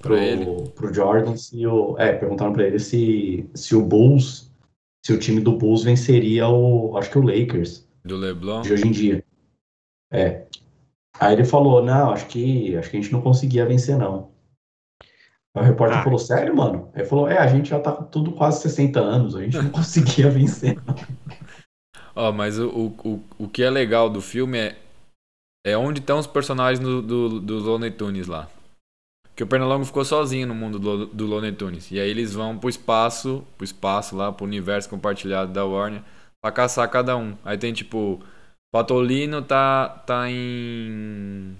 Pra 0.00 0.16
ele. 0.24 0.46
pro, 0.70 0.92
Jordan 0.92 1.36
se 1.36 1.66
o. 1.66 1.96
É, 1.98 2.12
perguntaram 2.14 2.52
pra 2.52 2.64
ele 2.66 2.78
se, 2.78 3.48
se 3.54 3.74
o 3.76 3.82
Bulls, 3.84 4.50
se 5.04 5.12
o 5.12 5.18
time 5.18 5.40
do 5.40 5.52
Bulls 5.56 5.84
venceria 5.84 6.48
o. 6.48 6.96
Acho 6.96 7.10
que 7.10 7.18
o 7.18 7.22
Lakers 7.22 7.86
Do 8.04 8.16
LeBron. 8.16 8.62
de 8.62 8.72
hoje 8.72 8.86
em 8.88 8.90
dia. 8.90 9.24
É. 10.10 10.46
Aí 11.20 11.32
ele 11.34 11.44
falou, 11.44 11.82
não, 11.82 12.10
acho 12.10 12.26
que 12.26 12.76
acho 12.76 12.90
que 12.90 12.96
a 12.96 13.00
gente 13.00 13.12
não 13.12 13.20
conseguia 13.22 13.66
vencer, 13.66 13.96
não. 13.98 14.30
Aí 15.54 15.62
o 15.62 15.66
repórter 15.66 15.98
Ah. 15.98 16.02
falou, 16.04 16.18
sério, 16.18 16.54
mano? 16.56 16.90
Aí 16.94 17.00
ele 17.00 17.08
falou, 17.08 17.28
é, 17.28 17.38
a 17.38 17.46
gente 17.46 17.70
já 17.70 17.80
tá 17.80 17.92
com 17.92 18.04
tudo 18.04 18.32
quase 18.32 18.60
60 18.62 19.00
anos, 19.00 19.34
a 19.34 19.42
gente 19.42 19.56
não 19.56 19.68
conseguia 19.72 20.30
vencer, 20.30 20.76
não. 20.86 20.94
Ó, 22.14 22.32
mas 22.32 22.58
o, 22.58 22.68
o, 22.68 22.86
o, 23.08 23.20
o 23.44 23.48
que 23.48 23.62
é 23.62 23.68
legal 23.70 24.08
do 24.08 24.20
filme 24.22 24.58
é, 24.58 24.76
é 25.66 25.76
onde 25.76 25.98
estão 25.98 26.20
os 26.20 26.28
personagens 26.28 26.78
do, 26.78 27.02
do, 27.02 27.40
do 27.40 27.58
Looney 27.58 27.90
Tunes 27.90 28.28
lá. 28.28 28.48
Porque 29.24 29.42
o 29.42 29.46
Pernalongo 29.48 29.84
ficou 29.84 30.04
sozinho 30.04 30.46
no 30.46 30.54
mundo 30.54 30.78
do, 30.78 31.06
do 31.06 31.26
Looney 31.26 31.50
Tunes. 31.50 31.90
E 31.90 31.98
aí 31.98 32.08
eles 32.08 32.32
vão 32.32 32.56
pro 32.56 32.70
espaço, 32.70 33.44
pro 33.58 33.64
espaço 33.64 34.16
lá, 34.16 34.32
pro 34.32 34.46
universo 34.46 34.88
compartilhado 34.88 35.52
da 35.52 35.64
Warner, 35.64 36.02
pra 36.40 36.52
caçar 36.52 36.88
cada 36.88 37.16
um. 37.16 37.36
Aí 37.44 37.58
tem 37.58 37.72
tipo, 37.72 38.22
Patolino 38.72 39.42
tá, 39.42 39.88
tá 40.06 40.30
em. 40.30 41.56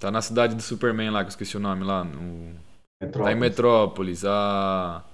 Tá 0.00 0.10
na 0.10 0.22
cidade 0.22 0.54
do 0.54 0.62
Superman 0.62 1.10
lá, 1.10 1.20
que 1.20 1.26
eu 1.26 1.30
esqueci 1.30 1.56
o 1.56 1.60
nome 1.60 1.84
lá. 1.84 2.02
No, 2.02 2.54
Tá 3.12 3.30
em 3.30 3.36
Metrópolis. 3.36 4.24
A, 4.24 5.04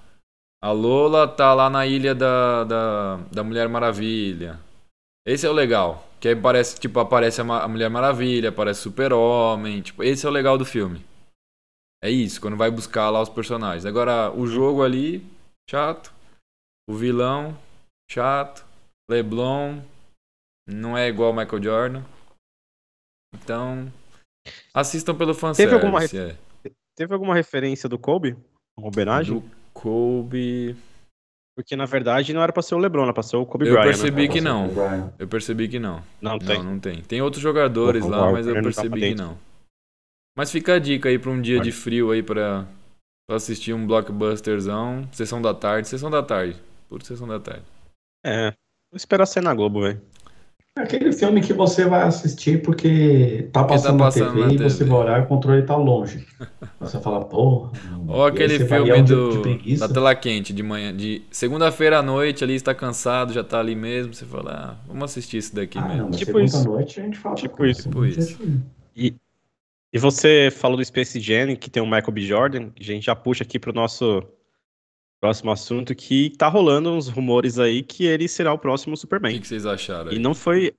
a 0.63 0.71
Lola 0.71 1.27
tá 1.27 1.53
lá 1.53 1.69
na 1.69 1.85
ilha 1.85 2.15
da, 2.15 2.63
da, 2.63 3.19
da 3.29 3.43
Mulher 3.43 3.67
Maravilha. 3.67 4.57
Esse 5.25 5.45
é 5.45 5.49
o 5.49 5.53
legal. 5.53 6.07
Que 6.19 6.29
aí 6.29 6.35
parece, 6.35 6.79
tipo, 6.79 6.99
aparece 6.99 7.41
a, 7.41 7.67
Mulher 7.67 7.89
Maravilha, 7.89 8.49
aparece 8.49 8.81
Super-Homem. 8.81 9.81
Tipo, 9.81 10.03
esse 10.03 10.25
é 10.25 10.29
o 10.29 10.31
legal 10.31 10.57
do 10.57 10.65
filme. 10.65 11.03
É 12.03 12.09
isso, 12.09 12.41
quando 12.41 12.57
vai 12.57 12.71
buscar 12.71 13.09
lá 13.09 13.21
os 13.21 13.29
personagens. 13.29 13.85
Agora, 13.85 14.31
o 14.31 14.47
jogo 14.47 14.83
ali, 14.83 15.23
chato. 15.69 16.13
O 16.89 16.93
vilão, 16.93 17.57
chato. 18.09 18.65
Leblon, 19.09 19.81
não 20.67 20.97
é 20.97 21.07
igual 21.07 21.29
ao 21.29 21.35
Michael 21.35 21.63
Jordan. 21.63 22.03
Então, 23.35 23.91
assistam 24.73 25.15
pelo 25.15 25.35
Teve 25.53 25.73
alguma 25.73 26.01
fanservice. 26.01 26.39
É. 26.65 26.71
Teve 26.95 27.13
alguma 27.13 27.35
referência 27.35 27.89
do 27.89 27.97
Kobe? 27.99 28.37
Uma 28.77 28.87
homenagem? 28.87 29.39
Do 29.39 29.51
Kobe. 29.73 30.75
Porque 31.61 31.75
na 31.75 31.85
verdade 31.85 32.33
não 32.33 32.41
era 32.41 32.51
pra 32.51 32.63
ser 32.63 32.73
o 32.73 32.79
LeBron, 32.79 33.03
era 33.03 33.13
pra 33.13 33.21
ser 33.21 33.37
o 33.37 33.45
Kobe 33.45 33.67
Eu 33.67 33.73
Bryant. 33.73 33.85
percebi 33.85 34.27
né? 34.27 34.33
que 34.33 34.41
não. 34.41 35.13
Eu 35.19 35.27
percebi 35.27 35.67
que 35.67 35.77
não. 35.79 36.03
Não 36.19 36.39
tem. 36.39 36.57
Não, 36.57 36.63
não 36.71 36.79
tem. 36.79 37.01
Tem 37.03 37.21
outros 37.21 37.41
jogadores 37.41 38.03
lá, 38.05 38.31
mas 38.31 38.47
eu 38.47 38.55
ficar 38.55 38.63
percebi 38.63 39.01
que 39.09 39.15
não. 39.15 39.37
Mas 40.35 40.51
fica 40.51 40.73
a 40.73 40.79
dica 40.79 41.07
aí 41.09 41.19
pra 41.19 41.29
um 41.29 41.39
dia 41.39 41.59
de 41.59 41.71
frio 41.71 42.09
aí 42.09 42.23
pra, 42.23 42.65
pra 43.27 43.35
assistir 43.35 43.73
um 43.73 43.85
blockbusterzão. 43.85 45.07
Sessão 45.11 45.39
da 45.41 45.53
tarde. 45.53 45.87
Sessão 45.87 46.09
da 46.09 46.23
tarde. 46.23 46.55
Puro 46.89 47.05
sessão 47.05 47.27
da 47.27 47.39
tarde. 47.39 47.63
É. 48.25 48.51
Vou 48.91 48.97
esperar 48.97 49.25
sair 49.27 49.43
na 49.43 49.53
Globo, 49.53 49.81
velho. 49.81 50.01
Aquele 50.77 51.11
filme 51.11 51.41
que 51.41 51.51
você 51.51 51.85
vai 51.85 52.03
assistir 52.03 52.61
porque 52.61 53.49
tá 53.51 53.61
passando, 53.65 53.97
passando 53.99 54.33
na 54.35 54.45
na 54.45 54.49
TV 54.51 54.55
e 54.63 54.69
você 54.69 54.77
TV. 54.79 54.89
vai 54.89 54.99
olhar 55.01 55.19
e 55.19 55.23
o 55.23 55.27
controle 55.27 55.63
tá 55.63 55.75
longe. 55.75 56.25
Você 56.79 56.99
fala, 56.99 57.23
porra. 57.25 57.71
Ou 58.07 58.25
E 58.25 58.29
aquele 58.31 58.55
e 58.55 58.65
filme 58.67 59.01
do, 59.03 59.31
de 59.33 59.39
preguiça. 59.39 59.87
da 59.87 59.93
tela 59.93 60.15
quente 60.15 60.51
de 60.53 60.63
manhã. 60.63 60.95
De 60.95 61.21
segunda-feira 61.29 61.99
à 61.99 62.01
noite, 62.01 62.43
ali 62.43 62.55
está 62.55 62.73
cansado, 62.73 63.33
já 63.33 63.43
tá 63.43 63.59
ali 63.59 63.75
mesmo. 63.75 64.13
Você 64.13 64.25
fala, 64.25 64.51
ah, 64.79 64.83
vamos 64.87 65.03
assistir 65.03 65.37
esse 65.37 65.53
daqui 65.53 65.77
Ah, 65.77 65.83
mesmo. 65.89 66.03
não, 66.03 66.11
Tipo 66.11 66.39
isso. 66.39 66.63
noite 66.63 66.99
a 66.99 67.03
gente 67.03 67.17
fala. 67.19 67.35
Tipo 67.35 67.65
isso. 67.65 67.83
Tipo 67.83 68.05
isso. 68.05 68.39
é- 68.97 69.11
E 69.93 69.99
você 69.99 70.49
falou 70.51 70.77
do 70.77 70.85
Space 70.85 71.19
Jam, 71.19 71.53
que 71.55 71.69
tem 71.69 71.83
o 71.83 71.85
Michael 71.85 72.11
B. 72.13 72.21
Jordan, 72.21 72.69
a 72.79 72.83
gente 72.83 73.05
já 73.05 73.15
puxa 73.15 73.43
aqui 73.43 73.59
pro 73.59 73.73
nosso 73.73 74.23
próximo 75.21 75.51
assunto, 75.51 75.93
que 75.93 76.31
tá 76.37 76.47
rolando 76.47 76.89
uns 76.91 77.07
rumores 77.07 77.59
aí 77.59 77.83
que 77.83 78.05
ele 78.05 78.27
será 78.27 78.51
o 78.51 78.57
próximo 78.57 78.93
O 78.93 78.95
que, 78.95 79.01
Superman. 79.01 79.39
que 79.39 79.47
vocês 79.47 79.65
acharam 79.65 80.09
aí? 80.09 80.15
E 80.15 80.19
não 80.19 80.33
foi, 80.33 80.73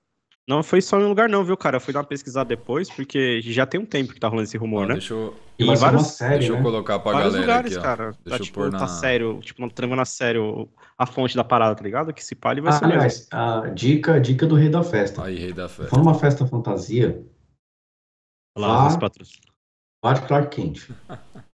não 0.48 0.62
foi 0.64 0.82
só 0.82 0.98
em 1.00 1.04
um 1.04 1.08
lugar 1.08 1.28
não, 1.28 1.44
viu, 1.44 1.56
cara? 1.56 1.76
Eu 1.76 1.80
fui 1.80 1.94
dar 1.94 2.00
uma 2.00 2.06
pesquisada 2.06 2.48
depois, 2.48 2.90
porque 2.90 3.40
já 3.42 3.64
tem 3.64 3.80
um 3.80 3.86
tempo 3.86 4.12
que 4.12 4.18
tá 4.18 4.26
rolando 4.26 4.44
esse 4.48 4.56
Ó, 4.58 4.60
rumor, 4.60 4.88
né? 4.88 4.94
deixa 4.94 5.14
eu, 5.14 5.34
E 5.58 5.64
vários- 5.76 6.08
série, 6.08 6.38
deixa 6.40 6.52
eu 6.52 6.56
né? 6.56 6.62
colocar 6.62 6.98
pra 6.98 7.12
Vários 7.12 7.34
galera 7.34 7.52
lugares, 7.52 7.72
aqui, 7.76 7.82
cara. 7.84 8.04
Deixa 8.10 8.22
Tá, 8.30 8.36
eu 8.36 8.40
tipo, 8.40 8.54
pôr 8.60 8.70
tá 8.72 8.78
na- 8.80 8.88
sério, 8.88 9.40
tipo, 9.40 9.60
não 9.60 9.68
tremendo 9.68 10.02
a 10.02 10.04
sério 10.04 10.68
a 10.98 11.06
fonte 11.06 11.36
da 11.36 11.44
parada, 11.44 11.76
tá 11.76 11.82
ligado? 11.84 12.12
Que 12.12 12.24
se 12.24 12.34
pá, 12.34 12.50
ele 12.50 12.62
vai 12.62 12.72
Ah, 12.72 12.78
ser 12.78 12.86
mesmo. 12.86 13.00
aliás, 13.00 13.28
a 13.30 13.68
dica, 13.68 14.20
dica 14.20 14.44
do 14.44 14.56
rei 14.56 14.68
da 14.68 14.82
festa. 14.82 15.24
Aí, 15.24 15.36
rei 15.38 15.52
da 15.52 15.68
festa. 15.68 15.88
For 15.90 16.00
uma 16.00 16.14
festa 16.14 16.44
fantasia, 16.46 17.24
Olha 18.58 18.66
lá, 18.66 18.76
vá- 18.82 18.88
os 18.88 18.96
patrocínios. 18.96 19.46
vá 20.04 20.14
de 20.14 20.26
Clark 20.26 20.48
Kent. 20.56 20.88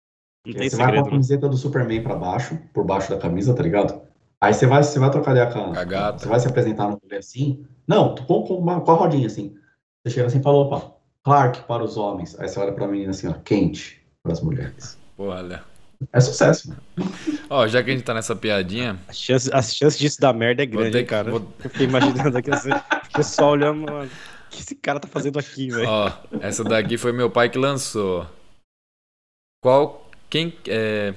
Não 0.46 0.52
tem 0.54 0.70
você 0.70 0.76
vai 0.76 0.86
com 0.86 0.92
a 0.92 0.94
segredo, 0.94 1.04
né? 1.04 1.10
camiseta 1.10 1.48
do 1.48 1.56
Superman 1.56 2.02
pra 2.02 2.14
baixo, 2.16 2.58
por 2.72 2.84
baixo 2.84 3.10
da 3.10 3.18
camisa, 3.18 3.54
tá 3.54 3.62
ligado? 3.62 4.00
Aí 4.40 4.54
você 4.54 4.66
vai, 4.66 4.82
você 4.82 4.98
vai 4.98 5.10
trocar 5.10 5.32
ideia 5.32 5.50
com 5.50 5.58
a, 5.58 5.80
a 5.80 5.84
gata. 5.84 6.18
Você 6.18 6.28
vai 6.28 6.38
se 6.40 6.46
apresentar 6.46 6.88
no 6.88 6.98
rolê 7.02 7.16
assim. 7.16 7.66
Não, 7.88 8.14
com, 8.14 8.42
com, 8.42 8.54
uma, 8.58 8.80
com 8.80 8.90
a 8.90 8.94
rodinha 8.94 9.26
assim. 9.26 9.54
Você 10.04 10.14
chega 10.14 10.26
assim 10.26 10.38
e 10.38 10.42
fala, 10.42 10.58
opa, 10.58 10.92
Clark 11.24 11.62
para 11.66 11.82
os 11.82 11.96
homens. 11.96 12.38
Aí 12.38 12.48
você 12.48 12.60
olha 12.60 12.72
pra 12.72 12.86
menina 12.86 13.10
assim, 13.10 13.28
ó, 13.28 13.32
quente 13.32 14.00
para 14.22 14.32
as 14.32 14.40
mulheres. 14.40 14.98
Léo. 15.18 15.60
É 16.12 16.20
sucesso, 16.20 16.68
mano. 16.68 16.82
Ó, 17.48 17.66
já 17.66 17.82
que 17.82 17.90
a 17.90 17.94
gente 17.94 18.04
tá 18.04 18.12
nessa 18.12 18.36
piadinha, 18.36 18.98
A 19.08 19.12
chance, 19.14 19.50
a 19.52 19.62
chance 19.62 19.98
disso 19.98 20.20
dar 20.20 20.34
merda 20.34 20.62
é 20.62 20.66
grande, 20.66 20.90
ter 20.92 20.98
hein, 21.00 21.06
cara. 21.06 21.30
vou- 21.30 21.40
Eu 21.64 21.70
fiquei 21.70 21.86
imaginando 21.86 22.36
aqui 22.36 22.50
assim, 22.50 22.70
o 22.70 23.12
pessoal 23.14 23.52
olhando, 23.52 23.80
mano. 23.90 24.04
O 24.46 24.50
que 24.50 24.60
esse 24.60 24.74
cara 24.74 25.00
tá 25.00 25.08
fazendo 25.08 25.38
aqui, 25.38 25.70
velho? 25.70 25.88
Ó, 25.88 26.12
essa 26.40 26.62
daqui 26.62 26.98
foi 26.98 27.12
meu 27.12 27.30
pai 27.30 27.48
que 27.48 27.58
lançou. 27.58 28.26
Qual. 29.62 30.05
Quem. 30.30 30.48
É, 30.68 31.12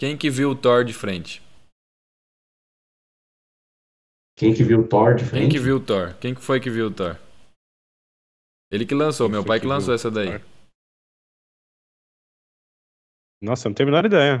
quem 0.00 0.16
que 0.16 0.30
viu 0.30 0.50
o 0.50 0.56
Thor 0.56 0.84
de 0.84 0.92
frente? 0.92 1.42
Quem 4.36 4.54
que 4.54 4.62
viu 4.62 4.80
o 4.80 4.88
Thor 4.88 5.14
de 5.16 5.22
Quem 5.22 5.30
frente? 5.30 5.50
que 5.52 5.58
viu 5.58 5.76
o 5.76 5.84
Thor? 5.84 6.14
Quem 6.20 6.34
que 6.34 6.40
foi 6.40 6.60
que 6.60 6.70
viu 6.70 6.86
o 6.86 6.94
Thor? 6.94 7.16
Ele 8.70 8.86
que 8.86 8.94
lançou, 8.94 9.26
Quem 9.26 9.32
meu 9.32 9.44
pai 9.44 9.58
que 9.58 9.62
que 9.62 9.68
lançou 9.68 9.92
o 9.92 9.94
essa 9.96 10.10
daí. 10.10 10.38
Thor? 10.38 10.48
Nossa, 13.42 13.66
eu 13.66 13.70
não 13.70 13.74
tenho 13.74 13.88
a 13.88 13.92
menor 13.92 14.06
ideia. 14.06 14.40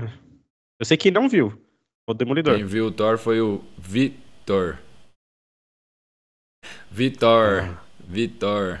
Eu 0.78 0.86
sei 0.86 0.96
quem 0.96 1.10
não 1.10 1.28
viu. 1.28 1.60
O 2.08 2.14
Demolidor. 2.14 2.56
Quem 2.56 2.64
viu 2.66 2.86
o 2.86 2.92
Thor 2.92 3.18
foi 3.18 3.40
o 3.40 3.58
Vitor. 3.76 4.78
Vitor. 6.90 7.62
Vitor. 8.00 8.80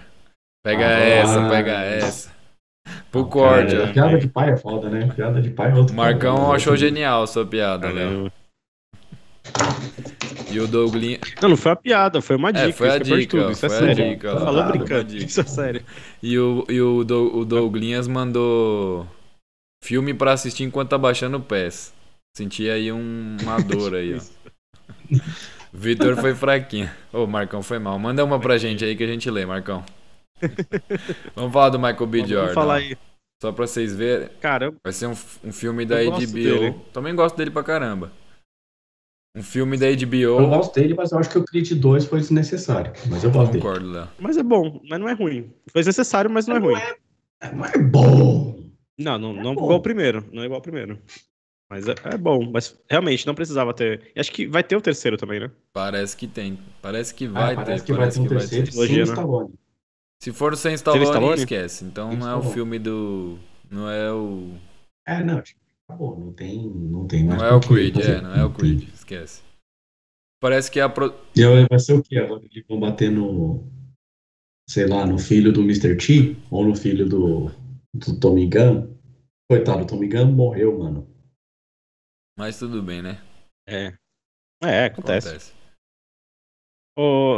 Pega 0.64 0.86
Ah, 0.86 0.98
essa, 1.00 1.46
ah. 1.46 1.50
pega 1.50 1.72
essa. 1.84 2.37
Pro 3.10 3.26
Cara, 3.26 3.62
corte, 3.66 3.76
ó. 3.76 3.92
piada 3.92 4.18
de 4.18 4.28
pai 4.28 4.50
é 4.50 4.56
foda, 4.56 4.88
né? 4.90 5.10
Piada 5.14 5.40
de 5.40 5.50
pai 5.50 5.70
é 5.70 5.74
outro. 5.74 5.94
Marcão 5.94 6.36
cara. 6.36 6.52
achou 6.56 6.76
genial 6.76 7.22
a 7.22 7.26
sua 7.26 7.46
piada, 7.46 7.88
Léo. 7.90 8.08
Valeu. 8.10 8.32
E 10.50 10.60
o 10.60 10.66
Douglinha. 10.66 11.18
Não, 11.42 11.50
não 11.50 11.56
foi 11.56 11.70
uma 11.72 11.76
piada, 11.76 12.20
foi 12.22 12.36
uma 12.36 12.52
dica. 12.52 12.68
É, 12.68 12.72
foi 12.72 12.88
a 12.90 12.96
isso 12.96 13.04
que 13.04 13.04
é 13.04 13.06
pior 13.08 13.16
de 13.16 13.20
dica, 13.26 13.38
tudo, 13.38 13.52
Isso 13.52 13.66
é 13.66 13.68
foi 13.68 13.76
a 13.78 13.80
sério. 13.80 14.10
dica, 14.10 14.36
Foi 14.38 14.60
a 14.60 14.62
brincando. 14.62 15.04
dica. 15.04 15.24
Isso 15.24 15.40
é 15.40 15.44
sério. 15.44 15.82
E 16.22 16.38
o, 16.38 16.64
e 16.68 16.80
o, 16.80 16.98
o 17.00 17.44
Douglinhas 17.44 18.08
mandou 18.08 19.06
filme 19.84 20.12
pra 20.14 20.32
assistir 20.32 20.64
enquanto 20.64 20.90
tá 20.90 20.98
baixando 20.98 21.36
o 21.38 21.40
PES. 21.40 21.92
Senti 22.36 22.68
aí 22.70 22.92
um- 22.92 23.36
uma 23.42 23.58
dor 23.60 23.94
aí, 23.94 24.16
ó. 24.16 24.20
Vitor 25.72 26.16
foi 26.16 26.34
fraquinho. 26.34 26.90
Ô, 27.12 27.26
Marcão, 27.26 27.62
foi 27.62 27.78
mal. 27.78 27.98
Manda 27.98 28.24
uma 28.24 28.38
pra 28.40 28.56
gente 28.58 28.84
aí 28.84 28.96
que 28.96 29.04
a 29.04 29.06
gente 29.06 29.30
lê, 29.30 29.44
Marcão. 29.44 29.84
Vamos 31.34 31.52
falar 31.52 31.70
do 31.70 31.78
Michael 31.78 32.06
B. 32.06 32.18
Vamos 32.18 32.30
Jordan. 32.32 32.54
falar 32.54 32.74
aí. 32.76 32.96
Só 33.40 33.52
pra 33.52 33.66
vocês 33.66 33.94
verem. 33.94 34.28
Cara, 34.40 34.66
eu- 34.66 34.74
Vai 34.82 34.92
ser 34.92 35.06
um, 35.06 35.14
um 35.44 35.52
filme 35.52 35.84
da 35.86 36.02
Eu 36.02 36.12
HBO. 36.12 36.32
dele. 36.32 36.74
Também 36.92 37.14
gosto 37.14 37.36
dele 37.36 37.50
pra 37.50 37.62
caramba. 37.62 38.10
Um 39.36 39.42
filme 39.42 39.76
da 39.76 39.88
Eu 39.88 39.96
HBO. 39.96 40.48
gosto 40.48 40.74
dele, 40.74 40.94
mas 40.94 41.12
eu 41.12 41.18
acho 41.18 41.30
que 41.30 41.38
o 41.38 41.44
Creed 41.44 41.70
2 41.72 42.06
foi 42.06 42.18
desnecessário. 42.18 42.92
Mas 43.08 43.22
eu 43.22 43.30
gosto 43.30 43.52
dele. 43.52 43.62
Concordo, 43.62 43.90
Léo. 43.92 44.08
mas 44.18 44.36
é 44.36 44.42
bom, 44.42 44.80
mas 44.88 44.98
não 44.98 45.08
é 45.08 45.12
ruim. 45.12 45.52
Foi 45.70 45.82
necessário, 45.84 46.28
mas 46.30 46.46
não 46.48 46.56
é 46.56 46.60
Não 46.60 46.66
ruim. 46.66 46.80
É, 47.40 47.52
Mas 47.52 47.74
é 47.74 47.78
bom. 47.78 48.58
Não, 48.98 49.16
não, 49.16 49.32
não 49.32 49.52
É 49.52 49.54
bom. 49.54 49.62
igual 49.64 49.78
o 49.78 49.82
primeiro. 49.82 50.24
Não 50.32 50.42
é 50.42 50.46
igual 50.46 50.58
o 50.58 50.62
primeiro. 50.62 50.98
Mas 51.70 51.86
é, 51.86 51.94
é 52.06 52.16
bom. 52.16 52.50
Mas 52.50 52.74
realmente 52.90 53.24
não 53.26 53.34
precisava 53.34 53.72
ter. 53.72 54.10
Acho 54.16 54.32
que 54.32 54.46
vai 54.48 54.64
ter 54.64 54.74
o 54.74 54.80
terceiro 54.80 55.16
também, 55.16 55.38
né? 55.38 55.50
Parece 55.72 56.16
que 56.16 56.26
tem. 56.26 56.58
Parece 56.82 57.14
que 57.14 57.26
Ah, 57.26 57.30
vai 57.30 57.54
parece 57.54 57.84
ter. 57.84 57.92
que 57.92 57.98
vai 57.98 58.10
ter 58.10 58.18
um 58.20 58.26
terceiro 58.26 58.64
ter. 58.64 58.70
Trilogia, 58.72 59.04
né? 59.04 59.12
Stallone. 59.12 59.54
Se 60.20 60.32
for 60.32 60.56
sem 60.56 60.74
Stallone, 60.74 61.04
Stallone? 61.04 61.38
esquece. 61.38 61.84
Então 61.84 62.12
não 62.16 62.28
é 62.28 62.34
o 62.34 62.42
filme 62.42 62.78
do. 62.78 63.38
Não 63.70 63.88
é 63.88 64.12
o. 64.12 64.56
É, 65.06 65.22
não, 65.22 65.40
tipo, 65.40 65.60
acabou, 65.88 66.18
não 66.18 66.32
tem, 66.32 66.68
não 66.68 67.06
tem 67.06 67.24
mais 67.24 67.40
Não 67.40 67.48
é 67.48 67.54
o 67.54 67.60
que 67.60 67.68
Creed, 67.68 67.94
fazer. 67.94 68.16
é, 68.16 68.20
não 68.20 68.34
é 68.34 68.44
o 68.44 68.48
tem. 68.50 68.56
Creed. 68.78 68.88
Esquece. 68.94 69.42
Parece 70.40 70.70
que 70.70 70.80
a. 70.80 70.88
Pro... 70.88 71.14
E 71.36 71.44
aí 71.44 71.66
vai 71.68 71.78
ser 71.78 71.94
o 71.94 72.02
quê? 72.02 72.18
Agora 72.18 72.44
eles 72.44 72.66
vão 72.68 72.80
bater 72.80 73.10
no, 73.10 73.64
sei 74.68 74.86
lá, 74.86 75.06
no 75.06 75.18
filho 75.18 75.52
do 75.52 75.62
Mr. 75.62 75.96
T 75.96 76.36
ou 76.50 76.64
no 76.64 76.74
filho 76.74 77.08
do, 77.08 77.50
do 77.94 78.18
Tommy 78.20 78.48
Gunn? 78.48 78.88
Coitado, 79.50 79.82
o 79.82 79.86
Tommy 79.86 80.08
Gunn 80.08 80.32
morreu, 80.32 80.78
mano. 80.78 81.08
Mas 82.36 82.58
tudo 82.58 82.82
bem, 82.82 83.02
né? 83.02 83.20
É. 83.66 83.94
É, 84.62 84.84
acontece. 84.86 85.52
Ô, 85.52 85.57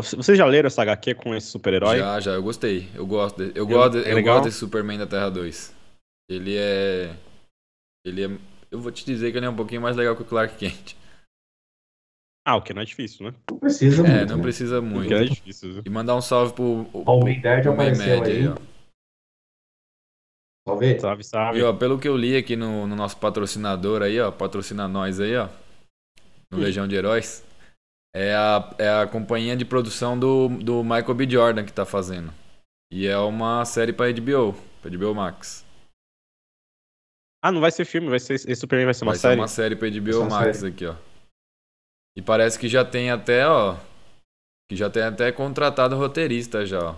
c- 0.02 0.16
vocês 0.16 0.38
já 0.38 0.46
leram 0.46 0.66
essa 0.68 0.82
HQ 0.82 1.14
com 1.16 1.34
esse 1.34 1.48
super-herói? 1.48 1.98
Já, 1.98 2.18
já, 2.20 2.30
eu 2.32 2.42
gostei. 2.42 2.88
Eu 2.94 3.06
gosto, 3.06 3.36
de- 3.44 3.58
eu 3.58 3.66
gosto, 3.66 3.92
de- 4.00 4.08
é 4.08 4.12
eu 4.12 4.16
legal? 4.16 4.34
gosto 4.36 4.44
desse 4.46 4.58
Superman 4.58 4.98
da 4.98 5.06
Terra 5.06 5.28
2. 5.30 5.74
Ele 6.30 6.56
é. 6.56 7.14
Ele 8.06 8.24
é. 8.24 8.38
Eu 8.70 8.80
vou 8.80 8.90
te 8.92 9.04
dizer 9.04 9.32
que 9.32 9.36
ele 9.38 9.46
é 9.46 9.50
um 9.50 9.56
pouquinho 9.56 9.82
mais 9.82 9.96
legal 9.96 10.14
que 10.16 10.22
o 10.22 10.24
Clark 10.24 10.56
Kent. 10.56 10.94
Ah, 12.46 12.56
o 12.56 12.62
que 12.62 12.72
não 12.72 12.80
é 12.80 12.84
difícil, 12.86 13.26
né? 13.26 13.34
Não 13.50 13.58
precisa 13.58 14.06
É, 14.06 14.10
muito, 14.16 14.30
não 14.30 14.36
né? 14.38 14.42
precisa 14.42 14.80
O 14.80 14.82
muito. 14.82 15.08
que 15.08 15.14
não 15.14 15.20
é 15.20 15.24
difícil. 15.24 15.72
viu? 15.74 15.82
E 15.84 15.90
mandar 15.90 16.16
um 16.16 16.22
salve 16.22 16.54
pro. 16.54 16.86
o 16.92 17.04
pro 17.04 17.72
apareceu 17.72 18.18
Mad 18.18 18.26
aí. 18.28 18.48
ó. 18.48 18.54
Só 20.68 20.76
ver? 20.76 21.00
Sabe, 21.00 21.24
sabe. 21.24 21.58
E 21.58 21.62
ó, 21.62 21.72
pelo 21.74 21.98
que 21.98 22.08
eu 22.08 22.16
li 22.16 22.36
aqui 22.36 22.54
no, 22.56 22.86
no 22.86 22.94
nosso 22.96 23.16
patrocinador 23.18 24.02
aí, 24.02 24.20
ó, 24.20 24.30
patrocina 24.30 24.86
nós 24.88 25.18
aí, 25.20 25.36
ó, 25.36 25.48
no 26.50 26.58
Hum. 26.58 26.60
Legião 26.62 26.86
de 26.88 26.94
Heróis, 26.94 27.44
é 28.14 28.34
a, 28.34 28.74
é 28.78 28.88
a 29.02 29.06
companhia 29.06 29.56
de 29.56 29.64
produção 29.64 30.18
do, 30.18 30.48
do 30.48 30.82
Michael 30.82 31.14
B. 31.14 31.28
Jordan 31.30 31.64
que 31.64 31.72
tá 31.72 31.84
fazendo. 31.86 32.32
E 32.92 33.06
é 33.06 33.16
uma 33.18 33.64
série 33.64 33.92
pra 33.92 34.10
HBO, 34.12 34.52
pra 34.82 34.90
HBO 34.90 35.14
Max. 35.14 35.64
Ah, 37.42 37.50
não 37.52 37.60
vai 37.60 37.70
ser 37.70 37.84
filme, 37.84 38.08
vai 38.08 38.18
ser. 38.18 38.34
Esse 38.34 38.56
Superman 38.56 38.84
vai 38.86 38.94
ser 38.94 39.04
uma 39.04 39.12
Vai 39.12 39.18
série. 39.18 39.34
ser 39.34 39.40
uma 39.40 39.48
série 39.48 39.76
pra 39.76 39.88
Vai 39.88 40.00
HBO 40.00 40.28
Max 40.30 40.58
série. 40.58 40.72
aqui, 40.72 40.86
ó. 40.86 40.94
E 42.16 42.20
parece 42.20 42.58
que 42.58 42.68
já 42.68 42.84
tem 42.84 43.10
até, 43.10 43.46
ó, 43.46 43.76
que 44.68 44.76
já 44.76 44.90
tem 44.90 45.02
até 45.04 45.30
contratado 45.32 45.96
roteirista 45.96 46.66
já, 46.66 46.90
ó. 46.90 46.96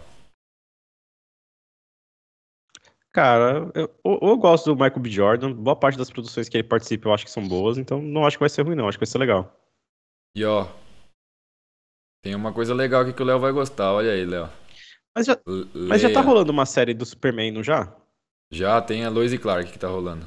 Cara, 3.12 3.70
eu, 3.74 3.94
eu, 4.04 4.18
eu 4.22 4.36
gosto 4.38 4.74
do 4.74 4.74
Michael 4.74 4.98
B. 5.00 5.10
Jordan. 5.10 5.52
Boa 5.52 5.76
parte 5.76 5.98
das 5.98 6.10
produções 6.10 6.48
que 6.48 6.56
ele 6.56 6.66
participa 6.66 7.08
eu 7.08 7.12
acho 7.14 7.24
que 7.26 7.30
são 7.30 7.46
boas, 7.46 7.76
então 7.76 8.00
não 8.00 8.26
acho 8.26 8.38
que 8.38 8.42
vai 8.42 8.48
ser 8.48 8.62
ruim, 8.62 8.74
não. 8.74 8.88
Acho 8.88 8.96
que 8.98 9.04
vai 9.04 9.10
ser 9.10 9.18
legal. 9.18 9.54
E 10.34 10.42
ó, 10.44 10.66
tem 12.22 12.34
uma 12.34 12.52
coisa 12.52 12.72
legal 12.74 13.02
aqui 13.02 13.12
que 13.12 13.22
o 13.22 13.24
Léo 13.24 13.38
vai 13.40 13.52
gostar, 13.52 13.92
olha 13.92 14.12
aí, 14.12 14.24
Léo. 14.24 14.48
Mas 15.14 15.26
já, 15.26 15.36
mas 15.88 16.00
já 16.00 16.10
tá 16.12 16.20
rolando 16.20 16.50
uma 16.52 16.64
série 16.64 16.94
do 16.94 17.04
Superman, 17.04 17.50
não 17.52 17.62
já? 17.62 17.92
Já 18.50 18.80
tem 18.80 19.04
a 19.04 19.10
Lois 19.10 19.32
e 19.32 19.38
Clark 19.38 19.70
que 19.70 19.78
tá 19.78 19.88
rolando. 19.88 20.26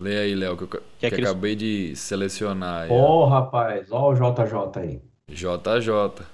Leia 0.00 0.20
aí, 0.22 0.34
Léo, 0.34 0.56
que 0.56 0.64
eu 0.64 0.68
Que 0.68 0.78
que 0.98 1.06
é 1.06 1.08
aqueles- 1.08 1.30
acabei 1.30 1.54
de 1.54 1.94
selecionar. 1.94 2.82
aí, 2.84 2.88
ó. 2.90 2.94
Ó, 2.94 3.26
rapaz, 3.26 3.90
ó 3.92 4.10
o 4.10 4.14
JJ 4.14 4.80
aí. 4.80 5.02
JJ. 5.30 6.24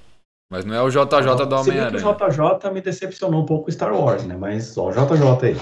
Mas 0.50 0.64
não 0.64 0.74
é 0.74 0.82
o 0.82 0.90
JJ 0.90 1.06
do 1.06 1.46
bem 1.46 1.64
que 1.64 1.70
Homem-Aranha. 1.70 2.08
o 2.08 2.30
JJ 2.30 2.70
me 2.72 2.80
decepcionou 2.80 3.42
um 3.42 3.46
pouco 3.46 3.66
com 3.66 3.70
Star 3.70 3.94
Wars, 3.94 4.24
né? 4.24 4.36
Mas, 4.36 4.76
ó, 4.76 4.88
o 4.88 4.92
JJ 4.92 5.48
aí. 5.48 5.56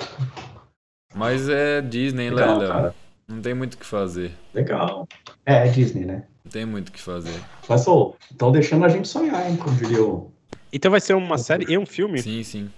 Mas 1.15 1.49
é 1.49 1.81
Disney, 1.83 2.31
né, 2.31 2.37
Legal, 2.37 2.59
Léo? 2.59 2.69
cara. 2.69 2.95
Não 3.27 3.43
tem 3.43 3.53
muito 3.53 3.75
o 3.75 3.79
que 3.79 3.85
fazer. 3.85 4.33
Legal. 4.55 5.07
É, 5.45 5.67
é 5.67 5.69
Disney, 5.69 6.07
né? 6.07 6.27
Não 6.49 6.53
tem 6.53 6.65
muito 6.65 6.89
o 6.89 6.93
que 6.93 7.01
fazer. 7.01 7.39
Mas, 7.69 7.87
ô, 7.87 8.17
estão 8.31 8.51
deixando 8.51 8.87
a 8.87 8.89
gente 8.89 9.07
sonhar, 9.07 9.51
hein? 9.51 9.57
Como 9.59 9.77
diria 9.77 10.03
o. 10.03 10.33
Então 10.73 10.91
vai 10.91 10.99
ser 10.99 11.13
uma 11.13 11.37
série 11.37 11.71
e 11.71 11.77
um 11.77 11.85
filme? 11.85 12.23
Sim, 12.23 12.43
sim. 12.43 12.71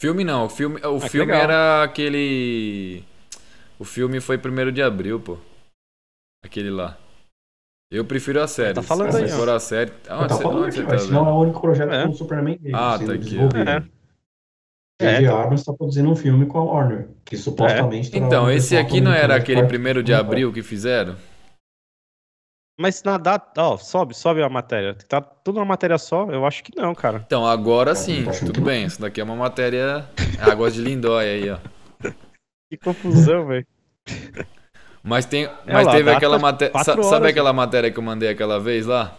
Filme 0.00 0.22
não, 0.22 0.44
o 0.44 0.48
filme, 0.48 0.80
o 0.80 0.96
Ah, 0.96 1.00
filme 1.08 1.32
era 1.32 1.82
aquele. 1.82 3.02
O 3.80 3.84
filme 3.84 4.20
foi 4.20 4.38
primeiro 4.38 4.70
de 4.70 4.80
abril, 4.80 5.18
pô. 5.18 5.38
Aquele 6.44 6.70
lá. 6.70 6.96
Eu 7.90 8.04
prefiro 8.04 8.40
a 8.40 8.46
série. 8.46 8.74
Tá 8.74 8.82
falando 8.82 9.10
Se 9.10 9.24
aí, 9.24 9.28
for 9.28 9.48
a 9.48 9.58
série. 9.58 9.90
Onde 10.08 10.28
tá 10.28 10.34
você, 10.36 10.42
falando 10.44 10.64
aqui, 10.66 10.82
tá 10.84 10.98
senão 10.98 11.28
é 11.28 11.32
o 11.32 11.40
único 11.40 11.60
projeto 11.60 11.92
É. 11.92 12.04
com 12.04 12.10
o 12.10 12.14
Superman 12.14 12.58
dele 12.58 12.74
Ah, 12.76 12.96
tá 12.96 13.12
aqui, 13.12 13.18
desenvolvido. 13.18 13.68
É. 13.68 13.80
J.J. 15.02 15.24
É. 15.24 15.28
Abrams 15.28 15.62
está 15.62 15.72
produzindo 15.72 16.10
um 16.10 16.16
filme 16.16 16.46
com 16.46 16.58
a 16.58 16.64
Warner, 16.64 17.08
que 17.24 17.36
supostamente... 17.36 18.10
terá 18.10 18.24
Então, 18.24 18.48
esse 18.50 18.68
pessoal 18.70 18.86
aqui 18.86 19.00
não 19.00 19.12
era 19.12 19.34
aquele 19.34 19.62
que 19.62 19.68
primeiro 19.68 20.00
de 20.02 20.14
abril 20.14 20.52
que 20.52 20.62
fizeram? 20.62 21.16
Mas 22.78 23.02
na 23.02 23.16
data. 23.16 23.62
Ó, 23.62 23.76
sobe, 23.78 24.14
sobe 24.14 24.42
a 24.42 24.48
matéria. 24.48 24.94
Tá 25.08 25.20
tudo 25.20 25.58
uma 25.58 25.64
matéria 25.64 25.96
só? 25.98 26.30
Eu 26.30 26.44
acho 26.44 26.62
que 26.62 26.76
não, 26.76 26.94
cara. 26.94 27.22
Então, 27.26 27.46
agora 27.46 27.94
sim, 27.94 28.24
tudo 28.44 28.60
bem. 28.60 28.84
Isso 28.84 29.00
daqui 29.00 29.20
é 29.20 29.24
uma 29.24 29.36
matéria. 29.36 30.06
Águas 30.40 30.74
de 30.74 30.82
Lindóia 30.82 31.32
aí, 31.32 31.50
ó. 31.50 31.58
Que 32.68 32.76
confusão, 32.76 33.46
velho. 33.46 33.64
Mas, 35.02 35.24
tem, 35.24 35.48
mas 35.64 35.86
lá, 35.86 35.92
teve 35.92 36.10
aquela 36.10 36.36
matéria. 36.36 36.82
Sabe 36.82 37.00
horas, 37.00 37.28
aquela 37.30 37.52
matéria 37.52 37.92
que 37.92 37.98
eu 37.98 38.02
mandei 38.02 38.28
aquela 38.28 38.58
vez 38.58 38.86
lá? 38.86 39.16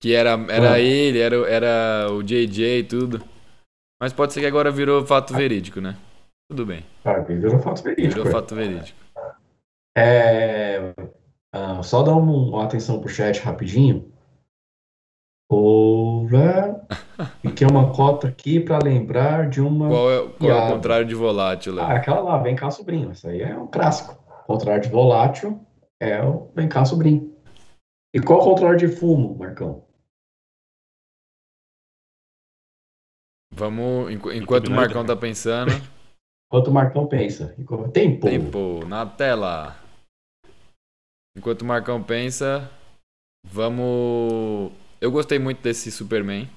Que 0.00 0.14
era, 0.14 0.30
era 0.48 0.74
Ah. 0.74 0.78
ele, 0.78 1.18
era, 1.18 1.40
o- 1.40 1.44
era 1.46 2.06
o 2.12 2.22
JJ 2.22 2.78
e 2.78 2.84
tudo. 2.84 3.24
Mas 4.00 4.12
pode 4.12 4.32
ser 4.32 4.40
que 4.40 4.46
agora 4.46 4.70
virou 4.70 5.04
fato 5.04 5.34
verídico, 5.34 5.80
né? 5.80 5.96
Tudo 6.48 6.64
bem. 6.64 6.84
Cara, 7.02 7.22
virou 7.24 7.58
fato 7.60 7.82
verídico. 7.82 8.14
Virou 8.22 8.32
fato 8.32 8.54
verídico. 8.54 8.98
É, 9.96 10.92
ah, 11.54 11.82
só 11.82 12.02
dar 12.02 12.16
um- 12.16 12.48
uma 12.50 12.64
atenção 12.64 13.00
pro 13.00 13.08
chat 13.08 13.40
rapidinho. 13.40 14.12
Ora, 15.50 16.84
e 17.44 17.50
que 17.50 17.62
é 17.62 17.66
uma 17.66 17.92
cota 17.92 18.26
aqui 18.26 18.58
para 18.58 18.78
lembrar 18.82 19.48
de 19.48 19.60
uma. 19.60 19.88
Qual 19.88 20.10
é, 20.10 20.28
qual 20.28 20.50
é 20.50 20.54
o 20.64 20.72
contrário 20.74 21.06
de 21.06 21.14
volátil? 21.14 21.78
Ah, 21.80 21.94
aquela 21.94 22.20
lá, 22.20 22.38
vem 22.38 22.56
cá, 22.56 22.70
sobrinho. 22.70 23.12
Isso 23.12 23.28
aí 23.28 23.42
é 23.42 23.56
um 23.56 23.66
clássico. 23.66 24.14
O 24.42 24.46
contrário 24.46 24.82
de 24.82 24.88
volátil 24.88 25.60
é 26.00 26.20
o 26.24 26.50
vem 26.56 26.68
cá, 26.68 26.84
sobrinho. 26.84 27.32
E 28.12 28.20
qual 28.20 28.40
o 28.40 28.44
contrário 28.44 28.78
de 28.78 28.88
fumo, 28.88 29.36
Marcão? 29.38 29.84
Vamos, 33.52 34.10
enqu- 34.12 34.32
enquanto 34.32 34.68
o 34.68 34.72
Marcão 34.72 35.04
tá 35.04 35.14
pensando, 35.14 35.70
Enquanto 36.48 36.68
o 36.68 36.72
Marcão 36.72 37.06
pensa. 37.06 37.54
Tempo. 37.92 38.26
tempo 38.26 38.84
na 38.86 39.06
tela. 39.06 39.76
Enquanto 41.36 41.62
o 41.62 41.64
Marcão 41.66 42.02
pensa, 42.02 42.70
vamos. 43.44 44.72
Eu 45.00 45.10
gostei 45.10 45.38
muito 45.38 45.60
desse 45.62 45.90
Superman. 45.90 46.48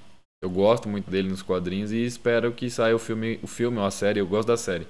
Eu 0.41 0.49
gosto 0.51 0.87
muito 0.87 1.09
dele 1.09 1.29
nos 1.29 1.41
quadrinhos 1.41 1.91
e 1.91 2.05
espero 2.05 2.53
que 2.53 2.69
saia 2.69 2.95
o 2.95 2.99
filme, 2.99 3.39
o 3.41 3.47
filme 3.47 3.79
ou 3.79 3.85
a 3.85 3.91
série. 3.91 4.19
Eu 4.19 4.27
gosto 4.27 4.47
da 4.47 4.57
série. 4.57 4.87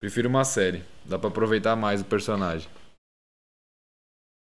Prefiro 0.00 0.28
uma 0.28 0.44
série. 0.44 0.82
Dá 1.04 1.16
pra 1.18 1.28
aproveitar 1.28 1.76
mais 1.76 2.00
o 2.00 2.04
personagem. 2.04 2.68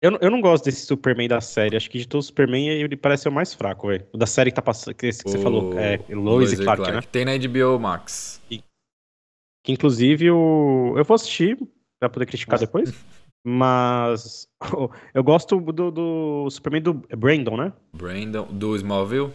Eu, 0.00 0.12
não- 0.12 0.18
eu 0.20 0.30
não 0.30 0.40
gosto 0.40 0.64
desse 0.64 0.86
Superman 0.86 1.28
da 1.28 1.40
série. 1.40 1.76
Acho 1.76 1.90
que 1.90 1.98
de 1.98 2.06
todos 2.06 2.26
os 2.26 2.28
Superman 2.28 2.68
ele 2.68 2.96
parece 2.96 3.24
ser 3.24 3.28
o 3.28 3.32
mais 3.32 3.52
fraco, 3.52 3.88
velho. 3.88 4.06
O 4.12 4.16
da 4.16 4.26
série 4.26 4.50
que 4.50 4.56
tá 4.56 4.62
passando. 4.62 4.94
Que, 4.94 5.08
que 5.08 5.12
você 5.12 5.38
O- 5.38 5.42
falou. 5.42 5.76
É, 5.78 5.98
Lois 6.14 6.52
e 6.52 6.56
Clark, 6.62 6.82
né? 6.90 7.00
Tem 7.02 7.24
na 7.24 7.32
HBO 7.36 7.78
Max. 7.80 8.40
Que 8.48 9.72
inclusive 9.72 10.30
o. 10.30 10.94
Eu 10.96 11.04
vou 11.04 11.14
assistir 11.16 11.58
pra 12.00 12.08
poder 12.08 12.26
criticar 12.26 12.54
Nossa. 12.60 12.66
depois. 12.66 12.90
Mas 13.44 14.48
eu 15.14 15.24
gosto 15.24 15.60
do, 15.60 15.90
do 15.90 16.50
Superman 16.50 16.82
do 16.82 16.94
Brandon, 16.94 17.56
né? 17.56 17.72
Brandon, 17.92 18.46
do 18.46 18.76
Smallville. 18.76 19.32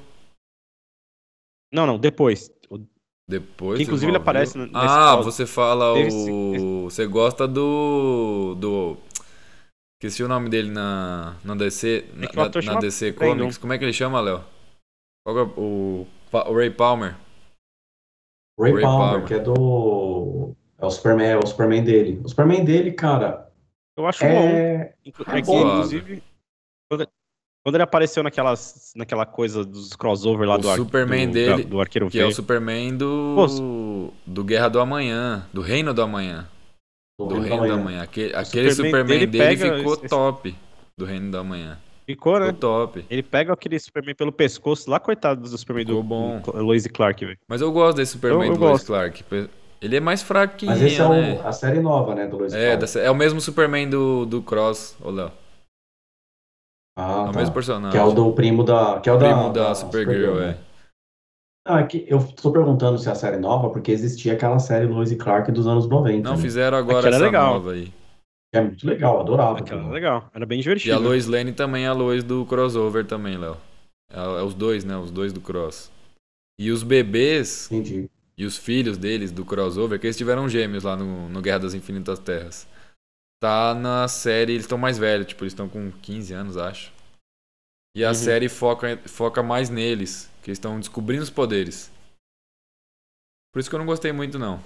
Não, 1.73 1.85
não, 1.85 1.99
depois. 1.99 2.49
Depois. 3.29 3.77
Que, 3.77 3.83
inclusive, 3.83 4.09
ele 4.09 4.17
aparece 4.17 4.57
nesse 4.57 4.71
Ah, 4.73 5.15
caso. 5.17 5.23
você 5.23 5.45
fala 5.45 5.93
o. 5.93 6.85
Você 6.85 7.05
gosta 7.05 7.45
do. 7.45 8.55
Do. 8.55 8.97
Esqueci 9.99 10.23
o 10.23 10.29
nome 10.29 10.49
dele 10.49 10.71
na, 10.71 11.35
na 11.43 11.53
DC. 11.55 12.05
É 12.15 12.35
na, 12.35 12.73
na 12.73 12.79
DC 12.79 13.11
Brandon. 13.11 13.37
Comics. 13.39 13.57
Como 13.57 13.73
é 13.73 13.77
que 13.77 13.83
ele 13.83 13.91
chama, 13.91 14.21
Léo? 14.21 14.41
É 15.27 15.31
o. 15.31 16.07
O 16.31 16.53
Ray 16.53 16.69
Palmer. 16.69 17.17
Ray, 18.59 18.73
Ray 18.73 18.81
Palmer, 18.81 19.09
Palmer. 19.09 19.27
que 19.27 19.33
é 19.33 19.39
do. 19.39 20.55
É 20.77 20.85
o 20.85 20.89
Superman, 20.89 21.27
é 21.27 21.37
o 21.37 21.45
Superman 21.45 21.83
dele. 21.83 22.21
O 22.23 22.29
Superman 22.29 22.63
dele, 22.63 22.91
cara, 22.93 23.46
Eu 23.97 24.05
acho 24.07 24.23
bom. 24.23 24.29
é. 24.29 24.93
É 25.05 25.09
É 25.09 25.11
que, 25.41 25.51
inclusive, 25.51 26.23
quando, 26.89 27.07
Quando 27.65 27.75
ele 27.75 27.83
apareceu 27.83 28.23
naquelas, 28.23 28.93
naquela 28.95 29.25
coisa 29.25 29.65
dos 29.65 29.93
crossover 29.95 30.47
lá 30.47 30.55
O 30.55 30.59
do, 30.59 30.69
ar- 30.69 30.77
Superman 30.77 31.27
do, 31.27 31.33
dele, 31.33 31.63
do 31.63 31.81
Arqueiro 31.81 32.09
Que 32.09 32.19
é 32.19 32.25
o. 32.25 32.31
Superman 32.31 32.95
do. 32.95 33.35
Pô, 33.35 34.13
do 34.25 34.43
Guerra 34.43 34.69
do 34.69 34.79
Amanhã. 34.79 35.47
Do 35.51 35.61
Reino 35.61 35.93
do 35.93 36.01
Amanhã. 36.01 36.47
Do 37.19 37.25
Do 37.27 37.39
Reino 37.39 37.47
Reino 37.49 37.61
da 37.67 37.67
do 37.67 37.69
Manhã. 37.69 37.81
Amanhã. 37.81 38.03
Aquele, 38.03 38.35
aquele 38.35 38.71
Superman 38.71 39.01
Superman, 39.01 39.27
dele 39.29 39.55
dele, 39.57 39.77
ficou 39.79 39.93
esse- 39.95 40.07
top. 40.07 40.55
Do 40.97 41.05
Reino 41.05 41.31
do 41.31 41.37
Amanhã. 41.37 41.77
Ficou, 42.05 42.39
né? 42.39 42.45
Ficou 42.53 42.59
top. 42.59 43.05
Ele 43.09 43.21
pega 43.23 43.51
aquele 43.51 43.77
Superman 43.79 44.15
pelo 44.15 44.31
pescoço 44.31 44.89
lá, 44.89 44.97
coitado 44.99 45.41
do 45.41 45.57
Superman 45.57 45.85
Ficou 45.85 46.01
do, 46.01 46.07
bom. 46.07 46.39
do 46.39 46.63
Lois 46.63 46.87
Clark, 46.87 47.25
velho. 47.25 47.37
Mas 47.49 47.59
eu 47.59 47.69
gosto 47.71 47.97
desse 47.97 48.13
Superman 48.13 48.47
Eu- 48.47 48.53
eu 48.53 48.59
do 48.59 48.63
Lois. 48.65 48.83
Clark. 48.83 49.23
Ele 49.81 49.95
é 49.95 49.99
mais 49.99 50.23
fraquinho, 50.23 50.71
Mas 50.71 50.81
esse 50.81 50.99
é 51.01 51.07
né? 51.09 51.41
a 51.43 51.51
série 51.51 51.79
nova, 51.79 52.15
né, 52.15 52.27
do 52.27 52.37
Lois 52.37 52.53
É, 52.53 52.75
Clark. 52.77 52.93
da- 52.93 53.01
é 53.01 53.11
o 53.11 53.15
mesmo 53.15 53.39
Superman 53.39 53.89
do, 53.89 54.25
do 54.25 54.41
Cross, 54.41 54.97
ô 55.01 55.11
Léo. 55.11 55.31
Ah, 56.97 57.25
É 57.27 57.29
o 57.29 57.31
tá. 57.31 57.39
mesmo 57.39 57.53
personagem. 57.53 57.91
Que 57.91 57.97
é 57.97 58.03
o 58.03 58.11
do 58.11 58.31
primo 58.33 58.63
da. 58.63 58.99
Que 58.99 59.09
é 59.09 59.13
o 59.13 59.19
primo 59.19 59.53
da, 59.53 59.69
da, 59.69 59.75
Supergirl, 59.75 60.35
né? 60.35 60.57
é. 60.63 60.67
Não, 61.69 61.77
é 61.77 61.85
que 61.85 62.05
eu 62.07 62.25
tô 62.33 62.51
perguntando 62.51 62.97
se 62.97 63.07
é 63.07 63.11
a 63.11 63.15
série 63.15 63.37
nova, 63.37 63.69
porque 63.69 63.91
existia 63.91 64.33
aquela 64.33 64.57
série 64.57 64.87
Lois 64.87 65.11
e 65.11 65.15
Clark 65.17 65.51
dos 65.51 65.67
anos 65.67 65.87
90. 65.87 66.27
Não 66.27 66.37
né? 66.37 66.41
fizeram 66.41 66.77
agora 66.77 66.99
Aquela 66.99 67.15
essa 67.17 67.25
legal. 67.25 67.53
nova 67.55 67.71
aí. 67.73 67.85
Que 68.51 68.57
é 68.59 68.61
muito 68.61 68.87
legal, 68.87 69.19
adorava. 69.19 69.59
Aquela 69.59 69.81
era 69.83 69.91
legal, 69.91 70.29
era 70.33 70.45
bem 70.45 70.59
E 70.59 70.63
divertido. 70.63 70.95
a 70.95 70.97
Lois 70.97 71.27
Lane 71.27 71.51
também 71.51 71.83
é 71.83 71.87
a 71.89 71.93
Lois 71.93 72.23
do 72.23 72.45
crossover 72.45 73.05
também, 73.05 73.37
Léo. 73.37 73.57
É, 74.11 74.17
é 74.19 74.41
os 74.43 74.53
dois, 74.55 74.85
né? 74.85 74.95
Os 74.97 75.11
dois 75.11 75.33
do 75.33 75.41
cross. 75.41 75.91
E 76.57 76.71
os 76.71 76.81
bebês 76.83 77.69
Entendi. 77.69 78.09
E 78.37 78.45
os 78.45 78.57
filhos 78.57 78.97
deles 78.97 79.31
do 79.31 79.43
crossover, 79.45 79.99
que 79.99 80.05
eles 80.07 80.17
tiveram 80.17 80.47
gêmeos 80.47 80.83
lá 80.83 80.95
no, 80.95 81.27
no 81.29 81.41
Guerra 81.41 81.59
das 81.59 81.73
Infinitas 81.73 82.19
Terras. 82.19 82.67
Tá 83.41 83.73
na 83.73 84.07
série, 84.07 84.53
eles 84.53 84.63
estão 84.63 84.77
mais 84.77 84.97
velhos, 84.97 85.27
tipo, 85.27 85.43
eles 85.43 85.53
estão 85.53 85.67
com 85.69 85.91
15 85.91 86.33
anos, 86.33 86.57
acho. 86.57 86.91
E 87.95 88.03
a 88.03 88.09
Uhum. 88.09 88.13
série 88.13 88.49
foca, 88.49 88.97
foca 89.07 89.41
mais 89.41 89.69
neles, 89.69 90.31
que 90.43 90.49
eles 90.49 90.57
estão 90.57 90.79
descobrindo 90.79 91.23
os 91.23 91.29
poderes. 91.29 91.91
Por 93.51 93.59
isso 93.59 93.69
que 93.69 93.75
eu 93.75 93.79
não 93.79 93.85
gostei 93.87 94.11
muito, 94.11 94.37
não. 94.37 94.59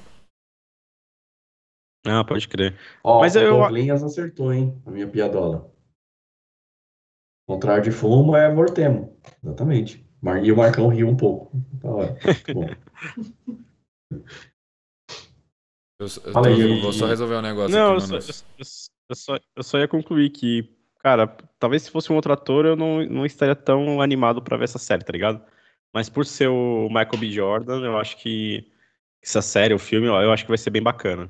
Ah, 2.05 2.25
pode 2.25 2.47
crer. 2.47 2.77
Ó, 3.03 3.19
Mas 3.19 3.35
o 3.35 3.39
eu- 3.39 3.57
Douglinhas 3.57 4.03
acertou, 4.03 4.51
hein? 4.51 4.81
A 4.85 4.91
minha 4.91 5.07
piadola. 5.07 5.71
Contrário 7.47 7.83
de 7.83 7.91
fumo 7.91 8.35
é 8.35 8.53
mortemo. 8.53 9.17
Exatamente. 9.43 10.05
E 10.43 10.51
o 10.51 10.57
Marcão 10.57 10.87
riu 10.87 11.07
um 11.07 11.15
pouco. 11.15 11.51
Da 11.73 11.89
hora. 11.91 12.17
Eu, 15.99 16.07
eu 16.25 16.33
Fala 16.33 16.47
aí, 16.47 16.53
tô- 16.53 16.59
Diego. 16.59 16.81
vou 16.81 16.93
só 16.93 17.05
resolver 17.05 17.35
um 17.35 17.41
negócio 17.41 17.77
Não, 17.77 17.91
eu 17.91 17.97
aqui, 17.97 18.07
só, 18.07 18.13
mano. 18.13 18.25
eu, 18.27 18.35
eu- 18.57 18.65
eu 19.09 19.15
só, 19.15 19.39
eu 19.55 19.63
só 19.63 19.77
ia 19.77 19.87
concluir 19.87 20.29
que, 20.31 20.69
cara, 20.99 21.27
talvez 21.59 21.83
se 21.83 21.91
fosse 21.91 22.11
um 22.11 22.15
outro 22.15 22.33
ator 22.33 22.65
eu 22.65 22.75
não, 22.75 23.05
não 23.05 23.25
estaria 23.25 23.55
tão 23.55 24.01
animado 24.01 24.41
pra 24.41 24.57
ver 24.57 24.63
essa 24.63 24.79
série, 24.79 25.03
tá 25.03 25.11
ligado? 25.11 25.41
Mas 25.93 26.09
por 26.09 26.25
ser 26.25 26.47
o 26.47 26.87
Michael 26.87 27.17
B. 27.19 27.29
Jordan, 27.31 27.81
eu 27.85 27.97
acho 27.99 28.17
que 28.17 28.65
essa 29.21 29.41
série, 29.41 29.73
o 29.73 29.79
filme, 29.79 30.07
eu 30.07 30.31
acho 30.31 30.43
que 30.45 30.49
vai 30.49 30.57
ser 30.57 30.69
bem 30.69 30.81
bacana. 30.81 31.29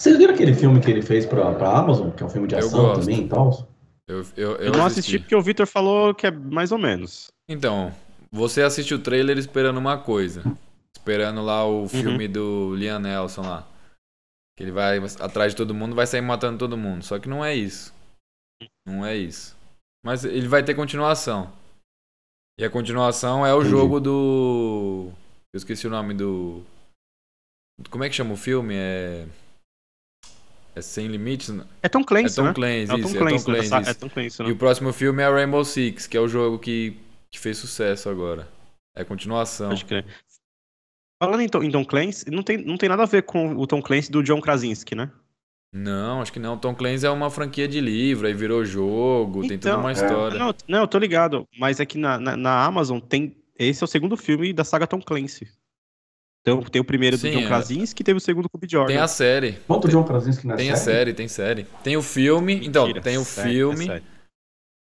Vocês 0.00 0.16
viram 0.18 0.34
aquele 0.34 0.54
filme 0.54 0.80
que 0.80 0.90
ele 0.90 1.02
fez 1.02 1.26
pra, 1.26 1.54
pra 1.54 1.78
Amazon, 1.78 2.10
que 2.10 2.22
é 2.22 2.26
um 2.26 2.30
filme 2.30 2.48
de 2.48 2.54
Eu 2.54 2.60
ação 2.66 2.80
gosto. 2.86 3.00
também 3.00 3.24
e 3.24 3.28
tal? 3.28 3.68
Eu, 4.08 4.22
eu, 4.36 4.50
eu 4.52 4.56
Eu, 4.66 4.72
não 4.72 4.86
assisti 4.86 5.18
porque 5.18 5.34
o 5.36 5.42
Victor 5.42 5.66
falou 5.66 6.14
que 6.14 6.26
é 6.26 6.30
mais 6.30 6.72
ou 6.72 6.78
menos. 6.78 7.30
Então, 7.48 7.92
você 8.30 8.62
assiste 8.62 8.94
o 8.94 8.98
trailer 8.98 9.38
esperando 9.38 9.78
uma 9.78 9.98
coisa. 9.98 10.42
Esperando 10.96 11.42
lá 11.42 11.64
Uhum. 11.64 11.84
o 11.84 11.88
filme 11.88 12.26
do 12.28 12.74
Liam 12.74 12.98
Nelson 12.98 13.42
lá. 13.42 13.66
Que 14.56 14.62
ele 14.64 14.72
vai 14.72 14.98
atrás 15.20 15.52
de 15.52 15.56
todo 15.56 15.74
mundo 15.74 15.94
vai 15.94 16.06
sair 16.06 16.20
matando 16.22 16.58
todo 16.58 16.76
mundo. 16.76 17.04
Só 17.04 17.18
que 17.18 17.28
não 17.28 17.44
é 17.44 17.54
isso. 17.54 17.94
Não 18.86 19.04
é 19.04 19.14
isso. 19.16 19.54
Mas 20.04 20.24
ele 20.24 20.48
vai 20.48 20.62
ter 20.62 20.74
continuação. 20.74 21.52
E 22.58 22.64
a 22.64 22.70
continuação 22.70 23.44
é 23.44 23.52
o 23.54 23.58
Entendi. 23.60 23.70
jogo 23.70 24.00
do. 24.00 25.12
Eu 25.52 25.58
esqueci 25.58 25.86
o 25.86 25.90
nome 25.90 26.14
do. 26.14 26.62
Como 27.90 28.02
é 28.02 28.08
que 28.08 28.14
chama 28.14 28.32
o 28.32 28.36
filme? 28.36 28.74
É. 28.74 29.26
É 30.74 30.80
Sem 30.82 31.06
Limites? 31.08 31.50
É 31.82 31.88
Tom 31.88 32.00
É 32.00 32.04
Clancy, 32.04 32.36
Tom 32.36 32.44
né? 32.44 32.54
Clancy, 32.54 32.90
é 32.90 32.94
o 32.94 32.98
isso. 32.98 33.08
Tom 33.08 33.08
É 33.08 33.12
Tom 33.12 33.18
Clancy, 33.18 33.36
né? 33.48 33.54
Clancy, 33.54 33.68
Sa- 33.68 33.80
isso. 33.80 33.90
É 33.90 33.94
Tom 33.94 34.08
Clancy, 34.10 34.42
né? 34.42 34.48
E 34.48 34.52
o 34.52 34.56
próximo 34.56 34.92
filme 34.92 35.22
é 35.22 35.28
Rainbow 35.30 35.64
Six, 35.64 36.06
que 36.06 36.16
é 36.16 36.20
o 36.20 36.28
jogo 36.28 36.58
que 36.58 36.96
fez 37.46 37.58
sucesso 37.58 38.08
agora. 38.08 38.48
É 38.96 39.04
continuação. 39.04 39.68
Pode 39.68 39.84
crer. 39.84 40.04
Falando 41.22 41.40
em 41.42 41.48
Tom, 41.48 41.62
em 41.62 41.70
Tom 41.70 41.84
Clancy, 41.84 42.28
não 42.28 42.42
tem, 42.42 42.58
não 42.58 42.76
tem 42.76 42.88
nada 42.88 43.04
a 43.04 43.06
ver 43.06 43.22
com 43.22 43.54
o 43.56 43.66
Tom 43.66 43.80
Clancy 43.80 44.10
do 44.10 44.22
John 44.22 44.40
Krasinski, 44.40 44.96
né? 44.96 45.10
Não, 45.72 46.20
acho 46.20 46.32
que 46.32 46.40
não. 46.40 46.58
Tom 46.58 46.74
Clancy 46.74 47.06
é 47.06 47.10
uma 47.10 47.30
franquia 47.30 47.68
de 47.68 47.80
livro, 47.80 48.26
aí 48.26 48.34
virou 48.34 48.64
jogo, 48.64 49.46
tem 49.46 49.58
toda 49.58 49.70
Então, 49.70 49.80
uma 49.80 49.90
é. 49.90 49.92
história. 49.92 50.38
Não, 50.38 50.54
não, 50.66 50.80
eu 50.80 50.88
tô 50.88 50.98
ligado. 50.98 51.46
Mas 51.58 51.78
é 51.78 51.86
que 51.86 51.96
na, 51.96 52.18
na, 52.18 52.36
na 52.36 52.64
Amazon 52.64 52.98
tem. 52.98 53.36
Esse 53.58 53.82
é 53.82 53.86
o 53.86 53.88
segundo 53.88 54.16
filme 54.16 54.52
da 54.52 54.64
saga 54.64 54.86
Tom 54.86 55.00
Clancy. 55.00 55.48
Então, 56.40 56.62
tem 56.62 56.80
o 56.80 56.84
primeiro 56.84 57.16
Sim, 57.16 57.30
do 57.30 57.38
John 57.38 57.44
é. 57.44 57.46
Krasinski 57.46 58.02
e 58.02 58.04
teve 58.04 58.18
o 58.18 58.20
segundo 58.20 58.48
com 58.48 58.56
o 58.58 58.60
B. 58.60 58.66
Jordan. 58.70 58.92
Tem 58.92 59.02
a 59.02 59.08
série. 59.08 59.52
Quanto 59.66 59.86
o 59.86 59.88
John 59.90 60.04
Krasinski 60.04 60.46
na 60.46 60.54
Tem 60.56 60.70
a 60.70 60.76
série? 60.76 60.96
série, 60.96 61.14
tem 61.14 61.28
série. 61.28 61.66
Tem 61.82 61.96
o 61.96 62.02
filme. 62.02 62.66
Então, 62.66 62.86
Mentira, 62.86 63.02
tem 63.02 63.18
o 63.18 63.24
sério, 63.24 63.52
filme. 63.70 63.84
é 63.84 63.86
sério. 63.86 64.15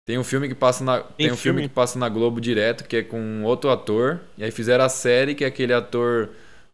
Tem 0.06 0.16
um 0.18 0.24
filme 0.24 0.46
que 0.46 0.54
passa 0.54 0.84
na. 0.84 1.00
Tem, 1.00 1.26
um 1.32 1.36
filme 1.36 1.58
filme? 1.58 1.68
que 1.68 1.74
passa 1.74 1.98
na 1.98 2.08
Globo 2.08 2.40
direto, 2.40 2.84
que 2.84 2.96
é 2.98 3.02
com 3.02 3.42
outro 3.42 3.70
ator. 3.70 4.20
E 4.38 4.44
aí 4.44 4.52
fizeram 4.52 4.84
a 4.84 4.88
série, 4.88 5.34
que 5.34 5.42
é 5.42 5.48
aquele 5.48 5.72
ator 5.72 6.28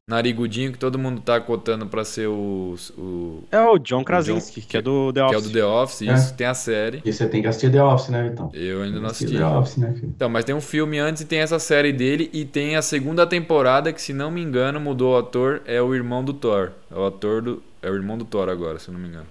narigudinho 0.07 0.71
que 0.71 0.79
todo 0.79 0.99
mundo 0.99 1.23
tá 1.23 1.41
cotando 1.41 1.87
pra 1.87 2.05
ser 2.05 2.27
o. 2.27 2.75
o 2.99 3.45
É 3.51 3.59
o 3.59 3.79
John 3.79 4.05
Krasinski, 4.05 4.61
que 4.61 4.77
é 4.77 4.83
do 4.83 5.11
The 5.15 5.27
que 5.29 5.35
é 5.35 5.37
o 5.37 5.39
Office. 5.39 5.51
do 5.51 5.53
The 5.55 5.65
Office, 5.65 6.03
É. 6.03 6.15
isso. 6.15 6.35
Tem 6.35 6.47
a 6.47 6.53
série. 6.53 7.01
E 7.07 7.11
você 7.11 7.27
tem 7.27 7.41
que 7.41 7.49
assistir 7.49 7.73
The 7.73 7.83
Office, 7.83 8.11
né, 8.11 8.29
então? 8.31 8.51
Eu 8.53 8.83
ainda 8.83 8.97
não 8.97 9.05
Tem 9.05 9.11
assisti. 9.13 9.37
The 9.39 9.47
Office, 9.47 9.77
né, 9.79 9.93
filho? 9.95 10.13
Então, 10.15 10.29
mas 10.29 10.45
tem 10.45 10.55
um 10.55 10.61
filme 10.61 10.99
antes 10.99 11.23
e 11.23 11.25
tem 11.25 11.39
essa 11.39 11.59
série 11.59 11.91
dele 11.91 12.29
e 12.35 12.45
tem 12.45 12.77
a 12.77 12.83
segunda 12.83 13.27
temporada 13.27 13.95
que, 13.95 14.03
se 14.03 14.13
não 14.13 14.31
me 14.31 14.43
engano, 14.43 14.79
mudou 14.79 15.15
o 15.15 15.19
ator, 15.19 15.63
é 15.65 15.81
o 15.81 15.95
irmão 15.95 16.23
do 16.23 16.35
Thor. 16.35 16.73
É 16.91 16.95
o 16.95 17.07
ator 17.07 17.41
do. 17.41 17.63
É 17.81 17.91
o 17.91 17.95
irmão 17.95 18.19
do 18.19 18.27
Thor 18.27 18.51
agora, 18.51 18.79
se 18.79 18.89
eu 18.89 18.93
não 18.93 19.01
me 19.01 19.09
engano. 19.09 19.27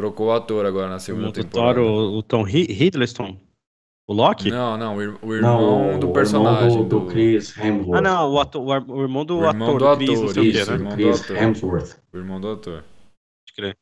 Trocou 0.00 0.28
o 0.28 0.32
ator 0.32 0.64
agora 0.64 0.88
na 0.88 0.96
O 0.96 1.00
segunda 1.00 1.26
do 1.26 1.32
temporada. 1.32 1.82
O, 1.82 2.16
o 2.18 2.22
Tom 2.22 2.42
Hi- 2.46 2.66
Hiddleston. 2.70 3.36
O 4.08 4.14
Loki? 4.14 4.50
Não, 4.50 4.76
não, 4.78 4.96
o 4.96 5.02
ir- 5.02 5.18
o 5.22 5.26
Não, 5.26 5.34
irmão 5.36 5.96
o- 5.96 5.98
do 6.00 6.08
o 6.08 6.12
personagem. 6.12 6.70
irmão 6.72 6.88
do, 6.88 7.00
do 7.00 7.06
Chris 7.06 7.56
Hemsworth. 7.56 7.98
Ah, 7.98 8.00
não, 8.00 8.32
o, 8.32 8.40
ator, 8.40 8.62
o, 8.62 8.92
o 8.94 9.02
irmão 9.02 9.24
do 9.26 9.38
O 9.38 9.44
irmão 9.46 9.68
ator, 9.76 9.78
do 9.78 9.96
Chris, 9.98 10.08
não 10.08 10.24
ator, 10.24 10.30
o 10.30 10.34
quê, 10.34 10.48
isso, 10.48 10.70
né? 10.70 10.76
irmão 10.76 10.90
do 10.90 10.96
Chris 10.96 11.20
ator. 11.22 11.36
Hemsworth. 11.36 11.96
O 12.12 12.16
irmão 12.16 12.40
do 12.40 12.48
ator. 12.50 12.82
Pode 12.82 13.54
crer. 13.54 13.76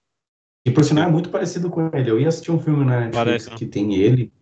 E 0.66 0.70
por 0.72 0.84
sinal 0.84 1.08
é 1.08 1.10
muito 1.12 1.30
parecido 1.30 1.70
com 1.70 1.88
ele. 1.94 2.10
Eu 2.10 2.20
ia 2.20 2.28
assistir 2.28 2.50
um 2.50 2.58
filme 2.60 2.84
na 2.84 3.00
Netflix 3.02 3.14
Parece, 3.16 3.50
né? 3.50 3.56
que 3.56 3.64
tem 3.66 3.94
ele 3.94 4.32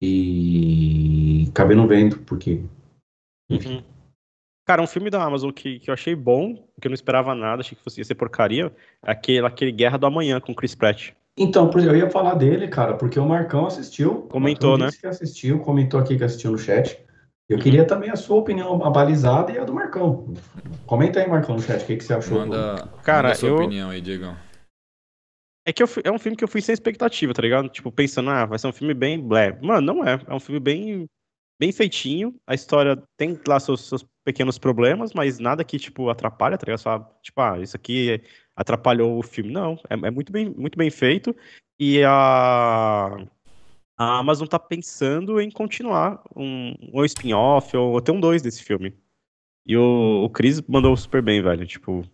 e 0.00 1.46
acabei 1.50 1.76
não 1.76 1.86
vendo, 1.86 2.18
porque 2.20 2.64
Uhum. 3.50 3.82
Cara, 4.64 4.80
um 4.80 4.86
filme 4.86 5.10
da 5.10 5.22
Amazon 5.22 5.50
que, 5.50 5.80
que 5.80 5.90
eu 5.90 5.94
achei 5.94 6.14
bom, 6.14 6.54
que 6.80 6.86
eu 6.86 6.90
não 6.90 6.94
esperava 6.94 7.34
nada, 7.34 7.60
achei 7.62 7.76
que 7.76 7.82
fosse 7.82 8.00
ia 8.00 8.04
ser 8.04 8.14
porcaria, 8.14 8.72
é 9.04 9.10
aquele, 9.10 9.44
aquele 9.44 9.72
Guerra 9.72 9.98
do 9.98 10.06
Amanhã 10.06 10.40
com 10.40 10.54
Chris 10.54 10.74
Pratt. 10.74 11.10
Então, 11.36 11.70
eu 11.74 11.96
ia 11.96 12.10
falar 12.10 12.34
dele, 12.34 12.68
cara, 12.68 12.94
porque 12.94 13.18
o 13.18 13.26
Marcão 13.26 13.66
assistiu. 13.66 14.22
Comentou, 14.30 14.78
né? 14.78 14.86
disse 14.86 15.00
que 15.00 15.06
assistiu, 15.06 15.58
comentou 15.60 15.98
aqui 15.98 16.16
que 16.16 16.22
assistiu 16.24 16.52
no 16.52 16.58
chat. 16.58 16.98
Eu 17.48 17.58
queria 17.58 17.84
também 17.84 18.10
a 18.10 18.16
sua 18.16 18.36
opinião 18.36 18.84
abalizada 18.84 19.50
e 19.50 19.58
a 19.58 19.64
do 19.64 19.74
Marcão. 19.74 20.32
Comenta 20.86 21.20
aí, 21.20 21.28
Marcão, 21.28 21.56
no 21.56 21.60
chat, 21.62 21.82
o 21.82 21.86
que, 21.86 21.96
que 21.96 22.04
você 22.04 22.14
achou. 22.14 22.38
Manda, 22.38 22.88
Cara, 23.02 23.22
manda 23.28 23.32
a 23.32 23.34
sua 23.34 23.48
eu- 23.48 23.56
opinião 23.56 23.90
aí, 23.90 24.00
Diegão. 24.00 24.36
É 25.66 25.72
que 25.72 25.82
eu 25.82 25.86
fui- 25.86 26.02
é 26.04 26.10
um 26.10 26.18
filme 26.18 26.36
que 26.36 26.42
eu 26.44 26.48
fui 26.48 26.60
sem 26.60 26.72
expectativa, 26.72 27.32
tá 27.32 27.40
ligado? 27.42 27.68
Tipo, 27.68 27.90
pensando, 27.92 28.30
ah, 28.30 28.44
vai 28.46 28.58
ser 28.58 28.66
um 28.66 28.72
filme 28.72 28.94
bem 28.94 29.20
blé. 29.20 29.58
Mano, 29.62 29.80
não 29.94 30.04
é. 30.06 30.20
É 30.26 30.34
um 30.34 30.40
filme 30.40 30.58
bem, 30.58 31.06
bem 31.58 31.72
feitinho. 31.72 32.34
A 32.46 32.54
história 32.54 33.00
tem 33.16 33.38
lá 33.46 33.60
seus, 33.60 33.88
seus 33.88 34.04
pequenos 34.24 34.58
problemas, 34.58 35.12
mas 35.12 35.38
nada 35.38 35.64
que, 35.64 35.78
tipo, 35.78 36.08
atrapalha, 36.08 36.56
tá 36.56 36.64
ligado? 36.66 36.80
Só, 36.80 36.98
tipo, 37.22 37.40
ah, 37.40 37.58
isso 37.60 37.76
aqui 37.76 38.22
atrapalhou 38.56 39.18
o 39.18 39.22
filme. 39.22 39.52
Não, 39.52 39.78
é, 39.90 39.94
é 39.94 40.10
muito, 40.10 40.32
bem, 40.32 40.50
muito 40.50 40.78
bem 40.78 40.90
feito. 40.90 41.34
E 41.78 42.02
a, 42.04 43.16
a 43.98 44.18
Amazon 44.18 44.46
tá 44.46 44.58
pensando 44.58 45.40
em 45.40 45.50
continuar 45.50 46.22
um, 46.36 46.74
um 46.92 47.04
spin-off 47.04 47.76
ou 47.76 47.98
até 47.98 48.12
um 48.12 48.20
dois 48.20 48.42
desse 48.42 48.62
filme. 48.62 48.94
E 49.66 49.76
o, 49.76 50.24
o 50.24 50.30
Chris 50.30 50.60
mandou 50.62 50.96
super 50.96 51.22
bem, 51.22 51.42
velho. 51.42 51.66
Tipo, 51.66 52.04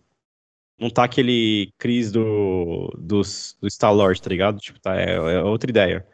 não 0.79 0.89
tá 0.89 1.03
aquele 1.03 1.71
Chris 1.77 2.11
do, 2.11 2.89
do 2.97 3.23
Star 3.69 3.93
Lord, 3.93 4.21
tá 4.21 4.29
ligado? 4.29 4.59
Tipo, 4.59 4.79
tá, 4.79 4.99
é, 4.99 5.15
é 5.15 5.41
outra 5.43 5.69
ideia. 5.69 6.07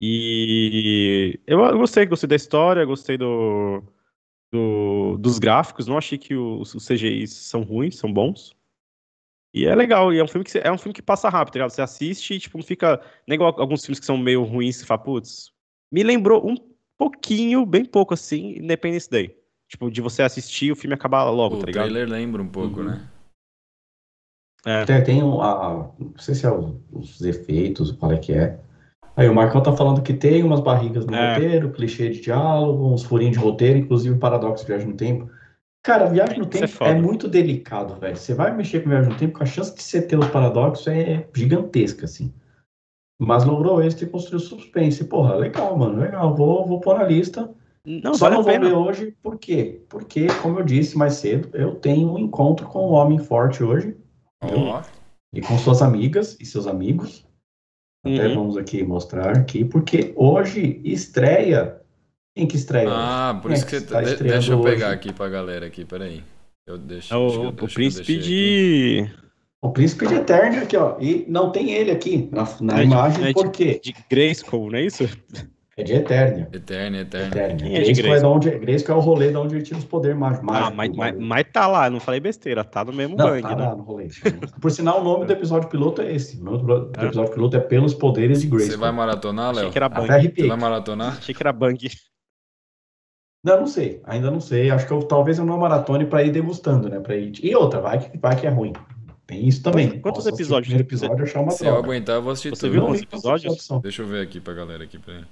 E 0.00 1.38
eu, 1.46 1.60
eu 1.60 1.78
gostei, 1.78 2.06
gostei 2.06 2.28
da 2.28 2.36
história, 2.36 2.84
gostei 2.84 3.16
do, 3.16 3.82
do- 4.52 5.16
dos 5.18 5.38
gráficos, 5.38 5.86
não 5.86 5.96
achei 5.96 6.18
que 6.18 6.34
os, 6.34 6.74
os 6.74 6.84
CGIs 6.86 7.32
são 7.32 7.62
ruins, 7.62 7.96
são 7.96 8.12
bons. 8.12 8.54
E 9.54 9.66
é 9.66 9.74
legal, 9.74 10.12
e 10.12 10.18
é 10.18 10.24
um 10.24 10.28
filme 10.28 10.44
que, 10.44 10.50
você- 10.50 10.60
é 10.64 10.70
um 10.72 10.78
filme 10.78 10.94
que 10.94 11.02
passa 11.02 11.28
rápido, 11.28 11.52
tá 11.54 11.58
ligado? 11.58 11.70
Você 11.70 11.82
assiste 11.82 12.34
e, 12.34 12.38
tipo, 12.38 12.56
não 12.58 12.64
fica. 12.64 13.00
Nem 13.26 13.34
igual 13.36 13.54
alguns 13.60 13.84
filmes 13.84 13.98
que 14.00 14.06
são 14.06 14.16
meio 14.16 14.42
ruins, 14.44 14.76
você 14.76 14.84
fala, 14.86 15.02
putz. 15.02 15.52
Me 15.90 16.02
lembrou 16.02 16.46
um 16.48 16.54
pouquinho, 16.96 17.66
bem 17.66 17.84
pouco 17.84 18.14
assim, 18.14 18.56
Independence 18.58 19.10
Day. 19.10 19.36
Tipo, 19.68 19.90
de 19.90 20.00
você 20.00 20.22
assistir 20.22 20.66
e 20.66 20.72
o 20.72 20.76
filme 20.76 20.94
acabar 20.94 21.24
logo, 21.30 21.56
o 21.56 21.58
tá 21.60 21.66
ligado? 21.66 21.84
trailer 21.84 22.08
lembra 22.08 22.42
um 22.42 22.48
pouco, 22.48 22.80
Uhum. 22.80 22.86
né? 22.86 23.08
É. 24.64 24.84
Tem, 24.84 25.02
tem 25.02 25.22
um, 25.22 25.40
a, 25.42 25.90
não 25.98 26.16
sei 26.18 26.34
se 26.34 26.46
é 26.46 26.50
os, 26.50 26.74
os 26.92 27.20
efeitos, 27.22 27.90
qual 27.92 28.12
é 28.12 28.18
que 28.18 28.32
é, 28.32 28.60
Aí 29.16 29.28
o 29.28 29.34
Marcão 29.34 29.62
tá 29.62 29.72
falando 29.72 30.02
que 30.02 30.14
tem 30.14 30.42
umas 30.42 30.60
barrigas 30.60 31.04
no 31.06 31.14
É. 31.14 31.34
roteiro, 31.34 31.72
clichê 31.72 32.08
de 32.08 32.20
diálogo, 32.20 32.92
uns 32.92 33.02
furinhos 33.04 33.36
de 33.36 33.42
roteiro, 33.42 33.78
inclusive 33.78 34.18
paradoxo 34.18 34.64
de 34.64 34.68
viagem 34.68 34.88
no 34.88 34.96
tempo. 34.96 35.28
Cara, 35.84 36.06
viagem 36.06 36.38
no 36.38 36.44
é 36.44 36.48
tempo 36.48 36.68
foda. 36.68 36.90
é, 36.90 36.94
muito 36.94 37.28
delicado, 37.28 37.96
velho. 37.96 38.16
Você 38.16 38.34
vai 38.34 38.54
mexer 38.56 38.80
com 38.80 38.88
viagem 38.88 39.10
no 39.10 39.18
tempo, 39.18 39.36
com 39.36 39.42
a 39.42 39.46
chance 39.46 39.74
de 39.74 39.82
você 39.82 40.00
ter 40.00 40.18
os 40.18 40.28
paradoxos 40.28 40.86
é 40.86 41.26
gigantesca, 41.34 42.04
assim. 42.04 42.32
Mas 43.20 43.44
logrou 43.44 43.82
êxito 43.82 44.04
e 44.04 44.08
construiu 44.08 44.40
suspense. 44.40 45.04
Porra, 45.04 45.34
legal, 45.34 45.76
mano, 45.76 46.00
legal. 46.00 46.34
Vou, 46.34 46.66
vou 46.66 46.80
pôr 46.80 46.98
na 46.98 47.04
lista. 47.04 47.50
Não, 47.84 48.14
Só 48.14 48.26
vale 48.26 48.36
não 48.36 48.42
vou 48.44 48.60
ver 48.60 48.74
hoje, 48.76 49.16
por 49.20 49.36
quê? 49.36 49.82
Porque, 49.88 50.28
como 50.40 50.60
eu 50.60 50.64
disse 50.64 50.96
mais 50.96 51.14
cedo, 51.14 51.50
eu 51.52 51.74
tenho 51.74 52.12
um 52.12 52.18
encontro 52.18 52.66
com 52.68 52.88
um 52.88 52.92
homem 52.92 53.18
forte 53.18 53.64
hoje, 53.64 53.96
Ó, 54.40 54.80
e 55.34 55.40
com 55.40 55.58
suas 55.58 55.82
amigas 55.82 56.36
e 56.40 56.46
seus 56.46 56.68
amigos. 56.68 57.26
Até 58.04 58.26
Uhum. 58.28 58.34
vamos 58.34 58.56
aqui 58.56 58.82
mostrar 58.82 59.36
aqui, 59.36 59.64
porque 59.64 60.12
hoje 60.16 60.80
estreia. 60.84 61.76
Quem 62.34 62.46
que 62.46 62.56
estreia? 62.56 62.88
Ah, 62.90 63.38
por 63.40 63.48
Quem 63.48 63.56
isso 63.56 63.66
é 63.66 63.68
que 63.68 63.76
que 63.76 63.82
você 63.88 63.92
tá 63.94 64.00
de- 64.02 64.16
deixa 64.24 64.52
eu 64.52 64.60
pegar 64.62 64.86
hoje? 64.88 64.94
aqui 64.94 65.12
pra 65.12 65.28
galera 65.28 65.66
aqui, 65.66 65.84
peraí. 65.84 66.22
Eu 66.66 66.78
deixo. 66.78 67.12
É 67.14 67.16
o, 67.16 67.28
eu- 67.28 67.40
o 67.42 67.44
eu 67.46 67.52
príncipe 67.52 68.14
aqui. 68.14 68.18
de, 68.18 69.10
O 69.64 69.70
Príncipe 69.70 70.08
de 70.08 70.14
Eternia 70.14 70.62
aqui, 70.62 70.76
ó. 70.76 70.96
E 71.00 71.24
não 71.28 71.52
tem 71.52 71.70
ele 71.70 71.92
aqui 71.92 72.28
na, 72.32 72.48
na 72.60 72.80
É 72.80 72.84
imagem, 72.84 73.24
é 73.24 73.28
de- 73.28 73.34
por 73.34 73.50
quê? 73.52 73.80
de 73.82 73.94
Grayskull, 74.10 74.70
não 74.72 74.78
é 74.78 74.84
isso? 74.86 75.04
É 75.74 75.82
de 75.82 75.94
Eternia. 75.94 76.48
Eterno, 76.52 76.96
eterno. 76.98 77.26
Eternia. 77.28 77.56
Quem 77.56 77.76
é 77.76 77.80
Grayskull 77.94 78.14
é, 78.14 78.26
onde, 78.34 78.50
Grayskull 78.58 78.94
é 78.94 78.98
o 78.98 79.00
rolê 79.00 79.30
de 79.30 79.36
onde 79.38 79.54
ele 79.56 79.64
tira 79.64 79.78
os 79.78 79.86
poderes 79.86 80.16
mágicos. 80.18 80.46
Ah, 80.52 80.70
mas, 80.70 80.94
mas, 80.94 81.18
mas 81.18 81.46
tá 81.50 81.66
lá, 81.66 81.88
não 81.88 81.98
falei 81.98 82.20
besteira, 82.20 82.62
tá 82.62 82.84
no 82.84 82.92
mesmo 82.92 83.16
Não, 83.16 83.24
bang, 83.26 83.40
tá 83.40 83.56
né? 83.56 83.66
lá 83.68 83.74
no 83.74 83.82
rolê. 83.82 84.08
Por 84.60 84.70
sinal, 84.70 85.00
o 85.00 85.04
nome 85.04 85.24
do 85.24 85.32
episódio 85.32 85.70
piloto 85.70 86.02
é 86.02 86.12
esse. 86.12 86.38
O 86.38 86.44
nome 86.44 86.58
do 86.62 86.92
É. 86.98 87.04
episódio 87.06 87.32
piloto 87.32 87.56
é 87.56 87.60
Pelos 87.60 87.94
Poderes 87.94 88.42
de 88.42 88.48
Grayskull. 88.48 88.70
Você 88.72 88.76
vai 88.76 88.92
maratonar, 88.92 89.50
Achei 89.50 89.62
Léo? 89.62 89.72
que 89.72 89.78
era 89.78 89.86
Até 89.86 90.06
bang. 90.06 90.32
Você 90.36 90.46
vai 90.46 90.56
maratonar? 90.58 91.16
Achei 91.16 91.34
que 91.34 91.42
era 91.42 91.52
bang. 91.54 91.88
Não, 93.44 93.60
não 93.60 93.66
sei. 93.66 94.00
Ainda 94.04 94.30
não 94.30 94.40
sei. 94.40 94.70
Acho 94.70 94.86
que 94.86 94.92
eu, 94.92 95.02
talvez 95.02 95.38
eu 95.38 95.44
não 95.46 95.56
maratone 95.58 96.04
pra 96.06 96.22
ir 96.22 96.30
degustando, 96.32 96.88
né? 96.90 97.00
Pra 97.00 97.16
ir... 97.16 97.32
E 97.42 97.56
outra, 97.56 97.80
vai 97.80 97.98
que, 97.98 98.18
vai 98.18 98.38
que 98.38 98.46
é 98.46 98.50
ruim. 98.50 98.72
Tem 99.26 99.48
isso 99.48 99.62
também. 99.62 100.00
Quantos 100.00 100.26
episódios 100.26 100.68
primeiro 100.68 100.86
você- 100.88 101.06
episódio 101.06 101.22
eu 101.22 101.26
achar 101.26 101.40
uma 101.40 101.50
Se 101.50 101.64
eu 101.64 101.72
droga. 101.72 101.86
aguentar, 101.88 102.16
eu 102.16 102.22
vou 102.22 102.32
assistir 102.32 102.50
Você 102.50 102.60
tudo. 102.66 102.72
viu 102.72 102.82
Não, 102.82 102.90
uns 102.90 102.98
então, 103.00 103.18
episódios? 103.18 103.54
opção. 103.54 103.80
Deixa 103.80 104.02
eu 104.02 104.06
ver 104.06 104.22
aqui 104.22 104.38
pra 104.38 104.52
galera 104.52 104.84
aqui. 104.84 104.98
Peraí. 104.98 105.24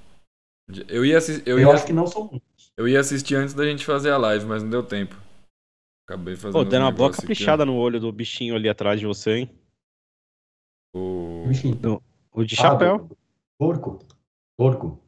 Eu 0.89 1.05
ia, 1.05 1.19
assis- 1.19 1.43
eu, 1.47 1.59
Eu, 1.59 1.69
ia, 1.69 1.75
acho 1.75 1.87
que 1.87 1.93
não 1.93 2.07
são 2.07 2.29
muitos. 2.31 2.73
eu 2.77 2.87
ia 2.89 3.01
assistir 3.01 3.35
antes 3.37 3.55
da 3.55 3.65
gente 3.65 3.85
fazer 3.85 4.11
a 4.11 4.17
live, 4.19 4.45
mas 4.47 4.63
não 4.63 4.71
deu 4.71 4.83
tempo. 4.83 5.17
Acabei 6.09 6.35
fazendo 6.37 6.53
Pô, 6.53 6.65
dando 6.65 6.83
uma 6.85 6.91
boa 6.93 7.09
aqui, 7.11 7.19
caprichada 7.21 7.65
no 7.65 7.77
olho 7.77 8.01
do 8.01 8.11
bichinho 8.11 8.55
ali 8.57 8.69
atrás 8.69 8.99
de 8.99 9.07
você, 9.07 9.31
hein? 9.31 9.51
O... 10.95 11.45
Bichinho. 11.47 12.03
O 12.33 12.45
de 12.45 12.55
Ah, 12.57 12.63
chapéu. 12.63 12.99
do- 12.99 13.17
Porco. 13.59 13.99
Porco. 14.57 14.99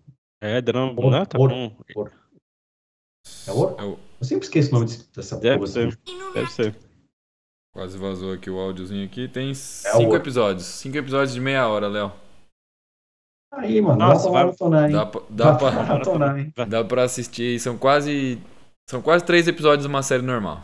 É, 0.40 0.60
dando 0.60 0.78
uma. 0.78 0.94
Porco, 0.94 1.10
né, 1.10 1.24
tá 1.26 1.38
porco. 1.38 1.54
com... 1.94 2.06
É 3.46 3.52
o- 3.52 3.80
É 3.80 3.84
o- 3.84 3.98
Eu 4.20 4.24
sempre 4.26 4.44
esqueço 4.44 4.70
o 4.70 4.78
nome 4.78 4.86
dessa 5.14 5.38
Deve 5.40 5.58
porra. 5.58 5.66
ser. 5.70 5.88
assim. 5.88 6.32
Deve 6.34 6.50
ser. 6.52 6.76
Quase 7.74 7.96
vazou 7.98 8.32
aqui 8.32 8.50
o 8.50 8.58
áudiozinho 8.58 9.04
aqui. 9.04 9.26
Tem 9.28 9.50
É 9.50 9.54
cinco 9.54 10.14
episódios. 10.14 10.66
Cinco 10.66 10.96
episódios 10.98 11.32
de 11.32 11.40
meia 11.40 11.66
hora, 11.66 11.88
Léo. 11.88 12.12
Aí, 13.52 13.80
mano, 13.82 13.98
Nossa, 13.98 14.24
dá 14.24 14.30
pra 14.30 14.32
vai- 14.32 14.44
maratonar, 14.44 14.86
hein? 14.86 14.92
Dá, 14.96 15.06
pra- 15.06 15.22
dá, 15.28 15.54
pra 15.56 15.70
maratonar, 15.72 16.38
hein? 16.38 16.52
dá 16.68 16.84
pra 16.84 17.02
assistir. 17.04 17.60
São 17.60 17.76
quase. 17.76 18.40
São 18.88 19.02
quase 19.02 19.24
três 19.24 19.46
episódios 19.46 19.82
de 19.86 19.88
uma 19.92 20.02
série 20.02 20.22
normal. 20.22 20.62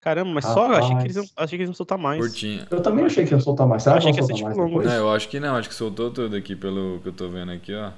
Caramba, 0.00 0.32
mas 0.32 0.44
só. 0.44 0.66
Achei 0.72 0.80
que, 0.80 0.86
Rapaz. 0.94 1.04
eles 1.04 1.16
iam, 1.16 1.24
achei 1.36 1.58
que 1.58 1.62
eles 1.62 1.68
iam 1.68 1.74
soltar 1.74 1.98
mais. 1.98 2.20
Curtinha. 2.20 2.66
Eu 2.70 2.82
também 2.82 3.04
achei 3.04 3.26
que 3.26 3.34
ia 3.34 3.40
soltar 3.40 3.66
mais. 3.66 3.82
Será 3.82 3.96
Achei 3.96 4.12
que 4.12 4.18
ia 4.20 4.24
ser 4.24 4.34
tipo 4.34 4.48
longo. 4.48 4.68
depois? 4.68 4.86
Não, 4.86 4.94
eu 4.94 5.10
acho 5.12 5.28
que 5.28 5.38
não. 5.40 5.56
Acho 5.56 5.68
que 5.68 5.74
soltou 5.74 6.10
tudo 6.12 6.34
aqui, 6.36 6.56
pelo 6.56 7.00
que 7.02 7.08
eu 7.08 7.12
tô 7.12 7.28
vendo 7.28 7.52
aqui, 7.52 7.74
ó. 7.74 7.92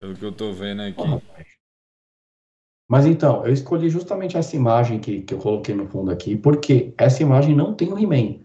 Pelo 0.00 0.14
que 0.14 0.24
eu 0.24 0.32
tô 0.32 0.52
vendo 0.52 0.82
aqui. 0.82 1.02
Rapaz. 1.02 1.46
Mas 2.88 3.06
então, 3.06 3.46
eu 3.46 3.52
escolhi 3.52 3.88
justamente 3.88 4.36
essa 4.36 4.56
imagem 4.56 5.00
que, 5.00 5.22
que 5.22 5.32
eu 5.34 5.38
coloquei 5.38 5.74
no 5.74 5.88
fundo 5.88 6.10
aqui, 6.10 6.36
porque 6.36 6.92
essa 6.98 7.22
imagem 7.22 7.54
não 7.54 7.74
tem 7.74 7.92
o 7.92 7.98
He-Man. 7.98 8.40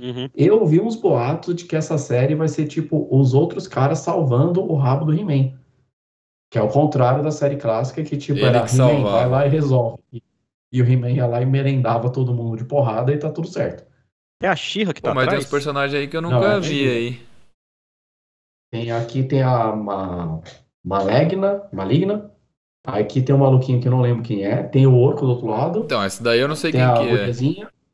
Uhum. 0.00 0.28
Eu 0.34 0.60
ouvi 0.60 0.80
uns 0.80 0.96
boatos 0.96 1.54
de 1.54 1.64
que 1.64 1.76
essa 1.76 1.98
série 1.98 2.34
vai 2.34 2.48
ser 2.48 2.66
tipo 2.66 3.06
os 3.10 3.34
outros 3.34 3.66
caras 3.66 4.00
salvando 4.00 4.62
o 4.62 4.74
rabo 4.76 5.04
do 5.04 5.14
He-Man. 5.14 5.52
Que 6.50 6.58
é 6.58 6.62
o 6.62 6.68
contrário 6.68 7.22
da 7.22 7.30
série 7.30 7.56
clássica, 7.56 8.02
que 8.02 8.16
tipo 8.16 8.38
Ele 8.38 8.46
era 8.46 8.64
que 8.64 8.74
He-Man, 8.74 9.02
vai 9.02 9.28
lá 9.28 9.46
e 9.46 9.50
resolve. 9.50 10.02
E, 10.12 10.22
e 10.72 10.82
o 10.82 10.84
He-Man 10.90 11.10
ia 11.10 11.26
lá 11.26 11.40
e 11.40 11.46
merendava 11.46 12.10
todo 12.10 12.34
mundo 12.34 12.56
de 12.56 12.64
porrada 12.64 13.12
e 13.12 13.18
tá 13.18 13.30
tudo 13.30 13.48
certo. 13.48 13.84
É 14.42 14.48
a 14.48 14.56
Xirra 14.56 14.92
que 14.92 15.00
tá 15.00 15.10
Pô, 15.10 15.14
mas 15.14 15.24
tem 15.24 15.34
atrás? 15.34 15.44
uns 15.44 15.50
personagens 15.50 15.98
aí 15.98 16.08
que 16.08 16.16
eu 16.16 16.22
Não, 16.22 16.30
nunca 16.30 16.54
é 16.54 16.60
vi 16.60 16.88
aí. 16.88 17.20
Tem, 18.72 18.90
aqui 18.90 19.22
tem 19.22 19.42
a 19.42 19.74
ma, 19.74 20.40
Maligna, 20.84 21.62
Maligna. 21.72 22.30
Aqui 22.84 23.22
tem 23.22 23.32
um 23.34 23.38
maluquinho 23.38 23.80
que 23.80 23.86
eu 23.86 23.92
não 23.92 24.00
lembro 24.00 24.24
quem 24.24 24.44
é. 24.44 24.64
Tem 24.64 24.86
o 24.86 24.96
Orco 24.96 25.20
do 25.20 25.30
outro 25.30 25.46
lado. 25.46 25.80
Então, 25.84 26.02
essa 26.02 26.22
daí 26.22 26.40
eu 26.40 26.48
não 26.48 26.56
sei 26.56 26.72
Tem 26.72 26.80
quem 26.80 26.90
a 26.90 26.94
que 26.94 27.08
é. 27.08 27.26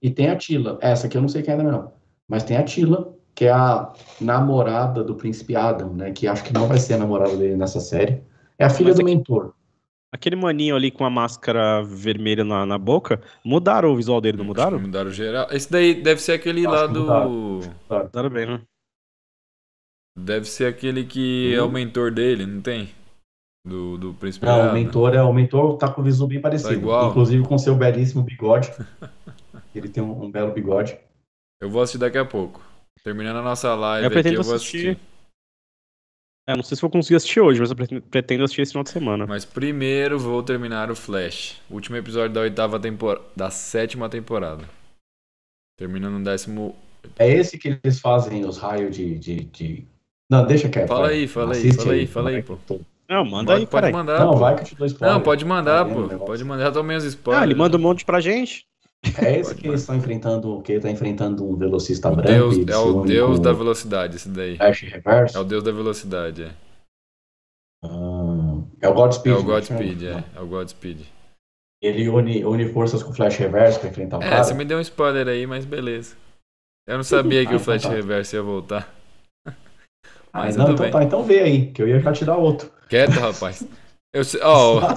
E 0.02 0.10
tem 0.10 0.28
a 0.30 0.36
Tila. 0.36 0.78
Essa 0.80 1.06
aqui 1.06 1.16
eu 1.16 1.20
não 1.22 1.28
sei 1.28 1.42
quem 1.42 1.54
é 1.54 1.56
também 1.56 1.72
não. 1.72 1.92
Mas 2.28 2.44
tem 2.44 2.56
a 2.56 2.62
Tila, 2.62 3.14
que 3.34 3.44
é 3.46 3.50
a 3.52 3.92
namorada 4.20 5.02
do 5.02 5.14
príncipe 5.14 5.56
Adam, 5.56 5.92
né? 5.94 6.12
Que 6.12 6.26
acho 6.28 6.44
que 6.44 6.52
não 6.52 6.66
vai 6.68 6.78
ser 6.78 6.94
a 6.94 6.98
namorada 6.98 7.36
dele 7.36 7.56
nessa 7.56 7.80
série. 7.80 8.22
É 8.58 8.64
a 8.64 8.70
filha 8.70 8.88
Mas 8.90 8.96
do 8.98 9.04
que- 9.04 9.10
mentor. 9.14 9.54
Aquele 10.10 10.36
maninho 10.36 10.74
ali 10.74 10.90
com 10.90 11.04
a 11.04 11.10
máscara 11.10 11.82
vermelha 11.82 12.42
na, 12.42 12.64
na 12.64 12.78
boca, 12.78 13.20
mudaram 13.44 13.90
o 13.92 13.96
visual 13.96 14.22
dele, 14.22 14.38
não 14.38 14.44
mudaram? 14.46 14.78
Mudaram 14.78 15.10
geral. 15.10 15.48
Esse 15.50 15.70
daí 15.70 15.94
deve 16.02 16.22
ser 16.22 16.32
aquele 16.32 16.66
Acho 16.66 16.74
lá 16.74 16.86
do. 16.86 17.00
mudaram. 17.00 17.30
Mudaram 18.04 18.30
bem, 18.30 18.46
né? 18.46 18.60
Deve 20.18 20.46
ser 20.46 20.64
aquele 20.64 21.04
que 21.04 21.54
é 21.54 21.62
o 21.62 21.70
mentor 21.70 22.10
dele, 22.10 22.46
não 22.46 22.60
tem? 22.62 22.88
Do, 23.66 23.98
do 23.98 24.14
príncipe 24.14 24.46
Não, 24.46 24.56
o 24.58 24.62
Adam. 24.62 24.72
mentor 24.74 25.14
é 25.14 25.22
o 25.22 25.32
mentor 25.32 25.76
tá 25.76 25.88
com 25.92 26.00
o 26.00 26.04
visual 26.04 26.26
bem 26.28 26.40
parecido. 26.40 26.72
igual. 26.72 27.10
Inclusive 27.10 27.46
com 27.46 27.58
seu 27.58 27.74
belíssimo 27.74 28.22
bigode. 28.22 28.72
Ele 29.78 29.88
tem 29.88 30.02
um, 30.02 30.24
um 30.24 30.30
belo 30.30 30.52
bigode. 30.52 30.98
Eu 31.60 31.70
vou 31.70 31.82
assistir 31.82 31.98
daqui 31.98 32.18
a 32.18 32.24
pouco. 32.24 32.62
Terminando 33.02 33.36
a 33.38 33.42
nossa 33.42 33.74
live 33.74 34.04
Eu 34.04 34.08
aqui, 34.08 34.14
pretendo 34.14 34.40
eu 34.40 34.44
vou 34.44 34.54
assistir. 34.54 34.90
assistir. 34.90 35.08
É, 36.48 36.56
não 36.56 36.62
sei 36.62 36.76
se 36.76 36.80
vou 36.80 36.90
conseguir 36.90 37.16
assistir 37.16 37.40
hoje, 37.40 37.60
mas 37.60 37.70
eu 37.70 37.76
pretendo- 38.10 38.44
assistir 38.44 38.62
esse 38.62 38.72
final 38.72 38.82
de 38.84 38.90
semana. 38.90 39.26
Mas 39.26 39.44
primeiro 39.44 40.18
vou 40.18 40.42
terminar 40.42 40.90
o 40.90 40.96
Flash. 40.96 41.60
Último 41.70 41.96
episódio 41.96 42.32
da 42.34 42.40
oitava 42.40 42.80
temporada. 42.80 43.24
Da 43.36 43.50
sétima 43.50 44.08
temporada. 44.08 44.64
Terminando 45.78 46.18
no 46.18 46.24
décimo. 46.24 46.74
É 47.18 47.28
esse 47.30 47.58
que 47.58 47.78
eles 47.84 48.00
fazem 48.00 48.44
os 48.44 48.58
raios 48.58 48.96
de. 48.96 49.18
de, 49.18 49.44
de... 49.44 49.84
Não, 50.30 50.44
deixa 50.46 50.68
quieto. 50.68 50.88
Fala 50.88 51.08
aí, 51.08 51.28
fala 51.28 51.54
aí, 51.54 51.72
fala 51.72 51.92
aí, 51.92 52.06
fala 52.06 52.30
aí, 52.30 52.42
pô. 52.42 52.58
Não, 53.08 53.24
manda 53.24 53.54
aí, 53.54 53.66
pode 53.66 53.90
mandar, 53.90 54.20
Não, 54.20 54.32
pô. 54.32 54.36
vai 54.38 54.54
que 54.54 54.60
eu 54.62 54.66
te 54.66 54.74
dou 54.74 54.86
spoiler. 54.86 55.16
Não, 55.16 55.22
pode 55.22 55.44
mandar, 55.44 55.86
Tá 55.86 55.94
pô. 55.94 56.26
Pode 56.26 56.44
mandar, 56.44 56.64
já 56.64 56.72
tomei 56.72 56.96
os 56.96 57.04
Ah, 57.04 57.08
spoilers. 57.08 57.44
ele 57.44 57.54
manda 57.54 57.76
um 57.76 57.80
monte 57.80 58.04
pra 58.04 58.20
gente. 58.20 58.66
É 59.22 59.36
esse 59.38 59.54
que 59.54 59.68
eles 59.68 59.80
estão 59.80 59.96
enfrentando, 59.96 60.60
que 60.62 60.72
ele 60.72 60.80
tá 60.80 60.90
enfrentando 60.90 61.48
um 61.48 61.56
velocista 61.56 62.10
O 62.10 62.16
branco 62.16 62.28
Deus, 62.28 62.68
é 62.68 62.76
o 62.76 63.02
Deus 63.02 63.40
da 63.40 63.52
velocidade, 63.52 64.16
esse 64.16 64.28
daí. 64.28 64.56
Flash 64.56 64.80
Reverse. 64.82 65.36
É 65.36 65.40
o 65.40 65.44
Deus 65.44 65.62
da 65.62 65.72
velocidade, 65.72 66.42
é. 66.44 66.50
Ah, 67.84 68.62
é 68.80 68.88
o 68.88 68.94
Godspeed. 68.94 69.34
É 69.34 69.38
o 69.38 69.42
né, 69.42 69.44
Godspeed, 69.44 70.00
chama? 70.00 70.24
é. 70.34 70.38
É 70.38 70.40
o 70.40 70.46
Godspeed. 70.46 71.06
Ele 71.80 72.08
une, 72.08 72.44
une 72.44 72.68
forças 72.72 73.02
com 73.04 73.10
o 73.10 73.14
Flash 73.14 73.36
Reverse 73.36 73.78
pra 73.78 73.88
enfrentar 73.88 74.18
o 74.18 74.22
É, 74.22 74.30
cara. 74.30 74.42
você 74.44 74.52
me 74.54 74.64
deu 74.64 74.78
um 74.78 74.80
spoiler 74.80 75.28
aí, 75.28 75.46
mas 75.46 75.64
beleza. 75.64 76.16
Eu 76.88 76.96
não 76.96 77.04
sabia 77.04 77.46
que 77.46 77.52
Ah, 77.52 77.56
o 77.56 77.60
Flash 77.60 77.82
então 77.84 77.90
tá. 77.92 77.96
Reverse 77.96 78.34
ia 78.34 78.42
voltar. 78.42 78.94
Ah, 80.32 80.40
Mas 80.40 80.56
não, 80.56 80.66
tudo 80.66 80.74
então 80.74 80.84
bem. 80.86 80.92
tá, 80.92 81.04
então 81.04 81.22
vê 81.24 81.40
aí, 81.40 81.70
que 81.72 81.80
eu 81.82 81.88
ia 81.88 82.00
já 82.00 82.12
te 82.12 82.24
dar 82.24 82.36
outro. 82.36 82.70
Quieto, 82.88 83.12
rapaz. 83.12 83.64
Eu 84.18 84.24
sei, 84.24 84.40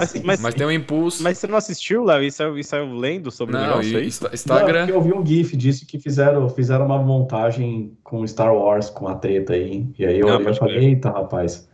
Assim, 0.00 0.22
mas- 0.24 0.40
mas 0.40 0.54
tem 0.54 0.66
um 0.66 0.70
impulso. 0.70 1.22
Mas 1.22 1.38
você 1.38 1.46
não 1.46 1.56
assistiu, 1.56 2.02
Léo? 2.04 2.22
Isso 2.24 2.42
é, 2.42 2.58
isso 2.58 2.74
é 2.74 2.80
lendo 2.82 3.30
sobre 3.30 3.54
o 3.54 3.58
Não, 3.58 3.66
negócio, 3.68 3.96
é 3.96 4.00
Não, 4.00 4.06
Instagram. 4.34 4.86
porque 4.86 4.92
eu 4.96 5.00
vi 5.02 5.12
um 5.12 5.24
GIF 5.24 5.56
disso 5.56 5.86
que 5.86 5.98
fizeram, 5.98 6.48
fizeram 6.48 6.86
uma 6.86 6.98
montagem 6.98 7.96
com 8.02 8.26
Star 8.26 8.52
Wars, 8.54 8.90
com 8.90 9.06
a 9.06 9.14
treta 9.14 9.52
aí. 9.52 9.86
E 9.98 10.04
aí 10.04 10.18
eu, 10.18 10.28
Ah, 10.28 10.40
eu 10.42 10.54
falei, 10.54 10.78
eita, 10.78 11.10
rapaz. 11.10 11.68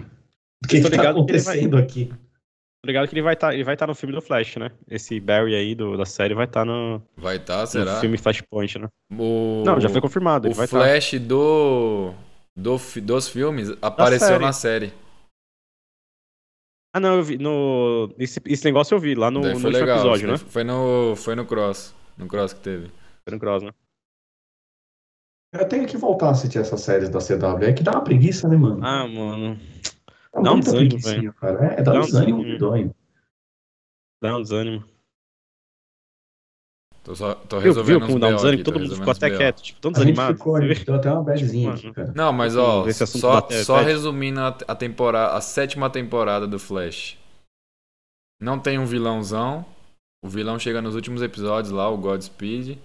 O 0.00 0.68
que, 0.68 0.80
tá 0.80 0.96
vai- 0.96 1.06
acontecendo 1.06 1.76
aqui? 1.78 2.10
Tô 2.82 2.86
ligado 2.86 3.08
que 3.08 3.14
ele 3.14 3.22
vai 3.22 3.34
estar 3.34 3.52
ele 3.54 3.64
vai 3.64 3.76
tá 3.76 3.86
no 3.86 3.94
filme 3.94 4.14
do 4.14 4.20
Flash, 4.22 4.56
né? 4.56 4.70
Esse 4.88 5.18
Barry 5.20 5.54
aí 5.54 5.74
do, 5.74 5.96
da 5.96 6.04
série 6.06 6.32
vai 6.34 6.44
estar 6.46 6.64
no, 6.64 7.02
Vai 7.16 7.36
estar, 7.36 7.60
no 7.62 7.66
será? 7.66 8.00
filme 8.00 8.16
Flashpoint, 8.16 8.78
né? 8.78 8.88
O... 9.16 9.62
Não, 9.66 9.80
já 9.80 9.88
foi 9.88 10.00
confirmado. 10.00 10.46
O 10.46 10.48
Ele 10.48 10.54
vai 10.54 10.66
tá. 10.66 10.76
Flash 10.78 11.14
do, 11.20 12.12
do 12.56 12.76
dos 13.02 13.28
filmes 13.28 13.72
apareceu 13.82 14.28
série. 14.28 14.44
na 14.44 14.52
série. 14.52 14.92
Ah, 16.92 17.00
não, 17.00 17.16
eu 17.16 17.22
vi. 17.22 17.38
No, 17.38 18.12
esse, 18.18 18.40
esse 18.46 18.64
negócio 18.64 18.94
eu 18.94 18.98
vi 19.00 19.14
lá 19.14 19.30
no, 19.30 19.40
no 19.40 19.48
último 19.48 19.68
legal. 19.68 19.98
episódio, 19.98 20.28
né? 20.28 20.38
Foi 20.38 20.64
no, 20.64 21.14
foi 21.16 21.34
no 21.34 21.44
Cross. 21.46 21.94
No 22.16 22.26
Cross 22.26 22.54
que 22.54 22.60
teve. 22.60 22.90
Foi 23.24 23.34
no 23.34 23.38
Cross, 23.38 23.62
né? 23.62 23.72
Eu 25.52 25.66
tenho 25.68 25.86
que 25.86 25.96
voltar 25.96 26.28
a 26.28 26.30
assistir 26.32 26.58
essas 26.58 26.80
séries 26.80 27.08
da 27.08 27.20
CW. 27.20 27.64
É 27.64 27.72
que 27.72 27.82
dá 27.82 27.92
uma 27.92 28.04
preguiça, 28.04 28.48
né, 28.48 28.56
mano? 28.56 28.84
Ah, 28.84 29.06
mano. 29.06 29.58
Dá 30.34 30.40
dá 30.42 30.50
um 30.50 30.54
muita 30.54 30.72
desânimo, 30.72 30.90
preguicinha, 30.90 31.32
cara. 31.34 31.64
É, 31.66 31.82
dá 31.82 31.92
Dá 31.92 31.98
um 31.98 32.02
desânimo 32.02 32.44
desânimo. 32.44 32.94
Dá 34.20 34.36
um 34.36 34.42
desânimo. 34.42 34.84
Tô, 37.08 37.14
só, 37.14 37.34
tô 37.34 37.58
resolvendo 37.58 37.86
viu 37.86 38.04
uns 38.04 38.06
como 38.08 38.18
dá 38.20 38.26
um 38.28 38.34
desânimo? 38.36 38.54
aqui, 38.56 38.64
Todo 38.64 38.80
mundo 38.80 38.94
ficou 38.96 39.12
até 39.12 39.30
quieto, 39.34 39.62
tipo, 39.62 39.80
tão 39.80 39.90
A 39.90 39.94
gente 39.94 40.04
desanimado. 40.12 40.36
ficou, 40.36 40.60
deu 40.60 40.94
até 40.94 41.10
uma 41.10 41.22
badzinha 41.22 41.72
aqui, 41.72 41.90
cara. 41.90 42.12
Não, 42.14 42.32
mas 42.34 42.54
ó, 42.54 42.84
só, 42.92 43.40
bate- 43.40 43.64
só 43.64 43.80
resumindo 43.80 44.40
a, 44.40 44.48
a 44.48 44.74
temporada, 44.74 45.34
a 45.34 45.40
sétima 45.40 45.88
temporada 45.88 46.46
do 46.46 46.58
Flash. 46.58 47.16
Não 48.38 48.60
tem 48.60 48.78
um 48.78 48.84
vilãozão. 48.84 49.64
O 50.22 50.28
vilão 50.28 50.58
chega 50.58 50.82
nos 50.82 50.94
últimos 50.94 51.22
episódios 51.22 51.72
lá, 51.72 51.88
o 51.88 51.96
Godspeed. 51.96 52.78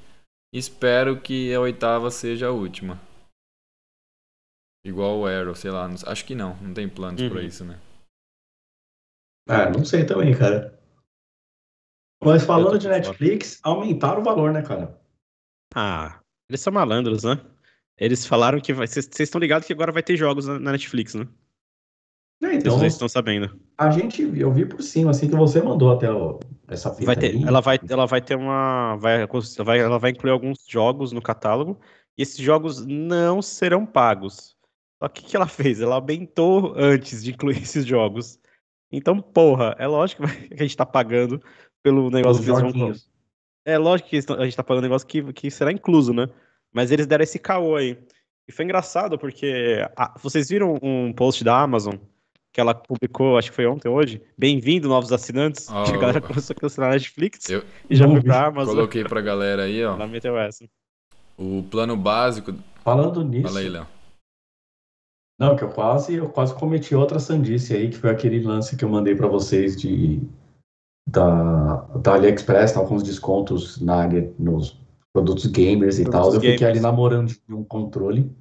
Espero 0.56 1.20
que 1.20 1.54
a 1.54 1.60
oitava 1.60 2.10
seja 2.10 2.48
a 2.48 2.52
última. 2.52 2.98
Igual 4.86 5.20
o 5.20 5.28
Arrow, 5.28 5.54
sei 5.54 5.70
lá. 5.70 5.86
acho 6.08 6.24
que 6.24 6.34
não, 6.34 6.56
não 6.62 6.74
tem 6.74 6.88
planos 6.88 7.22
pra 7.28 7.42
Uhum. 7.42 7.46
isso, 7.46 7.66
né? 7.66 7.78
Ah, 9.50 9.70
não 9.70 9.84
sei 9.84 10.06
também, 10.06 10.34
cara. 10.34 10.80
Mas 12.26 12.46
falando 12.46 12.78
de. 12.78 12.88
Netflix, 12.88 13.60
aumentaram 13.64 14.22
o 14.22 14.24
valor, 14.24 14.52
né, 14.52 14.62
cara? 14.62 15.00
Ah, 15.76 16.20
eles 16.50 16.62
são 16.62 16.72
malandros, 16.72 17.24
né? 17.24 17.40
Eles 17.98 18.26
falaram 18.26 18.60
que 18.60 18.74
vai. 18.74 18.88
Vocês 18.88 19.10
estão 19.20 19.40
ligados 19.40 19.68
que 19.68 19.74
agora 19.74 19.92
vai 19.92 20.04
ter 20.04 20.18
jogos 20.18 20.48
na, 20.48 20.60
na 20.60 20.72
Netflix, 20.72 21.16
né? 21.16 21.28
É, 22.44 22.56
Então, 22.56 22.78
vocês 22.78 22.94
estão 22.94 23.08
sabendo. 23.08 23.58
a 23.78 23.90
gente, 23.90 24.22
eu 24.38 24.52
vi 24.52 24.66
por 24.66 24.82
cima, 24.82 25.12
assim, 25.12 25.30
que 25.30 25.36
você 25.36 25.62
mandou 25.62 25.92
até 25.92 26.08
essa 26.68 26.92
fita 26.92 27.06
Vai 27.06 27.16
ter, 27.16 27.32
aí. 27.32 27.44
ela, 27.44 27.62
vai, 27.62 27.80
ela 27.90 28.06
vai 28.06 28.22
ter 28.22 28.36
uma. 28.36 28.96
Vai, 28.98 29.26
vai, 29.60 29.80
ela 29.80 29.98
vai 29.98 30.12
incluir 30.12 30.32
alguns 30.32 30.66
jogos 30.68 31.12
no 31.12 31.22
catálogo. 31.22 31.80
E 32.18 32.22
esses 32.22 32.38
jogos 32.38 32.86
não 32.86 33.42
serão 33.42 33.86
pagos. 33.86 34.56
Só 35.02 35.08
que 35.08 35.22
o 35.22 35.26
que 35.26 35.36
ela 35.36 35.48
fez? 35.48 35.82
Ela 35.82 35.96
aumentou 35.96 36.74
antes 36.78 37.24
de 37.24 37.32
incluir 37.32 37.58
esses 37.64 37.86
jogos. 37.86 38.40
Então, 38.92 39.20
porra, 39.20 39.76
é 39.80 39.88
lógico 39.88 40.24
que 40.28 40.54
a 40.54 40.64
gente 40.64 40.78
tá 40.78 40.86
pagando 40.86 41.42
pelo 41.84 42.10
negócio 42.10 42.40
Os 42.42 42.46
que 42.46 42.52
eles 42.52 42.74
vão. 42.74 42.94
É 43.66 43.78
lógico 43.78 44.10
que 44.10 44.18
a 44.18 44.44
gente 44.46 44.56
tá 44.58 44.64
pagando 44.64 44.84
um 44.84 44.88
negócio 44.88 45.08
que, 45.08 45.22
que 45.34 45.52
será 45.52 45.72
incluso, 45.72 46.14
né? 46.14 46.28
Mas 46.74 46.92
eles 46.92 47.06
deram 47.06 47.24
esse 47.24 47.38
caô 47.38 47.76
aí. 47.76 47.98
E 48.48 48.52
foi 48.52 48.66
engraçado 48.66 49.18
porque 49.18 49.86
a- 49.96 50.14
vocês 50.22 50.50
viram 50.50 50.78
um 50.82 51.14
post 51.14 51.44
da 51.44 51.62
Amazon 51.62 51.96
que 52.52 52.60
ela 52.62 52.74
publicou, 52.76 53.38
acho 53.38 53.50
que 53.50 53.56
foi 53.56 53.66
ontem 53.66 53.88
ou 53.88 53.96
hoje? 53.96 54.22
Bem-vindo, 54.38 54.88
novos 54.90 55.12
assinantes. 55.12 55.70
Oh. 55.70 55.84
Que 55.84 55.94
a 55.94 55.98
galera 55.98 56.22
começou 56.22 56.54
a 56.56 56.60
cancelar 56.60 56.90
a 56.90 56.94
Netflix 56.94 57.50
Eu- 57.50 57.64
e 57.90 57.96
já 57.96 58.08
foi 58.08 58.22
pra 58.22 58.48
Amazon. 58.48 58.76
Coloquei 58.76 59.04
pra 59.04 59.22
galera 59.22 59.64
aí, 59.64 59.84
ó. 59.84 59.94
Ela 59.96 60.08
meteu 60.08 60.38
essa. 60.38 60.66
O 61.38 61.64
plano 61.64 61.96
básico. 61.98 62.54
Falando 62.84 63.24
nisso, 63.24 63.48
Fala 63.48 63.60
aí, 63.60 63.70
Léo. 63.70 63.88
não, 65.40 65.56
que 65.56 65.64
eu 65.64 65.70
quase, 65.70 66.16
eu 66.16 66.30
quase 66.30 66.54
cometi 66.54 66.94
outra 66.94 67.18
sandice 67.20 67.74
aí, 67.76 67.90
que 67.90 67.98
foi 67.98 68.10
aquele 68.12 68.40
lance 68.44 68.76
que 68.76 68.84
eu 68.86 68.90
mandei 68.90 69.16
pra 69.16 69.28
vocês 69.28 69.76
de 69.80 70.22
da, 71.08 71.76
da 72.02 72.14
AliExpress, 72.14 72.72
tava 72.74 72.88
com 72.88 72.96
os 72.96 73.04
descontos 73.04 73.80
na 73.82 73.96
área, 73.96 74.34
nos 74.40 74.78
produtos 75.12 75.46
gamers 75.46 76.00
e 76.00 76.04
Produtos 76.04 76.22
tal. 76.22 76.34
Eu 76.34 76.42
fiquei 76.42 76.58
gamers. 76.58 76.78
ali 76.78 76.80
namorando 76.80 77.30
de 77.30 77.54
um 77.54 77.64
controle. 77.64 78.32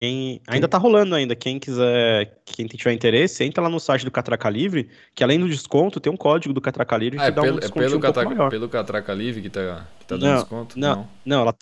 Quem, 0.00 0.40
ainda 0.46 0.68
tá 0.68 0.78
rolando 0.78 1.16
ainda. 1.16 1.34
Quem 1.34 1.58
quiser, 1.58 2.40
quem 2.44 2.68
tiver 2.68 2.92
interesse, 2.92 3.42
entra 3.42 3.60
lá 3.64 3.68
no 3.68 3.80
site 3.80 4.04
do 4.04 4.12
Catraca 4.12 4.48
Livre, 4.48 4.88
que 5.12 5.24
além 5.24 5.40
do 5.40 5.48
desconto, 5.48 5.98
tem 5.98 6.12
um 6.12 6.16
código 6.16 6.54
do 6.54 6.60
Catraca 6.60 6.96
Livre 6.96 7.18
Ah, 7.18 7.22
que 7.22 7.28
é 7.28 7.32
dá 7.32 7.42
pelo, 7.42 7.54
um 7.54 7.58
é 7.58 7.60
desconto 7.60 7.80
pelo, 7.84 7.96
um 7.96 8.00
pouco 8.00 8.14
catraca, 8.14 8.36
maior. 8.36 8.50
pelo 8.50 8.68
Catraca 8.68 9.12
Livre 9.12 9.42
que 9.42 9.50
tá, 9.50 9.88
que 9.98 10.06
tá 10.06 10.16
dando 10.16 10.24
Não, 10.30 10.34
desconto? 10.36 10.78
não. 10.78 11.08
Não, 11.26 11.40
ela, 11.40 11.54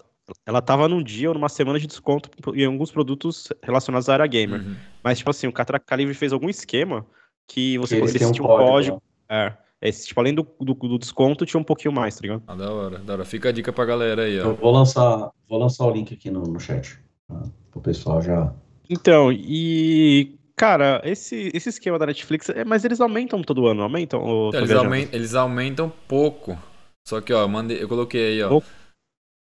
ela 0.45 0.61
tava 0.61 0.87
num 0.87 1.03
dia 1.03 1.29
ou 1.29 1.35
numa 1.35 1.49
semana 1.49 1.79
de 1.81 1.87
desconto 1.87 2.29
em 2.55 2.67
alguns 2.67 2.91
produtos 2.91 3.49
relacionados 3.63 4.07
à 4.11 4.13
área 4.13 4.27
gamer. 4.27 4.61
Uhum. 4.61 4.77
Mas, 5.03 5.17
tipo 5.17 5.31
assim, 5.31 5.47
o 5.47 5.53
Catraca 5.53 5.97
Livre 5.97 6.13
fez 6.13 6.31
algum 6.31 6.51
esquema 6.51 7.07
que 7.49 7.79
você 7.79 7.97
têm 8.19 8.27
um 8.27 8.33
tinham 8.33 8.47
código. 8.47 8.67
código. 8.69 9.03
lá. 9.31 9.37
É, 9.47 9.57
esse, 9.89 10.07
tipo, 10.07 10.21
além 10.21 10.35
do, 10.35 10.47
do, 10.61 10.75
do 10.75 10.99
desconto, 10.99 11.47
tinha 11.47 11.61
um 11.61 11.65
pouquinho 11.65 11.93
mais, 11.95 12.17
tá 12.17 12.23
ligado? 12.23 12.43
Ah, 12.47 12.55
da 12.55 12.73
hora, 12.73 12.99
da 12.99 13.13
hora. 13.15 13.25
Fica 13.25 13.49
a 13.49 13.53
dica 13.53 13.73
pra 13.73 13.85
galera 13.85 14.23
aí, 14.23 14.35
Eu 14.35 14.51
ó. 14.51 14.55
vou 14.55 14.73
lançar, 14.73 15.31
vou 15.49 15.59
lançar 15.59 15.87
o 15.87 15.91
link 15.91 16.13
aqui 16.15 16.31
no, 16.31 16.43
no 16.43 16.61
chat. 16.61 16.99
Tá? 17.29 17.43
O 17.75 17.81
pessoal 17.81 18.23
já. 18.23 18.53
Então, 18.89 19.33
e. 19.33 20.35
Cara, 20.57 21.03
esse, 21.05 21.51
esse 21.53 21.69
esquema 21.69 21.99
da 21.99 22.07
Netflix, 22.07 22.49
é, 22.49 22.65
mas 22.65 22.83
eles 22.83 22.99
aumentam 23.01 23.43
todo 23.43 23.67
ano, 23.67 23.83
aumentam? 23.83 24.23
Ou 24.23 24.49
Então, 24.49 24.61
eles, 24.61 24.71
aumentam, 24.73 25.15
eles 25.15 25.35
aumentam 25.35 25.93
pouco. 26.09 26.59
Só 27.07 27.21
que, 27.21 27.31
ó, 27.33 27.43
eu, 27.43 27.49
mandei, 27.49 27.83
eu 27.83 27.87
coloquei 27.87 28.33
aí, 28.33 28.43
ó. 28.43 28.49
Pouco? 28.49 28.67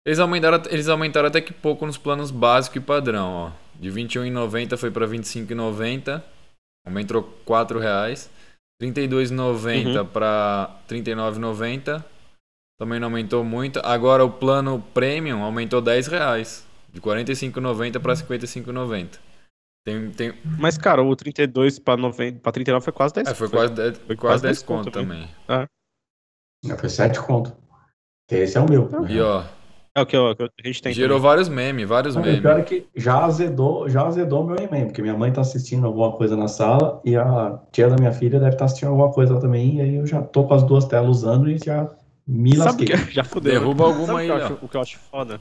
Eles 0.06 0.20
aumentaram, 0.20 0.62
eles 0.70 0.90
aumentaram 0.90 1.28
até 1.28 1.40
que 1.40 1.54
pouco 1.54 1.86
nos 1.86 1.98
planos 1.98 2.32
básico 2.32 2.78
e 2.78 2.82
padrão, 2.82 3.32
ó. 3.32 3.52
De 3.80 3.90
R$ 3.90 4.04
21,90 4.04 4.76
foi 4.76 4.90
pra 4.90 5.06
R$ 5.06 5.18
25,90. 5.18 6.22
Aumentou 6.86 7.24
4 7.46 7.80
reais. 7.80 8.30
R$ 8.86 8.92
32,90 8.92 10.00
Uhum. 10.00 10.06
pra 10.08 10.70
R$ 10.90 11.02
39,90. 11.02 12.04
Também 12.80 13.00
não 13.00 13.08
aumentou 13.08 13.44
muito. 13.44 13.80
Agora 13.84 14.24
o 14.26 14.32
plano 14.32 14.82
premium 14.94 15.44
aumentou 15.44 15.82
10 15.82 16.08
reais. 16.08 16.66
De 16.92 17.00
R$ 17.00 17.06
45,90 17.06 18.00
pra 18.00 18.14
R$ 18.14 18.20
55,90. 18.20 19.20
Tem, 19.86 20.12
tem, 20.12 20.34
Mas, 20.60 20.78
cara, 20.78 21.04
o 21.04 21.14
32 21.16 21.78
pra, 21.78 21.98
90, 21.98 22.40
pra 22.40 22.52
39 22.54 22.84
foi 22.86 22.94
quase 22.94 23.14
10 23.16 23.28
é, 23.28 23.34
foi 23.34 23.50
quase 23.50 23.74
10, 23.74 23.98
foi 23.98 24.16
quase 24.16 24.18
quase 24.18 24.44
10 24.44 24.58
10 24.58 24.64
conto 24.64 24.86
conto 24.86 24.94
também. 24.94 25.30
Já 26.64 26.78
foi 26.78 26.90
7 26.90 27.20
conto. 27.20 27.54
Esse 28.32 28.58
é 28.58 28.62
o 28.62 28.70
meu. 28.70 28.90
E 29.10 29.20
ó, 29.20 29.44
É 29.96 30.02
o 30.02 30.06
que, 30.08 30.18
eu- 30.18 30.36
que 30.36 30.44
a 30.64 30.68
gente 30.68 30.82
tem. 30.82 30.92
gerou 30.92 31.18
também. 31.18 31.22
vários 31.30 31.50
memes, 31.50 31.88
vários 31.88 32.16
Não, 32.16 32.24
o 32.24 32.26
memes. 32.26 32.42
pior 32.42 32.60
é 32.60 32.64
que 32.64 32.88
já 32.96 33.26
azedou, 33.26 33.88
já 33.88 34.08
azedou 34.08 34.44
meu 34.44 34.56
e-mail, 34.58 34.88
porque 34.88 35.02
minha 35.04 35.16
mãe 35.16 35.32
tá 35.32 35.42
assistindo 35.42 35.86
alguma 35.86 36.12
coisa 36.14 36.36
na 36.36 36.48
sala 36.48 37.00
e 37.06 37.16
a 37.16 37.60
tia 37.72 37.88
da 37.90 37.96
minha 37.96 38.12
filha 38.12 38.40
deve 38.40 38.54
estar 38.56 38.66
assistindo 38.66 38.90
alguma 38.90 39.12
coisa 39.12 39.40
também, 39.40 39.76
e 39.78 39.82
aí 39.82 39.96
eu 39.96 40.08
já 40.08 40.22
tô 40.24 40.46
com 40.46 40.54
as 40.56 40.64
duas 40.64 40.86
telas 40.86 41.18
usando 41.18 41.48
e 41.48 41.60
já 41.60 41.88
me 42.28 42.56
Sabe 42.58 42.86
lasquei. 42.86 42.88
que 42.88 42.94
já 43.14 43.24
fudeu. 43.24 43.52
Derruba 43.60 43.84
alguma 43.86 44.06
Sabe 44.08 44.20
aí, 44.22 44.26
que 44.28 44.32
acho- 44.34 44.60
o 44.64 44.68
que 44.68 44.78
eu 44.78 44.82
acho 44.82 44.98
foda? 44.98 45.38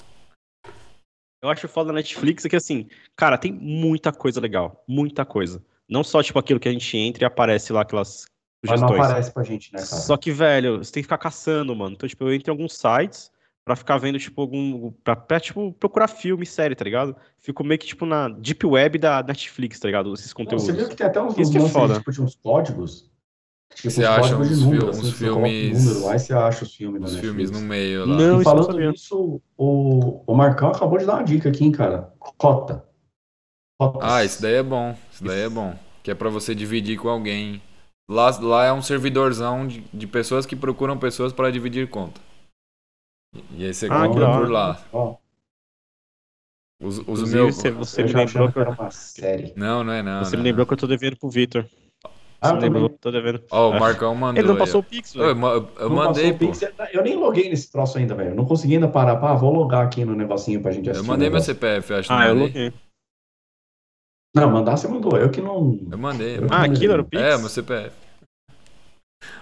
Eu 1.43 1.49
acho 1.49 1.67
foda 1.67 1.89
na 1.89 1.95
Netflix 1.95 2.45
é 2.45 2.49
que 2.49 2.57
assim, 2.57 2.89
cara, 3.17 3.37
tem 3.39 3.53
muita 3.53 4.13
coisa 4.13 4.39
legal. 4.41 4.85
Muita 4.87 5.25
coisa. 5.25 5.61
Não 5.89 6.05
só, 6.05 6.23
tipo, 6.23 6.39
aquilo 6.39 6.61
que 6.61 6.69
a 6.69 6.73
gente 6.73 6.97
entra 6.97 7.25
e 7.25 7.27
aparece 7.27 7.73
lá 7.73 7.81
aquelas 7.83 8.27
Mas 8.65 8.81
não 8.81 8.89
aparece 8.89 9.33
pra 9.33 9.43
gente, 9.43 9.73
né, 9.73 9.79
cara? 9.81 9.87
Só 9.87 10.17
que, 10.17 10.31
velho, 10.31 10.79
você 10.79 10.93
tem 10.93 11.03
que 11.03 11.07
ficar 11.07 11.19
caçando, 11.19 11.75
mano. 11.75 11.95
Então, 11.97 12.09
tipo, 12.09 12.23
eu 12.25 12.33
entro 12.33 12.51
em 12.51 12.55
alguns 12.55 12.75
sites 12.79 13.32
pra 13.65 13.77
ficar 13.77 13.99
vendo, 13.99 14.19
tipo, 14.19 14.41
algum. 14.41 14.91
Pra, 15.05 15.15
pra, 15.17 15.39
tipo, 15.41 15.73
procurar 15.73 16.09
filme, 16.09 16.45
série, 16.47 16.75
tá 16.75 16.85
ligado? 16.85 17.17
Fico 17.39 17.63
meio 17.65 17.79
que, 17.79 17.87
tipo, 17.87 18.05
na 18.07 18.29
Deep 18.29 18.67
Web 18.67 18.99
da 18.99 19.23
Netflix, 19.23 19.79
tá 19.79 19.89
ligado? 19.89 20.13
Esses 20.15 20.29
Não, 20.29 20.35
conteúdos. 20.45 20.65
Você 20.67 20.73
viu 20.73 20.89
que 20.89 20.97
tem 20.97 21.07
até 21.07 21.21
uns, 21.21 21.33
Isso 21.39 21.51
uns 21.51 21.51
que 21.51 21.79
é 21.79 21.95
tipo, 21.99 22.13
de 22.13 22.23
uns 22.23 22.35
códigos? 22.37 23.11
Tipo, 23.75 23.91
Você 23.91 24.01
uns 24.03 24.07
acha 24.07 24.21
códigos 24.37 24.51
uns 24.51 24.59
de 24.59 24.65
número, 24.65 24.89
assim, 24.91 25.01
uns 25.01 25.13
filmes- 25.15 25.85
número 25.87 26.07
lá 26.07 26.17
e 26.17 26.19
você 26.19 26.33
acha 26.35 26.65
os 26.65 26.75
filmes 26.75 27.03
Os 27.13 27.19
filmes 27.19 27.51
no 27.51 27.61
meio 27.61 28.05
lá. 28.07 28.17
Não, 28.17 28.41
E 28.41 28.45
falando 28.45 28.79
nisso, 28.79 29.41
o, 29.57 30.23
o 30.27 30.35
Marcão 30.35 30.69
acabou 30.69 30.99
de 30.99 31.07
dar 31.07 31.15
uma 31.15 31.25
dica 31.25 31.49
aqui, 31.49 31.65
hein, 31.65 31.73
cara. 31.73 32.13
Cota. 32.19 32.85
Cotas. 33.81 34.01
Ah, 34.03 34.25
isso 34.25 34.43
daí 34.43 34.55
é 34.57 34.63
bom. 34.63 34.95
Isso 35.11 35.25
daí 35.25 35.41
é 35.41 35.49
bom. 35.49 35.75
Que 36.03 36.11
é 36.11 36.15
pra 36.15 36.29
você 36.29 36.55
dividir 36.55 36.99
com 36.99 37.09
alguém. 37.09 37.63
Lá, 38.11 38.29
lá 38.41 38.67
é 38.67 38.73
um 38.73 38.83
servidorzão 38.83 39.67
de, 39.67 39.81
de 39.95 40.07
pessoas 40.07 40.45
que 40.45 40.55
procuram 40.55 40.99
pessoas 40.99 41.33
para 41.33 41.51
dividir 41.51 41.89
conta. 41.89 42.21
E 43.57 43.65
aí 43.65 43.73
você 43.73 43.87
Ah, 43.87 44.03
que 44.03 44.09
compra 44.09 44.31
por 44.39 44.51
lá. 44.51 44.81
Ó, 44.93 45.17
Usa, 46.83 47.01
usa 47.01 47.01
o 47.01 47.13
Inclusive, 47.15 47.37
meu. 47.37 47.53
você, 47.53 47.71
você 47.71 48.03
eu 48.03 48.07
me 48.09 48.13
lembrou 48.13 48.47
que 48.49 48.53
que 48.55 48.59
eu, 48.59 48.63
era 48.63 48.71
uma 48.73 48.91
série. 48.91 49.53
Não, 49.57 49.85
não 49.85 49.93
é 49.93 50.03
não. 50.03 50.25
você 50.25 50.35
não, 50.37 50.43
me 50.43 50.49
lembrou 50.51 50.67
que 50.67 50.73
eu 50.73 50.77
tô 50.77 50.87
devendo 50.89 51.17
pro 51.17 51.31
Vitor. 51.31 51.65
Ah, 52.41 52.49
Você 52.49 52.57
eu 52.57 52.61
lembrou 52.61 52.89
que 52.89 52.95
eu 52.97 52.99
tô 52.99 53.11
devendo. 53.13 53.41
Ó, 53.53 53.71
o 53.71 53.75
É. 53.75 53.79
Marcão 53.81 54.15
mandou. 54.17 54.41
Ele 54.41 54.49
não 54.49 54.55
aí, 54.55 54.59
passou 54.59 54.81
ó. 54.81 54.83
o 54.83 54.87
Pix, 54.87 55.15
Eu, 55.15 55.23
velho. 55.33 55.47
eu- 55.47 55.69
eu 55.79 55.89
Não 55.89 55.97
mandei, 55.97 56.33
o. 56.33 56.39
Pix, 56.39 56.61
Eu 56.93 57.05
nem 57.05 57.15
loguei 57.17 57.49
nesse 57.49 57.71
troço 57.71 57.99
ainda, 57.99 58.17
velho. 58.17 58.31
Eu 58.31 58.35
não 58.35 58.45
consegui 58.45 58.75
ainda 58.75 58.89
parar. 58.89 59.15
Pá, 59.17 59.33
vou 59.35 59.55
logar 59.55 59.87
aqui 59.87 60.05
no 60.05 60.17
negocinho 60.17 60.61
pra 60.61 60.73
gente 60.73 60.87
Eu 60.87 60.91
assistir. 60.91 61.09
mandei 61.09 61.29
o 61.29 61.31
meu. 61.33 61.41
CPF, 61.41 61.95
acho. 61.95 62.13
Ah, 62.13 62.17
não 62.19 62.23
eu 62.27 62.35
mandei? 62.35 62.47
loguei. 62.49 62.73
Não, 64.35 64.51
mandar 64.51 64.77
você 64.77 64.89
mandou. 64.89 65.17
Eu 65.17 65.31
que 65.31 65.41
não. 65.41 65.79
Eu 65.89 65.99
mandei. 65.99 66.39
Eu- 66.39 66.49
Ah, 66.51 66.65
aquilo 66.65 66.95
era 66.95 67.03
o 67.03 67.05
Pix? 67.05 67.23
É, 67.23 67.39
meu 67.39 67.49
CPF. 67.49 67.95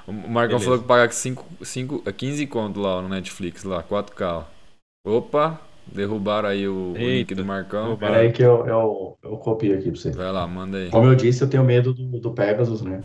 O 0.06 0.12
Marcão 0.12 0.58
Beleza. 0.58 0.64
falou 0.64 0.78
que 0.80 0.86
paga 0.86 1.10
5, 1.12 1.46
5, 1.64 2.12
15 2.12 2.46
conto 2.46 2.80
lá 2.80 3.00
no 3.02 3.08
Netflix, 3.08 3.64
lá, 3.64 3.82
4K. 3.82 4.22
ó. 4.26 4.44
Opa, 5.06 5.60
derrubaram 5.86 6.48
aí 6.48 6.68
o, 6.68 6.92
o 6.92 6.96
link 6.96 7.34
do 7.34 7.44
Marcão. 7.44 7.84
derrubaram. 7.84 8.14
Pera 8.14 8.26
aí 8.26 8.32
que 8.32 8.42
eu, 8.42 8.66
eu, 8.66 9.18
eu 9.22 9.36
copio 9.38 9.74
aqui 9.78 9.90
pra 9.90 10.00
você. 10.00 10.10
Vai 10.12 10.30
lá, 10.30 10.46
manda 10.46 10.78
aí. 10.78 10.90
Como 10.90 11.06
eu 11.06 11.14
disse, 11.14 11.42
eu 11.42 11.48
tenho 11.48 11.64
medo 11.64 11.92
do, 11.94 12.20
do 12.20 12.32
Pegasus, 12.32 12.82
né? 12.82 13.02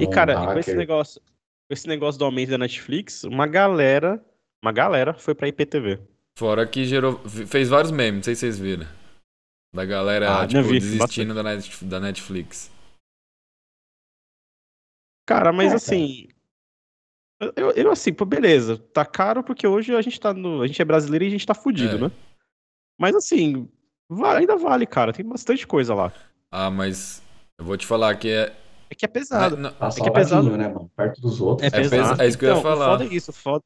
E, 0.00 0.06
cara, 0.08 0.32
e 0.34 0.46
com 0.54 0.58
esse 0.58 0.74
negócio, 0.74 1.20
com 1.20 1.72
esse 1.74 1.88
negócio 1.88 2.18
do 2.18 2.24
aumento 2.24 2.50
da 2.50 2.58
Netflix, 2.58 3.24
uma 3.24 3.46
galera, 3.46 4.22
uma 4.62 4.72
galera 4.72 5.12
foi 5.14 5.34
pra 5.34 5.48
IPTV. 5.48 5.98
Fora 6.38 6.66
que 6.66 6.84
gerou. 6.84 7.18
Fez 7.26 7.68
vários 7.68 7.90
memes, 7.90 8.18
não 8.18 8.22
sei 8.22 8.34
se 8.34 8.40
vocês 8.40 8.58
viram. 8.58 8.86
Da 9.74 9.84
galera, 9.84 10.42
Ah, 10.42 10.46
tipo, 10.46 10.62
vi, 10.64 10.78
desistindo 10.80 11.34
da, 11.34 11.42
Net- 11.42 11.84
da 11.84 11.98
Netflix. 11.98 12.70
Cara, 15.32 15.52
mas 15.52 15.72
É, 15.72 15.76
assim. 15.76 16.28
Eu, 17.56 17.70
eu, 17.72 17.90
assim, 17.90 18.12
pô, 18.12 18.24
beleza. 18.24 18.78
Tá 18.78 19.04
caro 19.04 19.42
porque 19.42 19.66
hoje 19.66 19.94
a 19.94 20.00
gente 20.02 20.20
tá 20.20 20.32
no. 20.32 20.62
A 20.62 20.66
gente 20.66 20.80
é 20.80 20.84
brasileiro 20.84 21.24
e 21.24 21.28
a 21.28 21.30
gente 21.30 21.46
tá 21.46 21.54
fudido, 21.54 21.96
É. 21.96 21.98
né? 22.02 22.10
Mas 22.98 23.16
assim, 23.16 23.68
va- 24.08 24.36
ainda 24.38 24.56
vale, 24.56 24.86
cara. 24.86 25.12
Tem 25.12 25.24
bastante 25.26 25.66
coisa 25.66 25.94
lá. 25.94 26.12
Ah, 26.50 26.70
mas 26.70 27.20
eu 27.58 27.64
vou 27.64 27.76
te 27.76 27.86
falar 27.86 28.14
que 28.16 28.28
é. 28.28 28.54
É 28.90 28.94
que 28.94 29.04
é 29.04 29.08
pesado. 29.08 29.56
não, 29.56 29.72
Tá 29.72 29.88
é 29.88 30.00
que 30.02 30.08
é 30.08 30.12
pesado. 30.12 30.56
né, 30.56 30.68
mano? 30.68 30.90
Perto 30.94 31.20
dos 31.20 31.40
outros. 31.40 31.66
É 31.66 31.70
pes- 31.70 31.90
pesado. 31.90 32.22
é 32.22 32.28
isso 32.28 32.38
que 32.38 32.44
eu 32.44 32.48
ia 32.50 32.52
Então, 32.52 32.62
falar. 32.62 32.86
O 32.88 32.90
foda 32.98 33.04
é 33.04 33.14
isso, 33.16 33.30
o 33.30 33.34
foda. 33.34 33.64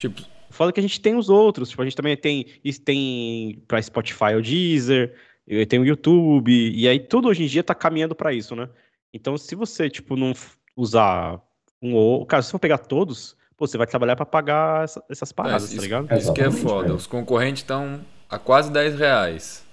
Tipo, 0.00 0.22
Foda 0.50 0.72
que 0.72 0.80
a 0.80 0.82
gente 0.82 1.00
tem 1.00 1.14
os 1.14 1.28
outros, 1.28 1.68
tipo, 1.68 1.82
a 1.82 1.84
gente 1.84 1.96
também 1.96 2.16
tem, 2.16 2.46
isso 2.64 2.80
tem 2.80 3.62
pra 3.68 3.82
Spotify 3.82 4.34
o 4.34 4.40
Deezer, 4.40 5.14
e 5.46 5.66
tem 5.66 5.78
o 5.78 5.84
YouTube, 5.84 6.50
e 6.50 6.88
aí 6.88 6.98
tudo 6.98 7.28
hoje 7.28 7.42
em 7.42 7.46
dia 7.46 7.62
tá 7.62 7.74
caminhando 7.74 8.14
pra 8.14 8.32
isso, 8.32 8.56
né? 8.56 8.66
Então, 9.12 9.36
se 9.36 9.54
você, 9.54 9.90
tipo, 9.90 10.16
não 10.16 10.32
usar 10.78 11.40
um 11.82 11.94
ou... 11.94 12.24
Cara, 12.24 12.42
se 12.42 12.50
for 12.50 12.58
pegar 12.58 12.78
todos, 12.78 13.36
pô, 13.56 13.66
você 13.66 13.76
vai 13.76 13.86
trabalhar 13.86 14.14
pra 14.16 14.24
pagar 14.24 14.84
essa- 14.84 15.02
essas 15.10 15.32
paradas, 15.32 15.64
isso- 15.64 15.76
tá 15.76 15.82
ligado? 15.82 16.12
Isso 16.16 16.32
que 16.32 16.40
é 16.40 16.50
foda. 16.50 16.82
velho. 16.84 16.94
Os 16.94 17.06
concorrentes 17.06 17.62
estão 17.62 18.00
a 18.30 18.38
quase 18.38 18.70
10 18.70 18.98
reais. 18.98 19.64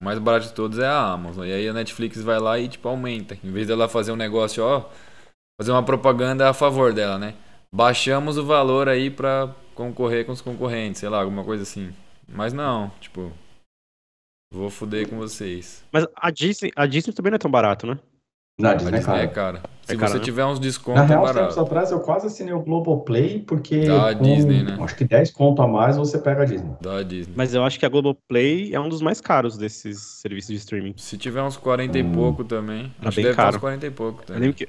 O 0.00 0.04
mais 0.04 0.18
barato 0.18 0.46
de 0.46 0.52
todos 0.54 0.78
é 0.78 0.86
a 0.86 1.12
Amazon. 1.12 1.46
E 1.46 1.52
aí 1.52 1.68
a 1.68 1.72
Netflix 1.72 2.20
vai 2.22 2.38
lá 2.38 2.58
e 2.58 2.68
tipo 2.68 2.88
aumenta. 2.88 3.36
Em 3.42 3.50
vez 3.50 3.66
dela 3.66 3.88
fazer 3.88 4.12
um 4.12 4.16
negócio, 4.16 4.64
ó, 4.64 4.88
fazer 5.60 5.70
uma 5.72 5.82
propaganda 5.84 6.48
a 6.48 6.52
favor 6.52 6.92
dela, 6.92 7.18
né? 7.18 7.34
Baixamos 7.74 8.36
o 8.38 8.44
valor 8.44 8.88
aí 8.88 9.10
pra 9.10 9.54
concorrer 9.74 10.26
com 10.26 10.32
os 10.32 10.40
concorrentes, 10.40 11.00
sei 11.00 11.08
lá, 11.08 11.20
alguma 11.20 11.42
coisa 11.44 11.62
assim. 11.62 11.94
Mas 12.28 12.52
não, 12.52 12.90
tipo, 13.00 13.32
vou 14.52 14.68
fuder 14.70 15.08
com 15.08 15.16
vocês. 15.16 15.84
Mas 15.92 16.06
a 16.14 16.30
Disney, 16.30 16.70
a 16.76 16.86
Disney 16.86 17.12
também 17.14 17.30
não 17.30 17.36
é 17.36 17.38
tão 17.38 17.50
barato, 17.50 17.86
né? 17.86 17.98
Na 18.60 18.74
Disney, 18.74 18.98
Disney 18.98 19.14
é 19.14 19.26
cara. 19.26 19.58
cara. 19.58 19.62
Se 19.82 19.94
É 19.94 19.96
cara, 19.96 20.12
você 20.12 20.18
né? 20.18 20.24
tiver 20.24 20.44
uns 20.44 20.58
Na 20.58 20.62
descontos, 20.64 21.02
é 21.02 21.06
real, 21.06 21.24
uns 21.24 21.32
tempos 21.32 21.58
atrás 21.58 21.90
eu 21.90 22.00
quase 22.00 22.26
assinei 22.26 22.52
o 22.52 22.60
Globoplay, 22.60 23.40
porque 23.40 23.80
Da 23.86 24.14
com, 24.14 24.22
Disney, 24.22 24.62
né? 24.62 24.76
acho 24.80 24.94
que 24.94 25.04
10 25.04 25.32
conto 25.32 25.62
a 25.62 25.66
mais 25.66 25.96
você 25.96 26.18
pega 26.18 26.42
a 26.42 26.44
Disney. 26.44 26.70
Da 26.80 27.02
Disney. 27.02 27.32
Mas 27.36 27.54
eu 27.54 27.64
acho 27.64 27.78
que 27.78 27.86
a 27.86 27.88
Globoplay 27.88 28.74
é 28.74 28.78
um 28.78 28.88
dos 28.88 29.02
mais 29.02 29.20
caros 29.20 29.56
desses 29.56 30.00
serviços 30.20 30.50
de 30.50 30.56
streaming. 30.56 30.94
Se 30.96 31.16
tiver 31.18 31.42
uns 31.42 31.56
40 31.56 31.98
e 31.98 32.02
Hum. 32.02 32.12
pouco 32.12 32.44
também. 32.44 32.92
Tá 33.00 33.08
acho 33.08 33.10
que 33.10 33.16
bem 33.16 33.24
deve 33.24 33.36
ter 33.36 33.42
uns 33.42 33.44
caro. 33.46 33.60
40 33.60 33.86
e 33.86 33.90
pouco 33.90 34.20
Eu 34.20 34.26
também. 34.26 34.42
lembro 34.42 34.56
que, 34.56 34.64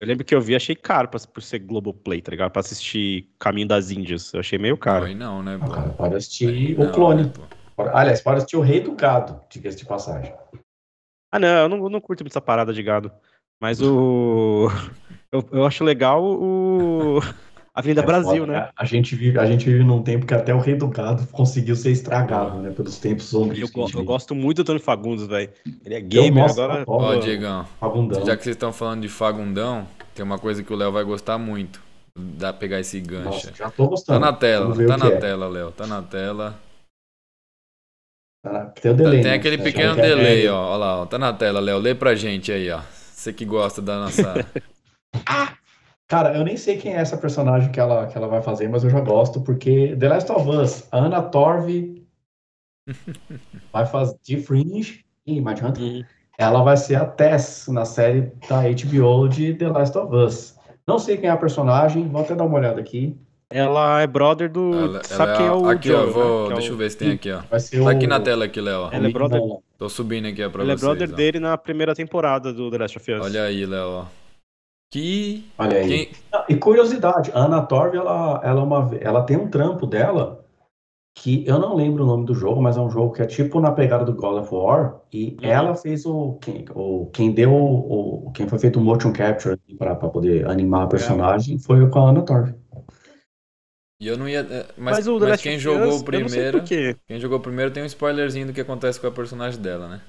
eu 0.00 0.08
lembro 0.08 0.24
que 0.24 0.34
eu 0.34 0.40
vi, 0.40 0.54
achei 0.56 0.74
caro 0.76 1.08
pra, 1.08 1.20
por 1.20 1.42
ser 1.42 1.58
Globoplay, 1.58 2.22
tá 2.22 2.30
ligado? 2.30 2.52
Pra 2.52 2.60
assistir 2.60 3.28
Caminho 3.38 3.68
das 3.68 3.90
Índias. 3.90 4.32
Eu 4.32 4.40
achei 4.40 4.58
meio 4.58 4.78
caro. 4.78 5.04
Aí 5.04 5.14
não, 5.14 5.42
né, 5.42 5.58
Ah, 5.60 5.66
pô? 5.66 5.72
cara, 5.72 5.88
pode 5.90 6.14
assistir 6.14 6.48
Aí 6.48 6.74
o 6.76 6.84
não, 6.84 6.92
clone. 6.92 7.24
né, 7.24 7.32
pô? 7.76 7.82
Aliás, 7.92 8.20
pode 8.22 8.36
assistir 8.38 8.56
o 8.56 8.60
Rei 8.60 8.80
do 8.80 8.92
Gado, 8.92 9.38
diga-se 9.50 9.76
de 9.76 9.84
passagem. 9.84 10.32
Ah, 11.34 11.38
não, 11.40 11.48
eu 11.48 11.68
não, 11.68 11.76
eu 11.78 11.90
não 11.90 12.00
curto 12.00 12.22
muito 12.22 12.30
essa 12.30 12.40
parada 12.40 12.72
de 12.72 12.80
gado. 12.80 13.10
Mas 13.60 13.82
o. 13.82 14.68
Eu, 15.32 15.44
eu 15.50 15.66
acho 15.66 15.82
legal 15.82 16.22
o. 16.22 17.18
Avenida 17.74 18.02
É 18.02 18.06
Brasil, 18.06 18.46
né? 18.46 18.68
A 18.76 18.84
gente, 18.84 19.16
vive, 19.16 19.36
a 19.36 19.44
gente 19.44 19.64
vive 19.64 19.82
num 19.82 20.00
tempo 20.00 20.24
que 20.24 20.32
até 20.32 20.54
o 20.54 20.60
Rei 20.60 20.76
do 20.76 20.86
Gado 20.86 21.26
conseguiu 21.32 21.74
ser 21.74 21.90
estragado, 21.90 22.58
né? 22.60 22.70
Pelos 22.70 22.98
tempos 22.98 23.24
sombrios. 23.24 23.68
Eu, 23.74 23.88
eu 23.98 24.04
gosto 24.04 24.32
muito 24.32 24.58
do 24.58 24.62
Antônio 24.62 24.80
Fagundes, 24.80 25.26
velho. 25.26 25.50
Ele 25.84 25.94
é 25.96 25.98
Eu, 25.98 26.02
gamer 26.04 26.48
agora. 26.48 26.84
Ó, 26.86 27.16
o 27.16 27.18
Diegão, 27.18 27.66
Fagundão. 27.80 28.24
já 28.24 28.36
que 28.36 28.44
vocês 28.44 28.54
estão 28.54 28.72
falando 28.72 29.02
de 29.02 29.08
Fagundão, 29.08 29.88
tem 30.14 30.24
uma 30.24 30.38
coisa 30.38 30.62
que 30.62 30.72
o 30.72 30.76
Léo 30.76 30.92
vai 30.92 31.02
gostar 31.02 31.36
muito. 31.36 31.82
Dá 32.16 32.52
pra 32.52 32.60
pegar 32.60 32.78
esse 32.78 33.00
gancho. 33.00 33.24
Nossa, 33.24 33.52
já 33.56 33.68
tô 33.72 33.82
Tá 33.82 33.90
gostando. 33.90 34.20
na 34.20 34.32
tela, 34.32 34.86
tá 34.86 34.96
na 34.96 35.06
é. 35.08 35.16
tela, 35.16 35.48
Léo. 35.48 35.72
Tá 35.72 35.84
na 35.88 36.00
tela. 36.00 36.54
Tá 38.44 38.66
Tem 38.78 38.92
o 38.92 38.94
delay, 38.94 39.22
Tem 39.22 39.30
né? 39.30 39.36
aquele 39.38 39.56
Você 39.56 39.62
pequeno 39.62 39.98
é- 39.98 40.02
delay, 40.02 40.48
ó. 40.48 40.72
Ó 40.74 40.76
lá, 40.76 41.00
ó. 41.00 41.06
Tá 41.06 41.18
na 41.18 41.32
tela, 41.32 41.60
Léo. 41.60 41.78
Lê 41.78 41.94
pra 41.94 42.14
gente 42.14 42.52
aí, 42.52 42.70
ó. 42.70 42.80
Você 42.92 43.32
que 43.32 43.44
gosta 43.46 43.80
da 43.80 43.98
nossa. 44.00 44.46
Cara, 46.06 46.36
eu 46.36 46.44
nem 46.44 46.54
sei 46.56 46.76
quem 46.76 46.92
é 46.92 46.98
essa 46.98 47.16
personagem 47.16 47.72
que 47.72 47.80
ela, 47.80 48.06
que 48.06 48.16
ela 48.18 48.28
vai 48.28 48.42
fazer, 48.42 48.68
mas 48.68 48.84
eu 48.84 48.90
já 48.90 49.00
gosto, 49.00 49.40
porque 49.40 49.96
The 49.98 50.08
Last 50.08 50.30
of 50.30 50.46
Us, 50.48 50.86
a 50.92 50.98
Anna 50.98 51.22
Torv 51.22 52.04
vai 53.72 53.86
fazer 53.86 54.16
de 54.22 54.36
Fringe 54.36 55.04
e 55.26 55.40
Mind 55.40 55.62
Hunter. 55.62 55.82
Uhum. 55.82 56.04
Ela 56.36 56.62
vai 56.62 56.76
ser 56.76 56.96
a 56.96 57.06
Tess 57.06 57.66
na 57.68 57.86
série 57.86 58.30
da 58.48 58.60
HBO 58.62 59.26
de 59.28 59.54
The 59.54 59.68
Last 59.68 59.96
of 59.96 60.14
Us. 60.14 60.58
Não 60.86 60.98
sei 60.98 61.16
quem 61.16 61.30
é 61.30 61.32
a 61.32 61.36
personagem, 61.38 62.06
vou 62.08 62.20
até 62.20 62.34
dar 62.34 62.44
uma 62.44 62.58
olhada 62.58 62.78
aqui. 62.80 63.16
Ela 63.50 64.00
é 64.02 64.06
brother 64.06 64.50
do. 64.50 64.74
Ela- 64.74 65.04
sabe 65.04 65.30
ela 65.30 65.36
quem 65.38 65.46
é 65.46 65.52
o 65.52 65.68
Aqui, 65.68 65.88
Joel, 65.88 66.08
ó. 66.08 66.10
Vou... 66.12 66.40
né? 66.42 66.46
Que 66.46 66.52
é 66.52 66.56
Deixa 66.56 66.70
o- 66.70 66.74
eu 66.74 66.78
ver 66.78 66.90
se 66.90 66.96
tem 66.96 67.10
aqui, 67.12 67.30
ó. 67.30 67.38
Tá 67.42 67.56
o... 67.82 67.88
aqui 67.88 68.06
na 68.06 68.20
tela 68.20 68.44
aqui, 68.46 68.60
Léo. 68.60 68.88
Ela 68.90 69.08
é 69.08 69.12
brother- 69.12 69.40
Tô 69.78 69.88
subindo 69.88 70.26
aqui 70.28 70.42
ó, 70.44 70.50
pra 70.50 70.62
Ele 70.62 70.72
é 70.72 70.76
vocês. 70.76 70.88
brother 70.88 71.10
ó. 71.12 71.16
dele 71.16 71.38
na 71.40 71.56
primeira 71.58 71.94
temporada 71.94 72.52
do 72.52 72.70
The 72.70 72.78
Last 72.78 72.96
of 72.98 73.12
Us. 73.12 73.24
Olha 73.24 73.42
aí, 73.44 73.64
Léo, 73.66 73.88
ó. 73.88 74.04
Que. 74.92 75.44
Olha 75.58 75.78
aí. 75.78 75.88
Quem... 75.88 76.08
Ah, 76.32 76.44
E 76.48 76.54
curiosidade, 76.56 77.30
a 77.34 77.40
Anna 77.44 77.62
Torv, 77.62 77.94
ela, 77.96 78.40
ela, 78.44 78.60
é 78.60 78.64
uma, 78.64 78.90
ela 79.00 79.22
tem 79.22 79.36
um 79.36 79.48
trampo 79.48 79.86
dela 79.86 80.40
que 81.16 81.44
eu 81.46 81.58
não 81.60 81.76
lembro 81.76 82.02
o 82.02 82.06
nome 82.06 82.24
do 82.26 82.34
jogo, 82.34 82.60
mas 82.60 82.76
é 82.76 82.80
um 82.80 82.90
jogo 82.90 83.12
que 83.12 83.22
é 83.22 83.26
tipo 83.26 83.60
na 83.60 83.70
pegada 83.70 84.04
do 84.04 84.12
God 84.14 84.42
of 84.42 84.52
War, 84.52 84.96
e 85.12 85.36
Uhum. 85.40 85.48
ela 85.48 85.74
fez 85.76 86.04
o 86.04 86.38
quem, 86.42 86.64
o, 86.74 87.06
quem 87.12 87.30
deu 87.30 87.52
o, 87.54 88.32
quem 88.34 88.48
foi 88.48 88.58
feito 88.58 88.80
o 88.80 88.82
motion 88.82 89.12
capture 89.12 89.56
para 89.78 89.94
poder 89.94 90.48
animar 90.48 90.82
a 90.84 90.86
personagem 90.88 91.56
foi 91.58 91.88
com 91.88 92.00
a 92.00 92.10
Anna 92.10 92.22
Torv. 92.22 92.52
E 94.00 94.06
eu 94.06 94.16
não 94.18 94.28
ia. 94.28 94.40
é, 94.40 94.66
Mas, 94.76 95.06
Mas, 95.06 95.20
mas 95.22 95.42
quem 95.42 95.58
jogou 95.58 95.88
Us, 95.88 96.02
primeiro. 96.02 96.62
Quem 97.06 97.20
jogou 97.20 97.38
o 97.38 97.42
primeiro 97.42 97.70
tem 97.70 97.82
um 97.82 97.86
spoilerzinho 97.86 98.46
do 98.48 98.52
que 98.52 98.60
acontece 98.60 99.00
com 99.00 99.06
a 99.06 99.10
personagem 99.12 99.60
dela, 99.60 99.88
né? 99.88 100.02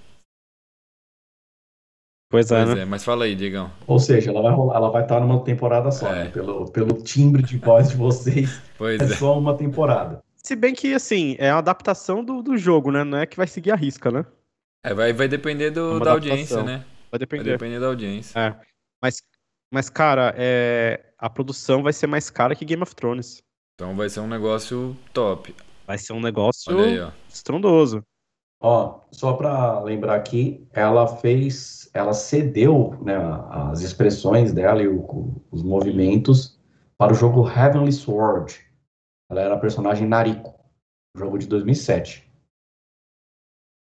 Pois 2.29 2.51
é, 2.51 2.63
Pois 2.65 2.75
né? 2.75 2.81
é, 2.81 2.85
mas 2.85 3.03
fala 3.03 3.25
aí, 3.25 3.35
Digão. 3.35 3.71
Ou 3.87 3.99
seja, 3.99 4.31
ela 4.31 4.41
vai 4.41 4.51
rolar, 4.51 4.75
ela 4.77 4.89
vai 4.89 5.03
estar 5.03 5.19
numa 5.21 5.43
temporada 5.43 5.91
só, 5.91 6.11
É. 6.11 6.25
né? 6.25 6.31
Pelo, 6.31 6.69
pelo 6.71 7.01
timbre 7.03 7.43
de 7.43 7.57
voz 7.57 7.89
de 7.89 7.95
vocês, 7.95 8.59
Pois 8.77 8.99
é 8.99 9.05
é. 9.05 9.07
só 9.07 9.37
uma 9.37 9.55
temporada. 9.55 10.23
Se 10.35 10.55
bem 10.55 10.73
que, 10.73 10.93
assim, 10.93 11.35
é 11.39 11.51
uma 11.51 11.59
adaptação 11.59 12.23
do, 12.23 12.41
do 12.41 12.57
jogo, 12.57 12.91
né? 12.91 13.03
Não 13.03 13.17
é 13.19 13.25
que 13.25 13.37
vai 13.37 13.47
seguir 13.47 13.71
a 13.71 13.75
risca, 13.75 14.11
né? 14.11 14.25
É, 14.83 14.93
vai, 14.93 15.13
vai 15.13 15.27
depender 15.27 15.71
do, 15.71 15.97
Uma 15.97 16.05
da 16.05 16.11
audiência, 16.11 16.63
né? 16.63 16.85
Vai 17.11 17.19
Vai 17.19 17.19
depender. 17.19 17.51
depender 17.51 17.79
da 17.79 17.87
audiência. 17.87 18.37
É. 18.39 18.59
Mas, 19.01 19.23
mas 19.71 19.89
cara, 19.89 20.33
é... 20.37 21.13
a 21.17 21.29
produção 21.29 21.81
vai 21.81 21.93
ser 21.93 22.07
mais 22.07 22.29
cara 22.29 22.55
que 22.55 22.65
Game 22.65 22.83
of 22.83 22.93
Thrones. 22.95 23.41
Então 23.75 23.95
vai 23.95 24.09
ser 24.09 24.21
um 24.21 24.27
negócio 24.27 24.95
top. 25.13 25.53
Vai 25.85 25.97
ser 25.97 26.13
um 26.13 26.21
negócio 26.21 26.77
aí, 26.79 26.99
ó. 26.99 27.11
estrondoso. 27.27 28.01
Ó, 28.61 29.01
só 29.11 29.33
para 29.33 29.81
lembrar 29.81 30.15
aqui, 30.15 30.65
ela 30.71 31.05
fez, 31.17 31.89
ela 31.93 32.13
cedeu, 32.13 32.97
né, 33.03 33.15
as 33.49 33.81
expressões 33.81 34.53
dela 34.53 34.81
e 34.81 34.87
o- 34.87 35.35
os 35.51 35.61
movimentos 35.61 36.57
para 36.97 37.11
o 37.11 37.15
jogo 37.15 37.47
Heavenly 37.47 37.91
Sword. 37.91 38.57
Ela 39.29 39.41
era 39.41 39.55
a 39.55 39.59
personagem 39.59 40.07
Nariko, 40.07 40.55
jogo 41.15 41.37
de 41.37 41.47
2007. 41.47 42.23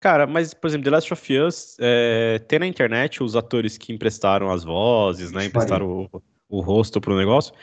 Cara, 0.02 0.26
mas, 0.28 0.54
por 0.54 0.68
exemplo, 0.68 0.86
The 0.86 0.92
Last 0.92 1.12
of 1.14 1.38
Us, 1.40 1.76
é, 1.80 2.40
tem 2.40 2.60
na 2.60 2.68
internet 2.68 3.22
os 3.22 3.36
atores 3.36 3.78
que 3.78 3.92
emprestaram 3.92 4.50
as 4.50 4.64
vozes, 4.64 5.32
né? 5.32 5.46
Emprestaram 5.46 6.08
o, 6.14 6.22
o 6.48 6.62
rosto 6.62 7.02
pro 7.02 7.18
negócio. 7.18 7.54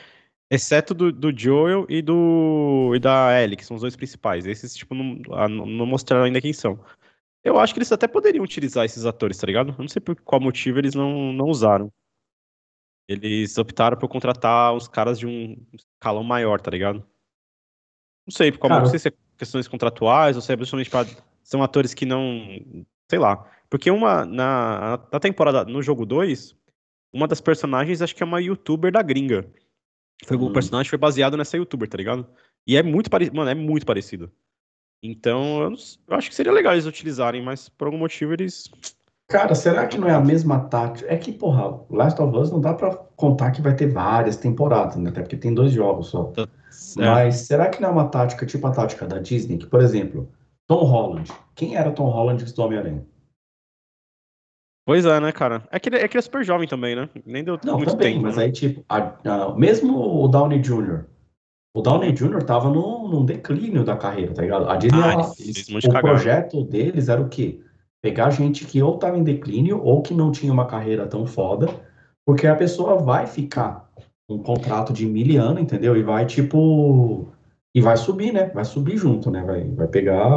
Exceto 0.49 0.93
do, 0.93 1.11
do 1.11 1.37
Joel 1.37 1.85
e 1.89 2.01
do 2.01 2.93
e 2.95 2.99
da 2.99 3.41
Ellie, 3.41 3.57
que 3.57 3.65
são 3.65 3.75
os 3.75 3.81
dois 3.81 3.95
principais. 3.95 4.45
Esses, 4.45 4.75
tipo, 4.75 4.95
não, 4.95 5.21
ah, 5.33 5.47
não 5.49 5.65
não 5.65 5.85
mostraram 5.85 6.23
ainda 6.23 6.39
quem 6.39 6.53
são. 6.53 6.79
Eu 7.43 7.59
acho 7.59 7.73
que 7.73 7.79
eles 7.79 7.91
até 7.91 8.07
poderiam 8.07 8.43
utilizar 8.43 8.85
esses 8.85 9.05
atores, 9.05 9.37
tá 9.37 9.47
ligado? 9.47 9.71
Eu 9.71 9.77
não 9.77 9.87
sei 9.87 10.01
por 10.01 10.15
qual 10.21 10.41
motivo 10.41 10.79
eles 10.79 10.93
não, 10.95 11.33
não 11.33 11.45
usaram. 11.47 11.91
Eles 13.07 13.57
optaram 13.57 13.97
por 13.97 14.09
contratar 14.09 14.73
os 14.73 14.87
caras 14.87 15.17
de 15.17 15.25
um 15.25 15.55
escalão 15.73 16.23
maior, 16.23 16.59
tá 16.59 16.69
ligado? 16.71 17.05
Não 18.25 18.31
sei, 18.31 18.51
por 18.51 18.59
qual 18.59 18.69
Cara, 18.69 18.81
não 18.81 18.89
sei 18.89 18.99
se 18.99 19.07
é 19.07 19.13
questões 19.37 19.67
contratuais 19.67 20.35
ou 20.35 20.41
se 20.41 20.51
é 20.51 20.55
principalmente 20.55 20.89
pra, 20.89 21.05
são 21.43 21.63
atores 21.63 21.93
que 21.93 22.05
não. 22.05 22.85
Sei 23.09 23.17
lá. 23.19 23.49
Porque 23.69 23.89
uma. 23.89 24.25
Na, 24.25 24.99
na 25.11 25.19
temporada. 25.19 25.63
No 25.63 25.81
jogo 25.81 26.05
2, 26.05 26.53
uma 27.13 27.27
das 27.27 27.39
personagens 27.39 28.01
acho 28.01 28.15
que 28.15 28.23
é 28.23 28.25
uma 28.25 28.41
youtuber 28.41 28.91
da 28.91 29.01
gringa. 29.01 29.49
Foi, 30.25 30.37
O 30.37 30.45
Hum. 30.47 30.53
personagem 30.53 30.89
foi 30.89 30.97
baseado 30.97 31.37
nessa 31.37 31.57
youtuber, 31.57 31.87
tá 31.87 31.97
ligado? 31.97 32.27
E 32.65 32.75
é 32.75 32.83
muito 32.83 33.09
parecido. 33.09 33.35
Mano, 33.35 33.49
é 33.49 33.55
muito 33.55 33.85
parecido. 33.85 34.31
Então, 35.01 35.61
eu, 35.61 35.69
não 35.69 35.77
eu 36.07 36.17
acho 36.17 36.29
que 36.29 36.35
seria 36.35 36.51
legal 36.51 36.73
eles 36.73 36.85
utilizarem, 36.85 37.41
mas 37.41 37.69
por 37.69 37.85
algum 37.85 37.97
motivo 37.99 38.33
eles. 38.33 38.69
Cara, 39.29 39.53
será 39.53 39.85
que 39.85 39.97
não 39.97 40.07
é 40.07 40.13
a 40.13 40.21
mesma 40.21 40.59
tática? 40.61 41.11
É 41.11 41.17
que, 41.17 41.31
porra, 41.31 41.81
Last 41.89 42.21
of 42.21 42.35
Us 42.35 42.51
não 42.51 42.61
dá 42.61 42.73
pra 42.73 42.95
contar 42.95 43.51
que 43.51 43.61
vai 43.61 43.75
ter 43.75 43.87
várias 43.87 44.37
temporadas, 44.37 44.95
né? 44.95 45.09
Até 45.09 45.21
porque 45.21 45.37
tem 45.37 45.53
dois 45.53 45.71
jogos 45.71 46.07
só. 46.07 46.33
É, 46.37 46.45
Mas 47.05 47.35
será 47.41 47.69
que 47.69 47.81
não 47.81 47.89
é 47.89 47.91
uma 47.91 48.07
tática 48.09 48.45
tipo 48.45 48.65
a 48.65 48.71
tática 48.71 49.05
da 49.05 49.19
Disney? 49.19 49.57
Que, 49.57 49.67
por 49.67 49.81
exemplo, 49.81 50.31
Tom 50.65 50.83
Holland. 50.83 51.31
Quem 51.55 51.75
era 51.75 51.91
Tom 51.91 52.09
Holland 52.09 52.43
do 52.43 52.61
Homem-Aranha? 52.61 53.05
Pois 54.87 55.05
é, 55.05 55.19
né, 55.19 55.33
cara? 55.33 55.63
É 55.69 55.77
que, 55.81 55.89
ele, 55.89 55.97
é 55.97 56.07
que 56.07 56.15
ele 56.15 56.19
é 56.19 56.21
super 56.21 56.45
jovem 56.45 56.65
também, 56.65 56.95
né? 56.95 57.09
Nem 57.25 57.43
deu 57.43 57.59
Não, 57.61 57.75
muito 57.75 57.91
também, 57.91 58.13
tempo. 58.13 58.23
mas 58.23 58.37
né? 58.37 58.45
aí, 58.45 58.51
tipo, 58.53 58.85
a- 58.87 59.11
a- 59.25 59.53
mesmo 59.53 59.99
o 60.23 60.25
Downey 60.29 60.59
Jr., 60.59 61.03
o 61.75 61.81
Downey 61.81 62.13
Jr. 62.13 62.41
tava 62.43 62.69
num, 62.69 63.09
num 63.09 63.25
declínio 63.25 63.83
da 63.83 63.97
carreira, 63.97 64.33
tá 64.33 64.41
ligado? 64.43 64.69
A 64.69 64.77
Disney, 64.77 65.01
Ah, 65.03 65.11
ela- 65.11 65.33
eles- 65.37 65.67
o 65.67 65.81
cagada. 65.81 65.99
projeto 65.99 66.63
deles 66.63 67.09
era 67.09 67.21
o 67.21 67.27
quê? 67.27 67.59
Pegar 68.01 68.29
gente 68.29 68.63
que 68.65 68.81
ou 68.81 68.97
tava 68.97 69.17
em 69.17 69.23
declínio 69.25 69.83
ou 69.83 70.01
que 70.01 70.13
não 70.13 70.31
tinha 70.31 70.53
uma 70.53 70.65
carreira 70.67 71.05
tão 71.05 71.25
foda, 71.27 71.67
porque 72.25 72.47
a 72.47 72.55
pessoa 72.55 72.95
vai 72.95 73.27
ficar 73.27 73.89
um 74.29 74.37
contrato 74.37 74.93
de 74.93 75.05
mil 75.05 75.41
anos, 75.41 75.61
entendeu? 75.61 75.97
E 75.97 76.01
vai, 76.01 76.25
tipo, 76.25 77.27
e 77.75 77.81
vai 77.81 77.97
subir, 77.97 78.31
né? 78.31 78.45
Vai 78.53 78.63
subir 78.63 78.95
junto, 78.95 79.29
né? 79.29 79.43
Vai, 79.43 79.65
vai 79.65 79.87
pegar 79.89 80.31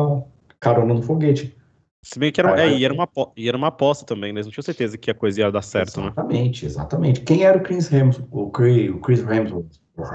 carona 0.58 0.92
no 0.94 1.02
foguete. 1.02 1.56
Se 2.02 2.18
bem 2.18 2.32
que 2.32 2.40
era, 2.40 2.58
é, 2.62 2.68
e 2.72 2.84
era, 2.84 2.94
uma, 2.94 3.06
e 3.36 3.46
era 3.48 3.56
uma 3.56 3.66
aposta 3.68 4.06
também, 4.06 4.32
né? 4.32 4.38
Eles 4.38 4.46
não 4.46 4.52
tinham 4.52 4.62
certeza 4.64 4.96
que 4.96 5.10
a 5.10 5.14
coisa 5.14 5.40
ia 5.40 5.50
dar 5.52 5.60
certo, 5.62 6.00
né? 6.00 6.06
Exatamente, 6.06 6.64
exatamente. 6.66 7.20
Quem 7.20 7.42
era 7.44 7.58
o 7.58 7.62
Chris 7.62 7.92
Hemsworth? 7.92 8.28
O 8.30 8.50
Chris, 8.50 8.90
o 8.90 8.98
Chris 9.00 9.20
Hemsworth? 9.20 9.66
Chris 9.96 10.10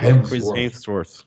Hemsworth, 0.00 0.56
Hemsworth. 0.56 1.24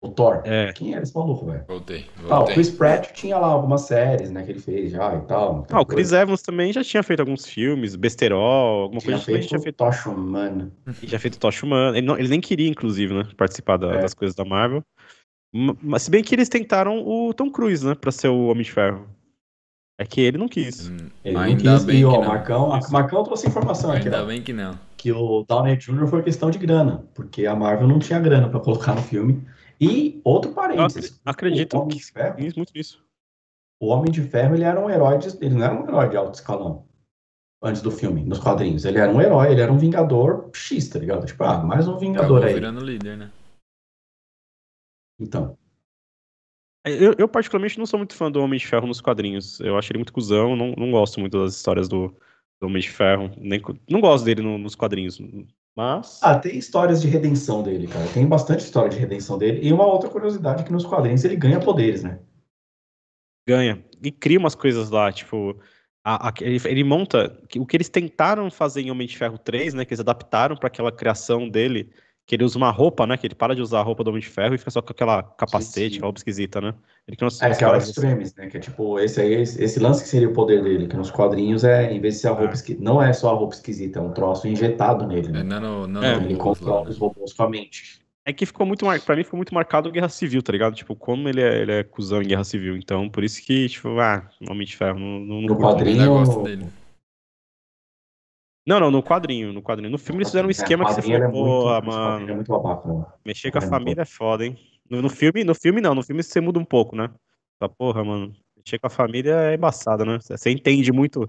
o 0.00 0.08
Thor. 0.08 0.42
É. 0.44 0.72
Quem 0.72 0.94
era 0.94 1.02
esse 1.04 1.14
maluco, 1.14 1.46
velho? 1.46 1.64
Voltei, 1.68 2.06
Ah, 2.18 2.22
o 2.24 2.28
voltei. 2.28 2.54
Chris 2.54 2.70
Pratt 2.70 3.12
tinha 3.12 3.38
lá 3.38 3.46
algumas 3.48 3.82
séries, 3.82 4.30
né, 4.30 4.42
que 4.44 4.50
ele 4.52 4.60
fez 4.60 4.90
já 4.92 5.14
e 5.16 5.20
tal. 5.22 5.64
Ah, 5.70 5.80
o 5.80 5.86
Chris 5.86 6.12
Evans 6.12 6.42
também 6.42 6.72
já 6.72 6.82
tinha 6.82 7.02
feito 7.02 7.20
alguns 7.20 7.46
filmes, 7.46 7.94
Besterol, 7.96 8.82
alguma 8.82 9.00
tinha 9.00 9.12
coisa 9.14 9.24
feito, 9.24 9.48
tinha 9.48 9.60
feito. 9.60 9.76
Tocha 9.76 10.10
Humana. 10.10 10.72
E 11.02 11.06
já 11.06 11.18
feito 11.18 11.38
Tocha 11.38 11.64
Humana. 11.64 11.96
Ele, 11.98 12.06
não- 12.06 12.18
ele 12.18 12.28
nem 12.28 12.40
queria, 12.40 12.68
inclusive, 12.68 13.14
né? 13.14 13.28
Participar 13.36 13.76
da- 13.76 13.94
É. 13.94 14.02
das 14.02 14.14
coisas 14.14 14.34
da 14.34 14.44
Marvel. 14.44 14.82
Ma- 15.52 15.76
Mas 15.82 16.02
se 16.02 16.10
bem 16.10 16.22
que 16.22 16.34
eles 16.34 16.48
tentaram 16.48 17.06
o 17.06 17.32
Tom 17.34 17.50
Cruise, 17.50 17.84
né? 17.86 17.94
Pra 17.94 18.12
ser 18.12 18.28
o 18.28 18.46
Homem 18.48 18.62
de 18.64 18.72
Ferro. 18.72 19.08
É 20.00 20.04
que 20.06 20.20
ele 20.20 20.38
não 20.38 20.46
quis. 20.48 20.88
Hum, 20.88 20.96
Ele 21.24 21.34
não 21.34 21.40
Ainda 21.42 21.74
quis, 21.74 21.84
bem 21.84 22.00
e, 22.00 22.04
ó, 22.04 22.12
que 22.12 22.18
não. 22.18 22.28
Marcão, 22.28 22.78
Isso. 22.78 22.92
Marcão 22.92 23.24
trouxe 23.24 23.48
informação 23.48 23.90
aqui, 23.90 24.04
Ainda 24.04 24.24
bem 24.24 24.40
que 24.42 24.52
não. 24.52 24.78
que 24.96 25.10
o 25.10 25.44
Downey 25.48 25.76
Jr. 25.76 26.06
foi 26.06 26.22
questão 26.22 26.50
de 26.52 26.58
grana, 26.58 27.04
porque 27.14 27.46
a 27.46 27.56
Marvel 27.56 27.88
não 27.88 27.98
tinha 27.98 28.20
grana 28.20 28.48
pra 28.48 28.60
colocar 28.60 28.94
no 28.94 29.02
filme. 29.02 29.44
E 29.80 30.20
outro 30.24 30.50
Eu 30.50 30.54
parênteses, 30.54 31.20
acre- 31.24 31.48
acredito 31.48 31.74
o 31.76 31.80
Homem 31.80 31.88
que 31.90 31.96
de 32.04 32.12
Ferro, 32.12 32.36
muito 32.40 32.72
nisso. 32.74 33.04
o 33.80 33.88
Homem 33.88 34.12
de 34.12 34.22
Ferro, 34.22 34.54
ele 34.54 34.62
era 34.64 34.78
um 34.78 34.88
herói, 34.88 35.18
de- 35.18 35.36
ele 35.44 35.54
não 35.56 35.64
era 35.64 35.74
um 35.74 35.82
herói 35.88 36.08
de 36.10 36.16
alto 36.16 36.34
escalão 36.34 36.84
antes 37.60 37.82
do 37.82 37.90
filme, 37.90 38.22
nos 38.22 38.38
quadrinhos. 38.38 38.84
Ele 38.84 38.98
era 38.98 39.10
um 39.10 39.20
herói, 39.20 39.50
ele 39.50 39.60
era 39.60 39.72
um 39.72 39.78
vingador 39.78 40.48
X, 40.52 40.88
tá 40.90 41.00
ligado? 41.00 41.26
Tipo, 41.26 41.42
ah, 41.42 41.58
mais 41.58 41.88
um 41.88 41.98
vingador 41.98 42.36
Acabou 42.38 42.44
aí. 42.48 42.54
virando 42.54 42.84
líder, 42.84 43.16
né? 43.16 43.30
Então, 45.20 45.56
É, 46.86 46.92
Eu, 46.92 47.14
eu, 47.18 47.28
particularmente, 47.28 47.78
não 47.78 47.86
sou 47.86 47.98
muito 47.98 48.14
fã 48.14 48.30
do 48.30 48.40
Homem 48.40 48.58
de 48.58 48.66
Ferro 48.66 48.86
nos 48.86 49.00
quadrinhos. 49.00 49.60
Eu 49.60 49.76
acho 49.76 49.90
ele 49.92 49.98
muito 49.98 50.12
cuzão, 50.12 50.54
não, 50.56 50.72
não 50.72 50.90
gosto 50.90 51.20
muito 51.20 51.38
das 51.42 51.54
histórias 51.54 51.88
do, 51.88 52.08
do 52.60 52.66
Homem 52.66 52.80
de 52.80 52.90
Ferro. 52.90 53.30
Nem, 53.36 53.60
não 53.90 54.00
gosto 54.00 54.24
dele 54.24 54.42
no- 54.42 54.58
nos 54.58 54.74
quadrinhos. 54.74 55.18
Mas. 55.76 56.20
ah, 56.22 56.36
tem 56.38 56.56
histórias 56.58 57.00
de 57.00 57.06
redenção 57.08 57.62
dele, 57.62 57.86
cara. 57.86 58.04
Tem 58.12 58.26
bastante 58.26 58.60
história 58.64 58.90
de 58.90 58.98
redenção 58.98 59.38
dele. 59.38 59.66
E 59.66 59.72
uma 59.72 59.86
outra 59.86 60.08
curiosidade 60.10 60.62
é 60.62 60.64
que 60.64 60.72
nos 60.72 60.84
quadrinhos 60.86 61.24
ele 61.24 61.36
ganha 61.36 61.60
poderes, 61.60 62.02
né? 62.02 62.20
ganha 63.48 63.82
e 64.02 64.12
cria 64.12 64.38
umas 64.38 64.54
coisas 64.54 64.90
lá, 64.90 65.10
tipo, 65.10 65.58
a- 66.04 66.28
a- 66.28 66.34
ele, 66.42 66.60
ele 66.66 66.84
monta 66.84 67.40
o 67.56 67.64
que 67.64 67.76
eles 67.78 67.88
tentaram 67.88 68.50
fazer 68.50 68.82
em 68.82 68.90
Homem 68.90 69.06
de 69.08 69.16
Ferro 69.16 69.38
3, 69.38 69.72
né, 69.72 69.86
que 69.86 69.90
eles 69.94 70.00
adaptaram 70.00 70.54
para 70.54 70.66
aquela 70.66 70.92
criação 70.92 71.48
dele, 71.48 71.90
que 72.28 72.34
ele 72.36 72.44
usa 72.44 72.58
uma 72.58 72.70
roupa, 72.70 73.06
né, 73.06 73.16
que 73.16 73.26
ele 73.26 73.34
para 73.34 73.54
de 73.56 73.62
usar 73.62 73.78
a 73.80 73.82
roupa 73.82 74.04
do 74.04 74.10
Homem 74.10 74.20
de 74.20 74.28
Ferro 74.28 74.54
e 74.54 74.58
fica 74.58 74.70
só 74.70 74.82
com 74.82 74.92
aquela 74.92 75.22
capacete, 75.22 75.80
sim. 75.80 75.86
aquela 75.96 76.08
roupa 76.08 76.18
esquisita, 76.18 76.60
né? 76.60 76.74
Ele 77.06 77.16
umas, 77.24 77.40
É, 77.40 77.46
que 77.54 77.64
é 77.64 77.66
o 77.66 77.70
paradas- 77.70 77.88
Extremis, 77.88 78.34
né? 78.34 78.48
Que 78.48 78.58
é 78.58 78.60
tipo, 78.60 78.98
esse 79.00 79.18
aí, 79.18 79.32
esse, 79.32 79.80
lance 79.80 80.02
que 80.02 80.10
seria 80.10 80.28
o 80.28 80.34
poder 80.34 80.62
dele, 80.62 80.86
que 80.86 80.94
nos 80.94 81.10
quadrinhos 81.10 81.64
é, 81.64 81.90
em 81.90 81.98
vez 81.98 82.16
de 82.16 82.20
ser 82.20 82.28
a 82.28 82.32
roupa 82.32 82.50
É. 82.50 82.54
esquisita, 82.54 82.84
não 82.84 83.02
é 83.02 83.14
só 83.14 83.30
a 83.30 83.32
roupa 83.34 83.54
esquisita, 83.54 83.98
é 83.98 84.02
um 84.02 84.12
troço 84.12 84.46
injetado 84.46 85.06
nele, 85.06 85.28
É 85.28 85.30
né? 85.30 85.40
É, 85.40 85.42
nano 85.42 85.88
Ele 86.04 86.34
robôs 86.34 86.36
lá, 86.36 86.44
controla 86.44 86.84
né? 86.84 86.90
os 86.90 86.98
robôs 86.98 87.32
com 87.32 87.42
a 87.44 87.48
mente. 87.48 87.98
É 88.26 88.32
que 88.34 88.44
ficou 88.44 88.66
muito, 88.66 88.84
mar... 88.84 89.00
pra 89.00 89.16
mim 89.16 89.24
ficou 89.24 89.38
muito 89.38 89.54
marcado 89.54 89.90
Guerra 89.90 90.10
Civil, 90.10 90.42
tá 90.42 90.52
ligado? 90.52 90.74
Tipo, 90.74 90.94
como 90.94 91.30
ele 91.30 91.40
é, 91.40 91.62
ele 91.62 91.72
é 91.72 91.82
cuzão 91.82 92.20
em 92.20 92.26
Guerra 92.26 92.44
Civil, 92.44 92.76
então 92.76 93.08
por 93.08 93.24
isso 93.24 93.42
que, 93.42 93.70
tipo, 93.70 93.98
ah, 94.00 94.28
Homem 94.50 94.66
de 94.66 94.76
Ferro, 94.76 94.98
não, 94.98 95.18
não, 95.18 95.40
não 95.40 95.48
No 95.48 95.56
quadrinho- 95.58 96.42
dele. 96.42 96.66
Não, 98.68 98.78
não, 98.78 98.90
no 98.90 99.02
quadrinho, 99.02 99.50
no 99.50 99.62
quadrinho. 99.62 99.90
No 99.90 99.96
filme 99.96 100.18
eles 100.18 100.28
fizeram 100.28 100.46
um 100.46 100.50
É, 100.50 100.52
esquema 100.52 100.84
que 100.84 100.92
você 100.92 101.00
falou, 101.00 101.16
é 101.16 101.26
muito- 101.80 101.86
mano, 101.86 102.30
é 102.30 102.34
muito 102.34 102.48
babaca, 102.52 102.86
né? 102.92 103.06
Mexer 103.24 103.50
com 103.50 103.58
a 103.58 103.62
É, 103.62 103.66
família 103.66 104.02
é 104.02 104.04
foda, 104.04 104.44
hein? 104.44 104.58
No, 104.90 105.00
no 105.00 105.08
filme, 105.08 105.42
no 105.42 105.54
filme 105.54 105.80
não, 105.80 105.94
no 105.94 106.02
filme 106.02 106.22
você 106.22 106.38
muda 106.38 106.58
um 106.58 106.64
pouco, 106.66 106.94
né? 106.94 107.08
Fala, 107.58 107.72
porra, 107.78 108.04
mano, 108.04 108.34
mexer 108.56 108.78
com 108.78 108.86
a 108.86 108.90
família 108.90 109.34
é 109.50 109.54
embaçado, 109.54 110.04
né? 110.04 110.18
Você 110.20 110.50
entende 110.50 110.92
muito 110.92 111.26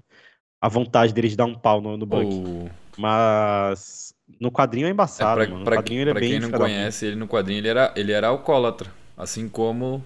a 0.60 0.68
vontade 0.68 1.14
deles 1.14 1.30
de 1.30 1.36
dar 1.38 1.46
um 1.46 1.54
pau 1.54 1.80
no, 1.80 1.96
no 1.96 2.04
Buck. 2.04 2.26
O... 2.26 2.70
Mas 2.98 4.14
no 4.38 4.52
quadrinho 4.52 4.84
é 4.86 4.90
É, 4.90 4.92
embaçado, 4.92 5.40
pra, 5.40 5.46
mano. 5.48 5.58
No 5.60 5.64
pra- 5.64 5.76
quadrinho 5.76 6.02
ele 6.02 6.10
é 6.10 6.12
pra 6.12 6.20
bem 6.20 6.30
quem 6.32 6.40
não 6.40 6.50
conhece, 6.50 7.06
ele 7.06 7.16
no 7.16 7.26
quadrinho 7.26 7.58
ele 7.60 7.68
era, 7.68 7.90
ele 7.96 8.12
era 8.12 8.28
alcoólatra. 8.28 8.90
Assim 9.16 9.48
como. 9.48 10.04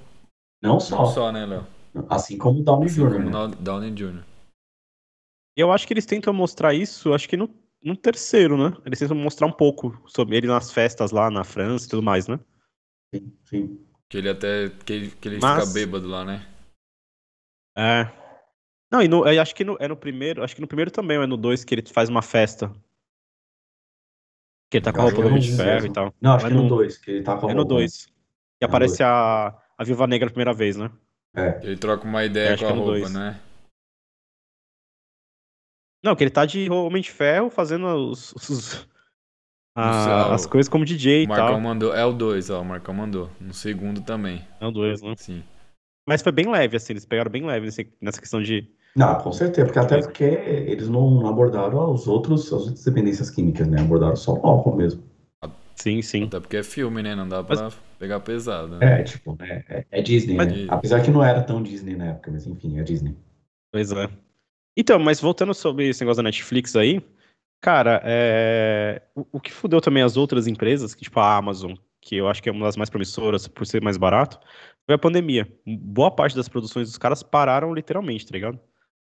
Não 0.63 0.79
só, 0.79 0.99
Não 0.99 1.07
só, 1.07 1.33
né, 1.33 1.45
Léo? 1.45 1.67
assim 2.09 2.39
como 2.39 2.61
o 2.61 2.63
Downey 2.63 2.87
Assim 2.87 3.03
Jr., 3.03 3.13
como 3.13 3.31
né? 3.49 3.55
Downey 3.61 3.91
Jr. 3.91 4.23
E 5.57 5.61
eu 5.61 5.71
acho 5.73 5.87
que 5.87 5.93
eles 5.93 6.07
tentam 6.07 6.33
mostrar 6.33 6.75
isso, 6.75 7.13
acho 7.15 7.29
que 7.29 7.37
no, 7.37 7.49
no 7.83 7.97
terceiro, 7.97 8.57
né? 8.57 8.77
Eles 8.85 8.99
tentam 8.99 9.17
mostrar 9.17 9.47
um 9.47 9.53
pouco 9.53 10.03
sobre 10.07 10.37
ele 10.37 10.47
nas 10.47 10.73
festas 10.73 11.11
lá 11.13 11.31
na 11.31 11.45
França 11.45 11.87
e 11.87 11.89
tudo 11.89 12.03
mais, 12.03 12.27
né? 12.27 12.39
Sim, 13.15 13.33
sim. 13.45 13.87
Que 14.09 14.19
ele 14.19 14.29
até. 14.29 14.69
Que 14.85 14.93
ele, 14.93 15.11
que 15.11 15.29
ele 15.29 15.39
Mas- 15.41 15.69
fica 15.69 15.73
bêbado 15.87 16.09
lá, 16.09 16.25
né? 16.25 16.47
É. 17.77 18.11
Não, 18.91 19.03
e 19.03 19.09
no, 19.09 19.27
eu 19.29 19.41
acho 19.43 19.55
que 19.55 19.65
no, 19.65 19.77
é 19.81 19.89
no 19.89 19.97
primeiro, 19.97 20.43
acho 20.45 20.55
que 20.55 20.61
no 20.61 20.69
primeiro 20.69 20.91
também, 20.91 21.17
é 21.21 21.27
no 21.27 21.37
dois 21.37 21.65
que 21.65 21.75
ele 21.75 21.83
faz 21.89 22.09
uma 22.09 22.23
festa. 22.23 22.69
Que 24.71 24.79
ele 24.79 24.85
tá 24.85 24.93
com 24.93 25.01
a 25.01 25.05
roupa 25.05 25.23
do 25.23 25.39
de 25.39 25.53
é 25.53 25.57
Ferro 25.57 25.71
dois. 25.81 25.85
e 25.85 25.93
tal. 25.93 26.15
Não, 26.21 26.35
acho 26.35 26.45
Mas 26.45 26.53
que 26.53 26.59
é 26.59 26.63
no 26.63 26.69
2, 26.69 26.99
que 26.99 27.11
ele 27.11 27.23
tá 27.23 27.37
com 27.37 27.47
a 27.47 27.51
É 27.51 27.55
no 27.55 27.61
roupa, 27.63 27.75
né? 27.75 27.81
2. 27.81 28.07
Que 28.07 28.13
É 28.63 28.67
aparece 28.67 29.03
a, 29.03 29.57
a 29.79 29.85
Viva 29.85 30.07
Negra 30.07 30.29
a 30.29 30.31
primeira 30.31 30.53
vez, 30.53 30.77
né? 30.77 30.91
É. 31.37 31.61
Ele 31.63 31.77
troca 31.77 32.05
uma 32.05 32.23
É, 32.23 32.27
ideia 32.27 32.55
acho 32.55 32.63
com 32.65 32.69
a 32.69 32.73
é 32.73 32.75
roupa, 32.77 32.91
dois. 32.93 33.13
né? 33.13 33.41
Não, 36.05 36.15
que 36.15 36.23
ele 36.23 36.31
tá 36.31 36.45
de 36.45 36.71
Homem 36.71 37.01
de 37.03 37.11
Ferro 37.11 37.49
fazendo 37.49 37.87
os, 37.87 38.33
os- 38.35 38.87
a- 39.77 40.05
céu. 40.05 40.33
as 40.35 40.47
coisas 40.47 40.69
como 40.69 40.85
DJ 40.85 41.23
O 41.23 41.25
e 41.25 41.27
Marcão 41.27 41.49
tal. 41.49 41.61
mandou. 41.61 41.95
É 41.95 42.05
o 42.05 42.13
2, 42.13 42.51
ó. 42.51 42.61
O 42.61 42.65
Marcão 42.65 42.95
mandou. 42.95 43.31
No 43.41 43.55
segundo 43.55 44.03
também. 44.03 44.47
É 44.61 44.67
o 44.67 44.71
2, 44.71 45.01
né? 45.03 45.15
Sim. 45.17 45.43
Mas 46.07 46.21
foi 46.21 46.31
bem 46.33 46.51
leve, 46.51 46.77
assim, 46.77 46.93
eles 46.93 47.07
pegaram 47.07 47.31
bem 47.31 47.45
leve 47.47 47.65
nesse- 47.67 47.91
nessa 48.01 48.21
questão 48.21 48.43
de. 48.43 48.69
Não, 48.95 49.15
com 49.19 49.33
certeza, 49.33 49.65
porque 49.67 49.79
até 49.79 50.01
porque 50.03 50.23
eles 50.23 50.89
não 50.89 51.27
abordaram 51.27 51.91
os 51.93 52.07
outros, 52.07 52.47
as 52.47 52.53
outras 52.53 52.85
dependências 52.85 53.31
químicas, 53.31 53.67
né? 53.67 53.81
Abordaram 53.81 54.15
só 54.15 54.35
o 54.35 54.47
álcool 54.47 54.77
mesmo. 54.77 55.03
Sim, 55.75 56.01
sim. 56.03 56.25
Até 56.25 56.39
porque 56.39 56.59
é 56.59 56.63
filme, 56.63 57.03
né? 57.03 57.17
Não 57.17 57.27
dá 57.29 57.43
pra 57.43 57.71
pegar 57.99 58.21
pesado. 58.21 58.77
Né? 58.77 59.01
É, 59.01 59.03
tipo, 59.03 59.37
é, 59.41 59.65
é- 59.69 59.85
é 59.91 60.03
Disney, 60.03 60.37
Mas- 60.37 60.53
né? 60.53 60.67
Apesar 60.69 61.03
que 61.03 61.11
não 61.11 61.25
era 61.25 61.43
tão 61.43 61.61
Disney 61.63 61.97
na 61.97 62.07
época, 62.11 62.31
mas 62.31 62.47
enfim, 62.47 62.79
é 62.79 62.83
Disney. 62.85 63.17
Pois 63.73 63.91
é. 63.91 64.09
Então, 64.77 64.99
mas 64.99 65.21
voltando 65.21 65.55
sobre 65.55 65.89
esse 65.89 66.03
negócio 66.03 66.23
da 66.23 66.29
Netflix 66.29 66.75
aí, 66.75 67.01
cara, 67.61 68.01
é... 68.05 69.03
o, 69.15 69.27
o 69.33 69.41
que 69.41 69.53
fudeu 69.53 69.81
também 69.81 70.03
as 70.03 70.17
outras 70.17 70.47
empresas, 70.47 70.95
que, 70.95 71.03
tipo 71.05 71.21
a 71.21 71.37
Amazon, 71.37 71.75
que 72.01 72.17
eu 72.17 72.29
acho 72.29 72.43
que 72.43 72.49
é 72.49 72.53
uma 72.53 72.67
das 72.67 72.77
mais 72.77 72.91
promissoras 72.91 73.47
por 73.49 73.67
ser 73.67 73.81
mais 73.81 73.97
barato, 73.97 74.39
foi 74.85 74.95
a 74.95 74.99
pandemia. 74.99 75.51
Boa 75.67 76.11
parte 76.11 76.37
das 76.37 76.49
produções 76.49 76.89
dos 76.89 76.99
caras 76.99 77.23
pararam 77.23 77.73
literalmente, 77.73 78.27
tá 78.27 78.33
ligado? 78.33 78.61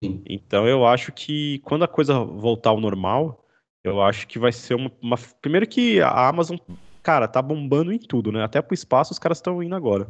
Sim. 0.03 0.23
Então 0.25 0.67
eu 0.67 0.87
acho 0.87 1.11
que 1.11 1.59
quando 1.59 1.83
a 1.83 1.87
coisa 1.87 2.17
voltar 2.23 2.69
ao 2.71 2.79
normal, 2.79 3.45
eu 3.83 4.01
acho 4.01 4.27
que 4.27 4.39
vai 4.39 4.51
ser 4.51 4.75
uma, 4.75 4.91
uma- 5.01 5.17
Primeiro 5.41 5.67
que 5.67 6.01
a 6.01 6.27
Amazon, 6.27 6.57
cara, 7.03 7.27
tá 7.27 7.41
bombando 7.41 7.91
em 7.91 7.99
tudo, 7.99 8.31
né? 8.31 8.43
Até 8.43 8.61
pro 8.61 8.73
espaço 8.73 9.11
os 9.11 9.19
caras 9.19 9.37
estão 9.37 9.61
indo 9.61 9.75
agora. 9.75 10.09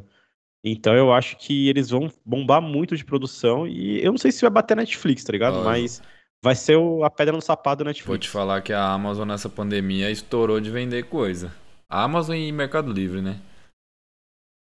Então 0.63 0.93
eu 0.93 1.13
acho 1.13 1.37
que 1.37 1.69
eles 1.69 1.89
vão 1.89 2.11
bombar 2.25 2.61
muito 2.61 2.97
de 2.97 3.05
produção 3.05 3.65
e 3.65 4.03
eu 4.03 4.11
não 4.11 4.17
sei 4.17 4.31
se 4.31 4.41
vai 4.41 4.49
bater 4.49 4.75
Netflix, 4.75 5.23
tá 5.23 5.31
ligado? 5.31 5.55
Olha. 5.55 5.63
Mas 5.63 6.01
vai 6.43 6.53
ser 6.55 6.75
o- 6.75 7.03
a 7.03 7.09
pedra 7.09 7.33
no 7.35 7.41
sapato 7.41 7.83
da 7.83 7.89
Netflix. 7.89 8.07
Vou 8.07 8.17
te 8.17 8.29
falar 8.29 8.61
que 8.61 8.73
a 8.73 8.91
Amazon 8.91 9.27
nessa 9.27 9.47
pandemia 9.49 10.11
estourou 10.11 10.59
de 10.59 10.69
vender 10.69 11.03
coisa. 11.03 11.53
A 11.89 12.03
Amazon 12.03 12.35
e 12.35 12.51
Mercado 12.51 12.91
Livre, 12.91 13.21
né? 13.21 13.39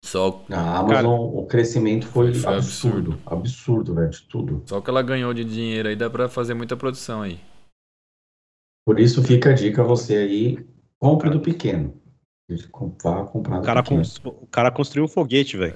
Só, 0.05 0.45
A 0.51 0.79
Amazon, 0.79 1.19
o 1.21 1.47
crescimento 1.47 2.07
foi, 2.07 2.33
Foi- 2.33 2.41
foi 2.43 2.55
absurdo. 2.55 3.19
Absurdo, 3.27 3.95
velho, 3.95 4.11
de 4.11 4.23
tudo. 4.23 4.63
só 4.67 4.81
que 4.81 4.89
ela 4.91 5.03
ganhou 5.03 5.33
de 5.35 5.45
dinheiro 5.45 5.89
aí, 5.89 5.97
dá 5.97 6.09
pra 6.09 6.29
fazer 6.29 6.55
muita 6.55 6.77
produção 6.77 7.23
aí. 7.23 7.41
Por 8.87 9.01
isso 9.01 9.23
fica 9.23 9.51
a 9.51 9.53
dica 9.55 9.83
você 9.83 10.17
aí, 10.17 10.65
compre 11.01 11.29
do 11.31 11.41
pequeno. 11.41 12.01
Vá 12.49 13.25
comprar 13.25 13.59
O 13.59 13.63
cara, 13.63 13.83
pequeno. 13.83 14.01
cons- 14.03 14.21
o 14.25 14.47
cara 14.47 14.71
construiu 14.71 15.05
um 15.05 15.09
foguete, 15.09 15.57
velho. 15.57 15.75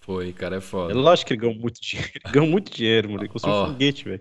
Foi, 0.00 0.32
cara, 0.32 0.56
é 0.56 0.58
É 0.58 0.60
foda. 0.60 0.94
lógico 0.94 1.28
que 1.28 1.34
ele 1.34 1.40
ganhou 1.42 1.56
muito 1.56 1.80
dinheiro. 1.80 2.10
Ele 2.24 2.32
ganhou 2.32 2.48
muito 2.48 2.72
dinheiro, 2.72 3.08
mano. 3.10 3.22
Ele 3.22 3.28
construiu 3.28 3.56
Ó. 3.56 3.64
um 3.64 3.72
foguete, 3.72 4.04
velho. 4.04 4.20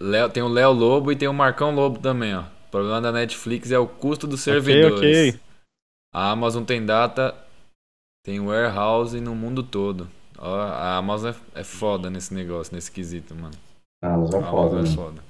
Le- 0.00 0.28
tem 0.32 0.42
o 0.42 0.48
Léo 0.48 0.72
Lobo 0.72 1.12
e 1.12 1.16
tem 1.16 1.28
o 1.28 1.32
Marcão 1.32 1.72
Lobo 1.74 2.00
também, 2.00 2.34
ó. 2.34 2.40
O 2.42 2.70
problema 2.70 3.00
da 3.00 3.12
Netflix 3.12 3.70
é 3.70 3.78
o 3.78 3.86
custo 3.86 4.26
dos 4.26 4.46
Ok, 4.46 4.52
servidores. 4.62 5.34
ok. 5.34 5.40
A 6.12 6.30
Amazon 6.32 6.64
tem 6.64 6.84
data, 6.84 7.34
tem 8.24 8.40
warehouse 8.40 9.18
no 9.20 9.34
mundo 9.34 9.62
todo. 9.62 10.08
Ó, 10.36 10.58
a 10.60 10.96
Amazon 10.96 11.32
é, 11.54 11.60
é 11.60 11.64
foda 11.64 12.10
nesse 12.10 12.34
negócio, 12.34 12.74
nesse 12.74 12.90
quesito, 12.90 13.34
mano. 13.34 13.54
A 14.02 14.12
Amazon 14.14 14.40
é 14.40 14.44
A 14.44 14.50
foda, 14.50 14.76
Amazon 14.76 14.78
é 14.78 14.88
né? 14.88 14.94
foda. 14.96 15.27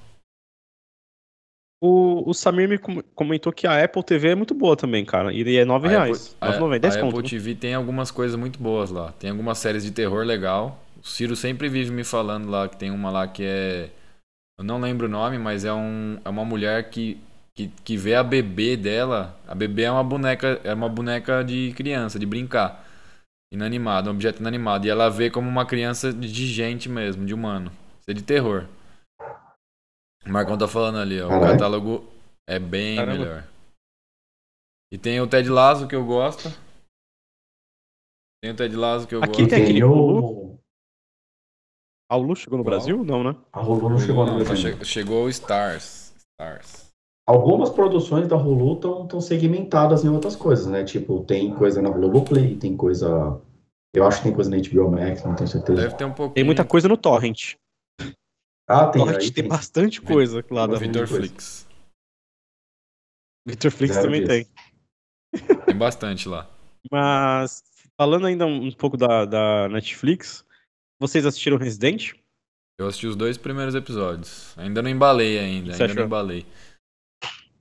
O, 1.80 2.28
o 2.28 2.34
Samir 2.34 2.68
me 2.68 2.76
com- 2.76 3.00
comentou 3.14 3.52
que 3.52 3.66
a 3.66 3.82
Apple 3.84 4.02
TV 4.02 4.28
é 4.30 4.34
muito 4.34 4.52
boa 4.54 4.76
também, 4.76 5.04
cara. 5.04 5.32
E 5.32 5.56
é 5.56 5.64
9 5.64 5.86
A 5.86 5.90
reais. 5.90 6.36
Apple- 6.40 6.56
a- 6.56 6.60
9,90, 6.60 6.78
10 6.80 6.96
a 6.96 7.00
conto. 7.00 7.10
Apple 7.10 7.22
né? 7.22 7.28
TV 7.28 7.54
tem 7.54 7.74
algumas 7.74 8.10
coisas 8.10 8.36
muito 8.36 8.58
boas 8.58 8.90
lá. 8.90 9.12
Tem 9.12 9.30
algumas 9.30 9.58
séries 9.58 9.84
de 9.84 9.90
terror 9.92 10.24
legal. 10.24 10.82
O 11.02 11.06
Ciro 11.06 11.36
sempre 11.36 11.68
vive 11.68 11.92
me 11.92 12.02
falando 12.02 12.48
lá 12.50 12.68
que 12.68 12.76
tem 12.76 12.90
uma 12.90 13.10
lá 13.10 13.28
que 13.28 13.44
é. 13.44 13.90
Eu 14.58 14.64
não 14.64 14.80
lembro 14.80 15.06
o 15.06 15.10
nome, 15.10 15.38
mas 15.38 15.64
é, 15.64 15.72
um, 15.72 16.18
é 16.24 16.28
uma 16.28 16.44
mulher 16.44 16.90
que, 16.90 17.16
que, 17.54 17.70
que 17.84 17.96
vê 17.96 18.16
a 18.16 18.24
bebê 18.24 18.76
dela. 18.76 19.38
A 19.46 19.54
bebê 19.54 19.82
é 19.82 19.90
uma 19.92 20.02
boneca, 20.02 20.60
é 20.64 20.74
uma 20.74 20.88
boneca 20.88 21.44
de 21.44 21.72
criança, 21.76 22.18
de 22.18 22.26
brincar. 22.26 22.84
Inanimado, 23.52 24.10
um 24.10 24.14
objeto 24.14 24.40
inanimado. 24.40 24.84
E 24.86 24.90
ela 24.90 25.08
vê 25.08 25.30
como 25.30 25.48
uma 25.48 25.64
criança 25.64 26.12
de 26.12 26.30
de 26.30 26.46
gente 26.48 26.88
mesmo, 26.88 27.24
de 27.24 27.32
humano. 27.32 27.70
Isso 28.00 28.10
é 28.10 28.14
de 28.14 28.22
terror. 28.22 28.64
O 30.28 30.32
Marcão 30.32 30.58
tá 30.58 30.68
falando 30.68 30.98
ali, 30.98 31.20
ó. 31.20 31.26
O 31.26 31.30
Caralho. 31.30 31.52
catálogo 31.52 32.04
é 32.48 32.58
bem 32.58 32.96
Caramba. 32.96 33.18
melhor. 33.18 33.48
E 34.92 34.98
tem 34.98 35.20
o 35.20 35.26
Ted 35.26 35.48
Lasso 35.48 35.86
que 35.88 35.94
eu 35.96 36.04
gosto. 36.04 36.48
Tem 38.42 38.52
o 38.52 38.56
Ted 38.56 38.74
Lasso 38.76 39.06
que 39.06 39.14
eu 39.14 39.22
Aqui 39.22 39.42
gosto. 39.42 39.48
tem 39.50 39.62
aquele 39.62 39.84
o... 39.84 40.56
A 42.10 42.16
Hulu 42.16 42.36
chegou 42.36 42.58
no 42.58 42.64
Qual? 42.64 42.70
Brasil? 42.74 43.04
Não, 43.04 43.22
né? 43.22 43.36
A 43.52 43.60
Hulu 43.60 43.90
não 43.90 43.98
chegou 43.98 44.24
no 44.24 44.36
Brasil. 44.42 44.76
che- 44.78 44.84
chegou 44.84 45.24
o 45.26 45.28
Stars. 45.28 46.14
Stars. 46.40 46.88
Algumas 47.26 47.68
produções 47.68 48.26
da 48.26 48.36
Hulu 48.36 48.74
estão 49.04 49.20
segmentadas 49.20 50.04
em 50.04 50.08
outras 50.08 50.34
coisas, 50.34 50.66
né? 50.66 50.84
Tipo, 50.84 51.22
tem 51.24 51.54
coisa 51.54 51.82
na 51.82 51.90
Globoplay, 51.90 52.56
tem 52.56 52.74
coisa. 52.74 53.38
Eu 53.94 54.06
acho 54.06 54.18
que 54.18 54.24
tem 54.24 54.34
coisa 54.34 54.48
na 54.50 54.56
HBO 54.56 54.90
Max, 54.90 55.22
não 55.24 55.34
tenho 55.34 55.48
certeza. 55.48 55.82
Deve 55.82 55.96
ter 55.96 56.04
um 56.06 56.14
pouquinho. 56.14 56.34
Tem 56.34 56.44
muita 56.44 56.64
coisa 56.64 56.88
no 56.88 56.96
Torrent. 56.96 57.56
Ah, 58.68 58.86
tem. 58.88 59.02
Torrent 59.02 59.20
tem 59.22 59.32
tem. 59.32 59.48
bastante 59.48 60.00
coisa 60.00 60.44
lá 60.50 60.66
da 60.66 60.78
Tem 60.78 60.88
Vitor 60.88 61.08
coisa. 61.08 61.26
Flix. 61.26 61.66
Victor 63.46 63.70
Flix 63.70 63.94
Zero 63.94 64.06
também 64.06 64.26
tem. 64.26 64.46
Tem 65.64 65.76
bastante 65.76 66.28
lá. 66.28 66.48
Mas, 66.92 67.62
falando 67.98 68.26
ainda 68.26 68.46
um 68.46 68.70
pouco 68.72 68.96
da, 68.96 69.24
da 69.24 69.68
Netflix, 69.68 70.44
vocês 71.00 71.24
assistiram 71.24 71.56
Resident? 71.56 72.12
Eu 72.78 72.86
assisti 72.86 73.06
os 73.06 73.16
dois 73.16 73.36
primeiros 73.38 73.74
episódios. 73.74 74.56
Ainda 74.56 74.82
não 74.82 74.90
embalei 74.90 75.38
ainda, 75.38 75.72
Você 75.74 75.82
ainda 75.82 75.94
não 75.94 76.00
achou? 76.02 76.06
embalei. 76.06 76.46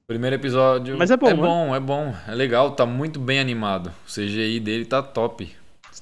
Primeiro 0.07 0.35
episódio. 0.35 0.97
Mas 0.97 1.11
é 1.11 1.17
bom, 1.17 1.27
É 1.29 1.33
né? 1.33 1.41
bom, 1.41 1.75
é 1.75 1.79
bom. 1.79 2.15
É 2.27 2.35
legal, 2.35 2.75
tá 2.75 2.85
muito 2.85 3.19
bem 3.19 3.39
animado. 3.39 3.93
O 4.07 4.11
CGI 4.11 4.59
dele 4.59 4.85
tá 4.85 5.01
top. 5.01 5.53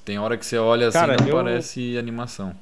Tem 0.04 0.18
hora 0.18 0.36
que 0.36 0.44
você 0.46 0.58
olha 0.58 0.88
assim 0.88 0.98
Cara, 0.98 1.16
não 1.16 1.26
eu- 1.28 1.34
parece 1.36 1.96
animação. 1.96 2.56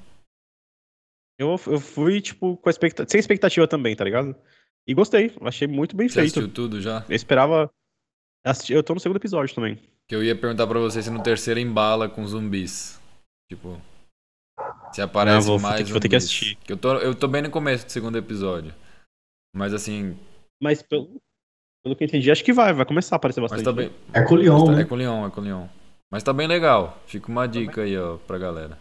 Eu, 1.38 1.48
eu 1.66 1.80
fui, 1.80 2.20
tipo, 2.20 2.56
com 2.56 2.70
expectativa, 2.70 3.10
sem 3.10 3.18
expectativa 3.18 3.66
também, 3.66 3.94
tá 3.96 4.04
ligado? 4.04 4.34
E 4.86 4.94
gostei, 4.94 5.32
achei 5.42 5.66
muito 5.66 5.96
bem 5.96 6.08
Você 6.08 6.14
feito. 6.20 6.26
assistiu 6.38 6.48
tudo 6.52 6.80
já? 6.80 7.04
Eu 7.08 7.16
esperava. 7.16 7.70
assistir- 8.46 8.74
Eu 8.74 8.82
tô 8.82 8.94
no 8.94 9.00
segundo 9.00 9.16
episódio 9.16 9.54
também. 9.54 9.78
Que 10.08 10.14
eu 10.14 10.22
ia 10.22 10.36
perguntar 10.36 10.66
pra 10.66 10.78
você 10.78 11.02
se 11.02 11.10
no 11.10 11.22
terceiro 11.22 11.58
embala 11.58 12.08
com 12.08 12.26
zumbis. 12.26 13.00
Tipo. 13.50 13.80
Se 14.92 15.00
aparece 15.00 15.36
Ah, 15.38 15.40
vou- 15.40 15.58
vou 15.58 15.60
mais 15.60 15.76
ter 15.78 15.84
que- 15.84 15.92
vou 15.92 16.00
ter 16.00 16.08
que 16.08 16.20
zumbis. 16.20 16.24
assistir. 16.30 16.56
Que 16.56 16.72
eu, 16.72 16.76
tô, 16.76 16.94
eu 16.98 17.14
tô 17.14 17.26
bem 17.26 17.42
no 17.42 17.50
começo 17.50 17.86
do 17.86 17.90
segundo 17.92 18.16
episódio. 18.18 18.72
Mas 19.56 19.72
assim. 19.72 20.16
Mas 20.62 20.82
pelo, 20.82 21.20
pelo 21.82 21.96
que 21.96 22.04
eu 22.04 22.06
entendi, 22.06 22.30
acho 22.30 22.44
que 22.44 22.52
vai, 22.52 22.72
vai 22.72 22.84
começar 22.86 23.14
a 23.14 23.18
aparecer 23.18 23.40
Mas 23.40 23.50
bastante. 23.50 23.64
tá 23.64 23.72
né? 23.82 23.88
bem. 23.88 23.96
É 24.12 24.22
com 24.26 24.34
o 24.34 24.36
Leon, 24.36 24.64
tá- 24.66 24.72
né? 24.72 24.82
É 24.82 24.84
com 24.84 24.94
o 24.94 24.98
Leon, 24.98 25.26
é 25.26 25.30
com 25.30 25.40
o 25.40 25.44
Leon. 25.44 25.66
Mas 26.12 26.22
tá 26.22 26.32
bem 26.32 26.46
legal. 26.46 27.02
Fica 27.06 27.28
uma 27.28 27.46
dica 27.48 27.80
aí, 27.82 27.96
ó, 27.98 28.18
pra 28.18 28.38
galera. 28.38 28.78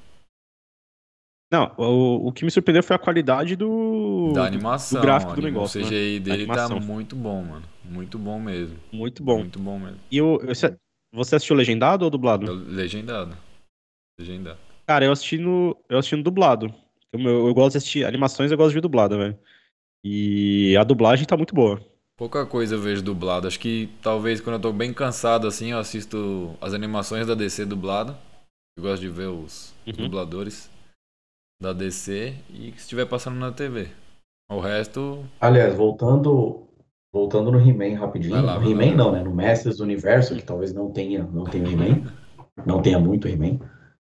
Não, 1.53 1.71
o, 1.77 2.29
o 2.29 2.31
que 2.31 2.43
me 2.43 2.49
surpreendeu 2.49 2.81
foi 2.81 2.95
a 2.95 2.99
qualidade 2.99 3.55
do. 3.55 4.31
Da 4.33 4.43
animação. 4.43 4.99
do 4.99 5.05
gráfico 5.05 5.35
do 5.35 5.41
negócio, 5.43 5.79
O 5.79 5.83
né? 5.83 5.87
CGI 5.87 6.19
dele 6.19 6.47
tá 6.47 6.67
muito 6.67 7.15
bom, 7.15 7.43
mano. 7.43 7.63
Muito 7.85 8.17
bom 8.17 8.39
mesmo. 8.39 8.75
Muito 8.91 9.21
bom. 9.21 9.37
Muito 9.37 9.59
bom 9.59 9.77
mesmo. 9.77 9.99
E 10.09 10.19
o, 10.19 10.39
você- 10.39 10.75
assistiu 11.15 11.55
legendado 11.55 12.05
ou 12.05 12.09
dublado? 12.09 12.47
Eu- 12.47 12.55
Legendado. 12.55 13.37
Legendado. 14.19 14.57
Cara, 14.87 15.05
eu 15.05 15.11
assisti 15.11 15.37
no, 15.37 15.77
eu 15.87 15.99
assisti 15.99 16.15
no 16.15 16.23
dublado. 16.23 16.73
Eu, 17.11 17.19
eu, 17.19 17.47
eu 17.47 17.53
gosto 17.53 17.73
de 17.73 17.77
assistir 17.77 18.03
animações, 18.03 18.49
eu 18.51 18.57
gosto 18.57 18.69
de 18.69 18.75
ver 18.75 18.81
dublada, 18.81 19.15
velho. 19.15 19.37
E 20.03 20.75
a 20.75 20.83
dublagem 20.83 21.27
tá 21.27 21.37
muito 21.37 21.53
boa. 21.53 21.79
Pouca 22.17 22.47
coisa 22.47 22.73
eu 22.73 22.81
vejo 22.81 23.03
dublado. 23.03 23.47
Acho 23.47 23.59
que 23.59 23.89
talvez 24.01 24.41
quando 24.41 24.55
eu 24.55 24.61
tô 24.61 24.73
bem 24.73 24.91
cansado 24.91 25.45
assim, 25.45 25.71
eu 25.71 25.77
assisto 25.77 26.57
as 26.59 26.73
animações 26.73 27.27
da 27.27 27.35
DC 27.35 27.63
dublada. 27.63 28.17
Eu 28.75 28.81
gosto 28.81 29.01
de 29.03 29.09
ver 29.09 29.27
os, 29.27 29.71
os 29.85 29.97
Uhum. 29.97 30.05
dubladores 30.05 30.67
da 31.63 31.71
DC 31.73 32.35
e 32.49 32.71
se 32.73 32.77
estiver 32.79 33.05
passando 33.07 33.37
na 33.39 33.51
TV. 33.51 33.87
O 34.51 34.59
resto, 34.59 35.23
Aliás, 35.39 35.73
voltando, 35.73 36.67
voltando 37.11 37.51
no 37.51 37.59
He-Man 37.59 37.97
rapidinho. 37.97 38.41
Lá, 38.45 38.59
no 38.59 38.69
He-Man 38.69 38.95
não, 38.95 39.11
né? 39.11 39.23
No 39.23 39.33
Mestres 39.33 39.77
do 39.77 39.83
Universo, 39.83 40.35
que 40.35 40.43
talvez 40.43 40.73
não 40.73 40.91
tenha, 40.91 41.23
não 41.23 41.45
tenha 41.45 41.67
He-Man, 41.69 42.11
não 42.65 42.81
tenha 42.81 42.99
muito 42.99 43.27
He-Man. 43.27 43.59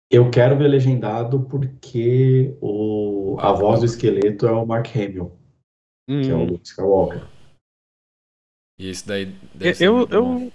Eu 0.09 0.29
quero 0.31 0.57
ver 0.57 0.67
legendado 0.69 1.41
porque 1.47 2.57
o, 2.61 3.37
a 3.39 3.49
Ah, 3.49 3.53
voz 3.53 3.79
do 3.81 3.85
não. 3.85 3.85
esqueleto 3.85 4.47
é 4.47 4.51
o 4.51 4.65
Mark 4.65 4.87
Hamill, 4.95 5.31
que 6.07 6.29
é 6.29 6.33
o 6.33 6.43
Hum, 6.43 6.45
Luke 6.45 6.65
Skywalker. 6.67 7.21
e 8.79 8.87
esse 8.89 9.07
daí 9.07 9.25
deve 9.53 9.73
ser 9.75 9.87
eu, 9.87 9.93
muito 9.97 10.09
bom. 10.09 10.39
eu 10.45 10.51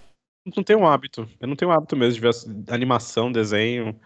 não 0.57 0.63
tenho 0.65 0.79
um 0.81 0.87
hábito. 0.87 1.29
Eu 1.41 1.47
não 1.49 1.57
tenho 1.57 1.71
um 1.71 1.75
hábito 1.75 1.97
mesmo 1.97 2.15
de 2.15 2.21
ver 2.21 2.73
animação, 2.73 3.31
desenho. 3.31 3.99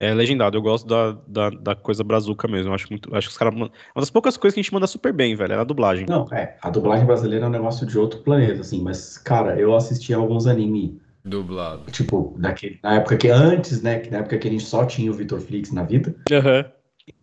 É 0.00 0.14
legendado. 0.14 0.56
Eu 0.56 0.62
gosto 0.62 0.86
da, 0.86 1.12
da, 1.26 1.50
da 1.50 1.74
coisa 1.74 2.04
brazuca 2.04 2.46
mesmo. 2.46 2.70
Eu 2.70 2.74
Acho 2.74 2.86
muito. 2.90 3.14
Acho 3.14 3.28
que 3.28 3.32
os 3.32 3.38
caras. 3.38 3.54
mandam- 3.54 3.72
Uma 3.94 4.00
das 4.00 4.10
poucas 4.10 4.36
coisas 4.36 4.54
que 4.54 4.60
a 4.60 4.62
gente 4.62 4.72
manda 4.72 4.86
super 4.86 5.12
bem, 5.12 5.34
velho. 5.34 5.54
É 5.54 5.56
na 5.56 5.64
dublagem. 5.64 6.06
Não, 6.08 6.26
é, 6.32 6.56
a 6.62 6.70
dublagem 6.70 7.04
brasileira 7.06 7.46
é 7.46 7.48
um 7.48 7.52
negócio 7.52 7.86
de 7.86 7.98
outro 7.98 8.20
planeta, 8.20 8.60
assim, 8.60 8.80
mas, 8.80 9.18
cara, 9.18 9.58
eu 9.58 9.74
assisti 9.74 10.14
alguns 10.14 10.46
anime, 10.46 11.00
dublado. 11.24 11.90
tipo, 11.90 12.34
daquele, 12.38 12.78
na 12.82 12.94
época 12.94 13.16
que 13.16 13.28
antes, 13.28 13.82
né, 13.82 13.98
que 13.98 14.10
na 14.10 14.18
época 14.18 14.38
que 14.38 14.46
a 14.46 14.50
gente 14.50 14.64
só 14.64 14.84
tinha 14.86 15.10
o 15.10 15.14
Vitor 15.14 15.40
Flix 15.40 15.72
na 15.72 15.82
vida, 15.82 16.14
Aham. 16.30 16.64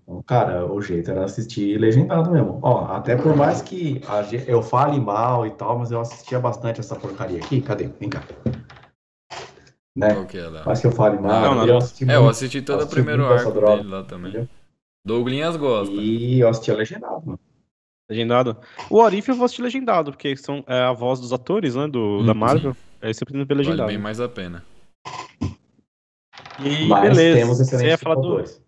Então, 0.03 0.21
Cara, 0.27 0.71
o 0.71 0.79
jeito 0.81 1.09
era 1.09 1.23
assistir 1.23 1.79
legendado 1.79 2.29
mesmo. 2.31 2.59
Ó, 2.61 2.85
até 2.85 3.15
por 3.15 3.35
mais 3.35 3.61
que 3.63 4.01
a 4.07 4.21
eu 4.47 4.61
fale 4.61 4.99
mal 4.99 5.47
e 5.47 5.51
tal, 5.51 5.79
mas 5.79 5.91
eu 5.91 5.99
assistia 5.99 6.39
bastante 6.39 6.79
essa 6.79 6.95
porcaria 6.95 7.39
aqui. 7.39 7.59
Cadê? 7.61 7.87
Vem 7.99 8.09
cá. 8.09 8.21
Né? 9.95 10.13
Qual 10.13 10.25
que 10.25 10.37
é 10.37 10.47
lá? 10.47 10.65
Mais 10.65 10.81
que 10.81 10.87
eu 10.87 10.91
fale 10.91 11.17
mal, 11.19 11.41
Não, 11.41 11.55
não, 11.55 11.61
eu 11.65 11.67
não. 11.69 11.77
assisti 11.77 12.03
É, 12.09 12.15
eu 12.15 12.27
assisti 12.27 12.61
todo 12.61 12.75
o 12.75 12.77
assisti 12.79 12.95
primeiro 12.95 13.25
arco 13.25 13.51
droga, 13.51 13.77
dele 13.77 13.89
lá 13.89 14.03
também. 14.03 14.29
entendeu? 14.31 14.49
Douglinhas 15.05 15.55
gosta. 15.55 15.93
E 15.93 16.39
eu 16.39 16.49
assistia 16.49 16.75
legendado, 16.75 17.21
mano. 17.25 17.39
Legendado. 18.09 18.57
O 18.89 18.97
Orif 18.97 19.29
eu 19.29 19.35
vou 19.35 19.45
assistir 19.45 19.61
legendado, 19.61 20.11
porque 20.11 20.35
são 20.35 20.63
é 20.67 20.79
a 20.81 20.91
voz 20.93 21.19
dos 21.19 21.31
atores, 21.31 21.75
né? 21.75 21.87
Do, 21.87 22.23
da 22.23 22.33
Hum, 22.33 22.37
Marvel. 22.37 22.75
Aí 23.01 23.13
você 23.13 23.23
precisa 23.23 23.45
ver 23.45 23.53
Vale 23.53 23.65
legendado. 23.67 23.87
bem 23.89 23.97
mais 23.97 24.19
a 24.19 24.27
pena. 24.27 24.63
E 26.63 26.87
Mas 26.87 27.01
beleza. 27.01 27.39
temos 27.39 27.57
Você 27.57 27.87
ia 27.87 27.97
falar 27.97 28.15
do. 28.15 28.21
dubladores. 28.21 28.61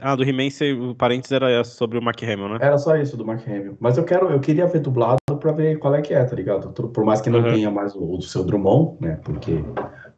Ah, 0.00 0.16
do 0.16 0.24
He-Man, 0.24 0.48
o 0.90 0.94
parênteses 0.94 1.32
era 1.32 1.62
sobre 1.64 1.98
o 1.98 2.02
Mark 2.02 2.22
Hamill, 2.22 2.48
né? 2.48 2.58
Era 2.62 2.78
só 2.78 2.96
isso 2.96 3.14
do 3.14 3.26
Mark 3.26 3.46
Hamill. 3.46 3.76
Mas 3.78 3.98
eu 3.98 4.04
quero, 4.04 4.30
eu 4.30 4.40
queria 4.40 4.66
ver 4.66 4.80
dublado 4.80 5.18
pra 5.38 5.52
ver 5.52 5.78
qual 5.78 5.94
é 5.94 6.00
que 6.00 6.14
é, 6.14 6.24
tá 6.24 6.34
ligado? 6.34 6.72
Por 6.72 7.04
mais 7.04 7.20
que 7.20 7.28
não 7.28 7.42
Uhum. 7.42 7.50
tenha 7.52 7.70
mais 7.70 7.94
o, 7.94 8.02
o 8.14 8.16
do 8.16 8.22
seu 8.24 8.42
Drummond, 8.42 8.96
né? 9.02 9.20
Porque 9.22 9.62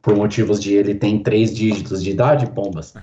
por 0.05 0.15
motivos 0.15 0.61
de 0.61 0.75
ele 0.75 0.95
tem 0.95 1.21
três 1.23 1.53
dígitos 1.57 2.03
de 2.03 2.11
idade, 2.11 2.49
pombas. 2.53 2.95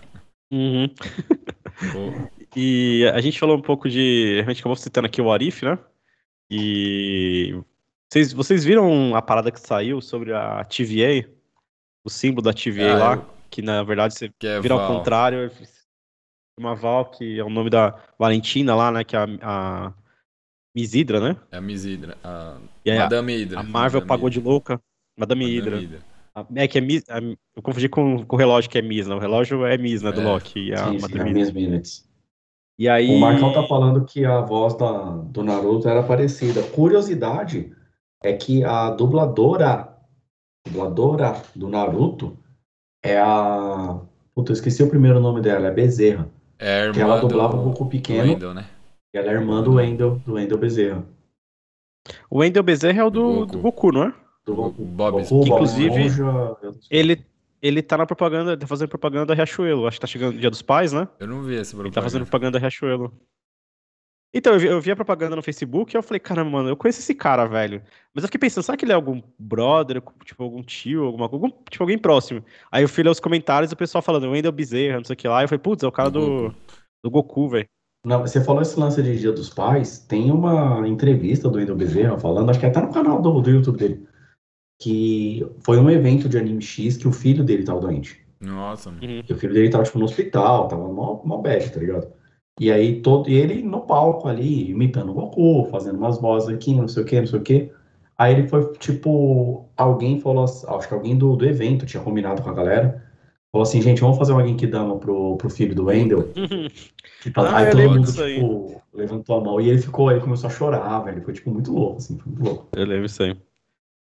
Uhum. 0.52 0.88
E 2.56 3.10
a 3.14 3.22
gente 3.22 3.40
falou 3.40 3.58
um 3.58 3.62
pouco 3.62 3.90
de. 3.90 4.44
A 4.46 4.50
gente 4.50 4.60
acabou 4.60 4.76
citando 4.76 5.08
aqui 5.08 5.22
o 5.22 5.32
Arif, 5.32 5.64
né? 5.64 5.80
E. 6.50 7.56
Vocês, 8.12 8.34
vocês 8.34 8.64
viram 8.66 9.16
a 9.16 9.22
parada 9.22 9.50
que 9.52 9.60
saiu 9.60 10.02
sobre 10.02 10.34
a 10.34 10.64
TVA? 10.66 11.30
O 12.06 12.10
símbolo 12.10 12.42
da 12.44 12.52
TVA 12.54 12.92
Ah, 12.92 12.98
lá? 12.98 13.14
eu- 13.16 13.26
Que 13.50 13.62
na 13.62 13.84
verdade 13.84 14.14
você 14.16 14.30
que 14.38 14.46
é 14.48 14.60
vira 14.60 14.74
ao 14.74 14.82
Val. 14.82 14.98
contrário. 14.98 15.38
é 15.50 15.52
Uma 16.60 16.76
Val, 16.76 17.06
que 17.06 17.40
é 17.40 17.44
o 17.44 17.50
nome 17.50 17.70
da 17.70 17.98
Valentina 18.20 18.76
lá, 18.76 18.92
né? 18.92 19.04
Que 19.06 19.16
é 19.16 19.20
a, 19.20 19.28
a 19.42 19.94
Misidra, 20.76 21.22
né? 21.22 21.38
É 21.52 21.58
a 21.58 21.62
Miss 21.62 21.86
Hydra. 21.86 22.18
A 22.24 22.58
E 22.86 22.92
aí 22.92 22.98
a, 22.98 23.04
Madame 23.04 23.34
Hydra. 23.34 23.60
a 23.60 23.64
Marvel 23.64 24.02
Madame 24.02 24.08
pagou 24.10 24.30
de 24.30 24.40
Hydra. 24.40 24.52
louca. 24.52 24.82
Madame 25.18 25.46
Madame 25.46 25.58
Hydra. 25.60 25.78
Hydra. 25.80 26.11
É 26.56 26.68
que 26.68 26.78
é 26.78 26.82
Mis, 26.82 27.04
a- 27.10 27.20
eu 27.20 27.62
confundi 27.62 27.90
com, 27.90 28.26
com 28.26 28.36
o 28.36 28.40
relógio 28.40 28.70
que 28.70 28.78
é 28.78 28.82
Miss, 28.82 29.08
né? 29.08 29.16
O 29.16 29.20
relógio 29.20 29.66
é 29.66 29.78
Miss, 29.78 30.02
né? 30.02 30.12
Do 30.12 30.22
É. 30.22 30.24
Loki. 30.24 30.68
E 30.70 30.74
a 30.74 30.78
Sim, 30.90 30.98
Hydra. 30.98 31.24
Miss 31.26 31.52
Minutes. 31.52 32.10
E 32.80 32.88
aí. 32.88 33.16
O 33.16 33.20
Marcão 33.20 33.52
tá 33.54 33.64
falando 33.68 34.06
que 34.06 34.24
a 34.26 34.40
voz 34.42 34.74
da, 34.76 34.92
do 35.18 35.44
Naruto 35.44 35.88
era 35.90 36.02
parecida. 36.04 36.64
Curiosidade 36.64 37.72
é 38.24 38.34
que 38.34 38.64
a 38.64 38.90
dubladora, 38.92 39.94
dubladora 40.66 41.42
do 41.56 41.68
Naruto 41.68 42.38
é 43.04 43.18
a. 43.20 44.00
Puta, 44.34 44.52
eu 44.52 44.54
esqueci 44.54 44.82
o 44.82 44.90
primeiro 44.90 45.20
nome 45.20 45.42
dela, 45.42 45.68
é 45.68 45.72
Bezerra. 45.72 46.30
É 46.58 46.74
a 46.76 46.80
irmã 46.86 46.94
Que 46.94 47.02
ela 47.02 47.20
dublava 47.20 47.56
o 47.56 47.58
do, 47.58 47.64
Goku 47.70 47.84
do 47.86 47.90
pequeno 47.90 48.30
Wendell, 48.30 48.54
né? 48.54 48.70
e 49.14 49.18
ela 49.18 49.32
é 49.32 49.34
irmã 49.34 49.62
do 49.62 49.74
Wendel, 49.74 50.22
do 50.26 50.34
Wendel 50.36 50.58
Bezerra. 50.58 51.04
O 52.30 52.40
Wendell 52.40 52.64
Bezerra 52.64 53.02
é 53.02 53.04
o 53.04 53.10
do, 53.10 53.22
Do 53.40 53.46
do 53.48 53.60
Goku. 53.60 53.90
Goku, 53.90 53.92
não 53.92 54.04
é? 54.06 54.14
Do 54.46 54.54
O 54.54 54.56
Goku. 54.56 54.84
Bob 54.86 55.12
Goku. 55.22 55.36
Bob 55.36 55.48
Inclusive, 55.50 56.02
Ele, 56.90 57.26
ele 57.62 57.82
tá 57.82 57.98
na 57.98 58.06
propaganda, 58.06 58.58
tá 58.58 58.66
fazendo 58.68 58.90
propaganda 58.90 59.26
da 59.28 59.34
Riachuelo. 59.34 59.88
Acho 59.88 59.98
que 59.98 60.02
tá 60.02 60.08
chegando 60.08 60.36
o 60.36 60.40
Dia 60.40 60.50
dos 60.50 60.62
Pais, 60.62 60.92
né? 60.94 61.08
Eu 61.20 61.28
não 61.28 61.44
vi 61.44 61.56
essa 61.58 61.72
Ele 61.76 61.84
propaganda. 61.84 61.92
tá 61.96 62.02
fazendo 62.02 62.22
propaganda 62.24 62.52
da 62.54 62.60
Riachuelo. 62.60 63.14
Então, 64.34 64.54
eu 64.54 64.60
vi, 64.60 64.68
eu 64.68 64.80
vi 64.82 64.90
a 64.92 64.96
propaganda 64.96 65.36
no 65.36 65.44
Facebook 65.44 65.94
e 65.94 65.98
eu 65.98 66.02
falei, 66.02 66.20
caramba, 66.20 66.50
mano, 66.52 66.70
eu 66.70 66.78
conheço 66.78 67.02
esse 67.02 67.14
cara, 67.14 67.46
velho. 67.46 67.84
Mas 68.14 68.24
eu 68.24 68.30
fiquei 68.30 68.40
pensando, 68.40 68.64
será 68.64 68.78
que 68.78 68.86
ele 68.86 68.94
é 68.94 68.96
algum 68.96 69.22
brother, 69.38 70.02
tipo, 70.24 70.42
algum 70.42 70.64
tio, 70.64 71.04
alguma 71.04 71.26
algum, 71.26 71.50
tipo, 71.70 71.84
alguém 71.84 71.98
próximo? 71.98 72.42
Aí 72.72 72.82
eu 72.82 72.88
fui 72.88 73.04
ler 73.04 73.10
os 73.10 73.20
comentários 73.20 73.72
e 73.72 73.74
o 73.74 73.78
pessoal 73.78 74.02
falando, 74.02 74.30
Wendel 74.32 74.54
Bezerra, 74.54 74.98
não 75.00 75.04
sei 75.04 75.16
o 75.16 75.18
que 75.18 75.28
lá. 75.28 75.42
E 75.42 75.44
eu 75.44 75.50
falei, 75.50 75.60
putz, 75.60 75.84
é 75.84 75.88
o 75.88 75.92
cara 75.92 76.10
Do 76.10 76.20
do, 76.22 76.28
Goku. 76.44 76.56
do 77.04 77.12
Goku, 77.12 77.50
velho. 77.50 77.68
Não, 78.06 78.22
você 78.22 78.42
falou 78.42 78.62
esse 78.62 78.80
lance 78.80 79.04
de 79.04 79.20
Dia 79.20 79.34
dos 79.34 79.50
Pais, 79.50 80.00
tem 80.00 80.32
uma 80.32 80.88
entrevista 80.88 81.50
do 81.50 81.58
Wendel 81.58 81.76
Bezerra 81.76 82.18
falando, 82.18 82.50
acho 82.50 82.60
que 82.60 82.66
até 82.66 82.82
no 82.82 82.92
canal 82.92 83.22
do, 83.22 83.42
do 83.42 83.50
YouTube 83.50 83.78
dele, 83.78 84.08
que 84.82 85.46
foi 85.60 85.78
um 85.78 85.90
evento 85.90 86.28
de 86.28 86.38
anime 86.38 86.62
X 86.62 86.98
que 86.98 87.08
o 87.08 87.12
filho 87.12 87.44
dele 87.44 87.64
tava 87.64 87.80
doente. 87.80 88.20
Nossa, 88.42 88.90
mano. 88.90 89.04
E 89.04 89.32
o 89.32 89.38
filho 89.38 89.54
dele 89.54 89.70
tava, 89.70 89.84
tipo, 89.84 90.00
no 90.00 90.06
hospital, 90.06 90.68
tava 90.68 90.88
mó, 90.88 91.22
mó 91.24 91.38
bad, 91.38 91.70
tá 91.72 91.80
ligado? 91.80 92.08
E 92.60 92.72
aí, 92.72 93.02
todo, 93.02 93.30
e 93.30 93.36
ele 93.36 93.62
no 93.62 93.82
palco 93.82 94.28
ali, 94.28 94.70
imitando 94.72 95.12
o 95.12 95.14
Goku, 95.14 95.66
fazendo 95.70 95.98
umas 95.98 96.20
vozes 96.20 96.50
aqui, 96.50 96.74
não 96.74 96.88
sei 96.88 97.04
o 97.04 97.06
que, 97.06 97.20
não 97.20 97.28
sei 97.28 97.40
o 97.40 97.44
que. 97.44 97.72
Aí 98.18 98.34
ele 98.34 98.48
foi, 98.48 98.72
tipo, 98.74 99.66
alguém 99.78 100.20
falou, 100.20 100.44
assim- 100.44 100.66
acho 100.68 100.88
que 100.88 100.94
alguém 100.94 101.16
do, 101.18 101.36
do 101.36 101.46
evento 101.46 101.86
tinha 101.86 102.04
combinado 102.04 102.42
com 102.42 102.50
a 102.50 102.54
galera. 102.54 103.04
Falou 103.52 103.64
assim, 103.64 103.82
gente, 103.82 104.02
vamos 104.02 104.18
fazer 104.18 104.32
uma 104.32 104.46
Genkidama 104.46 104.98
pro, 104.98 105.38
pro 105.38 105.50
filho 105.50 105.76
do 105.76 105.86
Wendel. 105.86 106.30
Que 107.22 107.30
tá- 107.32 107.42
Ah, 107.50 107.58
aí 107.58 107.66
eu 107.68 107.72
todo 107.72 107.82
mundo, 107.90 108.08
tipo, 108.36 108.82
levantou 108.94 109.38
a 109.38 109.42
mão 109.44 109.62
e 109.62 109.70
ele 109.70 109.82
ficou, 109.82 110.10
ele 110.12 110.22
começou 110.22 110.48
a 110.50 110.54
chorar, 110.54 111.00
velho. 111.02 111.22
Foi, 111.24 111.34
tipo, 111.34 111.52
muito 111.52 111.72
louco, 111.72 111.98
assim, 111.98 112.18
foi 112.18 112.32
muito 112.32 112.44
louco. 112.44 112.68
Eu 112.76 112.86
lembro 112.86 113.06
isso 113.06 113.22
aí. 113.24 113.36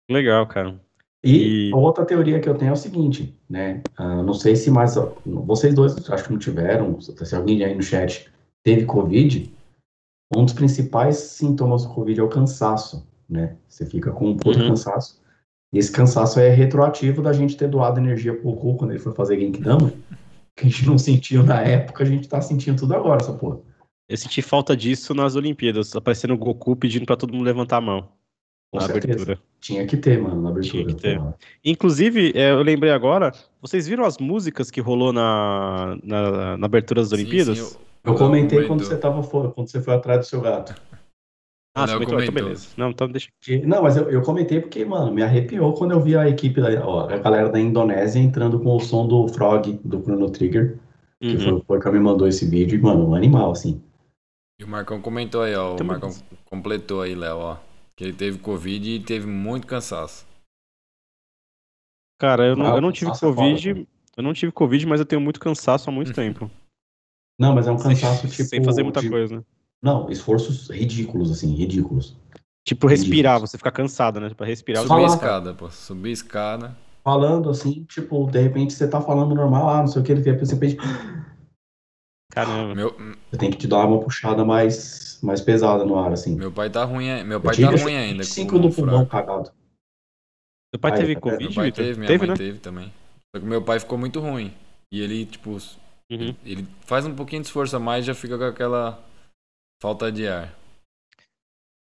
Legal, 0.10 0.46
cara. 0.48 0.80
E 1.24 1.70
E- 1.70 1.74
outra 1.74 2.06
teoria 2.06 2.40
que 2.40 2.48
eu 2.48 2.56
tenho 2.56 2.70
é 2.70 2.74
o 2.74 2.78
seguinte, 2.78 3.36
né? 3.50 3.82
ah, 3.98 4.24
não 4.24 4.34
sei 4.34 4.56
se 4.56 4.72
mais. 4.72 4.96
Vocês 5.26 5.74
dois 5.76 6.10
acho 6.10 6.24
que 6.24 6.32
não 6.32 6.40
tiveram, 6.40 7.00
se 7.02 7.36
alguém 7.36 7.64
aí 7.64 7.76
no 7.76 7.82
chat 7.84 8.30
teve 8.64 8.86
Covid, 8.86 9.52
um 10.36 10.46
dos 10.46 10.54
principais 10.54 11.18
sintomas 11.18 11.84
do 11.84 11.90
Covid 11.94 12.20
é 12.20 12.24
o 12.24 12.30
cansaço, 12.30 13.06
né? 13.30 13.58
Você 13.68 13.86
fica 13.86 14.12
com 14.12 14.30
um 14.30 14.38
puto 14.38 14.60
Uhum. 14.60 14.70
cansaço. 14.70 15.20
E 15.74 15.78
esse 15.78 15.92
cansaço 15.92 16.40
é 16.40 16.50
retroativo 16.50 17.22
da 17.22 17.34
gente 17.34 17.56
ter 17.58 17.68
doado 17.68 18.00
energia 18.00 18.34
pro 18.34 18.52
Goku 18.52 18.78
quando 18.78 18.92
ele 18.92 19.00
foi 19.00 19.14
fazer 19.14 19.40
Genkidama. 19.40 19.92
Que 20.56 20.66
a 20.66 20.70
gente 20.70 20.86
não 20.88 20.98
sentiu 20.98 21.44
na 21.44 21.62
época, 21.62 22.04
a 22.04 22.08
gente 22.08 22.28
tá 22.28 22.42
sentindo 22.42 22.80
tudo 22.80 22.94
agora, 22.96 23.22
essa 23.22 23.34
porra. 23.34 23.60
Eu 24.08 24.18
senti 24.18 24.42
falta 24.42 24.76
disso 24.76 25.14
nas 25.14 25.36
Olimpíadas, 25.36 25.96
aparecendo 25.96 26.34
o 26.34 26.38
Goku 26.38 26.76
pedindo 26.76 27.06
pra 27.06 27.16
todo 27.16 27.32
mundo 27.34 27.44
levantar 27.46 27.78
a 27.78 27.82
mão 27.82 28.08
Com 28.72 28.80
na 28.80 28.86
certeza. 28.88 29.24
abertura. 29.24 29.40
Tinha 29.60 29.86
que 29.88 29.98
ter, 29.98 30.22
mano, 30.22 30.42
na 30.42 30.50
abertura. 30.50 30.84
Tinha 30.84 30.86
que 30.96 31.02
ter. 31.02 31.22
Inclusive, 31.66 32.32
é, 32.36 32.52
eu 32.52 32.62
lembrei 32.62 32.92
agora, 32.92 33.32
vocês 33.62 33.88
viram 33.88 34.06
as 34.06 34.18
músicas 34.20 34.70
que 34.70 34.80
rolou 34.80 35.12
na, 35.12 35.98
na, 36.04 36.58
na 36.58 36.66
abertura 36.66 37.02
das 37.02 37.10
Sim, 37.10 37.16
Olimpíadas? 37.16 37.58
sim, 37.58 37.78
Eu 38.04 38.14
o- 38.14 38.18
comentei 38.18 38.60
o 38.64 38.68
quando 38.68 38.84
você 38.84 38.96
tava 38.98 39.24
fora, 39.24 39.50
quando 39.50 39.70
você 39.70 39.82
foi 39.82 39.94
atrás 39.96 40.20
do 40.20 40.26
seu 40.26 40.40
gato. 40.42 40.76
Ah, 41.76 41.84
O 41.84 41.88
você 41.88 41.94
Léo 41.98 42.06
comentou, 42.06 42.24
então 42.24 42.34
beleza. 42.34 42.68
Não, 42.78 42.90
então 42.92 43.08
deixa. 43.10 43.30
Que- 43.42 43.66
Não, 43.66 43.82
mas 43.84 43.98
eu, 43.98 44.10
eu 44.10 44.22
comentei 44.22 44.60
porque, 44.60 44.86
mano, 44.86 45.12
me 45.12 45.22
arrepiou 45.24 45.74
quando 45.74 45.92
eu 45.92 46.00
vi 46.00 46.16
a 46.16 46.28
equipe, 46.30 46.62
da, 46.62 46.86
ó, 46.86 47.10
a 47.10 47.18
galera 47.18 47.50
da 47.50 47.60
Indonésia 47.60 48.20
entrando 48.20 48.60
com 48.60 48.76
o 48.76 48.80
som 48.80 49.08
do 49.08 49.28
Frog, 49.30 49.80
do 49.84 50.02
Chrono 50.02 50.30
Trigger, 50.30 50.78
que 51.20 51.36
Uhum. 51.36 51.40
foi, 51.40 51.62
foi 51.68 51.80
que 51.82 51.90
me 51.92 52.00
mandou 52.00 52.28
esse 52.28 52.46
vídeo, 52.46 52.78
e, 52.78 52.82
mano, 52.82 53.08
um 53.10 53.16
animal, 53.16 53.52
assim. 53.52 53.82
E 54.60 54.64
o 54.64 54.68
Marcão 54.68 55.02
comentou 55.02 55.42
aí, 55.42 55.56
ó. 55.56 55.72
O 55.72 55.74
Então, 55.76 55.88
Marcão 55.88 56.12
completou 56.46 57.02
aí, 57.02 57.16
Léo, 57.16 57.38
ó. 57.38 57.58
Que 58.00 58.06
ele 58.06 58.14
teve 58.14 58.38
Covid 58.40 58.90
e 58.92 59.04
teve 59.04 59.28
muito 59.28 59.68
cansaço. 59.68 60.26
Cara, 62.18 62.46
eu 62.48 62.56
não, 62.56 62.66
Ah, 62.72 62.76
eu 62.78 62.82
não 62.82 62.94
tive 62.94 63.12
é 63.12 63.20
Covid, 63.20 63.86
eu 64.16 64.24
não 64.24 64.34
tive 64.34 64.54
Covid, 64.54 64.86
mas 64.86 65.02
eu 65.02 65.06
tenho 65.06 65.20
muito 65.22 65.38
cansaço 65.38 65.90
há 65.90 65.92
muito 65.92 66.14
tempo. 66.16 66.50
Não, 67.38 67.54
mas 67.54 67.68
é 67.68 67.72
um 67.74 67.78
Sem- 67.78 67.92
cansaço, 67.92 68.26
tipo... 68.30 68.44
Sem 68.46 68.64
fazer 68.64 68.84
muita 68.84 69.02
de- 69.02 69.10
coisa, 69.10 69.36
né? 69.36 69.44
Não, 69.84 70.10
esforços 70.10 70.70
ridículos, 70.70 71.30
assim, 71.30 71.54
ridículos. 71.54 72.16
Tipo, 72.66 72.88
respirar, 72.88 73.34
Ridículos. 73.34 73.52
você 73.52 73.58
ficar 73.58 73.72
cansado, 73.72 74.22
né? 74.22 74.30
Pra 74.30 74.46
respirar. 74.48 74.88
Subir 74.88 75.04
escada, 75.06 75.54
pô. 75.54 75.70
Subir 75.70 76.12
escada. 76.12 76.78
Falando, 77.04 77.50
assim, 77.50 77.84
tipo, 77.84 78.32
de 78.32 78.40
repente 78.40 78.72
você 78.72 78.88
tá 78.88 79.02
falando 79.02 79.36
normal, 79.36 79.68
ah, 79.70 79.80
não 79.82 79.88
sei 79.88 80.02
o 80.02 80.06
que, 80.06 80.14
de 80.16 80.22
repente 80.22 80.78
Caramba. 82.32 82.76
Meu, 82.76 82.96
você 83.30 83.38
tem 83.38 83.50
que 83.50 83.58
te 83.58 83.68
dar 83.68 83.86
uma 83.86 84.00
puxada 84.00 84.46
mais, 84.46 85.20
mais 85.22 85.42
pesada 85.42 85.84
no 85.84 85.98
ar, 85.98 86.12
assim. 86.14 86.36
meu 86.36 86.52
pai 86.52 86.70
tá 86.70 86.84
ruim, 86.84 87.08
meu 87.24 87.38
Eu 87.38 87.42
pai 87.42 87.56
tá 87.56 87.70
ruim 87.70 87.96
ainda. 87.96 88.24
25 88.24 88.52
com 88.52 88.60
do 88.62 88.68
o 88.68 88.74
pulmão 88.74 89.06
cagado. 89.06 89.52
Seu 90.74 90.80
pai 90.80 90.92
Aí, 90.92 90.98
teve 91.00 91.16
tá? 91.16 91.22
Covid, 91.22 91.44
Meu 91.46 91.54
pai 91.54 91.72
teve, 91.72 92.00
minha 92.00 92.08
Teve, 92.08 92.20
mãe 92.20 92.28
né? 92.30 92.36
teve 92.36 92.60
também. 92.60 92.94
Só 93.36 93.40
que 93.42 93.46
meu 93.48 93.62
pai 93.62 93.80
ficou 93.80 93.98
muito 93.98 94.20
ruim. 94.20 94.54
E 94.92 95.02
ele, 95.02 95.26
tipo, 95.26 95.58
Uhum. 96.12 96.36
ele 96.46 96.68
faz 96.82 97.06
um 97.06 97.14
pouquinho 97.16 97.42
de 97.42 97.48
esforço 97.48 97.76
a 97.76 97.80
mais 97.80 98.04
e 98.04 98.08
já 98.08 98.14
fica 98.16 98.38
com 98.38 98.44
aquela 98.44 99.04
falta 99.82 100.12
de 100.12 100.28
ar. 100.28 100.54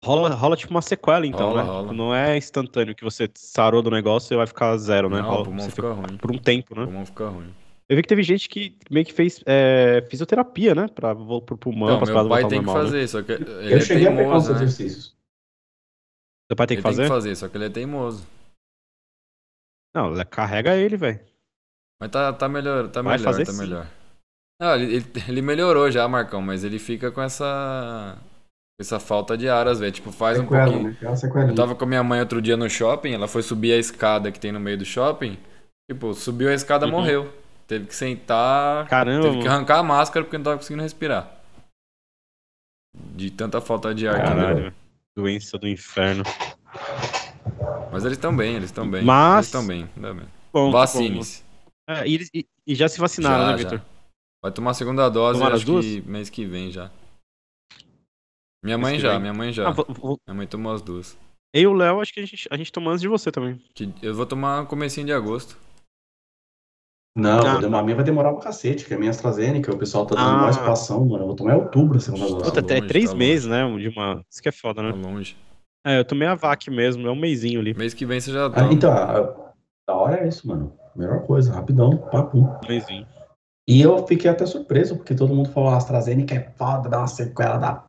Rola, 0.05 0.31
rola 0.35 0.57
tipo 0.57 0.71
uma 0.71 0.81
sequela, 0.83 1.27
então, 1.27 1.49
Rola, 1.49 1.63
né? 1.63 1.69
rola. 1.69 1.93
Não 1.93 2.15
é 2.15 2.37
instantâneo 2.39 2.95
que 2.95 3.03
você 3.05 3.29
sarou 3.37 3.83
do 3.83 3.91
negócio 3.91 4.33
e 4.33 4.37
vai 4.37 4.47
ficar 4.47 4.77
zero, 4.79 5.11
né? 5.11 5.21
Não, 5.21 5.29
Rola- 5.29 5.41
o 5.41 5.45
pulmão 5.45 5.69
fica 5.69 5.77
fica 5.77 5.93
ruim. 5.93 6.17
por 6.19 6.31
um 6.31 6.39
tempo, 6.39 6.75
O 6.75 6.79
né? 6.79 6.85
pulmão 6.85 7.05
fica 7.07 7.29
ruim. 7.29 7.53
Eu 7.91 7.97
vi 7.97 8.03
que 8.03 8.09
teve 8.09 8.23
gente 8.23 8.49
que 8.49 8.77
meio 8.91 9.07
que 9.07 9.13
fez 9.15 9.43
é, 9.47 10.03
fisioterapia, 10.11 10.75
né? 10.75 10.89
Pra, 10.89 11.15
pro 11.15 11.57
pulmão, 11.57 11.89
Então, 11.89 12.01
pra 12.05 12.15
meu 12.23 12.29
pai 12.29 12.47
tem 12.47 12.59
ao 12.59 12.61
que 12.63 12.67
normal, 12.67 12.77
né? 12.77 12.83
fazer, 12.85 13.09
só 13.09 13.23
que 13.23 13.33
ele 13.33 13.73
eu 13.73 13.79
é 13.79 13.81
cheguei 13.81 14.07
a 14.07 14.11
pegar 14.11 14.23
teimoso, 14.25 14.51
né? 14.53 14.57
exercícios. 14.57 15.17
Seu 16.51 16.57
pai 16.57 16.67
tem 16.67 16.77
que 16.77 16.81
Ele 16.81 16.83
tem 16.83 16.93
fazer? 16.93 17.03
que 17.03 17.09
fazer, 17.09 17.37
só 17.37 17.49
que 17.49 17.57
ele 17.57 17.65
é 17.67 17.71
teimoso. 17.71 18.27
Não, 19.95 20.13
carrega 20.27 20.77
ele, 20.77 20.97
velho. 20.97 21.21
Mas 22.01 22.11
tá, 22.11 22.33
tá 22.33 22.49
melhor, 22.49 22.89
tá 22.89 23.03
Vai 23.03 23.17
melhor, 23.17 23.33
fazer 23.33 23.45
tá 23.47 23.53
sim. 23.53 23.59
melhor. 23.59 23.87
Não, 24.61 24.75
ele, 24.77 25.05
ele, 25.29 25.43
melhorou 25.43 25.91
já, 25.91 26.07
Marcão, 26.09 26.43
mas 26.43 26.65
ele 26.65 26.79
fica 26.79 27.11
com 27.11 27.23
essa 27.23 28.19
essa 28.81 29.01
falta 29.01 29.37
de 29.37 29.49
ar 29.49 29.67
às 29.67 29.81
vezes, 29.81 29.95
tipo, 29.97 30.13
faz 30.13 30.39
um 30.39 30.43
Sequela, 30.43 30.65
pouquinho. 30.71 30.97
né? 31.01 31.51
Eu 31.51 31.55
tava 31.55 31.75
com 31.75 31.85
a 31.85 31.89
minha 31.89 32.03
mãe 32.03 32.21
outro 32.21 32.41
dia 32.41 32.57
no 32.57 32.69
shopping, 32.71 33.13
ela 33.13 33.27
foi 33.27 33.43
subir 33.43 33.73
a 33.73 33.77
escada 33.77 34.31
que 34.31 34.39
tem 34.39 34.53
no 34.53 34.61
meio 34.61 34.79
do 34.79 34.85
shopping. 34.85 35.37
Tipo, 35.91 36.15
subiu 36.15 36.49
a 36.49 36.55
escada, 36.55 36.85
Uhum. 36.87 36.93
morreu. 36.93 37.33
Teve 37.69 37.87
que 37.87 37.95
sentar, 37.95 38.89
Caramba, 38.89 39.29
teve 39.29 39.43
que 39.43 39.47
arrancar 39.49 39.79
a 39.79 39.83
máscara 39.83 40.25
porque 40.25 40.37
não 40.39 40.45
tava 40.45 40.57
conseguindo 40.57 40.83
respirar. 40.83 41.31
De 43.15 43.31
tanta 43.31 43.61
falta 43.61 43.95
de 43.95 44.09
ar 44.09 44.17
Caralho. 44.17 44.75
Doença 45.17 45.59
do 45.59 45.69
inferno. 45.69 46.25
Mas 47.93 48.05
eles 48.05 48.17
estão 48.17 48.35
bem, 48.35 48.55
eles 48.55 48.71
estão 48.71 48.91
bem. 48.91 49.05
Mas- 49.05 49.35
Eles 49.37 49.47
estão 49.47 49.67
bem, 49.67 49.89
ainda 49.97 50.15
bem. 50.15 50.27
Bom. 50.53 50.71
Vacine-se. 50.71 51.45
É, 51.89 52.07
e, 52.09 52.27
e- 52.35 52.47
e 52.67 52.75
já 52.75 52.89
se 52.89 52.99
vacinaram, 52.99 53.45
Já, 53.45 53.53
né, 53.53 53.59
já. 53.59 53.69
Vitor? 53.71 53.83
Vai 54.43 54.53
tomar 54.53 54.71
a 54.71 54.75
segunda 54.75 55.09
dose, 55.09 55.39
Tomaram 55.39 55.55
acho 55.57 55.63
as 55.63 55.67
duas? 55.67 55.85
que 55.85 56.01
mês 56.03 56.31
que 56.31 56.47
vem 56.47 56.71
já. 56.71 56.91
Minha 58.65 58.79
Mês 58.79 58.81
mãe 58.91 58.99
já, 58.99 59.11
vem? 59.13 59.21
minha 59.21 59.35
mãe 59.35 59.53
já. 59.53 59.69
Ah, 59.69 59.73
vou- 59.73 59.87
vou- 59.89 60.19
Minha 60.27 60.35
mãe 60.37 60.47
tomou 60.47 60.73
as 60.73 60.81
duas. 60.83 61.17
eu 61.53 61.63
e 61.63 61.67
o 61.67 61.73
Léo, 61.75 62.01
acho 62.01 62.13
que 62.15 62.21
a 62.21 62.27
gente, 62.27 62.49
a 62.51 62.57
gente 62.57 62.73
tomou 62.73 62.91
antes 62.93 63.03
de 63.03 63.09
você 63.09 63.31
também. 63.31 63.61
Eu 64.03 64.15
vou 64.15 64.25
tomar 64.27 64.63
no 64.63 64.67
comecinho 64.67 65.07
de 65.07 65.13
agosto. 65.13 65.57
Não, 67.19 67.41
Ah. 67.41 67.79
a 67.79 67.83
minha 67.83 67.97
vai 67.97 68.05
demorar 68.05 68.33
pra 68.33 68.43
cacete, 68.45 68.85
que 68.85 68.93
é 68.93 68.97
a 68.97 68.99
minha 68.99 69.11
AstraZeneca, 69.11 69.73
o 69.75 69.77
pessoal 69.79 70.07
tá 70.07 70.15
dando 70.15 70.29
Ah. 70.29 70.43
mais 70.43 70.57
espação, 70.57 71.05
mano. 71.05 71.25
Eu 71.25 71.27
vou 71.27 71.35
tomar 71.37 71.55
em 71.55 71.57
outubro 71.57 71.99
a 71.99 72.01
segunda 72.01 72.27
dose. 72.29 72.45
Puta, 72.45 72.61
é 72.61 72.77
longe, 72.77 72.87
três 72.89 73.11
tá 73.11 73.17
meses, 73.17 73.47
né? 73.47 73.77
De 73.77 73.89
uma... 73.89 74.23
Isso 74.31 74.41
que 74.43 74.49
é 74.49 74.53
foda, 74.53 74.81
Tá 74.83 74.89
né? 74.89 74.93
longe. 74.95 75.37
É, 75.85 75.99
eu 75.99 76.05
tomei 76.05 76.29
a 76.29 76.35
VAC 76.35 76.71
mesmo, 76.71 77.07
é 77.07 77.11
um 77.11 77.17
mêsinho 77.17 77.61
ali. 77.61 77.75
Mês 77.75 77.93
que 77.95 78.07
vem 78.07 78.21
você 78.21 78.31
já 78.33 78.47
Ah, 78.47 78.51
toma. 78.51 78.73
então, 78.73 78.93
a- 78.93 79.35
da 79.89 79.95
hora 79.95 80.19
é 80.21 80.29
isso, 80.29 80.47
mano. 80.47 80.73
Melhor 80.95 81.23
coisa, 81.27 81.53
rapidão, 81.53 81.97
papo. 81.97 82.57
Mêsinho. 82.69 83.07
E 83.69 83.81
eu 83.83 84.07
fiquei 84.07 84.31
até 84.31 84.47
surpreso, 84.47 84.97
porque 84.97 85.15
todo 85.15 85.35
mundo 85.35 85.51
falou, 85.51 85.71
a 85.71 85.77
AstraZeneca 85.77 86.35
é 86.35 86.49
foda, 86.57 86.89
dá 86.89 86.99
uma 86.99 87.07
sequela 87.07 87.57
da... 87.59 87.85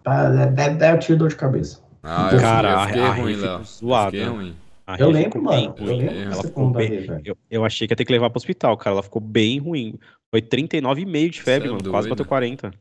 Daí 0.78 0.92
eu 0.92 1.00
tiro 1.00 1.18
dor 1.20 1.30
de 1.30 1.36
cabeça. 1.36 1.82
Ah, 2.04 2.24
eu 2.24 2.30
fiquei, 2.32 2.40
Cara, 2.40 2.70
eu 2.72 2.80
a- 2.80 2.88
fiquei 2.88 3.02
ruim, 3.08 3.36
Léo. 3.36 3.52
Eu 3.60 3.64
zoada. 3.64 4.12
fiquei 4.12 4.26
ruim. 4.28 4.56
Eu 4.98 5.12
lembro, 5.12 5.42
mano. 5.44 5.76
bem 5.78 5.88
Eu 5.88 5.96
lembro 5.98 6.16
Ela 6.16 6.30
que 6.32 6.36
você 6.38 6.48
ficou 6.48 6.70
bem-. 6.72 7.22
Eu, 7.26 7.38
eu 7.52 7.66
achei 7.66 7.88
que 7.88 7.92
ia 7.94 7.96
ter 7.98 8.06
que 8.06 8.12
levar 8.12 8.30
pro 8.30 8.38
hospital, 8.38 8.76
cara. 8.78 8.96
Ela 8.96 9.04
ficou 9.04 9.22
bem 9.22 9.60
ruim. 9.60 10.00
Foi 10.32 10.42
39,5 10.42 11.30
de 11.30 11.42
febre, 11.42 11.68
Cê 11.68 11.74
é 11.74 11.78
mano. 11.78 11.92
Quase 11.92 12.10
bateu 12.10 12.26
40. 12.26 12.74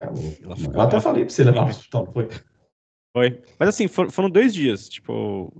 É 0.00 0.06
louco, 0.06 0.36
Ela 0.42 0.56
ficou- 0.56 0.74
Eu 0.74 0.80
até 0.80 0.94
ela 0.94 1.00
falei 1.02 1.24
pra 1.24 1.34
você 1.34 1.44
levar 1.44 1.62
pro 1.62 1.70
hospital, 1.70 2.04
não 2.06 2.12
foi? 2.12 2.28
Foi. 3.14 3.42
Mas 3.58 3.68
assim, 3.68 3.88
for- 3.88 4.10
foram 4.10 4.30
dois 4.30 4.54
dias. 4.54 4.88
Tipo, 4.88 5.52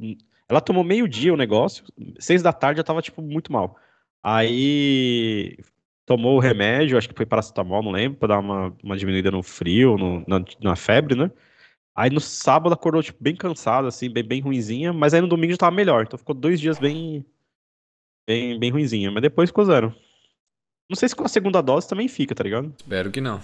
ela 0.49 0.61
tomou 0.61 0.83
meio-dia 0.85 1.33
o 1.35 1.37
negócio, 1.37 1.85
seis 2.19 2.43
da 2.43 2.53
tarde 2.53 2.79
já 2.79 2.85
tava, 2.85 3.03
tipo, 3.03 3.21
muito 3.21 3.53
mal. 3.53 3.77
Aí 4.25 5.57
tomou 6.07 6.37
o 6.37 6.41
remédio, 6.41 6.97
acho 6.99 7.09
que 7.09 7.15
foi 7.17 7.27
paracetamol, 7.27 7.83
não 7.83 7.91
lembro, 7.93 8.19
pra 8.19 8.29
dar 8.29 8.39
uma, 8.39 8.75
uma 8.83 8.97
diminuída 8.97 9.31
no 9.31 9.43
frio, 9.43 9.97
no- 9.97 10.25
na, 10.27 10.43
na 10.63 10.77
febre, 10.77 11.15
né? 11.15 11.31
Aí 11.95 12.11
no 12.11 12.21
sábado 12.21 12.73
acordou, 12.73 13.03
tipo, 13.03 13.23
bem 13.23 13.37
cansada, 13.37 13.89
assim, 13.89 14.11
bem, 14.11 14.25
bem 14.25 14.41
ruinzinha, 14.41 14.93
mas 14.93 15.13
aí 15.13 15.21
no 15.21 15.29
domingo 15.29 15.53
já 15.53 15.59
tava 15.59 15.77
melhor. 15.77 16.05
Então 16.05 16.19
ficou 16.19 16.35
dois 16.35 16.59
dias 16.59 16.79
bem, 16.79 17.25
bem, 18.27 18.59
bem 18.59 18.71
ruinzinha. 18.71 19.11
Mas 19.11 19.23
depois 19.23 19.51
ficou 19.51 19.65
zero. 19.65 19.95
Não 20.89 20.97
sei 20.97 21.09
se 21.09 21.17
com 21.17 21.25
a 21.25 21.29
segunda 21.29 21.61
dose 21.63 21.89
também 21.89 22.09
fica, 22.09 22.35
tá 22.35 22.43
ligado? 22.45 22.73
Espero 22.77 23.11
que 23.11 23.21
não. 23.21 23.41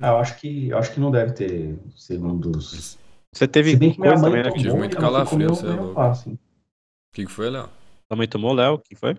Ah, 0.00 0.08
eu 0.08 0.18
acho 0.18 0.38
que, 0.40 0.68
eu 0.68 0.78
acho 0.78 0.92
que 0.92 1.00
não 1.00 1.10
deve 1.10 1.32
ter 1.32 1.78
segundos... 1.96 2.98
Você 3.32 3.46
teve 3.46 3.70
Se 3.70 3.76
bem 3.76 3.92
que 3.92 3.98
coisa 3.98 4.22
também, 4.22 4.42
né? 4.42 4.50
Tive 4.52 4.72
muito 4.72 4.96
calafrio, 4.96 5.48
você 5.50 5.66
é 5.66 5.70
louco. 5.70 5.94
fácil. 5.94 6.32
O 6.32 7.14
que, 7.14 7.26
que 7.26 7.30
foi, 7.30 7.50
Léo? 7.50 7.68
Sua 8.06 8.16
mãe 8.16 8.26
tomou, 8.26 8.52
Léo? 8.54 8.74
O 8.74 8.78
que 8.78 8.94
foi? 8.96 9.18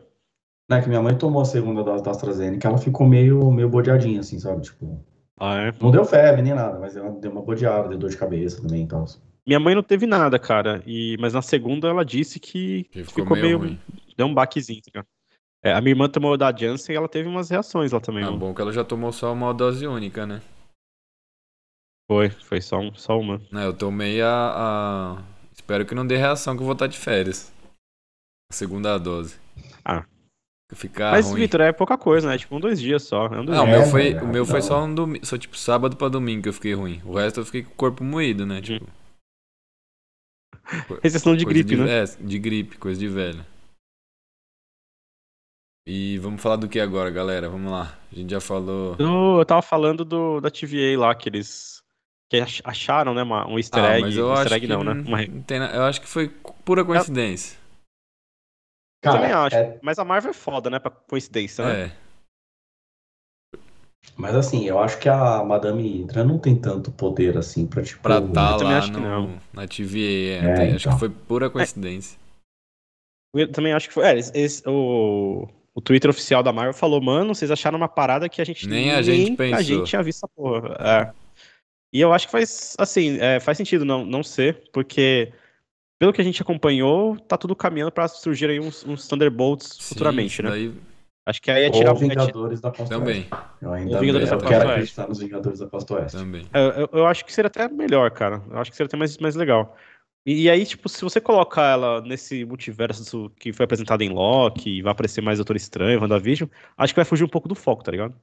Não, 0.70 0.78
é 0.78 0.82
que 0.82 0.88
minha 0.90 1.02
mãe 1.02 1.18
tomou 1.18 1.42
a 1.42 1.46
segunda 1.46 1.84
dose 1.84 2.04
da 2.04 2.12
AstraZeneca, 2.12 2.68
ela 2.68 2.78
ficou 2.78 3.08
meio, 3.08 3.52
meio 3.52 3.70
bodeadinha, 3.70 4.20
assim, 4.20 4.40
sabe? 4.40 4.62
Tipo, 4.62 5.04
Ah, 5.40 5.56
é? 5.68 5.74
não 5.80 5.90
deu 5.92 6.04
febre 6.06 6.42
nem 6.42 6.54
nada, 6.54 6.78
mas 6.78 6.96
ela 6.98 7.12
deu 7.12 7.32
uma 7.32 7.42
bodeada, 7.42 7.88
deu 7.90 7.98
dor 7.98 8.10
de 8.10 8.18
cabeça 8.18 8.62
também 8.62 8.84
e 8.84 8.88
tal. 8.88 9.06
Minha 9.48 9.60
mãe 9.60 9.74
não 9.74 9.82
teve 9.82 10.06
nada, 10.06 10.38
cara. 10.38 10.84
E, 10.86 11.16
mas 11.20 11.34
na 11.34 11.42
segunda 11.42 11.88
ela 11.88 12.04
disse 12.04 12.40
que 12.40 12.84
Que 12.86 13.04
ficou, 13.04 13.24
ficou, 13.24 13.38
meio. 13.38 13.60
meio. 13.60 13.80
Deu 14.18 14.28
um 14.28 14.34
baquezinho, 14.34 14.82
ligado? 14.86 15.08
É, 15.64 15.74
a 15.74 15.82
minha 15.82 15.92
irmã 15.94 16.08
tomou 16.10 16.38
da 16.38 16.56
Janssen 16.56 16.94
e 16.94 16.98
ela 16.98 17.08
teve 17.10 17.28
umas 17.28 17.50
reações 17.50 17.92
lá 17.92 18.00
também. 18.00 18.24
Ah, 18.24 18.28
mano. 18.28 18.38
bom 18.38 18.54
que 18.54 18.62
ela 18.62 18.72
já 18.72 18.84
tomou 18.84 19.12
só 19.12 19.32
uma 19.34 19.54
dose 19.54 19.88
única, 19.88 20.26
né? 20.26 20.42
Foi, 22.10 22.30
foi 22.30 22.62
só, 22.62 22.80
um, 22.80 22.94
só 22.94 23.20
uma. 23.20 23.42
Não, 23.52 23.62
eu 23.62 23.74
tomei 23.74 24.22
a, 24.22 24.30
a- 24.30 25.24
Espero 25.54 25.86
que 25.86 25.94
não 25.94 26.08
dê 26.08 26.16
reação 26.18 26.56
que 26.56 26.62
eu 26.62 26.66
vou 26.66 26.74
estar 26.74 26.88
de 26.88 26.98
férias. 26.98 27.52
A 28.52 28.54
segunda 28.54 28.98
dose. 28.98 29.38
Ah. 29.86 30.06
Ficar 30.72 31.12
mas, 31.14 31.26
ruim. 31.28 31.42
Vitor, 31.42 31.62
é 31.62 31.72
pouca 31.72 31.98
coisa, 31.98 32.30
né? 32.30 32.38
Tipo, 32.38 32.56
um, 32.56 32.60
dois 32.60 32.80
dias 32.80 33.02
só. 33.04 33.26
É 33.26 33.40
um 33.40 33.46
dois 33.46 33.58
Não, 33.58 33.66
o 33.66 33.68
É, 33.68 33.72
meu 33.72 33.80
dias. 33.80 33.92
foi, 33.92 34.14
velho, 34.14 34.26
o 34.26 34.28
meu 34.28 34.46
foi 34.46 34.62
só 34.62 34.84
um 34.84 34.94
domingo, 34.94 35.26
só 35.26 35.38
tipo 35.38 35.58
sábado 35.58 35.96
pra 35.98 36.08
domingo 36.10 36.44
que 36.44 36.50
eu 36.50 36.54
fiquei 36.54 36.74
ruim. 36.74 37.02
O 37.04 37.16
resto 37.16 37.40
eu 37.40 37.46
fiquei 37.46 37.64
com 37.64 37.72
o 37.72 37.76
corpo 37.76 38.04
moído, 38.04 38.46
né? 38.46 38.62
Tipo, 38.62 38.88
Recessão 41.02 41.36
de 41.36 41.44
Coisa 41.46 41.64
gripe, 41.64 41.76
né? 41.76 42.04
É, 42.04 42.06
de 42.06 42.40
gripe, 42.40 42.78
coisa 42.78 43.00
de 43.00 43.08
velho. 43.08 43.44
E 45.88 46.20
vamos 46.20 46.40
falar 46.42 46.58
do 46.58 46.70
que 46.70 46.80
agora, 46.80 47.10
galera? 47.10 47.50
Vamos 47.50 47.72
lá. 47.72 47.98
A 48.12 48.16
gente 48.16 48.30
já 48.30 48.40
falou. 48.40 48.96
Eu, 49.00 49.40
eu 49.40 49.46
tava 49.46 49.64
falando 49.64 50.06
do, 50.06 50.40
da 50.40 50.52
TVA 50.52 51.00
lá, 51.00 51.16
que 51.16 51.30
eles 51.30 51.82
que 52.30 52.38
ach- 52.38 52.62
acharam, 52.64 53.16
né, 53.16 53.24
uma- 53.24 53.48
um 53.48 53.58
easter 53.58 53.84
Ah, 53.84 53.94
egg. 53.94 54.02
mas 54.02 54.16
eu 54.16 54.28
um 54.28 54.32
easter 54.34 54.46
acho 54.46 54.56
egg 54.56 54.68
que 54.68 54.72
não, 54.72 54.84
né? 54.84 54.92
Uma- 54.92 55.26
tem 55.48 55.58
eu 55.58 55.84
acho 55.86 56.00
que 56.00 56.08
foi 56.08 56.30
pura 56.64 56.86
coincidência. 56.86 57.58
Eu 59.04 59.12
também 59.12 59.30
Cara, 59.30 59.44
acho. 59.46 59.56
é- 59.56 59.80
Mas 59.82 59.98
a 60.00 60.04
Marvel 60.06 60.32
é 60.32 60.34
foda, 60.34 60.70
né, 60.70 60.80
pra 60.80 60.92
coincidência, 60.92 61.66
né? 61.66 61.86
É. 61.86 61.92
mas 64.18 64.36
assim, 64.36 64.66
eu 64.68 64.80
acho 64.80 65.00
que 65.00 65.08
a 65.08 65.42
Madame 65.44 65.82
Hydra 66.02 66.24
não 66.26 66.38
tem 66.38 66.56
tanto 66.56 66.92
poder 66.92 67.38
assim 67.38 67.66
pra, 67.66 67.82
tipo... 67.82 68.02
Pra 68.02 68.18
estar 68.20 68.58
também 68.58 68.74
lá 68.74 68.78
acho 68.80 68.92
que 68.92 69.00
no, 69.00 69.10
não. 69.10 69.40
na 69.54 69.68
TVA. 69.68 70.00
É, 70.00 70.36
É, 70.52 70.54
tem- 70.56 70.76
Acho 70.76 70.88
então. 70.88 70.94
que 70.94 71.00
foi 71.00 71.10
pura 71.10 71.50
coincidência. 71.50 72.20
Eu 73.34 73.50
também 73.52 73.72
acho 73.74 73.88
que 73.88 73.94
foi. 73.94 74.06
É, 74.06 74.18
esse- 74.18 74.32
esse- 74.38 74.64
o, 74.68 75.48
o 75.74 75.80
Twitter 75.82 76.10
oficial 76.10 76.42
da 76.44 76.52
Marvel 76.52 76.74
falou, 76.74 77.00
mano, 77.00 77.34
vocês 77.34 77.52
acharam 77.52 77.78
uma 77.78 77.88
parada 77.88 78.28
que 78.28 78.42
a 78.42 78.46
gente 78.46 78.68
Nem 78.68 78.92
a 78.92 79.02
gente 79.02 79.34
a 79.34 79.38
pensou." 79.38 79.64
gente 79.64 79.86
tinha 79.90 80.02
visto 80.04 80.18
essa 80.26 80.28
porra. 80.28 80.76
É. 80.80 81.14
E 81.94 82.02
eu 82.02 82.12
acho 82.12 82.26
que 82.26 82.32
faz, 82.32 82.76
assim, 82.78 83.18
é, 83.20 83.40
faz 83.40 83.58
sentido 83.58 83.86
não, 83.86 84.04
não 84.06 84.24
ser, 84.24 84.70
porque 84.74 85.32
pelo 86.00 86.14
que 86.14 86.22
a 86.22 86.24
gente 86.24 86.42
acompanhou, 86.42 87.18
tá 87.20 87.38
tudo 87.38 87.56
caminhando 87.56 87.92
pra 87.92 88.08
surgir 88.08 88.50
aí 88.50 88.60
uns, 88.60 88.86
uns 88.86 89.08
Thunderbolts 89.08 89.68
Sim, 89.80 89.90
futuramente, 89.90 90.42
né? 90.42 90.50
daí 90.50 90.74
Acho 91.28 91.42
que 91.42 91.52
aí 91.52 91.66
é 91.66 91.70
tirar 91.70 91.92
Ou 91.92 91.98
é 91.98 92.00
ti- 92.00 92.08
Vingadores 92.10 92.60
da 92.62 92.72
Costa 92.72 92.98
também. 92.98 93.18
Oeste. 93.18 93.34
Eu 93.62 93.74
ainda 93.74 94.00
Vingadores 94.00 94.32
eu 94.32 94.38
da 94.38 94.48
quero 94.48 94.70
acreditar 94.70 95.08
nos 95.08 95.20
Vingadores 95.20 95.60
da 95.60 95.68
Costa 95.68 95.94
Oeste. 95.94 96.18
Também. 96.18 96.48
É, 96.52 96.60
Eu, 96.82 96.90
eu 96.94 97.06
acho 97.06 97.24
que 97.24 97.32
seria 97.32 97.48
até 97.48 97.68
melhor, 97.68 98.10
cara. 98.10 98.42
Eu 98.50 98.58
acho 98.58 98.72
que 98.72 98.78
seria 98.78 98.88
até 98.88 98.98
mais, 98.98 99.16
mais 99.20 99.36
legal. 99.36 99.76
E, 100.26 100.44
e 100.44 100.50
aí, 100.50 100.66
tipo, 100.66 100.90
se 100.90 101.04
você 101.04 101.22
colocar 101.22 101.68
ela 101.72 102.02
nesse 102.02 102.46
multiverso 102.46 103.30
que 103.40 103.54
foi 103.54 103.66
apresentado 103.66 104.02
em 104.02 104.10
Loki, 104.10 104.78
e 104.78 104.82
vai 104.82 104.92
aparecer 104.92 105.22
mais 105.22 105.38
Doutor 105.38 105.56
Estranho, 105.56 106.02
WandaVision, 106.02 106.50
acho 106.78 106.94
que 106.94 107.00
vai 107.00 107.06
fugir 107.06 107.26
um 107.26 107.30
pouco 107.30 107.48
do 107.48 107.54
foco, 107.56 107.84
tá 107.84 107.92
ligado? 107.92 108.16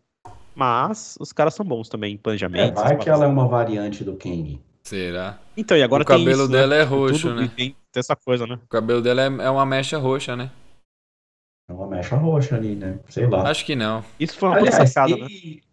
Mas 0.55 1.17
os 1.21 1.33
caras 1.33 1.55
são 1.55 1.65
bons 1.65 1.89
também 1.89 2.15
em 2.15 2.17
É, 2.17 2.19
planejamento. 2.19 2.75
vai 2.75 2.95
essas 2.95 3.05
que 3.05 3.11
ela 3.11 3.25
é 3.25 3.29
uma 3.29 3.47
variante 3.47 4.03
do 4.03 4.17
Kang. 4.17 4.59
Será? 4.87 5.37
Então, 5.57 5.77
e 5.77 5.83
agora 5.83 6.05
o 6.05 6.07
tem 6.07 6.17
cabelo 6.17 6.43
isso, 6.45 6.53
né? 6.53 6.59
dela 6.61 6.75
é 6.77 6.83
roxo, 6.85 7.29
Tudo- 7.29 7.41
né? 7.41 7.51
Tem, 7.57 7.71
tem 7.91 8.01
essa 8.01 8.15
coisa, 8.15 8.47
né? 8.47 8.57
O 8.65 8.69
cabelo 8.69 9.03
dela 9.03 9.21
é, 9.23 9.27
é 9.27 9.51
uma 9.51 9.67
mecha 9.67 9.99
roxa, 9.99 10.37
né? 10.37 10.49
É 11.69 11.73
uma 11.73 11.89
mecha 11.89 12.15
roxa 12.15 12.55
ali, 12.55 12.77
né? 12.77 13.01
Sei 13.09 13.27
lá. 13.27 13.51
Acho 13.51 13.65
que 13.67 13.75
não. 13.75 14.05
Isso 14.21 14.39
foi 14.39 14.49
uma 14.49 14.59
Aliás, 14.59 14.89
sacada, 14.93 15.17
né? 15.17 15.27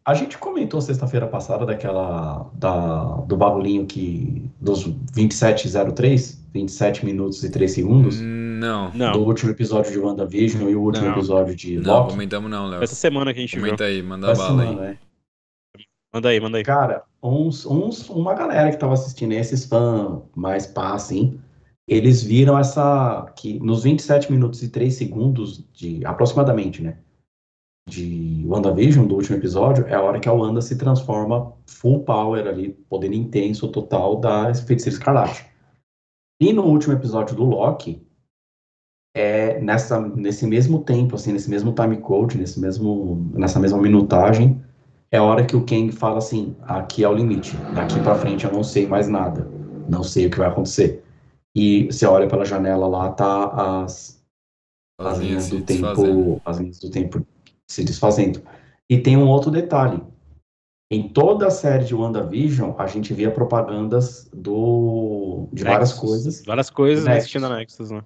a 0.03 0.13
gente 0.15 0.35
comentou 0.39 0.81
sexta-feira 0.81 1.27
passada 1.27 1.63
daquela 1.63 2.49
da, 2.55 3.03
do 3.27 3.37
bagulhinho 3.37 3.85
que 3.85 4.49
dos 4.59 4.83
2703, 4.83 6.47
27 6.51 7.05
minutos 7.05 7.43
e 7.43 7.51
3 7.51 7.71
segundos, 7.71 8.19
Não. 8.19 8.91
Não, 8.95 9.11
do 9.11 9.19
último 9.23 9.51
episódio 9.51 9.91
de 9.91 9.99
WandaVision 9.99 10.67
e 10.69 10.75
o 10.75 10.81
último 10.81 11.05
Não. 11.05 11.11
episódio 11.13 11.55
de 11.55 11.77
Não, 11.77 11.99
Loki. 11.99 12.11
comentamos 12.13 12.49
não, 12.49 12.65
Léo. 12.67 12.81
essa 12.83 12.95
semana 12.95 13.31
que 13.31 13.37
a 13.37 13.41
gente 13.43 13.55
viu. 13.55 13.65
Comenta 13.65 13.83
aí, 13.83 14.01
manda 14.01 14.31
Essa 14.31 14.41
bala 14.41 14.61
aí. 14.63 14.67
semana, 14.69 14.87
né? 14.87 14.97
Manda 16.13 16.29
aí, 16.29 16.39
manda 16.39 16.57
aí. 16.59 16.63
Cara, 16.63 17.03
uns, 17.21 17.65
uns, 17.65 18.07
uma 18.09 18.35
galera 18.35 18.69
que 18.69 18.77
tava 18.77 18.93
assistindo, 18.93 19.31
esses 19.31 19.65
fãs 19.65 20.21
mais 20.35 20.67
pá, 20.67 20.93
assim, 20.93 21.41
eles 21.87 22.21
viram 22.21 22.57
essa. 22.57 23.25
que 23.35 23.59
nos 23.59 23.83
27 23.83 24.31
minutos 24.31 24.61
e 24.61 24.69
3 24.69 24.93
segundos, 24.93 25.65
de 25.73 26.05
aproximadamente, 26.05 26.83
né? 26.83 26.99
De 27.89 28.45
WandaVision, 28.47 29.07
do 29.07 29.15
último 29.15 29.37
episódio, 29.37 29.85
é 29.87 29.95
a 29.95 30.01
hora 30.01 30.19
que 30.19 30.29
a 30.29 30.33
Wanda 30.33 30.61
se 30.61 30.77
transforma 30.77 31.53
full 31.65 32.03
power 32.03 32.47
ali, 32.47 32.73
poder 32.87 33.11
intenso 33.11 33.67
total 33.69 34.19
da 34.19 34.53
Feiticeira 34.53 34.97
Escarlate. 34.97 35.45
E 36.39 36.53
no 36.53 36.63
último 36.63 36.93
episódio 36.93 37.35
do 37.35 37.43
Loki, 37.43 38.05
é 39.15 39.59
nessa, 39.59 39.99
nesse 39.99 40.47
mesmo 40.47 40.83
tempo, 40.83 41.15
assim, 41.15 41.33
nesse 41.33 41.49
mesmo 41.49 41.73
time 41.73 41.97
code, 41.97 42.37
nesse 42.37 42.59
mesmo, 42.59 43.29
nessa 43.33 43.59
mesma 43.59 43.81
minutagem, 43.81 44.63
é 45.13 45.17
a 45.17 45.23
hora 45.23 45.45
que 45.45 45.55
o 45.55 45.63
Kang 45.63 45.91
fala 45.91 46.17
assim: 46.17 46.55
aqui 46.63 47.03
é 47.03 47.07
o 47.07 47.13
limite, 47.13 47.55
daqui 47.75 47.99
pra 48.01 48.15
frente 48.15 48.45
eu 48.45 48.51
não 48.51 48.63
sei 48.63 48.87
mais 48.87 49.07
nada, 49.07 49.47
não 49.87 50.03
sei 50.03 50.25
o 50.25 50.31
que 50.31 50.39
vai 50.39 50.47
acontecer. 50.47 51.03
E 51.55 51.85
você 51.85 52.07
olha 52.07 52.27
pela 52.27 52.43
janela 52.43 52.87
lá, 52.87 53.11
tá 53.11 53.83
as, 53.83 54.19
as 54.99 55.19
linhas 55.19 55.49
do 55.49 55.61
desfazendo. 55.61 56.23
tempo, 56.23 56.41
as 56.43 56.57
linhas 56.57 56.79
do 56.79 56.89
tempo 56.89 57.25
se 57.69 57.83
desfazendo. 57.83 58.41
E 58.89 58.97
tem 58.97 59.15
um 59.15 59.27
outro 59.27 59.51
detalhe. 59.51 60.01
Em 60.91 61.07
toda 61.07 61.47
a 61.47 61.51
série 61.51 61.85
de 61.85 61.95
WandaVision, 61.95 62.73
a 62.77 62.87
gente 62.87 63.13
via 63.13 63.31
propagandas 63.31 64.29
do 64.33 65.47
de 65.53 65.63
várias 65.63 65.91
Nexus. 65.91 66.09
coisas 66.09 66.43
Várias 66.45 66.69
coisas 66.69 67.05
Nexus. 67.05 67.19
existindo 67.19 67.49
na 67.49 67.57
Nexus, 67.57 67.91
né? 67.91 68.03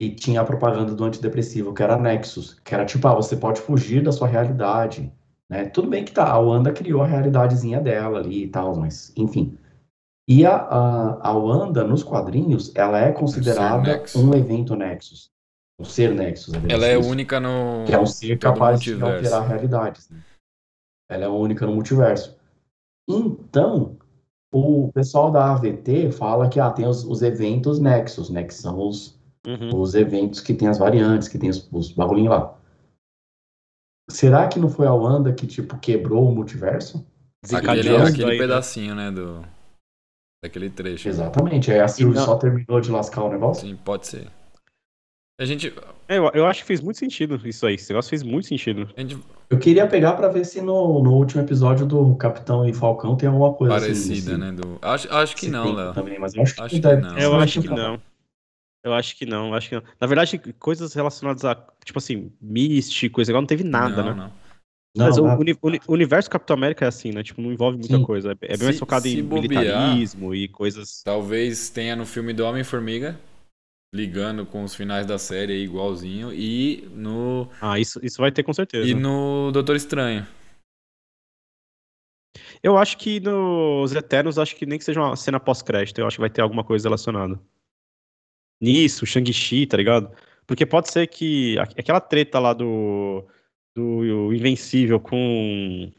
e 0.00 0.10
tinha 0.10 0.40
a 0.40 0.44
propaganda 0.44 0.94
do 0.94 1.04
antidepressivo, 1.04 1.72
que 1.72 1.82
era 1.82 1.96
Nexus, 1.98 2.60
que 2.64 2.74
era 2.74 2.84
tipo, 2.84 3.06
ah, 3.08 3.14
você 3.14 3.36
pode 3.36 3.60
fugir 3.60 4.02
da 4.02 4.12
sua 4.12 4.26
realidade, 4.28 5.10
né? 5.54 5.64
Tudo 5.66 5.88
bem 5.88 6.04
que 6.04 6.12
tá, 6.12 6.28
a 6.30 6.38
Wanda 6.38 6.72
criou 6.72 7.02
a 7.02 7.06
realidadezinha 7.06 7.80
dela 7.80 8.18
ali 8.18 8.44
e 8.44 8.48
tal, 8.48 8.76
mas 8.76 9.12
enfim. 9.16 9.56
E 10.28 10.44
a, 10.44 10.56
a, 10.56 11.28
a 11.28 11.32
Wanda, 11.32 11.84
nos 11.84 12.02
quadrinhos, 12.02 12.72
ela 12.74 12.98
é 12.98 13.12
considerada 13.12 14.02
um 14.16 14.34
evento 14.34 14.74
Nexus. 14.74 15.30
Um 15.78 15.84
ser 15.84 16.14
Nexus. 16.14 16.54
Ela 16.68 16.86
é 16.86 16.98
isso. 16.98 17.08
única 17.08 17.38
no. 17.40 17.84
Que 17.86 17.94
é 17.94 18.00
um 18.00 18.06
ser 18.06 18.38
capaz 18.38 18.80
de 18.80 18.94
alterar 18.94 19.46
realidades. 19.46 20.08
né? 20.08 20.20
Ela 21.10 21.24
é 21.24 21.28
única 21.28 21.66
no 21.66 21.74
multiverso. 21.74 22.36
Então, 23.08 23.96
o 24.52 24.90
pessoal 24.92 25.30
da 25.30 25.52
AVT 25.52 26.10
fala 26.12 26.48
que 26.48 26.58
ah, 26.58 26.70
tem 26.70 26.86
os, 26.86 27.04
os 27.04 27.22
eventos 27.22 27.78
Nexus, 27.78 28.30
né? 28.30 28.44
Que 28.44 28.54
são 28.54 28.78
os, 28.88 29.18
Uhum. 29.46 29.78
os 29.78 29.94
eventos 29.94 30.40
que 30.40 30.54
tem 30.54 30.68
as 30.68 30.78
variantes, 30.78 31.28
que 31.28 31.38
tem 31.38 31.50
os, 31.50 31.68
os 31.70 31.92
bagulhinhos 31.92 32.30
lá. 32.30 32.56
Será 34.10 34.46
que 34.48 34.58
não 34.58 34.68
foi 34.68 34.86
a 34.86 34.92
Wanda 34.92 35.32
que, 35.32 35.46
tipo, 35.46 35.78
quebrou 35.78 36.28
o 36.28 36.34
multiverso? 36.34 37.06
Aquele, 37.52 37.80
aquele 37.96 38.24
aí, 38.24 38.38
né? 38.38 38.38
pedacinho, 38.38 38.94
né? 38.94 39.10
Do, 39.10 39.44
daquele 40.42 40.70
trecho. 40.70 41.08
Exatamente. 41.08 41.70
Aí 41.70 41.80
a 41.80 41.88
Sylvie 41.88 42.14
não- 42.16 42.24
só 42.24 42.36
terminou 42.36 42.80
de 42.80 42.90
lascar 42.90 43.22
o 43.24 43.30
negócio? 43.30 43.66
Sim, 43.66 43.76
pode 43.76 44.06
ser. 44.06 44.28
A 45.40 45.44
gente. 45.44 45.74
É, 46.06 46.16
Eu, 46.18 46.30
eu 46.32 46.46
acho 46.46 46.60
que 46.60 46.66
fez 46.66 46.80
muito 46.80 46.98
sentido 46.98 47.40
isso 47.44 47.66
aí. 47.66 47.74
Esse 47.74 47.90
negócio 47.90 48.08
fez 48.10 48.22
muito 48.22 48.46
sentido. 48.46 48.88
Gente 48.96 49.18
Eu 49.50 49.58
queria 49.58 49.86
pegar 49.86 50.12
pra 50.12 50.28
ver 50.28 50.44
se 50.44 50.60
no, 50.60 51.02
no 51.02 51.12
último 51.14 51.42
episódio 51.42 51.84
do 51.86 52.14
Capitão 52.16 52.66
e 52.68 52.72
Falcão 52.72 53.16
tem 53.16 53.28
alguma 53.28 53.52
coisa 53.52 53.74
assim. 53.74 53.84
parecida, 53.86 54.38
nesse- 54.38 54.52
né? 54.52 54.52
Do, 54.52 54.78
acho, 54.80 55.12
acho 55.12 55.34
que 55.36 55.48
não, 55.48 55.72
Léo. 55.72 55.92
Também, 55.92 56.18
mas 56.20 56.34
eu 56.34 56.42
acho 56.42 56.54
que, 56.54 56.60
Acho 56.62 56.74
que 56.76 56.80
deve- 56.80 57.02
não. 57.02 57.18
Eu 57.18 57.34
acho 57.36 57.60
que 57.60 57.68
não. 57.68 58.00
Eu 58.84 58.92
acho 58.92 59.16
que 59.16 59.24
não, 59.24 59.48
eu 59.48 59.54
acho 59.54 59.70
que 59.70 59.74
não. 59.76 59.82
Na 59.98 60.06
verdade, 60.06 60.38
coisas 60.58 60.92
relacionadas 60.92 61.42
a, 61.44 61.54
tipo 61.84 61.98
assim, 61.98 62.30
Mist, 62.40 63.08
coisa 63.08 63.30
igual, 63.30 63.40
não 63.40 63.46
teve 63.46 63.64
nada, 63.64 64.02
não, 64.02 64.10
né? 64.10 64.14
Não. 64.14 64.44
Não, 64.96 65.06
Mas 65.06 65.18
o, 65.18 65.24
uni- 65.24 65.58
uni- 65.60 65.80
o 65.88 65.92
universo 65.92 66.30
Capitão 66.30 66.54
América 66.54 66.84
é 66.84 66.88
assim, 66.88 67.10
né? 67.10 67.22
Tipo, 67.22 67.40
não 67.42 67.50
envolve 67.52 67.76
muita 67.78 67.96
Sim. 67.96 68.04
coisa. 68.04 68.30
É, 68.30 68.32
é 68.32 68.48
bem 68.48 68.58
Se- 68.58 68.64
mais 68.66 68.78
focado 68.78 69.08
em 69.08 69.24
bobear- 69.24 69.48
militarismo 69.48 70.34
e 70.34 70.46
coisas. 70.46 71.02
Talvez 71.02 71.68
tenha 71.70 71.96
no 71.96 72.06
filme 72.06 72.32
do 72.32 72.44
Homem-Formiga, 72.44 73.18
ligando 73.92 74.46
com 74.46 74.62
os 74.62 74.74
finais 74.74 75.04
da 75.06 75.18
série 75.18 75.52
aí, 75.54 75.64
igualzinho, 75.64 76.32
e 76.32 76.88
no, 76.92 77.48
Ah, 77.60 77.78
isso, 77.80 77.98
isso 78.04 78.20
vai 78.20 78.30
ter 78.30 78.42
com 78.44 78.52
certeza. 78.52 78.86
e 78.86 78.94
no 78.94 79.50
Doutor 79.50 79.74
Estranho. 79.74 80.24
Eu 82.62 82.76
acho 82.78 82.96
que 82.98 83.18
nos 83.20 83.92
Eternos, 83.94 84.38
acho 84.38 84.54
que 84.56 84.64
nem 84.66 84.78
que 84.78 84.84
seja 84.84 85.00
uma 85.00 85.16
cena 85.16 85.40
pós-crédito, 85.40 85.98
eu 86.00 86.06
acho 86.06 86.16
que 86.16 86.20
vai 86.20 86.30
ter 86.30 86.40
alguma 86.42 86.62
coisa 86.64 86.88
relacionada. 86.88 87.40
Nisso, 88.64 89.04
Shang-Chi, 89.06 89.66
tá 89.66 89.76
ligado? 89.76 90.10
Porque 90.46 90.64
pode 90.66 90.90
ser 90.90 91.06
que 91.06 91.58
aqu- 91.58 91.74
aquela 91.78 92.00
treta 92.00 92.38
lá 92.38 92.52
do, 92.52 93.24
do 93.74 94.32
Invencível 94.32 94.98
com, 95.00 95.90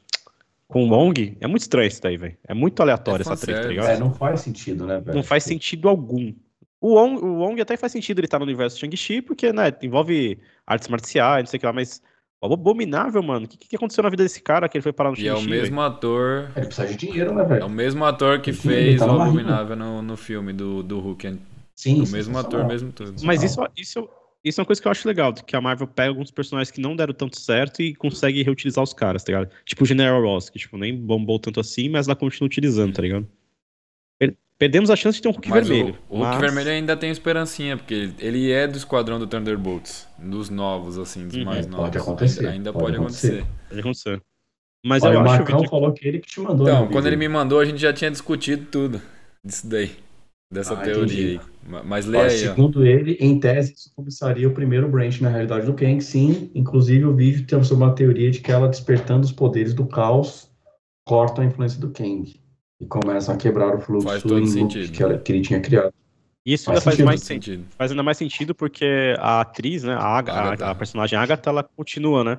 com 0.68 0.84
o 0.86 0.90
Wong 0.90 1.38
é 1.40 1.48
muito 1.48 1.62
estranho 1.64 1.88
isso 1.88 2.02
daí, 2.02 2.18
velho. 2.18 2.38
É 2.48 2.54
muito 2.54 2.80
aleatório 2.82 3.22
É 3.22 3.22
essa 3.22 3.36
treta, 3.38 3.62
tá 3.62 3.68
ligado? 3.68 3.90
É, 3.90 3.98
não 3.98 4.12
faz 4.14 4.42
sentido, 4.42 4.86
né, 4.86 5.00
velho? 5.00 5.16
Não 5.16 5.24
faz 5.24 5.44
sentido 5.44 5.88
algum. 5.90 6.34
O 6.82 6.94
Wong, 6.96 7.20
o 7.24 7.34
Wong 7.40 7.60
até 7.62 7.76
faz 7.78 7.92
sentido 7.92 8.20
ele 8.20 8.28
estar 8.28 8.38
no 8.40 8.46
universo 8.46 8.78
Shang-Chi, 8.80 9.22
porque, 9.22 9.52
né, 9.52 9.72
envolve 9.82 10.38
artes 10.68 10.88
marciais, 10.88 11.44
não 11.44 11.48
sei 11.50 11.58
o 11.58 11.60
que 11.62 11.66
lá, 11.66 11.74
mas 11.74 12.02
o 12.42 12.54
Abominável, 12.54 13.24
mano, 13.24 13.46
o 13.46 13.50
que, 13.50 13.58
que 13.58 13.76
aconteceu 13.76 14.04
na 14.04 14.10
vida 14.10 14.22
desse 14.22 14.40
cara 14.42 14.70
que 14.70 14.78
ele 14.78 14.84
foi 14.84 14.94
parar 14.94 15.10
no 15.12 15.18
E 15.18 15.28
é 15.28 15.34
o 15.34 15.38
Shang-Chi? 15.38 15.50
mesmo 15.50 15.82
ator. 15.82 16.52
Ele 16.56 16.68
precisa 16.68 16.88
de 16.88 16.96
dinheiro, 16.96 17.34
né, 17.34 17.42
É 17.42 17.46
o 17.46 17.48
velho? 17.48 17.70
mesmo 17.70 18.06
ator 18.06 18.40
que 18.42 18.54
fez 18.54 19.00
tá 19.00 19.08
o 19.12 19.20
Abominável 19.20 19.76
no, 19.76 20.02
no 20.04 20.16
filme 20.16 20.54
do, 20.54 20.84
do 20.84 21.00
Hulk. 21.00 21.40
Sim, 21.76 22.02
o 22.02 22.08
mesmo 22.08 22.38
ator, 22.38 22.66
mesmo 22.66 22.92
tudo. 22.92 23.14
Mas 23.24 23.44
isso, 23.44 23.60
isso, 23.76 24.10
isso 24.44 24.60
é 24.60 24.62
uma 24.62 24.66
coisa 24.66 24.82
que 24.82 24.88
eu 24.88 24.92
acho 24.92 25.08
legal, 25.08 25.34
que 25.34 25.56
a 25.56 25.62
Marvel 25.62 25.88
pega 25.88 26.10
alguns 26.10 26.32
personagens 26.32 26.72
que 26.72 26.80
não 26.80 26.96
deram 26.96 27.14
tanto 27.14 27.40
certo 27.40 27.82
e 27.82 27.94
consegue 27.94 28.42
reutilizar 28.44 28.84
os 28.84 28.94
caras, 28.94 29.24
tá 29.24 29.32
ligado? 29.34 29.52
Tipo 29.66 29.84
o 29.84 29.86
General 29.86 30.22
Ross, 30.22 30.50
que 30.50 30.58
tipo, 30.58 30.78
nem 30.78 30.96
bombou 30.96 31.38
tanto 31.38 31.60
assim, 31.60 31.90
mas 31.90 32.08
ela 32.08 32.16
continua 32.16 32.46
utilizando, 32.48 32.94
tá 32.94 33.02
ligado? 33.02 33.28
Per- 34.18 34.36
Perdemos 34.58 34.90
a 34.90 34.96
chance 34.96 35.18
de 35.18 35.22
ter 35.24 35.28
um 35.28 35.32
Hulk 35.34 35.50
Mas 35.50 35.68
vermelho. 35.68 35.98
o, 36.08 36.16
o 36.16 36.18
Hulk 36.20 36.32
mas- 36.32 36.40
Vermelho 36.42 36.70
ainda 36.70 36.96
tem 36.96 37.12
esperancinha, 37.12 37.76
porque 37.76 37.94
ele, 37.94 38.16
ele 38.20 38.52
é 38.52 38.66
do 38.66 38.78
esquadrão 38.78 39.20
do 39.20 39.28
Thunderbolts. 39.28 40.08
Dos 40.18 40.50
novos, 40.50 40.98
assim, 40.98 41.28
dos 41.28 41.36
Uhum. 41.36 41.44
mais 41.44 41.66
É, 41.66 41.70
novos. 41.70 41.86
pode 41.88 41.98
acontecer, 41.98 42.48
Ainda, 42.48 42.72
pode 42.72 42.86
pode 42.86 42.96
acontecer. 42.96 43.28
acontecer. 43.40 43.54
Pode 43.68 43.80
acontecer. 43.82 44.22
Mas 44.86 45.04
Olha, 45.04 45.16
eu 45.16 45.20
o 45.20 45.22
acho, 45.24 45.30
Marcão 45.32 45.58
Vitor, 45.58 45.70
falou 45.70 45.92
que 45.92 46.08
ele 46.08 46.20
que 46.20 46.28
te 46.30 46.40
mandou. 46.40 46.68
Então, 46.70 46.86
né, 46.86 46.92
quando 46.92 47.08
ele 47.08 47.18
Vitor? 47.18 47.30
me 47.30 47.34
mandou, 47.38 47.60
a 47.60 47.66
gente 47.66 47.80
já 47.80 47.92
tinha 47.92 48.10
discutido 48.10 48.66
tudo 48.72 49.02
disso 49.44 49.68
daí. 49.68 49.92
Dessa 50.56 50.73
Ah, 50.73 50.77
teoria 50.77 51.27
aí. 51.27 51.40
Ma- 51.68 51.84
Mas 51.84 52.07
Ó, 52.07 52.18
aí, 52.18 52.26
ó. 52.26 52.30
segundo 52.30 52.86
ele, 52.86 53.18
em 53.19 53.40
tese, 53.40 53.73
isso 53.73 53.91
começaria 53.95 54.48
o 54.48 54.52
primeiro 54.53 54.88
branch 54.90 55.22
na 55.22 55.30
realidade 55.30 55.65
do 55.65 55.73
Kang, 55.73 56.02
sim. 56.02 56.49
Inclusive, 56.56 57.06
o 57.06 57.14
vídeo 57.15 57.45
tem 57.45 57.64
sobre 57.64 57.84
uma 57.84 57.94
teoria 57.94 58.32
de 58.32 58.40
que 58.40 58.52
ela 58.52 58.68
despertando 58.68 59.26
os 59.26 59.32
poderes 59.32 59.73
do 59.73 59.86
caos 59.86 60.49
corta 61.06 61.41
a 61.41 61.45
influência 61.45 61.80
do 61.80 61.91
Kang 61.91 62.34
e 62.82 62.86
começam 62.88 63.36
a 63.36 63.38
quebrar 63.38 63.76
o 63.76 63.80
fluxo 63.80 64.07
Faz 64.07 64.23
todo 64.23 64.45
sentido. 64.48 64.91
que, 64.91 65.03
ela- 65.03 65.18
que 65.19 65.32
ele 65.32 65.41
tinha 65.41 65.60
criado. 65.60 65.94
Isso 66.45 66.65
Faz 66.65 66.77
ainda 66.77 66.82
faz 66.84 66.95
sentido, 66.95 67.06
mais 67.06 67.19
Faz 67.22 67.27
sentido. 67.27 67.56
sentido. 67.56 67.76
Faz 67.77 67.91
ainda 67.91 68.03
mais 68.03 68.18
sentido 68.18 68.56
porque 68.56 69.15
a 69.19 69.41
atriz, 69.41 69.84
né, 69.84 69.94
a, 69.94 70.18
Aga- 70.18 70.34
a- 70.34 70.72
a 70.72 70.76
personagem 70.76 71.18
Agatha, 71.18 71.49
ela 71.49 71.64
continua, 71.64 72.23
né? 72.23 72.38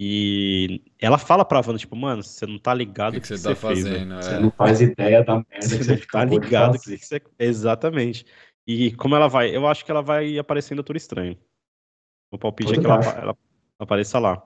E 0.00 0.80
ela 1.00 1.18
fala 1.18 1.44
pra 1.44 1.58
Wanda, 1.58 1.76
tipo, 1.78 1.96
mano, 1.96 2.22
você 2.22 2.46
não 2.46 2.58
tá 2.58 2.72
ligado 2.72 3.12
que, 3.12 3.18
o 3.18 3.20
que 3.22 3.28
que, 3.28 3.38
você 3.38 3.48
tá 3.48 3.56
fez, 3.56 3.84
né? 3.84 3.90
fazendo? 3.90 4.14
Você 4.22 4.34
É. 4.34 4.38
não 4.38 4.50
faz 4.52 4.80
ideia 4.80 5.24
da 5.24 5.34
merda 5.34 5.46
que 5.58 5.64
Você 5.64 5.82
você 5.84 5.92
não 5.96 6.06
tá 6.06 6.24
ligado 6.24 6.74
o 6.76 6.80
que, 6.80 6.96
que 6.98 7.04
você... 7.04 7.22
Exatamente. 7.38 8.24
E 8.66 8.92
como 8.92 9.16
ela 9.16 9.26
vai, 9.28 9.54
eu 9.54 9.66
acho 9.66 9.84
que 9.84 9.90
ela 9.90 10.02
vai 10.02 10.38
aparecer 10.38 10.74
em 10.74 10.76
Doutor 10.76 10.94
Estranho. 10.94 11.36
O 12.30 12.38
palpite 12.38 12.72
é 12.74 12.76
Eu 12.76 12.80
que 12.80 12.86
ela, 12.86 13.04
ela 13.04 13.36
apareça 13.78 14.18
lá. 14.18 14.36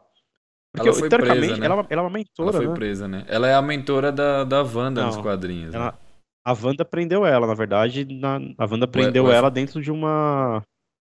Porque, 0.73 0.89
Ela 0.89 0.99
foi 0.99 1.09
teoricamente, 1.11 1.47
presa, 1.49 1.61
né? 1.61 1.66
ela, 1.66 1.74
ela 1.74 1.83
é 1.83 1.85
uma 1.85 1.91
Ela 2.01 2.11
mentora, 2.11 2.53
foi 2.53 2.66
né? 2.69 2.74
presa, 2.74 3.09
né? 3.09 3.24
Ela 3.29 3.49
é 3.49 3.55
a 3.55 3.61
mentora 3.61 4.11
da, 4.11 4.45
da 4.45 4.62
Wanda 4.62 5.05
nos 5.05 5.16
Não, 5.16 5.23
quadrinhos. 5.23 5.74
né? 5.74 5.79
Ela, 5.79 5.99
a 6.47 6.53
Wanda 6.55 6.83
prendeu 6.83 7.27
ela, 7.27 7.47
na 7.47 7.53
verdade, 7.55 8.07
na, 8.07 8.37
a 8.57 8.65
Wanda 8.65 8.89
prendeu 8.89 9.24
ué. 9.27 9.37
ela 9.37 9.51
dentro 9.51 9.83
de 9.83 9.93
uma... 9.93 10.62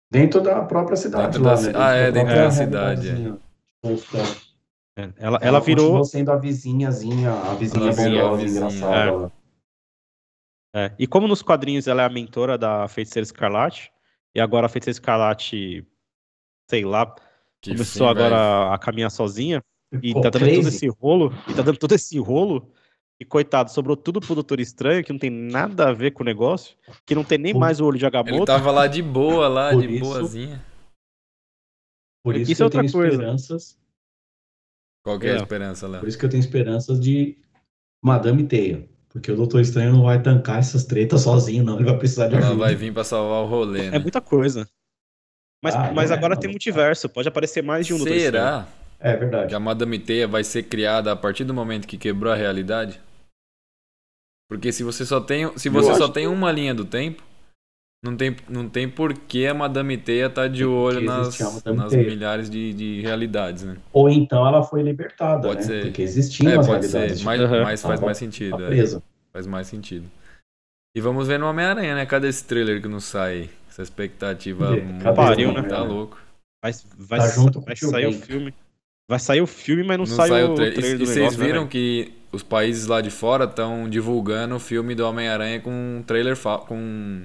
Dentro 0.08 0.40
da 0.40 0.62
própria 0.62 0.96
cidade 0.96 1.32
Dentro 1.32 1.42
lá, 1.42 1.54
da 1.56 1.60
né? 1.62 1.72
ah, 1.74 1.92
é, 1.94 2.12
dentro 2.12 2.32
da 2.34 2.50
cidade, 2.52 3.08
é. 3.08 3.45
É, 4.96 5.12
Ela, 5.16 5.38
ela 5.42 5.60
virou... 5.60 5.84
continuou 5.86 6.04
sendo 6.04 6.30
a 6.32 6.36
vizinhazinha, 6.36 7.32
a 7.32 7.54
vizinha 7.54 7.84
Ela 7.84 7.92
virou 7.92 8.18
a 8.18 8.22
bondosa, 8.30 8.42
vizinha, 8.42 8.66
engraçada. 8.66 9.32
é. 9.32 9.46
É, 10.78 10.92
e 10.98 11.06
como 11.06 11.26
nos 11.26 11.40
quadrinhos 11.42 11.86
ela 11.86 12.02
é 12.02 12.04
a 12.06 12.10
mentora 12.10 12.58
da 12.58 12.86
Feiticeira 12.88 13.24
Escarlate, 13.24 13.90
e 14.34 14.40
agora 14.40 14.66
a 14.66 14.68
Feiticeira 14.68 14.94
Escarlate, 14.96 15.86
sei 16.70 16.84
lá, 16.84 17.14
Que 17.62 17.70
começou 17.70 18.06
fim, 18.06 18.10
agora 18.12 18.74
a 18.74 18.78
caminhar 18.78 19.10
sozinha, 19.10 19.62
e 20.02 20.08
Ficou 20.08 20.20
tá 20.22 20.28
dando 20.30 20.42
todo 20.44 20.52
crazy. 20.52 20.68
esse 20.68 20.88
rolo, 20.88 21.32
e 21.48 21.54
tá 21.54 21.62
dando 21.62 21.78
todo 21.78 21.92
esse 21.94 22.18
rolo, 22.18 22.70
e 23.18 23.24
coitado, 23.24 23.70
sobrou 23.70 23.96
tudo 23.96 24.20
pro 24.20 24.34
Doutor 24.34 24.60
Estranho, 24.60 25.02
que 25.02 25.10
não 25.12 25.18
tem 25.18 25.30
nada 25.30 25.88
a 25.88 25.92
ver 25.94 26.10
com 26.10 26.22
o 26.22 26.26
negócio, 26.26 26.76
que 27.06 27.14
não 27.14 27.24
tem 27.24 27.38
nem 27.38 27.54
Por- 27.54 27.60
mais 27.60 27.80
o 27.80 27.86
olho 27.86 27.96
de 27.98 28.04
Ele 28.04 28.14
Agamotto. 28.14 28.44
tava 28.44 28.70
lá 28.70 28.86
de 28.86 29.00
boa, 29.00 29.48
lá, 29.48 29.70
Por 29.70 29.80
de 29.80 29.94
isso- 29.94 30.04
boazinha. 30.04 30.62
Por 32.26 32.34
isso, 32.34 32.50
Isso 32.50 32.56
que 32.58 32.62
é 32.62 32.64
eu 32.64 32.66
outra 32.66 32.80
tenho 32.80 32.92
coisa. 32.92 33.12
esperanças. 33.14 33.78
Qual 35.04 35.16
que 35.20 35.26
é 35.28 35.30
a 35.30 35.34
É. 35.34 35.36
esperança, 35.36 35.86
Léo? 35.86 36.00
Por 36.00 36.08
isso 36.08 36.18
que 36.18 36.24
eu 36.24 36.28
tenho 36.28 36.40
esperanças 36.40 36.98
de 36.98 37.38
Madame 38.04 38.44
Teia. 38.48 38.88
Porque 39.08 39.30
o 39.30 39.36
Doutor 39.36 39.60
Estranho 39.60 39.92
não 39.92 40.02
vai 40.02 40.20
tancar 40.20 40.58
essas 40.58 40.84
tretas 40.84 41.20
sozinho, 41.20 41.62
não. 41.62 41.76
Ele 41.76 41.84
vai 41.84 41.96
precisar 41.96 42.26
de 42.26 42.34
Ela 42.34 42.46
ajuda. 42.48 42.58
vai 42.64 42.74
vir 42.74 42.92
pra 42.92 43.04
salvar 43.04 43.44
o 43.44 43.46
rolê, 43.46 43.86
É 43.86 43.90
né? 43.92 43.98
muita 44.00 44.20
coisa. 44.20 44.68
Mas, 45.62 45.76
Ah, 45.76 45.92
mas 45.92 46.10
é, 46.10 46.14
agora 46.14 46.34
não. 46.34 46.40
tem 46.40 46.50
multiverso, 46.50 47.08
pode 47.08 47.28
aparecer 47.28 47.62
mais 47.62 47.86
de 47.86 47.94
um 47.94 47.98
Doutor 47.98 48.12
Estranho. 48.16 48.32
Será 48.32 48.68
É 48.98 49.16
verdade. 49.16 49.48
que 49.50 49.54
a 49.54 49.60
Madame 49.60 49.96
Teia 50.00 50.26
vai 50.26 50.42
ser 50.42 50.64
criada 50.64 51.12
a 51.12 51.16
partir 51.16 51.44
do 51.44 51.54
momento 51.54 51.86
que 51.86 51.96
quebrou 51.96 52.32
a 52.32 52.36
realidade? 52.36 53.00
Porque 54.50 54.72
se 54.72 54.82
você 54.82 55.06
só 55.06 55.20
tem, 55.20 55.56
se 55.56 55.68
você 55.68 55.94
só 55.94 56.08
tem 56.08 56.26
uma 56.26 56.50
linha 56.50 56.74
do 56.74 56.84
tempo, 56.84 57.22
não 58.06 58.16
tem, 58.16 58.36
não 58.48 58.68
tem 58.68 58.88
por 58.88 59.12
que 59.14 59.46
a 59.46 59.52
Madame 59.54 59.96
Teia 59.98 60.30
tá 60.30 60.48
de 60.48 60.64
olho 60.64 61.00
nas, 61.02 61.38
nas 61.64 61.92
milhares 61.94 62.48
de, 62.48 62.72
de 62.72 63.00
realidades, 63.02 63.64
né? 63.64 63.76
Ou 63.92 64.08
então 64.08 64.46
ela 64.46 64.62
foi 64.62 64.82
libertada, 64.82 65.46
Pode 65.48 65.60
né? 65.60 65.66
ser. 65.66 65.82
Porque 65.82 66.02
existiam 66.02 66.50
É, 66.52 66.56
as 66.58 66.66
pode 66.66 66.86
realidades. 66.86 67.18
ser, 67.18 67.24
mas, 67.24 67.40
Aham. 67.40 67.62
mas 67.62 67.82
faz 67.82 68.00
mais 68.00 68.16
sentido. 68.18 68.56
Tá 68.58 68.74
é. 68.74 69.00
Faz 69.32 69.46
mais 69.46 69.66
sentido. 69.66 70.06
E 70.96 71.00
vamos 71.00 71.28
ver 71.28 71.38
no 71.38 71.46
Homem-Aranha, 71.46 71.94
né? 71.94 72.06
Cadê 72.06 72.28
esse 72.28 72.44
trailer 72.44 72.80
que 72.80 72.88
não 72.88 73.00
sai? 73.00 73.50
Essa 73.68 73.82
expectativa 73.82 74.70
muito- 74.70 75.04
Pariu, 75.14 75.52
tá 75.52 75.60
né? 75.60 75.66
Homem-Aranha? 75.66 75.82
louco. 75.92 76.18
Vai, 76.64 76.72
vai, 76.98 77.18
Tá 77.20 77.28
junto 77.28 77.60
vai 77.60 77.76
sair 77.76 78.06
o 78.06 78.12
filme. 78.14 78.54
Vai 79.08 79.18
sair 79.20 79.40
o 79.40 79.46
filme, 79.46 79.82
mas 79.84 79.98
não, 79.98 80.06
Não 80.06 80.16
sai, 80.16 80.28
sai 80.30 80.44
o 80.44 80.52
o 80.52 80.54
trailer. 80.54 80.74
trailer 80.78 80.94
E, 80.94 80.98
do 80.98 81.04
e 81.04 81.06
vocês 81.06 81.16
negócio, 81.18 81.38
né, 81.38 81.44
viram 81.46 81.60
velho? 81.60 81.70
que 81.70 82.12
os 82.32 82.42
países 82.42 82.86
lá 82.86 83.00
de 83.00 83.10
fora 83.10 83.44
estão 83.44 83.88
divulgando 83.88 84.56
o 84.56 84.58
filme 84.58 84.94
do 84.94 85.06
Homem-Aranha 85.06 85.60
com 85.60 85.70
um 85.70 86.02
trailer 86.02 86.36
com 86.66 87.22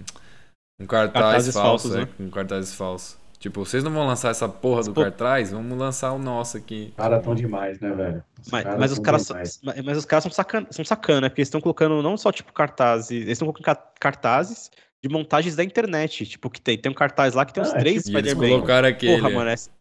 um 0.82 0.86
cartaz 0.88 1.24
Cartazes 1.24 1.54
falso, 1.54 1.90
falsos, 1.90 1.92
né? 1.96 2.02
né? 2.02 2.08
Com 2.18 2.30
cartazes 2.30 2.74
falsos. 2.74 3.18
Tipo, 3.40 3.66
vocês 3.66 3.84
não 3.84 3.92
vão 3.92 4.06
lançar 4.06 4.30
essa 4.30 4.48
porra 4.48 4.84
do 4.84 4.94
Pô. 4.94 5.02
cartaz? 5.02 5.52
Vamos 5.52 5.76
lançar 5.78 6.12
o 6.14 6.20
nosso 6.20 6.58
aqui. 6.58 6.90
Os 6.92 6.96
caras 6.96 7.24
tão 7.24 7.34
demais, 7.34 7.80
né, 7.80 7.92
velho? 7.92 8.24
Mas, 8.52 8.66
mas 8.78 8.92
os 8.92 9.00
caras, 9.00 9.26
demais. 9.26 9.60
mas, 9.84 9.98
os 9.98 10.06
caras 10.06 10.24
são 10.24 10.32
sacana, 10.32 10.68
são 10.70 10.86
sacana, 10.86 11.28
porque 11.30 11.42
eles 11.42 11.48
estão 11.48 11.60
colocando 11.60 12.04
não 12.04 12.16
só 12.18 12.32
tipo 12.32 12.54
cartazes, 12.54 13.10
eles 13.10 13.30
estão 13.30 13.48
colocando 13.48 13.66
ca- 13.66 13.92
cartazes 14.00 14.70
de 15.04 15.10
montagens 15.10 15.56
da 15.56 15.64
internet, 15.64 16.24
tipo 16.28 16.52
que 16.52 16.62
tem, 16.62 16.78
tem 16.78 16.92
um 16.92 16.96
cartaz 16.96 17.34
lá 17.34 17.44
que 17.44 17.52
tem 17.54 17.64
uns 17.64 17.74
Ah, 17.74 17.78
é 17.78 17.80
três 17.80 18.04
tipo- 18.04 18.18
eles 18.20 18.32
Spider-Man. 18.32 18.56
colocaram 18.58 18.88
aquele. 18.90 19.18
Porra, 19.18 19.30
mano, 19.32 19.50
essa... 19.50 19.72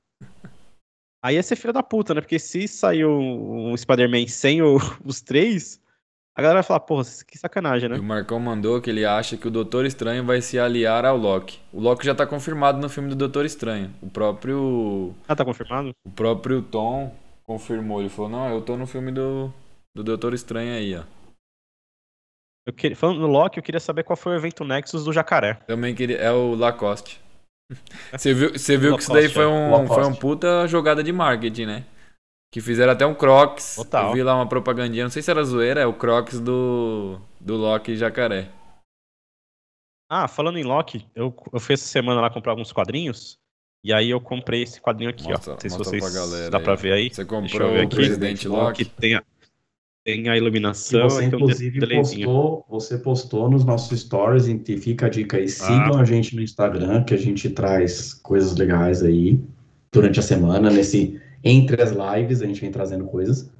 Aí 1.22 1.34
ia 1.34 1.42
ser 1.42 1.56
filha 1.56 1.72
da 1.74 1.82
puta, 1.82 2.14
né? 2.14 2.22
Porque 2.22 2.38
se 2.38 2.66
saiu 2.66 3.10
um 3.10 3.76
Spider-Man 3.76 4.26
sem 4.26 4.62
o- 4.62 4.78
os 5.04 5.20
três, 5.20 5.78
a 6.40 6.42
galera 6.42 6.60
vai 6.60 6.62
falar, 6.66 6.80
porra, 6.80 7.04
que 7.26 7.38
sacanagem, 7.38 7.86
E 7.88 7.92
né? 7.92 7.98
o 7.98 8.02
Marcão 8.02 8.40
mandou 8.40 8.80
que 8.80 8.90
ele 8.90 9.04
acha 9.04 9.36
que 9.36 9.46
o 9.46 9.50
Doutor 9.50 9.84
Estranho 9.84 10.24
vai 10.24 10.40
se 10.40 10.58
aliar 10.58 11.04
ao 11.04 11.16
Loki. 11.16 11.60
O 11.72 11.80
Loki 11.80 12.04
já 12.04 12.14
tá 12.14 12.26
confirmado 12.26 12.78
no 12.80 12.88
filme 12.88 13.08
do 13.10 13.14
Doutor 13.16 13.44
Estranho. 13.44 13.90
O 14.02 14.08
próprio 14.08 15.14
Ah, 15.28 15.36
tá 15.36 15.44
confirmado? 15.44 15.90
o 16.04 16.10
próprio 16.10 16.62
Tom 16.62 17.14
confirmou. 17.44 18.00
Ele 18.00 18.08
falou: 18.08 18.30
"Não, 18.30 18.48
eu 18.54 18.60
tô 18.62 18.76
no 18.76 18.86
filme 18.86 19.12
do 19.12 19.52
do 19.94 20.02
Doutor 20.04 20.34
Estranho 20.34 20.72
aí, 20.74 20.96
ó". 20.96 21.02
Eu 22.66 22.72
queria, 22.72 22.96
falando 22.96 23.20
no 23.20 23.26
Loki, 23.26 23.58
eu 23.58 23.62
queria 23.62 23.80
saber 23.80 24.04
qual 24.04 24.16
foi 24.16 24.32
o 24.32 24.36
evento 24.36 24.64
Nexus 24.64 25.04
do 25.04 25.12
Jacaré. 25.12 25.54
Também 25.66 25.94
queria 25.94 26.16
é 26.18 26.30
o 26.30 26.54
Lacoste. 26.54 27.20
Você 28.12 28.34
viu, 28.34 28.52
você 28.52 28.76
viu 28.76 28.96
que 28.96 29.02
isso 29.02 29.12
daí 29.12 29.28
foi 29.28 29.44
é. 29.44 29.46
um 29.46 29.70
Lacoste. 29.70 29.94
foi 29.94 30.04
um 30.04 30.14
puta 30.14 30.66
jogada 30.66 31.02
de 31.04 31.12
marketing, 31.12 31.66
né? 31.66 31.84
Que 32.52 32.60
fizeram 32.60 32.92
até 32.92 33.06
um 33.06 33.14
Crocs. 33.14 33.76
Total. 33.76 34.08
Eu 34.08 34.14
vi 34.14 34.22
lá 34.22 34.34
uma 34.34 34.48
propagandinha, 34.48 35.04
não 35.04 35.10
sei 35.10 35.22
se 35.22 35.30
era 35.30 35.42
zoeira, 35.44 35.80
é 35.80 35.86
o 35.86 35.94
Crocs 35.94 36.40
do 36.40 37.18
do 37.40 37.56
Loki 37.56 37.96
Jacaré. 37.96 38.48
Ah, 40.10 40.26
falando 40.26 40.58
em 40.58 40.64
Loki, 40.64 41.06
eu, 41.14 41.34
eu 41.52 41.60
fui 41.60 41.74
essa 41.74 41.86
semana 41.86 42.20
lá 42.20 42.28
comprar 42.30 42.52
alguns 42.52 42.72
quadrinhos. 42.72 43.38
E 43.82 43.92
aí 43.94 44.10
eu 44.10 44.20
comprei 44.20 44.62
esse 44.62 44.80
quadrinho 44.80 45.08
aqui, 45.10 45.24
Mostra- 45.28 45.52
ó. 45.52 45.54
Não 45.54 45.60
sei 45.60 45.70
se 45.70 45.78
vocês. 45.78 46.02
pra 46.04 46.12
galera 46.12 46.50
dá 46.50 46.58
aí. 46.58 46.64
pra 46.64 46.74
ver 46.74 46.92
aí. 46.92 47.02
Você 47.10 47.22
Deixa 47.22 47.22
eu 47.22 47.26
comprou 47.42 47.70
ver 47.72 47.78
o 47.78 47.82
aqui. 47.86 47.96
Presidente 47.96 48.48
Loki? 48.48 48.84
Que 48.84 48.90
tem 48.90 49.14
a, 49.14 49.22
tem 50.04 50.28
a 50.28 50.36
iluminação 50.36 51.08
você, 51.08 51.24
e 51.24 51.30
tem 51.30 51.36
um 51.36 51.38
de- 51.38 51.44
inclusive, 51.44 51.78
delayzinho. 51.80 52.26
postou, 52.26 52.66
você 52.68 52.98
postou 52.98 53.48
nos 53.48 53.64
nossos 53.64 53.98
stories, 54.00 54.48
e 54.48 54.76
fica 54.76 55.06
a 55.06 55.08
dica 55.08 55.36
aí, 55.38 55.48
sigam 55.48 55.96
Ah. 55.96 56.00
a 56.00 56.04
gente 56.04 56.34
no 56.36 56.42
Instagram, 56.42 57.04
que 57.04 57.14
a 57.14 57.16
gente 57.16 57.48
traz 57.48 58.12
coisas 58.12 58.54
legais 58.56 59.02
aí 59.02 59.40
durante 59.92 60.18
a 60.18 60.22
semana, 60.22 60.68
nesse 60.70 61.18
entre 61.42 61.80
as 61.82 61.90
lives, 61.90 62.42
a 62.42 62.46
gente 62.46 62.60
vem 62.60 62.70
trazendo 62.70 63.04
coisas. 63.06 63.50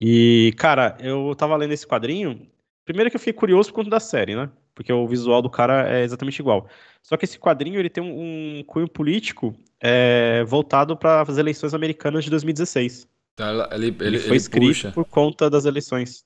E, 0.00 0.52
cara, 0.56 0.96
eu 1.00 1.34
tava 1.36 1.56
lendo 1.56 1.72
esse 1.72 1.86
quadrinho. 1.86 2.46
Primeiro 2.84 3.08
que 3.10 3.16
eu 3.16 3.20
fiquei 3.20 3.32
curioso 3.32 3.70
por 3.70 3.76
conta 3.76 3.90
da 3.90 4.00
série, 4.00 4.34
né? 4.34 4.50
Porque 4.74 4.92
o 4.92 5.06
visual 5.06 5.40
do 5.40 5.50
cara 5.50 5.88
é 5.88 6.02
exatamente 6.02 6.40
igual. 6.40 6.68
Só 7.02 7.16
que 7.16 7.24
esse 7.24 7.38
quadrinho 7.38 7.78
ele 7.78 7.90
tem 7.90 8.02
um, 8.02 8.58
um 8.58 8.64
cunho 8.64 8.88
político 8.88 9.54
é, 9.80 10.42
voltado 10.44 10.96
para 10.96 11.22
as 11.22 11.38
eleições 11.38 11.74
americanas 11.74 12.24
de 12.24 12.30
2016. 12.30 13.06
Então, 13.34 13.48
ele, 13.70 13.86
ele, 13.86 13.86
Ele, 13.86 14.16
ele, 14.16 14.18
foi 14.18 14.36
escrito 14.36 14.66
puxa. 14.68 14.92
por 14.92 15.04
conta 15.04 15.48
das 15.48 15.64
eleições. 15.64 16.24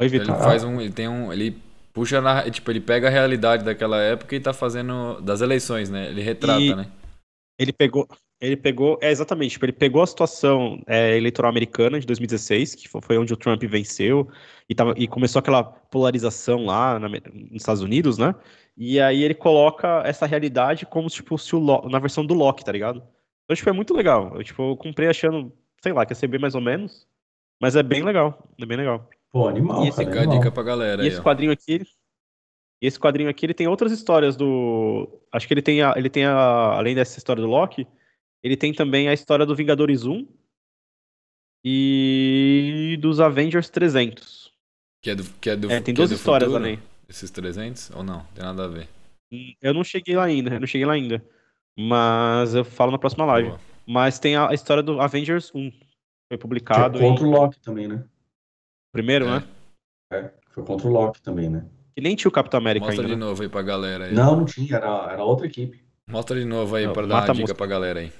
Oi, 0.00 0.06
Ele 0.06 0.18
Vitor. 0.18 0.36
faz 0.36 0.64
um. 0.64 0.80
Ele 0.80 0.92
tem 0.92 1.06
um. 1.08 1.32
Ele 1.32 1.56
puxa 1.92 2.20
na. 2.20 2.50
Tipo, 2.50 2.70
ele 2.72 2.80
pega 2.80 3.06
a 3.06 3.10
realidade 3.10 3.64
daquela 3.64 4.00
época 4.00 4.34
e 4.34 4.40
tá 4.40 4.52
fazendo. 4.52 5.20
Das 5.20 5.40
eleições, 5.40 5.88
né? 5.90 6.08
Ele 6.08 6.22
retrata, 6.22 6.60
E- 6.60 6.74
né? 6.74 6.90
Ele 7.58 7.72
pegou, 7.74 8.08
ele 8.40 8.56
pegou, 8.56 8.98
é 9.02 9.10
exatamente, 9.10 9.52
tipo, 9.52 9.64
ele 9.66 9.72
pegou 9.72 10.02
a 10.02 10.06
situação 10.06 10.82
é, 10.86 11.16
eleitoral 11.16 11.50
americana 11.50 12.00
de 12.00 12.06
2016, 12.06 12.74
que 12.74 12.88
fo- 12.88 13.00
foi 13.00 13.18
onde 13.18 13.32
o 13.32 13.36
Trump 13.36 13.62
venceu 13.64 14.28
e, 14.68 14.74
tava, 14.74 14.94
e 14.96 15.06
começou 15.06 15.40
aquela 15.40 15.62
polarização 15.62 16.64
lá 16.64 16.98
na 16.98 17.08
nos 17.08 17.20
Estados 17.52 17.82
Unidos, 17.82 18.16
né? 18.18 18.34
E 18.76 18.98
aí 19.00 19.22
ele 19.22 19.34
coloca 19.34 20.02
essa 20.06 20.24
realidade 20.26 20.86
como 20.86 21.08
tipo 21.08 21.36
se 21.36 21.54
o 21.54 21.58
Lo- 21.58 21.88
na 21.90 21.98
versão 21.98 22.24
do 22.24 22.32
Loki, 22.34 22.64
tá 22.64 22.72
ligado? 22.72 23.02
Então, 23.44 23.54
tipo, 23.56 23.68
é 23.68 23.72
muito 23.72 23.92
legal. 23.94 24.32
Eu, 24.36 24.42
tipo, 24.44 24.62
eu 24.72 24.76
comprei 24.76 25.08
achando, 25.08 25.52
sei 25.82 25.92
lá, 25.92 26.06
que 26.06 26.12
ia 26.12 26.16
ser 26.16 26.28
bem 26.28 26.40
mais 26.40 26.54
ou 26.54 26.60
menos, 26.62 27.06
mas 27.60 27.76
é 27.76 27.82
bem 27.82 28.02
legal, 28.02 28.48
é 28.58 28.64
bem 28.64 28.78
legal. 28.78 29.08
Pô, 29.32 29.48
animal, 29.48 29.84
E 29.84 29.88
esse 29.88 29.98
cara, 29.98 30.10
Fica 30.10 30.20
a 30.20 30.22
animal. 30.22 30.38
dica 30.38 30.50
pra 30.52 30.62
galera 30.62 31.02
E 31.02 31.04
aí, 31.06 31.08
esse 31.12 31.20
ó. 31.20 31.22
quadrinho 31.22 31.52
aqui, 31.52 31.82
e 32.82 32.86
esse 32.86 32.98
quadrinho 32.98 33.28
aqui, 33.28 33.44
ele 33.46 33.54
tem 33.54 33.68
outras 33.68 33.92
histórias 33.92 34.36
do. 34.36 35.20
Acho 35.30 35.46
que 35.46 35.52
ele 35.54 35.62
tem, 35.62 35.82
a, 35.82 35.92
ele 35.96 36.08
tem 36.08 36.24
a, 36.24 36.32
além 36.78 36.94
dessa 36.94 37.18
história 37.18 37.42
do 37.42 37.48
Loki, 37.48 37.86
ele 38.42 38.56
tem 38.56 38.72
também 38.72 39.08
a 39.08 39.12
história 39.12 39.44
do 39.46 39.54
Vingadores 39.54 40.04
1 40.04 40.26
e 41.64 42.98
dos 43.00 43.20
Avengers 43.20 43.68
300. 43.68 44.50
Que 45.02 45.10
é 45.10 45.14
do, 45.14 45.24
que 45.24 45.50
é 45.50 45.56
do, 45.56 45.70
É, 45.70 45.80
tem 45.80 45.94
que 45.94 46.00
é 46.00 46.02
duas 46.02 46.10
do 46.10 46.16
histórias 46.16 46.48
futuro? 46.50 46.62
também. 46.64 46.82
Esses 47.08 47.30
300? 47.30 47.90
Ou 47.90 48.02
não? 48.02 48.24
Tem 48.34 48.44
nada 48.44 48.64
a 48.64 48.68
ver. 48.68 48.88
Hum, 49.32 49.52
Eu 49.60 49.74
não 49.74 49.82
cheguei 49.84 50.14
lá 50.16 50.24
ainda, 50.24 50.54
eu 50.54 50.60
não 50.60 50.66
cheguei 50.66 50.86
lá 50.86 50.92
ainda. 50.94 51.24
Mas 51.78 52.54
eu 52.54 52.64
falo 52.64 52.92
na 52.92 52.98
próxima 52.98 53.24
live. 53.26 53.48
Boa. 53.50 53.60
Mas 53.86 54.18
tem 54.18 54.36
a, 54.36 54.52
história 54.52 54.82
do 54.82 55.00
Avengers 55.00 55.50
1. 55.54 55.70
Foi 55.70 55.78
Que 56.28 56.34
é 56.34 56.36
publicado 56.36 56.98
contra 56.98 57.24
em 57.24 57.28
o 57.28 57.30
Loki 57.30 57.60
também, 57.60 57.88
né? 57.88 58.04
primeiro, 58.92 59.26
É. 59.26 59.30
né? 59.40 59.44
É, 60.12 60.30
foi 60.50 60.64
contra 60.64 60.86
o 60.86 60.90
Loki 60.90 61.22
também, 61.22 61.48
né? 61.48 61.66
E 61.96 62.00
nem 62.00 62.14
tinha 62.16 62.28
o 62.28 62.32
Capitão 62.32 62.58
América 62.58 62.86
Mostra 62.86 63.02
ainda. 63.04 63.14
de 63.14 63.20
né? 63.20 63.26
novo 63.26 63.42
aí 63.42 63.48
pra 63.48 63.62
galera 63.62 64.04
aí. 64.06 64.14
Não, 64.14 64.36
não 64.36 64.44
tinha, 64.44 64.76
era, 64.76 65.12
era 65.12 65.24
outra 65.24 65.46
equipe. 65.46 65.82
Mostra 66.06 66.38
de 66.38 66.44
novo 66.44 66.74
aí 66.76 66.86
Não, 66.86 66.92
pra 66.92 67.02
dar 67.06 67.14
uma 67.14 67.18
a 67.18 67.26
dica 67.26 67.40
mosca. 67.40 67.54
pra 67.54 67.66
galera 67.66 68.00
aí. 68.00 68.12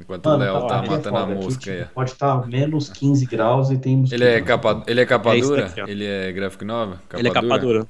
Enquanto 0.00 0.26
Mano, 0.26 0.36
o 0.36 0.46
Léo 0.46 0.68
tá 0.68 0.78
aqui 0.78 0.86
é 0.86 0.90
matando 0.90 1.16
a 1.16 1.20
foda, 1.20 1.32
aqui, 1.34 1.44
mosca 1.44 1.70
aí. 1.72 1.84
Pode 1.86 2.10
estar 2.12 2.46
menos 2.46 2.88
15 2.88 3.26
graus 3.26 3.70
e 3.70 3.78
tem 3.78 3.92
Ele 3.94 4.00
mosquito. 4.02 4.22
é 4.22 4.40
capa, 4.42 4.84
ele 4.86 5.00
é 5.00 5.06
capa 5.06 5.36
É 5.36 5.40
dura? 5.40 5.62
daqui, 5.66 5.80
ó. 5.80 5.86
ele 5.88 6.04
é 6.06 6.32
graphic 6.32 6.64
novel? 6.64 6.98
Capa 7.08 7.18
Ele 7.18 7.28
é 7.28 7.32
capa 7.32 7.58
dura. 7.58 7.88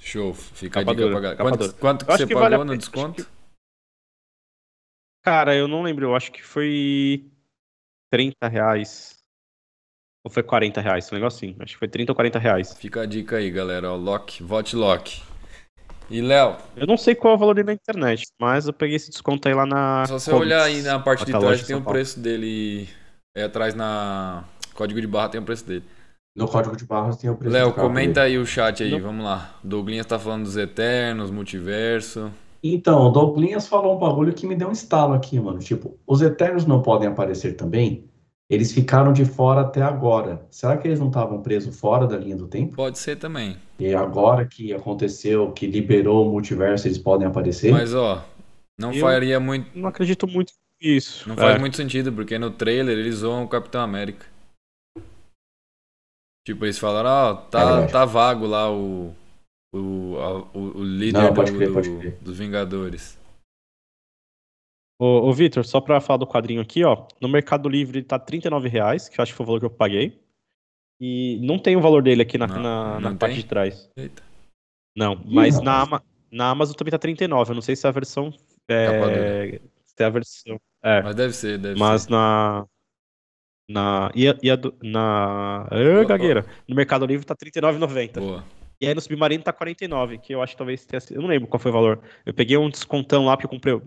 Show, 0.00 0.34
fica 0.34 0.80
Capa 0.80 0.90
a 0.90 0.94
dica 0.94 1.08
dura, 1.08 1.20
pra 1.20 1.36
Quanto, 1.36 1.74
quanto 1.76 2.04
que 2.06 2.12
você 2.12 2.26
que 2.26 2.34
pagou 2.34 2.42
vale 2.42 2.54
a 2.56 2.58
no 2.58 2.64
pena, 2.64 2.76
desconto? 2.76 3.26
Cara, 5.22 5.54
eu 5.56 5.66
não 5.68 5.82
lembro, 5.82 6.04
eu 6.06 6.14
acho 6.16 6.30
que 6.32 6.42
foi 6.42 7.24
30 8.10 8.48
reais. 8.48 9.14
Ou 10.24 10.30
foi 10.30 10.42
40 10.42 10.80
reais, 10.80 11.10
um 11.12 11.14
negocinho. 11.14 11.56
Acho 11.60 11.74
que 11.74 11.78
foi 11.78 11.88
30 11.88 12.12
ou 12.12 12.16
40 12.16 12.38
reais. 12.38 12.74
Fica 12.76 13.02
a 13.02 13.06
dica 13.06 13.36
aí, 13.36 13.50
galera. 13.50 13.92
Ó, 13.92 13.96
Lock, 13.96 14.42
vote 14.42 14.74
Lock. 14.74 15.22
E 16.14 16.20
Léo, 16.20 16.56
Eu 16.76 16.86
não 16.86 16.96
sei 16.96 17.12
qual 17.14 17.34
é 17.34 17.36
o 17.36 17.38
valor 17.40 17.54
dele 17.54 17.66
na 17.66 17.72
internet, 17.72 18.24
mas 18.40 18.68
eu 18.68 18.72
peguei 18.72 18.94
esse 18.94 19.10
desconto 19.10 19.48
aí 19.48 19.54
lá 19.54 19.66
na. 19.66 20.04
se 20.06 20.12
você 20.12 20.30
Comics, 20.30 20.46
olhar 20.46 20.62
aí 20.62 20.80
na 20.82 20.98
parte 21.00 21.24
de 21.24 21.32
trás, 21.32 21.66
tem 21.66 21.74
o 21.74 21.80
Paulo. 21.80 21.92
preço 21.98 22.20
dele. 22.20 22.88
É 23.36 23.42
atrás 23.44 23.74
na 23.74 24.44
código 24.74 25.00
de 25.00 25.06
barra 25.08 25.30
tem 25.30 25.40
o 25.40 25.44
preço 25.44 25.66
dele. 25.66 25.82
No 26.36 26.46
código 26.46 26.76
de 26.76 26.84
barras 26.84 27.16
tem 27.16 27.28
o 27.30 27.34
preço 27.36 27.52
Léo, 27.52 27.72
comenta 27.72 28.22
dele. 28.22 28.36
aí 28.36 28.38
o 28.38 28.46
chat 28.46 28.82
aí, 28.82 28.90
Não. 28.92 29.00
vamos 29.00 29.24
lá. 29.24 29.54
Douglinhas 29.64 30.06
tá 30.06 30.16
falando 30.18 30.44
dos 30.44 30.56
Eternos, 30.56 31.30
Multiverso. 31.32 32.30
Então, 32.62 33.06
o 33.06 33.10
Douglinhas 33.10 33.66
falou 33.66 33.96
um 33.96 33.98
bagulho 33.98 34.32
que 34.32 34.46
me 34.46 34.54
deu 34.54 34.68
um 34.68 34.72
estalo 34.72 35.14
aqui, 35.14 35.38
mano. 35.38 35.58
Tipo, 35.58 35.96
os 36.06 36.22
Eternos 36.22 36.64
não 36.64 36.80
podem 36.80 37.08
aparecer 37.08 37.54
também? 37.56 38.04
Eles 38.54 38.72
ficaram 38.72 39.12
de 39.12 39.24
fora 39.24 39.62
até 39.62 39.82
agora. 39.82 40.46
Será 40.50 40.76
que 40.76 40.86
eles 40.88 41.00
não 41.00 41.08
estavam 41.08 41.42
presos 41.42 41.78
fora 41.78 42.06
da 42.06 42.16
linha 42.16 42.36
do 42.36 42.46
tempo? 42.46 42.74
Pode 42.76 42.98
ser 42.98 43.16
também. 43.16 43.56
E 43.78 43.94
agora 43.94 44.46
que 44.46 44.72
aconteceu, 44.72 45.50
que 45.52 45.66
liberou 45.66 46.26
o 46.26 46.30
multiverso, 46.30 46.86
eles 46.86 46.98
podem 46.98 47.26
aparecer? 47.26 47.72
Mas 47.72 47.92
ó, 47.94 48.24
não 48.78 48.92
Eu- 48.92 49.00
faria 49.00 49.38
muito. 49.40 49.76
Não 49.78 49.88
acredito 49.88 50.26
muito 50.26 50.52
nisso. 50.80 51.28
Não 51.28 51.36
faz 51.36 51.56
É. 51.56 51.58
muito 51.58 51.76
sentido, 51.76 52.12
porque 52.12 52.38
no 52.38 52.50
trailer 52.50 52.96
eles 52.98 53.16
zoam 53.16 53.44
o 53.44 53.48
Capitão 53.48 53.80
América. 53.82 54.26
Tipo, 56.46 56.66
eles 56.66 56.78
falaram, 56.78 57.08
ó, 57.10 57.32
É 57.32 57.50
tá, 57.50 57.64
verdade. 57.64 57.92
tá 57.92 58.04
vago 58.04 58.46
lá 58.46 58.70
o. 58.70 59.14
O, 59.74 60.16
a- 60.20 60.38
o, 60.56 60.78
o 60.78 60.84
líder 60.84 61.20
Não, 61.20 61.34
pode 61.34 61.50
do- 61.50 61.56
crer, 61.56 61.68
do- 61.68 61.74
pode 61.74 61.90
crer. 61.96 62.18
dos 62.20 62.38
Vingadores. 62.38 63.18
Ô, 65.04 65.28
ô 65.28 65.32
Vitor, 65.34 65.64
só 65.66 65.80
pra 65.80 66.00
falar 66.00 66.16
do 66.18 66.26
quadrinho 66.26 66.62
aqui, 66.62 66.82
ó. 66.82 67.06
No 67.20 67.28
Mercado 67.28 67.68
Livre 67.68 67.98
ele 67.98 68.06
tá 68.06 68.18
39 68.18 68.68
reais, 68.68 69.08
que 69.08 69.20
eu 69.20 69.22
acho 69.22 69.32
que 69.32 69.36
foi 69.36 69.44
o 69.44 69.46
valor 69.46 69.60
que 69.60 69.66
eu 69.66 69.70
paguei. 69.70 70.18
E 71.00 71.38
não 71.42 71.58
tem 71.58 71.76
o 71.76 71.80
valor 71.80 72.02
dele 72.02 72.22
aqui 72.22 72.38
na, 72.38 72.46
Não, 72.46 72.62
na, 72.62 73.00
na 73.00 73.10
não 73.10 73.16
parte 73.18 73.34
tem? 73.34 73.42
de 73.42 73.48
trás. 73.48 73.90
Eita. 73.96 74.22
Não, 74.96 75.20
mas 75.26 75.60
na, 75.60 75.82
Ama- 75.82 76.02
na 76.30 76.48
Amazon 76.50 76.74
também 76.76 76.90
tá 76.92 76.98
39. 76.98 77.50
Eu 77.50 77.54
não 77.56 77.60
sei 77.62 77.76
se 77.76 77.84
é 77.84 77.88
a 77.88 77.92
versão. 77.92 78.32
É, 78.68 79.60
se 79.86 80.02
é 80.02 80.04
a 80.04 80.08
versão. 80.10 80.58
É, 80.82 81.02
Mas 81.02 81.14
deve 81.14 81.32
ser, 81.34 81.58
deve 81.58 81.78
mas 81.78 82.02
ser. 82.02 82.10
na. 82.10 82.64
Na. 83.68 84.10
E 84.14 84.28
a, 84.28 84.36
e 84.42 84.50
a 84.50 84.56
do- 84.56 84.74
na. 84.82 85.66
Gagueira. 86.06 86.46
No 86.68 86.74
Mercado 86.76 87.04
Livre 87.06 87.26
tá 87.26 87.34
R$ 87.34 87.50
39,90. 87.50 88.20
Boa. 88.20 88.44
E 88.80 88.86
aí 88.86 88.94
no 88.94 89.00
Submarino 89.00 89.42
tá 89.42 89.52
49, 89.52 90.18
que 90.18 90.34
eu 90.34 90.42
acho 90.42 90.52
que 90.52 90.58
talvez 90.58 90.84
tenha 90.86 91.00
sido. 91.00 91.16
Eu 91.16 91.22
não 91.22 91.28
lembro 91.28 91.48
qual 91.48 91.60
foi 91.60 91.70
o 91.70 91.74
valor. 91.74 92.00
Eu 92.24 92.34
peguei 92.34 92.56
um 92.56 92.68
descontão 92.70 93.24
lá 93.26 93.36
porque 93.36 93.46
eu 93.46 93.50
comprei. 93.50 93.80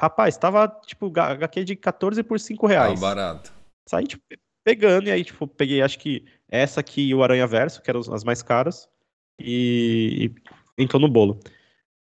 Rapaz, 0.00 0.36
tava 0.36 0.68
tipo 0.86 1.06
HQ 1.14 1.64
de 1.64 1.76
14 1.76 2.22
por 2.22 2.38
5 2.38 2.66
Ah, 2.66 2.70
reais. 2.70 3.00
barato. 3.00 3.52
Saí, 3.88 4.06
tipo, 4.06 4.22
pegando, 4.64 5.08
e 5.08 5.10
aí, 5.10 5.24
tipo, 5.24 5.46
peguei, 5.46 5.82
acho 5.82 5.98
que 5.98 6.24
essa 6.48 6.80
aqui 6.80 7.08
e 7.08 7.14
o 7.14 7.22
Aranha 7.22 7.46
Verso, 7.46 7.82
que 7.82 7.90
eram 7.90 8.00
as 8.12 8.22
mais 8.22 8.42
caras, 8.42 8.88
e, 9.40 10.30
e 10.78 10.82
entrou 10.82 11.00
no 11.00 11.08
bolo. 11.08 11.40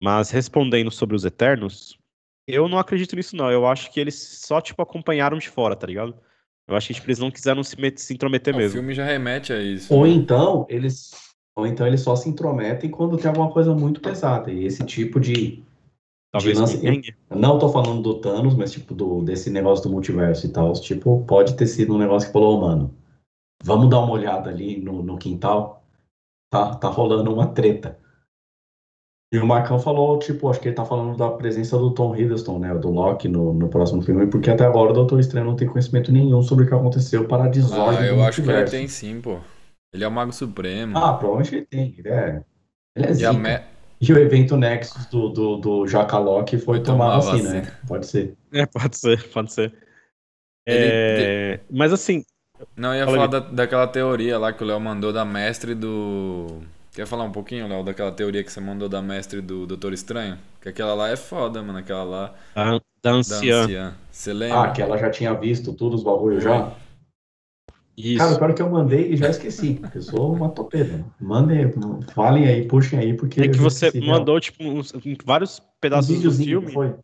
Mas 0.03 0.31
respondendo 0.31 0.91
sobre 0.91 1.15
os 1.15 1.25
Eternos, 1.25 1.99
eu 2.47 2.69
não 2.69 2.79
acredito 2.79 3.15
nisso, 3.15 3.37
não. 3.37 3.51
Eu 3.51 3.67
acho 3.67 3.93
que 3.93 4.01
eles 4.01 4.15
só, 4.17 4.61
tipo, 4.61 4.81
acompanharam 4.81 5.39
de 5.39 5.49
fora, 5.49 5.77
tá 5.77 5.87
ligado? 5.87 6.17
Eu 6.67 6.77
acho 6.77 6.89
que 6.89 6.95
tipo, 6.95 7.07
eles 7.07 7.19
não 7.19 7.31
quiseram 7.31 7.63
se, 7.63 7.81
met- 7.81 8.01
se 8.01 8.13
intrometer 8.15 8.55
O 8.55 8.59
mesmo. 8.59 8.75
filme 8.79 8.95
já 8.95 9.05
remete 9.05 9.53
a 9.53 9.61
isso. 9.61 9.93
Ou 9.93 10.07
então, 10.07 10.67
eles, 10.69 11.11
ou 11.57 11.67
então 11.67 11.87
eles 11.87 12.01
só 12.01 12.15
se 12.17 12.29
intrometem 12.29 12.91
quando 12.91 13.17
tem 13.17 13.29
alguma 13.29 13.51
coisa 13.51 13.75
muito 13.75 14.01
pesada. 14.01 14.51
E 14.51 14.65
esse 14.65 14.85
tipo 14.85 15.19
de. 15.21 15.63
Talvez 16.33 16.57
de 16.57 16.61
lance-. 16.61 17.15
Não 17.31 17.59
tô 17.59 17.69
falando 17.69 18.03
do 18.03 18.21
Thanos, 18.21 18.55
mas 18.55 18.73
tipo 18.73 18.95
do, 18.95 19.23
desse 19.23 19.51
negócio 19.51 19.85
do 19.85 19.91
multiverso 19.91 20.47
e 20.47 20.51
tal. 20.51 20.73
Tipo, 20.75 21.25
pode 21.25 21.57
ter 21.57 21.67
sido 21.67 21.95
um 21.95 21.99
negócio 21.99 22.29
que 22.29 22.33
falou, 22.33 22.61
mano, 22.61 22.95
vamos 23.63 23.89
dar 23.89 24.01
uma 24.01 24.13
olhada 24.13 24.51
ali 24.51 24.81
no, 24.81 25.03
no 25.03 25.17
quintal. 25.17 25.83
Tá, 26.51 26.75
tá 26.75 26.89
rolando 26.89 27.33
uma 27.33 27.47
treta. 27.49 27.99
E 29.31 29.39
o 29.39 29.47
Marcão 29.47 29.79
falou, 29.79 30.19
tipo, 30.19 30.49
acho 30.49 30.59
que 30.59 30.69
ele 30.69 30.75
tá 30.75 30.87
falando 30.87 31.15
da 31.15 31.31
presença 31.31 31.77
do 31.77 31.93
Tom 31.93 32.17
Hiddleston, 32.17 32.59
né? 32.59 32.75
Do 32.75 32.89
Loki 32.89 33.29
no, 33.29 33.53
no 33.53 33.69
próximo 33.69 34.01
filme, 34.01 34.27
porque 34.27 34.51
até 34.51 34.65
agora 34.65 34.91
o 34.91 34.95
Doutor 34.95 35.21
Estranho 35.21 35.47
não 35.47 35.57
tem 35.57 35.69
conhecimento 35.69 36.11
nenhum 36.11 36.41
sobre 36.41 36.65
o 36.65 36.69
que 36.69 36.75
aconteceu 36.75 37.29
para 37.29 37.45
a 37.45 37.47
Ah, 37.47 37.51
desordem 37.51 37.99
do 37.99 38.05
eu 38.07 38.23
acho 38.23 38.43
que 38.43 38.51
ele 38.51 38.65
tem 38.65 38.89
sim, 38.89 39.21
pô. 39.21 39.39
Ele 39.93 40.05
é 40.05 40.09
o 40.09 40.11
Mago 40.11 40.33
Supremo. 40.33 40.97
Ah, 40.97 41.13
provavelmente 41.13 41.55
ele 41.55 41.67
tem. 41.67 41.95
Ele 41.99 42.09
é, 42.09 42.43
ele 42.97 43.07
é 43.07 43.09
e 43.09 43.27
a 43.27 43.33
zica. 43.33 43.33
me... 43.35 43.78
E 44.01 44.13
o 44.13 44.19
evento 44.19 44.57
Nexus 44.57 45.07
do, 45.07 45.29
do, 45.29 45.57
do 45.57 45.87
Jacalock 45.87 46.57
foi 46.59 46.77
Foi 46.77 46.83
tomar 46.83 47.15
a 47.15 47.19
vacina, 47.19 47.33
vacina. 47.37 47.61
né? 47.63 47.73
Pode 47.87 48.07
ser. 48.07 48.35
É, 48.53 48.65
pode 48.67 48.97
ser, 48.97 49.29
pode 49.31 49.53
ser. 49.53 49.73
Ele- 50.67 50.87
É, 50.93 51.61
Mas 51.71 51.93
assim, 51.93 52.23
Não, 52.77 52.91
eu 52.95 53.01
ia 53.01 53.05
Fala 53.07 53.17
falar 53.17 53.27
da, 53.27 53.39
daquela 53.41 53.87
teoria 53.89 54.39
lá 54.39 54.53
que 54.53 54.63
o 54.63 54.67
Léo 54.67 54.81
mandou 54.81 55.13
da 55.13 55.25
mestre 55.25 55.75
do. 55.75 56.61
Quer 56.93 57.07
falar 57.07 57.25
um 57.25 57.33
pouquinho, 57.33 57.69
Léo, 57.69 57.85
daquela 57.85 58.11
teoria 58.13 58.43
que 58.43 58.53
você 58.53 58.61
mandou 58.61 58.89
da 58.89 59.01
mestre 59.01 59.41
do 59.41 59.67
Doutor 59.67 59.93
Estranho? 59.93 60.37
Que 60.61 60.69
aquela 60.69 60.95
lá 60.95 61.09
é 61.09 61.17
foda, 61.17 61.63
mano. 61.63 61.79
Aquela 61.79 62.03
lá 62.05 62.35
da 62.55 62.81
da 63.03 63.11
anciã. 63.13 63.63
anciã. 63.65 63.95
Você 64.11 64.31
Ah, 64.31 64.35
lembra? 64.35 64.73
que 64.73 64.83
ela 64.83 64.97
já 64.99 65.09
tinha 65.11 65.33
visto 65.35 65.73
todos 65.73 66.01
os 66.01 66.05
bagulhos 66.05 66.43
já? 66.43 66.73
Isso. 67.99 68.19
Cara, 68.19 68.33
o 68.33 68.39
pior 68.39 68.51
é 68.51 68.53
que 68.55 68.63
eu 68.63 68.71
mandei 68.71 69.13
e 69.13 69.17
já 69.17 69.29
esqueci. 69.29 69.81
Eu 69.93 70.01
sou 70.01 70.33
uma 70.33 70.49
topeira. 70.51 71.05
Mandem, 71.21 71.73
falem 72.15 72.47
aí, 72.47 72.65
puxem 72.69 72.97
aí, 72.97 73.17
porque. 73.17 73.41
É 73.41 73.49
que 73.49 73.59
você 73.59 73.87
esqueci, 73.87 74.07
mandou, 74.07 74.39
tipo, 74.39 74.63
uns- 74.63 74.95
em 75.05 75.17
vários 75.25 75.59
Um 75.59 75.63
pedaços 75.81 76.07
do 76.09 76.15
videozinho, 76.15 76.61
filme. 76.61 76.73
foi? 76.73 76.95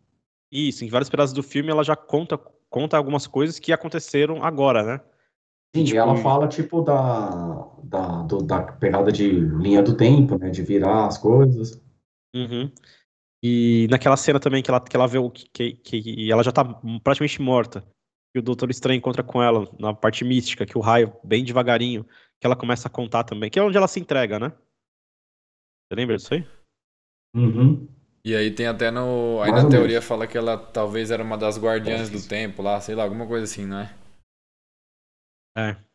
Isso, 0.52 0.84
em 0.84 0.88
vários 0.88 1.10
pedaços 1.10 1.32
do 1.34 1.42
filme 1.42 1.68
ela 1.68 1.82
já 1.82 1.96
conta, 1.96 2.38
conta 2.70 2.96
algumas 2.96 3.26
coisas 3.26 3.58
que 3.58 3.72
aconteceram 3.72 4.44
agora, 4.44 4.84
né? 4.84 5.00
Sim, 5.74 5.82
Tipo- 5.82 5.98
ela 5.98 6.14
fala, 6.14 6.46
tipo, 6.46 6.80
da, 6.82 7.68
da, 7.82 8.22
do- 8.22 8.44
da 8.44 8.62
pegada 8.62 9.10
de 9.10 9.28
linha 9.28 9.82
do 9.82 9.96
tempo, 9.96 10.38
né? 10.38 10.48
De 10.48 10.62
virar 10.62 11.06
as 11.06 11.18
coisas. 11.18 11.82
Uhum. 12.36 12.70
E 13.42 13.88
naquela 13.90 14.16
cena 14.16 14.38
também 14.38 14.62
que 14.62 14.70
ela, 14.70 14.80
que 14.80 14.94
ela 14.96 15.08
vê 15.08 15.18
o 15.18 15.28
que, 15.28 15.48
que, 15.48 15.72
que 15.72 16.30
ela 16.30 16.44
já 16.44 16.52
tá 16.52 16.64
praticamente 17.02 17.42
morta. 17.42 17.84
E 18.34 18.38
o 18.38 18.42
Doutor 18.42 18.70
Estranho 18.70 18.98
encontra 18.98 19.22
com 19.22 19.42
ela 19.42 19.68
na 19.78 19.94
parte 19.94 20.24
mística, 20.24 20.66
que 20.66 20.76
o 20.76 20.80
raio, 20.80 21.14
bem 21.22 21.44
devagarinho, 21.44 22.04
que 22.40 22.46
ela 22.46 22.56
começa 22.56 22.88
a 22.88 22.90
contar 22.90 23.24
também, 23.24 23.48
que 23.48 23.58
é 23.58 23.62
onde 23.62 23.76
ela 23.76 23.86
se 23.86 24.00
entrega, 24.00 24.38
né? 24.38 24.52
Você 25.86 25.94
lembra 25.94 26.16
disso 26.16 26.34
aí? 26.34 26.46
Uhum. 27.36 27.86
E 28.24 28.34
aí 28.34 28.50
tem 28.50 28.66
até 28.66 28.90
no. 28.90 29.40
Aí 29.42 29.52
na 29.52 29.68
teoria 29.68 30.00
fala 30.00 30.26
que 30.26 30.36
ela 30.36 30.56
talvez 30.56 31.10
era 31.10 31.22
uma 31.22 31.36
das 31.36 31.58
guardiãs 31.58 32.08
do 32.08 32.26
tempo 32.26 32.62
lá, 32.62 32.80
sei 32.80 32.94
lá, 32.94 33.04
alguma 33.04 33.26
coisa 33.26 33.44
assim, 33.44 33.66
não 33.66 33.80
é? 33.80 33.94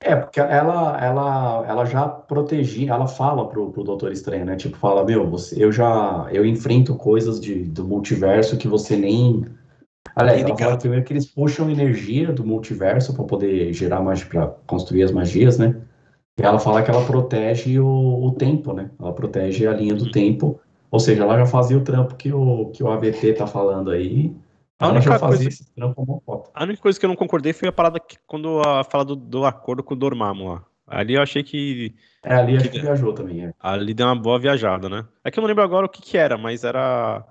É, 0.02 0.16
porque 0.16 0.40
ela, 0.40 0.98
ela, 1.04 1.66
ela 1.68 1.86
já 1.86 2.08
protegia, 2.08 2.94
ela 2.94 3.08
fala 3.08 3.50
pro, 3.50 3.72
pro 3.72 3.84
Doutor 3.84 4.12
Estranho, 4.12 4.46
né? 4.46 4.56
Tipo, 4.56 4.78
fala, 4.78 5.04
meu, 5.04 5.30
você, 5.30 5.62
eu 5.62 5.70
já, 5.70 6.30
eu 6.32 6.46
enfrento 6.46 6.96
coisas 6.96 7.42
de, 7.42 7.66
do 7.66 7.84
multiverso 7.86 8.58
que 8.58 8.70
você 8.70 8.96
nem... 8.96 9.46
Aliás, 10.16 10.44
Nem 10.44 10.50
ela 10.52 10.58
fala 10.58 10.78
primeiro 10.78 11.06
que 11.06 11.14
eles 11.14 11.26
puxam 11.26 11.70
energia 11.70 12.32
do 12.34 12.46
multiverso 12.46 13.14
para 13.14 13.24
poder 13.26 13.72
gerar 13.74 14.02
magia, 14.02 14.26
para 14.28 14.48
construir 14.68 15.04
as 15.04 15.12
magias, 15.12 15.58
né? 15.58 15.76
E 16.40 16.44
ela 16.44 16.60
fala 16.60 16.82
que 16.84 16.90
ela 16.90 17.06
protege 17.06 17.80
o, 17.80 18.26
o 18.26 18.32
tempo, 18.32 18.74
né? 18.74 18.90
Ela 19.00 19.14
protege 19.14 19.68
a 19.68 19.74
linha 19.74 19.94
do 19.96 20.06
Uhum. 20.06 20.12
tempo, 20.12 20.60
ou 20.90 21.00
seja, 21.00 21.24
ela 21.24 21.38
já 21.38 21.46
fazia 21.46 21.78
o 21.78 21.84
trampo 21.84 22.16
que 22.16 22.32
o, 22.32 22.68
que 22.68 22.82
o 22.84 22.90
AVT 22.90 23.34
tá 23.34 23.46
falando 23.46 23.92
aí, 23.92 24.34
A 24.80 24.86
ela 24.86 24.94
única 24.96 25.12
já 25.12 25.20
fazia 25.20 25.38
coisa- 25.38 25.50
esse 25.50 25.74
trampo 25.76 25.96
como 25.96 26.22
foto. 26.26 26.50
A 26.54 26.64
única 26.64 26.82
coisa 26.82 26.98
que 27.00 27.06
eu 27.06 27.10
não 27.10 27.16
concordei 27.16 27.52
foi 27.54 27.68
a 27.68 27.72
parada 27.74 28.00
que, 28.00 28.18
quando 28.26 28.62
a 28.66 28.84
fala 28.86 29.04
do, 29.06 29.16
do 29.16 29.46
acordo 29.46 29.84
com 29.84 29.94
o 29.94 29.98
Dormammu 29.98 30.54
lá. 30.54 30.64
Ali 30.88 31.14
eu 31.16 31.22
achei 31.22 31.44
que 31.44 31.94
É, 32.24 32.34
ali 32.36 32.56
acho 32.56 32.66
Que- 32.66 32.72
que 32.78 32.82
viajou 32.82 33.14
também, 33.14 33.46
é. 33.46 33.54
ali 33.60 33.94
deu 33.94 34.08
uma 34.08 34.16
boa 34.16 34.40
viajada, 34.40 34.90
né? 34.90 35.06
É 35.24 35.30
que 35.30 35.38
eu 35.38 35.42
não 35.42 35.48
lembro 35.48 35.64
agora 35.64 35.86
o 35.86 35.90
que 35.90 36.02
que 36.02 36.18
era, 36.18 36.38
mas 36.38 36.64
era... 36.64 37.24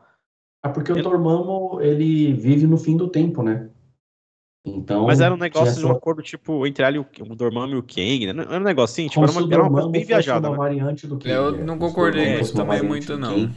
É 0.64 0.68
porque 0.68 0.92
o 0.92 0.96
Ele- 0.96 1.02
Dormammu, 1.02 1.80
ele 1.80 2.32
vive 2.32 2.66
no 2.66 2.76
fim 2.76 2.96
do 2.96 3.08
tempo, 3.08 3.42
né? 3.42 3.70
Então, 4.66 5.06
Mas 5.06 5.20
era 5.20 5.32
um 5.32 5.38
negócio 5.38 5.78
de 5.78 5.86
um 5.86 5.92
acordo, 5.92 6.20
tipo, 6.20 6.66
entre 6.66 6.84
ali 6.84 6.98
o, 6.98 7.06
o 7.20 7.34
Dormammu 7.34 7.74
e 7.74 7.78
o 7.78 7.82
Kang, 7.82 8.32
né? 8.32 8.42
Era 8.42 8.60
um 8.60 8.64
negocinho, 8.64 9.08
tipo, 9.08 9.22
era 9.22 9.32
uma, 9.32 9.40
o 9.40 9.52
era 9.52 9.62
uma 9.62 9.70
coisa 9.70 9.88
bem 9.88 10.04
viajada, 10.04 10.48
uma 10.48 10.56
né? 10.56 10.62
variante 10.62 11.06
do 11.06 11.18
Kang. 11.18 11.30
Eu 11.30 11.54
é. 11.60 11.64
não 11.64 11.76
o 11.76 11.78
concordei 11.78 12.34
com 12.34 12.40
isso 12.40 12.54
também 12.54 12.82
muito, 12.82 13.16
não. 13.16 13.50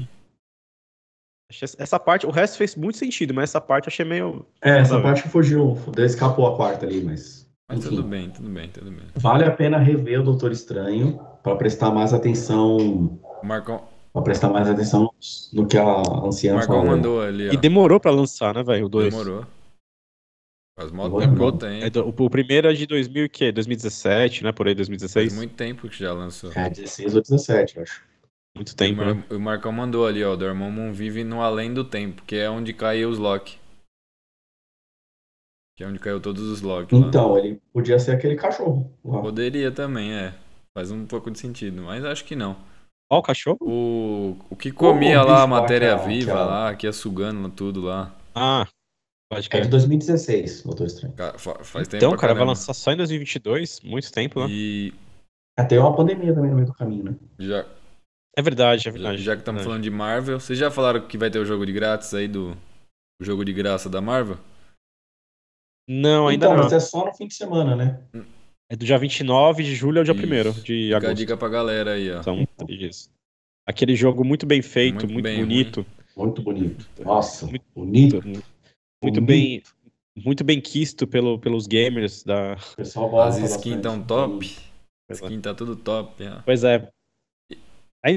Essa 1.78 2.00
parte, 2.00 2.26
o 2.26 2.32
resto 2.32 2.58
fez 2.58 2.78
muito 2.78 2.98
sentido, 2.98 3.34
mas 3.34 3.50
essa 3.50 3.60
parte 3.60 3.88
eu 3.88 3.92
achei 3.92 4.06
meio... 4.06 4.46
É, 4.62 4.80
essa 4.80 4.96
ver. 4.96 5.04
parte 5.04 5.28
fugiu, 5.28 5.78
escapou 5.98 6.48
a 6.48 6.56
quarta 6.56 6.86
ali, 6.86 7.04
mas... 7.04 7.42
Mas 7.68 7.80
enfim. 7.80 7.90
tudo 7.90 8.04
bem, 8.08 8.30
tudo 8.30 8.50
bem, 8.50 8.70
tudo 8.70 8.92
bem. 8.92 9.08
Vale 9.16 9.44
a 9.44 9.52
pena 9.52 9.78
rever 9.78 10.22
o 10.22 10.24
Doutor 10.24 10.52
Estranho 10.52 11.20
para 11.42 11.56
prestar 11.56 11.90
mais 11.90 12.14
atenção 12.14 13.20
O 13.42 13.46
Marcão, 13.46 13.82
Pra 14.14 14.22
prestar 14.22 14.50
mais 14.50 14.70
atenção 14.70 15.10
no 15.54 15.66
que 15.68 15.78
a 15.78 15.86
O 15.86 16.28
anciã 16.28 16.56
Marcão 16.56 16.76
falou. 16.82 16.92
mandou 16.92 17.22
ali, 17.22 17.50
ó. 17.50 17.54
E 17.54 17.58
demorou 17.58 18.00
pra 18.00 18.12
lançar, 18.12 18.54
né, 18.54 18.64
velho? 18.64 18.86
O 18.88 18.90
2. 18.90 19.10
Demorou. 19.14 19.46
Faz 20.78 20.92
mó 20.92 21.10
tempo 21.20 21.52
tem. 21.54 21.84
É 21.84 21.90
do- 21.90 22.08
o, 22.08 22.30
primeiro 22.30 22.68
é 22.70 22.74
de 22.74 22.86
2000 22.88 23.26
e 23.26 23.30
quê? 23.30 23.52
2017, 23.52 24.44
né? 24.44 24.52
Por 24.52 24.68
aí, 24.68 24.76
2016. 24.76 25.28
Faz 25.30 25.38
muito 25.38 25.56
tempo 25.56 25.88
que 25.88 25.98
já 26.00 26.12
lançou. 26.14 26.52
É 26.54 26.70
16 26.70 27.16
ou 27.16 27.22
17, 27.22 27.78
eu 27.78 27.84
acho. 27.84 28.04
Muito 28.56 28.76
tempo, 28.76 29.02
o, 29.02 29.06
né? 29.06 29.14
Mar- 29.14 29.26
o 29.32 29.40
Marcão 29.40 29.72
mandou 29.72 30.06
ali, 30.06 30.24
ó. 30.24 30.36
Dormammu 30.36 30.92
vive 30.94 31.24
no 31.24 31.42
além 31.42 31.74
do 31.74 31.84
tempo, 31.86 32.22
que 32.24 32.36
é 32.36 32.50
onde 32.50 32.74
caiu 32.74 33.10
os 33.10 33.18
Loki. 33.18 33.58
Que 35.78 35.84
é 35.84 35.88
onde 35.88 36.00
caiu 36.00 36.20
todos 36.20 36.42
os 36.44 36.62
Loki 36.62 36.94
lá. 36.96 37.08
Então, 37.08 37.38
ele 37.38 37.62
podia 37.72 37.98
ser 38.00 38.12
aquele 38.12 38.36
cachorro. 38.36 38.92
lá. 39.06 39.22
Poderia 39.22 39.72
também, 39.72 40.14
é. 40.14 40.34
Faz 40.74 40.92
um 40.92 41.06
pouco 41.06 41.30
de 41.32 41.40
sentido, 41.40 41.82
mas 41.84 42.04
acho 42.04 42.26
que 42.26 42.36
não. 42.36 42.58
Ó, 43.12 43.20
o 43.20 43.22
cachorro? 43.22 43.58
O, 43.62 44.38
o 44.50 44.56
que 44.56 44.72
comia 44.72 45.22
o 45.22 45.26
lá 45.28 45.44
a 45.44 45.46
bicho 45.46 45.54
lá 45.54 45.62
matéria 45.62 45.96
que 45.98 46.04
é- 46.04 46.08
viva 46.08 46.32
que 46.32 46.38
é- 46.38 46.42
lá, 46.44 46.76
que 46.76 46.88
ia 46.88 46.94
sugando 46.94 47.50
tudo 47.50 47.82
lá. 47.82 48.16
Ah, 48.34 48.66
pode 49.30 49.48
É 49.48 49.50
crer. 49.50 49.64
de 49.64 49.70
2016, 49.70 50.64
Doutor 50.64 50.88
Estranho. 50.88 51.14
Ca- 51.16 51.38
fa- 51.38 51.62
Faz 51.64 51.88
tempo 51.90 51.98
Então, 52.06 52.18
cara, 52.18 52.34
vai 52.34 52.46
lançar 52.46 52.74
só 52.74 52.90
em 52.92 52.96
2022? 52.98 53.82
Muito 53.82 54.10
tempo, 54.12 54.40
né? 54.40 54.48
E 54.50 54.94
Até 55.60 55.78
uma 55.78 55.94
pandemia 55.94 56.34
também 56.34 56.50
no 56.52 56.56
meio 56.56 56.68
do 56.68 56.74
caminho, 56.74 57.04
né? 57.04 57.16
já, 57.38 57.66
É 58.38 58.42
verdade, 58.42 58.80
é 58.80 58.84
já, 58.86 58.92
verdade. 58.92 59.22
já 59.22 59.34
que 59.36 59.42
estamos 59.42 59.60
verdade. 59.60 59.66
falando 59.66 59.84
de 59.84 59.92
Marvel, 59.92 60.40
vocês 60.40 60.58
já 60.58 60.72
falaram 60.72 61.06
que 61.06 61.18
vai 61.18 61.30
ter 61.30 61.40
o 61.40 61.46
jogo 61.46 61.66
de 61.66 61.74
grátis 61.74 62.14
aí 62.14 62.30
do. 62.30 62.56
O 63.22 63.26
jogo 63.26 63.44
de 63.44 63.52
graça 63.52 63.90
da 63.90 64.00
Marvel? 64.00 64.38
Não, 65.88 66.28
ainda 66.30 66.46
então, 66.46 66.56
não. 66.58 66.64
mas 66.64 66.72
é 66.74 66.80
só 66.80 67.06
no 67.06 67.14
fim 67.14 67.28
de 67.28 67.34
semana, 67.36 67.76
né? 67.76 68.00
É 68.72 68.76
do 68.78 68.86
dia 68.86 68.98
29 68.98 69.64
de 69.64 69.76
julho 69.76 69.98
ao 69.98 70.04
dia 70.06 70.14
Isso. 70.14 70.24
1 70.24 70.62
de 70.64 70.84
Fica 70.86 70.96
a 70.96 70.98
agosto. 70.98 71.14
dica 71.16 71.36
pra 71.36 71.50
galera 71.50 71.92
aí, 71.92 72.10
ó. 72.10 72.24
São 72.24 72.48
três 72.58 72.80
dias. 72.80 73.10
Aquele 73.68 73.98
jogo 73.98 74.24
muito 74.24 74.46
bem 74.46 74.62
feito, 74.62 74.96
Muito 75.06 75.12
muito, 75.14 75.24
bem 75.24 75.40
bonito. 75.42 75.86
Muito 76.16 76.42
bonito. 76.42 76.88
Nossa, 77.04 77.46
Muito- 77.48 77.66
bonito. 77.76 78.24
Muito, 78.26 78.42
bonito. 79.04 79.22
bem 79.22 79.62
muito 80.16 80.44
bem 80.44 80.62
quisto 80.62 81.06
pelo, 81.06 81.38
pelos 81.38 81.68
gamers 81.68 82.24
da. 82.24 82.56
O 82.74 82.76
pessoal 82.78 83.06
As 83.08 83.12
gosta 83.40 83.46
skins 83.46 83.76
bastante. 83.76 83.82
tão 83.82 84.04
top. 84.04 84.58
É. 85.10 85.14
Skin 85.14 85.42
tá 85.42 85.54
tudo 85.54 85.76
top. 85.76 86.24
Pois 86.46 86.64
é. 86.64 86.88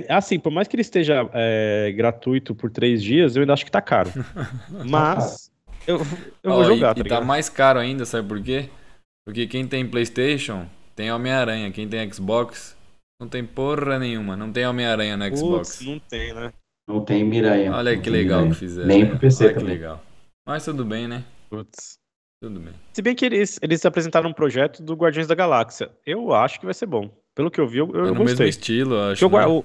Assim, 0.09 0.39
por 0.39 0.51
mais 0.53 0.67
que 0.69 0.77
ele 0.77 0.81
esteja 0.83 1.29
é, 1.35 1.93
gratuito 1.97 2.55
por 2.55 2.71
três 2.71 3.03
dias, 3.03 3.35
eu 3.37 3.43
ainda 3.43 3.53
acho 3.53 3.65
que 3.65 3.71
tá 3.73 3.83
caro. 3.83 4.11
Mas 4.89 5.51
eu, 5.87 5.99
eu 6.43 6.51
Ó, 6.53 6.55
vou 6.55 6.63
e- 6.63 6.75
jogar, 6.77 6.93
e, 6.93 6.95
tá 6.95 6.95
tá 6.95 7.03
ligado? 7.03 7.27
mais 7.27 7.49
caro 7.49 7.79
ainda, 7.81 8.05
sabe 8.07 8.27
por 8.27 8.41
quê? 8.43 8.69
Porque 9.27 9.47
quem 9.47 9.67
tem 9.67 9.89
Playstation 9.89 10.69
tem 10.95 11.11
Homem-Aranha. 11.13 11.71
Quem 11.73 11.89
tem 11.89 12.11
Xbox 12.13 12.77
não 13.21 13.29
tem 13.29 13.45
porra 13.45 13.99
nenhuma. 13.99 14.37
Não 14.37 14.53
tem 14.53 14.67
Homem-Aranha 14.67 15.17
no 15.17 15.37
Xbox. 15.37 15.77
Putz, 15.79 15.87
não 15.87 15.99
tem, 15.99 16.35
né? 16.35 16.53
Não 16.87 17.05
tem 17.05 17.25
Miranha. 17.25 17.73
Olha 17.73 17.93
Não 17.93 17.99
que 17.99 18.05
tem 18.05 18.13
legal 18.13 18.39
Miranha. 18.41 18.55
que 18.55 18.61
fizeram. 18.61 18.89
Nem 18.89 19.07
pro 19.09 19.19
PC 19.19 19.45
Olha 19.45 19.53
que 19.55 19.61
também. 19.61 19.75
legal. 19.75 20.05
Mas 20.47 20.65
tudo 20.65 20.85
bem, 20.85 21.09
né? 21.09 21.25
Putz. 21.49 21.99
Tudo 22.43 22.61
bem. 22.61 22.75
Se 22.93 23.01
bem 23.01 23.15
que 23.15 23.25
eles, 23.25 23.59
eles 23.63 23.87
apresentaram 23.87 24.29
um 24.29 24.35
projeto 24.35 24.83
do 24.83 24.95
Guardiões 24.95 25.27
da 25.27 25.35
Galáxia. 25.35 25.91
Eu 26.05 26.35
acho 26.35 26.61
que 26.61 26.67
vai 26.67 26.75
ser 26.75 26.85
bom. 26.85 27.11
Pelo 27.35 27.51
que 27.51 27.59
eu 27.59 27.67
vi, 27.67 27.79
eu, 27.79 27.87
eu 27.95 28.01
é 28.01 28.09
no 28.09 28.11
mesmo 28.11 28.25
gostei. 28.25 28.49
estilo, 28.49 28.95
eu 28.95 29.13
acho. 29.13 29.25
o 29.25 29.31
Gua- 29.31 29.47
né? 29.47 29.63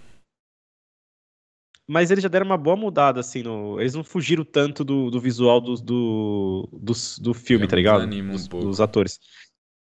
Mas 1.92 2.12
eles 2.12 2.22
já 2.22 2.30
deram 2.30 2.46
uma 2.46 2.58
boa 2.58 2.76
mudada, 2.76 3.20
assim, 3.20 3.42
no... 3.42 3.80
eles 3.80 3.96
não 3.96 4.04
fugiram 4.04 4.46
tanto 4.46 4.84
do, 4.84 5.10
do 5.10 5.20
visual 5.20 5.60
do, 5.60 5.74
do, 5.76 6.70
do, 6.72 6.94
do 7.20 7.34
filme, 7.34 7.66
Já 7.66 7.70
tá 7.70 7.76
ligado? 7.76 8.04
um 8.06 8.28
dos, 8.32 8.48
pouco. 8.48 8.66
dos 8.68 8.80
atores. 8.80 9.20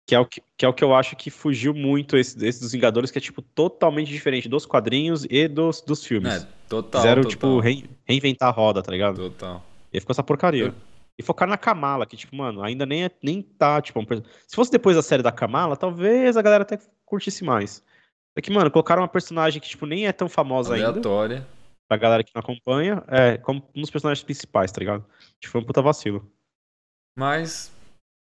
Que 0.08 0.14
é, 0.14 0.20
o 0.20 0.26
que, 0.26 0.42
que 0.56 0.64
é 0.66 0.68
o 0.70 0.74
que 0.74 0.84
eu 0.84 0.94
acho 0.94 1.16
que 1.16 1.32
fugiu 1.32 1.74
muito 1.74 2.16
esse, 2.16 2.46
esse 2.46 2.60
dos 2.62 2.72
Vingadores, 2.72 3.10
que 3.10 3.18
é, 3.18 3.22
tipo, 3.22 3.42
totalmente 3.42 4.10
diferente 4.12 4.48
dos 4.48 4.66
quadrinhos 4.66 5.26
e 5.30 5.48
dos, 5.48 5.82
dos 5.82 6.06
filmes. 6.06 6.44
É, 6.44 6.48
total. 6.70 7.02
Fizeram, 7.02 7.22
total, 7.24 7.32
tipo, 7.32 7.60
rein- 7.60 7.90
reinventar 8.08 8.50
a 8.50 8.52
roda, 8.52 8.84
tá 8.84 8.92
ligado? 8.92 9.16
Total. 9.18 9.64
E 9.92 9.98
aí 9.98 10.00
ficou 10.00 10.14
essa 10.14 10.22
porcaria. 10.24 10.74
E 11.18 11.24
focar 11.24 11.48
na 11.48 11.58
Kamala, 11.58 12.06
que, 12.06 12.16
tipo, 12.18 12.36
mano, 12.36 12.62
ainda 12.62 12.86
nem, 12.86 13.06
é, 13.06 13.12
nem 13.24 13.42
tá, 13.42 13.82
tipo... 13.82 14.00
um 14.00 14.06
Se 14.46 14.56
fosse 14.56 14.70
depois 14.72 14.96
da 14.96 15.02
série 15.02 15.24
da 15.24 15.32
Kamala, 15.32 15.76
talvez 15.78 16.36
a 16.38 16.42
galera 16.42 16.64
até 16.64 16.78
curtisse 17.06 17.44
mais. 17.44 17.82
É 18.38 18.42
que, 18.42 18.52
mano, 18.52 18.70
colocaram 18.70 19.02
uma 19.02 19.08
personagem 19.08 19.60
que, 19.62 19.70
tipo, 19.70 19.86
nem 19.86 20.06
é 20.08 20.12
tão 20.12 20.28
famosa 20.30 20.76
ainda, 20.76 20.90
Aleatória. 20.90 21.48
pra 21.88 21.98
galera 21.98 22.22
que 22.24 22.32
não 22.36 22.42
acompanha, 22.42 23.02
é, 23.08 23.38
como 23.38 23.64
um 23.74 23.82
dos 23.82 23.90
personagens 23.90 24.24
principais, 24.24 24.72
tá 24.72 24.80
ligado? 24.80 25.06
Tipo, 25.40 25.54
foi 25.54 25.62
um 25.62 25.66
puta 25.66 25.82
vacilo. 25.82 26.30
Mas. 27.18 27.72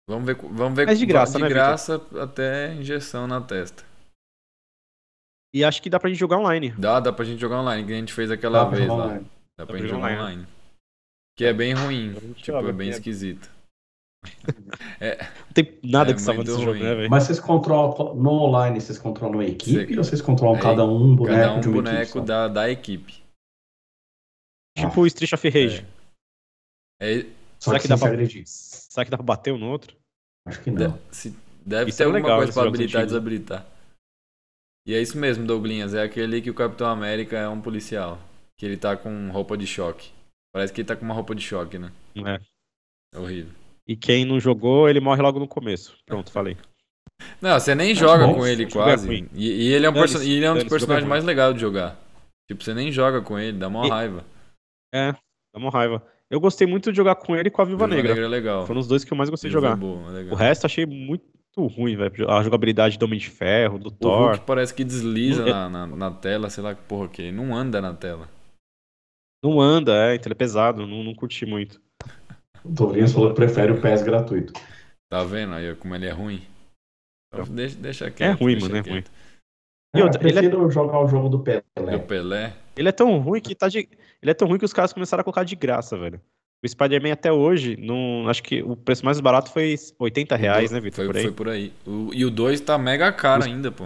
Vamos 0.08 0.26
ver. 0.26 0.36
Vamos 0.36 0.76
ver 0.76 0.86
Mas 0.86 0.98
de 0.98 1.06
graça, 1.06 1.36
de 1.36 1.42
né, 1.42 1.48
Vitor? 1.48 1.62
graça 1.62 1.94
até 2.22 2.74
injeção 2.74 3.26
na 3.26 3.40
testa. 3.40 3.84
E 5.54 5.64
acho 5.64 5.80
que 5.80 5.88
dá 5.88 5.98
pra 6.00 6.10
gente 6.10 6.18
jogar 6.18 6.38
online. 6.38 6.70
Dá, 6.72 6.98
dá 7.00 7.12
pra 7.12 7.24
gente 7.24 7.40
jogar 7.40 7.60
online, 7.60 7.86
que 7.86 7.92
a 7.92 7.96
gente 7.96 8.12
fez 8.12 8.30
aquela 8.30 8.64
Dá 8.64 8.70
vez 8.70 8.88
lá. 8.88 8.94
online. 8.94 9.24
Dá 9.56 9.64
pra 9.64 9.66
pra 9.66 9.78
gente 9.78 9.88
jogar 9.88 9.98
online, 10.02 10.20
online. 10.20 10.46
Que 11.38 11.44
é 11.44 11.52
bem 11.52 11.72
ruim. 11.74 12.12
Tipo, 12.34 12.58
é 12.58 12.72
bem 12.72 12.88
é. 12.90 12.90
esquisito. 12.90 13.48
Não 15.00 15.52
tem 15.52 15.78
nada 15.84 16.10
É 16.10 16.14
que 16.14 16.20
salva 16.20 16.42
nesse 16.42 16.56
jogo, 16.60 16.74
né, 16.78 16.94
velho? 16.94 17.10
Mas 17.10 17.24
vocês 17.24 17.38
controlam 17.38 18.14
no 18.14 18.30
online, 18.30 18.80
vocês 18.80 18.98
controlam 18.98 19.40
a 19.40 19.44
equipe 19.44 19.86
Cê- 19.92 19.98
ou 19.98 20.04
vocês 20.04 20.20
controlam 20.22 20.56
é, 20.56 20.62
cada 20.62 20.84
um 20.84 21.14
boneco 21.14 21.36
Cada 21.40 21.52
um 21.54 21.60
de 21.60 21.68
uma 21.68 21.78
equipe 21.78 21.90
boneco 21.92 22.12
só? 22.12 22.20
da, 22.24 22.48
da 22.48 22.70
equipe. 22.70 23.22
Tipo 24.76 25.02
o 25.02 25.06
Street 25.06 25.32
of 25.32 25.48
Rage. 25.48 25.86
É, 27.00 27.26
Só 27.64 27.70
Será 27.70 27.78
que, 27.78 27.82
que 27.84 27.88
dá 27.88 27.96
pra- 27.98 28.08
agredir. 28.08 28.42
Será 28.46 29.04
que 29.04 29.10
dá 29.10 29.16
pra 29.16 29.24
bater 29.24 29.52
um 29.52 29.58
no 29.58 29.70
outro? 29.70 29.96
Acho 30.46 30.60
que 30.62 30.70
de- 30.70 30.86
não. 30.88 30.98
se- 31.10 31.34
deve 31.64 31.88
Isso 31.88 31.96
ter 31.98 32.04
é 32.04 32.06
alguma 32.06 32.22
legal 32.22 32.38
coisa 32.38 32.52
pra 32.52 32.68
habilitar 32.68 33.02
e 33.02 33.06
desabilitar. 33.06 33.66
E 34.86 34.94
é 34.94 35.00
isso 35.00 35.16
mesmo, 35.16 35.46
Douglinhas. 35.46 35.94
É 35.94 36.02
aquele 36.02 36.42
que 36.42 36.50
o 36.50 36.54
Capitão 36.54 36.86
América 36.88 37.38
é 37.38 37.48
um 37.48 37.60
policial. 37.60 38.18
Que 38.58 38.66
ele 38.66 38.76
tá 38.76 38.96
com 38.96 39.30
roupa 39.30 39.56
de 39.56 39.66
choque. 39.66 40.10
Parece 40.52 40.72
que 40.72 40.82
ele 40.82 40.86
tá 40.88 40.94
com 40.94 41.04
uma 41.04 41.14
roupa 41.14 41.34
de 41.34 41.42
choque, 41.42 41.78
né? 41.78 41.90
É. 42.16 42.38
É 43.14 43.18
horrível. 43.18 43.52
E 43.86 43.96
quem 43.96 44.24
não 44.24 44.38
jogou, 44.38 44.88
ele 44.88 45.00
morre 45.00 45.22
logo 45.22 45.38
no 45.40 45.48
começo. 45.48 45.96
Pronto, 46.06 46.30
falei. 46.30 46.56
Não, 47.40 47.58
você 47.58 47.74
nem 47.74 47.94
joga 47.94 48.26
bom, 48.26 48.34
com 48.34 48.46
ele 48.46 48.64
é 48.64 48.70
quase. 48.70 49.28
E, 49.32 49.46
e 49.68 49.72
ele 49.72 49.86
é 49.86 49.90
um, 49.90 49.92
perso- 49.94 50.22
e 50.22 50.32
ele 50.32 50.44
é 50.44 50.50
um 50.50 50.54
dos 50.54 50.64
é 50.64 50.68
personagens 50.68 51.08
mais 51.08 51.24
legais 51.24 51.54
de 51.54 51.60
jogar. 51.60 51.98
Tipo, 52.48 52.62
você 52.62 52.74
nem 52.74 52.92
joga 52.92 53.22
com 53.22 53.38
ele, 53.38 53.56
dá 53.58 53.70
mó 53.70 53.86
E- 53.86 53.88
raiva. 53.88 54.24
É, 54.94 55.12
dá 55.12 55.18
uma 55.56 55.70
raiva. 55.70 56.06
Eu 56.30 56.40
gostei 56.40 56.66
muito 56.66 56.90
de 56.90 56.96
jogar 56.96 57.14
com 57.16 57.36
ele 57.36 57.48
e 57.48 57.50
com 57.50 57.62
a 57.62 57.64
Viúva 57.64 57.86
Viúva 57.86 58.02
Negra. 58.08 58.24
é 58.24 58.28
legal. 58.28 58.66
Foram 58.66 58.80
os 58.80 58.86
dois 58.88 59.04
que 59.04 59.12
eu 59.12 59.16
mais 59.16 59.30
gostei 59.30 59.48
de 59.50 59.54
Viúva 59.56 59.68
jogar. 59.68 59.78
é 59.78 59.80
boa, 59.80 60.08
é 60.10 60.12
legal. 60.14 60.32
O 60.32 60.36
resto 60.36 60.64
achei 60.66 60.86
muito 60.86 61.24
ruim, 61.56 61.96
velho. 61.96 62.30
A 62.30 62.42
jogabilidade 62.42 62.98
do 62.98 63.04
Homem 63.04 63.18
de 63.18 63.28
Ferro, 63.30 63.78
do 63.78 63.88
O 63.88 63.92
Thor. 63.92 64.30
Hulk 64.30 64.44
parece 64.46 64.74
que 64.74 64.82
desliza 64.84 65.44
Não- 65.44 65.70
na, 65.70 65.86
na, 65.86 65.96
na 65.96 66.10
tela, 66.10 66.50
sei 66.50 66.62
lá 66.64 66.74
que 66.74 66.82
porra 66.82 67.08
que. 67.08 67.30
Não 67.30 67.54
anda 67.54 67.80
na 67.80 67.94
tela. 67.94 68.28
Não 69.44 69.60
anda, 69.60 69.92
é, 70.10 70.14
então 70.14 70.26
ele 70.28 70.34
é 70.34 70.38
pesado, 70.38 70.86
não, 70.86 71.04
não 71.04 71.14
curti 71.14 71.44
muito. 71.44 71.78
O 72.64 72.70
Dovrinhas 72.70 73.12
falou 73.12 73.28
que 73.28 73.36
prefere 73.36 73.72
o 73.72 73.80
PES 73.80 74.02
gratuito. 74.02 74.54
Tá 75.10 75.22
vendo 75.22 75.52
aí 75.52 75.74
como 75.76 75.94
ele 75.94 76.06
é 76.06 76.10
ruim? 76.12 76.42
Então, 77.32 77.44
deixa, 77.54 77.76
deixa 77.76 78.06
É 78.06 78.10
quieto. 78.10 78.38
ruim, 78.40 78.52
deixa 78.54 78.66
mano, 78.68 78.78
é 78.78 78.82
quieto. 78.82 78.92
ruim. 78.94 79.04
É, 79.94 79.98
E 79.98 80.00
eu 80.00 80.06
outra, 80.06 80.20
ele 80.28 80.38
é- 80.38 80.42
prefiro 80.42 80.70
jogar 80.70 80.98
o 81.00 81.06
jogo 81.08 81.28
do 81.28 81.38
Pelé. 81.40 81.62
Do 81.76 82.00
Pelé. 82.00 82.52
Ele 82.76 82.88
é 82.88 82.92
tão 82.92 83.18
ruim 83.18 83.40
que 83.40 83.54
tá 83.54 83.68
de... 83.68 83.88
Ele 84.20 84.30
é 84.30 84.34
tão 84.34 84.48
ruim 84.48 84.58
que 84.58 84.64
os 84.64 84.72
caras 84.72 84.92
começaram 84.92 85.20
a 85.20 85.24
colocar 85.24 85.44
de 85.44 85.54
graça, 85.54 85.96
velho. 85.96 86.20
O 86.64 86.68
Spider-Man 86.68 87.12
até 87.12 87.30
hoje, 87.30 87.76
não... 87.76 88.28
acho 88.28 88.42
que 88.42 88.62
o 88.62 88.74
preço 88.74 89.04
mais 89.04 89.20
barato 89.20 89.50
foi 89.52 89.74
80 89.98 90.34
reais, 90.34 90.70
né, 90.72 90.80
Vitor? 90.80 91.04
Foi 91.04 91.06
Por 91.06 91.16
aí. 91.16 91.22
foi 91.22 91.32
por 91.32 91.48
aí. 91.48 91.72
O- 91.86 92.10
e 92.12 92.24
o 92.24 92.30
2 92.30 92.60
tá 92.60 92.76
mega 92.76 93.12
caro 93.12 93.44
ainda, 93.44 93.70
pô. 93.70 93.84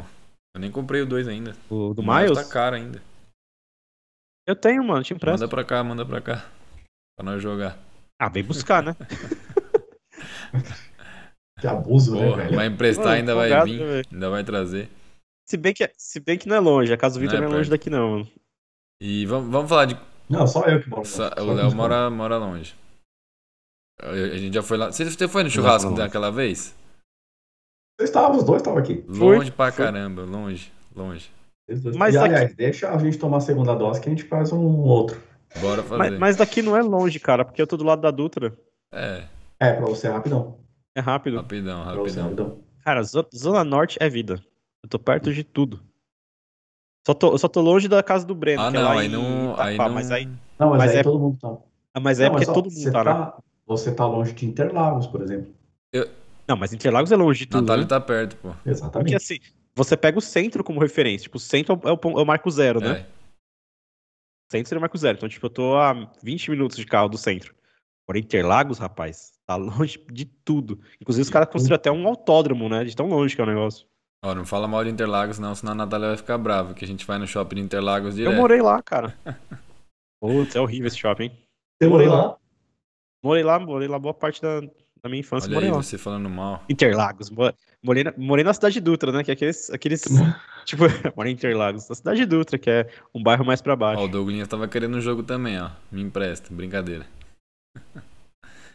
Eu 0.54 0.60
nem 0.60 0.70
comprei 0.70 1.02
o 1.02 1.06
2 1.06 1.28
ainda. 1.28 1.54
O 1.68 1.92
do 1.92 2.00
O 2.02 2.04
Miles 2.06 2.30
Miles? 2.30 2.38
tá 2.48 2.52
caro 2.52 2.76
ainda. 2.76 3.02
Eu 4.46 4.56
tenho, 4.56 4.82
mano, 4.82 5.02
te 5.02 5.12
empresto. 5.12 5.40
Manda 5.40 5.48
pra 5.48 5.62
cá, 5.64 5.84
manda 5.84 6.06
pra 6.06 6.20
cá. 6.22 6.46
Pra 7.18 7.24
nós 7.30 7.42
jogar. 7.42 7.76
Ah, 8.18 8.28
vem 8.30 8.42
buscar, 8.42 8.82
né? 8.82 8.96
Que 11.60 11.66
abuso, 11.66 12.14
né, 12.14 12.24
Porra, 12.24 12.44
velho? 12.44 12.56
vai 12.56 12.66
emprestar, 12.66 13.04
Mano, 13.06 13.16
ainda 13.18 13.34
vai 13.34 13.48
vir. 13.64 13.80
né, 13.80 13.84
velho? 13.86 14.06
Ainda 14.12 14.30
vai 14.30 14.44
trazer. 14.44 14.88
Se 15.48 15.56
bem, 15.56 15.72
que, 15.72 15.90
se 15.96 16.20
bem 16.20 16.36
que 16.36 16.46
não 16.48 16.56
é 16.56 16.60
longe, 16.60 16.92
a 16.92 16.96
casa 16.96 17.14
do 17.14 17.22
Não 17.22 17.26
Vitor 17.30 17.38
é 17.38 17.46
não 17.46 17.54
é 17.54 17.56
longe 17.56 17.70
daqui, 17.70 17.88
não. 17.88 18.10
mano. 18.10 18.28
E 19.00 19.24
vamos, 19.26 19.50
vamos 19.50 19.68
falar 19.68 19.86
de. 19.86 19.96
Não, 20.28 20.46
só 20.46 20.62
eu 20.66 20.82
que 20.82 20.90
moro 20.90 21.04
Só 21.06 21.30
O 21.38 21.52
Léo 21.54 21.74
mora, 21.74 22.10
mora 22.10 22.36
longe. 22.36 22.74
A 24.00 24.36
gente 24.36 24.54
já 24.54 24.62
foi 24.62 24.76
lá. 24.76 24.92
Você 24.92 25.26
foi 25.28 25.42
no 25.42 25.50
churrasco 25.50 25.94
daquela 25.94 26.30
vez? 26.30 26.74
Vocês 27.98 28.10
estavam, 28.10 28.36
os 28.36 28.44
dois 28.44 28.60
estavam 28.60 28.78
aqui. 28.78 29.02
Longe 29.08 29.50
pra 29.50 29.72
foi. 29.72 29.84
caramba, 29.84 30.22
longe, 30.22 30.70
longe. 30.94 31.30
Mas 31.96 32.14
e, 32.14 32.18
aqui- 32.18 32.26
aliás, 32.28 32.54
deixa 32.54 32.90
a 32.94 32.98
gente 32.98 33.18
tomar 33.18 33.38
a 33.38 33.40
segunda 33.40 33.74
dose 33.74 34.00
que 34.00 34.08
a 34.08 34.10
gente 34.10 34.24
faz 34.24 34.52
um 34.52 34.78
outro. 34.82 35.20
Bora 35.60 35.82
fazer. 35.82 35.98
Mas, 36.10 36.18
mas 36.18 36.36
daqui 36.36 36.62
não 36.62 36.76
é 36.76 36.82
longe, 36.82 37.18
cara, 37.18 37.44
porque 37.44 37.60
eu 37.60 37.66
tô 37.66 37.76
do 37.76 37.84
lado 37.84 38.00
da 38.02 38.10
Dutra. 38.10 38.56
É, 38.92 39.24
É, 39.58 39.72
pra 39.72 39.86
você 39.86 40.08
rapidão. 40.08 40.58
É 40.94 41.00
rápido. 41.00 41.36
rapidão, 41.38 41.82
Pra 41.84 41.94
você 41.96 42.20
rapidão. 42.20 42.46
rapidão. 42.46 42.64
Cara, 42.84 43.02
zo- 43.02 43.26
Zona 43.34 43.64
Norte 43.64 43.96
é 44.00 44.08
vida. 44.08 44.42
Eu 44.82 44.88
tô 44.88 44.98
perto 44.98 45.32
de 45.32 45.42
tudo. 45.44 45.80
Só 47.06 47.14
tô, 47.14 47.32
eu 47.32 47.38
só 47.38 47.48
tô 47.48 47.60
longe 47.60 47.88
da 47.88 48.02
casa 48.02 48.26
do 48.26 48.34
Breno, 48.34 48.62
Ah, 48.62 48.70
que 48.70 48.76
é 48.76 48.80
não, 48.80 48.86
lá 48.88 49.00
aí 49.00 49.06
em 49.06 49.10
não. 49.10 49.54
Aí 49.58 49.74
Itaquá, 49.74 49.88
não. 49.88 49.94
Mas 49.94 50.10
aí, 50.10 50.26
Não, 50.58 50.70
mas, 50.70 50.78
Mas 50.78 50.90
aí 50.90 50.96
é- 50.98 51.02
todo 51.02 51.18
mundo 51.18 51.38
tá. 51.40 51.56
ah, 51.94 52.00
mas 52.00 52.20
é 52.20 52.24
Não, 52.24 52.32
porque 52.36 52.50
ó, 52.50 52.54
todo 52.54 52.70
você 52.70 52.84
mundo 52.86 52.92
tá, 52.92 53.04
né? 53.04 53.12
tá, 53.12 53.38
Você 53.66 53.94
tá 53.94 54.06
longe 54.06 54.32
de 54.34 54.46
Interlagos, 54.46 55.06
por 55.06 55.22
exemplo. 55.22 55.54
Não, 56.46 56.56
mas 56.56 56.72
Interlagos 56.72 57.12
é 57.12 57.16
longe 57.16 57.40
de 57.40 57.46
tudo, 57.46 57.60
Natália 57.62 57.84
né? 57.84 57.88
tá 57.88 58.00
perto, 58.00 58.36
pô. 58.36 58.48
Porque 58.54 58.70
Exatamente. 58.70 59.14
assim, 59.14 59.38
você 59.74 59.96
pega 59.96 60.18
o 60.18 60.22
centro 60.22 60.64
como 60.64 60.80
referência. 60.80 61.24
Tipo, 61.24 61.36
o 61.36 61.40
centro 61.40 61.74
é 61.84 61.88
o, 61.88 61.90
é 61.90 61.92
o 61.92 62.18
é 62.18 62.22
o 62.22 62.26
marco 62.26 62.50
zero, 62.50 62.80
né? 62.80 63.00
É. 63.00 63.06
centro 64.50 64.68
seria 64.70 64.80
Marco 64.80 64.96
Zero. 64.96 65.18
Então, 65.18 65.28
tipo, 65.28 65.44
eu 65.44 65.50
tô 65.50 65.76
a 65.76 65.92
20 66.22 66.50
minutos 66.50 66.78
de 66.78 66.86
carro 66.86 67.08
do 67.10 67.18
centro. 67.18 67.54
Porém, 68.06 68.22
Interlagos, 68.22 68.78
rapaz, 68.78 69.32
tá 69.46 69.56
longe 69.56 70.02
de 70.10 70.24
tudo. 70.24 70.80
Inclusive, 70.98 71.22
os 71.22 71.30
caras 71.30 71.50
construíram 71.50 71.76
até 71.76 71.92
um 71.92 72.08
autódromo, 72.08 72.66
né? 72.66 72.82
De 72.82 72.96
tão 72.96 73.06
longe 73.08 73.34
que 73.34 73.40
é 73.42 73.44
o 73.44 73.46
negócio. 73.46 73.86
Ó, 74.24 74.34
não 74.34 74.44
fala 74.44 74.66
mal 74.66 74.82
de 74.84 74.90
Interlagos, 74.90 75.38
não, 75.38 75.54
senão 75.54 75.72
a 75.72 75.76
Natália 75.76 76.08
vai 76.08 76.16
ficar 76.16 76.36
brava, 76.38 76.74
que 76.74 76.84
a 76.84 76.88
gente 76.88 77.06
vai 77.06 77.18
no 77.18 77.26
shopping 77.26 77.56
de 77.56 77.62
Interlagos 77.62 78.16
direto. 78.16 78.32
Eu 78.32 78.40
morei 78.40 78.60
lá, 78.60 78.82
cara. 78.82 79.16
Putz, 80.20 80.56
é 80.56 80.60
horrível 80.60 80.88
esse 80.88 80.98
shopping. 80.98 81.30
Você 81.80 81.88
morei 81.88 82.08
lá? 82.08 82.36
Morei 83.22 83.44
lá, 83.44 83.58
morei 83.60 83.86
lá 83.86 83.96
boa 83.98 84.12
parte 84.14 84.42
da, 84.42 84.60
da 84.60 85.08
minha 85.08 85.20
infância. 85.20 85.46
Olha 85.46 85.54
morei 85.54 85.68
aí, 85.68 85.74
lá. 85.76 85.82
você 85.82 85.96
falando 85.96 86.28
mal. 86.28 86.64
Interlagos. 86.68 87.30
mo- 87.30 87.52
Morei 87.80 88.02
na, 88.02 88.12
morei 88.16 88.44
na 88.44 88.52
cidade 88.52 88.74
de 88.74 88.80
Dutra, 88.80 89.12
né? 89.12 89.22
Que 89.22 89.30
é 89.30 89.34
aqueles. 89.34 89.70
aqueles 89.70 90.02
tipo, 90.66 90.82
morei 91.16 91.32
em 91.32 91.36
Interlagos. 91.36 91.88
Na 91.88 91.94
cidade 91.94 92.18
de 92.18 92.26
Dutra, 92.26 92.58
que 92.58 92.68
é 92.68 92.88
um 93.14 93.22
bairro 93.22 93.44
mais 93.44 93.62
pra 93.62 93.76
baixo. 93.76 94.02
Ó, 94.02 94.06
o 94.06 94.08
Douglas 94.08 94.48
tava 94.48 94.66
querendo 94.66 94.96
um 94.96 95.00
jogo 95.00 95.22
também, 95.22 95.60
ó. 95.60 95.70
Me 95.92 96.02
empresta, 96.02 96.52
brincadeira. 96.52 97.06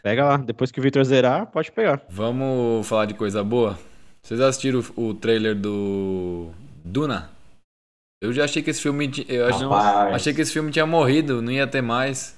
Pega 0.02 0.24
lá. 0.24 0.36
Depois 0.38 0.70
que 0.70 0.80
o 0.80 0.82
Victor 0.82 1.04
zerar, 1.04 1.46
pode 1.48 1.70
pegar. 1.70 2.00
Vamos 2.08 2.88
falar 2.88 3.04
de 3.04 3.12
coisa 3.12 3.44
boa? 3.44 3.78
Vocês 4.24 4.40
assistiram 4.40 4.80
o, 4.96 5.08
o 5.08 5.14
trailer 5.14 5.54
do 5.54 6.50
Duna? 6.82 7.30
Eu 8.22 8.32
já 8.32 8.44
achei 8.44 8.62
que 8.62 8.70
esse 8.70 8.80
filme. 8.80 9.10
Eu 9.28 9.46
ach- 9.46 9.60
Rapaz. 9.60 10.14
achei 10.14 10.32
que 10.32 10.40
esse 10.40 10.50
filme 10.52 10.70
tinha 10.70 10.86
morrido, 10.86 11.42
não 11.42 11.52
ia 11.52 11.66
ter 11.66 11.82
mais. 11.82 12.34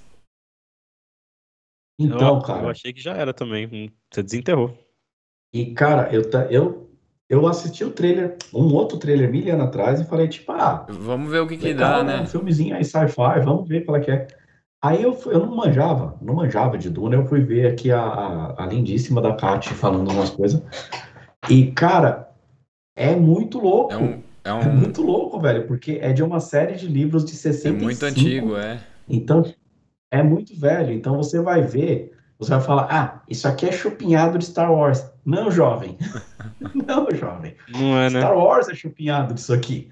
Então, 1.98 2.36
eu, 2.38 2.42
cara. 2.42 2.64
Eu 2.64 2.70
achei 2.70 2.92
que 2.92 3.00
já 3.00 3.14
era 3.14 3.32
também. 3.32 3.66
Hum, 3.72 3.88
Você 4.12 4.20
desenterrou. 4.20 4.76
E, 5.54 5.72
cara, 5.74 6.12
eu, 6.12 6.22
eu, 6.50 6.90
eu 7.30 7.46
assisti 7.46 7.84
o 7.84 7.92
trailer, 7.92 8.36
um 8.52 8.74
outro 8.74 8.98
trailer 8.98 9.30
mil 9.30 9.48
anos 9.54 9.68
atrás, 9.68 10.00
e 10.00 10.04
falei, 10.04 10.26
tipo, 10.28 10.50
ah, 10.50 10.84
Vamos 10.90 11.30
ver 11.30 11.38
o 11.38 11.46
que 11.46 11.56
que 11.56 11.72
dá, 11.72 12.02
né? 12.02 12.16
né? 12.16 12.22
Um 12.22 12.26
filmezinho 12.26 12.74
aí, 12.74 12.84
sci-fi, 12.84 13.40
vamos 13.44 13.68
ver 13.68 13.84
qual 13.84 13.96
é 13.96 14.00
que 14.00 14.10
é. 14.10 14.26
Aí 14.82 15.02
eu, 15.04 15.14
fui- 15.14 15.32
eu 15.34 15.46
não 15.46 15.54
manjava, 15.54 16.18
não 16.20 16.34
manjava 16.34 16.76
de 16.76 16.90
Duna, 16.90 17.14
eu 17.14 17.26
fui 17.26 17.40
ver 17.40 17.72
aqui 17.72 17.90
a, 17.92 18.02
a, 18.02 18.64
a 18.64 18.66
lindíssima 18.66 19.22
da 19.22 19.34
Kat 19.34 19.72
falando 19.72 20.10
umas 20.10 20.30
coisas. 20.30 20.60
E, 21.50 21.70
cara, 21.72 22.30
é 22.96 23.14
muito 23.16 23.58
louco. 23.58 23.92
É 23.92 23.96
um. 23.96 24.22
É, 24.44 24.48
É 24.48 24.52
um, 24.52 24.72
muito 24.76 25.02
louco, 25.02 25.40
velho, 25.40 25.66
porque 25.66 25.98
é 26.00 26.12
de 26.12 26.22
uma 26.22 26.38
série 26.40 26.76
de 26.76 26.86
livros 26.86 27.24
de 27.24 27.32
é 27.32 27.36
65. 27.36 27.82
muito 27.82 28.02
antigo, 28.04 28.56
é. 28.56 28.78
Então, 29.08 29.42
é 30.10 30.22
muito 30.22 30.58
velho. 30.58 30.92
Então 30.92 31.16
você 31.16 31.40
vai 31.40 31.62
ver, 31.62 32.12
você 32.38 32.50
vai 32.50 32.60
falar, 32.60 32.86
ah, 32.90 33.22
isso 33.28 33.48
aqui 33.48 33.66
é 33.66 33.72
chupinhado 33.72 34.38
de 34.38 34.44
Star 34.46 34.72
Wars. 34.72 35.04
Não, 35.24 35.50
jovem. 35.50 35.98
Não, 36.86 37.08
jovem. 37.12 37.56
Não 37.68 37.98
é, 37.98 38.08
né? 38.10 38.20
Star 38.20 38.36
Wars 38.38 38.68
é 38.68 38.74
chupinhado 38.74 39.34
disso 39.34 39.52
aqui. 39.52 39.88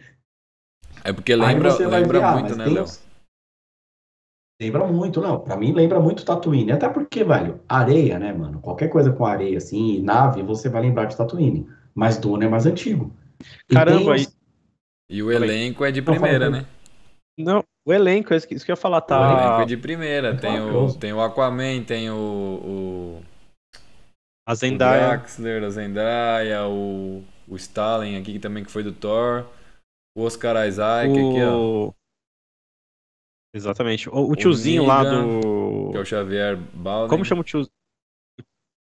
É 1.03 1.13
porque 1.13 1.35
lembra, 1.35 1.77
lembra 1.77 2.21
ver, 2.21 2.25
ah, 2.25 2.33
muito, 2.33 2.49
mas 2.51 2.57
né, 2.57 2.65
Léo? 2.67 2.85
os- 2.85 3.01
Lembra 4.65 4.87
muito, 4.87 5.21
não. 5.21 5.41
Pra 5.41 5.57
mim 5.57 5.73
lembra 5.73 6.01
muito 6.01 6.25
Tatooine. 6.25 6.73
Até 6.73 6.89
porque, 6.89 7.23
velho, 7.25 7.61
areia, 7.69 8.19
né, 8.19 8.33
mano? 8.33 8.61
Qualquer 8.61 8.89
coisa 8.89 9.13
com 9.13 9.25
areia, 9.27 9.59
assim, 9.59 9.97
e 9.97 10.03
nave, 10.03 10.43
você 10.43 10.69
vai 10.69 10.83
lembrar 10.83 11.05
de 11.07 11.17
Tatooine. 11.17 11.69
Mas 11.95 12.17
Duna 12.19 12.45
é 12.45 12.49
mais 12.49 12.67
antigo. 12.67 13.13
E 13.71 13.75
Caramba, 13.75 14.15
tem 14.15 14.27
os- 14.27 14.37
E 15.11 15.23
o 15.23 15.31
elenco 15.31 15.85
é 15.85 15.93
de 15.93 16.01
primeira, 16.03 16.51
né? 16.51 16.67
Não, 17.39 17.63
o 17.87 17.93
elenco, 17.93 18.33
é 18.33 18.37
isso 18.37 18.47
que 18.47 18.55
eu 18.55 18.73
ia 18.73 18.77
falar, 18.77 18.99
O 19.09 19.15
elenco 19.15 19.39
tá. 19.57 19.63
é 19.63 19.65
de 19.67 19.77
primeira. 19.77 20.37
Tem 20.37 20.61
o, 20.61 20.93
tem 20.95 21.13
o 21.13 21.21
Aquaman, 21.21 21.83
tem 21.83 22.11
o, 22.11 22.15
o, 22.17 23.23
A 24.49 24.53
o 24.53 24.55
Zendaya. 24.55 25.09
Draxler, 25.09 25.63
a 25.65 25.69
Zendaya, 25.71 26.67
o, 26.67 27.23
o 27.49 27.57
Stalin 27.57 28.17
aqui 28.17 28.33
que 28.35 28.39
também 28.39 28.65
que 28.65 28.71
foi 28.71 28.83
do 28.83 28.93
Thor, 28.93 29.45
o 30.17 30.23
Oscar 30.23 30.67
Isaac 30.67 31.11
aqui, 31.11 31.43
ó, 31.43 31.57
O... 31.89 31.95
Exatamente. 33.55 34.09
O, 34.11 34.31
o 34.31 34.35
tiozinho 34.37 34.85
lá 34.85 35.05
do. 35.05 35.91
que 35.93 35.97
é 35.97 36.01
o 36.01 36.05
Xavier 36.05 36.57
Baldwin. 36.75 37.09
Como 37.09 37.25
chama 37.25 37.41
o 37.43 37.45
tio... 37.45 37.67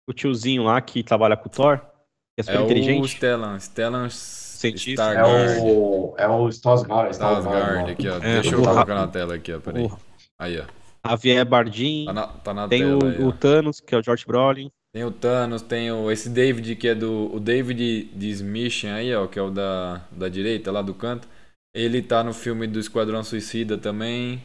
o 0.08 0.12
tiozinho 0.12 0.62
lá 0.64 0.80
que 0.80 1.02
trabalha 1.02 1.36
com 1.36 1.48
o 1.48 1.52
Thor? 1.52 1.78
Que 1.78 2.40
é 2.40 2.42
super 2.42 2.56
É 2.56 2.60
o 2.60 2.64
inteligente? 2.64 3.08
Stellan, 3.08 3.60
Stellan 3.60 4.08
Cientista. 4.10 5.02
é 5.02 5.12
Stargard. 5.12 5.60
o, 5.60 6.14
é 6.16 6.26
o 6.26 6.48
Skarsgård. 6.48 7.10
Skarsgård 7.10 7.90
aqui, 7.92 8.08
ó. 8.08 8.16
É, 8.16 8.40
Deixa 8.40 8.54
eu 8.54 8.60
o- 8.60 8.64
colocar 8.64 8.94
na 8.94 9.06
tela 9.06 9.34
aqui, 9.34 9.52
ó, 9.52 9.60
peraí. 9.60 9.84
O 9.84 9.98
Aí, 10.38 10.58
ó. 10.58 10.64
Javier 11.06 11.44
Bardem. 11.44 12.06
Tá 12.06 12.12
na, 12.14 12.26
tá 12.26 12.54
na 12.54 12.66
Tem 12.68 12.80
tela 12.80 13.04
o, 13.04 13.06
aí, 13.06 13.22
o 13.22 13.32
Thanos, 13.32 13.80
que 13.80 13.94
é 13.94 13.98
o 13.98 14.02
George 14.02 14.24
Brolin. 14.26 14.70
Tem 14.94 15.04
o 15.04 15.10
Thanos, 15.10 15.60
tem 15.60 15.92
o, 15.92 16.10
esse 16.10 16.30
David 16.30 16.74
que 16.76 16.88
é 16.88 16.94
do. 16.94 17.34
O 17.34 17.38
David 17.38 18.04
de 18.14 18.30
Smission 18.30 18.90
aí, 18.90 19.14
ó, 19.14 19.26
que 19.26 19.38
é 19.38 19.42
o 19.42 19.50
da, 19.50 20.00
da 20.10 20.28
direita, 20.28 20.72
lá 20.72 20.80
do 20.80 20.94
canto. 20.94 21.28
Ele 21.76 22.00
tá 22.00 22.22
no 22.24 22.32
filme 22.32 22.66
do 22.66 22.78
Esquadrão 22.78 23.22
Suicida 23.22 23.76
também. 23.76 24.40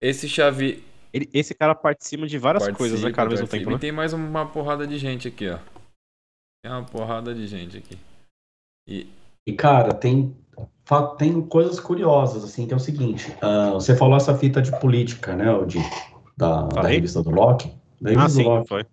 Esse 0.00 0.28
Xavi. 0.28 0.84
Ele- 1.12 1.28
esse 1.32 1.54
cara 1.54 1.74
participa 1.74 2.26
de 2.26 2.38
várias 2.38 2.64
coisas, 2.76 3.00
né, 3.00 3.10
participa, 3.10 3.16
cara, 3.16 3.28
ao 3.28 3.30
mesmo 3.30 3.46
participa. 3.46 3.58
tempo, 3.64 3.70
né? 3.70 3.76
E 3.76 3.80
tem 3.80 3.92
mais 3.92 4.12
uma 4.12 4.46
porrada 4.46 4.86
de 4.86 4.98
gente 4.98 5.26
aqui, 5.28 5.48
ó. 5.48 5.58
Tem 6.62 6.70
uma 6.72 6.84
porrada 6.84 7.34
de 7.34 7.46
gente 7.46 7.76
aqui. 7.78 7.98
E 8.86 9.06
E, 9.46 9.52
cara, 9.54 9.94
tem, 9.94 10.36
tem 11.18 11.40
coisas 11.42 11.80
curiosas, 11.80 12.44
assim, 12.44 12.66
que 12.66 12.74
é 12.74 12.76
o 12.76 12.80
seguinte. 12.80 13.34
ah, 13.40 13.70
você 13.70 13.96
falou 13.96 14.16
essa 14.16 14.36
fita 14.36 14.60
de 14.60 14.78
política, 14.78 15.34
né, 15.34 15.50
o 15.50 15.64
de, 15.64 15.78
da, 16.36 16.62
da 16.66 16.82
revista 16.82 17.22
do 17.22 17.30
Loki. 17.30 17.72
Da 18.00 18.10
Ah, 18.10 18.12
revista 18.14 18.30
sim, 18.36 18.44
do 18.44 18.50
Loki. 18.50 18.68
foi. 18.68 18.86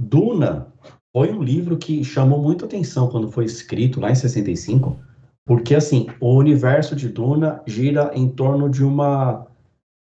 Duna 0.00 0.72
foi 1.14 1.30
um 1.32 1.42
livro 1.42 1.76
que 1.76 2.02
chamou 2.02 2.40
muita 2.40 2.64
atenção 2.64 3.08
quando 3.10 3.30
foi 3.30 3.44
escrito 3.44 4.00
lá 4.00 4.10
em 4.10 4.14
65, 4.14 4.98
porque 5.44 5.74
assim, 5.74 6.06
o 6.20 6.34
universo 6.34 6.96
de 6.96 7.08
Duna 7.10 7.62
gira 7.66 8.10
em 8.14 8.28
torno 8.28 8.70
de 8.70 8.82
uma 8.82 9.46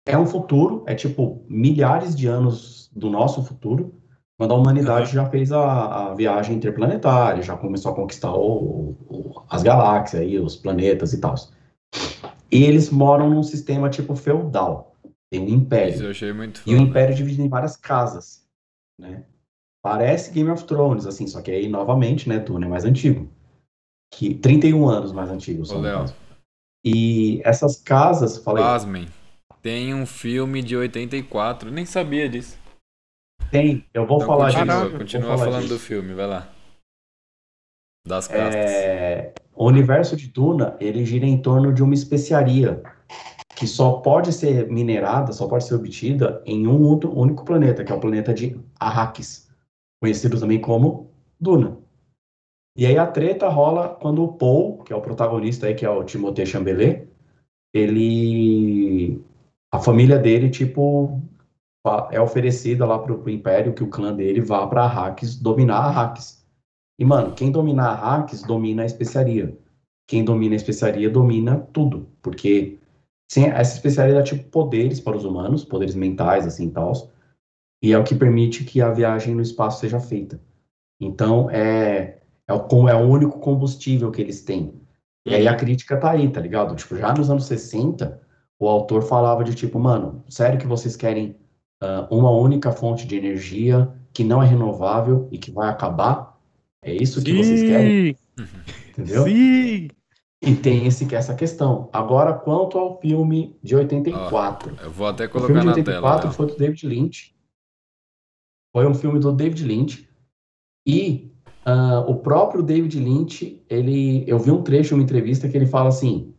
é 0.07 0.17
um 0.19 0.27
futuro, 0.27 0.85
é 0.87 0.95
tipo 0.95 1.45
milhares 1.49 2.15
de 2.17 2.27
anos 2.27 2.91
do 2.95 3.09
nosso 3.09 3.43
futuro, 3.43 3.95
quando 4.39 4.53
a 4.53 4.57
humanidade 4.57 5.13
já 5.13 5.29
fez 5.31 5.53
a, 5.53 6.11
a 6.11 6.15
viagem 6.15 6.57
interplanetária, 6.57 7.43
já 7.43 7.57
começou 7.57 7.93
a 7.93 7.95
conquistar 7.95 8.33
o- 8.35 8.97
o- 9.09 9.43
as 9.49 9.63
galáxias 9.63 10.25
e 10.29 10.39
os 10.39 10.57
planetas 10.57 11.13
e 11.13 11.21
tal. 11.21 11.35
E 12.51 12.65
eles 12.65 12.91
moram 12.91 13.31
num 13.31 13.43
sistema 13.43 13.89
tipo 13.89 14.15
feudal, 14.17 14.97
tem 15.31 15.41
um 15.43 15.49
império. 15.49 15.95
isso 15.95 16.03
eu 16.05 16.11
achei 16.11 16.33
muito 16.33 16.63
E 16.67 16.75
o 16.75 16.79
foda. 16.79 16.89
Império 16.91 17.13
é 17.13 17.17
dividido 17.17 17.43
em 17.43 17.49
várias 17.49 17.77
casas, 17.77 18.45
né? 18.99 19.25
Parece 19.83 20.31
Game 20.33 20.51
of 20.51 20.65
Thrones, 20.65 21.07
assim, 21.07 21.27
só 21.27 21.41
que 21.41 21.51
aí, 21.51 21.69
novamente, 21.69 22.29
né, 22.29 22.39
Duna 22.39 22.67
é 22.67 22.69
mais 22.69 22.85
antigo. 22.85 23.29
Que 24.13 24.35
31 24.35 24.89
anos 24.89 25.13
mais 25.13 25.31
antigo, 25.31 25.65
só 25.65 25.77
Ô, 25.79 25.81
Léo. 25.81 26.05
E 26.85 27.41
essas 27.45 27.77
casas, 27.81 28.39
falei, 28.39 28.63
Pasmem. 28.63 29.07
Tem 29.63 29.95
um 29.95 30.05
filme 30.05 30.61
de 30.63 30.77
84. 30.77 31.71
Nem 31.71 31.87
sabia 31.87 32.29
disso. 32.29 32.59
tem, 33.51 33.87
eu 33.95 34.05
vou 34.07 34.17
Então 34.17 34.27
falar 34.29 34.53
continua, 34.53 34.85
disso. 34.87 34.99
Continua 34.99 35.29
falar 35.37 35.45
falando 35.45 35.63
disso. 35.63 35.75
do 35.75 35.79
filme, 35.81 36.15
vai 36.15 36.27
lá. 36.27 36.53
Das 38.07 38.27
castas. 38.27 38.55
É, 38.57 39.33
o 39.55 39.67
universo 39.67 40.17
de 40.17 40.27
Duna, 40.29 40.77
ele 40.81 41.05
gira 41.05 41.25
em 41.27 41.41
torno 41.41 41.73
de 41.73 41.83
uma 41.83 41.95
especiaria 41.95 42.83
que 43.55 43.67
só 43.67 44.01
pode 44.01 44.33
ser 44.33 44.69
minerada, 44.69 45.31
só 45.33 45.47
pode 45.47 45.65
ser 45.65 45.75
obtida 45.77 46.43
em 46.45 46.67
um 46.67 46.83
outro- 46.83 47.17
único 47.17 47.45
planeta, 47.45 47.85
que 47.85 47.93
é 47.93 47.95
o 47.95 48.01
planeta 48.01 48.35
de 48.35 48.59
Arrakis, 48.81 49.49
conhecido 50.03 50.41
também 50.41 50.61
como 50.61 51.09
Duna. 51.39 51.79
E 52.77 52.85
aí 52.87 52.99
a 52.99 53.07
treta 53.07 53.49
rola 53.49 53.91
quando 53.91 54.25
o 54.25 54.33
Paul, 54.33 54.83
que 54.83 54.93
é 54.93 54.97
o 54.97 55.01
protagonista 55.03 55.67
aí, 55.69 55.75
que 55.75 55.85
é 55.85 55.91
o 55.91 56.03
Timothée 56.03 56.47
Chambelé, 56.47 57.07
ele... 57.73 59.23
a 59.73 59.78
família 59.78 60.18
dele, 60.18 60.51
tipo, 60.51 61.20
é 62.10 62.20
oferecida 62.20 62.84
lá 62.84 62.99
pro, 62.99 63.18
pro 63.18 63.31
Império 63.31 63.73
que 63.73 63.83
o 63.83 63.89
clã 63.89 64.15
dele 64.15 64.41
vá 64.41 64.67
pra 64.67 64.84
Arrakis 64.84 65.36
dominar 65.36 65.78
Arrakis. 65.78 66.47
E, 66.99 67.05
mano, 67.05 67.34
quem 67.34 67.51
domina 67.51 67.84
Arrakis 67.84 68.42
domina 68.42 68.83
a 68.83 68.86
especiaria. 68.86 69.59
Quem 70.07 70.25
domina 70.25 70.55
a 70.55 70.57
especiaria 70.57 71.09
domina 71.09 71.59
tudo, 71.73 72.07
porque 72.20 72.78
sem 73.31 73.47
essa 73.47 73.75
especiaria 73.75 74.15
dá 74.15 74.23
tipo 74.23 74.44
poderes 74.51 75.01
para 75.01 75.17
os 75.17 75.25
humanos, 75.25 75.65
poderes 75.65 75.94
mentais, 75.94 76.47
assim, 76.47 76.68
tal, 76.68 76.92
e 77.83 77.92
é 77.92 77.99
o 77.99 78.05
que 78.05 78.15
permite 78.15 78.65
que 78.65 78.83
a 78.83 78.91
viagem 78.91 79.34
no 79.34 79.41
espaço 79.41 79.81
seja 79.81 79.99
feita. 79.99 80.39
Então, 81.01 81.51
é, 81.51 82.20
é, 82.47 82.52
o, 82.52 82.89
é 82.89 82.94
o 82.94 83.09
único 83.09 83.41
combustível 83.41 84.10
que 84.10 84.20
eles 84.20 84.44
têm. 84.44 84.81
E 85.26 85.34
aí 85.34 85.49
a 85.49 85.57
crítica 85.57 85.97
tá 85.97 86.10
aí, 86.10 86.31
tá 86.31 86.41
ligado? 86.41 86.76
Tipo, 86.76 86.97
já 86.97 87.15
nos 87.15 87.31
anos 87.31 87.47
60, 87.47 88.20
o 88.63 88.69
autor 88.69 89.03
falava 89.03 89.43
de 89.43 89.57
tipo, 89.57 89.77
mano, 89.81 90.23
sério 90.29 90.57
que 90.57 90.69
vocês 90.69 90.95
querem 90.95 91.35
ah, 91.81 92.07
uma 92.13 92.31
única 92.31 92.71
fonte 92.71 93.09
de 93.09 93.17
energia 93.17 93.93
que 94.13 94.23
não 94.23 94.41
é 94.41 94.47
renovável 94.47 95.29
e 95.33 95.39
que 95.39 95.51
vai 95.51 95.69
acabar? 95.69 96.41
É 96.81 96.95
isso 96.95 97.21
que 97.21 97.37
vocês 97.37 97.61
querem? 97.61 98.17
Entendeu? 98.91 99.25
Sim! 99.25 99.89
E 100.41 100.55
tem 100.55 100.87
esse, 100.87 101.13
essa 101.13 101.35
questão. 101.35 101.91
Agora, 101.93 102.35
quanto 102.35 102.79
ao 102.79 103.01
filme 103.01 103.59
de 103.65 103.75
84. 103.75 104.77
Eu 104.81 104.91
vou 104.93 105.09
até 105.09 105.27
o 105.27 105.31
filme 105.31 105.47
colocar 105.47 105.61
de 105.61 105.67
na 105.67 105.73
84 105.73 106.01
tela. 106.01 106.23
Léo. 106.23 106.33
foi 106.33 106.47
do 106.47 106.57
David 106.57 106.87
Lynch. 106.87 107.35
Foi 108.73 108.87
um 108.87 108.95
filme 108.95 109.19
do 109.19 109.33
David 109.33 109.65
Lynch. 109.65 110.09
E 110.87 111.33
ah, 111.65 112.05
o 112.07 112.15
próprio 112.15 112.63
David 112.63 112.97
Lynch, 113.01 113.61
ele, 113.69 114.23
eu 114.29 114.39
vi 114.39 114.53
um 114.53 114.63
trecho, 114.63 114.95
uma 114.95 115.03
entrevista 115.03 115.49
que 115.49 115.57
ele 115.57 115.67
fala 115.67 115.89
assim: 115.89 116.33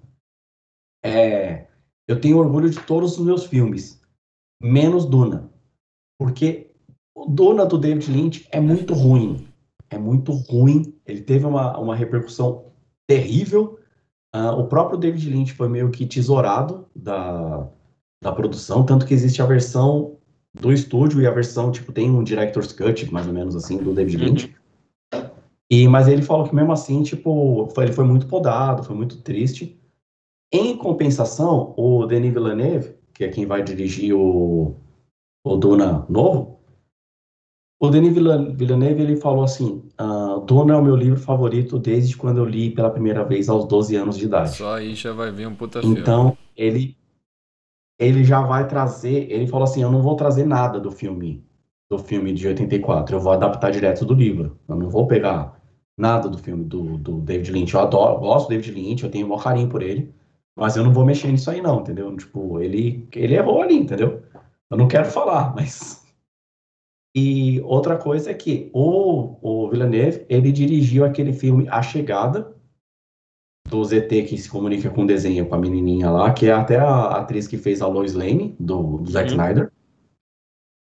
é, 1.04 1.63
Eu 2.08 2.20
tenho 2.20 2.38
orgulho 2.38 2.70
de 2.70 2.80
todos 2.82 3.18
os 3.18 3.26
meus 3.26 3.46
filmes, 3.46 4.02
menos 4.62 5.06
Duna. 5.06 5.50
Porque 6.20 6.72
o 7.16 7.26
Duna 7.26 7.66
do 7.66 7.78
David 7.78 8.12
Lynch 8.12 8.48
é 8.52 8.60
muito 8.60 8.94
ruim. 8.94 9.48
É 9.90 9.98
muito 9.98 10.32
ruim. 10.32 10.94
Ele 11.06 11.22
teve 11.22 11.46
uma, 11.46 11.78
uma 11.78 11.96
repercussão 11.96 12.66
terrível. 13.08 13.80
Uh, 14.36 14.60
o 14.60 14.68
próprio 14.68 14.98
David 14.98 15.30
Lynch 15.30 15.54
foi 15.54 15.70
meio 15.70 15.92
que 15.92 16.06
tesourado 16.06 16.88
da, 16.96 17.70
da 18.22 18.32
produção, 18.32 18.84
tanto 18.84 19.06
que 19.06 19.14
existe 19.14 19.42
a 19.42 19.46
versão 19.46 20.18
do 20.54 20.72
estúdio 20.72 21.22
e 21.22 21.28
a 21.28 21.32
versão, 21.32 21.72
tipo, 21.72 21.92
tem 21.92 22.10
um 22.10 22.24
director's 22.24 22.72
cut, 22.72 23.12
mais 23.12 23.28
ou 23.28 23.34
menos 23.34 23.56
assim, 23.56 23.78
do 23.78 23.94
David 23.94 24.18
Lynch. 24.18 24.56
E, 25.70 25.88
mas 25.88 26.08
ele 26.08 26.22
falou 26.22 26.48
que 26.48 26.56
mesmo 26.56 26.72
assim, 26.72 27.02
tipo, 27.02 27.68
foi, 27.74 27.86
ele 27.86 27.94
foi 27.94 28.06
muito 28.06 28.28
podado, 28.28 28.84
foi 28.84 28.96
muito 28.96 29.22
triste. 29.22 29.80
Em 30.54 30.78
compensação, 30.78 31.74
o 31.76 32.06
Denis 32.06 32.32
Villeneuve, 32.32 32.96
que 33.12 33.24
é 33.24 33.28
quem 33.28 33.48
vai 33.48 33.64
dirigir 33.64 34.16
o, 34.16 34.76
o 35.44 35.56
Duna 35.58 36.06
novo, 36.08 36.60
o 37.82 37.90
Denis 37.90 38.14
Villeneuve, 38.14 39.02
ele 39.02 39.16
falou 39.18 39.44
assim, 39.44 39.84
uh, 40.00 40.40
Duna 40.42 40.76
é 40.76 40.78
o 40.78 40.84
meu 40.84 40.96
livro 40.96 41.20
favorito 41.20 41.80
desde 41.80 42.16
quando 42.16 42.38
eu 42.38 42.46
li 42.46 42.70
pela 42.70 42.92
primeira 42.92 43.26
vez 43.26 43.50
aos 43.50 43.68
12 43.68 43.96
anos 43.96 44.18
de 44.18 44.26
idade. 44.26 44.52
Só 44.52 44.76
aí 44.76 44.94
já 44.94 45.12
vai 45.12 45.32
vir 45.32 45.48
um 45.48 45.56
puta 45.56 45.82
filme. 45.82 46.00
Então, 46.00 46.38
ele 46.56 46.96
ele 48.00 48.24
já 48.24 48.42
vai 48.42 48.68
trazer, 48.68 49.32
ele 49.32 49.48
falou 49.48 49.64
assim, 49.64 49.82
eu 49.82 49.92
não 49.92 50.02
vou 50.02 50.16
trazer 50.16 50.46
nada 50.46 50.80
do 50.80 50.92
filme, 50.92 51.44
do 51.90 51.98
filme 51.98 52.34
de 52.34 52.48
84, 52.48 53.16
eu 53.16 53.20
vou 53.20 53.34
adaptar 53.34 53.72
direto 53.72 54.06
do 54.06 54.14
livro. 54.14 54.58
Eu 54.68 54.76
não 54.76 54.90
vou 54.90 55.08
pegar 55.08 55.60
nada 55.98 56.30
do 56.30 56.38
filme 56.38 56.64
do, 56.64 56.98
do 56.98 57.22
David 57.22 57.52
Lynch. 57.52 57.74
Eu 57.74 57.82
adoro, 57.82 58.20
gosto 58.20 58.48
do 58.48 58.50
David 58.50 58.72
Lynch, 58.72 59.04
eu 59.04 59.12
tenho 59.12 59.32
um 59.32 59.38
carinho 59.38 59.70
por 59.70 59.82
ele, 59.82 60.14
mas 60.58 60.76
eu 60.76 60.84
não 60.84 60.94
vou 60.94 61.06
mexer 61.06 61.32
nisso 61.32 61.50
aí 61.50 61.62
não, 61.62 61.82
entendeu? 61.82 62.16
Tipo, 62.16 62.60
ele, 62.60 63.08
ele 63.14 63.36
errou 63.36 63.62
ali, 63.62 63.76
entendeu? 63.76 64.24
Eu 64.70 64.78
não 64.78 64.88
quero 64.88 65.06
falar, 65.06 65.54
mas... 65.56 66.04
E 67.16 67.62
outra 67.62 67.96
coisa 67.96 68.32
é 68.32 68.34
que 68.34 68.72
o, 68.74 69.38
o 69.42 69.70
Villeneuve, 69.70 70.26
ele 70.28 70.52
dirigiu 70.52 71.06
aquele 71.06 71.32
filme 71.32 71.68
A 71.70 71.80
Chegada, 71.80 72.56
do 73.70 73.84
ZT 73.84 74.24
que 74.24 74.38
se 74.38 74.50
comunica 74.50 74.90
com 74.90 75.04
o 75.04 75.08
desenho 75.08 75.48
com 75.48 75.56
a 75.56 75.58
menininha 75.58 76.10
lá, 76.10 76.34
que 76.34 76.48
é 76.48 76.52
até 76.52 76.78
a 76.78 77.18
atriz 77.18 77.48
que 77.48 77.58
fez 77.58 77.82
a 77.82 77.88
Lois 77.88 78.14
Lane, 78.14 78.56
do, 78.60 78.98
do 78.98 79.12
Zack 79.12 79.30
uhum. 79.30 79.36
Snyder. 79.36 79.72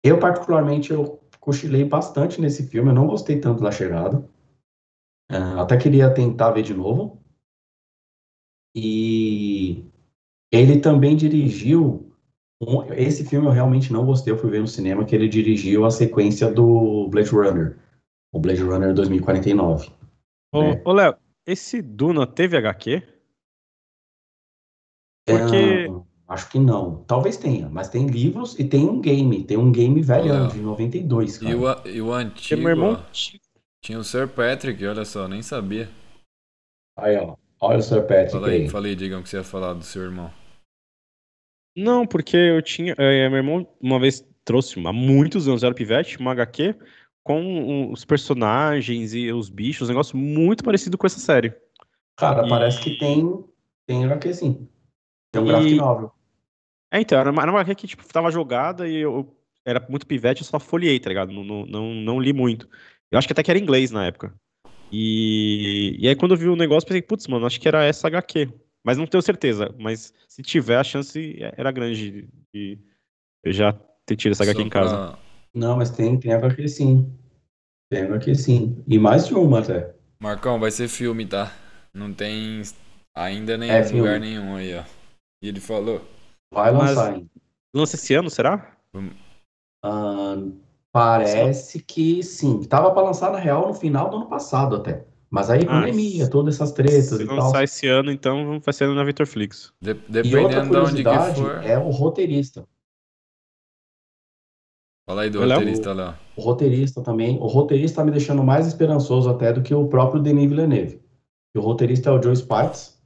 Eu, 0.04 0.18
particularmente, 0.18 0.92
eu 0.92 1.20
cochilei 1.40 1.84
bastante 1.84 2.40
nesse 2.40 2.68
filme, 2.68 2.90
eu 2.90 2.96
não 2.96 3.08
gostei 3.08 3.40
tanto 3.40 3.62
da 3.62 3.72
chegada. 3.72 4.18
Uh, 5.32 5.60
até 5.60 5.78
queria 5.78 6.12
tentar 6.12 6.52
ver 6.52 6.64
de 6.64 6.74
novo. 6.74 7.19
E 8.76 9.84
ele 10.52 10.80
também 10.80 11.16
dirigiu. 11.16 12.06
Um, 12.62 12.84
esse 12.94 13.26
filme 13.26 13.48
eu 13.48 13.52
realmente 13.52 13.92
não 13.92 14.06
gostei, 14.06 14.34
eu 14.34 14.38
fui 14.38 14.50
ver 14.50 14.60
no 14.60 14.68
cinema, 14.68 15.06
que 15.06 15.16
ele 15.16 15.30
dirigiu 15.30 15.86
a 15.86 15.92
sequência 15.92 16.52
do 16.52 17.08
Blade 17.08 17.30
Runner, 17.30 17.78
o 18.34 18.40
Blade 18.40 18.62
Runner 18.62 18.94
2049. 18.94 19.90
Ô, 20.54 20.64
né? 20.64 20.82
ô 20.84 20.92
Léo, 20.92 21.16
esse 21.48 21.82
Duna 21.82 22.28
teve 22.28 22.58
HQ? 22.58 23.02
Porque. 25.26 25.56
É, 25.56 25.88
acho 26.28 26.50
que 26.50 26.60
não. 26.60 27.04
Talvez 27.04 27.38
tenha, 27.38 27.70
mas 27.70 27.90
tem 27.90 28.08
livros 28.08 28.60
e 28.60 28.64
tem 28.66 28.88
um 28.88 29.00
game. 29.00 29.44
Tem 29.44 29.58
um 29.58 29.72
game 29.72 30.02
velho 30.02 30.48
de 30.50 30.60
92. 30.60 31.38
Cara. 31.38 31.52
E, 31.52 31.56
o, 31.56 31.88
e 31.88 32.02
o 32.02 32.14
antigo. 32.14 32.62
Meu 32.62 32.72
irmão... 32.72 33.04
Tinha 33.82 33.98
o 33.98 34.04
Sir 34.04 34.28
Patrick, 34.28 34.86
olha 34.86 35.06
só, 35.06 35.28
nem 35.28 35.42
sabia. 35.42 35.90
Aí, 36.98 37.16
ó. 37.16 37.38
Olha 37.62 37.80
o 37.80 37.82
Sir 37.82 38.02
Patrick. 38.02 38.32
Fala 38.32 38.48
aí, 38.48 38.70
falei, 38.70 38.96
digam 38.96 39.22
que 39.22 39.30
você 39.30 39.38
ia 39.38 39.44
falar 39.44 39.74
do 39.74 39.84
seu 39.84 40.04
irmão. 40.04 40.32
Não, 41.76 42.06
porque 42.06 42.38
eu 42.38 42.62
tinha. 42.62 42.96
É, 42.98 43.28
meu 43.30 43.38
irmão 43.38 43.68
uma 43.80 44.00
vez 44.00 44.26
trouxe 44.44 44.80
há 44.86 44.94
muitos 44.94 45.48
anos, 45.48 45.64
era 45.64 45.74
pivete, 45.74 46.18
uma 46.18 46.32
HQ 46.32 46.76
com 47.24 47.92
os 47.92 48.04
personagens 48.04 49.14
e 49.14 49.32
os 49.32 49.50
bichos, 49.50 49.88
um 49.88 49.92
negócio 49.92 50.18
muito 50.18 50.64
parecido 50.64 50.98
com 50.98 51.06
essa 51.06 51.20
série. 51.20 51.54
Cara, 52.18 52.46
e... 52.46 52.50
parece 52.50 52.82
que 52.82 52.98
tem, 52.98 53.46
tem 53.86 54.06
HQ 54.06 54.34
sim. 54.34 54.68
Tem 55.32 55.42
um 55.42 55.46
e... 55.46 55.50
graphic 55.50 55.76
novel. 55.76 56.12
É, 56.92 57.00
então, 57.00 57.20
era 57.20 57.30
uma, 57.30 57.42
era 57.42 57.52
uma 57.52 57.62
HQ 57.62 57.76
que 57.76 57.88
tipo, 57.88 58.08
tava 58.12 58.32
jogada 58.32 58.88
e 58.88 58.96
eu 58.96 59.36
era 59.64 59.86
muito 59.88 60.08
pivete, 60.08 60.42
eu 60.42 60.48
só 60.48 60.60
folhei, 60.60 61.00
tá 61.00 61.10
ligado? 61.10 61.32
Não, 61.32 61.44
não, 61.44 61.66
não, 61.66 61.94
não 61.94 62.20
li 62.20 62.34
muito. 62.34 62.68
Eu 63.12 63.20
acho 63.20 63.28
que 63.28 63.34
até 63.34 63.44
que 63.44 63.52
era 63.52 63.60
inglês 63.60 63.92
na 63.92 64.08
época. 64.08 64.34
E, 64.92 65.96
e 66.00 66.08
aí 66.08 66.16
quando 66.16 66.34
eu 66.34 66.38
vi 66.38 66.48
o 66.48 66.56
negócio, 66.56 66.88
pensei, 66.88 67.02
putz, 67.02 67.28
mano, 67.28 67.46
acho 67.46 67.60
que 67.60 67.68
era 67.68 67.84
essa 67.86 68.08
HQ. 68.08 68.52
Mas 68.84 68.98
não 68.98 69.06
tenho 69.06 69.22
certeza. 69.22 69.74
Mas 69.78 70.14
se 70.28 70.42
tiver, 70.42 70.78
a 70.78 70.84
chance 70.84 71.38
era 71.58 71.72
grande 71.72 72.28
de 72.54 72.80
eu 73.44 73.54
já 73.54 73.74
ter 74.06 74.16
tido 74.16 74.32
essa 74.32 74.44
HQ 74.44 74.62
em 74.62 74.70
casa. 74.70 75.18
Não, 75.54 75.78
mas 75.78 75.90
tem, 75.90 76.18
tem 76.20 76.34
HQ 76.34 76.68
sim. 76.68 77.14
Tem 77.92 78.04
HQ 78.04 78.36
sim. 78.36 78.84
E 78.88 78.98
mais 78.98 79.28
de 79.28 79.34
uma 79.34 79.60
até. 79.60 79.94
Marcão, 80.20 80.60
vai 80.60 80.72
ser 80.72 80.88
filme, 80.88 81.26
tá? 81.26 81.54
Não 81.94 82.14
tem 82.14 82.62
ainda 83.16 83.58
nem 83.58 83.70
é 83.70 83.82
lugar 83.90 84.20
nenhum 84.20 84.56
aí, 84.56 84.76
ó. 84.76 84.84
E 85.42 85.48
ele 85.48 85.60
falou. 85.60 86.02
Vai 86.54 86.72
lançar, 86.72 87.16
hein? 87.16 87.30
Lança 87.74 87.96
esse 87.96 88.14
ano, 88.14 88.30
será? 88.30 88.76
Uh, 89.86 90.60
parece 90.92 91.80
que 91.82 92.24
sim. 92.24 92.64
Tava 92.64 92.92
para 92.92 93.04
lançar, 93.04 93.32
na 93.32 93.40
real, 93.40 93.68
no 93.68 93.74
final 93.74 94.10
do 94.10 94.18
ano 94.18 94.28
passado 94.28 94.76
até. 94.76 95.06
Mas 95.30 95.50
aí, 95.50 95.62
ah, 95.64 95.82
pandemia, 95.82 96.30
todas 96.30 96.56
essas 96.56 96.72
tretas 96.72 97.06
se 97.06 97.24
e 97.24 97.28
tal. 97.28 97.36
Se 97.36 97.42
lançar 97.42 97.64
esse 97.64 97.88
ano, 97.88 98.12
então 98.12 98.60
vai 98.60 98.74
ser 98.74 98.88
na 98.88 99.04
Victor 99.04 99.28
Flix. 99.28 99.72
De 99.80 99.94
dependendo 99.94 100.28
e 100.28 100.44
outra 100.44 100.68
curiosidade 100.68 101.36
de 101.36 101.42
onde 101.42 101.50
que 101.50 101.56
for. 101.56 101.64
é 101.64 101.78
o 101.78 101.90
roteirista. 101.90 102.68
Fala 105.08 105.24
aí 105.24 105.30
do 105.30 105.40
roteirista 105.40 105.94
lá. 105.94 106.20
O 106.36 106.42
roteirista 106.42 107.02
também. 107.02 107.38
O 107.40 107.48
roteirista 107.48 107.98
tá 107.98 108.06
me 108.06 108.12
deixando 108.12 108.44
mais 108.44 108.68
esperançoso 108.68 109.30
até 109.30 109.54
do 109.54 109.62
que 109.62 109.74
o 109.74 109.88
próprio 109.88 110.22
Denis 110.22 110.50
Villeneuve. 110.50 111.02
E 111.56 111.60
o 111.60 111.62
roteirista 111.62 112.10
é 112.10 112.14
o 112.14 112.22
Joe 112.22 112.36
Spites. 112.36 113.00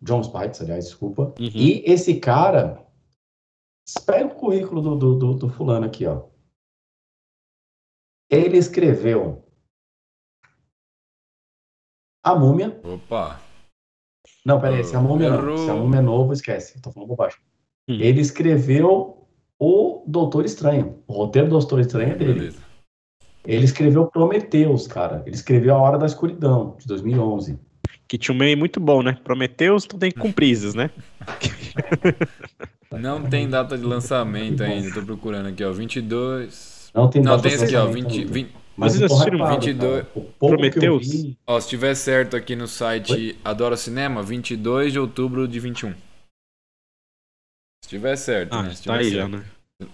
John 0.00 0.22
Spites, 0.22 0.60
aliás, 0.60 0.86
desculpa. 0.86 1.32
Uhum. 1.38 1.50
E 1.54 1.82
esse 1.86 2.14
cara. 2.14 2.80
Pega 4.06 4.26
o 4.26 4.34
currículo 4.34 4.80
do, 4.80 4.96
do, 4.96 5.14
do, 5.16 5.34
do 5.34 5.48
fulano 5.48 5.86
aqui, 5.86 6.06
ó. 6.06 6.31
Ele 8.32 8.56
escreveu 8.56 9.44
A 12.24 12.34
Múmia. 12.34 12.80
Opa! 12.82 13.38
Não, 14.46 14.58
peraí, 14.58 14.82
se 14.82 14.96
a 14.96 15.00
Múmia 15.00 15.28
não. 15.28 15.58
Se 15.58 15.68
a 15.68 15.74
Múmia 15.74 15.98
é 15.98 16.02
novo, 16.02 16.32
esquece. 16.32 16.80
Tô 16.80 16.90
falando 16.90 17.10
bobagem. 17.10 17.38
Hum. 17.86 17.98
Ele 18.00 18.22
escreveu 18.22 19.28
o 19.58 20.02
Doutor 20.06 20.46
Estranho. 20.46 21.02
O 21.06 21.12
roteiro 21.12 21.48
do 21.48 21.58
Doutor 21.58 21.80
Estranho 21.80 22.12
é 22.12 22.14
dele. 22.14 22.32
Beleza. 22.32 22.62
Ele 23.44 23.64
escreveu 23.66 24.06
Prometeus, 24.06 24.86
cara. 24.86 25.22
Ele 25.26 25.34
escreveu 25.34 25.74
A 25.74 25.78
Hora 25.82 25.98
da 25.98 26.06
Escuridão, 26.06 26.74
de 26.78 26.86
2011. 26.86 27.58
Que 28.08 28.16
tinha 28.16 28.34
um 28.34 28.38
meme 28.38 28.56
muito 28.56 28.80
bom, 28.80 29.02
né? 29.02 29.18
Prometeus, 29.22 29.84
então 29.84 29.98
tem 29.98 30.10
cumprises, 30.10 30.74
né? 30.74 30.90
Não 32.90 33.28
tem 33.28 33.48
data 33.48 33.76
de 33.76 33.84
lançamento 33.84 34.62
ainda, 34.62 34.92
tô 34.94 35.02
procurando 35.02 35.48
aqui, 35.48 35.62
ó. 35.64 35.72
22. 35.72 36.71
Não 36.94 37.08
tem 37.08 37.22
Não, 37.22 37.40
tem 37.40 37.54
aqui, 37.54 37.74
ó. 37.76 37.86
20, 37.86 38.24
20... 38.24 38.54
Mas 38.76 38.92
vocês 38.94 39.10
assistiram 39.10 39.46
22. 39.46 40.06
Prometeus? 40.38 41.08
Vi... 41.08 41.38
Ó, 41.46 41.60
se 41.60 41.68
tiver 41.68 41.94
certo 41.94 42.36
aqui 42.36 42.56
no 42.56 42.66
site 42.66 43.12
Oi? 43.12 43.38
Adora 43.44 43.76
Cinema, 43.76 44.22
22 44.22 44.92
de 44.92 44.98
outubro 44.98 45.46
de 45.46 45.60
21. 45.60 45.94
Se 47.82 47.88
tiver 47.88 48.16
certo, 48.16 48.54
ah, 48.54 48.62
né? 48.62 48.74
Se 48.74 48.84
tá 48.84 48.94
aí 48.94 49.10
certo. 49.10 49.16
já, 49.16 49.28
né? 49.28 49.44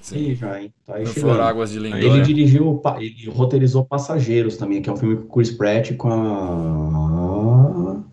Sim, 0.01 0.35
já, 0.35 0.61
hein? 0.61 0.73
Tá 0.85 0.97
aí 0.97 1.05
Águas 1.41 1.71
de 1.71 1.79
Lindóia. 1.79 2.05
Ele 2.05 2.23
dirigiu, 2.23 2.81
ele 2.99 3.31
roteirizou 3.31 3.85
Passageiros 3.85 4.57
também, 4.57 4.83
que 4.83 4.89
é 4.89 4.93
um 4.93 4.97
filme 4.97 5.17
com 5.17 5.25
o 5.25 5.29
Chris 5.29 5.51
Pratt 5.51 5.97
com 5.97 6.13
a... 6.13 8.05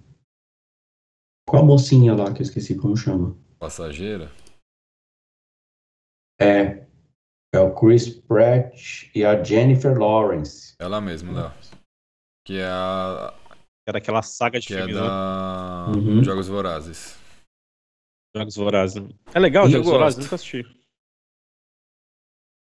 Com 1.48 1.58
a 1.58 1.64
mocinha 1.64 2.16
lá, 2.16 2.34
que 2.34 2.42
eu 2.42 2.46
esqueci 2.46 2.76
como 2.76 2.98
chama. 2.98 3.38
Passageira? 3.60 4.32
É. 6.40 6.85
É 7.56 7.60
o 7.60 7.74
Chris 7.74 8.10
Pratt 8.10 9.10
e 9.16 9.24
a 9.24 9.42
Jennifer 9.42 9.98
Lawrence. 9.98 10.76
Ela 10.78 11.00
mesma, 11.00 11.32
Léo. 11.32 11.52
Que 12.46 12.60
é 12.60 12.66
a... 12.66 13.34
Era 13.88 14.00
aquela 14.00 14.22
saga 14.22 14.60
de 14.60 14.68
que 14.68 14.76
filmes, 14.76 14.96
é 14.96 15.00
da... 15.00 15.88
Né? 15.88 15.98
Uhum. 15.98 16.24
Jogos 16.24 16.50
Vorazes. 16.50 17.18
Jogos 18.36 18.58
Vorazes. 18.58 19.02
É 19.34 19.40
legal, 19.40 19.70
Jogos 19.70 19.88
Vorazes, 19.88 20.20
nunca 20.22 20.36
assisti. 20.36 20.66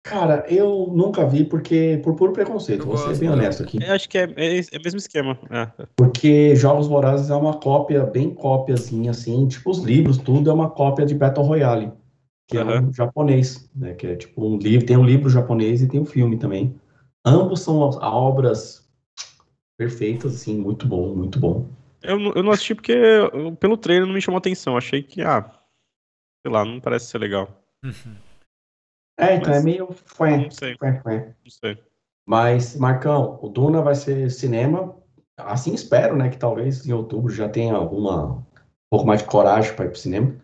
Cara, 0.05 0.45
eu 0.47 0.87
nunca 0.93 1.27
vi 1.27 1.43
porque 1.43 1.99
por 2.01 2.15
puro 2.15 2.31
preconceito, 2.31 2.83
eu 2.83 2.85
vou 2.85 2.97
ser 2.97 3.17
bem 3.17 3.27
honesto 3.27 3.63
aqui. 3.63 3.79
Eu 3.83 3.93
acho 3.93 4.07
que 4.07 4.17
é, 4.17 4.31
é, 4.37 4.59
é 4.59 4.77
o 4.77 4.83
mesmo 4.83 4.99
esquema. 4.99 5.37
É. 5.49 5.87
Porque 5.97 6.55
Jogos 6.55 6.87
Vorazes 6.87 7.29
é 7.29 7.35
uma 7.35 7.59
cópia, 7.59 8.05
bem 8.05 8.33
cópiazinha, 8.33 9.11
assim, 9.11 9.45
tipo 9.47 9.71
os 9.71 9.79
livros, 9.79 10.19
tudo 10.19 10.49
é 10.49 10.53
uma 10.53 10.69
cópia 10.69 11.05
de 11.05 11.15
Battle 11.15 11.45
Royale, 11.45 11.91
que 12.47 12.57
uhum. 12.57 12.71
é 12.71 12.81
um 12.81 12.93
japonês, 12.93 13.69
né? 13.75 13.93
Que 13.93 14.07
é 14.07 14.15
tipo 14.15 14.45
um 14.45 14.57
livro, 14.57 14.85
tem 14.85 14.97
um 14.97 15.05
livro 15.05 15.29
japonês 15.29 15.81
e 15.81 15.87
tem 15.87 15.99
um 15.99 16.05
filme 16.05 16.37
também. 16.37 16.79
Ambos 17.25 17.61
são 17.61 17.77
obras 17.79 18.87
perfeitas, 19.77 20.35
assim, 20.35 20.57
muito 20.57 20.87
bom, 20.87 21.15
muito 21.15 21.39
bom. 21.39 21.67
Eu, 22.01 22.19
eu 22.33 22.43
não 22.43 22.51
assisti 22.51 22.75
porque 22.75 22.95
pelo 23.59 23.77
trailer 23.77 24.05
não 24.05 24.13
me 24.13 24.21
chamou 24.21 24.37
atenção. 24.37 24.77
Achei 24.77 25.01
que, 25.01 25.21
ah, 25.21 25.49
sei 26.45 26.51
lá, 26.51 26.63
não 26.63 26.79
parece 26.79 27.07
ser 27.07 27.17
legal. 27.17 27.49
É, 29.17 29.35
então 29.35 29.49
Mas- 29.53 29.61
é 29.61 29.63
meio. 29.63 29.87
Fué, 29.93 30.37
Não 30.37 30.51
sei, 30.51 30.75
fué, 30.77 30.99
fué. 31.01 31.35
não 31.41 31.49
sei. 31.49 31.77
Mas, 32.27 32.75
Marcão, 32.75 33.39
o 33.41 33.47
Duna 33.47 33.81
vai 33.81 33.95
ser 33.95 34.29
cinema. 34.29 34.93
Assim 35.37 35.73
espero, 35.73 36.15
né? 36.17 36.29
Que 36.29 36.37
talvez 36.37 36.85
em 36.85 36.91
outubro 36.91 37.31
já 37.31 37.47
tenha 37.47 37.73
alguma 37.75 38.33
um 38.33 38.43
pouco 38.89 39.05
mais 39.05 39.21
de 39.21 39.27
coragem 39.27 39.73
para 39.73 39.85
ir 39.85 39.89
pro 39.91 39.97
cinema. 39.99 40.35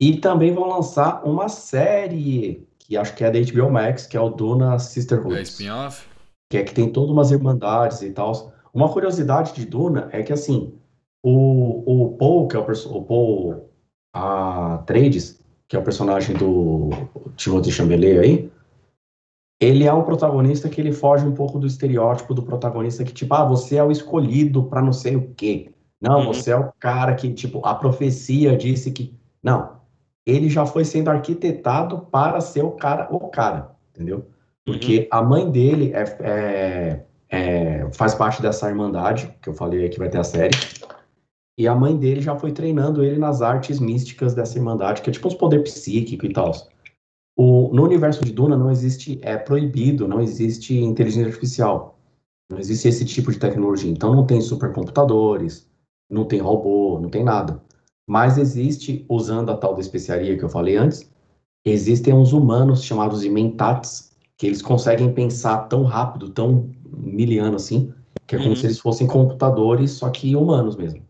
E 0.00 0.16
também 0.18 0.52
vão 0.52 0.68
lançar 0.68 1.24
uma 1.24 1.48
série 1.48 2.66
que 2.78 2.96
acho 2.96 3.14
que 3.14 3.24
é 3.24 3.30
da 3.30 3.38
HBO 3.40 3.70
Max, 3.70 4.06
que 4.06 4.16
é 4.16 4.20
o 4.20 4.30
Duna 4.30 4.78
Sisterhood. 4.78 5.38
É 5.38 5.42
spin-off? 5.42 6.06
que 6.50 6.56
é 6.56 6.64
que 6.64 6.72
tem 6.72 6.90
todas 6.90 7.10
umas 7.10 7.30
irmandades 7.30 8.00
e 8.00 8.10
tal. 8.10 8.52
Uma 8.72 8.90
curiosidade 8.90 9.52
de 9.54 9.66
Duna 9.66 10.08
é 10.12 10.22
que, 10.22 10.32
assim, 10.32 10.74
o, 11.22 12.04
o 12.04 12.16
Paul, 12.16 12.48
que 12.48 12.56
é 12.56 12.58
o, 12.58 12.64
o 12.64 13.04
Paul 13.04 13.70
Atreides, 14.14 15.44
que 15.68 15.76
é 15.76 15.78
o 15.78 15.82
personagem 15.84 16.34
do 16.36 16.88
Timothée 17.36 17.72
Chalamet 17.72 18.18
aí, 18.18 18.52
ele 19.60 19.84
é 19.84 19.92
um 19.92 20.04
protagonista 20.04 20.68
que 20.68 20.80
ele 20.80 20.92
foge 20.92 21.26
um 21.26 21.34
pouco 21.34 21.58
do 21.58 21.66
estereótipo 21.66 22.32
do 22.32 22.42
protagonista 22.42 23.04
que, 23.04 23.12
tipo, 23.12 23.34
ah, 23.34 23.44
você 23.44 23.76
é 23.76 23.84
o 23.84 23.90
escolhido 23.90 24.62
pra 24.64 24.80
não 24.80 24.92
sei 24.92 25.16
o 25.16 25.34
quê. 25.34 25.72
Não, 26.00 26.20
Uhum. 26.20 26.26
você 26.32 26.52
é 26.52 26.56
o 26.56 26.72
cara 26.78 27.14
que, 27.14 27.32
tipo, 27.34 27.60
a 27.66 27.74
profecia 27.74 28.56
disse 28.56 28.92
que... 28.92 29.12
Não, 29.42 29.77
ele 30.28 30.50
já 30.50 30.66
foi 30.66 30.84
sendo 30.84 31.08
arquitetado 31.08 32.06
para 32.10 32.38
ser 32.42 32.62
o 32.62 32.72
cara, 32.72 33.08
o 33.10 33.28
cara, 33.28 33.74
entendeu? 33.90 34.26
Porque 34.62 35.08
a 35.10 35.22
mãe 35.22 35.50
dele 35.50 35.92
é, 35.94 36.04
é- 36.20 37.04
é- 37.30 37.90
faz 37.92 38.14
parte 38.14 38.42
dessa 38.42 38.68
irmandade, 38.68 39.34
que 39.40 39.48
eu 39.48 39.54
falei 39.54 39.88
que 39.88 39.98
vai 39.98 40.10
ter 40.10 40.18
a 40.18 40.24
série. 40.24 40.54
E 41.56 41.66
a 41.66 41.74
mãe 41.74 41.96
dele 41.96 42.20
já 42.20 42.36
foi 42.36 42.52
treinando 42.52 43.02
ele 43.02 43.18
nas 43.18 43.40
artes 43.40 43.80
místicas 43.80 44.34
dessa 44.34 44.58
irmandade, 44.58 45.00
que 45.00 45.08
é 45.08 45.12
tipo 45.12 45.26
uns 45.26 45.34
poder 45.34 45.62
psíquico 45.62 46.26
e 46.26 46.32
tal. 46.32 46.52
O, 47.34 47.70
no 47.72 47.82
universo 47.84 48.22
de 48.22 48.32
Duna 48.32 48.56
não 48.56 48.70
existe, 48.70 49.18
é 49.22 49.38
proibido, 49.38 50.06
não 50.06 50.20
existe 50.20 50.76
inteligência 50.78 51.28
artificial. 51.28 51.98
Não 52.50 52.58
existe 52.58 52.86
esse 52.86 53.04
tipo 53.04 53.32
de 53.32 53.38
tecnologia. 53.38 53.90
Então 53.90 54.14
não 54.14 54.26
tem 54.26 54.40
supercomputadores, 54.42 55.66
não 56.10 56.26
tem 56.26 56.38
robô, 56.38 56.98
não 57.00 57.08
tem 57.08 57.24
nada. 57.24 57.62
Mas 58.08 58.38
existe, 58.38 59.04
usando 59.06 59.50
a 59.50 59.56
tal 59.56 59.74
da 59.74 59.80
especiaria 59.80 60.38
que 60.38 60.42
eu 60.42 60.48
falei 60.48 60.76
antes, 60.76 61.12
existem 61.62 62.14
uns 62.14 62.32
humanos 62.32 62.82
chamados 62.82 63.20
de 63.20 63.28
mentats, 63.28 64.16
que 64.38 64.46
eles 64.46 64.62
conseguem 64.62 65.12
pensar 65.12 65.68
tão 65.68 65.82
rápido, 65.82 66.30
tão 66.30 66.70
miliano 66.90 67.56
assim, 67.56 67.92
que 68.26 68.34
é 68.34 68.38
como 68.38 68.50
Uhum. 68.50 68.56
se 68.56 68.64
eles 68.64 68.78
fossem 68.78 69.06
computadores, 69.06 69.90
só 69.90 70.08
que 70.08 70.34
humanos 70.34 70.74
mesmo. 70.74 71.06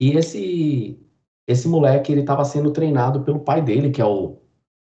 E 0.00 0.12
esse 0.12 1.00
esse 1.46 1.68
moleque, 1.68 2.10
ele 2.10 2.22
estava 2.22 2.44
sendo 2.44 2.70
treinado 2.70 3.22
pelo 3.22 3.40
pai 3.40 3.60
dele, 3.60 3.90
que 3.90 4.00
é 4.00 4.04
o, 4.04 4.38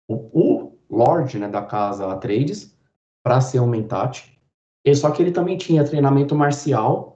o, 0.09 0.15
o 0.33 0.77
Lorde 0.89 1.39
né, 1.39 1.47
da 1.47 1.61
casa 1.61 2.11
Atreides, 2.11 2.77
para 3.23 3.39
ser 3.39 3.61
um 3.61 3.67
mentat. 3.67 4.37
E 4.85 4.93
só 4.93 5.11
que 5.11 5.21
ele 5.21 5.31
também 5.31 5.57
tinha 5.57 5.85
treinamento 5.85 6.35
marcial, 6.35 7.10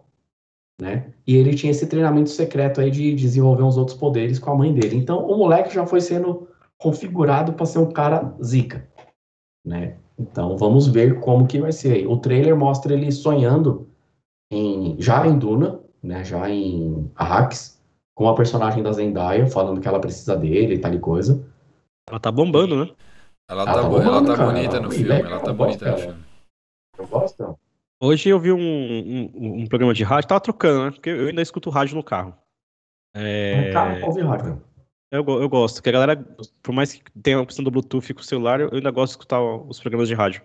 né? 0.79 1.13
E 1.25 1.35
ele 1.35 1.55
tinha 1.55 1.71
esse 1.71 1.87
treinamento 1.87 2.29
secreto 2.29 2.81
aí 2.81 2.91
de 2.91 3.13
desenvolver 3.15 3.63
uns 3.63 3.77
outros 3.77 3.97
poderes 3.97 4.39
com 4.39 4.51
a 4.51 4.55
mãe 4.55 4.73
dele. 4.73 4.95
Então, 4.97 5.25
o 5.25 5.37
moleque 5.37 5.73
já 5.73 5.85
foi 5.85 6.01
sendo 6.01 6.47
configurado 6.77 7.53
para 7.53 7.65
ser 7.65 7.79
um 7.79 7.91
cara 7.91 8.35
zica, 8.43 8.87
né? 9.65 9.97
Então, 10.17 10.57
vamos 10.57 10.87
ver 10.87 11.19
como 11.19 11.47
que 11.47 11.59
vai 11.59 11.71
ser 11.71 11.93
aí. 11.93 12.07
O 12.07 12.17
trailer 12.17 12.55
mostra 12.55 12.93
ele 12.93 13.11
sonhando 13.11 13.87
em 14.51 14.95
já 14.99 15.25
em 15.27 15.37
Duna, 15.37 15.79
né? 16.03 16.23
Já 16.23 16.49
em 16.49 17.09
Arrakis, 17.15 17.81
com 18.13 18.27
a 18.29 18.35
personagem 18.35 18.81
da 18.83 18.91
Zendaya, 18.91 19.47
falando 19.47 19.81
que 19.81 19.87
ela 19.87 19.99
precisa 19.99 20.35
dele 20.37 20.75
e 20.75 20.79
tal 20.79 20.93
e 20.93 20.99
coisa. 20.99 21.45
Ela 22.09 22.19
tá 22.19 22.31
bombando, 22.31 22.85
né? 22.85 22.91
Ela 23.49 23.63
Ela 23.63 23.65
tá, 23.65 23.81
tá 23.81 23.89
bo- 23.89 23.95
ela 24.01 24.05
bombando, 24.05 24.27
tá 24.27 24.37
cara. 24.37 24.51
bonita 24.51 24.79
no 24.79 24.85
Ela- 24.85 24.89
filme, 24.91 25.09
Rebecca, 25.11 25.29
ela 25.29 25.39
tá 25.39 25.53
bonita 25.53 25.91
no 25.91 25.97
filme. 25.97 26.23
Eu 26.97 27.07
gosto. 27.07 27.59
Hoje 28.01 28.29
eu 28.29 28.39
vi 28.39 28.51
um, 28.51 28.59
um, 28.59 29.61
um 29.61 29.67
programa 29.67 29.93
de 29.93 30.03
rádio, 30.03 30.27
tava 30.27 30.41
trocando, 30.41 30.85
né? 30.85 30.91
Porque 30.91 31.09
eu 31.09 31.27
ainda 31.27 31.41
escuto 31.41 31.69
rádio 31.69 31.95
no 31.95 32.03
carro. 32.03 32.37
É, 33.15 33.71
Cara, 33.71 33.97
pra 33.97 34.07
ouvir 34.07 34.25
rádio, 34.25 34.61
eu, 35.11 35.23
eu 35.23 35.47
gosto, 35.47 35.81
que 35.81 35.87
a 35.87 35.91
galera, 35.91 36.17
por 36.61 36.73
mais 36.73 36.93
que 36.93 37.03
tenha 37.21 37.37
a 37.37 37.41
opção 37.41 37.63
do 37.63 37.71
Bluetooth 37.71 38.13
com 38.13 38.19
o 38.19 38.23
celular, 38.23 38.59
eu 38.59 38.69
ainda 38.73 38.91
gosto 38.91 39.13
de 39.13 39.17
escutar 39.17 39.41
os 39.41 39.79
programas 39.79 40.09
de 40.09 40.13
rádio. 40.13 40.41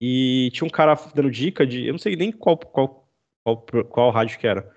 E 0.00 0.50
tinha 0.52 0.66
um 0.66 0.70
cara 0.70 0.94
dando 1.14 1.30
dica 1.30 1.66
de. 1.66 1.86
Eu 1.86 1.92
não 1.92 1.98
sei 1.98 2.14
nem 2.14 2.30
qual, 2.30 2.56
qual, 2.56 3.08
qual, 3.44 3.66
qual 3.90 4.10
rádio 4.10 4.38
que 4.38 4.46
era. 4.46 4.70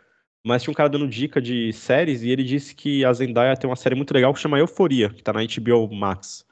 Mas 0.43 0.63
tinha 0.63 0.71
um 0.71 0.75
cara 0.75 0.89
dando 0.89 1.07
dica 1.07 1.39
de 1.39 1.71
séries 1.71 2.23
e 2.23 2.31
ele 2.31 2.43
disse 2.43 2.73
que 2.73 3.05
a 3.05 3.13
Zendaya 3.13 3.55
tem 3.55 3.69
uma 3.69 3.75
série 3.75 3.93
muito 3.93 4.11
legal 4.11 4.33
que 4.33 4.39
chama 4.39 4.57
Euforia, 4.57 5.09
que 5.11 5.21
tá 5.21 5.31
na 5.31 5.41
HBO 5.41 5.93
Max. 5.93 6.43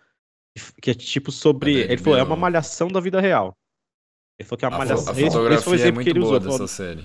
Que 0.79 0.91
é 0.91 0.93
tipo 0.93 1.31
sobre. 1.31 1.81
É 1.81 1.85
ele 1.85 1.97
falou, 1.97 2.19
é 2.19 2.23
uma 2.23 2.35
malhação 2.35 2.89
da 2.89 2.99
vida 2.99 3.19
real. 3.19 3.57
Ele 4.39 4.47
falou 4.47 4.57
que 4.57 4.65
é 4.65 4.67
A, 4.67 4.71
fo- 4.71 4.77
malhação. 4.77 5.07
a 5.09 5.11
Esse- 5.11 5.11
esse 5.11 5.19
foi 5.19 5.27
o 5.27 5.31
fotografia 5.31 5.71
é 5.71 5.75
exemplo 5.75 5.91
que 5.91 5.95
muito 5.95 6.07
ele 6.09 6.19
boa 6.19 6.37
usou. 6.37 6.51
dessa 6.51 6.67
série. 6.67 7.03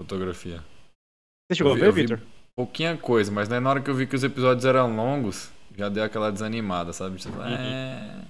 Fotografia. 0.00 0.64
Você 1.50 1.56
chegou 1.56 1.72
Eu 1.72 1.74
a 1.74 1.74
vi- 1.76 1.80
ver, 1.82 1.92
vi- 1.92 2.00
Victor? 2.02 2.20
Pouquinha 2.56 2.96
coisa, 2.96 3.30
mas 3.32 3.48
né, 3.48 3.58
na 3.58 3.70
hora 3.70 3.80
que 3.80 3.90
eu 3.90 3.94
vi 3.94 4.06
que 4.06 4.14
os 4.14 4.22
episódios 4.24 4.64
eram 4.64 4.94
longos, 4.94 5.50
já 5.76 5.88
deu 5.88 6.04
aquela 6.04 6.30
desanimada, 6.30 6.92
sabe? 6.92 7.16
Tipo, 7.16 7.38
Uhum. 7.38 7.44
é... 7.46 8.20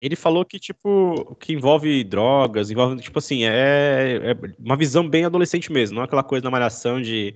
Ele 0.00 0.16
falou 0.16 0.44
que, 0.44 0.58
tipo, 0.58 1.36
que 1.38 1.52
envolve 1.52 2.02
drogas, 2.02 2.70
envolve, 2.70 3.00
tipo 3.00 3.18
assim, 3.18 3.44
é, 3.44 4.18
é 4.32 4.36
uma 4.58 4.76
visão 4.76 5.08
bem 5.08 5.24
adolescente 5.24 5.70
mesmo, 5.70 5.94
não 5.96 6.02
é 6.02 6.06
aquela 6.06 6.24
coisa 6.24 6.42
da 6.42 6.50
malhação 6.50 7.00
de 7.00 7.34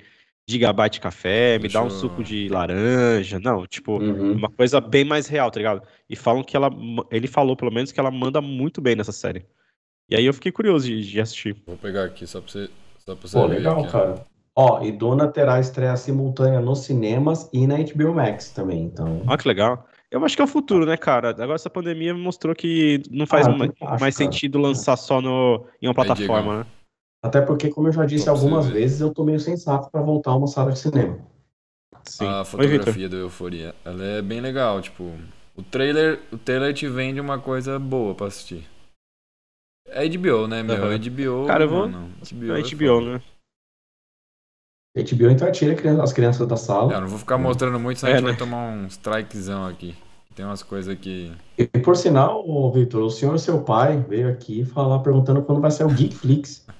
gigabyte 0.49 0.95
de 0.95 1.01
café, 1.01 1.55
me 1.55 1.63
Deixa 1.63 1.79
dá 1.79 1.83
um 1.83 1.87
eu- 1.87 1.91
suco 1.91 2.25
de 2.25 2.49
laranja, 2.49 3.39
não, 3.39 3.67
tipo, 3.67 3.99
Uhum. 3.99 4.33
uma 4.33 4.51
coisa 4.51 4.81
bem 4.81 5.05
mais 5.05 5.27
real, 5.29 5.51
tá 5.51 5.59
ligado? 5.59 5.83
E 6.09 6.17
falam 6.17 6.43
que 6.43 6.57
ela, 6.57 6.69
ele 7.11 7.27
falou 7.29 7.57
pelo 7.57 7.73
menos 7.73 7.93
que 7.93 8.01
ela 8.01 8.11
manda 8.11 8.41
muito 8.41 8.81
bem 8.81 8.97
nessa 8.97 9.13
série. 9.13 9.45
E 10.09 10.15
aí 10.15 10.25
eu 10.25 10.33
fiquei 10.33 10.53
curioso 10.53 10.87
de, 10.87 11.03
de 11.03 11.21
assistir. 11.21 11.57
Vou 11.67 11.77
pegar 11.77 12.05
aqui 12.05 12.27
só 12.27 12.41
pra 12.41 12.51
você, 12.51 12.71
só 12.99 13.15
pra 13.15 13.29
você 13.29 13.37
Pô, 13.37 13.49
ver 13.49 13.57
legal, 13.57 13.81
aqui, 13.81 13.93
cara. 13.93 14.27
Ó, 14.55 14.83
e 14.83 14.91
Duna 14.91 15.29
terá 15.29 15.61
estreia 15.61 15.97
simultânea 15.97 16.61
nos 16.61 16.81
cinemas 16.81 17.51
e 17.53 17.67
na 17.67 17.77
HBO 17.77 18.15
Max 18.15 18.51
também, 18.51 18.85
então. 18.85 19.23
Olha 19.27 19.37
que 19.37 19.49
legal. 19.49 19.87
Eu 20.11 20.25
acho 20.25 20.35
que 20.37 20.41
é 20.41 20.45
o 20.45 20.49
futuro, 20.49 20.87
né, 20.87 20.97
cara? 20.97 21.31
Agora 21.31 21.57
essa 21.57 21.69
pandemia 21.69 22.15
mostrou 22.15 22.55
que 22.55 23.03
não 23.11 23.27
faz 23.27 23.47
Ah, 23.47 23.51
acho, 23.51 24.01
mais 24.01 24.17
cara. 24.17 24.31
sentido 24.31 24.59
lançar 24.59 24.97
só 24.97 25.21
no, 25.21 25.67
em 25.83 25.89
uma 25.89 25.95
plataforma, 25.95 26.61
né? 26.61 26.67
Até 27.23 27.41
porque, 27.41 27.69
como 27.69 27.89
eu 27.89 27.93
já 27.93 28.07
disse 28.07 28.29
algumas 28.29 28.67
vezes, 28.67 29.01
eu 29.01 29.13
tô 29.13 29.25
meio 29.25 29.41
sensato 29.41 29.91
pra 29.91 30.01
voltar 30.01 30.31
a 30.31 30.37
uma 30.37 30.47
sala 30.47 30.73
de 30.73 30.79
cinema. 30.79 31.19
Sim. 32.05 32.25
A 32.25 32.39
Oi, 32.39 32.45
fotografia 32.45 33.09
do 33.09 33.17
Euforia, 33.17 33.75
ela 33.85 34.05
é 34.05 34.23
bem 34.23 34.41
legal, 34.41 34.81
tipo, 34.81 35.13
o 35.57 35.63
trailer, 35.63 36.21
o 36.33 36.39
trailer 36.39 36.73
te 36.73 36.87
vende 36.87 37.21
uma 37.21 37.39
coisa 37.39 37.79
boa 37.81 38.15
pra 38.15 38.29
assistir. 38.29 38.65
É 39.89 40.09
HBO, 40.09 40.47
né, 40.49 40.63
meu? 40.63 40.75
Aham. 40.77 40.99
HBO, 40.99 41.47
Cara, 41.47 41.65
eu 41.65 41.69
vou- 41.69 41.89
mano, 41.89 42.11
HBO, 42.21 42.53
É 42.55 42.61
é 42.61 42.63
HBO, 42.63 43.01
né? 43.01 43.23
HBO 44.97 45.31
então 45.31 45.51
tira 45.53 45.75
criança- 45.75 46.03
as 46.03 46.13
crianças 46.13 46.49
da 46.49 46.57
sala. 46.57 46.93
É, 46.93 46.97
eu 46.97 47.01
não 47.03 47.09
vou 47.09 47.19
ficar 47.19 47.37
mostrando 47.37 47.79
muito, 47.79 48.01
senão 48.01 48.13
É, 48.13 48.15
a 48.15 48.19
gente 48.19 48.27
né? 48.27 48.33
vai 48.33 48.39
tomar 48.39 48.69
um 48.73 48.87
strikezão 48.87 49.67
aqui. 49.67 49.95
Tem 50.35 50.45
umas 50.45 50.63
coisas 50.63 50.99
que... 50.99 51.33
E 51.59 51.67
por 51.67 51.97
sinal, 51.97 52.47
ô, 52.47 52.71
Victor, 52.73 53.03
o 53.03 53.11
senhor, 53.11 53.39
seu 53.39 53.63
pai, 53.63 54.03
veio 54.03 54.29
aqui 54.29 54.65
falar, 54.65 54.99
perguntando 55.01 55.43
quando 55.43 55.61
vai 55.61 55.71
sair 55.71 55.87
o 55.87 55.95
Geekflix. 55.95 56.67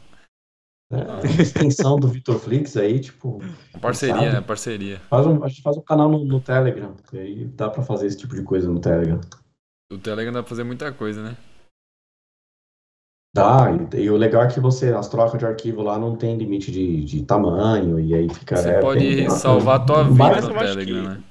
É, 0.89 1.01
a 1.01 1.43
extensão 1.43 1.99
do 1.99 2.07
Victor 2.07 2.39
Flix 2.39 2.77
aí, 2.77 3.01
tipo, 3.01 3.41
Parceria, 3.81 4.15
sabe? 4.15 4.31
né? 4.35 4.41
Parceria. 4.41 5.01
faz 5.11 5.27
um, 5.27 5.43
a 5.43 5.49
gente 5.49 5.61
faz 5.61 5.77
um 5.77 5.81
canal 5.81 6.09
no, 6.09 6.25
no 6.25 6.41
Telegram, 6.41 6.95
aí 7.13 7.45
dá 7.45 7.69
pra 7.69 7.83
fazer 7.83 8.07
esse 8.07 8.17
tipo 8.17 8.37
de 8.37 8.45
coisa 8.45 8.71
no 8.71 8.79
Telegram. 8.79 9.21
O 9.93 9.99
Telegram 9.99 10.33
dá 10.33 10.45
pra 10.45 10.49
fazer 10.49 10.63
muita 10.63 10.93
coisa, 10.93 11.25
né? 11.25 11.37
Dá, 13.37 13.97
e, 13.97 14.03
e 14.03 14.11
o 14.11 14.17
legal 14.17 14.43
é 14.43 14.49
que 14.49 14.59
você, 14.61 14.93
as 14.93 15.09
trocas 15.09 15.39
de 15.39 15.47
arquivo 15.47 15.83
lá 15.83 15.99
não 15.99 16.17
tem 16.17 16.37
limite 16.37 16.71
de, 16.73 17.05
de 17.05 17.23
tamanho, 17.25 18.01
e 18.01 18.15
aí 18.15 18.29
fica. 18.33 18.57
Você 18.57 18.71
é, 18.71 18.81
pode 18.81 19.01
tem- 19.01 19.31
salvar 19.31 19.81
a 19.81 19.85
tua 19.85 20.05
vida 20.05 20.41
no 20.41 20.49
Telegram, 20.55 20.85
que- 20.85 21.09
né? 21.09 21.23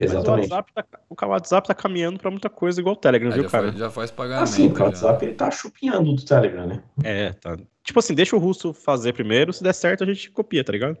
Mas 0.00 0.10
o 0.12 0.16
Exatamente. 0.16 0.52
WhatsApp, 0.52 0.72
tá, 0.74 1.00
o 1.08 1.26
WhatsApp 1.28 1.68
tá 1.68 1.74
caminhando 1.74 2.18
pra 2.18 2.30
muita 2.30 2.50
coisa 2.50 2.80
igual 2.80 2.94
o 2.94 2.98
Telegram, 2.98 3.30
É, 3.30 3.34
viu, 3.34 3.42
já, 3.44 3.48
cara? 3.48 3.66
faz, 3.68 3.78
já 3.78 3.90
faz 3.90 4.10
pagamento. 4.10 4.42
Assim, 4.42 4.70
o 4.70 4.76
já. 4.76 4.84
WhatsApp 4.84 5.24
ele 5.24 5.34
tá 5.34 5.50
chupinhando 5.50 6.12
do 6.14 6.24
Telegram, 6.24 6.66
né? 6.66 6.82
É, 7.02 7.32
tá. 7.32 7.56
Tipo 7.82 7.98
assim, 8.00 8.14
deixa 8.14 8.34
o 8.36 8.38
russo 8.38 8.72
fazer 8.74 9.12
primeiro, 9.14 9.52
se 9.52 9.62
der 9.62 9.72
certo 9.72 10.02
a 10.02 10.06
gente 10.06 10.30
copia, 10.30 10.64
tá 10.64 10.72
ligado? 10.72 10.98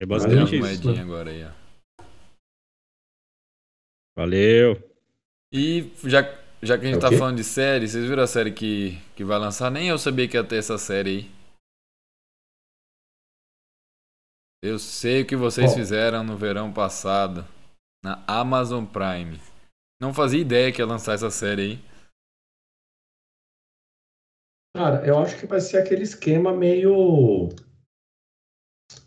É 0.00 0.04
basicamente 0.06 0.56
uma 0.56 0.68
isso. 0.70 0.82
moedinha 0.84 1.02
agora 1.04 1.30
aí, 1.30 1.44
ó. 1.44 1.50
Valeu. 4.16 4.76
E 5.52 5.92
já, 6.04 6.22
já 6.64 6.78
que 6.78 6.86
a 6.86 6.88
gente 6.88 6.98
É 6.98 7.00
tá 7.00 7.12
falando 7.12 7.36
de 7.36 7.44
série, 7.44 7.86
vocês 7.86 8.08
viram 8.08 8.22
a 8.22 8.26
série 8.26 8.52
que, 8.52 8.98
que 9.14 9.24
vai 9.24 9.38
lançar? 9.38 9.70
Nem 9.70 9.88
eu 9.88 9.98
sabia 9.98 10.28
que 10.28 10.36
ia 10.36 10.46
ter 10.46 10.56
essa 10.56 10.78
série 10.78 11.10
aí. 11.10 11.44
Eu 14.62 14.78
sei 14.78 15.22
o 15.22 15.26
que 15.26 15.36
vocês 15.36 15.70
Qual? 15.70 15.76
fizeram 15.76 16.24
no 16.24 16.38
verão 16.38 16.72
passado 16.72 17.44
na 18.02 18.24
Amazon 18.26 18.84
Prime. 18.86 19.38
Não 20.00 20.14
fazia 20.14 20.40
ideia 20.40 20.72
que 20.72 20.80
ia 20.80 20.86
lançar 20.86 21.14
essa 21.14 21.30
série 21.30 21.62
aí. 21.62 21.78
Cara, 24.74 25.06
eu 25.06 25.18
acho 25.18 25.38
que 25.38 25.46
vai 25.46 25.60
ser 25.60 25.78
aquele 25.78 26.02
esquema 26.02 26.52
meio. 26.52 27.50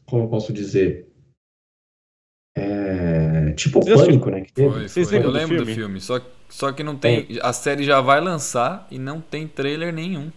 Como 0.07 0.23
eu 0.23 0.29
posso 0.29 0.53
dizer? 0.53 1.11
É, 2.59 3.51
tipo 3.53 3.79
o 3.79 3.81
Vocês? 3.83 4.01
Pânico, 4.01 4.29
né? 4.31 4.41
Que 4.41 4.51
teve. 4.53 4.69
Foi, 4.71 4.87
Vocês 4.89 5.09
foi. 5.09 5.17
lembram 5.19 5.29
Eu 5.29 5.33
do 5.33 5.39
lembro 5.39 5.57
do 5.57 5.65
filme? 5.65 5.75
filme. 5.99 6.01
Só, 6.01 6.19
só 6.49 6.71
que 6.71 6.83
não 6.83 6.97
tem. 6.97 7.27
A 7.41 7.53
série 7.53 7.83
já 7.83 8.01
vai 8.01 8.19
lançar 8.19 8.87
e 8.89 8.97
não 8.97 9.21
tem 9.21 9.47
trailer 9.47 9.93
nenhum. 9.93 10.31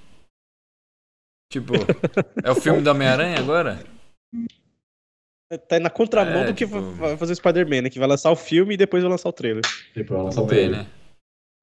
Tipo, 1.52 1.72
é 2.44 2.50
o 2.50 2.54
filme 2.54 2.80
do 2.82 2.90
Homem-Aranha 2.90 3.38
agora? 3.38 3.82
Tá 5.68 5.80
na 5.80 5.90
contramão 5.90 6.42
É, 6.42 6.46
do 6.46 6.54
que 6.54 6.64
tipo- 6.64 6.80
vai 6.92 7.16
fazer 7.16 7.32
o 7.32 7.36
Spider-Man, 7.36 7.82
né? 7.82 7.90
Que 7.90 7.98
vai 7.98 8.06
lançar 8.06 8.30
o 8.30 8.36
filme 8.36 8.74
e 8.74 8.76
depois 8.76 9.02
vai 9.02 9.10
lançar 9.10 9.28
o 9.28 9.32
trailer. 9.32 9.62
Tipo, 9.92 10.14
ela 10.14 10.30
só 10.30 10.42
Vamos 10.42 10.50
ver, 10.54 10.68
teve. 10.70 10.76
né? 10.76 10.86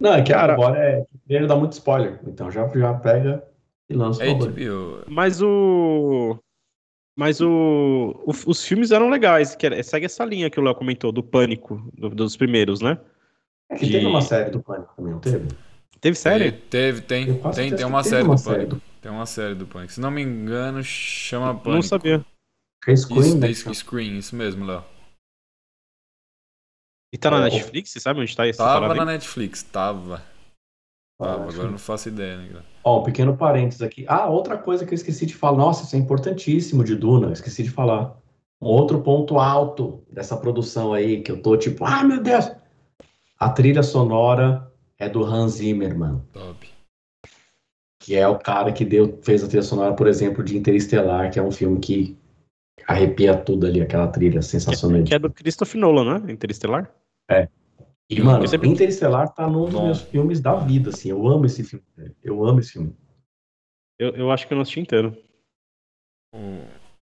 Não, 0.02 0.14
é 0.14 0.22
que 0.22 0.34
Cara- 0.34 0.54
agora 0.54 0.78
é. 0.78 1.06
Ele 1.30 1.48
dá 1.48 1.56
muito 1.56 1.72
spoiler. 1.74 2.20
Então 2.28 2.52
já, 2.52 2.68
já 2.68 2.94
pega 2.96 3.44
e 3.90 3.94
lança 3.96 4.24
É 4.26 4.30
o. 4.30 4.38
HBO. 4.38 5.04
Mas 5.08 5.42
o. 5.42 6.38
Mas 7.18 7.42
o, 7.42 8.14
o- 8.26 8.50
os 8.52 8.64
filmes 8.64 8.92
eram 8.92 9.10
legais, 9.10 9.56
que 9.56 9.66
era- 9.66 9.82
segue 9.82 10.06
essa 10.06 10.24
linha 10.24 10.52
que 10.52 10.60
o 10.60 10.64
Léo 10.64 10.76
comentou, 10.76 11.12
do 11.12 11.24
pânico, 11.24 11.90
do- 11.98 12.10
dos 12.12 12.38
primeiros, 12.38 12.80
né? 12.80 13.00
É 13.70 13.76
que 13.76 13.88
teve 13.88 14.00
de- 14.02 14.06
uma 14.06 14.22
série 14.22 14.52
do 14.52 14.62
Pânico 14.62 14.94
também, 14.96 15.14
não 15.14 15.20
teve? 15.20 15.48
Teve 16.00 16.16
série? 16.16 16.52
Teve, 16.52 17.02
tem. 17.02 17.26
Tem, 17.26 17.76
tem 17.76 17.86
uma 17.86 18.04
teve 18.04 18.16
série 18.16 18.24
uma 18.24 18.36
do 18.36 18.40
série 18.42 18.66
Pânico. 18.68 18.82
Tem 19.02 19.12
uma 19.12 19.26
série 19.26 19.56
do 19.56 19.66
Pânico. 19.66 19.92
Se 19.94 20.00
não 20.00 20.12
me 20.12 20.22
engano, 20.22 20.84
chama 20.84 21.54
Pânico. 21.54 21.70
Não 21.72 21.82
sabia. 21.82 22.24
Fez 22.86 23.02
Scream, 23.02 23.20
Isso, 23.42 23.68
né? 23.68 23.74
Screen, 23.74 24.18
isso 24.20 24.36
mesmo, 24.36 24.64
Léo. 24.64 24.84
E 27.12 27.18
tá 27.18 27.32
na 27.32 27.40
É, 27.40 27.50
Netflix, 27.50 27.90
você 27.90 28.00
sabe 28.00 28.20
onde 28.22 28.36
tá 28.36 28.48
esse 28.48 28.58
Tava 28.60 28.94
na? 28.94 29.06
Netflix, 29.06 29.64
tava. 29.64 30.24
Ah, 31.20 31.34
agora 31.34 31.58
eu 31.58 31.72
não 31.72 31.78
faço 31.80 32.10
ideia, 32.10 32.38
né? 32.38 32.50
cara? 32.50 32.66
Ó, 32.84 33.02
um 33.02 33.04
pequeno 33.04 33.36
parênteses 33.36 33.82
aqui. 33.82 34.06
Ah, 34.08 34.30
outra 34.30 34.58
coisa 34.58 34.86
que 34.86 34.94
eu 34.94 34.96
esqueci 34.96 35.26
de 35.26 35.36
falar. 35.36 35.58
Nossa, 35.58 35.84
isso 35.84 35.96
é 35.96 36.00
importantíssimo 36.00 36.84
de 36.84 36.96
Duna. 36.96 37.28
eu 37.28 37.34
Esqueci 37.34 37.64
de 37.64 37.72
falar. 37.72 38.16
Um 38.62 38.68
outro 38.68 39.02
ponto 39.02 39.40
alto 39.40 40.04
dessa 40.12 40.38
produção 40.38 40.94
aí, 40.94 41.22
que 41.22 41.32
eu 41.32 41.42
tô 41.42 41.58
tipo, 41.58 41.86
ah, 41.86 42.04
meu 42.04 42.22
Deus! 42.22 42.52
A 43.40 43.50
trilha 43.50 43.84
sonora 43.84 44.72
é 44.98 45.08
do 45.08 45.24
Hans 45.24 45.54
Zimmer, 45.54 45.98
mano. 45.98 46.28
Top. 46.34 46.68
Que 48.00 48.16
é 48.16 48.28
o 48.28 48.40
cara 48.40 48.72
que 48.72 48.86
deu, 48.86 49.20
fez 49.22 49.44
a 49.44 49.48
trilha 49.48 49.64
sonora, 49.64 49.94
por 49.94 50.08
exemplo, 50.08 50.44
de 50.44 50.58
Interestelar, 50.58 51.32
que 51.32 51.38
é 51.38 51.44
um 51.44 51.52
filme 51.52 51.80
que 51.80 52.18
arrepia 52.88 53.36
tudo 53.36 53.68
ali, 53.68 53.82
aquela 53.82 54.08
trilha 54.08 54.42
sensacional. 54.42 55.04
Que 55.04 55.14
é 55.14 55.20
do 55.20 55.32
Christopher 55.32 55.80
Nolan, 55.80 56.20
né? 56.20 56.32
Interestelar. 56.32 56.92
E, 58.10 58.22
mano, 58.22 58.44
Eu 58.44 58.48
sempre- 58.48 58.70
Interestelar 58.70 59.34
tá 59.34 59.48
num 59.50 59.66
dos 59.66 59.74
Bom. 59.74 59.86
meus 59.86 60.02
filmes 60.02 60.40
da 60.40 60.56
vida, 60.56 60.90
assim. 60.90 61.10
Eu 61.10 61.28
amo 61.28 61.46
esse 61.46 61.64
filme. 61.64 61.84
Eu 62.24 62.44
amo 62.46 62.60
esse 62.60 62.74
filme. 62.74 62.96
Eu, 64.00 64.10
eu 64.16 64.32
acho 64.32 64.48
que 64.48 64.54
eu 64.54 64.56
não 64.56 64.62
assisti 64.62 64.80
inteiro. 64.80 65.16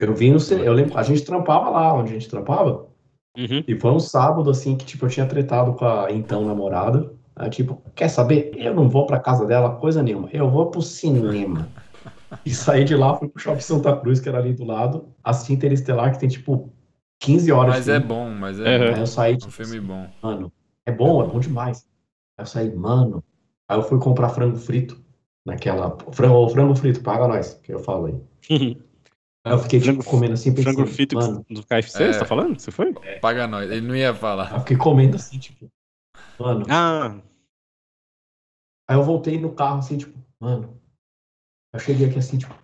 Eu 0.00 0.14
vi 0.14 0.30
no 0.30 0.40
cinema. 0.40 0.66
Eu 0.66 0.72
lembro, 0.72 0.96
a 0.98 1.02
gente 1.02 1.24
trampava 1.24 1.70
lá 1.70 1.92
onde 1.94 2.10
a 2.10 2.14
gente 2.14 2.28
trampava. 2.28 2.88
Uhum. 3.36 3.62
E 3.66 3.78
foi 3.78 3.90
um 3.92 4.00
sábado, 4.00 4.50
assim, 4.50 4.76
que, 4.76 4.84
tipo, 4.84 5.06
eu 5.06 5.10
tinha 5.10 5.26
tretado 5.26 5.74
com 5.74 5.84
a 5.84 6.10
então 6.10 6.44
namorada. 6.44 7.12
Aí, 7.36 7.50
tipo, 7.50 7.80
quer 7.94 8.08
saber? 8.08 8.52
Eu 8.56 8.74
não 8.74 8.88
vou 8.88 9.06
pra 9.06 9.20
casa 9.20 9.46
dela, 9.46 9.76
coisa 9.76 10.02
nenhuma. 10.02 10.28
Eu 10.32 10.50
vou 10.50 10.70
pro 10.70 10.82
cinema. 10.82 11.68
E 12.44 12.50
saí 12.50 12.84
de 12.84 12.96
lá, 12.96 13.14
fui 13.16 13.28
pro 13.28 13.40
Shopping 13.40 13.60
Santa 13.60 13.96
Cruz, 13.96 14.18
que 14.20 14.28
era 14.28 14.38
ali 14.38 14.52
do 14.52 14.64
lado. 14.64 15.08
Assisti 15.22 15.52
Interestelar, 15.52 16.12
que 16.12 16.18
tem, 16.20 16.28
tipo, 16.28 16.72
15 17.20 17.52
horas. 17.52 17.76
Mas 17.76 17.84
de 17.84 17.90
é 17.92 17.94
filme. 17.94 18.06
bom, 18.08 18.30
mas 18.30 18.58
é, 18.58 18.78
bom. 18.78 18.94
Aí 18.94 19.00
eu 19.00 19.06
saí, 19.06 19.32
É 19.32 19.34
um 19.36 19.38
tipo, 19.38 19.52
filme 19.52 19.80
bom. 19.80 20.08
mano, 20.22 20.52
é 20.88 20.92
bom, 20.92 21.22
é 21.22 21.26
bom 21.26 21.38
demais. 21.40 21.86
Aí 22.38 22.42
eu 22.42 22.46
saí, 22.46 22.74
mano. 22.74 23.22
Aí 23.68 23.78
eu 23.78 23.82
fui 23.82 23.98
comprar 23.98 24.28
frango 24.30 24.56
frito 24.56 25.02
naquela. 25.46 25.96
Frango, 26.12 26.48
frango 26.48 26.74
frito, 26.74 27.02
paga 27.02 27.28
nós, 27.28 27.54
que 27.54 27.72
eu 27.72 27.78
falo 27.80 28.06
aí. 28.06 28.20
Aí 29.44 29.52
eu 29.54 29.58
fiquei, 29.60 29.80
tipo, 29.80 30.02
Frango- 30.02 30.10
comendo 30.10 30.34
assim, 30.34 30.52
pensando, 30.54 30.74
Frango 30.74 30.90
frito 30.90 31.14
mano. 31.14 31.46
do 31.48 31.64
KFC, 31.66 32.02
É. 32.02 32.12
você 32.12 32.18
tá 32.18 32.24
falando? 32.26 32.58
Você 32.58 32.70
foi? 32.70 32.92
Paga 33.20 33.46
nós. 33.46 33.70
Ele 33.70 33.86
não 33.86 33.94
ia 33.96 34.12
falar. 34.14 34.48
Aí 34.48 34.56
eu 34.56 34.60
fiquei 34.60 34.76
comendo 34.76 35.16
assim, 35.16 35.38
tipo, 35.38 35.70
mano. 36.38 36.66
Ah, 36.68 37.18
Aí 38.88 38.96
eu 38.96 39.02
voltei 39.02 39.38
no 39.38 39.52
carro, 39.54 39.78
assim, 39.78 39.96
tipo, 39.96 40.18
mano. 40.40 40.78
Eu 41.72 41.78
cheguei 41.80 42.08
aqui 42.08 42.18
assim, 42.18 42.36
tipo, 42.38 42.54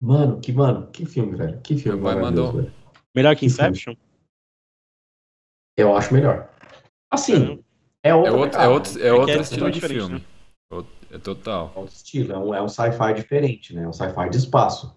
mano, 0.00 0.40
que, 0.40 0.52
mano, 0.52 0.88
que 0.88 1.06
filme, 1.06 1.34
velho. 1.36 1.60
Que 1.62 1.76
filme, 1.76 2.00
Meu 2.00 2.12
pai 2.12 2.20
mandou. 2.22 2.52
velho. 2.52 2.72
melhor 3.14 3.34
que 3.34 3.46
Que 3.46 3.48
filme. 3.52 3.70
Inception? 3.70 3.94
Eu 5.76 5.96
acho 5.96 6.12
melhor. 6.14 6.53
Assim, 7.14 7.62
é 8.02 8.10
É 8.10 8.14
outro, 8.14 8.36
é 8.36 8.44
pegada, 8.50 8.70
outro, 8.70 8.98
né? 8.98 9.06
é 9.06 9.12
outro 9.12 9.30
é 9.34 9.40
estilo 9.40 9.70
de 9.70 9.80
filme. 9.80 10.24
Out- 10.72 10.88
É 11.10 11.18
total. 11.18 11.72
É 11.74 11.78
outro 11.78 11.94
estilo, 11.94 12.32
é 12.32 12.38
um, 12.38 12.54
é 12.54 12.62
um 12.62 12.68
sci-fi 12.68 13.14
diferente, 13.14 13.72
né? 13.74 13.84
É 13.84 13.88
um 13.88 13.92
sci-fi 13.92 14.28
de 14.30 14.36
espaço. 14.36 14.94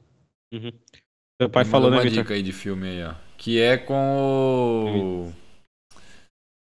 Seu 1.39 1.49
pai 1.49 1.63
Me 1.63 1.69
falou, 1.69 1.91
né, 1.91 1.97
uma 1.97 2.03
Victor? 2.03 2.23
dica 2.23 2.33
aí 2.33 2.41
de 2.41 2.51
filme 2.51 2.87
aí, 2.87 3.03
ó. 3.03 3.13
Que 3.37 3.61
é 3.61 3.77
com 3.77 5.29
o. 5.31 5.33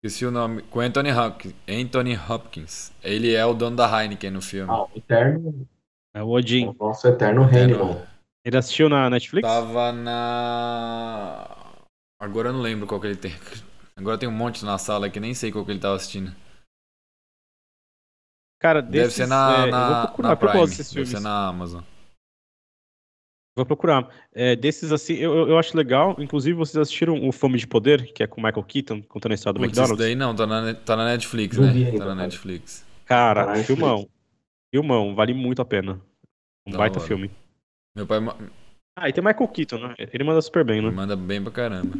Esqueci 0.04 0.26
o 0.26 0.30
nome. 0.30 0.62
Com 0.62 0.80
Anthony 0.80 1.10
Hopkins. 1.10 1.54
Anthony 1.66 2.16
Hopkins. 2.16 2.92
Ele 3.02 3.34
é 3.34 3.44
o 3.46 3.54
dono 3.54 3.74
da 3.76 3.86
Heineken 4.02 4.30
no 4.30 4.42
filme. 4.42 4.70
Ah, 4.70 4.82
o 4.84 4.90
eterno, 4.94 5.66
É 6.14 6.22
o 6.22 6.28
Odin. 6.28 6.66
o 6.68 6.76
nosso 6.78 7.08
eterno 7.08 7.42
Hannibal. 7.44 8.02
Ele 8.44 8.56
assistiu 8.56 8.88
na 8.88 9.08
Netflix? 9.10 9.48
Tava 9.48 9.92
na. 9.92 11.56
Agora 12.20 12.50
eu 12.50 12.52
não 12.52 12.60
lembro 12.60 12.86
qual 12.86 13.00
que 13.00 13.06
ele 13.06 13.16
tem. 13.16 13.32
Agora 13.98 14.16
tem 14.16 14.28
um 14.28 14.32
monte 14.32 14.64
na 14.64 14.78
sala 14.78 15.10
que 15.10 15.18
nem 15.20 15.34
sei 15.34 15.50
qual 15.52 15.64
que 15.64 15.72
ele 15.72 15.80
tava 15.80 15.96
assistindo. 15.96 16.34
Cara, 18.60 18.80
Deve 18.82 18.90
desses, 19.04 19.14
ser 19.14 19.26
na, 19.26 19.64
é, 19.64 19.66
eu 19.66 19.70
na, 19.70 19.88
vou 19.88 20.06
procurar, 20.08 20.28
na 20.28 20.36
Prime. 20.36 20.66
Deve 20.66 20.84
filmes. 20.84 21.08
ser 21.10 21.20
na 21.20 21.48
Amazon. 21.48 21.82
Vou 23.56 23.66
procurar. 23.66 24.08
É, 24.32 24.54
desses 24.56 24.92
assim, 24.92 25.14
eu, 25.14 25.48
eu- 25.48 25.58
acho 25.58 25.76
legal. 25.76 26.14
Inclusive, 26.18 26.56
vocês 26.56 26.76
assistiram 26.80 27.26
o 27.26 27.32
Fome 27.32 27.58
de 27.58 27.66
Poder, 27.66 28.12
que 28.12 28.22
é 28.22 28.26
com 28.26 28.40
o 28.40 28.44
Michael 28.44 28.64
Keaton, 28.64 29.02
contando 29.02 29.32
a 29.32 29.34
história 29.34 29.58
do 29.58 29.60
Putz, 29.64 29.76
McDonald's? 29.76 29.98
daí 30.06 30.14
não, 30.14 30.34
tá 30.34 30.46
na, 30.46 30.74
tá 30.74 30.96
na 30.96 31.04
Netflix, 31.06 31.56
né? 31.58 31.72
vi 31.72 31.84
ainda, 31.86 31.98
Tá 31.98 32.04
na 32.04 32.10
cara. 32.10 32.22
Netflix. 32.22 32.86
Cara, 33.04 33.46
Tá 33.46 33.56
na 33.56 33.64
filmão. 33.64 34.08
Filmão, 34.72 35.14
vale 35.14 35.34
muito 35.34 35.60
a 35.62 35.64
pena. 35.64 36.00
Um 36.66 36.70
Da 36.72 36.78
baita 36.78 36.98
hora. 36.98 37.08
filme. 37.08 37.30
Meu 37.96 38.06
pai 38.06 38.18
Ah, 38.96 39.08
e 39.08 39.12
tem 39.12 39.24
Michael 39.24 39.48
Keaton, 39.48 39.78
né? 39.78 39.94
Ele 39.98 40.22
manda 40.24 40.40
super 40.42 40.64
bem, 40.64 40.80
né? 40.82 40.90
manda 40.90 41.16
bem 41.16 41.42
pra 41.42 41.50
caramba. 41.52 41.96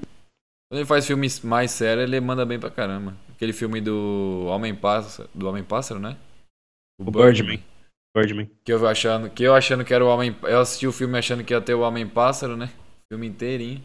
Quando 0.70 0.80
ele 0.80 0.86
faz 0.86 1.06
filmes 1.06 1.40
mais 1.40 1.70
sérios, 1.70 2.04
ele 2.06 2.20
manda 2.20 2.44
bem 2.44 2.58
pra 2.60 2.70
caramba. 2.70 3.14
Aquele 3.34 3.52
filme 3.52 3.80
do 3.80 4.44
Homem-Pássaro, 4.48 5.28
do 5.34 5.48
Homem-Pássaro, 5.48 5.98
né? 6.00 6.16
O 7.00 7.10
Birdman. 7.10 7.62
Birdman. 8.14 8.50
Que 8.64 8.72
eu 8.72 8.86
achando, 8.86 9.30
que 9.30 9.42
eu 9.44 9.54
achando 9.54 9.84
que 9.84 9.94
era 9.94 10.04
o 10.04 10.08
Homem, 10.08 10.36
eu 10.42 10.60
assisti 10.60 10.86
o 10.86 10.92
filme 10.92 11.16
achando 11.16 11.42
que 11.44 11.54
ia 11.54 11.60
ter 11.60 11.74
o 11.74 11.80
Homem-Pássaro, 11.80 12.56
né? 12.56 12.66
O 12.66 13.14
filme 13.14 13.26
inteirinho. 13.28 13.82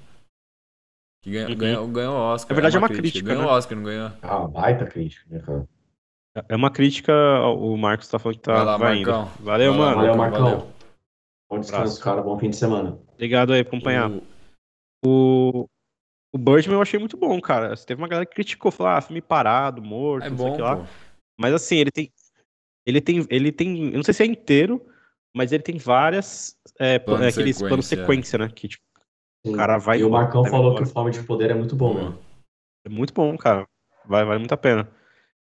Que 1.23 1.31
ganhou, 1.31 1.49
Uhum. 1.51 1.55
ganhou, 1.57 1.87
ganhou 1.87 2.15
o 2.15 2.19
Oscar. 2.19 2.49
Na 2.49 2.55
verdade, 2.55 2.75
é 2.75 2.79
uma 2.79 2.89
crítica, 2.89 3.25
Ganhou 3.25 3.43
né? 3.43 3.47
o 3.47 3.51
Oscar, 3.51 3.77
não 3.77 3.83
ganhou? 3.85 4.11
Ah, 4.21 4.39
uma 4.39 4.47
baita 4.49 4.85
crítica, 4.85 5.25
né, 5.29 5.39
cara? 5.39 5.67
É 6.49 6.55
uma 6.55 6.69
crítica, 6.71 7.13
o 7.55 7.77
Marcos 7.77 8.09
tá 8.09 8.19
falando 8.19 8.37
que 8.37 8.43
tá 8.43 8.55
Vai 8.55 8.65
lá, 8.65 8.77
vai 8.77 8.97
indo. 8.97 9.09
Marcão. 9.11 9.31
Valeu, 9.45 9.71
Vai 9.71 9.79
mano. 9.79 9.95
Valeu, 9.95 10.15
Marcão, 10.17 10.43
valeu. 10.43 10.73
Bom 11.49 11.59
descanso, 11.59 11.81
Abraço. 11.81 12.03
cara. 12.03 12.21
Bom 12.23 12.37
fim 12.39 12.49
de 12.49 12.55
semana. 12.57 12.99
Obrigado 13.13 13.53
aí 13.53 13.63
por 13.63 13.69
acompanhar. 13.69 14.09
O- 14.11 14.23
O, 15.05 15.69
o 16.33 16.37
Birdman 16.37 16.75
eu 16.75 16.81
achei 16.81 16.99
muito 16.99 17.15
bom, 17.15 17.39
cara. 17.39 17.75
Teve 17.77 18.01
uma 18.01 18.07
galera 18.07 18.25
que 18.25 18.33
criticou, 18.33 18.71
falou, 18.71 18.93
ah, 18.93 19.01
filme 19.01 19.21
parado, 19.21 19.83
morto, 19.83 20.25
É 20.25 20.29
não 20.31 20.37
sei 20.37 20.45
o 20.45 20.49
bom, 20.49 20.55
que 20.55 20.61
lá. 20.63 20.87
Mas 21.39 21.53
assim, 21.53 21.77
ele 21.77 21.91
tem. 21.91 22.11
Ele 22.85 22.99
tem. 22.99 23.25
Ele 23.29 23.51
tem. 23.51 23.85
Eu 23.89 23.97
não 23.97 24.03
sei 24.03 24.13
se 24.15 24.23
é 24.23 24.25
inteiro, 24.25 24.83
mas 25.35 25.51
ele 25.51 25.61
tem 25.61 25.77
várias. 25.77 26.57
É, 26.79 26.97
Plano 26.97 27.23
é, 27.23 27.29
aqueles 27.29 27.57
sequência, 27.57 27.67
planos 27.67 27.85
sequência, 27.85 28.39
né? 28.39 28.49
Que 28.49 28.67
tipo, 28.67 28.83
o 29.45 29.53
cara 29.53 29.77
vai. 29.77 29.99
E 29.99 30.03
o 30.03 30.09
Marcão 30.09 30.43
falou 30.43 30.71
embora. 30.71 30.83
que 30.83 30.89
o 30.89 30.91
Fome 30.91 31.11
de 31.11 31.21
Poder 31.23 31.51
é 31.51 31.53
muito 31.53 31.75
bom, 31.75 31.93
Boa. 31.93 32.09
né? 32.09 32.17
É 32.85 32.89
muito 32.89 33.13
bom, 33.13 33.37
cara. 33.37 33.67
Vai, 34.05 34.25
vale 34.25 34.39
muito 34.39 34.53
a 34.53 34.57
pena. 34.57 34.89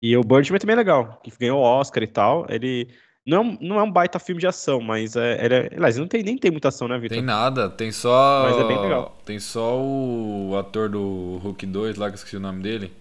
E 0.02 0.18
o 0.18 0.22
Birdman 0.22 0.60
também 0.60 0.74
é 0.74 0.78
legal, 0.78 1.22
que 1.24 1.32
ganhou 1.40 1.60
o 1.60 1.64
Oscar 1.64 2.04
e 2.04 2.08
tal. 2.08 2.46
Ele. 2.50 2.94
Não, 3.26 3.38
é 3.38 3.40
um- 3.42 3.58
não 3.62 3.80
é 3.80 3.84
um 3.84 3.92
baita 3.92 4.20
filme 4.20 4.42
de 4.42 4.48
ação, 4.48 4.82
mas 4.82 5.16
é, 5.16 5.46
ele 5.46 5.54
é. 5.56 5.70
Aliás, 5.76 5.98
não 5.98 6.08
tem, 6.08 6.22
nem 6.24 6.38
tem 6.38 6.52
muita 6.52 6.68
ação, 6.68 6.88
né, 6.88 6.98
Vitor? 6.98 7.16
Tem 7.18 7.24
nada, 7.26 7.70
tem 7.70 7.92
só. 7.92 8.44
Mas 8.50 8.58
é 8.58 8.68
bem 8.68 8.80
legal. 8.82 9.18
Tem 9.24 9.40
só 9.40 9.80
o 9.82 10.56
ator 10.58 10.90
do 10.90 11.38
Hulk 11.42 11.66
2 11.66 11.96
lá, 11.98 12.08
que 12.08 12.14
eu 12.14 12.18
esqueci 12.18 12.36
o 12.36 12.40
nome 12.42 12.62
dele. 12.62 12.92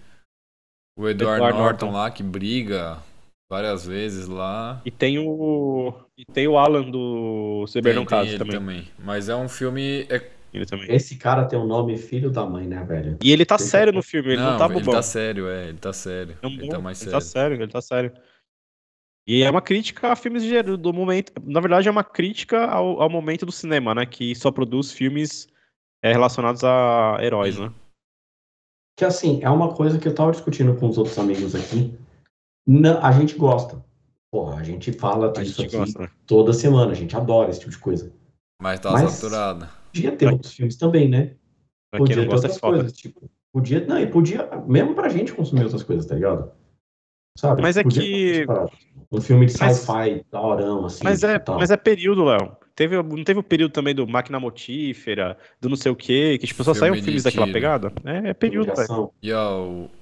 O 0.97 1.09
Edward, 1.09 1.37
Edward 1.37 1.59
Norton, 1.59 1.87
Norton. 1.87 1.99
lá, 1.99 2.11
que 2.11 2.23
briga 2.23 2.99
várias 3.51 3.85
vezes 3.85 4.29
lá. 4.29 4.81
E 4.85 4.91
tem 4.91 5.19
o. 5.19 5.93
E 6.17 6.25
tem 6.25 6.47
o 6.47 6.57
Alan 6.57 6.89
do 6.91 7.67
Se 7.67 7.81
Beber 7.81 7.95
Tem, 7.95 8.01
Não 8.01 8.07
tem 8.07 8.19
Case 8.19 8.31
ele 8.31 8.39
também. 8.39 8.55
também. 8.83 8.89
Mas 8.99 9.29
é 9.29 9.35
um 9.35 9.49
filme. 9.49 10.07
é- 10.09 10.31
Ele 10.55 10.67
também. 10.67 10.87
Esse 10.95 11.17
cara 11.17 11.47
tem 11.47 11.59
um 11.59 11.67
nome 11.67 11.97
filho 11.97 12.31
da 12.31 12.45
mãe, 12.45 12.67
né, 12.67 12.85
velho? 12.85 13.17
E 13.25 13.33
ele 13.33 13.45
tá 13.47 13.57
Tem- 13.57 13.67
sério 13.67 13.93
no 13.93 14.03
filme, 14.03 14.35
ele 14.35 14.43
não, 14.43 14.59
tá 14.59 14.67
ele 14.67 14.75
bobão. 14.75 14.95
tá 14.95 15.03
sério, 15.03 15.49
é, 15.49 15.69
ele 15.71 15.79
tá 15.79 15.93
sério. 15.95 16.37
É 16.43 16.47
um 16.47 16.51
ele 16.51 16.61
bom- 16.61 16.69
tá 16.69 16.79
mais 16.79 17.01
ele 17.01 17.11
sério. 17.11 17.25
tá 17.25 17.31
sério, 17.33 17.57
ele 17.57 17.73
tá 17.73 17.81
sério. 17.81 18.13
E 19.27 19.43
é 19.43 19.51
uma 19.51 19.63
crítica 19.63 20.13
a 20.13 20.17
filmes 20.17 20.43
de 20.43 20.49
gênero 20.49 20.77
do 20.77 20.93
momento. 20.93 21.33
Na 21.45 21.61
verdade, 21.61 21.87
é 21.89 21.91
uma 21.91 22.03
crítica 22.03 22.67
ao, 22.67 23.01
ao 23.01 23.09
momento 23.09 23.47
do 23.47 23.53
cinema, 23.53 23.95
né? 23.95 24.05
Que 24.05 24.35
só 24.35 24.51
produz 24.51 24.91
filmes 24.93 25.49
é, 26.03 26.13
relacionados 26.13 26.65
a 26.65 27.19
heróis, 27.21 27.59
né? 27.59 27.73
Que 28.99 29.05
assim, 29.05 29.41
é 29.43 29.49
uma 29.49 29.75
coisa 29.75 29.99
que 29.99 30.09
eu 30.09 30.15
tava 30.15 30.33
discutindo 30.33 30.75
com 30.77 30.89
os 30.89 30.99
outros 30.99 31.19
amigos 31.19 31.55
aqui. 31.55 31.97
Não, 32.67 33.03
a 33.05 33.13
gente 33.13 33.37
gosta. 33.37 33.83
Porra, 34.31 34.61
a 34.61 34.63
gente 34.65 34.93
fala 34.93 35.29
A 35.29 35.43
disso 35.43 35.63
gente 35.63 35.67
aqui 35.67 35.77
gosta, 35.77 36.03
né? 36.03 36.11
toda 36.27 36.53
semana, 36.53 36.93
a 36.93 36.95
gente 36.95 37.15
adora 37.17 37.51
esse 37.51 37.61
tipo 37.61 37.73
de 37.73 37.79
coisa. 37.79 38.13
Mas 38.61 38.81
tá 38.81 38.93
Mas- 38.93 39.13
saturado. 39.13 39.69
Podia 39.93 40.17
ter 40.17 40.33
outros 40.33 40.55
filmes 40.55 40.77
também, 40.77 41.09
né? 41.09 41.37
Pra 41.91 41.99
quem 41.99 42.07
Podia 42.07 42.17
não 42.17 42.23
ter 42.25 42.31
gosta, 42.31 42.47
é 42.47 42.51
outras 42.51 42.61
coisas, 42.61 42.93
tipo. 42.93 43.31
Podia, 43.53 43.87
não, 43.87 43.99
e 44.01 44.07
podia, 44.07 44.49
mesmo 44.67 44.95
pra 44.95 45.11
gente 45.11 45.35
consumir 45.35 45.65
outras 45.65 45.83
coisas, 45.83 46.07
tá 46.07 46.15
ligado? 46.15 46.51
Sabe? 47.37 47.63
Mas 47.63 47.77
é 47.77 47.83
Podia 47.83 48.47
que- 48.47 48.53
Um 49.11 49.21
filme 49.21 49.47
de 49.47 49.55
Mas- 49.61 49.77
sci-fi, 49.79 50.25
da 50.31 50.41
horão, 50.41 50.87
assim. 50.87 51.05
Mas 51.05 51.23
é, 51.23 51.39
tal. 51.39 51.59
mas 51.59 51.71
é 51.71 51.77
período, 51.77 52.25
Léo. 52.25 52.57
Teve, 52.75 52.97
não 53.03 53.23
teve 53.25 53.41
o 53.41 53.43
período 53.43 53.71
também 53.73 53.95
do 53.95 54.07
Máquina 54.09 54.41
Motífera, 54.41 55.37
do 55.61 55.69
não 55.69 55.77
sei 55.77 55.93
o 55.93 55.97
quê, 55.97 56.39
que 56.41 56.47
tipo, 56.47 56.65
só 56.65 56.73
Filme 56.73 56.89
saíam 56.95 57.05
filmes 57.05 57.23
daquela 57.23 57.47
pegada? 57.53 57.93
É, 58.05 58.31
é 58.31 58.35
período, 58.35 58.73
velho. 58.75 59.13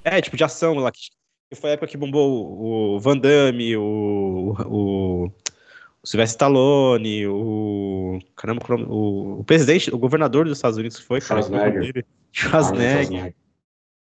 É, 0.04 0.20
tipo, 0.20 0.36
de 0.36 0.44
ação 0.44 0.74
lá. 0.74 0.92
Que 0.92 1.56
foi 1.56 1.70
a 1.70 1.72
época 1.72 1.88
que 1.88 1.96
bombou 1.96 2.94
o 2.94 3.00
Van 3.00 3.18
Damme, 3.18 3.76
o, 3.76 4.54
o, 4.66 5.24
o 5.26 6.06
Sylvester 6.06 6.34
Stallone, 6.36 7.26
o. 7.26 8.20
Caramba, 8.36 8.62
é 8.68 8.74
o 8.74 9.40
o, 9.40 9.44
presidente, 9.44 9.92
o 9.92 9.98
governador 9.98 10.44
dos 10.44 10.56
Estados 10.58 10.78
Unidos 10.78 10.98
que 11.00 11.04
foi, 11.04 11.20
cara, 11.20 11.42
Schwarzenegger. 11.42 12.04
Schwarzenegger. 12.30 13.34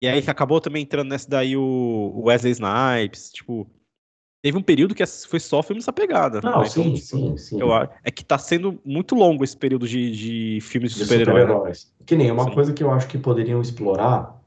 E 0.01 0.07
aí 0.07 0.21
que 0.21 0.29
acabou 0.29 0.59
também 0.61 0.83
entrando 0.83 1.09
nessa 1.09 1.29
daí 1.29 1.55
o 1.57 1.61
o 2.15 2.23
Wesley 2.27 2.51
Snipes. 2.53 3.31
Tipo, 3.31 3.67
teve 4.43 4.57
um 4.57 4.61
período 4.61 4.93
que 4.93 5.05
foi 5.05 5.39
só 5.39 5.63
filme 5.63 5.79
nessa 5.79 5.93
pegada. 5.93 6.41
Não, 6.43 6.59
né? 6.59 6.65
sim, 6.65 6.81
Então, 6.81 6.97
sim, 6.97 7.37
sim. 7.37 7.59
eu 7.59 7.73
acho- 7.73 7.91
é 8.03 8.11
que 8.11 8.23
tá 8.23 8.37
sendo 8.37 8.79
muito 8.85 9.15
longo 9.15 9.43
esse 9.43 9.57
período 9.57 9.87
de, 9.87 10.11
de 10.11 10.59
filmes 10.61 10.91
de 10.93 11.03
de 11.03 11.09
né? 11.17 11.17
super-heróis. 11.19 11.93
Que 12.05 12.15
nem 12.15 12.29
uma 12.31 12.43
Sim. 12.43 12.53
coisa 12.53 12.73
que 12.73 12.83
eu 12.83 12.91
acho 12.91 13.07
que 13.07 13.17
poderiam 13.17 13.61
explorar 13.61 14.39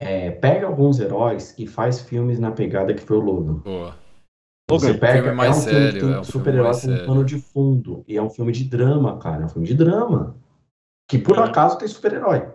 é 0.00 0.30
pega 0.30 0.66
alguns 0.66 0.98
heróis 0.98 1.54
e 1.56 1.66
faz 1.66 2.00
filmes 2.00 2.40
na 2.40 2.50
pegada 2.50 2.92
que 2.92 3.02
foi 3.02 3.16
o 3.16 3.20
Logan. 3.20 3.54
boa. 3.58 3.96
Você 4.68 4.86
Logan, 4.88 4.98
pega, 4.98 5.22
filme 5.22 5.36
mais 5.36 5.56
é 5.56 5.60
um 5.60 5.62
filme 5.62 5.74
que 5.78 5.82
sério, 5.92 6.00
tem 6.06 6.12
é 6.14 6.18
um 6.20 6.24
super-herói 6.24 6.70
com 6.70 6.76
um 6.76 6.80
sério. 6.80 7.06
pano 7.06 7.24
de 7.24 7.38
fundo. 7.38 8.04
E 8.08 8.16
é 8.16 8.22
um 8.22 8.30
filme 8.30 8.50
de 8.50 8.64
drama, 8.64 9.18
cara. 9.18 9.42
É 9.42 9.44
um 9.44 9.48
filme 9.50 9.68
de 9.68 9.74
drama. 9.74 10.36
Que 11.06 11.18
por 11.18 11.36
Uhum. 11.38 11.44
acaso 11.44 11.78
tem 11.78 11.86
super-herói. 11.86 12.48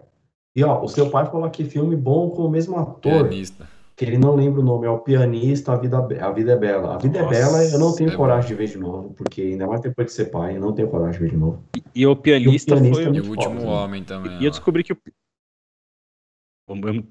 E 0.55 0.63
ó, 0.63 0.81
o 0.83 0.87
seu 0.87 1.09
pai 1.09 1.25
falou 1.25 1.45
aqui 1.45 1.63
filme 1.63 1.95
bom 1.95 2.29
com 2.31 2.45
o 2.45 2.49
mesmo 2.49 2.77
ator, 2.77 3.27
Pianista. 3.27 3.67
que 3.95 4.03
ele 4.05 4.17
não 4.17 4.35
lembra 4.35 4.61
o 4.61 4.63
nome, 4.63 4.87
é 4.87 4.89
o 4.89 4.99
pianista, 4.99 5.73
a 5.73 5.77
vida, 5.77 5.97
a 5.99 6.31
vida 6.31 6.53
é 6.53 6.57
bela. 6.57 6.95
A 6.95 6.97
vida 6.97 7.21
Nossa, 7.21 7.35
é 7.35 7.39
bela, 7.39 7.63
eu 7.65 7.79
não 7.79 7.95
tenho 7.95 8.11
é 8.11 8.15
coragem 8.15 8.47
de 8.47 8.55
ver 8.55 8.67
de 8.67 8.77
novo, 8.77 9.13
porque 9.13 9.41
ainda 9.41 9.67
mais 9.67 9.81
depois 9.81 10.07
de 10.07 10.13
ser 10.13 10.25
pai, 10.25 10.57
eu 10.57 10.61
não 10.61 10.73
tenho 10.73 10.89
coragem 10.89 11.13
de 11.13 11.19
ver 11.19 11.31
de 11.31 11.37
novo. 11.37 11.63
E 11.93 12.05
o 12.07 12.15
pianista, 12.15 12.75
pianista 12.75 13.03
foi. 13.03 13.11
é 13.11 13.15
E 13.15 13.21
o 13.21 13.29
Último 13.29 13.55
foda, 13.55 13.65
né? 13.65 13.71
Homem 13.71 14.03
também. 14.03 14.37
E 14.39 14.45
eu 14.45 14.47
ó. 14.47 14.51
descobri 14.51 14.83
que 14.83 14.93
o. 14.93 14.97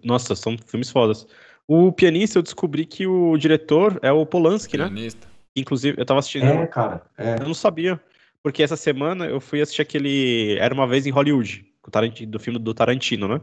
Nossa, 0.05 0.35
são 0.35 0.57
filmes 0.57 0.91
fodas. 0.91 1.27
O 1.67 1.93
pianista, 1.93 2.39
eu 2.39 2.43
descobri 2.43 2.87
que 2.87 3.07
o 3.07 3.37
diretor 3.37 3.99
é 4.03 4.11
o 4.11 4.25
Polanski, 4.25 4.79
né? 4.79 4.87
Pianista. 4.87 5.29
Inclusive, 5.57 6.01
eu 6.01 6.07
tava 6.07 6.21
assistindo. 6.21 6.47
É, 6.47 6.67
cara, 6.67 7.03
é. 7.17 7.35
Eu 7.41 7.47
não 7.47 7.55
sabia. 7.55 8.01
Porque 8.43 8.63
essa 8.63 8.77
semana 8.77 9.27
eu 9.27 9.41
fui 9.41 9.61
assistir 9.61 9.83
aquele. 9.83 10.57
Era 10.59 10.73
uma 10.73 10.87
vez 10.87 11.07
em 11.07 11.11
Hollywood, 11.11 11.67
o 11.78 11.78
Tarantino- 11.91 12.31
do 12.31 12.39
filme 12.39 12.59
do 12.59 12.75
Tarantino, 12.75 13.29
né? 13.29 13.41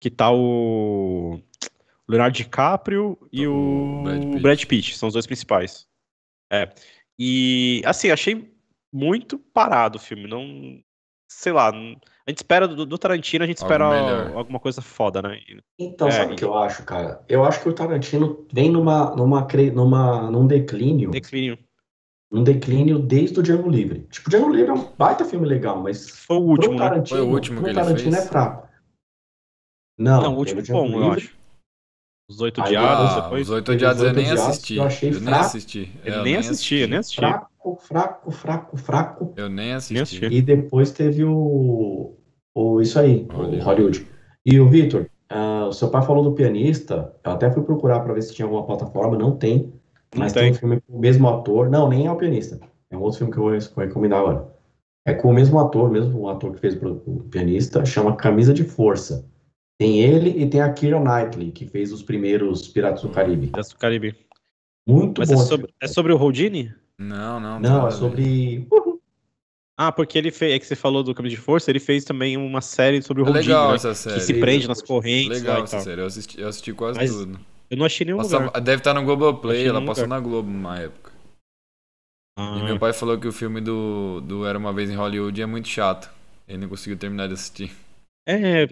Que 0.00 0.10
tá 0.10 0.30
o. 0.32 1.40
Leonardo 2.08 2.36
DiCaprio 2.36 3.16
e 3.32 3.46
O 3.46 4.02
Brad 4.02 4.22
Pitt. 4.24 4.42
Brad 4.42 4.64
Pitt, 4.64 4.98
são 4.98 5.06
os 5.08 5.12
dois 5.12 5.26
principais. 5.26 5.86
É. 6.52 6.68
E, 7.16 7.82
assim, 7.84 8.10
achei 8.10 8.52
muito 8.92 9.38
parado 9.38 9.96
o 9.98 10.00
filme. 10.00 10.26
Não. 10.26 10.80
Sei 11.30 11.52
lá. 11.52 11.68
A 11.70 12.30
gente 12.30 12.38
espera 12.38 12.66
do, 12.66 12.84
do 12.84 12.98
Tarantino, 12.98 13.44
a 13.44 13.46
gente 13.46 13.58
espera 13.58 14.32
alguma 14.34 14.58
coisa 14.58 14.82
foda, 14.82 15.22
né? 15.22 15.38
Então, 15.78 16.08
É, 16.08 16.10
sabe 16.10 16.32
o 16.32 16.34
e- 16.34 16.36
que 16.36 16.44
eu 16.44 16.58
acho, 16.58 16.84
cara? 16.84 17.24
Eu 17.28 17.44
acho 17.44 17.62
que 17.62 17.68
o 17.68 17.72
Tarantino 17.72 18.46
vem 18.52 18.68
numa, 18.70 19.14
numa, 19.14 19.46
numa, 19.72 20.30
num 20.30 20.46
declínio, 20.46 21.10
Declínio. 21.12 21.56
Num 22.30 22.44
declínio 22.44 22.98
desde 22.98 23.40
o 23.40 23.42
Django 23.42 23.68
Livre. 23.68 24.06
Tipo, 24.10 24.28
o 24.28 24.30
Django 24.30 24.50
Livre 24.50 24.70
é 24.70 24.74
um 24.74 24.88
baita 24.96 25.24
filme 25.24 25.46
legal, 25.46 25.82
mas 25.82 26.08
Foi 26.10 26.36
o 26.36 26.40
pro 26.40 26.50
último, 26.50 26.74
né? 26.74 26.80
Tarantino, 26.80 27.06
Foi 27.06 27.20
o 27.20 27.30
último 27.32 27.56
pro 27.56 27.64
que 27.64 27.70
ele 27.70 27.80
Tarantino 27.80 28.14
fez? 28.14 28.24
é 28.24 28.28
fraco. 28.28 28.68
Não, 29.98 30.22
Não, 30.22 30.34
o 30.34 30.38
último 30.38 30.62
bom, 30.62 30.86
eu 30.86 30.98
Livre, 30.98 31.10
acho. 31.10 31.40
Os 32.30 32.40
Oito 32.40 32.60
Ah, 32.60 33.20
depois. 33.22 33.48
os 33.48 33.50
Oito 33.50 33.72
Odiados 33.72 34.00
Os 34.00 34.06
eu 34.06 34.14
nem 34.14 34.30
Odiados, 34.30 34.46
assisti. 34.46 34.76
eu 34.76 34.84
achei 34.84 35.08
Eu 35.10 35.14
nem 35.14 35.24
fraco. 35.24 35.46
assisti. 35.46 35.92
Eu 36.04 36.14
É, 36.14 36.22
nem 36.22 36.36
assisti, 36.36 36.74
eu 36.76 36.88
nem 36.88 36.98
assisti. 36.98 37.16
Fraco, 37.16 37.76
fraco, 37.80 38.30
fraco, 38.30 38.76
fraco. 38.76 39.34
Eu 39.36 39.48
nem 39.48 39.72
assisti. 39.72 40.24
E 40.26 40.40
depois 40.40 40.92
teve 40.92 41.24
o, 41.24 42.14
o 42.54 42.80
isso 42.80 42.98
aí, 43.00 43.26
o 43.28 43.32
Hollywood. 43.32 43.62
Hollywood. 43.62 44.06
E 44.46 44.60
o 44.60 44.68
Vitor, 44.68 45.10
ah, 45.28 45.66
o 45.66 45.72
seu 45.72 45.90
pai 45.90 46.02
falou 46.02 46.22
do 46.22 46.32
pianista. 46.32 47.12
Eu 47.24 47.32
até 47.32 47.50
fui 47.50 47.64
procurar 47.64 48.00
para 48.00 48.14
ver 48.14 48.22
se 48.22 48.32
tinha 48.32 48.46
alguma 48.46 48.64
plataforma, 48.64 49.18
não 49.18 49.36
tem. 49.36 49.72
Não 50.14 50.20
Mas 50.22 50.32
tem. 50.32 50.42
tem 50.44 50.52
um 50.52 50.54
filme 50.54 50.80
com 50.80 50.96
o 50.96 51.00
mesmo 51.00 51.28
ator. 51.28 51.70
Não, 51.70 51.88
nem 51.88 52.06
é 52.06 52.10
o 52.12 52.16
pianista. 52.16 52.60
É 52.90 52.96
um 52.96 53.00
outro 53.02 53.18
filme 53.18 53.32
que 53.32 53.38
eu 53.38 53.44
vou 53.44 53.84
recomendar 53.84 54.20
agora. 54.20 54.48
É 55.06 55.14
com 55.14 55.30
o 55.30 55.34
mesmo 55.34 55.58
ator, 55.58 55.90
mesmo 55.90 56.20
o 56.20 56.28
ator 56.28 56.52
que 56.52 56.60
fez 56.60 56.74
o 56.82 57.24
pianista, 57.30 57.84
chama 57.84 58.16
Camisa 58.16 58.52
de 58.52 58.64
Força. 58.64 59.26
Tem 59.78 60.00
ele 60.02 60.42
e 60.42 60.48
tem 60.48 60.60
a 60.60 60.72
Keira 60.72 61.00
Knightley, 61.00 61.52
que 61.52 61.64
fez 61.66 61.90
os 61.92 62.02
primeiros 62.02 62.68
Piratas 62.68 63.02
do 63.02 63.08
Caribe. 63.08 63.46
Piratas 63.46 63.70
do 63.70 63.78
Caribe. 63.78 64.14
Muito 64.86 65.20
Mas 65.20 65.28
bom. 65.30 65.40
é 65.40 65.44
sobre, 65.44 65.74
é 65.80 65.88
sobre 65.88 66.12
o 66.12 66.18
Houdini? 66.20 66.74
Não, 66.98 67.40
não. 67.40 67.58
Não, 67.60 67.70
nada 67.76 67.88
é 67.88 67.90
sobre. 67.92 68.68
Ah, 69.78 69.90
porque 69.90 70.18
ele 70.18 70.30
fez. 70.30 70.52
É 70.54 70.58
que 70.58 70.66
você 70.66 70.76
falou 70.76 71.02
do 71.02 71.14
Camisa 71.14 71.34
de 71.34 71.40
Força, 71.40 71.70
ele 71.70 71.80
fez 71.80 72.04
também 72.04 72.36
uma 72.36 72.60
série 72.60 73.00
sobre 73.00 73.22
o 73.22 73.24
É 73.24 73.28
Houdini, 73.28 73.46
legal 73.46 73.68
né? 73.70 73.76
essa 73.76 73.94
série. 73.94 74.16
Que 74.16 74.20
se 74.22 74.34
prende 74.34 74.68
nas 74.68 74.82
correntes 74.82 75.40
Legal 75.40 75.58
lá 75.58 75.64
essa 75.64 75.76
tal. 75.76 75.84
série. 75.84 76.00
Eu 76.02 76.06
assisti, 76.06 76.38
eu 76.40 76.48
assisti 76.48 76.72
quase 76.74 76.98
Mas 76.98 77.10
tudo. 77.10 77.40
Eu 77.70 77.76
não 77.76 77.86
achei 77.86 78.04
nenhum 78.04 78.18
Passava- 78.18 78.46
lugar. 78.46 78.60
deve 78.60 78.78
estar 78.80 78.92
no 78.94 79.04
Globoplay, 79.04 79.66
ela 79.66 79.84
passou 79.84 80.04
lugar. 80.04 80.20
na 80.20 80.20
Globo 80.28 80.50
numa 80.50 80.78
época. 80.78 81.12
Ah, 82.38 82.56
E 82.58 82.62
meu 82.64 82.78
pai 82.78 82.92
falou 82.92 83.18
que 83.18 83.28
o 83.28 83.32
filme 83.32 83.60
do, 83.60 84.20
do 84.22 84.44
Era 84.46 84.58
Uma 84.58 84.72
Vez 84.72 84.90
em 84.90 84.94
Hollywood 84.96 85.40
é 85.40 85.46
muito 85.46 85.68
chato. 85.68 86.10
Ele 86.48 86.58
não 86.58 86.68
conseguiu 86.68 86.98
terminar 86.98 87.28
de 87.28 87.34
assistir. 87.34 87.70
É. 88.26 88.66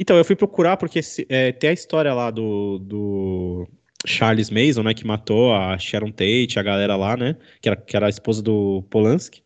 Então, 0.00 0.16
eu 0.16 0.24
fui 0.24 0.36
procurar 0.36 0.76
porque 0.76 1.02
se- 1.02 1.26
é, 1.28 1.52
tem 1.52 1.70
a 1.70 1.72
história 1.72 2.12
lá 2.12 2.30
do, 2.30 2.78
do 2.78 3.66
Charles 4.06 4.50
Mason, 4.50 4.82
né? 4.82 4.92
Que 4.94 5.06
matou 5.06 5.54
a 5.54 5.78
Sharon 5.78 6.10
Tate, 6.12 6.58
a 6.58 6.62
galera 6.62 6.96
lá, 6.96 7.16
né? 7.16 7.36
Que 7.60 7.68
era, 7.68 7.76
que 7.80 7.96
era 7.96 8.06
a 8.06 8.10
esposa 8.10 8.42
do 8.42 8.82
Polanski. 8.90 9.42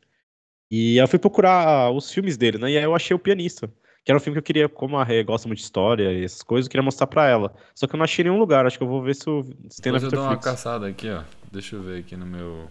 E 0.71 0.97
eu 0.99 1.09
fui 1.09 1.19
procurar 1.19 1.91
os 1.93 2.13
filmes 2.13 2.37
dele, 2.37 2.59
né? 2.59 2.71
E 2.73 2.77
aí 2.79 2.85
eu 2.85 2.95
achei 2.95 3.15
o 3.15 3.19
pianista. 3.19 3.73
Que 4.05 4.11
era 4.11 4.17
um 4.17 4.21
filme 4.21 4.35
que 4.35 4.39
eu 4.39 4.43
queria, 4.45 4.69
como 4.69 4.97
a 4.97 5.05
Rê 5.05 5.23
gosta 5.23 5.47
muito 5.47 5.59
de 5.59 5.65
história 5.65 6.11
e 6.13 6.25
essas 6.25 6.43
coisas, 6.43 6.67
eu 6.67 6.71
queria 6.71 6.83
mostrar 6.83 7.07
pra 7.07 7.29
ela. 7.29 7.55
Só 7.75 7.87
que 7.87 7.95
eu 7.95 7.99
não 7.99 8.05
achei 8.05 8.23
em 8.25 8.29
nenhum 8.29 8.39
lugar. 8.41 8.65
Acho 8.67 8.79
que 8.79 8.85
eu 8.85 8.89
vou 8.89 9.03
ver 9.03 9.15
se, 9.15 9.29
o- 9.29 9.45
se 9.69 9.81
tem 9.83 9.93
na 9.93 9.99
Depois 9.99 10.03
eu 10.05 10.11
dou 10.11 10.21
uma 10.23 10.31
Netflix. 10.31 10.45
caçada 10.45 10.87
aqui, 10.89 11.11
ó. 11.11 11.23
Deixa 11.53 11.77
eu 11.77 11.83
ver 11.83 12.01
aqui 12.01 12.17
no 12.17 12.25
meu. 12.27 12.71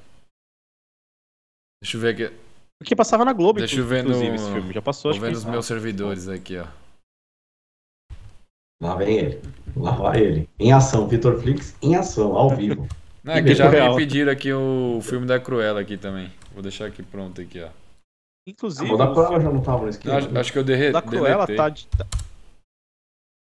Deixa 1.83 1.97
eu 1.97 2.01
ver 2.01 2.09
aqui. 2.27 2.35
Porque 2.79 2.95
passava 2.95 3.23
na 3.25 3.33
Globo, 3.33 3.59
Deixa 3.59 3.75
eu 3.79 3.85
ver 3.85 3.99
inclusive, 4.01 4.29
no- 4.29 4.35
esse 4.35 4.51
filme. 4.51 4.73
Já 4.73 4.81
passou, 4.81 5.03
Tô 5.03 5.09
acho 5.11 5.19
que 5.19 5.25
vendo 5.27 5.35
os 5.35 5.45
meus 5.45 5.65
servidores 5.65 6.27
aqui, 6.27 6.57
ó. 6.57 6.65
Lá 8.81 8.95
vem 8.95 9.17
ele. 9.17 9.41
Lá 9.75 9.91
vai 9.91 10.21
ele. 10.21 10.49
Em 10.57 10.71
ação, 10.71 11.07
Vitor 11.07 11.39
Flix, 11.41 11.75
em 11.81 11.95
ação, 11.95 12.35
ao 12.35 12.49
vivo. 12.55 12.87
Não, 13.23 13.33
é 13.33 13.43
que 13.43 13.53
já 13.53 13.69
me 13.69 13.95
pediram 13.97 14.31
aqui 14.31 14.51
o 14.53 14.99
filme 15.03 15.27
da 15.27 15.37
Cruella 15.39 15.81
aqui 15.81 15.97
também. 15.97 16.31
Vou 16.53 16.63
deixar 16.63 16.85
aqui 16.85 17.03
pronto 17.03 17.41
aqui, 17.41 17.61
ó. 17.61 17.67
Inclusive, 18.47 18.91
O 18.91 18.97
da 18.97 19.07
Cruella 19.11 19.39
já 19.41 19.51
não 19.51 19.61
tava 19.61 19.83
no 19.83 19.89
esquema. 19.89 20.17
acho, 20.17 20.37
acho 20.37 20.51
que 20.53 20.57
eu 20.59 20.63
derre, 20.63 20.89
O 20.89 20.93
da 20.93 21.01
Cruella 21.01 21.47
tá 21.47 21.69
de. 21.69 21.87
tá- 21.87 22.05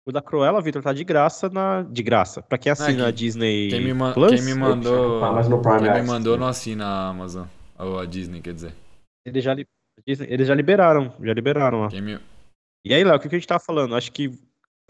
O 0.05 0.11
da 0.11 0.21
Cruella, 0.21 0.61
Vitor, 0.61 0.81
tá 0.81 0.91
de 0.91 1.03
graça 1.03 1.47
na. 1.49 1.83
De 1.83 2.01
graça. 2.03 2.41
Pra 2.41 2.57
quem 2.57 2.71
assina 2.71 3.05
Ah, 3.05 3.07
a 3.07 3.11
Disney 3.11 3.69
Quem 3.69 3.81
me, 3.83 3.93
ma- 3.93 4.13
Plus, 4.13 4.31
quem 4.33 4.41
me 4.43 4.53
mandou. 4.59 5.21
Tá 5.21 5.31
mais 5.31 5.47
no 5.47 5.61
Prime 5.61 5.79
Quem 5.79 6.01
me 6.01 6.07
mandou 6.07 6.33
né? 6.33 6.39
não 6.41 6.47
assina 6.47 6.85
a 6.85 7.09
Amazon. 7.09 7.45
Ou 7.77 7.99
a 7.99 8.05
Disney, 8.05 8.41
quer 8.41 8.53
dizer. 8.53 8.73
eles 9.25 9.43
já, 9.43 9.53
li- 9.53 9.67
Disney- 10.05 10.27
eles 10.31 10.47
já 10.47 10.55
liberaram. 10.55 11.13
Já 11.21 11.33
liberaram 11.33 11.81
lá. 11.81 11.89
Quem 11.89 12.01
me... 12.01 12.19
E 12.83 12.93
aí, 12.93 13.03
Léo, 13.03 13.15
o 13.15 13.19
que 13.19 13.29
que 13.29 13.35
a 13.35 13.37
gente 13.39 13.47
tava 13.47 13.59
falando? 13.63 13.95
Acho 13.95 14.11
que 14.11 14.31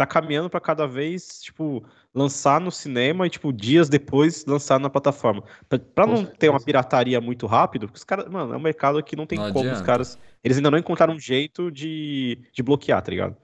tá 0.01 0.05
caminhando 0.07 0.49
pra 0.49 0.59
cada 0.59 0.87
vez, 0.87 1.41
tipo, 1.41 1.83
lançar 2.13 2.59
no 2.59 2.71
cinema 2.71 3.27
e, 3.27 3.29
tipo, 3.29 3.53
dias 3.53 3.87
depois 3.87 4.45
lançar 4.45 4.79
na 4.79 4.89
plataforma. 4.89 5.43
Com 5.69 6.05
não 6.07 6.25
ter 6.25 6.49
uma 6.49 6.59
pirataria 6.59 7.21
muito 7.21 7.45
rápido, 7.45 7.87
porque 7.87 7.97
os 7.97 8.03
caras, 8.03 8.27
mano, 8.27 8.53
é 8.53 8.57
um 8.57 8.61
mercado 8.61 9.01
que 9.03 9.15
não 9.15 9.25
tem 9.25 9.37
Não 9.37 9.51
como 9.51 9.65
os 9.65 9.71
adianta. 9.71 9.85
caras. 9.85 10.19
Eles 10.43 10.57
ainda 10.57 10.71
não 10.71 10.77
encontraram 10.77 11.13
um 11.13 11.19
jeito 11.19 11.71
de, 11.71 12.39
de 12.51 12.63
bloquear, 12.63 13.01
tá 13.01 13.11
ligado? 13.11 13.37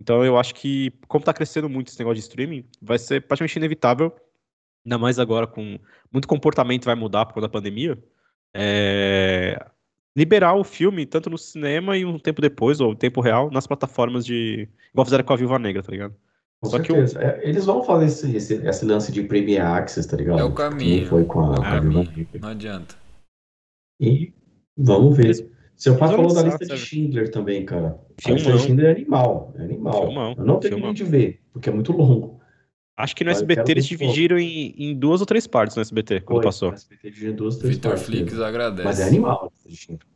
Então 0.00 0.24
eu 0.24 0.38
acho 0.38 0.54
que, 0.54 0.92
como 1.08 1.24
tá 1.24 1.32
crescendo 1.32 1.68
muito 1.68 1.88
esse 1.88 1.98
negócio 1.98 2.16
de 2.16 2.20
streaming, 2.20 2.68
vai 2.82 2.98
ser 2.98 3.22
praticamente 3.26 3.58
inevitável, 3.58 4.14
ainda 4.84 4.98
mais 4.98 5.18
agora 5.18 5.46
com 5.46 5.78
muito 6.12 6.28
comportamento 6.28 6.84
vai 6.84 6.94
mudar 6.94 7.24
por 7.24 7.34
conta 7.34 7.46
da 7.46 7.52
pandemia, 7.52 7.98
é, 8.54 9.58
liberar 10.16 10.54
o 10.54 10.64
filme 10.64 11.04
tanto 11.06 11.28
no 11.30 11.36
cinema 11.38 11.96
e 11.96 12.04
um 12.04 12.18
tempo 12.18 12.40
depois, 12.40 12.80
ou 12.80 12.94
tempo 12.94 13.20
real, 13.20 13.50
nas 13.50 13.66
plataformas 13.66 14.24
de. 14.24 14.68
Igual 14.92 15.04
fizeram 15.04 15.24
com 15.24 15.32
a 15.32 15.36
Viúva 15.36 15.58
Negra, 15.58 15.82
tá 15.82 15.90
ligado? 15.92 16.14
Com 16.62 16.70
Só 16.70 16.78
que 16.78 16.92
o-. 16.92 16.96
É, 17.18 17.40
eles 17.42 17.64
vão 17.66 17.82
fazer 17.82 18.06
esse, 18.06 18.36
esse, 18.36 18.54
esse 18.66 18.84
lance 18.84 19.10
de 19.12 19.22
Premier 19.24 19.62
Access, 19.64 20.08
tá 20.08 20.16
ligado? 20.16 20.38
É 20.38 20.44
o 20.44 20.50
Que 20.50 20.56
caminho. 20.56 21.06
foi 21.06 21.24
com 21.24 21.40
a, 21.40 21.54
É 21.54 21.56
com 21.56 21.62
a 21.64 21.80
Viúva 21.80 22.04
caminho. 22.04 22.16
Negra. 22.16 22.40
Não 22.40 22.48
adianta. 22.48 22.94
E 24.00 24.32
vamos 24.76 25.16
ver. 25.16 25.24
Eles- 25.26 25.50
Seu 25.76 25.96
pai 25.96 26.08
falou 26.08 26.32
da 26.32 26.42
lista 26.42 26.58
de 26.60 26.66
sabe? 26.68 26.80
Schindler 26.80 27.30
também, 27.30 27.64
cara. 27.66 27.88
A 28.18 28.22
Filmão. 28.22 28.36
lista 28.36 28.52
de 28.52 28.58
Schindler 28.60 28.86
é 28.86 28.92
animal. 28.92 29.52
É 29.58 29.62
animal. 29.62 30.06
Filmão, 30.06 30.34
Eu 30.38 30.44
não 30.44 30.60
terminei 30.60 30.94
filmão. 30.94 30.94
de 30.94 31.04
ver, 31.04 31.40
porque 31.52 31.68
é 31.68 31.72
muito 31.72 31.92
longo. 31.92 32.40
Acho 32.96 33.16
que 33.16 33.24
no 33.24 33.30
eu 33.30 33.32
SBT 33.32 33.72
eles 33.72 33.86
dividiram 33.86 34.38
em, 34.38 34.74
em 34.78 34.94
duas 34.96 35.20
ou 35.20 35.26
três 35.26 35.46
partes 35.46 35.76
no 35.76 35.82
SBT, 35.82 36.20
quando 36.20 36.36
Foi, 36.36 36.44
passou. 36.44 36.70
o 36.70 36.74
SBT 36.74 37.10
de 37.10 37.32
duas, 37.32 37.56
três 37.56 37.74
Vitor 37.76 37.90
partes 37.90 38.06
Flix 38.06 38.32
mesmo. 38.32 38.44
agradece. 38.44 38.84
Mas 38.86 39.00
é 39.00 39.04
animal 39.04 39.52
Schindler. 39.68 40.08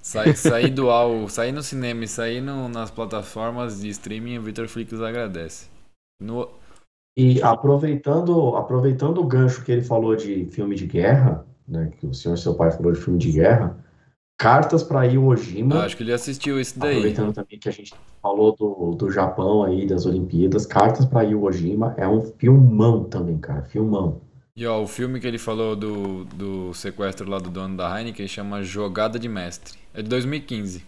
Sair, 0.00 0.70
do 0.72 0.88
ao, 0.90 1.28
sair 1.28 1.52
no 1.52 1.62
cinema 1.62 2.04
e 2.04 2.08
sair 2.08 2.40
no- 2.40 2.68
nas 2.68 2.90
plataformas 2.90 3.80
de 3.80 3.88
streaming, 3.90 4.38
o 4.38 4.42
Victor 4.42 4.68
Flix 4.68 4.94
agradece. 5.00 5.68
No, 6.22 6.48
E 7.16 7.42
aproveitando, 7.42 8.56
aproveitando 8.56 9.20
o 9.20 9.26
gancho 9.26 9.64
que 9.64 9.72
ele 9.72 9.82
falou 9.82 10.16
de 10.16 10.46
filme 10.46 10.74
de 10.74 10.86
guerra, 10.86 11.46
né, 11.68 11.90
que 11.98 12.06
o 12.06 12.14
senhor 12.14 12.36
seu 12.38 12.54
pai 12.54 12.70
falou 12.70 12.92
de 12.92 13.00
filme 13.00 13.18
de 13.18 13.32
guerra, 13.32 13.84
Cartas 14.38 14.82
para 14.82 15.06
Iwo 15.06 15.34
Jima, 15.34 15.84
acho 15.84 15.96
que 15.96 16.02
ele 16.02 16.12
assistiu 16.12 16.60
esse 16.60 16.78
daí. 16.78 16.90
aproveitando 16.90 17.32
também 17.32 17.58
que 17.58 17.68
a 17.68 17.72
gente 17.72 17.94
falou 18.20 18.54
do, 18.54 18.94
do 18.94 19.10
Japão 19.10 19.64
aí, 19.64 19.86
das 19.86 20.04
Olimpíadas, 20.04 20.66
Cartas 20.66 21.06
para 21.06 21.24
Iwo 21.24 21.50
Jima 21.50 21.94
é 21.96 22.06
um 22.06 22.20
filmão 22.20 23.04
também, 23.04 23.38
cara, 23.38 23.62
filmão. 23.62 24.20
E 24.54 24.66
ó, 24.66 24.82
o 24.82 24.86
filme 24.86 25.20
que 25.20 25.26
ele 25.26 25.38
falou 25.38 25.74
do, 25.74 26.24
do 26.24 26.72
sequestro 26.74 27.28
lá 27.28 27.38
do 27.38 27.50
dono 27.50 27.76
da 27.76 27.98
Heineken 27.98 28.26
chama 28.26 28.62
Jogada 28.62 29.18
de 29.18 29.28
Mestre. 29.28 29.78
É 29.92 30.02
de 30.02 30.08
2015. 30.08 30.84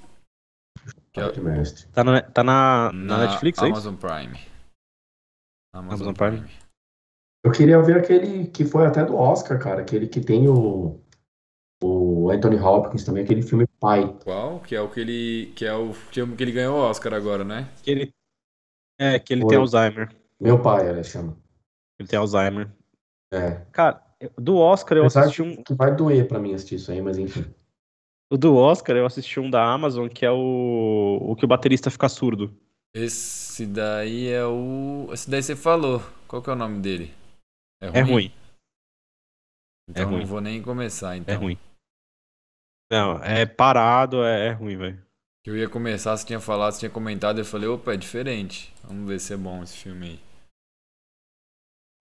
Que 1.13 1.21
é- 1.21 1.31
de 1.31 1.41
mestre. 1.41 1.87
Tá 1.93 2.05
na, 2.05 2.21
tá 2.23 2.45
na, 2.45 2.91
na 2.93 3.19
Netflix, 3.27 3.59
é 3.59 3.65
isso? 3.65 3.73
Amazon 3.73 3.95
Prime. 3.95 4.39
Amazon, 5.75 6.07
Amazon 6.07 6.15
Prime. 6.15 6.39
Prime. 6.39 6.51
Eu 7.45 7.53
queria 7.53 7.81
ver 7.83 7.99
aquele 7.99 8.47
que 8.49 8.65
foi 8.65 8.87
até 8.87 9.05
do 9.05 9.17
Oscar, 9.17 9.59
cara, 9.59 9.81
aquele 9.83 10.07
que 10.07 10.21
tem 10.21 10.49
o, 10.49 11.01
o 11.83 12.31
Anthony 12.31 12.57
Hopkins 12.57 13.05
também, 13.05 13.25
aquele 13.25 13.43
filme 13.43 13.67
Pai. 13.81 14.13
Qual? 14.25 14.61
Que 14.61 14.75
é 14.75 14.81
o 14.81 14.89
que 14.91 15.01
ele. 15.01 15.53
Que 15.55 15.65
é 15.65 15.75
o 15.75 15.93
filme 15.93 16.35
que 16.37 16.43
ele 16.43 16.53
ganhou 16.53 16.77
o 16.79 16.81
Oscar 16.83 17.15
agora, 17.15 17.45
né? 17.45 17.69
Que 17.83 17.91
ele, 17.91 18.13
é, 18.99 19.19
que 19.19 19.33
ele 19.33 19.43
Oi. 19.45 19.49
tem 19.49 19.59
Alzheimer. 19.59 20.09
Meu 20.41 20.61
pai, 20.61 20.89
ela 20.89 21.03
chama. 21.03 21.37
Ele 21.99 22.09
tem 22.09 22.19
Alzheimer. 22.19 22.69
É. 23.33 23.63
Cara, 23.73 24.03
do 24.37 24.57
Oscar 24.57 24.99
eu 24.99 25.03
Apesar 25.05 25.23
assisti 25.23 25.43
um. 25.43 25.63
que 25.63 25.75
vai 25.75 25.95
doer 25.95 26.27
pra 26.27 26.39
mim 26.41 26.55
assistir 26.55 26.77
isso 26.77 26.91
aí, 26.91 27.01
mas 27.01 27.19
enfim. 27.19 27.45
O 28.31 28.37
do 28.37 28.57
Oscar 28.57 28.97
eu 28.97 29.07
assisti 29.07 29.39
um 29.41 29.49
da 29.49 29.65
Amazon, 29.65 30.09
que 30.09 30.25
é 30.27 30.31
o. 30.31 31.19
O 31.23 31.37
que 31.37 31.45
o 31.45 31.49
baterista 31.49 31.91
fica 31.91 32.09
surdo. 32.09 32.53
Esse 32.95 33.65
daí 33.67 34.29
é 34.29 34.45
o. 34.45 35.09
Esse 35.13 35.31
daí 35.31 35.43
você 35.43 35.55
falou. 35.55 36.03
Qual 36.27 36.43
que 36.43 36.51
é 36.51 36.53
o 36.53 36.57
nome 36.57 36.81
dele? 36.81 37.15
É 37.81 38.01
ruim. 38.03 38.33
Então 39.89 40.03
É 40.03 40.07
não 40.07 40.13
ruim. 40.17 40.25
vou 40.25 40.41
nem 40.41 40.61
começar, 40.61 41.17
então. 41.17 41.33
É 41.35 41.39
ruim. 41.39 41.59
Não, 42.91 43.23
é 43.23 43.45
parado, 43.45 44.25
é, 44.25 44.49
é 44.49 44.51
ruim, 44.53 44.77
velho. 44.77 45.03
Eu 45.45 45.57
ia 45.57 45.69
começar, 45.69 46.17
você 46.17 46.27
tinha 46.27 46.41
falado, 46.41 46.73
você 46.73 46.81
tinha 46.81 46.91
comentado, 46.91 47.39
eu 47.39 47.45
falei, 47.45 47.69
opa, 47.69 47.95
é 47.95 47.97
diferente. 47.97 48.73
Vamos 48.85 49.09
ver 49.09 49.19
se 49.19 49.33
é 49.33 49.37
bom 49.37 49.63
esse 49.63 49.77
filme 49.77 50.07
aí. 50.07 50.21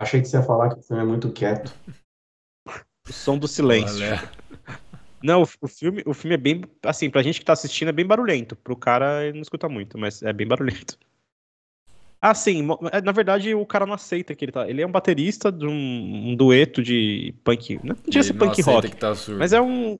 Achei 0.02 0.22
que 0.22 0.28
você 0.28 0.38
ia 0.38 0.44
falar 0.44 0.70
que 0.74 0.80
o 0.80 0.84
filme 0.84 1.02
é 1.02 1.06
muito 1.06 1.32
quieto. 1.32 1.74
O 3.08 3.14
som 3.14 3.38
do 3.38 3.48
silêncio. 3.48 3.96
Olha, 4.06 4.32
Não, 5.24 5.42
o, 5.62 5.68
filme, 5.68 6.04
o 6.06 6.14
filme 6.14 6.36
é 6.36 6.38
bem. 6.38 6.62
Assim, 6.84 7.10
pra 7.10 7.24
gente 7.24 7.40
que 7.40 7.46
tá 7.46 7.54
assistindo 7.54 7.88
é 7.90 7.94
bem 7.94 8.06
barulhento. 8.06 8.56
Pro 8.56 8.76
cara, 8.76 9.24
ele 9.24 9.34
não 9.34 9.42
escuta 9.42 9.68
muito, 9.68 9.98
mas 9.98 10.22
é 10.22 10.32
bem 10.32 10.48
barulhento. 10.48 10.98
Ah, 12.22 12.34
sim. 12.34 12.68
é, 12.92 13.02
Na 13.02 13.12
verdade, 13.12 13.54
o 13.56 13.66
cara 13.66 13.86
não 13.86 13.94
aceita 13.94 14.36
que 14.36 14.46
ele 14.46 14.52
tá. 14.52 14.68
Ele 14.70 14.82
é 14.82 14.88
um 14.88 14.92
baterista 14.92 15.52
de 15.52 15.66
um, 15.66 16.30
um 16.30 16.36
dueto 16.36 16.84
de 16.84 17.34
punk. 17.44 17.80
Não 17.84 17.96
e 18.06 18.12
tinha 18.12 18.24
ser 18.24 18.34
não 18.34 18.48
punk 18.48 18.62
rock. 18.62 18.90
que 18.90 18.98
tá 18.98 19.16
surdo. 19.16 19.40
Mas 19.40 19.54
é 19.54 19.62
um. 19.62 19.98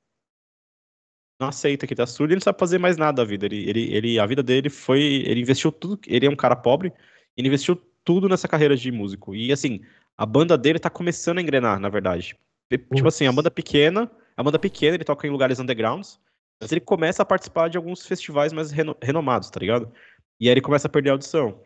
Não 1.40 1.50
aceita 1.50 1.86
que 1.86 1.94
tá 1.96 2.06
surdo 2.08 2.32
ele 2.32 2.38
não 2.38 2.44
sabe 2.44 2.60
fazer 2.60 2.78
mais 2.80 2.98
nada 2.98 3.18
da 3.22 3.24
vida. 3.24 3.46
Ele, 3.46 3.70
ele, 3.70 3.94
ele, 3.94 4.20
a 4.20 4.26
vida 4.26 4.42
dele 4.42 4.70
foi. 4.70 5.02
Ele 5.02 5.42
investiu 5.42 5.72
tudo. 5.72 6.00
Ele 6.08 6.26
é 6.26 6.30
um 6.30 6.36
cara 6.36 6.56
pobre. 6.56 6.92
Ele 7.36 7.48
investiu 7.48 7.76
tudo 8.04 8.28
nessa 8.28 8.48
carreira 8.48 8.76
de 8.76 8.92
músico. 8.92 9.36
E 9.36 9.52
assim, 9.52 9.82
a 10.18 10.26
banda 10.26 10.58
dele 10.58 10.80
tá 10.80 10.90
começando 10.90 11.38
a 11.38 11.42
engrenar, 11.42 11.80
na 11.80 11.90
verdade. 11.90 12.36
Pe- 12.70 12.78
Tipo 12.80 13.08
assim, 13.08 13.28
a 13.28 13.32
banda 13.32 13.52
pequena. 13.52 14.10
A 14.36 14.44
banda 14.44 14.58
pequena, 14.58 14.96
ele 14.96 15.04
toca 15.04 15.28
em 15.28 15.30
lugares 15.30 15.60
undergrounds. 15.60 16.20
Mas 16.60 16.72
ele 16.72 16.82
começa 16.82 17.22
a 17.22 17.26
participar 17.26 17.70
de 17.70 17.78
alguns 17.78 18.06
festivais 18.06 18.52
mais 18.52 18.72
reno- 18.72 18.98
renomados, 19.02 19.50
tá 19.50 19.60
ligado? 19.60 19.92
E 20.40 20.48
aí 20.48 20.54
ele 20.54 20.62
começa 20.62 20.88
a 20.88 20.90
perder 20.90 21.10
a 21.10 21.14
audição. 21.14 21.62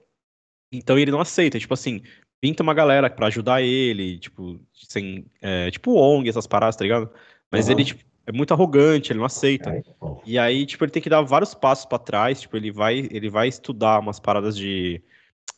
Então 0.72 0.98
ele 0.98 1.11
não 1.11 1.22
aceita, 1.22 1.59
tipo 1.59 1.74
assim, 1.74 2.01
pinta 2.41 2.64
uma 2.64 2.74
galera 2.74 3.09
pra 3.09 3.27
ajudar 3.27 3.61
ele, 3.61 4.19
tipo, 4.19 4.59
sem, 4.74 5.25
é, 5.41 5.69
tipo 5.72 5.93
ONG, 5.93 6.30
essas 6.30 6.48
paradas, 6.48 6.75
tá 6.75 6.83
ligado? 6.83 7.09
Mas 7.51 7.67
Aham. 7.67 7.75
ele, 7.75 7.85
tipo, 7.85 8.03
é 8.25 8.32
muito 8.32 8.53
arrogante, 8.53 9.11
ele 9.11 9.19
não 9.19 9.25
aceita. 9.25 9.83
E 10.25 10.38
aí, 10.38 10.66
tipo, 10.66 10.83
ele 10.83 10.91
tem 10.91 11.01
que 11.01 11.09
dar 11.09 11.22
vários 11.22 11.53
passos 11.53 11.85
pra 11.85 11.98
trás, 11.98 12.41
tipo, 12.41 12.56
ele 12.56 12.72
vai, 12.72 13.08
ele 13.11 13.30
vai 13.30 13.48
estudar 13.48 14.00
umas 14.00 14.19
paradas 14.19 14.56
de 14.56 15.01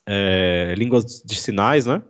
é, 0.05 0.73
línguas 0.77 1.21
de 1.23 1.35
sinais, 1.35 1.85
né? 1.85 2.01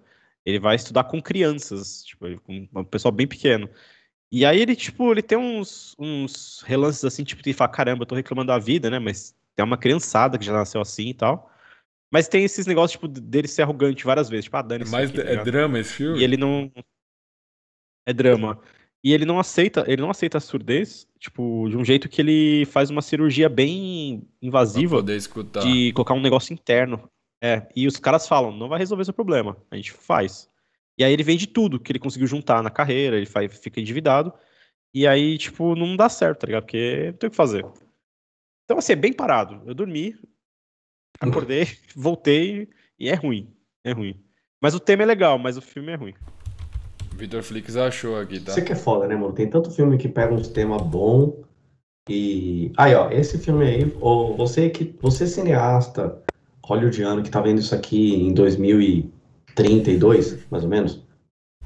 Ele 0.45 0.59
vai 0.59 0.75
estudar 0.75 1.05
com 1.05 1.21
crianças, 1.21 2.03
tipo, 2.03 2.25
com 2.41 2.67
um 2.75 2.83
pessoal 2.83 3.11
bem 3.11 3.27
pequeno. 3.27 3.69
E 4.31 4.45
aí 4.45 4.59
ele, 4.61 4.75
tipo, 4.75 5.11
ele 5.11 5.21
tem 5.21 5.37
uns, 5.37 5.95
uns 5.97 6.63
relances 6.65 7.05
assim, 7.05 7.23
tipo, 7.23 7.41
de 7.41 7.53
falar, 7.53 7.69
caramba, 7.69 8.03
eu 8.03 8.07
tô 8.07 8.15
reclamando 8.15 8.47
da 8.47 8.59
vida, 8.59 8.89
né? 8.89 8.99
Mas 8.99 9.35
tem 9.55 9.63
uma 9.63 9.77
criançada 9.77 10.37
que 10.37 10.45
já 10.45 10.53
nasceu 10.53 10.81
assim 10.81 11.09
e 11.09 11.13
tal. 11.13 11.51
Mas 12.11 12.27
tem 12.27 12.43
esses 12.43 12.67
negócios, 12.67 12.91
tipo, 12.91 13.07
dele 13.07 13.47
ser 13.47 13.63
arrogante 13.63 14.03
várias 14.03 14.29
vezes, 14.29 14.45
tipo, 14.45 14.57
ah, 14.57 14.61
dane 14.61 14.85
Mas 14.87 15.13
é 15.17 15.43
drama 15.43 15.79
esse 15.79 15.93
filme? 15.93 16.19
e 16.19 16.23
ele 16.23 16.37
não. 16.37 16.71
É 18.05 18.13
drama. 18.13 18.59
E 19.03 19.11
ele 19.11 19.25
não 19.25 19.37
aceita, 19.37 19.83
ele 19.87 20.01
não 20.01 20.09
aceita 20.09 20.37
a 20.37 20.41
surdez, 20.41 21.05
tipo, 21.19 21.67
de 21.69 21.75
um 21.75 21.83
jeito 21.83 22.07
que 22.07 22.21
ele 22.21 22.65
faz 22.65 22.89
uma 22.89 23.01
cirurgia 23.01 23.49
bem 23.49 24.25
invasiva 24.41 24.95
de 25.61 25.91
colocar 25.91 26.13
um 26.13 26.21
negócio 26.21 26.53
interno. 26.53 27.09
É, 27.43 27.67
e 27.75 27.85
os 27.85 27.97
caras 27.97 28.25
falam, 28.25 28.55
não 28.55 28.69
vai 28.69 28.79
resolver 28.79 29.03
seu 29.03 29.13
problema, 29.13 29.57
a 29.69 29.75
gente 29.75 29.91
faz. 29.91 30.49
E 30.97 31.03
aí 31.03 31.11
ele 31.11 31.23
vende 31.23 31.45
tudo 31.45 31.79
que 31.79 31.91
ele 31.91 31.99
conseguiu 31.99 32.27
juntar 32.27 32.63
na 32.63 32.69
carreira, 32.69 33.17
ele 33.17 33.25
faz, 33.25 33.57
fica 33.59 33.81
endividado. 33.81 34.31
E 34.93 35.05
aí, 35.05 35.37
tipo, 35.37 35.75
não 35.75 35.97
dá 35.97 36.07
certo, 36.07 36.39
tá 36.39 36.47
ligado? 36.47 36.63
Porque 36.63 37.07
não 37.07 37.17
tem 37.17 37.27
o 37.27 37.31
que 37.31 37.35
fazer. 37.35 37.65
Então, 38.63 38.77
assim, 38.77 38.93
é 38.93 38.95
bem 38.95 39.11
parado. 39.11 39.61
Eu 39.65 39.73
dormi, 39.73 40.15
acordei, 41.19 41.67
voltei 41.93 42.69
e 42.97 43.09
é 43.09 43.15
ruim. 43.15 43.53
É 43.83 43.91
ruim. 43.91 44.23
Mas 44.61 44.73
o 44.73 44.79
tema 44.79 45.03
é 45.03 45.05
legal, 45.05 45.37
mas 45.37 45.57
o 45.57 45.61
filme 45.61 45.91
é 45.91 45.95
ruim. 45.95 46.13
Vitor 47.17 47.43
Flix 47.43 47.75
achou 47.75 48.19
aqui, 48.19 48.39
tá? 48.39 48.51
Isso 48.51 48.63
que 48.63 48.71
é 48.71 48.75
foda, 48.75 49.07
né, 49.07 49.15
mano? 49.15 49.33
Tem 49.33 49.49
tanto 49.49 49.71
filme 49.71 49.97
que 49.97 50.07
pega 50.07 50.33
uns 50.33 50.47
temas 50.47 50.81
bom 50.81 51.43
e. 52.09 52.71
Aí, 52.77 52.95
ó, 52.95 53.09
esse 53.09 53.37
filme 53.37 53.65
aí, 53.65 53.93
ô, 54.01 54.35
você 54.35 54.69
que. 54.69 54.95
Você 55.01 55.27
cineasta 55.27 56.21
hollywoodiano 56.65 57.23
que 57.23 57.29
tá 57.29 57.41
vendo 57.41 57.59
isso 57.59 57.75
aqui 57.75 58.15
em 58.15 58.33
2032, 58.33 60.49
mais 60.49 60.63
ou 60.63 60.69
menos, 60.69 61.03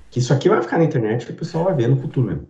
que 0.10 0.18
isso 0.20 0.34
aqui 0.34 0.50
vai 0.50 0.60
ficar 0.62 0.80
na 0.80 0.86
internet 0.86 1.26
que 1.26 1.32
o 1.32 1.36
pessoal 1.36 1.66
vai 1.66 1.76
ver 1.76 1.88
no 1.88 1.98
futuro 1.98 2.28
mesmo. 2.28 2.48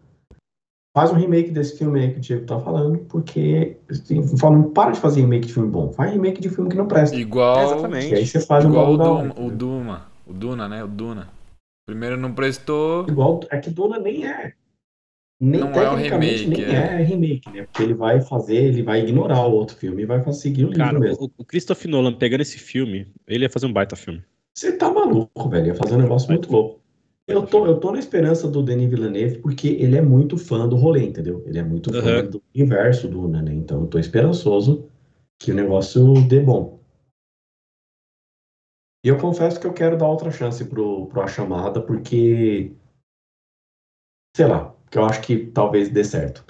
Faz 0.96 1.12
um 1.12 1.16
remake 1.16 1.52
desse 1.52 1.78
filme 1.78 2.00
aí 2.00 2.12
que 2.12 2.18
o 2.18 2.22
Diego 2.22 2.46
tá 2.46 2.60
falando, 2.60 2.98
porque. 3.06 3.78
assim, 3.90 4.26
Falando, 4.38 4.72
para 4.72 4.92
de 4.92 5.00
fazer 5.00 5.22
remake 5.22 5.48
de 5.48 5.54
filme 5.54 5.70
bom, 5.70 5.92
faz 5.92 6.12
remake 6.12 6.42
de 6.42 6.50
filme 6.50 6.70
que 6.70 6.76
não 6.76 6.88
presta. 6.88 7.16
Igual, 7.16 7.74
Exatamente. 7.74 8.14
E 8.14 8.16
aí 8.16 8.26
você 8.26 8.40
faz 8.40 8.66
um 8.66 8.70
igual 8.70 8.94
o, 8.94 8.98
bagulho 8.98 9.18
da 9.18 9.34
Duma, 9.34 9.48
o 9.48 9.52
Duma. 9.52 10.08
O 10.26 10.34
Duna, 10.34 10.68
né? 10.68 10.84
O 10.84 10.88
Duna. 10.88 11.37
Primeiro 11.88 12.18
não 12.18 12.34
prestou. 12.34 13.08
Igual, 13.08 13.40
é 13.50 13.58
que 13.60 13.70
Duna 13.70 13.98
nem 13.98 14.28
é. 14.28 14.54
Nem 15.40 15.62
Não 15.62 15.68
é 15.70 15.90
um 15.90 15.96
tecnicamente 15.96 16.44
remake, 16.44 16.62
nem 16.66 16.76
é. 16.76 17.04
remake, 17.04 17.50
né? 17.52 17.64
Porque 17.64 17.84
ele 17.84 17.94
vai 17.94 18.20
fazer, 18.22 18.56
ele 18.58 18.84
vai 18.84 19.02
ignorar 19.02 19.46
o 19.48 19.54
outro 19.54 19.78
filme 19.78 20.04
e 20.04 20.06
vai 20.06 20.22
seguir 20.34 20.66
o 20.66 20.70
livro 20.70 20.84
Cara, 20.84 21.00
mesmo. 21.00 21.26
o, 21.26 21.42
o 21.42 21.46
Christopher 21.46 21.90
Nolan 21.90 22.14
pegando 22.14 22.42
esse 22.42 22.58
filme, 22.58 23.08
ele 23.28 23.46
ia 23.46 23.50
fazer 23.50 23.68
um 23.68 23.74
baita 23.74 23.96
filme. 23.96 24.22
Você 24.54 24.76
tá 24.76 24.92
maluco, 24.92 25.48
velho. 25.50 25.68
Ia 25.68 25.76
fazer 25.76 25.96
um 25.96 26.02
negócio 26.02 26.30
muito 26.30 26.52
louco. 26.52 26.82
Eu 27.28 27.46
tô, 27.46 27.66
eu 27.66 27.78
tô 27.80 27.92
na 27.92 28.00
esperança 28.00 28.48
do 28.50 28.64
Denis 28.64 28.90
Villeneuve 28.90 29.38
porque 29.40 29.68
ele 29.68 29.96
é 29.96 30.02
muito 30.02 30.38
fã 30.38 30.68
do 30.68 30.76
rolê, 30.76 31.04
entendeu? 31.04 31.44
Ele 31.46 31.60
é 31.60 31.64
muito 31.64 31.92
fã 31.94 32.24
Uhum. 32.24 32.30
do 32.32 32.44
universo 32.56 33.08
Duna, 33.08 33.42
né? 33.42 33.54
Então 33.54 33.82
eu 33.82 33.88
tô 33.88 34.00
esperançoso 34.00 34.90
que 35.38 35.52
o 35.52 35.56
negócio 35.56 36.14
dê 36.28 36.40
bom. 36.40 36.77
E 39.04 39.10
eu 39.10 39.18
confesso 39.20 39.60
que 39.60 39.68
eu 39.68 39.74
quero 39.74 39.98
dar 39.98 40.08
outra 40.08 40.32
chance 40.32 40.64
pro, 40.66 41.08
pro 41.08 41.22
A 41.22 41.28
Chamada, 41.28 41.82
porque. 41.82 42.76
Sei 44.36 44.48
lá, 44.48 44.70
porque 44.72 44.98
eu 44.98 45.06
acho 45.06 45.22
que 45.22 45.48
talvez 45.52 45.90
dê 45.90 46.04
certo. 46.04 46.46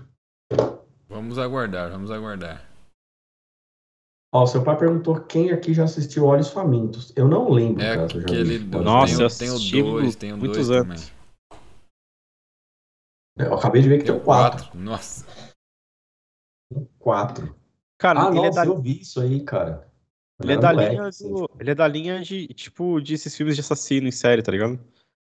Vamos 1.08 1.38
aguardar, 1.38 1.90
vamos 1.92 2.12
aguardar. 2.12 2.66
Ó, 4.34 4.46
seu 4.46 4.64
pai 4.64 4.78
perguntou 4.78 5.22
quem 5.22 5.52
aqui 5.52 5.74
já 5.74 5.86
assistiu 5.86 6.26
Olhos 6.26 6.50
Famintos. 6.50 7.14
Eu 7.16 7.28
não 7.28 7.50
lembro, 7.50 7.82
É 7.82 7.96
cara, 7.96 8.10
se 8.10 8.16
eu 8.16 8.22
já 8.22 8.28
aquele. 8.28 8.56
Olhos 8.76 8.84
Nossa, 8.86 9.08
tem, 9.08 9.22
eu 9.22 9.26
o- 9.28 9.38
tem 9.38 9.50
o 9.50 9.54
assisti 9.56 9.82
2, 9.82 10.16
tem 10.16 10.34
o 10.34 10.38
2 10.38 10.48
muitos 10.50 10.68
também. 10.68 10.82
anos. 10.98 11.10
Famintos. 11.10 11.18
Eu 13.38 13.54
acabei 13.54 13.82
de 13.82 13.90
ver 13.90 13.98
que 14.00 14.04
Tem 14.04 14.14
tem 14.14 14.20
o 14.20 14.24
o 14.24 14.26
4. 14.26 14.64
4. 14.66 14.80
Nossa. 14.80 15.26
4. 17.00 17.56
Cara, 17.98 18.26
Ah, 18.26 18.30
ele, 18.30 18.40
é 18.40 18.42
nossa, 18.48 18.62
da, 18.62 18.66
eu 18.66 18.78
vi 18.82 19.00
isso 19.02 19.22
aí, 19.22 19.44
cara. 19.44 19.87
Ele 20.44 20.54
é 20.54 20.58
da 20.58 20.72
linha 20.72 21.08
assim. 21.08 21.30
do, 21.34 21.50
ele 21.60 21.72
é 21.72 21.76
da 21.76 21.88
linha 21.88 22.22
de, 22.22 22.48
tipo, 22.50 23.02
de 23.02 23.16
esses 23.16 23.36
filmes 23.36 23.56
de 23.56 23.62
assassino 23.62 24.08
em 24.08 24.12
série, 24.12 24.42
tá 24.44 24.52
ligado? 24.52 24.78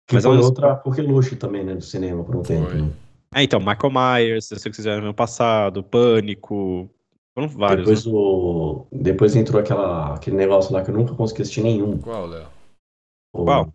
Que 0.08 0.16
Mas 0.16 0.26
é 0.26 0.28
foi 0.28 0.36
um 0.36 0.40
dos- 0.40 0.48
outra 0.48 0.76
coqueluche 0.76 1.36
também, 1.36 1.64
né, 1.64 1.76
do 1.76 1.84
cinema 1.84 2.24
por 2.24 2.36
um 2.36 2.42
tempo. 2.42 2.70
Foi. 2.70 2.82
né? 2.82 2.92
É, 3.36 3.44
então, 3.44 3.60
Michael 3.60 3.92
Myers, 3.92 4.52
eu 4.52 4.58
sei 4.58 4.70
que 4.70 4.76
vocês 4.76 4.76
fizeram 4.76 5.00
no 5.00 5.06
ano 5.08 5.14
passado, 5.14 5.84
Pânico, 5.84 6.90
foram 7.36 7.48
vários, 7.48 7.88
Depois, 7.88 8.06
né? 8.06 8.12
o... 8.14 8.88
Depois 8.92 9.36
entrou 9.36 9.60
aquela... 9.62 10.16
aquele 10.16 10.36
negócio 10.36 10.74
lá 10.74 10.84
que 10.84 10.90
eu 10.92 10.96
nunca 10.96 11.14
consegui 11.16 11.42
assistir 11.44 11.62
nenhum. 11.62 11.98
Qual, 12.00 12.26
Léo? 12.28 12.48
O- 13.34 13.44
Qual? 13.46 13.74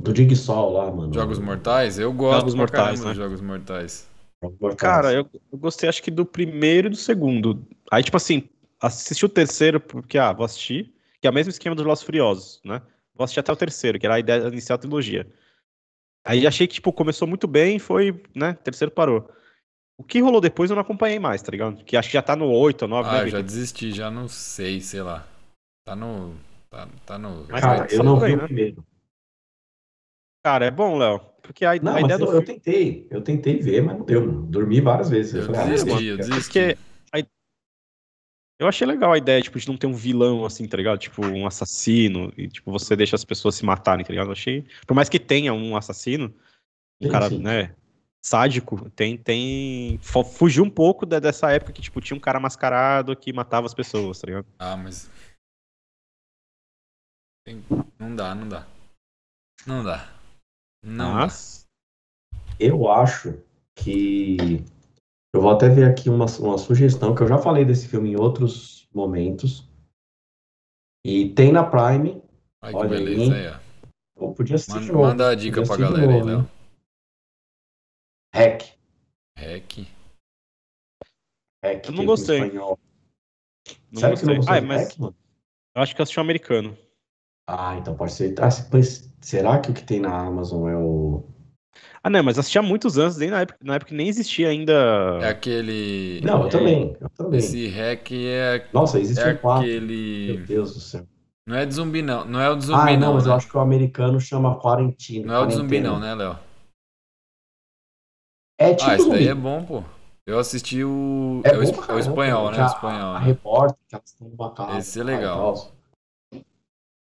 Do 0.00 0.14
Jigsaw 0.16 0.72
lá, 0.72 0.90
mano. 0.90 1.12
Jogos 1.12 1.38
Mortais? 1.38 1.98
Eu 1.98 2.12
gosto 2.12 2.38
Jogos 2.40 2.54
Mortais, 2.54 3.00
caramba 3.00 3.08
né? 3.10 3.14
Jogos 3.14 3.40
Mortais. 3.40 4.08
Cara, 4.78 5.12
eu, 5.12 5.28
eu 5.52 5.58
gostei 5.58 5.88
acho 5.88 6.02
que 6.02 6.10
do 6.10 6.24
primeiro 6.24 6.86
e 6.86 6.90
do 6.90 6.96
segundo. 6.96 7.62
Aí, 7.92 8.02
tipo 8.02 8.16
assim, 8.16 8.48
assisti 8.80 9.24
o 9.24 9.28
terceiro 9.28 9.80
porque, 9.80 10.18
ah, 10.18 10.32
vou 10.32 10.44
assistir, 10.44 10.94
que 11.20 11.26
é 11.26 11.30
o 11.30 11.34
mesmo 11.34 11.50
esquema 11.50 11.74
dos 11.76 11.84
Los 11.84 12.02
Furiosos, 12.02 12.60
né? 12.64 12.82
Vou 13.14 13.24
assistir 13.24 13.40
até 13.40 13.52
o 13.52 13.56
terceiro, 13.56 13.98
que 13.98 14.06
era 14.06 14.14
a 14.16 14.20
ideia 14.20 14.48
inicial 14.48 14.78
da 14.78 14.82
trilogia. 14.82 15.30
Aí 16.24 16.46
achei 16.46 16.66
que, 16.66 16.74
tipo, 16.74 16.92
começou 16.92 17.26
muito 17.26 17.46
bem 17.46 17.78
foi, 17.78 18.22
né, 18.34 18.54
terceiro 18.54 18.90
parou. 18.92 19.30
O 19.98 20.04
que 20.04 20.20
rolou 20.20 20.40
depois 20.40 20.70
eu 20.70 20.76
não 20.76 20.82
acompanhei 20.82 21.18
mais, 21.18 21.42
tá 21.42 21.50
ligado? 21.50 21.84
Que 21.84 21.96
acho 21.96 22.08
que 22.08 22.14
já 22.14 22.22
tá 22.22 22.34
no 22.34 22.50
8 22.50 22.82
ou 22.82 22.88
9, 22.88 23.08
Ah, 23.08 23.24
né, 23.24 23.30
já 23.30 23.40
desisti, 23.40 23.92
já 23.92 24.10
não 24.10 24.28
sei, 24.28 24.80
sei 24.80 25.02
lá. 25.02 25.26
Tá 25.84 25.94
no. 25.94 26.34
Tá, 26.70 26.88
tá 27.04 27.18
no. 27.18 27.46
Mas, 27.50 27.60
Cara, 27.60 27.86
eu 27.90 28.02
não 28.02 28.18
vi 28.18 28.26
bem, 28.26 28.34
o 28.34 28.38
né? 28.38 28.44
primeiro. 28.44 28.86
Cara, 30.42 30.66
é 30.66 30.70
bom, 30.70 30.96
Léo. 30.96 31.20
Porque 31.42 31.64
a, 31.64 31.74
Não, 31.76 31.96
a 31.96 32.00
ideia 32.00 32.14
eu, 32.18 32.26
do 32.26 32.32
eu 32.32 32.42
tentei. 32.44 33.06
Eu 33.10 33.22
tentei 33.22 33.58
ver, 33.58 33.82
mas 33.82 33.98
não 33.98 34.04
deu. 34.06 34.24
mano. 34.24 34.42
Dormi 34.46 34.80
várias 34.80 35.10
vezes. 35.10 35.34
Eu 35.34 35.40
Eu 35.40 35.46
falei, 35.46 35.60
ah, 35.60 35.64
desisti, 35.66 36.04
eu 36.06 36.16
desisti. 36.16 36.40
Porque 36.44 36.58
a- 36.60 36.89
eu 38.60 38.68
achei 38.68 38.86
legal 38.86 39.12
a 39.12 39.18
ideia, 39.18 39.42
tipo, 39.42 39.58
de 39.58 39.66
não 39.66 39.76
ter 39.76 39.86
um 39.86 39.94
vilão, 39.94 40.44
assim, 40.44 40.68
tá 40.68 40.76
ligado? 40.76 40.98
Tipo, 40.98 41.24
um 41.26 41.46
assassino, 41.46 42.32
e, 42.36 42.46
tipo, 42.46 42.70
você 42.70 42.94
deixa 42.94 43.16
as 43.16 43.24
pessoas 43.24 43.54
se 43.54 43.64
matarem, 43.64 44.04
tá 44.04 44.10
ligado? 44.12 44.28
Eu 44.28 44.32
achei... 44.32 44.66
Por 44.86 44.94
mais 44.94 45.08
que 45.08 45.18
tenha 45.18 45.52
um 45.52 45.76
assassino, 45.76 46.26
um 47.00 47.06
Sim, 47.06 47.10
cara, 47.10 47.28
sim. 47.28 47.38
né, 47.38 47.74
sádico, 48.22 48.90
tem... 48.90 49.16
tem... 49.16 49.98
fu- 50.02 50.22
Fugiu 50.22 50.62
um 50.62 50.70
pouco 50.70 51.06
da- 51.06 51.18
dessa 51.18 51.50
época 51.50 51.72
que, 51.72 51.80
tipo, 51.82 52.00
tinha 52.00 52.16
um 52.16 52.20
cara 52.20 52.38
mascarado 52.38 53.16
que 53.16 53.32
matava 53.32 53.66
as 53.66 53.74
pessoas, 53.74 54.20
tá 54.20 54.26
ligado? 54.26 54.46
Ah, 54.58 54.76
mas. 54.76 55.10
Tem- 57.44 57.64
Não 57.98 58.14
dá, 58.14 58.34
não 58.34 58.48
dá. 58.48 58.66
Não 59.66 59.82
dá. 59.82 60.12
Não 60.84 61.12
dá. 61.14 61.20
Mas... 61.20 61.66
Eu 62.58 62.90
acho 62.90 63.42
que. 63.74 64.62
Eu 65.32 65.40
vou 65.40 65.50
até 65.50 65.68
ver 65.68 65.84
aqui 65.88 66.08
uma, 66.10 66.26
uma 66.40 66.58
sugestão, 66.58 67.14
que 67.14 67.22
eu 67.22 67.28
já 67.28 67.38
falei 67.38 67.64
desse 67.64 67.86
filme 67.88 68.10
em 68.10 68.16
outros 68.20 68.88
momentos. 68.92 69.68
E 71.04 71.32
tem 71.34 71.52
na 71.52 71.64
Prime. 71.64 72.22
Olha 72.62 72.72
que 72.72 72.76
Olha 72.76 72.98
aí. 72.98 73.04
beleza 73.04 73.34
aí, 73.34 73.46
ó. 73.48 73.60
Eu 74.26 74.34
podia 74.34 74.56
assistir 74.56 74.80
de 74.80 74.86
Manda, 74.86 74.92
novo. 74.92 75.06
manda 75.08 75.28
a 75.30 75.34
dica 75.34 75.62
Podia 75.62 75.76
pra 75.76 75.76
de 75.76 75.82
galera 75.92 76.12
aí, 76.12 76.18
novo, 76.18 76.26
Léo. 76.26 76.38
né? 76.42 76.48
Hack. 78.34 78.62
Hack. 79.38 79.78
Hack. 81.64 81.74
Eu 81.74 81.80
que 81.80 81.92
não 81.92 82.00
é 82.00 82.02
em 82.02 82.06
gostei. 82.06 82.40
espanhol. 82.42 82.78
Não 83.92 84.00
Sério 84.00 84.16
que 84.18 84.26
gostei. 84.26 84.28
não 84.28 84.36
gostou 84.36 84.54
Ah, 84.56 84.60
de 84.60 84.66
mas 84.66 84.88
Hack, 84.88 84.98
mano? 84.98 85.16
eu 85.76 85.82
acho 85.82 85.94
que 85.94 86.00
eu 86.00 86.02
assisti 86.02 86.18
o 86.18 86.22
americano. 86.22 86.78
Ah, 87.48 87.76
então 87.78 87.96
pode 87.96 88.12
ser. 88.12 88.34
Ah, 88.40 88.48
mas 88.72 89.10
será 89.20 89.58
que 89.60 89.70
o 89.70 89.74
que 89.74 89.84
tem 89.84 90.00
na 90.00 90.26
Amazon 90.26 90.68
é 90.68 90.76
o. 90.76 91.24
Ah, 92.02 92.10
não, 92.10 92.22
mas 92.22 92.38
assisti 92.38 92.58
há 92.58 92.62
muitos 92.62 92.98
anos, 92.98 93.16
nem 93.18 93.30
na 93.30 93.40
época, 93.40 93.58
na 93.62 93.74
época 93.74 93.90
que 93.90 93.94
nem 93.94 94.08
existia 94.08 94.48
ainda... 94.48 94.72
É 95.22 95.28
aquele. 95.28 96.20
Não, 96.22 96.40
eu 96.42 96.46
é- 96.46 96.50
também. 96.50 96.96
Eu 97.00 97.08
também. 97.10 97.38
Esse 97.38 97.68
hack 97.68 98.10
é, 98.12 98.66
Nossa, 98.72 98.98
existe 98.98 99.22
é 99.22 99.32
um 99.32 99.36
quatro. 99.36 99.64
aquele. 99.66 100.34
Meu 100.38 100.46
Deus 100.46 100.74
do 100.74 100.80
céu. 100.80 101.06
Não 101.46 101.56
é 101.56 101.66
de 101.66 101.74
zumbi, 101.74 102.00
não. 102.02 102.24
Não 102.24 102.40
é 102.40 102.48
o 102.48 102.56
de 102.56 102.64
zumbi, 102.66 102.80
Ah, 102.80 102.96
não, 102.96 102.98
não. 103.08 103.14
mas 103.14 103.24
eu 103.24 103.30
né? 103.32 103.36
acho 103.36 103.48
que 103.48 103.56
o 103.56 103.60
americano 103.60 104.20
chama 104.20 104.58
quarentena. 104.58 105.26
Não 105.26 105.34
é 105.34 105.40
o 105.40 105.46
de 105.46 105.54
zumbi, 105.54 105.80
não, 105.80 105.98
né, 105.98 106.14
Léo? 106.14 106.38
É 108.58 108.74
tipo 108.74 108.90
Ah, 108.90 108.96
esse 108.96 109.08
daí 109.08 109.26
é 109.28 109.34
bom, 109.34 109.64
pô. 109.64 109.82
Eu 110.26 110.38
assisti 110.38 110.84
o. 110.84 111.40
É 111.44 111.50
É 111.50 111.52
o, 111.52 111.62
é 111.62 111.94
o 111.94 111.98
espanhol, 111.98 112.50
né? 112.50 112.58
O 112.58 112.62
a- 112.62 112.66
espanhol, 112.66 113.14
A, 113.16 113.20
né? 113.20 113.26
repórter, 113.26 113.76
que 113.88 113.94
elas 113.94 114.10
estão 114.10 114.28
numa 114.28 114.52
casa. 114.54 114.78
Esse 114.78 115.00
é 115.00 115.04
legal. 115.04 115.72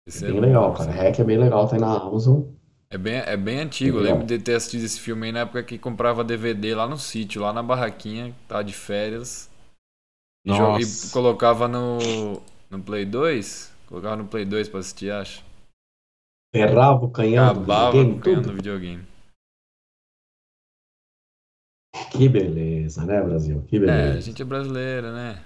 Esse 0.07 0.25
É 0.25 0.29
é 0.29 0.33
bem 0.33 0.41
legal, 0.41 0.73
cara. 0.75 0.91
Hack 0.93 1.19
é 1.19 1.25
bem 1.25 1.39
legal, 1.39 1.67
tá 1.69 1.77
aí 1.77 1.81
na 1.81 1.97
Amazon. 1.97 2.43
É 2.89 2.97
bem, 2.97 3.15
é 3.17 3.37
bem 3.37 3.59
antigo. 3.61 3.99
Eu 3.99 4.03
lembro 4.03 4.27
de 4.27 4.39
ter 4.39 4.55
assistido 4.55 4.85
esse 4.85 5.01
filme 5.01 5.27
aí 5.27 5.33
na 5.33 5.41
época 5.41 5.63
que 5.63 5.79
comprava 5.79 6.23
DVD 6.25 6.75
lá 6.75 6.87
no 6.87 6.97
sítio, 6.99 7.43
lá 7.43 7.53
na 7.53 7.63
barraquinha, 7.63 8.35
tava 8.49 8.65
de 8.65 8.73
férias. 8.73 9.51
E, 10.45 10.53
jo- 10.53 10.71
e 10.73 10.83
Nossa. 10.83 11.11
colocava 11.11 11.67
no, 11.69 12.41
no 12.71 12.83
Play 12.83 13.05
2. 13.05 13.73
Colocava 13.89 14.17
no 14.17 14.27
Play 14.29 14.45
2 14.45 14.69
pra 14.69 14.81
assistir, 14.81 15.11
acho. 15.11 15.45
Ferrava 16.53 17.05
o 17.05 17.11
canhão 17.13 17.53
do 17.53 17.61
Acabava 17.61 17.93
videogame, 17.93 18.15
com 18.15 18.17
o 18.17 18.21
canhão 18.21 18.43
no 18.43 18.53
videogame. 18.53 19.05
Que 22.11 22.29
beleza, 22.29 23.05
né, 23.05 23.23
Brasil? 23.23 23.63
Que 23.69 23.79
É, 23.87 24.13
a 24.17 24.21
beleza. 24.21 24.21
gente 24.21 24.43
é 24.43 24.45
brasileiro, 24.45 25.13
né? 25.13 25.45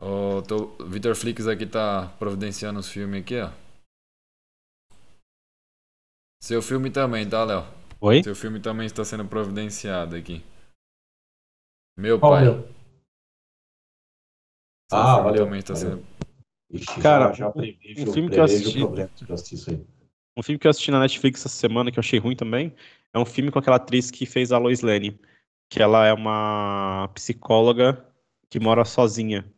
O 0.00 0.40
Vitor 0.88 1.14
Flix 1.14 1.46
aqui 1.46 1.66
tá 1.66 2.08
providenciando 2.18 2.80
os 2.80 2.88
filmes 2.88 3.20
aqui, 3.22 3.38
ó. 3.40 3.50
Seu 6.40 6.62
filme 6.62 6.90
também, 6.90 7.28
tá, 7.28 7.44
Léo? 7.44 7.64
Oi? 8.00 8.22
Seu 8.22 8.36
filme 8.36 8.60
também 8.60 8.86
está 8.86 9.04
sendo 9.04 9.24
providenciado 9.26 10.16
aqui. 10.16 10.44
Meu 11.96 12.20
Qual 12.20 12.32
pai. 12.32 12.44
meu? 12.44 12.62
Seu 14.90 14.98
Ah, 14.98 15.14
filme 15.14 15.24
valeu, 15.30 15.44
também 15.44 15.58
está 15.60 15.74
valeu. 15.74 15.90
sendo. 15.90 16.06
Ixi, 16.70 17.00
Cara, 17.00 17.28
já, 17.28 17.32
já 17.32 17.48
um- 17.48 17.52
prevejo, 17.52 18.10
um 18.10 18.12
filme 18.12 18.30
que 18.30 18.38
eu 18.38 18.44
assisti-. 18.44 19.86
Um 20.36 20.42
filme 20.42 20.58
que 20.58 20.66
eu 20.66 20.70
assisti 20.70 20.90
na 20.90 21.00
Netflix 21.00 21.40
essa 21.40 21.48
semana, 21.56 21.90
que 21.90 21.98
eu 21.98 22.02
achei 22.02 22.18
ruim 22.18 22.36
também, 22.36 22.74
é 23.14 23.18
um 23.18 23.24
filme 23.24 23.50
com 23.50 23.58
aquela 23.58 23.76
atriz 23.76 24.10
que 24.10 24.26
fez 24.26 24.52
a 24.52 24.58
Lois 24.58 24.82
Lane, 24.82 25.18
que 25.70 25.82
ela 25.82 26.06
é 26.06 26.12
uma 26.12 27.08
psicóloga 27.14 28.04
que 28.50 28.60
mora 28.60 28.84
sozinha. 28.84 29.50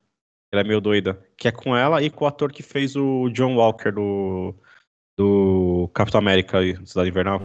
Ela 0.53 0.63
é 0.63 0.65
meio 0.65 0.81
doida. 0.81 1.23
Que 1.37 1.49
é 1.49 1.53
com 1.53 1.77
ela 1.77 2.01
e 2.03 2.09
com 2.09 2.25
o 2.25 2.29
ator 2.29 2.53
que 2.53 2.63
fez 2.63 2.95
o 2.97 3.29
John 3.31 3.57
Walker 3.57 3.91
do, 3.91 4.55
do 5.19 5.91
Capitão 5.93 6.21
América 6.21 6.63
e 6.63 6.75
Cidade 6.87 7.11
Invernal. 7.11 7.41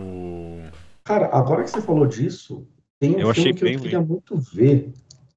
Cara, 1.03 1.27
agora 1.33 1.63
que 1.63 1.71
você 1.71 1.81
falou 1.81 2.05
disso, 2.05 2.67
tem 2.99 3.15
um 3.15 3.19
Eu 3.19 3.31
achei 3.31 3.45
filme 3.45 3.57
que 3.57 3.63
bem 3.65 3.73
eu 3.73 3.81
queria 3.81 4.01
muito 4.01 4.37
ver. 4.37 4.93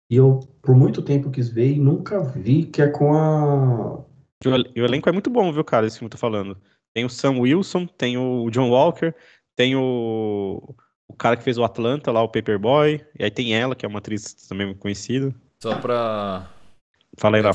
E 0.09 0.17
eu, 0.17 0.41
por 0.63 0.77
muito 0.77 1.03
tempo, 1.03 1.31
quis 1.31 1.49
ver 1.49 1.73
e 1.73 1.81
nunca 1.81 2.21
vi, 2.21 2.65
que 2.67 2.81
é 2.81 2.89
com 2.89 3.13
a. 3.15 4.05
E 4.45 4.49
o, 4.49 4.55
el- 4.55 4.73
o 4.77 4.85
elenco 4.85 5.09
é 5.09 5.13
muito 5.13 5.31
bom, 5.31 5.51
viu, 5.51 5.65
cara, 5.65 5.87
esse 5.87 5.99
filme 5.99 6.09
que 6.11 6.15
eu 6.15 6.19
tô 6.19 6.21
falando. 6.21 6.57
Tem 6.95 7.05
o 7.05 7.11
Sam 7.11 7.41
Wilson, 7.41 7.87
tem 7.87 8.17
o 8.17 8.49
John 8.51 8.71
Walker, 8.71 9.13
tem 9.57 9.75
o, 9.75 10.63
o 11.09 11.15
cara 11.15 11.37
que 11.37 11.43
fez 11.43 11.59
o 11.59 11.65
Atlanta 11.65 12.13
lá, 12.13 12.23
o 12.23 12.29
Paperboy, 12.29 13.05
e 13.19 13.25
aí 13.25 13.31
tem 13.31 13.55
ela, 13.55 13.75
que 13.75 13.85
é 13.85 13.89
uma 13.89 13.99
atriz 13.99 14.33
também 14.47 14.75
conhecida. 14.75 15.35
Só 15.63 15.75
pra. 15.81 16.47
Fala 17.19 17.39
aí, 17.39 17.43
Léo. 17.43 17.55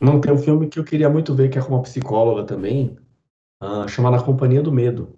Não, 0.00 0.20
tem 0.20 0.32
um 0.32 0.38
filme 0.38 0.68
que 0.68 0.78
eu 0.78 0.84
queria 0.84 1.08
muito 1.08 1.34
ver, 1.34 1.48
que 1.48 1.58
é 1.58 1.62
com 1.62 1.74
uma 1.74 1.82
psicóloga 1.82 2.44
também, 2.44 2.96
ah, 3.62 3.86
chamada 3.88 4.22
Companhia 4.22 4.60
do 4.62 4.72
Medo. 4.72 5.16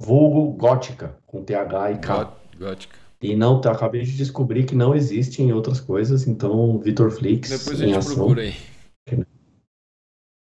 Vulgo 0.00 0.52
Gótica, 0.52 1.18
com 1.26 1.42
TH 1.42 1.92
e 1.92 1.98
K. 1.98 2.24
Gó- 2.24 2.36
Gótica. 2.58 2.96
E 3.22 3.34
não, 3.34 3.60
tá, 3.60 3.72
acabei 3.72 4.02
de 4.02 4.14
descobrir 4.16 4.66
que 4.66 4.74
não 4.74 4.94
existe 4.94 5.42
em 5.42 5.50
outras 5.52 5.80
coisas, 5.80 6.26
então 6.28 6.78
Vitor 6.78 7.10
Flix 7.10 7.48
Depois 7.48 7.80
a 7.80 7.84
em 7.84 7.88
gente 7.88 7.98
ação. 7.98 8.14
procura 8.16 8.42
aí. 8.42 8.54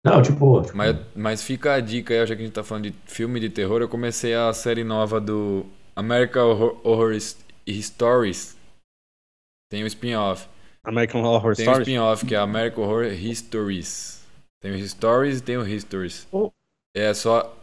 Não, 0.05 0.23
tipo, 0.23 0.62
tipo, 0.62 0.77
Mas, 0.77 0.97
mas 1.17 1.43
fica 1.43 1.75
a 1.75 1.81
dica 1.81 2.15
aí, 2.15 2.27
já 2.27 2.35
que 2.36 2.43
a 2.43 2.45
gente 2.45 2.55
tá 2.55 2.62
falando 2.62 2.91
de 2.91 2.93
filme 3.07 3.41
de 3.41 3.51
terror, 3.51 3.81
eu 3.81 3.89
comecei 3.89 4.35
a 4.35 4.53
série 4.53 4.85
nova 4.85 5.20
do 5.20 5.67
American 5.97 6.51
Horror, 6.51 6.81
Horror 6.85 7.17
Stories. 7.69 8.57
Tem 9.70 9.83
o 9.83 9.86
spin-off. 9.86 10.49
American 10.85 11.23
Horror 11.23 11.57
Tem 11.57 11.67
o 11.67 11.70
Stories. 11.70 11.89
spin-off 11.89 12.27
que 12.27 12.35
é 12.36 12.39
American 12.39 12.85
Horror 12.85 13.07
Histories. 13.12 14.25
Tem 14.62 14.73
o 14.73 14.89
Stories 14.89 15.39
e 15.39 15.43
tem 15.43 15.57
o 15.57 15.67
Histories. 15.67 16.27
Oh. 16.31 16.53
É 16.97 17.12
só. 17.12 17.55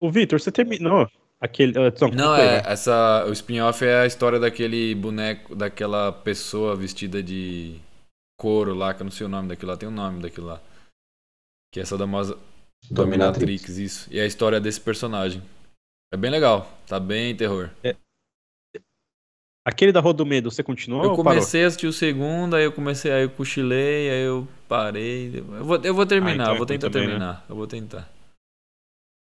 O 0.00 0.10
Vitor, 0.10 0.40
você 0.40 0.50
terminou 0.50 1.06
aquele. 1.38 1.72
ah, 1.78 1.82
Não, 1.82 2.08
Não, 2.08 2.36
conclui, 2.36 2.40
é. 2.40 2.62
Essa, 2.64 3.26
o 3.28 3.32
spin-off 3.32 3.84
é 3.84 4.00
a 4.00 4.06
história 4.06 4.40
daquele 4.40 4.94
boneco, 4.94 5.54
daquela 5.54 6.10
pessoa 6.10 6.74
vestida 6.74 7.22
de 7.22 7.78
couro 8.40 8.74
lá, 8.74 8.94
que 8.94 9.02
eu 9.02 9.04
não 9.04 9.10
sei 9.10 9.26
o 9.26 9.28
nome 9.28 9.48
daquilo 9.48 9.70
lá, 9.72 9.76
tem 9.76 9.88
o 9.88 9.92
nome 9.92 10.22
daquilo 10.22 10.46
lá. 10.46 10.60
Que 11.70 11.80
é 11.80 11.82
essa 11.82 11.98
damosa 11.98 12.38
Dominatrix, 12.90 13.76
isso. 13.76 14.08
E 14.10 14.18
é 14.18 14.22
a 14.22 14.26
história 14.26 14.58
desse 14.58 14.80
personagem. 14.80 15.42
É 16.10 16.16
bem 16.16 16.30
legal, 16.30 16.72
tá 16.86 16.98
bem 16.98 17.36
terror. 17.36 17.70
Aquele 19.66 19.92
da 19.92 20.00
Rua 20.00 20.14
do 20.14 20.24
Medo, 20.24 20.50
você 20.50 20.62
continuou 20.62 21.04
Eu 21.04 21.10
ou 21.10 21.16
parou? 21.16 21.32
comecei 21.34 21.64
a 21.64 21.66
assistir 21.66 21.86
o 21.86 21.92
segundo, 21.92 22.56
aí 22.56 22.64
eu 22.64 22.72
comecei, 22.72 23.12
aí 23.12 23.24
eu 23.24 23.30
cochilei, 23.30 24.10
aí 24.10 24.22
eu 24.22 24.48
parei. 24.66 25.36
Eu 25.36 25.64
vou, 25.64 25.76
eu 25.84 25.92
vou 25.94 26.06
terminar, 26.06 26.34
então 26.44 26.46
é 26.46 26.50
eu 26.52 26.56
vou 26.56 26.66
ruim 26.66 26.78
tentar 26.78 26.90
também, 26.90 27.02
né? 27.02 27.08
terminar. 27.08 27.44
Eu 27.50 27.54
vou 27.56 27.66
tentar. 27.66 28.17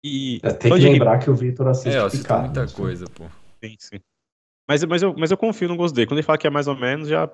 E. 0.03 0.39
É, 0.43 0.51
tem 0.53 0.71
que 0.73 0.79
lembrar 0.79 1.19
que 1.19 1.29
o 1.29 1.35
Vitor 1.35 1.67
assiste 1.67 1.95
É, 1.95 1.99
eu 2.01 2.09
Picard, 2.09 2.45
muita 2.45 2.65
né? 2.65 2.71
coisa, 2.73 3.05
pô. 3.05 3.25
Sim, 3.63 3.75
sim. 3.79 3.99
Mas, 4.67 4.83
mas, 4.85 5.03
eu, 5.03 5.13
mas 5.17 5.31
eu 5.31 5.37
confio 5.37 5.67
no 5.67 5.75
gosto 5.75 5.93
dele. 5.93 6.07
Quando 6.07 6.17
ele 6.19 6.25
fala 6.25 6.37
que 6.37 6.47
é 6.47 6.49
mais 6.49 6.67
ou 6.67 6.75
menos, 6.75 7.07
já. 7.07 7.29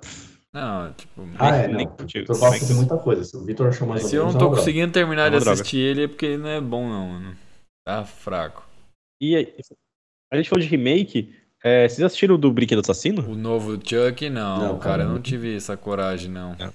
Não, 0.53 0.91
tipo. 0.93 1.21
Ah, 1.37 1.55
é, 1.55 1.67
Nem- 1.67 1.69
não. 1.69 1.77
nem- 1.77 1.87
O 1.87 2.07
Vitor 2.07 2.37
gosta 2.39 2.65
de 2.65 2.73
muita 2.73 2.97
coisa. 2.97 3.23
Se 3.23 3.37
o 3.37 3.41
Vitor 3.43 3.67
achou 3.67 3.87
mais 3.87 4.03
ou 4.03 4.09
Se 4.09 4.15
eu 4.15 4.21
menos, 4.23 4.33
não 4.33 4.39
é 4.39 4.41
tô 4.41 4.45
uma 4.45 4.49
droga. 4.51 4.61
conseguindo 4.61 4.91
terminar 4.91 5.27
É 5.27 5.29
de 5.29 5.39
droga. 5.39 5.51
assistir 5.53 5.77
ele 5.77 6.03
é 6.03 6.07
porque 6.07 6.25
ele 6.25 6.37
não 6.37 6.49
é 6.49 6.59
bom, 6.61 6.87
não, 6.89 7.07
mano. 7.07 7.37
Tá 7.85 8.03
fraco. 8.03 8.67
E 9.21 9.35
aí, 9.35 9.53
a 10.31 10.37
gente 10.37 10.49
falou 10.49 10.61
de 10.63 10.67
remake. 10.69 11.33
É, 11.63 11.87
vocês 11.87 12.01
assistiram 12.03 12.35
o 12.35 12.37
do 12.37 12.51
Brinquedo 12.51 12.79
Assassino? 12.81 13.21
O 13.29 13.35
novo 13.35 13.73
Chuck, 13.83 14.29
não, 14.29 14.57
Não, 14.59 14.67
cara, 14.69 14.79
cara, 14.79 15.03
eu 15.03 15.07
não 15.07 15.15
não. 15.15 15.21
tive 15.21 15.55
essa 15.55 15.75
coragem, 15.75 16.29
não. 16.31 16.55
Não, 16.55 16.73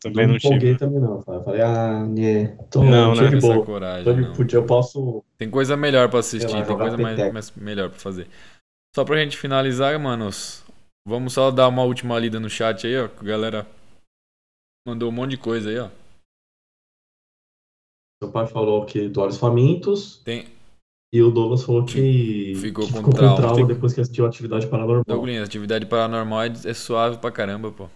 Também 0.00 0.26
não 0.28 0.36
empolguei 0.36 0.60
tive. 0.60 0.78
também 0.78 1.00
não. 1.00 1.16
Eu 1.16 1.22
Falei, 1.42 1.60
ah, 1.62 2.04
né, 2.06 2.56
tô, 2.70 2.84
Não, 2.84 3.12
de 3.12 3.24
essa 3.36 3.40
boa. 3.40 3.64
coragem, 3.66 4.04
Tô 4.04 4.12
de, 4.12 4.20
não. 4.20 4.32
podia, 4.34 4.58
eu 4.58 4.66
posso. 4.66 5.24
Tem 5.36 5.50
coisa 5.50 5.76
melhor 5.76 6.08
pra 6.08 6.20
assistir, 6.20 6.48
lá, 6.48 6.62
tem 6.64 6.76
coisa 6.76 6.96
mais, 6.96 7.32
mais- 7.32 7.50
melhor 7.56 7.90
pra 7.90 7.98
fazer. 7.98 8.28
Só 8.94 9.04
pra 9.04 9.16
gente 9.18 9.36
finalizar, 9.36 9.98
manos, 9.98 10.64
vamos 11.06 11.32
só 11.32 11.50
dar 11.50 11.66
uma 11.66 11.82
última 11.82 12.16
lida 12.20 12.38
no 12.38 12.48
chat 12.48 12.86
aí, 12.86 12.96
ó. 12.96 13.08
que 13.08 13.20
A 13.20 13.24
galera 13.24 13.66
mandou 14.86 15.08
um 15.08 15.12
monte 15.12 15.30
de 15.30 15.38
coisa 15.38 15.68
aí, 15.68 15.78
ó. 15.78 15.88
Seu 18.22 18.30
pai 18.30 18.46
falou 18.46 18.86
que 18.86 19.08
do 19.08 19.20
Olhos 19.20 19.36
Famintos 19.36 20.18
Tem 20.24 20.46
e 21.12 21.20
o 21.22 21.30
Douglas 21.30 21.62
falou 21.64 21.84
que 21.84 22.54
Ficou 22.56 22.86
que 22.86 22.92
com 23.02 23.10
trauma. 23.10 23.66
depois 23.66 23.92
que 23.92 24.00
assistiu 24.00 24.24
a 24.24 24.28
Atividade 24.28 24.66
Paranormal. 24.68 25.04
Douglas, 25.04 25.42
atividade 25.42 25.84
paranormal 25.86 26.42
é 26.42 26.74
suave 26.74 27.18
pra 27.18 27.30
caramba, 27.32 27.70
pô. 27.72 27.88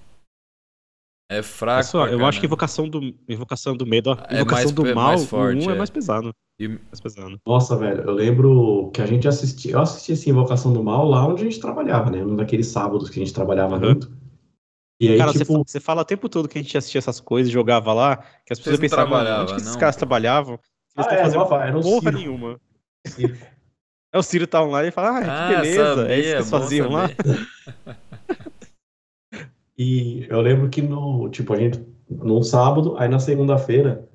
É 1.30 1.42
fraco. 1.42 1.80
É 1.80 1.82
só, 1.82 2.02
pra 2.04 2.12
eu 2.12 2.24
acho 2.24 2.40
que 2.40 2.46
invocação 2.46 2.88
do, 2.88 3.14
invocação 3.28 3.76
do 3.76 3.86
medo, 3.86 4.10
ó, 4.10 4.16
É 4.28 4.36
invocação 4.36 4.64
mais 4.64 4.72
do 4.72 4.94
mal, 4.94 5.08
mais 5.08 5.24
forte, 5.26 5.64
o 5.66 5.68
um 5.68 5.70
é. 5.70 5.74
é. 5.74 5.78
mais 5.78 5.90
pesado. 5.90 6.34
E- 6.58 6.68
Mais 6.68 7.00
pesado. 7.00 7.38
Nossa, 7.46 7.76
velho, 7.76 8.00
eu 8.02 8.12
lembro 8.12 8.90
que 8.92 9.02
a 9.02 9.06
gente 9.06 9.28
assistia, 9.28 9.72
eu 9.72 9.80
assisti 9.80 10.12
esse 10.12 10.30
Invocação 10.30 10.72
do 10.72 10.82
Mal 10.82 11.06
lá 11.06 11.26
onde 11.26 11.42
a 11.42 11.44
gente 11.44 11.60
trabalhava, 11.60 12.10
né? 12.10 12.22
Num 12.24 12.34
daqueles 12.34 12.66
sábados 12.68 13.10
que 13.10 13.20
a 13.20 13.24
gente 13.24 13.34
trabalhava 13.34 13.74
Uhum. 13.76 13.80
muito. 13.80 14.10
E 15.00 15.10
aí, 15.10 15.18
Cara, 15.18 15.32
você, 15.32 15.40
tipo, 15.40 15.62
você 15.64 15.78
fala 15.78 16.02
o 16.02 16.04
tempo 16.04 16.28
todo 16.28 16.48
que 16.48 16.58
a 16.58 16.62
gente 16.62 16.76
assistia 16.76 16.98
essas 16.98 17.20
coisas, 17.20 17.52
jogava 17.52 17.92
lá, 17.92 18.16
que 18.44 18.52
as 18.52 18.58
pessoas 18.58 18.80
pensavam, 18.80 19.42
onde 19.42 19.52
que 19.54 19.60
esses 19.60 19.72
não? 19.72 19.78
caras 19.78 19.94
trabalhavam? 19.94 20.58
Eles 20.96 21.06
ah, 21.06 21.14
é, 21.14 21.22
fazendo 21.22 21.54
era 21.54 21.78
um 21.78 21.82
porra 21.82 22.00
circo. 22.10 22.18
nenhuma. 22.18 22.60
Circo. 23.06 23.46
É 24.10 24.18
o 24.18 24.22
Ciro 24.22 24.46
tá 24.46 24.62
online 24.62 24.88
e 24.88 24.90
fala, 24.90 25.18
ah, 25.18 25.48
que 25.50 25.54
beleza, 25.56 26.08
é 26.08 26.18
isso 26.18 26.28
que 26.30 26.34
eles 26.36 26.50
faziam 26.50 26.90
lá. 26.90 27.10
E 29.78 30.26
eu 30.28 30.40
lembro 30.40 30.68
que 30.68 30.82
no, 30.82 31.28
tipo, 31.30 31.52
a 31.52 31.56
gente, 31.56 31.80
num 32.10 32.42
sábado, 32.42 32.96
aí 32.98 33.08
na 33.08 33.20
segunda-feira, 33.20 34.08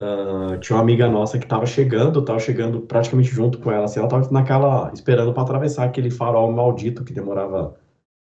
ah, 0.00 0.56
tinha 0.60 0.76
uma 0.76 0.82
amiga 0.82 1.08
nossa 1.08 1.38
que 1.38 1.46
tava 1.46 1.66
chegando, 1.66 2.24
tava 2.24 2.38
chegando 2.38 2.80
praticamente 2.82 3.28
junto 3.28 3.58
com 3.58 3.72
ela, 3.72 3.84
assim, 3.86 3.98
ela 3.98 4.08
tava 4.08 4.30
naquela, 4.30 4.92
esperando 4.94 5.32
pra 5.34 5.42
atravessar 5.42 5.84
aquele 5.84 6.10
farol 6.10 6.52
maldito 6.52 7.02
que 7.04 7.12
demorava 7.12 7.76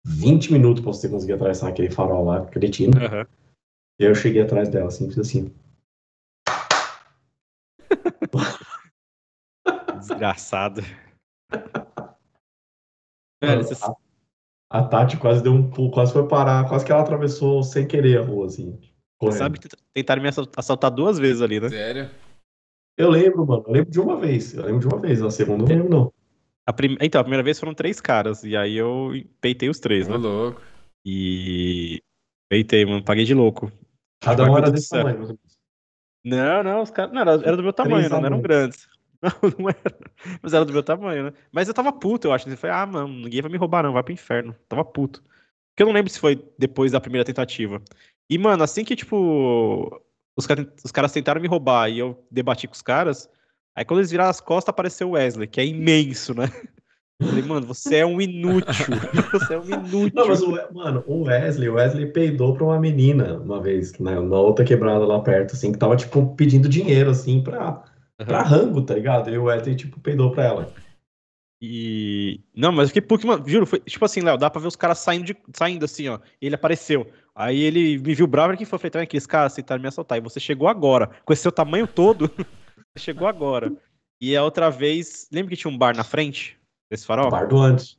20 0.05 0.53
minutos 0.53 0.83
pra 0.83 0.93
você 0.93 1.09
conseguir 1.09 1.33
atravessar 1.33 1.67
aquele 1.69 1.89
farol 1.89 2.25
lá, 2.25 2.45
cretino. 2.45 2.93
Aham. 3.03 3.25
E 3.99 4.03
eu 4.03 4.13
cheguei 4.13 4.43
atrás 4.43 4.69
dela, 4.69 4.89
assim, 4.89 5.09
fiz 5.09 5.17
assim. 5.17 5.51
Desgraçado. 9.97 10.81
Velho, 13.41 13.63
você- 13.63 13.75
a, 14.69 14.83
Tati 14.83 15.17
quase 15.17 15.41
deu 15.41 15.53
um 15.53 15.69
pulo, 15.69 15.91
quase 15.91 16.13
foi 16.13 16.27
parar, 16.27 16.67
quase 16.67 16.85
que 16.85 16.91
ela 16.91 17.01
atravessou 17.01 17.63
sem 17.63 17.87
querer 17.87 18.19
a 18.19 18.21
rua, 18.21 18.47
assim. 18.47 18.79
correndo. 19.17 19.37
sabe 19.37 19.59
que 19.59 19.69
tentaram 19.93 20.21
me 20.21 20.29
assal- 20.29 20.47
assaltar 20.55 20.91
duas 20.91 21.17
vezes 21.17 21.41
ali, 21.41 21.59
né? 21.59 21.69
Sério? 21.69 22.09
Eu 22.97 23.09
lembro, 23.09 23.45
mano, 23.45 23.63
eu 23.67 23.73
lembro 23.73 23.91
de 23.91 23.99
uma 23.99 24.19
vez, 24.19 24.53
eu 24.53 24.65
lembro 24.65 24.79
de 24.79 24.87
uma 24.87 24.99
vez, 24.99 25.21
a 25.21 25.29
segunda 25.29 25.63
eu 25.63 25.77
não 25.77 25.83
lembro, 25.83 25.89
não. 25.89 26.13
A 26.65 26.73
prim... 26.73 26.97
Então, 26.99 27.21
a 27.21 27.23
primeira 27.23 27.43
vez 27.43 27.59
foram 27.59 27.73
três 27.73 28.01
caras, 28.01 28.43
e 28.43 28.57
aí 28.57 28.75
eu 28.75 29.11
peitei 29.39 29.69
os 29.69 29.79
três, 29.79 30.07
Ô, 30.07 30.11
né? 30.11 30.17
louco. 30.17 30.61
E. 31.05 32.01
Peitei, 32.49 32.85
mano, 32.85 33.03
paguei 33.03 33.23
de 33.23 33.33
louco. 33.33 33.71
Cada 34.21 34.43
Meu 34.43 34.53
um 34.53 34.57
era 34.57 34.71
desse 34.71 34.87
céu. 34.87 35.05
tamanho. 35.05 35.39
Não, 36.25 36.63
não, 36.63 36.81
os 36.81 36.89
caras. 36.89 37.13
Não, 37.13 37.21
era, 37.21 37.31
era 37.33 37.55
do 37.55 37.63
meu 37.63 37.71
tamanho, 37.71 37.97
Três 37.99 38.11
não, 38.11 38.19
não 38.19 38.25
eram 38.27 38.41
grandes. 38.41 38.87
Não, 39.41 39.53
não 39.57 39.69
era. 39.69 39.97
Mas 40.41 40.53
era 40.53 40.65
do 40.65 40.73
meu 40.73 40.83
tamanho, 40.83 41.25
né? 41.25 41.33
Mas 41.51 41.67
eu 41.67 41.73
tava 41.73 41.91
puto, 41.91 42.27
eu 42.27 42.33
acho. 42.33 42.49
Eu 42.49 42.57
falei, 42.57 42.75
ah, 42.75 42.85
mano, 42.85 43.07
ninguém 43.07 43.41
vai 43.41 43.51
me 43.51 43.57
roubar, 43.57 43.83
não, 43.83 43.93
vai 43.93 44.03
pro 44.03 44.13
inferno. 44.13 44.55
Tava 44.67 44.85
puto. 44.85 45.23
Porque 45.71 45.83
eu 45.83 45.87
não 45.87 45.93
lembro 45.93 46.11
se 46.11 46.19
foi 46.19 46.43
depois 46.57 46.91
da 46.91 47.01
primeira 47.01 47.25
tentativa. 47.25 47.81
E, 48.29 48.37
mano, 48.37 48.63
assim 48.63 48.83
que, 48.83 48.95
tipo, 48.95 50.01
os, 50.35 50.47
os 50.83 50.91
caras 50.91 51.11
tentaram 51.11 51.41
me 51.41 51.47
roubar 51.47 51.89
e 51.89 51.99
eu 51.99 52.25
debati 52.31 52.67
com 52.67 52.73
os 52.73 52.81
caras, 52.81 53.29
aí 53.75 53.83
quando 53.83 53.99
eles 53.99 54.11
viraram 54.11 54.29
as 54.29 54.41
costas, 54.41 54.69
apareceu 54.69 55.09
o 55.09 55.11
Wesley, 55.11 55.47
que 55.47 55.59
é 55.59 55.65
imenso, 55.65 56.33
né? 56.33 56.49
Eu 57.19 57.27
falei, 57.27 57.43
mano, 57.43 57.65
você 57.65 57.95
é 57.97 58.05
um 58.05 58.21
inútil. 58.21 58.85
Você 59.33 59.55
é 59.55 59.59
um 59.59 59.65
inútil. 59.65 60.11
Não, 60.13 60.27
mas 60.27 60.41
o, 60.43 60.51
mano, 60.71 61.03
o 61.07 61.23
Wesley, 61.23 61.67
o 61.67 61.73
Wesley 61.73 62.05
peidou 62.11 62.53
pra 62.53 62.63
uma 62.63 62.79
menina 62.79 63.39
uma 63.39 63.59
vez, 63.59 63.97
né, 63.97 64.19
na 64.19 64.37
outra 64.37 64.63
quebrada 64.63 65.03
lá 65.03 65.19
perto, 65.19 65.53
assim, 65.53 65.71
que 65.71 65.79
tava, 65.79 65.95
tipo, 65.95 66.35
pedindo 66.35 66.69
dinheiro, 66.69 67.09
assim, 67.09 67.41
pra, 67.41 67.83
pra 68.25 68.41
rango, 68.41 68.81
tá 68.81 68.93
ligado? 68.93 69.29
E 69.29 69.37
o 69.37 69.43
Wesley, 69.45 69.75
tipo, 69.75 69.99
peidou 69.99 70.31
pra 70.31 70.43
ela. 70.45 70.73
E. 71.61 72.41
Não, 72.55 72.71
mas 72.71 72.83
eu 72.83 72.87
fiquei 72.89 73.01
puto, 73.01 73.25
mano. 73.25 73.47
Juro, 73.47 73.65
foi 73.65 73.79
tipo 73.79 74.03
assim, 74.05 74.21
Léo, 74.21 74.37
dá 74.37 74.49
pra 74.49 74.61
ver 74.61 74.67
os 74.67 74.75
caras 74.75 74.99
saindo, 74.99 75.25
de... 75.25 75.37
saindo 75.55 75.85
assim, 75.85 76.07
ó. 76.07 76.19
E 76.41 76.45
ele 76.45 76.55
apareceu. 76.55 77.11
Aí 77.35 77.59
ele 77.59 77.97
me 77.97 78.13
viu 78.13 78.27
bravo 78.27 78.53
e 78.53 78.57
que 78.57 78.65
foi 78.65 78.79
feito 78.79 78.97
aqui, 78.97 79.17
esse 79.17 79.27
cara 79.27 79.49
tentaram 79.49 79.81
me 79.81 79.87
assaltar. 79.87 80.17
E 80.17 80.21
você 80.21 80.39
chegou 80.39 80.67
agora. 80.67 81.07
Com 81.25 81.33
esse 81.33 81.41
seu 81.41 81.51
tamanho 81.51 81.87
todo, 81.87 82.29
você 82.37 82.99
chegou 82.99 83.27
agora. 83.27 83.71
E 84.21 84.35
a 84.35 84.43
outra 84.43 84.69
vez. 84.69 85.27
Lembra 85.31 85.49
que 85.51 85.57
tinha 85.57 85.71
um 85.71 85.77
bar 85.77 85.95
na 85.95 86.03
frente 86.03 86.57
desse 86.91 87.05
farol? 87.05 87.27
O 87.27 87.31
bar 87.31 87.47
do 87.47 87.57
Anderson. 87.57 87.97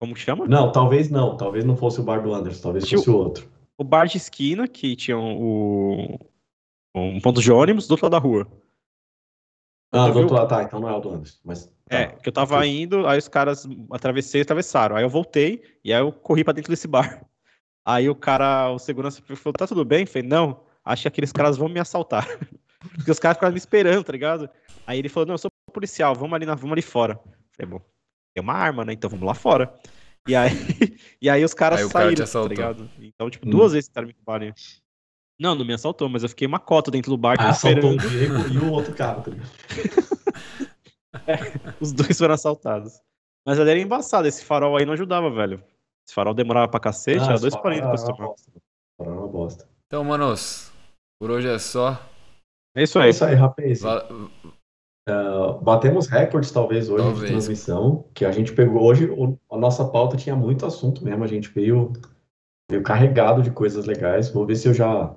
Como 0.00 0.14
que 0.14 0.20
chama? 0.20 0.46
Não, 0.46 0.70
talvez 0.70 1.10
não, 1.10 1.36
talvez 1.36 1.64
não 1.64 1.76
fosse 1.76 2.00
o 2.00 2.04
bar 2.04 2.22
do 2.22 2.32
Anderson, 2.32 2.62
talvez 2.62 2.86
Tio- 2.86 2.98
fosse 2.98 3.10
o 3.10 3.16
outro. 3.16 3.48
O 3.76 3.82
bar 3.84 4.06
de 4.06 4.16
esquina, 4.16 4.66
que 4.68 4.94
tinha 4.96 5.18
o. 5.18 6.18
Um 6.96 7.20
ponto 7.20 7.40
de 7.40 7.50
ônibus 7.52 7.86
do 7.86 7.92
outro 7.92 8.06
lado 8.06 8.12
da 8.12 8.18
rua. 8.18 8.46
Ah, 9.90 10.08
do 10.08 10.18
outro 10.18 10.34
lado, 10.34 10.48
tá, 10.48 10.62
então 10.62 10.80
não 10.80 10.88
é 10.88 10.92
o 10.92 11.00
do 11.00 11.10
Anderson, 11.10 11.38
mas... 11.44 11.72
É, 11.88 12.06
tá. 12.06 12.16
que 12.16 12.28
eu 12.28 12.32
tava 12.32 12.66
indo, 12.66 13.06
aí 13.06 13.18
os 13.18 13.28
caras 13.28 13.66
atravessei, 13.90 14.42
atravessaram. 14.42 14.96
Aí 14.96 15.02
eu 15.02 15.08
voltei 15.08 15.62
e 15.82 15.92
aí 15.92 16.00
eu 16.00 16.12
corri 16.12 16.44
pra 16.44 16.52
dentro 16.52 16.70
desse 16.70 16.86
bar. 16.86 17.24
Aí 17.86 18.06
o 18.10 18.14
cara, 18.14 18.70
o 18.70 18.78
segurança 18.78 19.22
falou: 19.22 19.54
tá 19.54 19.66
tudo 19.66 19.82
bem? 19.82 20.02
Eu 20.02 20.06
falei, 20.06 20.28
não, 20.28 20.60
acho 20.84 21.00
que 21.00 21.08
aqueles 21.08 21.32
caras 21.32 21.56
vão 21.56 21.70
me 21.70 21.80
assaltar. 21.80 22.26
Porque 22.94 23.10
os 23.10 23.18
caras 23.18 23.38
ficaram 23.38 23.54
me 23.54 23.58
esperando, 23.58 24.04
tá 24.04 24.12
ligado? 24.12 24.50
Aí 24.86 24.98
ele 24.98 25.08
falou: 25.08 25.28
não, 25.28 25.34
eu 25.34 25.38
sou 25.38 25.50
policial, 25.72 26.14
vamos 26.14 26.34
ali, 26.34 26.44
na, 26.44 26.54
vamos 26.54 26.72
ali 26.72 26.82
fora. 26.82 27.18
Eu 27.24 27.32
falei, 27.56 27.70
bom, 27.72 27.80
tem 28.34 28.42
uma 28.42 28.52
arma, 28.52 28.84
né? 28.84 28.92
Então 28.92 29.08
vamos 29.08 29.26
lá 29.26 29.32
fora. 29.32 29.74
E 30.28 30.36
aí, 30.36 30.50
e 31.22 31.30
aí 31.30 31.42
os 31.42 31.54
caras 31.54 31.80
Aí 31.80 31.86
o 31.86 31.90
cara 31.90 32.14
saíram, 32.14 32.26
tá 32.26 32.48
ligado? 32.48 32.90
Então, 33.00 33.30
tipo, 33.30 33.46
Hum. 33.46 33.50
duas 33.50 33.72
vezes 33.72 33.88
tentaram 33.88 34.08
me 34.08 34.14
roubarem. 34.14 34.52
Não, 35.40 35.54
não 35.54 35.64
me 35.64 35.72
assaltou, 35.72 36.08
mas 36.08 36.22
eu 36.24 36.28
fiquei 36.28 36.46
uma 36.46 36.58
cota 36.58 36.90
dentro 36.90 37.10
do 37.12 37.16
bar 37.16 37.36
Ah, 37.38 37.50
assaltou 37.50 37.92
o 37.92 37.96
esperando. 37.96 38.38
Diego 38.38 38.52
e 38.52 38.58
o 38.58 38.70
outro 38.70 38.92
cara, 38.94 39.22
ligado? 39.30 39.48
Os 41.80 41.92
dois 41.92 42.18
foram 42.18 42.34
assaltados. 42.34 43.00
Mas 43.46 43.58
ali 43.58 43.70
era 43.70 43.80
embaçado, 43.80 44.26
esse 44.26 44.44
farol 44.44 44.76
aí 44.76 44.84
não 44.84 44.92
ajudava, 44.94 45.30
velho. 45.30 45.62
Esse 46.06 46.14
farol 46.14 46.34
demorava 46.34 46.68
pra 46.68 46.80
cacete, 46.80 47.20
Ah, 47.20 47.24
era 47.26 47.34
esse 47.34 47.46
2,40 47.46 47.62
farol 47.62 47.88
pra 47.88 47.96
se 47.98 48.04
uma 48.04 48.16
tomar. 48.16 48.28
bosta. 48.28 48.52
Farol 48.98 49.12
era 49.12 49.20
uma 49.22 49.28
bosta. 49.28 49.68
Então, 49.86 50.04
manos, 50.04 50.72
por 51.20 51.30
hoje 51.30 51.48
é 51.48 51.58
só. 51.58 51.98
É 52.76 52.82
isso 52.82 52.98
É 52.98 53.04
aí. 53.04 53.10
isso 53.10 53.24
aí, 53.24 53.34
rapaz. 53.34 53.80
Va- 53.80 54.06
Ah, 55.08 55.52
batemos 55.62 56.06
recordes, 56.06 56.50
talvez, 56.50 56.90
hoje 56.90 57.02
Talvez. 57.02 57.20
de 57.22 57.26
transmissão, 57.28 58.04
que 58.12 58.26
a 58.26 58.30
gente 58.30 58.52
pegou 58.52 58.82
hoje, 58.84 59.06
o- 59.06 59.38
a 59.50 59.56
nossa 59.56 59.82
pauta 59.88 60.18
tinha 60.18 60.36
muito 60.36 60.66
assunto 60.66 61.02
mesmo, 61.02 61.24
a 61.24 61.26
gente 61.26 61.48
veio, 61.48 61.94
veio 62.70 62.82
carregado 62.82 63.42
de 63.42 63.50
coisas 63.50 63.86
legais. 63.86 64.28
Vou 64.28 64.44
ver 64.44 64.56
se 64.56 64.68
eu 64.68 64.74
já 64.74 65.16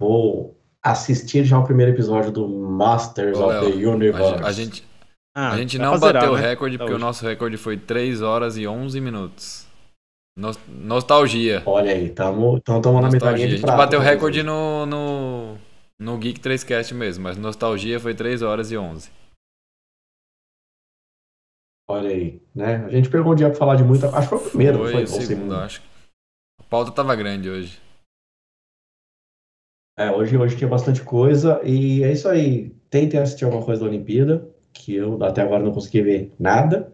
vou 0.00 0.56
assistir 0.82 1.44
já 1.44 1.58
o 1.58 1.64
primeiro 1.64 1.92
episódio 1.92 2.30
do 2.30 2.48
Masters 2.48 3.36
Ô, 3.38 3.46
of 3.46 3.52
Léo, 3.52 3.72
the 3.78 3.84
A, 3.84 3.90
Universe. 3.90 4.30
gente- 4.30 4.44
a 4.44 4.52
gente, 4.52 4.88
Ah, 5.36 5.52
a 5.52 5.56
gente 5.58 5.78
não 5.78 5.96
zerar, 5.98 6.12
bateu 6.22 6.32
o 6.32 6.36
né? 6.36 6.48
recorde, 6.48 6.78
Tá 6.78 6.84
porque 6.84 6.96
o 6.96 6.98
nosso 6.98 7.24
recorde 7.24 7.56
foi 7.56 7.76
3 7.76 8.22
horas 8.22 8.56
e 8.56 8.66
11 8.66 9.00
minutos. 9.00 9.66
Nos- 10.36 10.58
nostalgia. 10.68 11.62
Olha 11.66 11.90
aí, 11.92 12.10
tamo, 12.10 12.58
estamos 12.58 13.02
na 13.02 13.10
metade 13.10 13.42
A 13.42 13.46
de 13.46 13.50
gente 13.52 13.60
prata, 13.62 13.76
bateu 13.76 13.98
o 13.98 14.02
talvez, 14.02 14.14
recorde 14.20 14.42
no, 14.44 14.86
no, 14.86 15.58
no 15.98 16.16
Geek 16.18 16.38
3Cast 16.40 16.94
mesmo, 16.94 17.24
mas 17.24 17.36
nostalgia 17.36 17.98
foi 17.98 18.14
3 18.14 18.40
horas 18.40 18.70
e 18.70 18.76
11. 18.78 19.10
Olha 21.90 22.10
aí, 22.10 22.40
né? 22.54 22.84
A 22.84 22.88
gente 22.90 23.08
pegou 23.08 23.32
um 23.32 23.34
dia 23.34 23.48
pra 23.48 23.58
falar 23.58 23.74
de 23.76 23.82
muita. 23.82 24.08
Acho 24.10 24.28
que 24.28 24.36
foi 24.36 24.38
o 24.38 24.50
primeiro, 24.50 24.78
não 24.78 24.84
foi 24.84 25.06
foi? 25.06 25.18
o 25.18 25.26
segundo, 25.26 25.54
acho. 25.56 25.82
A 26.60 26.62
pauta 26.64 26.92
tava 26.92 27.16
grande 27.16 27.48
hoje. 27.48 27.80
É, 29.98 30.10
hoje, 30.12 30.36
hoje 30.36 30.56
tinha 30.56 30.68
bastante 30.70 31.02
coisa 31.02 31.60
e 31.64 32.04
é 32.04 32.12
isso 32.12 32.28
aí. 32.28 32.70
Tentem 32.88 33.18
assistir 33.20 33.44
alguma 33.44 33.64
coisa 33.64 33.82
da 33.82 33.88
Olimpíada, 33.88 34.48
que 34.72 34.94
eu 34.94 35.22
até 35.24 35.42
agora 35.42 35.62
não 35.62 35.72
consegui 35.72 36.02
ver 36.02 36.32
nada. 36.38 36.92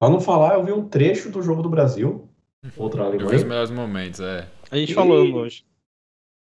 Pra 0.00 0.08
não 0.08 0.20
falar, 0.20 0.54
eu 0.54 0.64
vi 0.64 0.72
um 0.72 0.88
trecho 0.88 1.30
do 1.30 1.42
jogo 1.42 1.62
do 1.62 1.68
Brasil, 1.68 2.28
outra 2.76 3.02
Eu 3.04 3.10
vi 3.10 3.16
os 3.18 3.22
Alemanha. 3.24 3.46
melhores 3.46 3.70
momentos, 3.70 4.20
é. 4.20 4.48
A 4.70 4.76
gente 4.78 4.92
E- 4.92 4.94
falou 4.94 5.22
hoje. 5.34 5.64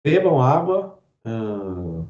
Bebam 0.07 0.41
água, 0.41 0.99
ah, 1.25 2.05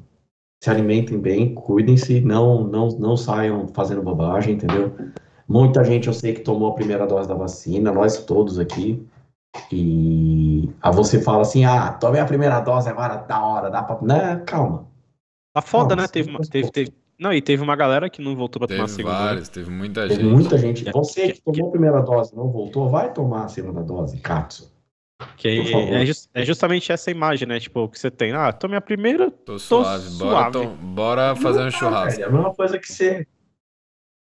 se 0.63 0.69
alimentem 0.69 1.19
bem, 1.19 1.53
cuidem-se, 1.55 2.21
não, 2.21 2.63
não, 2.63 2.87
não 2.89 3.17
saiam 3.17 3.67
fazendo 3.69 4.03
bobagem, 4.03 4.53
entendeu? 4.53 4.95
Muita 5.47 5.83
gente 5.83 6.07
eu 6.07 6.13
sei 6.13 6.33
que 6.33 6.41
tomou 6.41 6.69
a 6.69 6.75
primeira 6.75 7.07
dose 7.07 7.27
da 7.27 7.33
vacina, 7.33 7.91
nós 7.91 8.23
todos 8.23 8.59
aqui. 8.59 9.03
E 9.71 10.69
a 10.81 10.91
você 10.91 11.21
fala 11.21 11.41
assim: 11.41 11.65
ah, 11.65 11.91
tomei 11.93 12.21
a 12.21 12.25
primeira 12.25 12.59
dose 12.59 12.89
agora, 12.89 13.17
da 13.17 13.43
hora, 13.43 13.69
dá 13.69 13.83
pra. 13.83 13.99
Né, 14.01 14.43
calma. 14.45 14.87
Tá 15.53 15.61
foda, 15.61 15.95
Não, 15.95 16.03
né? 16.03 16.07
Teve, 16.07 16.29
uma- 16.29 16.39
teve, 16.39 16.71
teve... 16.71 16.93
Não, 17.19 17.33
e 17.33 17.41
teve 17.41 17.61
uma 17.61 17.75
galera 17.75 18.09
que 18.09 18.21
não 18.21 18.35
voltou 18.35 18.59
pra 18.59 18.67
tomar 18.67 18.83
a 18.83 18.85
Teve 18.85 18.95
segunda. 18.95 19.15
né? 19.19 19.25
vários, 19.25 19.49
teve 19.49 19.69
muita 19.71 20.07
Teve 20.07 20.21
gente. 20.21 20.31
muita 20.31 20.57
gente. 20.57 20.85
Que- 20.85 20.91
Você 20.91 21.27
que 21.27 21.33
que- 21.33 21.41
tomou 21.41 21.67
a 21.67 21.71
primeira 21.71 22.01
dose 22.01 22.31
e 22.33 22.37
não 22.37 22.49
voltou, 22.49 22.87
vai 22.89 23.11
tomar 23.11 23.45
a 23.45 23.47
segunda 23.49 23.81
dose, 23.83 24.17
Katsu. 24.19 24.71
Que 25.35 25.59
é, 25.73 26.05
jus- 26.05 26.29
é 26.33 26.45
justamente 26.45 26.91
essa 26.93 27.11
imagem, 27.11 27.45
né? 27.45 27.59
Tipo, 27.59 27.89
que 27.89 27.99
você 27.99 28.09
tem. 28.09 28.31
Ah, 28.31 28.53
tomei 28.53 28.77
a 28.77 28.81
primeira. 28.81 29.29
Tô 29.29 29.59
suave. 29.59 30.09
Bora, 30.11 30.51
suave. 30.51 30.51
to- 30.67 30.75
bora 30.85 31.35
fazer 31.35 31.59
um 31.63 31.67
Ah, 31.67 31.71
churrasco. 31.71 32.21
é 32.21 32.23
a 32.23 32.29
mesma 32.29 32.53
coisa 32.53 32.79
que 32.79 32.87
você. 32.87 33.27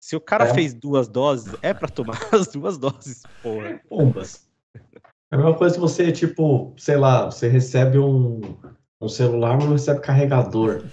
Se 0.02 0.18
o 0.18 0.20
cara 0.20 0.50
É. 0.50 0.54
fez 0.54 0.74
duas 0.74 1.08
doses, 1.08 1.56
é 1.62 1.74
pra 1.74 1.88
tomar 1.88 2.18
as 2.34 2.48
duas 2.50 2.78
doses, 2.78 3.24
porra. 3.42 3.80
Bombas. 3.90 4.43
É 5.34 5.36
a 5.36 5.38
mesma 5.40 5.56
coisa 5.56 5.74
que 5.74 5.82
você, 5.82 6.12
tipo, 6.12 6.76
sei 6.78 6.96
lá, 6.96 7.26
você 7.26 7.48
recebe 7.48 7.98
um, 7.98 8.40
um 9.02 9.10
celular, 9.10 9.56
mas 9.56 9.66
não 9.66 9.72
recebe 9.72 10.00
carregador. 10.00 10.84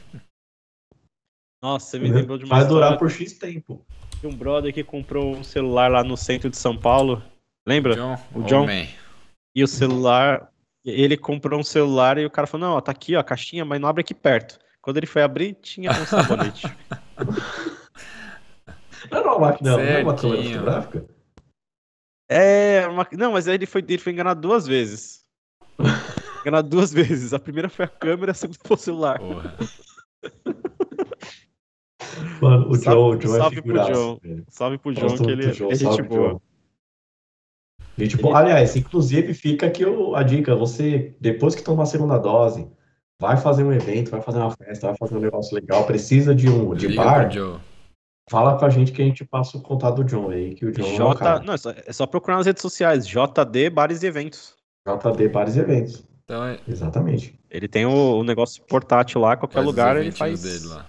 Nossa, 1.63 1.85
você 1.91 1.99
me 1.99 2.11
lembrou 2.11 2.39
de 2.39 2.47
uma 2.47 2.57
Vai 2.57 2.67
durar 2.67 2.97
por 2.97 3.11
X 3.11 3.35
tempo. 3.35 3.85
de 4.19 4.27
um 4.27 4.35
brother 4.35 4.73
que 4.73 4.83
comprou 4.83 5.37
um 5.37 5.45
celular 5.45 5.91
lá 5.91 6.03
no 6.03 6.17
centro 6.17 6.49
de 6.49 6.57
São 6.57 6.75
Paulo. 6.75 7.23
Lembra? 7.69 7.95
John, 7.95 8.17
O 8.35 8.43
John- 8.45 8.63
homem. 8.63 8.89
E 9.55 9.63
o 9.63 9.69
celular. 9.69 10.51
Ele 10.87 11.19
comprou 11.19 11.61
um 11.61 11.63
celular 11.63 12.17
e 12.17 12.25
o 12.25 12.31
cara 12.31 12.47
falou: 12.47 12.67
Não, 12.67 12.77
ó, 12.79 12.81
tá 12.81 12.93
aqui, 12.93 13.15
ó, 13.15 13.21
a 13.21 13.25
caixinha, 13.25 13.63
mas 13.67 13.79
não 13.79 13.91
abre 13.91 14.01
aqui 14.01 14.15
perto. 14.15 14.59
Quando 14.81 14.97
ele 14.97 15.05
foi 15.07 15.21
abrir, 15.23 15.53
tinha 15.61 15.91
um 15.91 16.07
sabonete. 16.07 16.67
Não 19.11 19.19
é 19.19 19.23
uma 19.23 19.39
máquina, 19.39 19.71
não, 19.71 19.79
não 19.79 19.85
é 19.85 20.03
uma 20.03 20.15
câmera 20.15 20.43
fotográfica? 20.43 21.05
É, 22.31 22.87
uma- 22.89 23.07
não, 23.13 23.33
mas 23.33 23.47
aí 23.49 23.55
ele 23.55 23.67
foi, 23.67 23.83
ele 23.87 23.99
foi 23.99 24.13
enganado 24.13 24.41
duas 24.41 24.67
vezes. 24.67 25.25
Enganado 26.43 26.69
duas 26.71 26.91
vezes. 26.93 27.35
A 27.35 27.39
primeira 27.39 27.69
foi 27.69 27.85
a 27.85 27.89
câmera, 27.89 28.33
a 28.33 28.35
segunda 28.35 28.59
foi 28.65 28.75
o 28.77 28.81
celular. 28.81 29.19
Porra. 29.19 29.55
Mano, 32.41 32.69
o 32.71 32.75
Salve- 32.77 32.83
John, 32.85 33.11
o 33.11 33.17
John 33.19 33.35
é 33.35 33.39
salve 33.39 33.63
pro. 33.63 33.75
John. 33.93 34.19
velho. 34.23 34.45
Salve 34.49 34.79
pro 34.79 34.95
John, 34.95 35.07
que 35.07 35.23
muito 35.23 35.31
ele 35.31 35.53
John, 35.53 35.67
é 35.71 35.75
gente 35.75 35.83
salve, 35.83 36.03
boa. 36.05 36.29
John. 36.31 36.41
Gente 37.99 38.17
boa. 38.17 38.39
Aliás, 38.39 38.75
inclusive 38.77 39.35
fica 39.35 39.67
aqui 39.67 39.85
a 40.15 40.23
dica, 40.23 40.57
você, 40.57 41.15
depois 41.21 41.55
que 41.55 41.63
tomar 41.63 41.83
a 41.83 41.87
segunda 41.87 42.17
dose, 42.19 42.67
vai 43.21 43.37
fazer 43.37 43.63
um 43.63 43.73
evento, 43.73 44.11
vai 44.11 44.23
fazer 44.23 44.39
uma 44.39 44.51
festa, 44.51 44.87
vai 44.89 44.97
fazer 44.97 45.17
um 45.17 45.21
negócio 45.21 45.55
legal, 45.55 45.85
precisa 45.87 46.35
de 46.35 46.49
um 46.49 46.75
de 46.75 46.89
Liga 46.89 47.05
bar, 47.05 47.29
fala 48.31 48.57
pra 48.57 48.71
gente 48.71 48.93
que 48.93 49.03
a 49.03 49.05
gente 49.05 49.25
passa 49.25 49.59
o 49.59 49.61
contato 49.61 49.97
do 49.97 50.05
John 50.05 50.31
aí, 50.31 50.55
que 50.55 50.65
o 50.65 50.73
John 50.73 50.85
é 50.85 50.93
o 50.93 50.97
J, 50.97 51.15
cara. 51.19 51.41
não, 51.41 51.55
é 51.55 51.57
só, 51.59 51.71
é 51.75 51.93
só 51.93 52.07
procurar 52.07 52.37
nas 52.37 52.47
redes 52.47 52.63
sociais, 52.63 53.05
JD 53.07 53.69
Bares 53.71 54.03
e 54.03 54.07
Eventos. 54.07 54.55
JD 54.87 55.29
Bares 55.29 55.57
e 55.57 55.61
Eventos. 55.61 56.05
Então, 56.25 56.45
é- 56.45 56.59
Exatamente. 56.69 57.35
Ele 57.51 57.67
tem 57.67 57.85
o, 57.87 58.19
o 58.21 58.23
negócio 58.23 58.63
portátil 58.63 59.21
lá, 59.21 59.37
qualquer 59.37 59.55
faz 59.57 59.67
lugar 59.67 59.97
ele 59.97 60.13
faz. 60.13 60.43
dele 60.43 60.67
lá. 60.69 60.87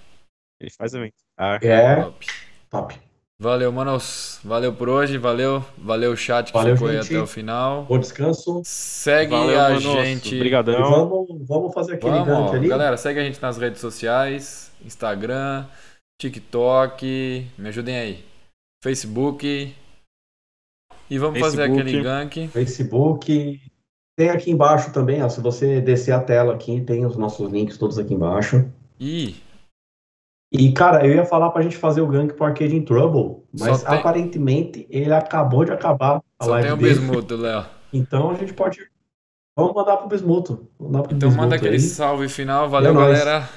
Ele 0.59 0.69
faz 0.69 0.93
evento. 0.93 1.15
Ah, 1.35 1.57
É 1.63 1.95
Top. 2.03 2.27
top. 2.69 2.99
Valeu, 3.39 3.71
manos. 3.71 4.39
Valeu 4.43 4.71
por 4.71 4.87
hoje. 4.87 5.17
Valeu. 5.17 5.65
Valeu 5.75 6.11
o 6.11 6.15
chat 6.15 6.51
que 6.51 6.53
Valeu, 6.53 6.75
ficou 6.75 6.89
aí 6.89 6.97
gente. 7.01 7.15
até 7.15 7.23
o 7.23 7.25
final. 7.25 7.85
Bom 7.85 7.97
descanso. 7.97 8.61
Segue 8.63 9.31
valeu, 9.31 9.59
a 9.59 9.69
manos. 9.69 9.81
gente. 9.81 10.35
Obrigadão. 10.35 10.79
vamos, 11.09 11.47
vamos 11.47 11.73
fazer 11.73 11.93
aquele 11.95 12.19
Vamos, 12.19 12.53
ali. 12.53 12.67
galera, 12.67 12.95
segue 12.97 13.19
a 13.19 13.23
gente 13.23 13.41
nas 13.41 13.57
redes 13.57 13.81
sociais, 13.81 14.71
Instagram, 14.85 15.65
TikTok, 16.21 17.47
me 17.57 17.67
ajudem 17.69 17.97
aí, 17.97 18.25
Facebook. 18.83 19.73
E 21.09 21.17
vamos 21.17 21.39
fazer 21.39 21.57
Facebook. 21.57 21.81
aquele 21.81 22.03
gank. 22.03 22.47
Facebook. 22.49 23.61
Tem 24.17 24.29
aqui 24.29 24.51
embaixo 24.51 24.93
também, 24.93 25.23
ó. 25.23 25.29
Se 25.29 25.41
você 25.41 25.81
descer 25.81 26.11
a 26.13 26.21
tela 26.21 26.53
aqui, 26.53 26.79
tem 26.81 27.05
os 27.05 27.17
nossos 27.17 27.51
links 27.51 27.77
todos 27.77 27.97
aqui 27.97 28.13
embaixo. 28.13 28.69
E 28.99 29.35
E, 30.53 30.71
cara, 30.73 31.05
eu 31.07 31.15
ia 31.15 31.25
falar 31.25 31.49
pra 31.51 31.61
gente 31.61 31.77
fazer 31.77 32.01
o 32.01 32.07
gank 32.07 32.33
pro 32.33 32.45
Arcade 32.45 32.75
in 32.75 32.83
Trouble, 32.83 33.43
mas 33.57 33.83
tem- 33.83 33.97
aparentemente 33.97 34.85
ele 34.89 35.13
acabou 35.13 35.63
de 35.65 35.71
acabar 35.71 36.21
a 36.37 36.43
só 36.43 36.51
live 36.51 36.67
tem 36.67 36.73
o 36.73 36.77
dele. 36.77 36.99
Bismuto, 36.99 37.35
Léo. 37.37 37.65
Então 37.93 38.29
a 38.31 38.35
gente 38.35 38.53
pode. 38.53 38.79
Vamos 39.57 39.73
mandar 39.73 39.97
pro 39.97 40.07
Bismuto. 40.09 40.67
Mandar 40.79 41.03
pro 41.03 41.15
Então 41.15 41.29
Bismuto 41.29 41.41
manda 41.41 41.55
aquele 41.55 41.75
aí. 41.75 41.79
salve 41.79 42.27
final. 42.29 42.69
Valeu, 42.69 42.91
É 42.91 42.93
nóis. 42.93 43.17
galera. 43.19 43.49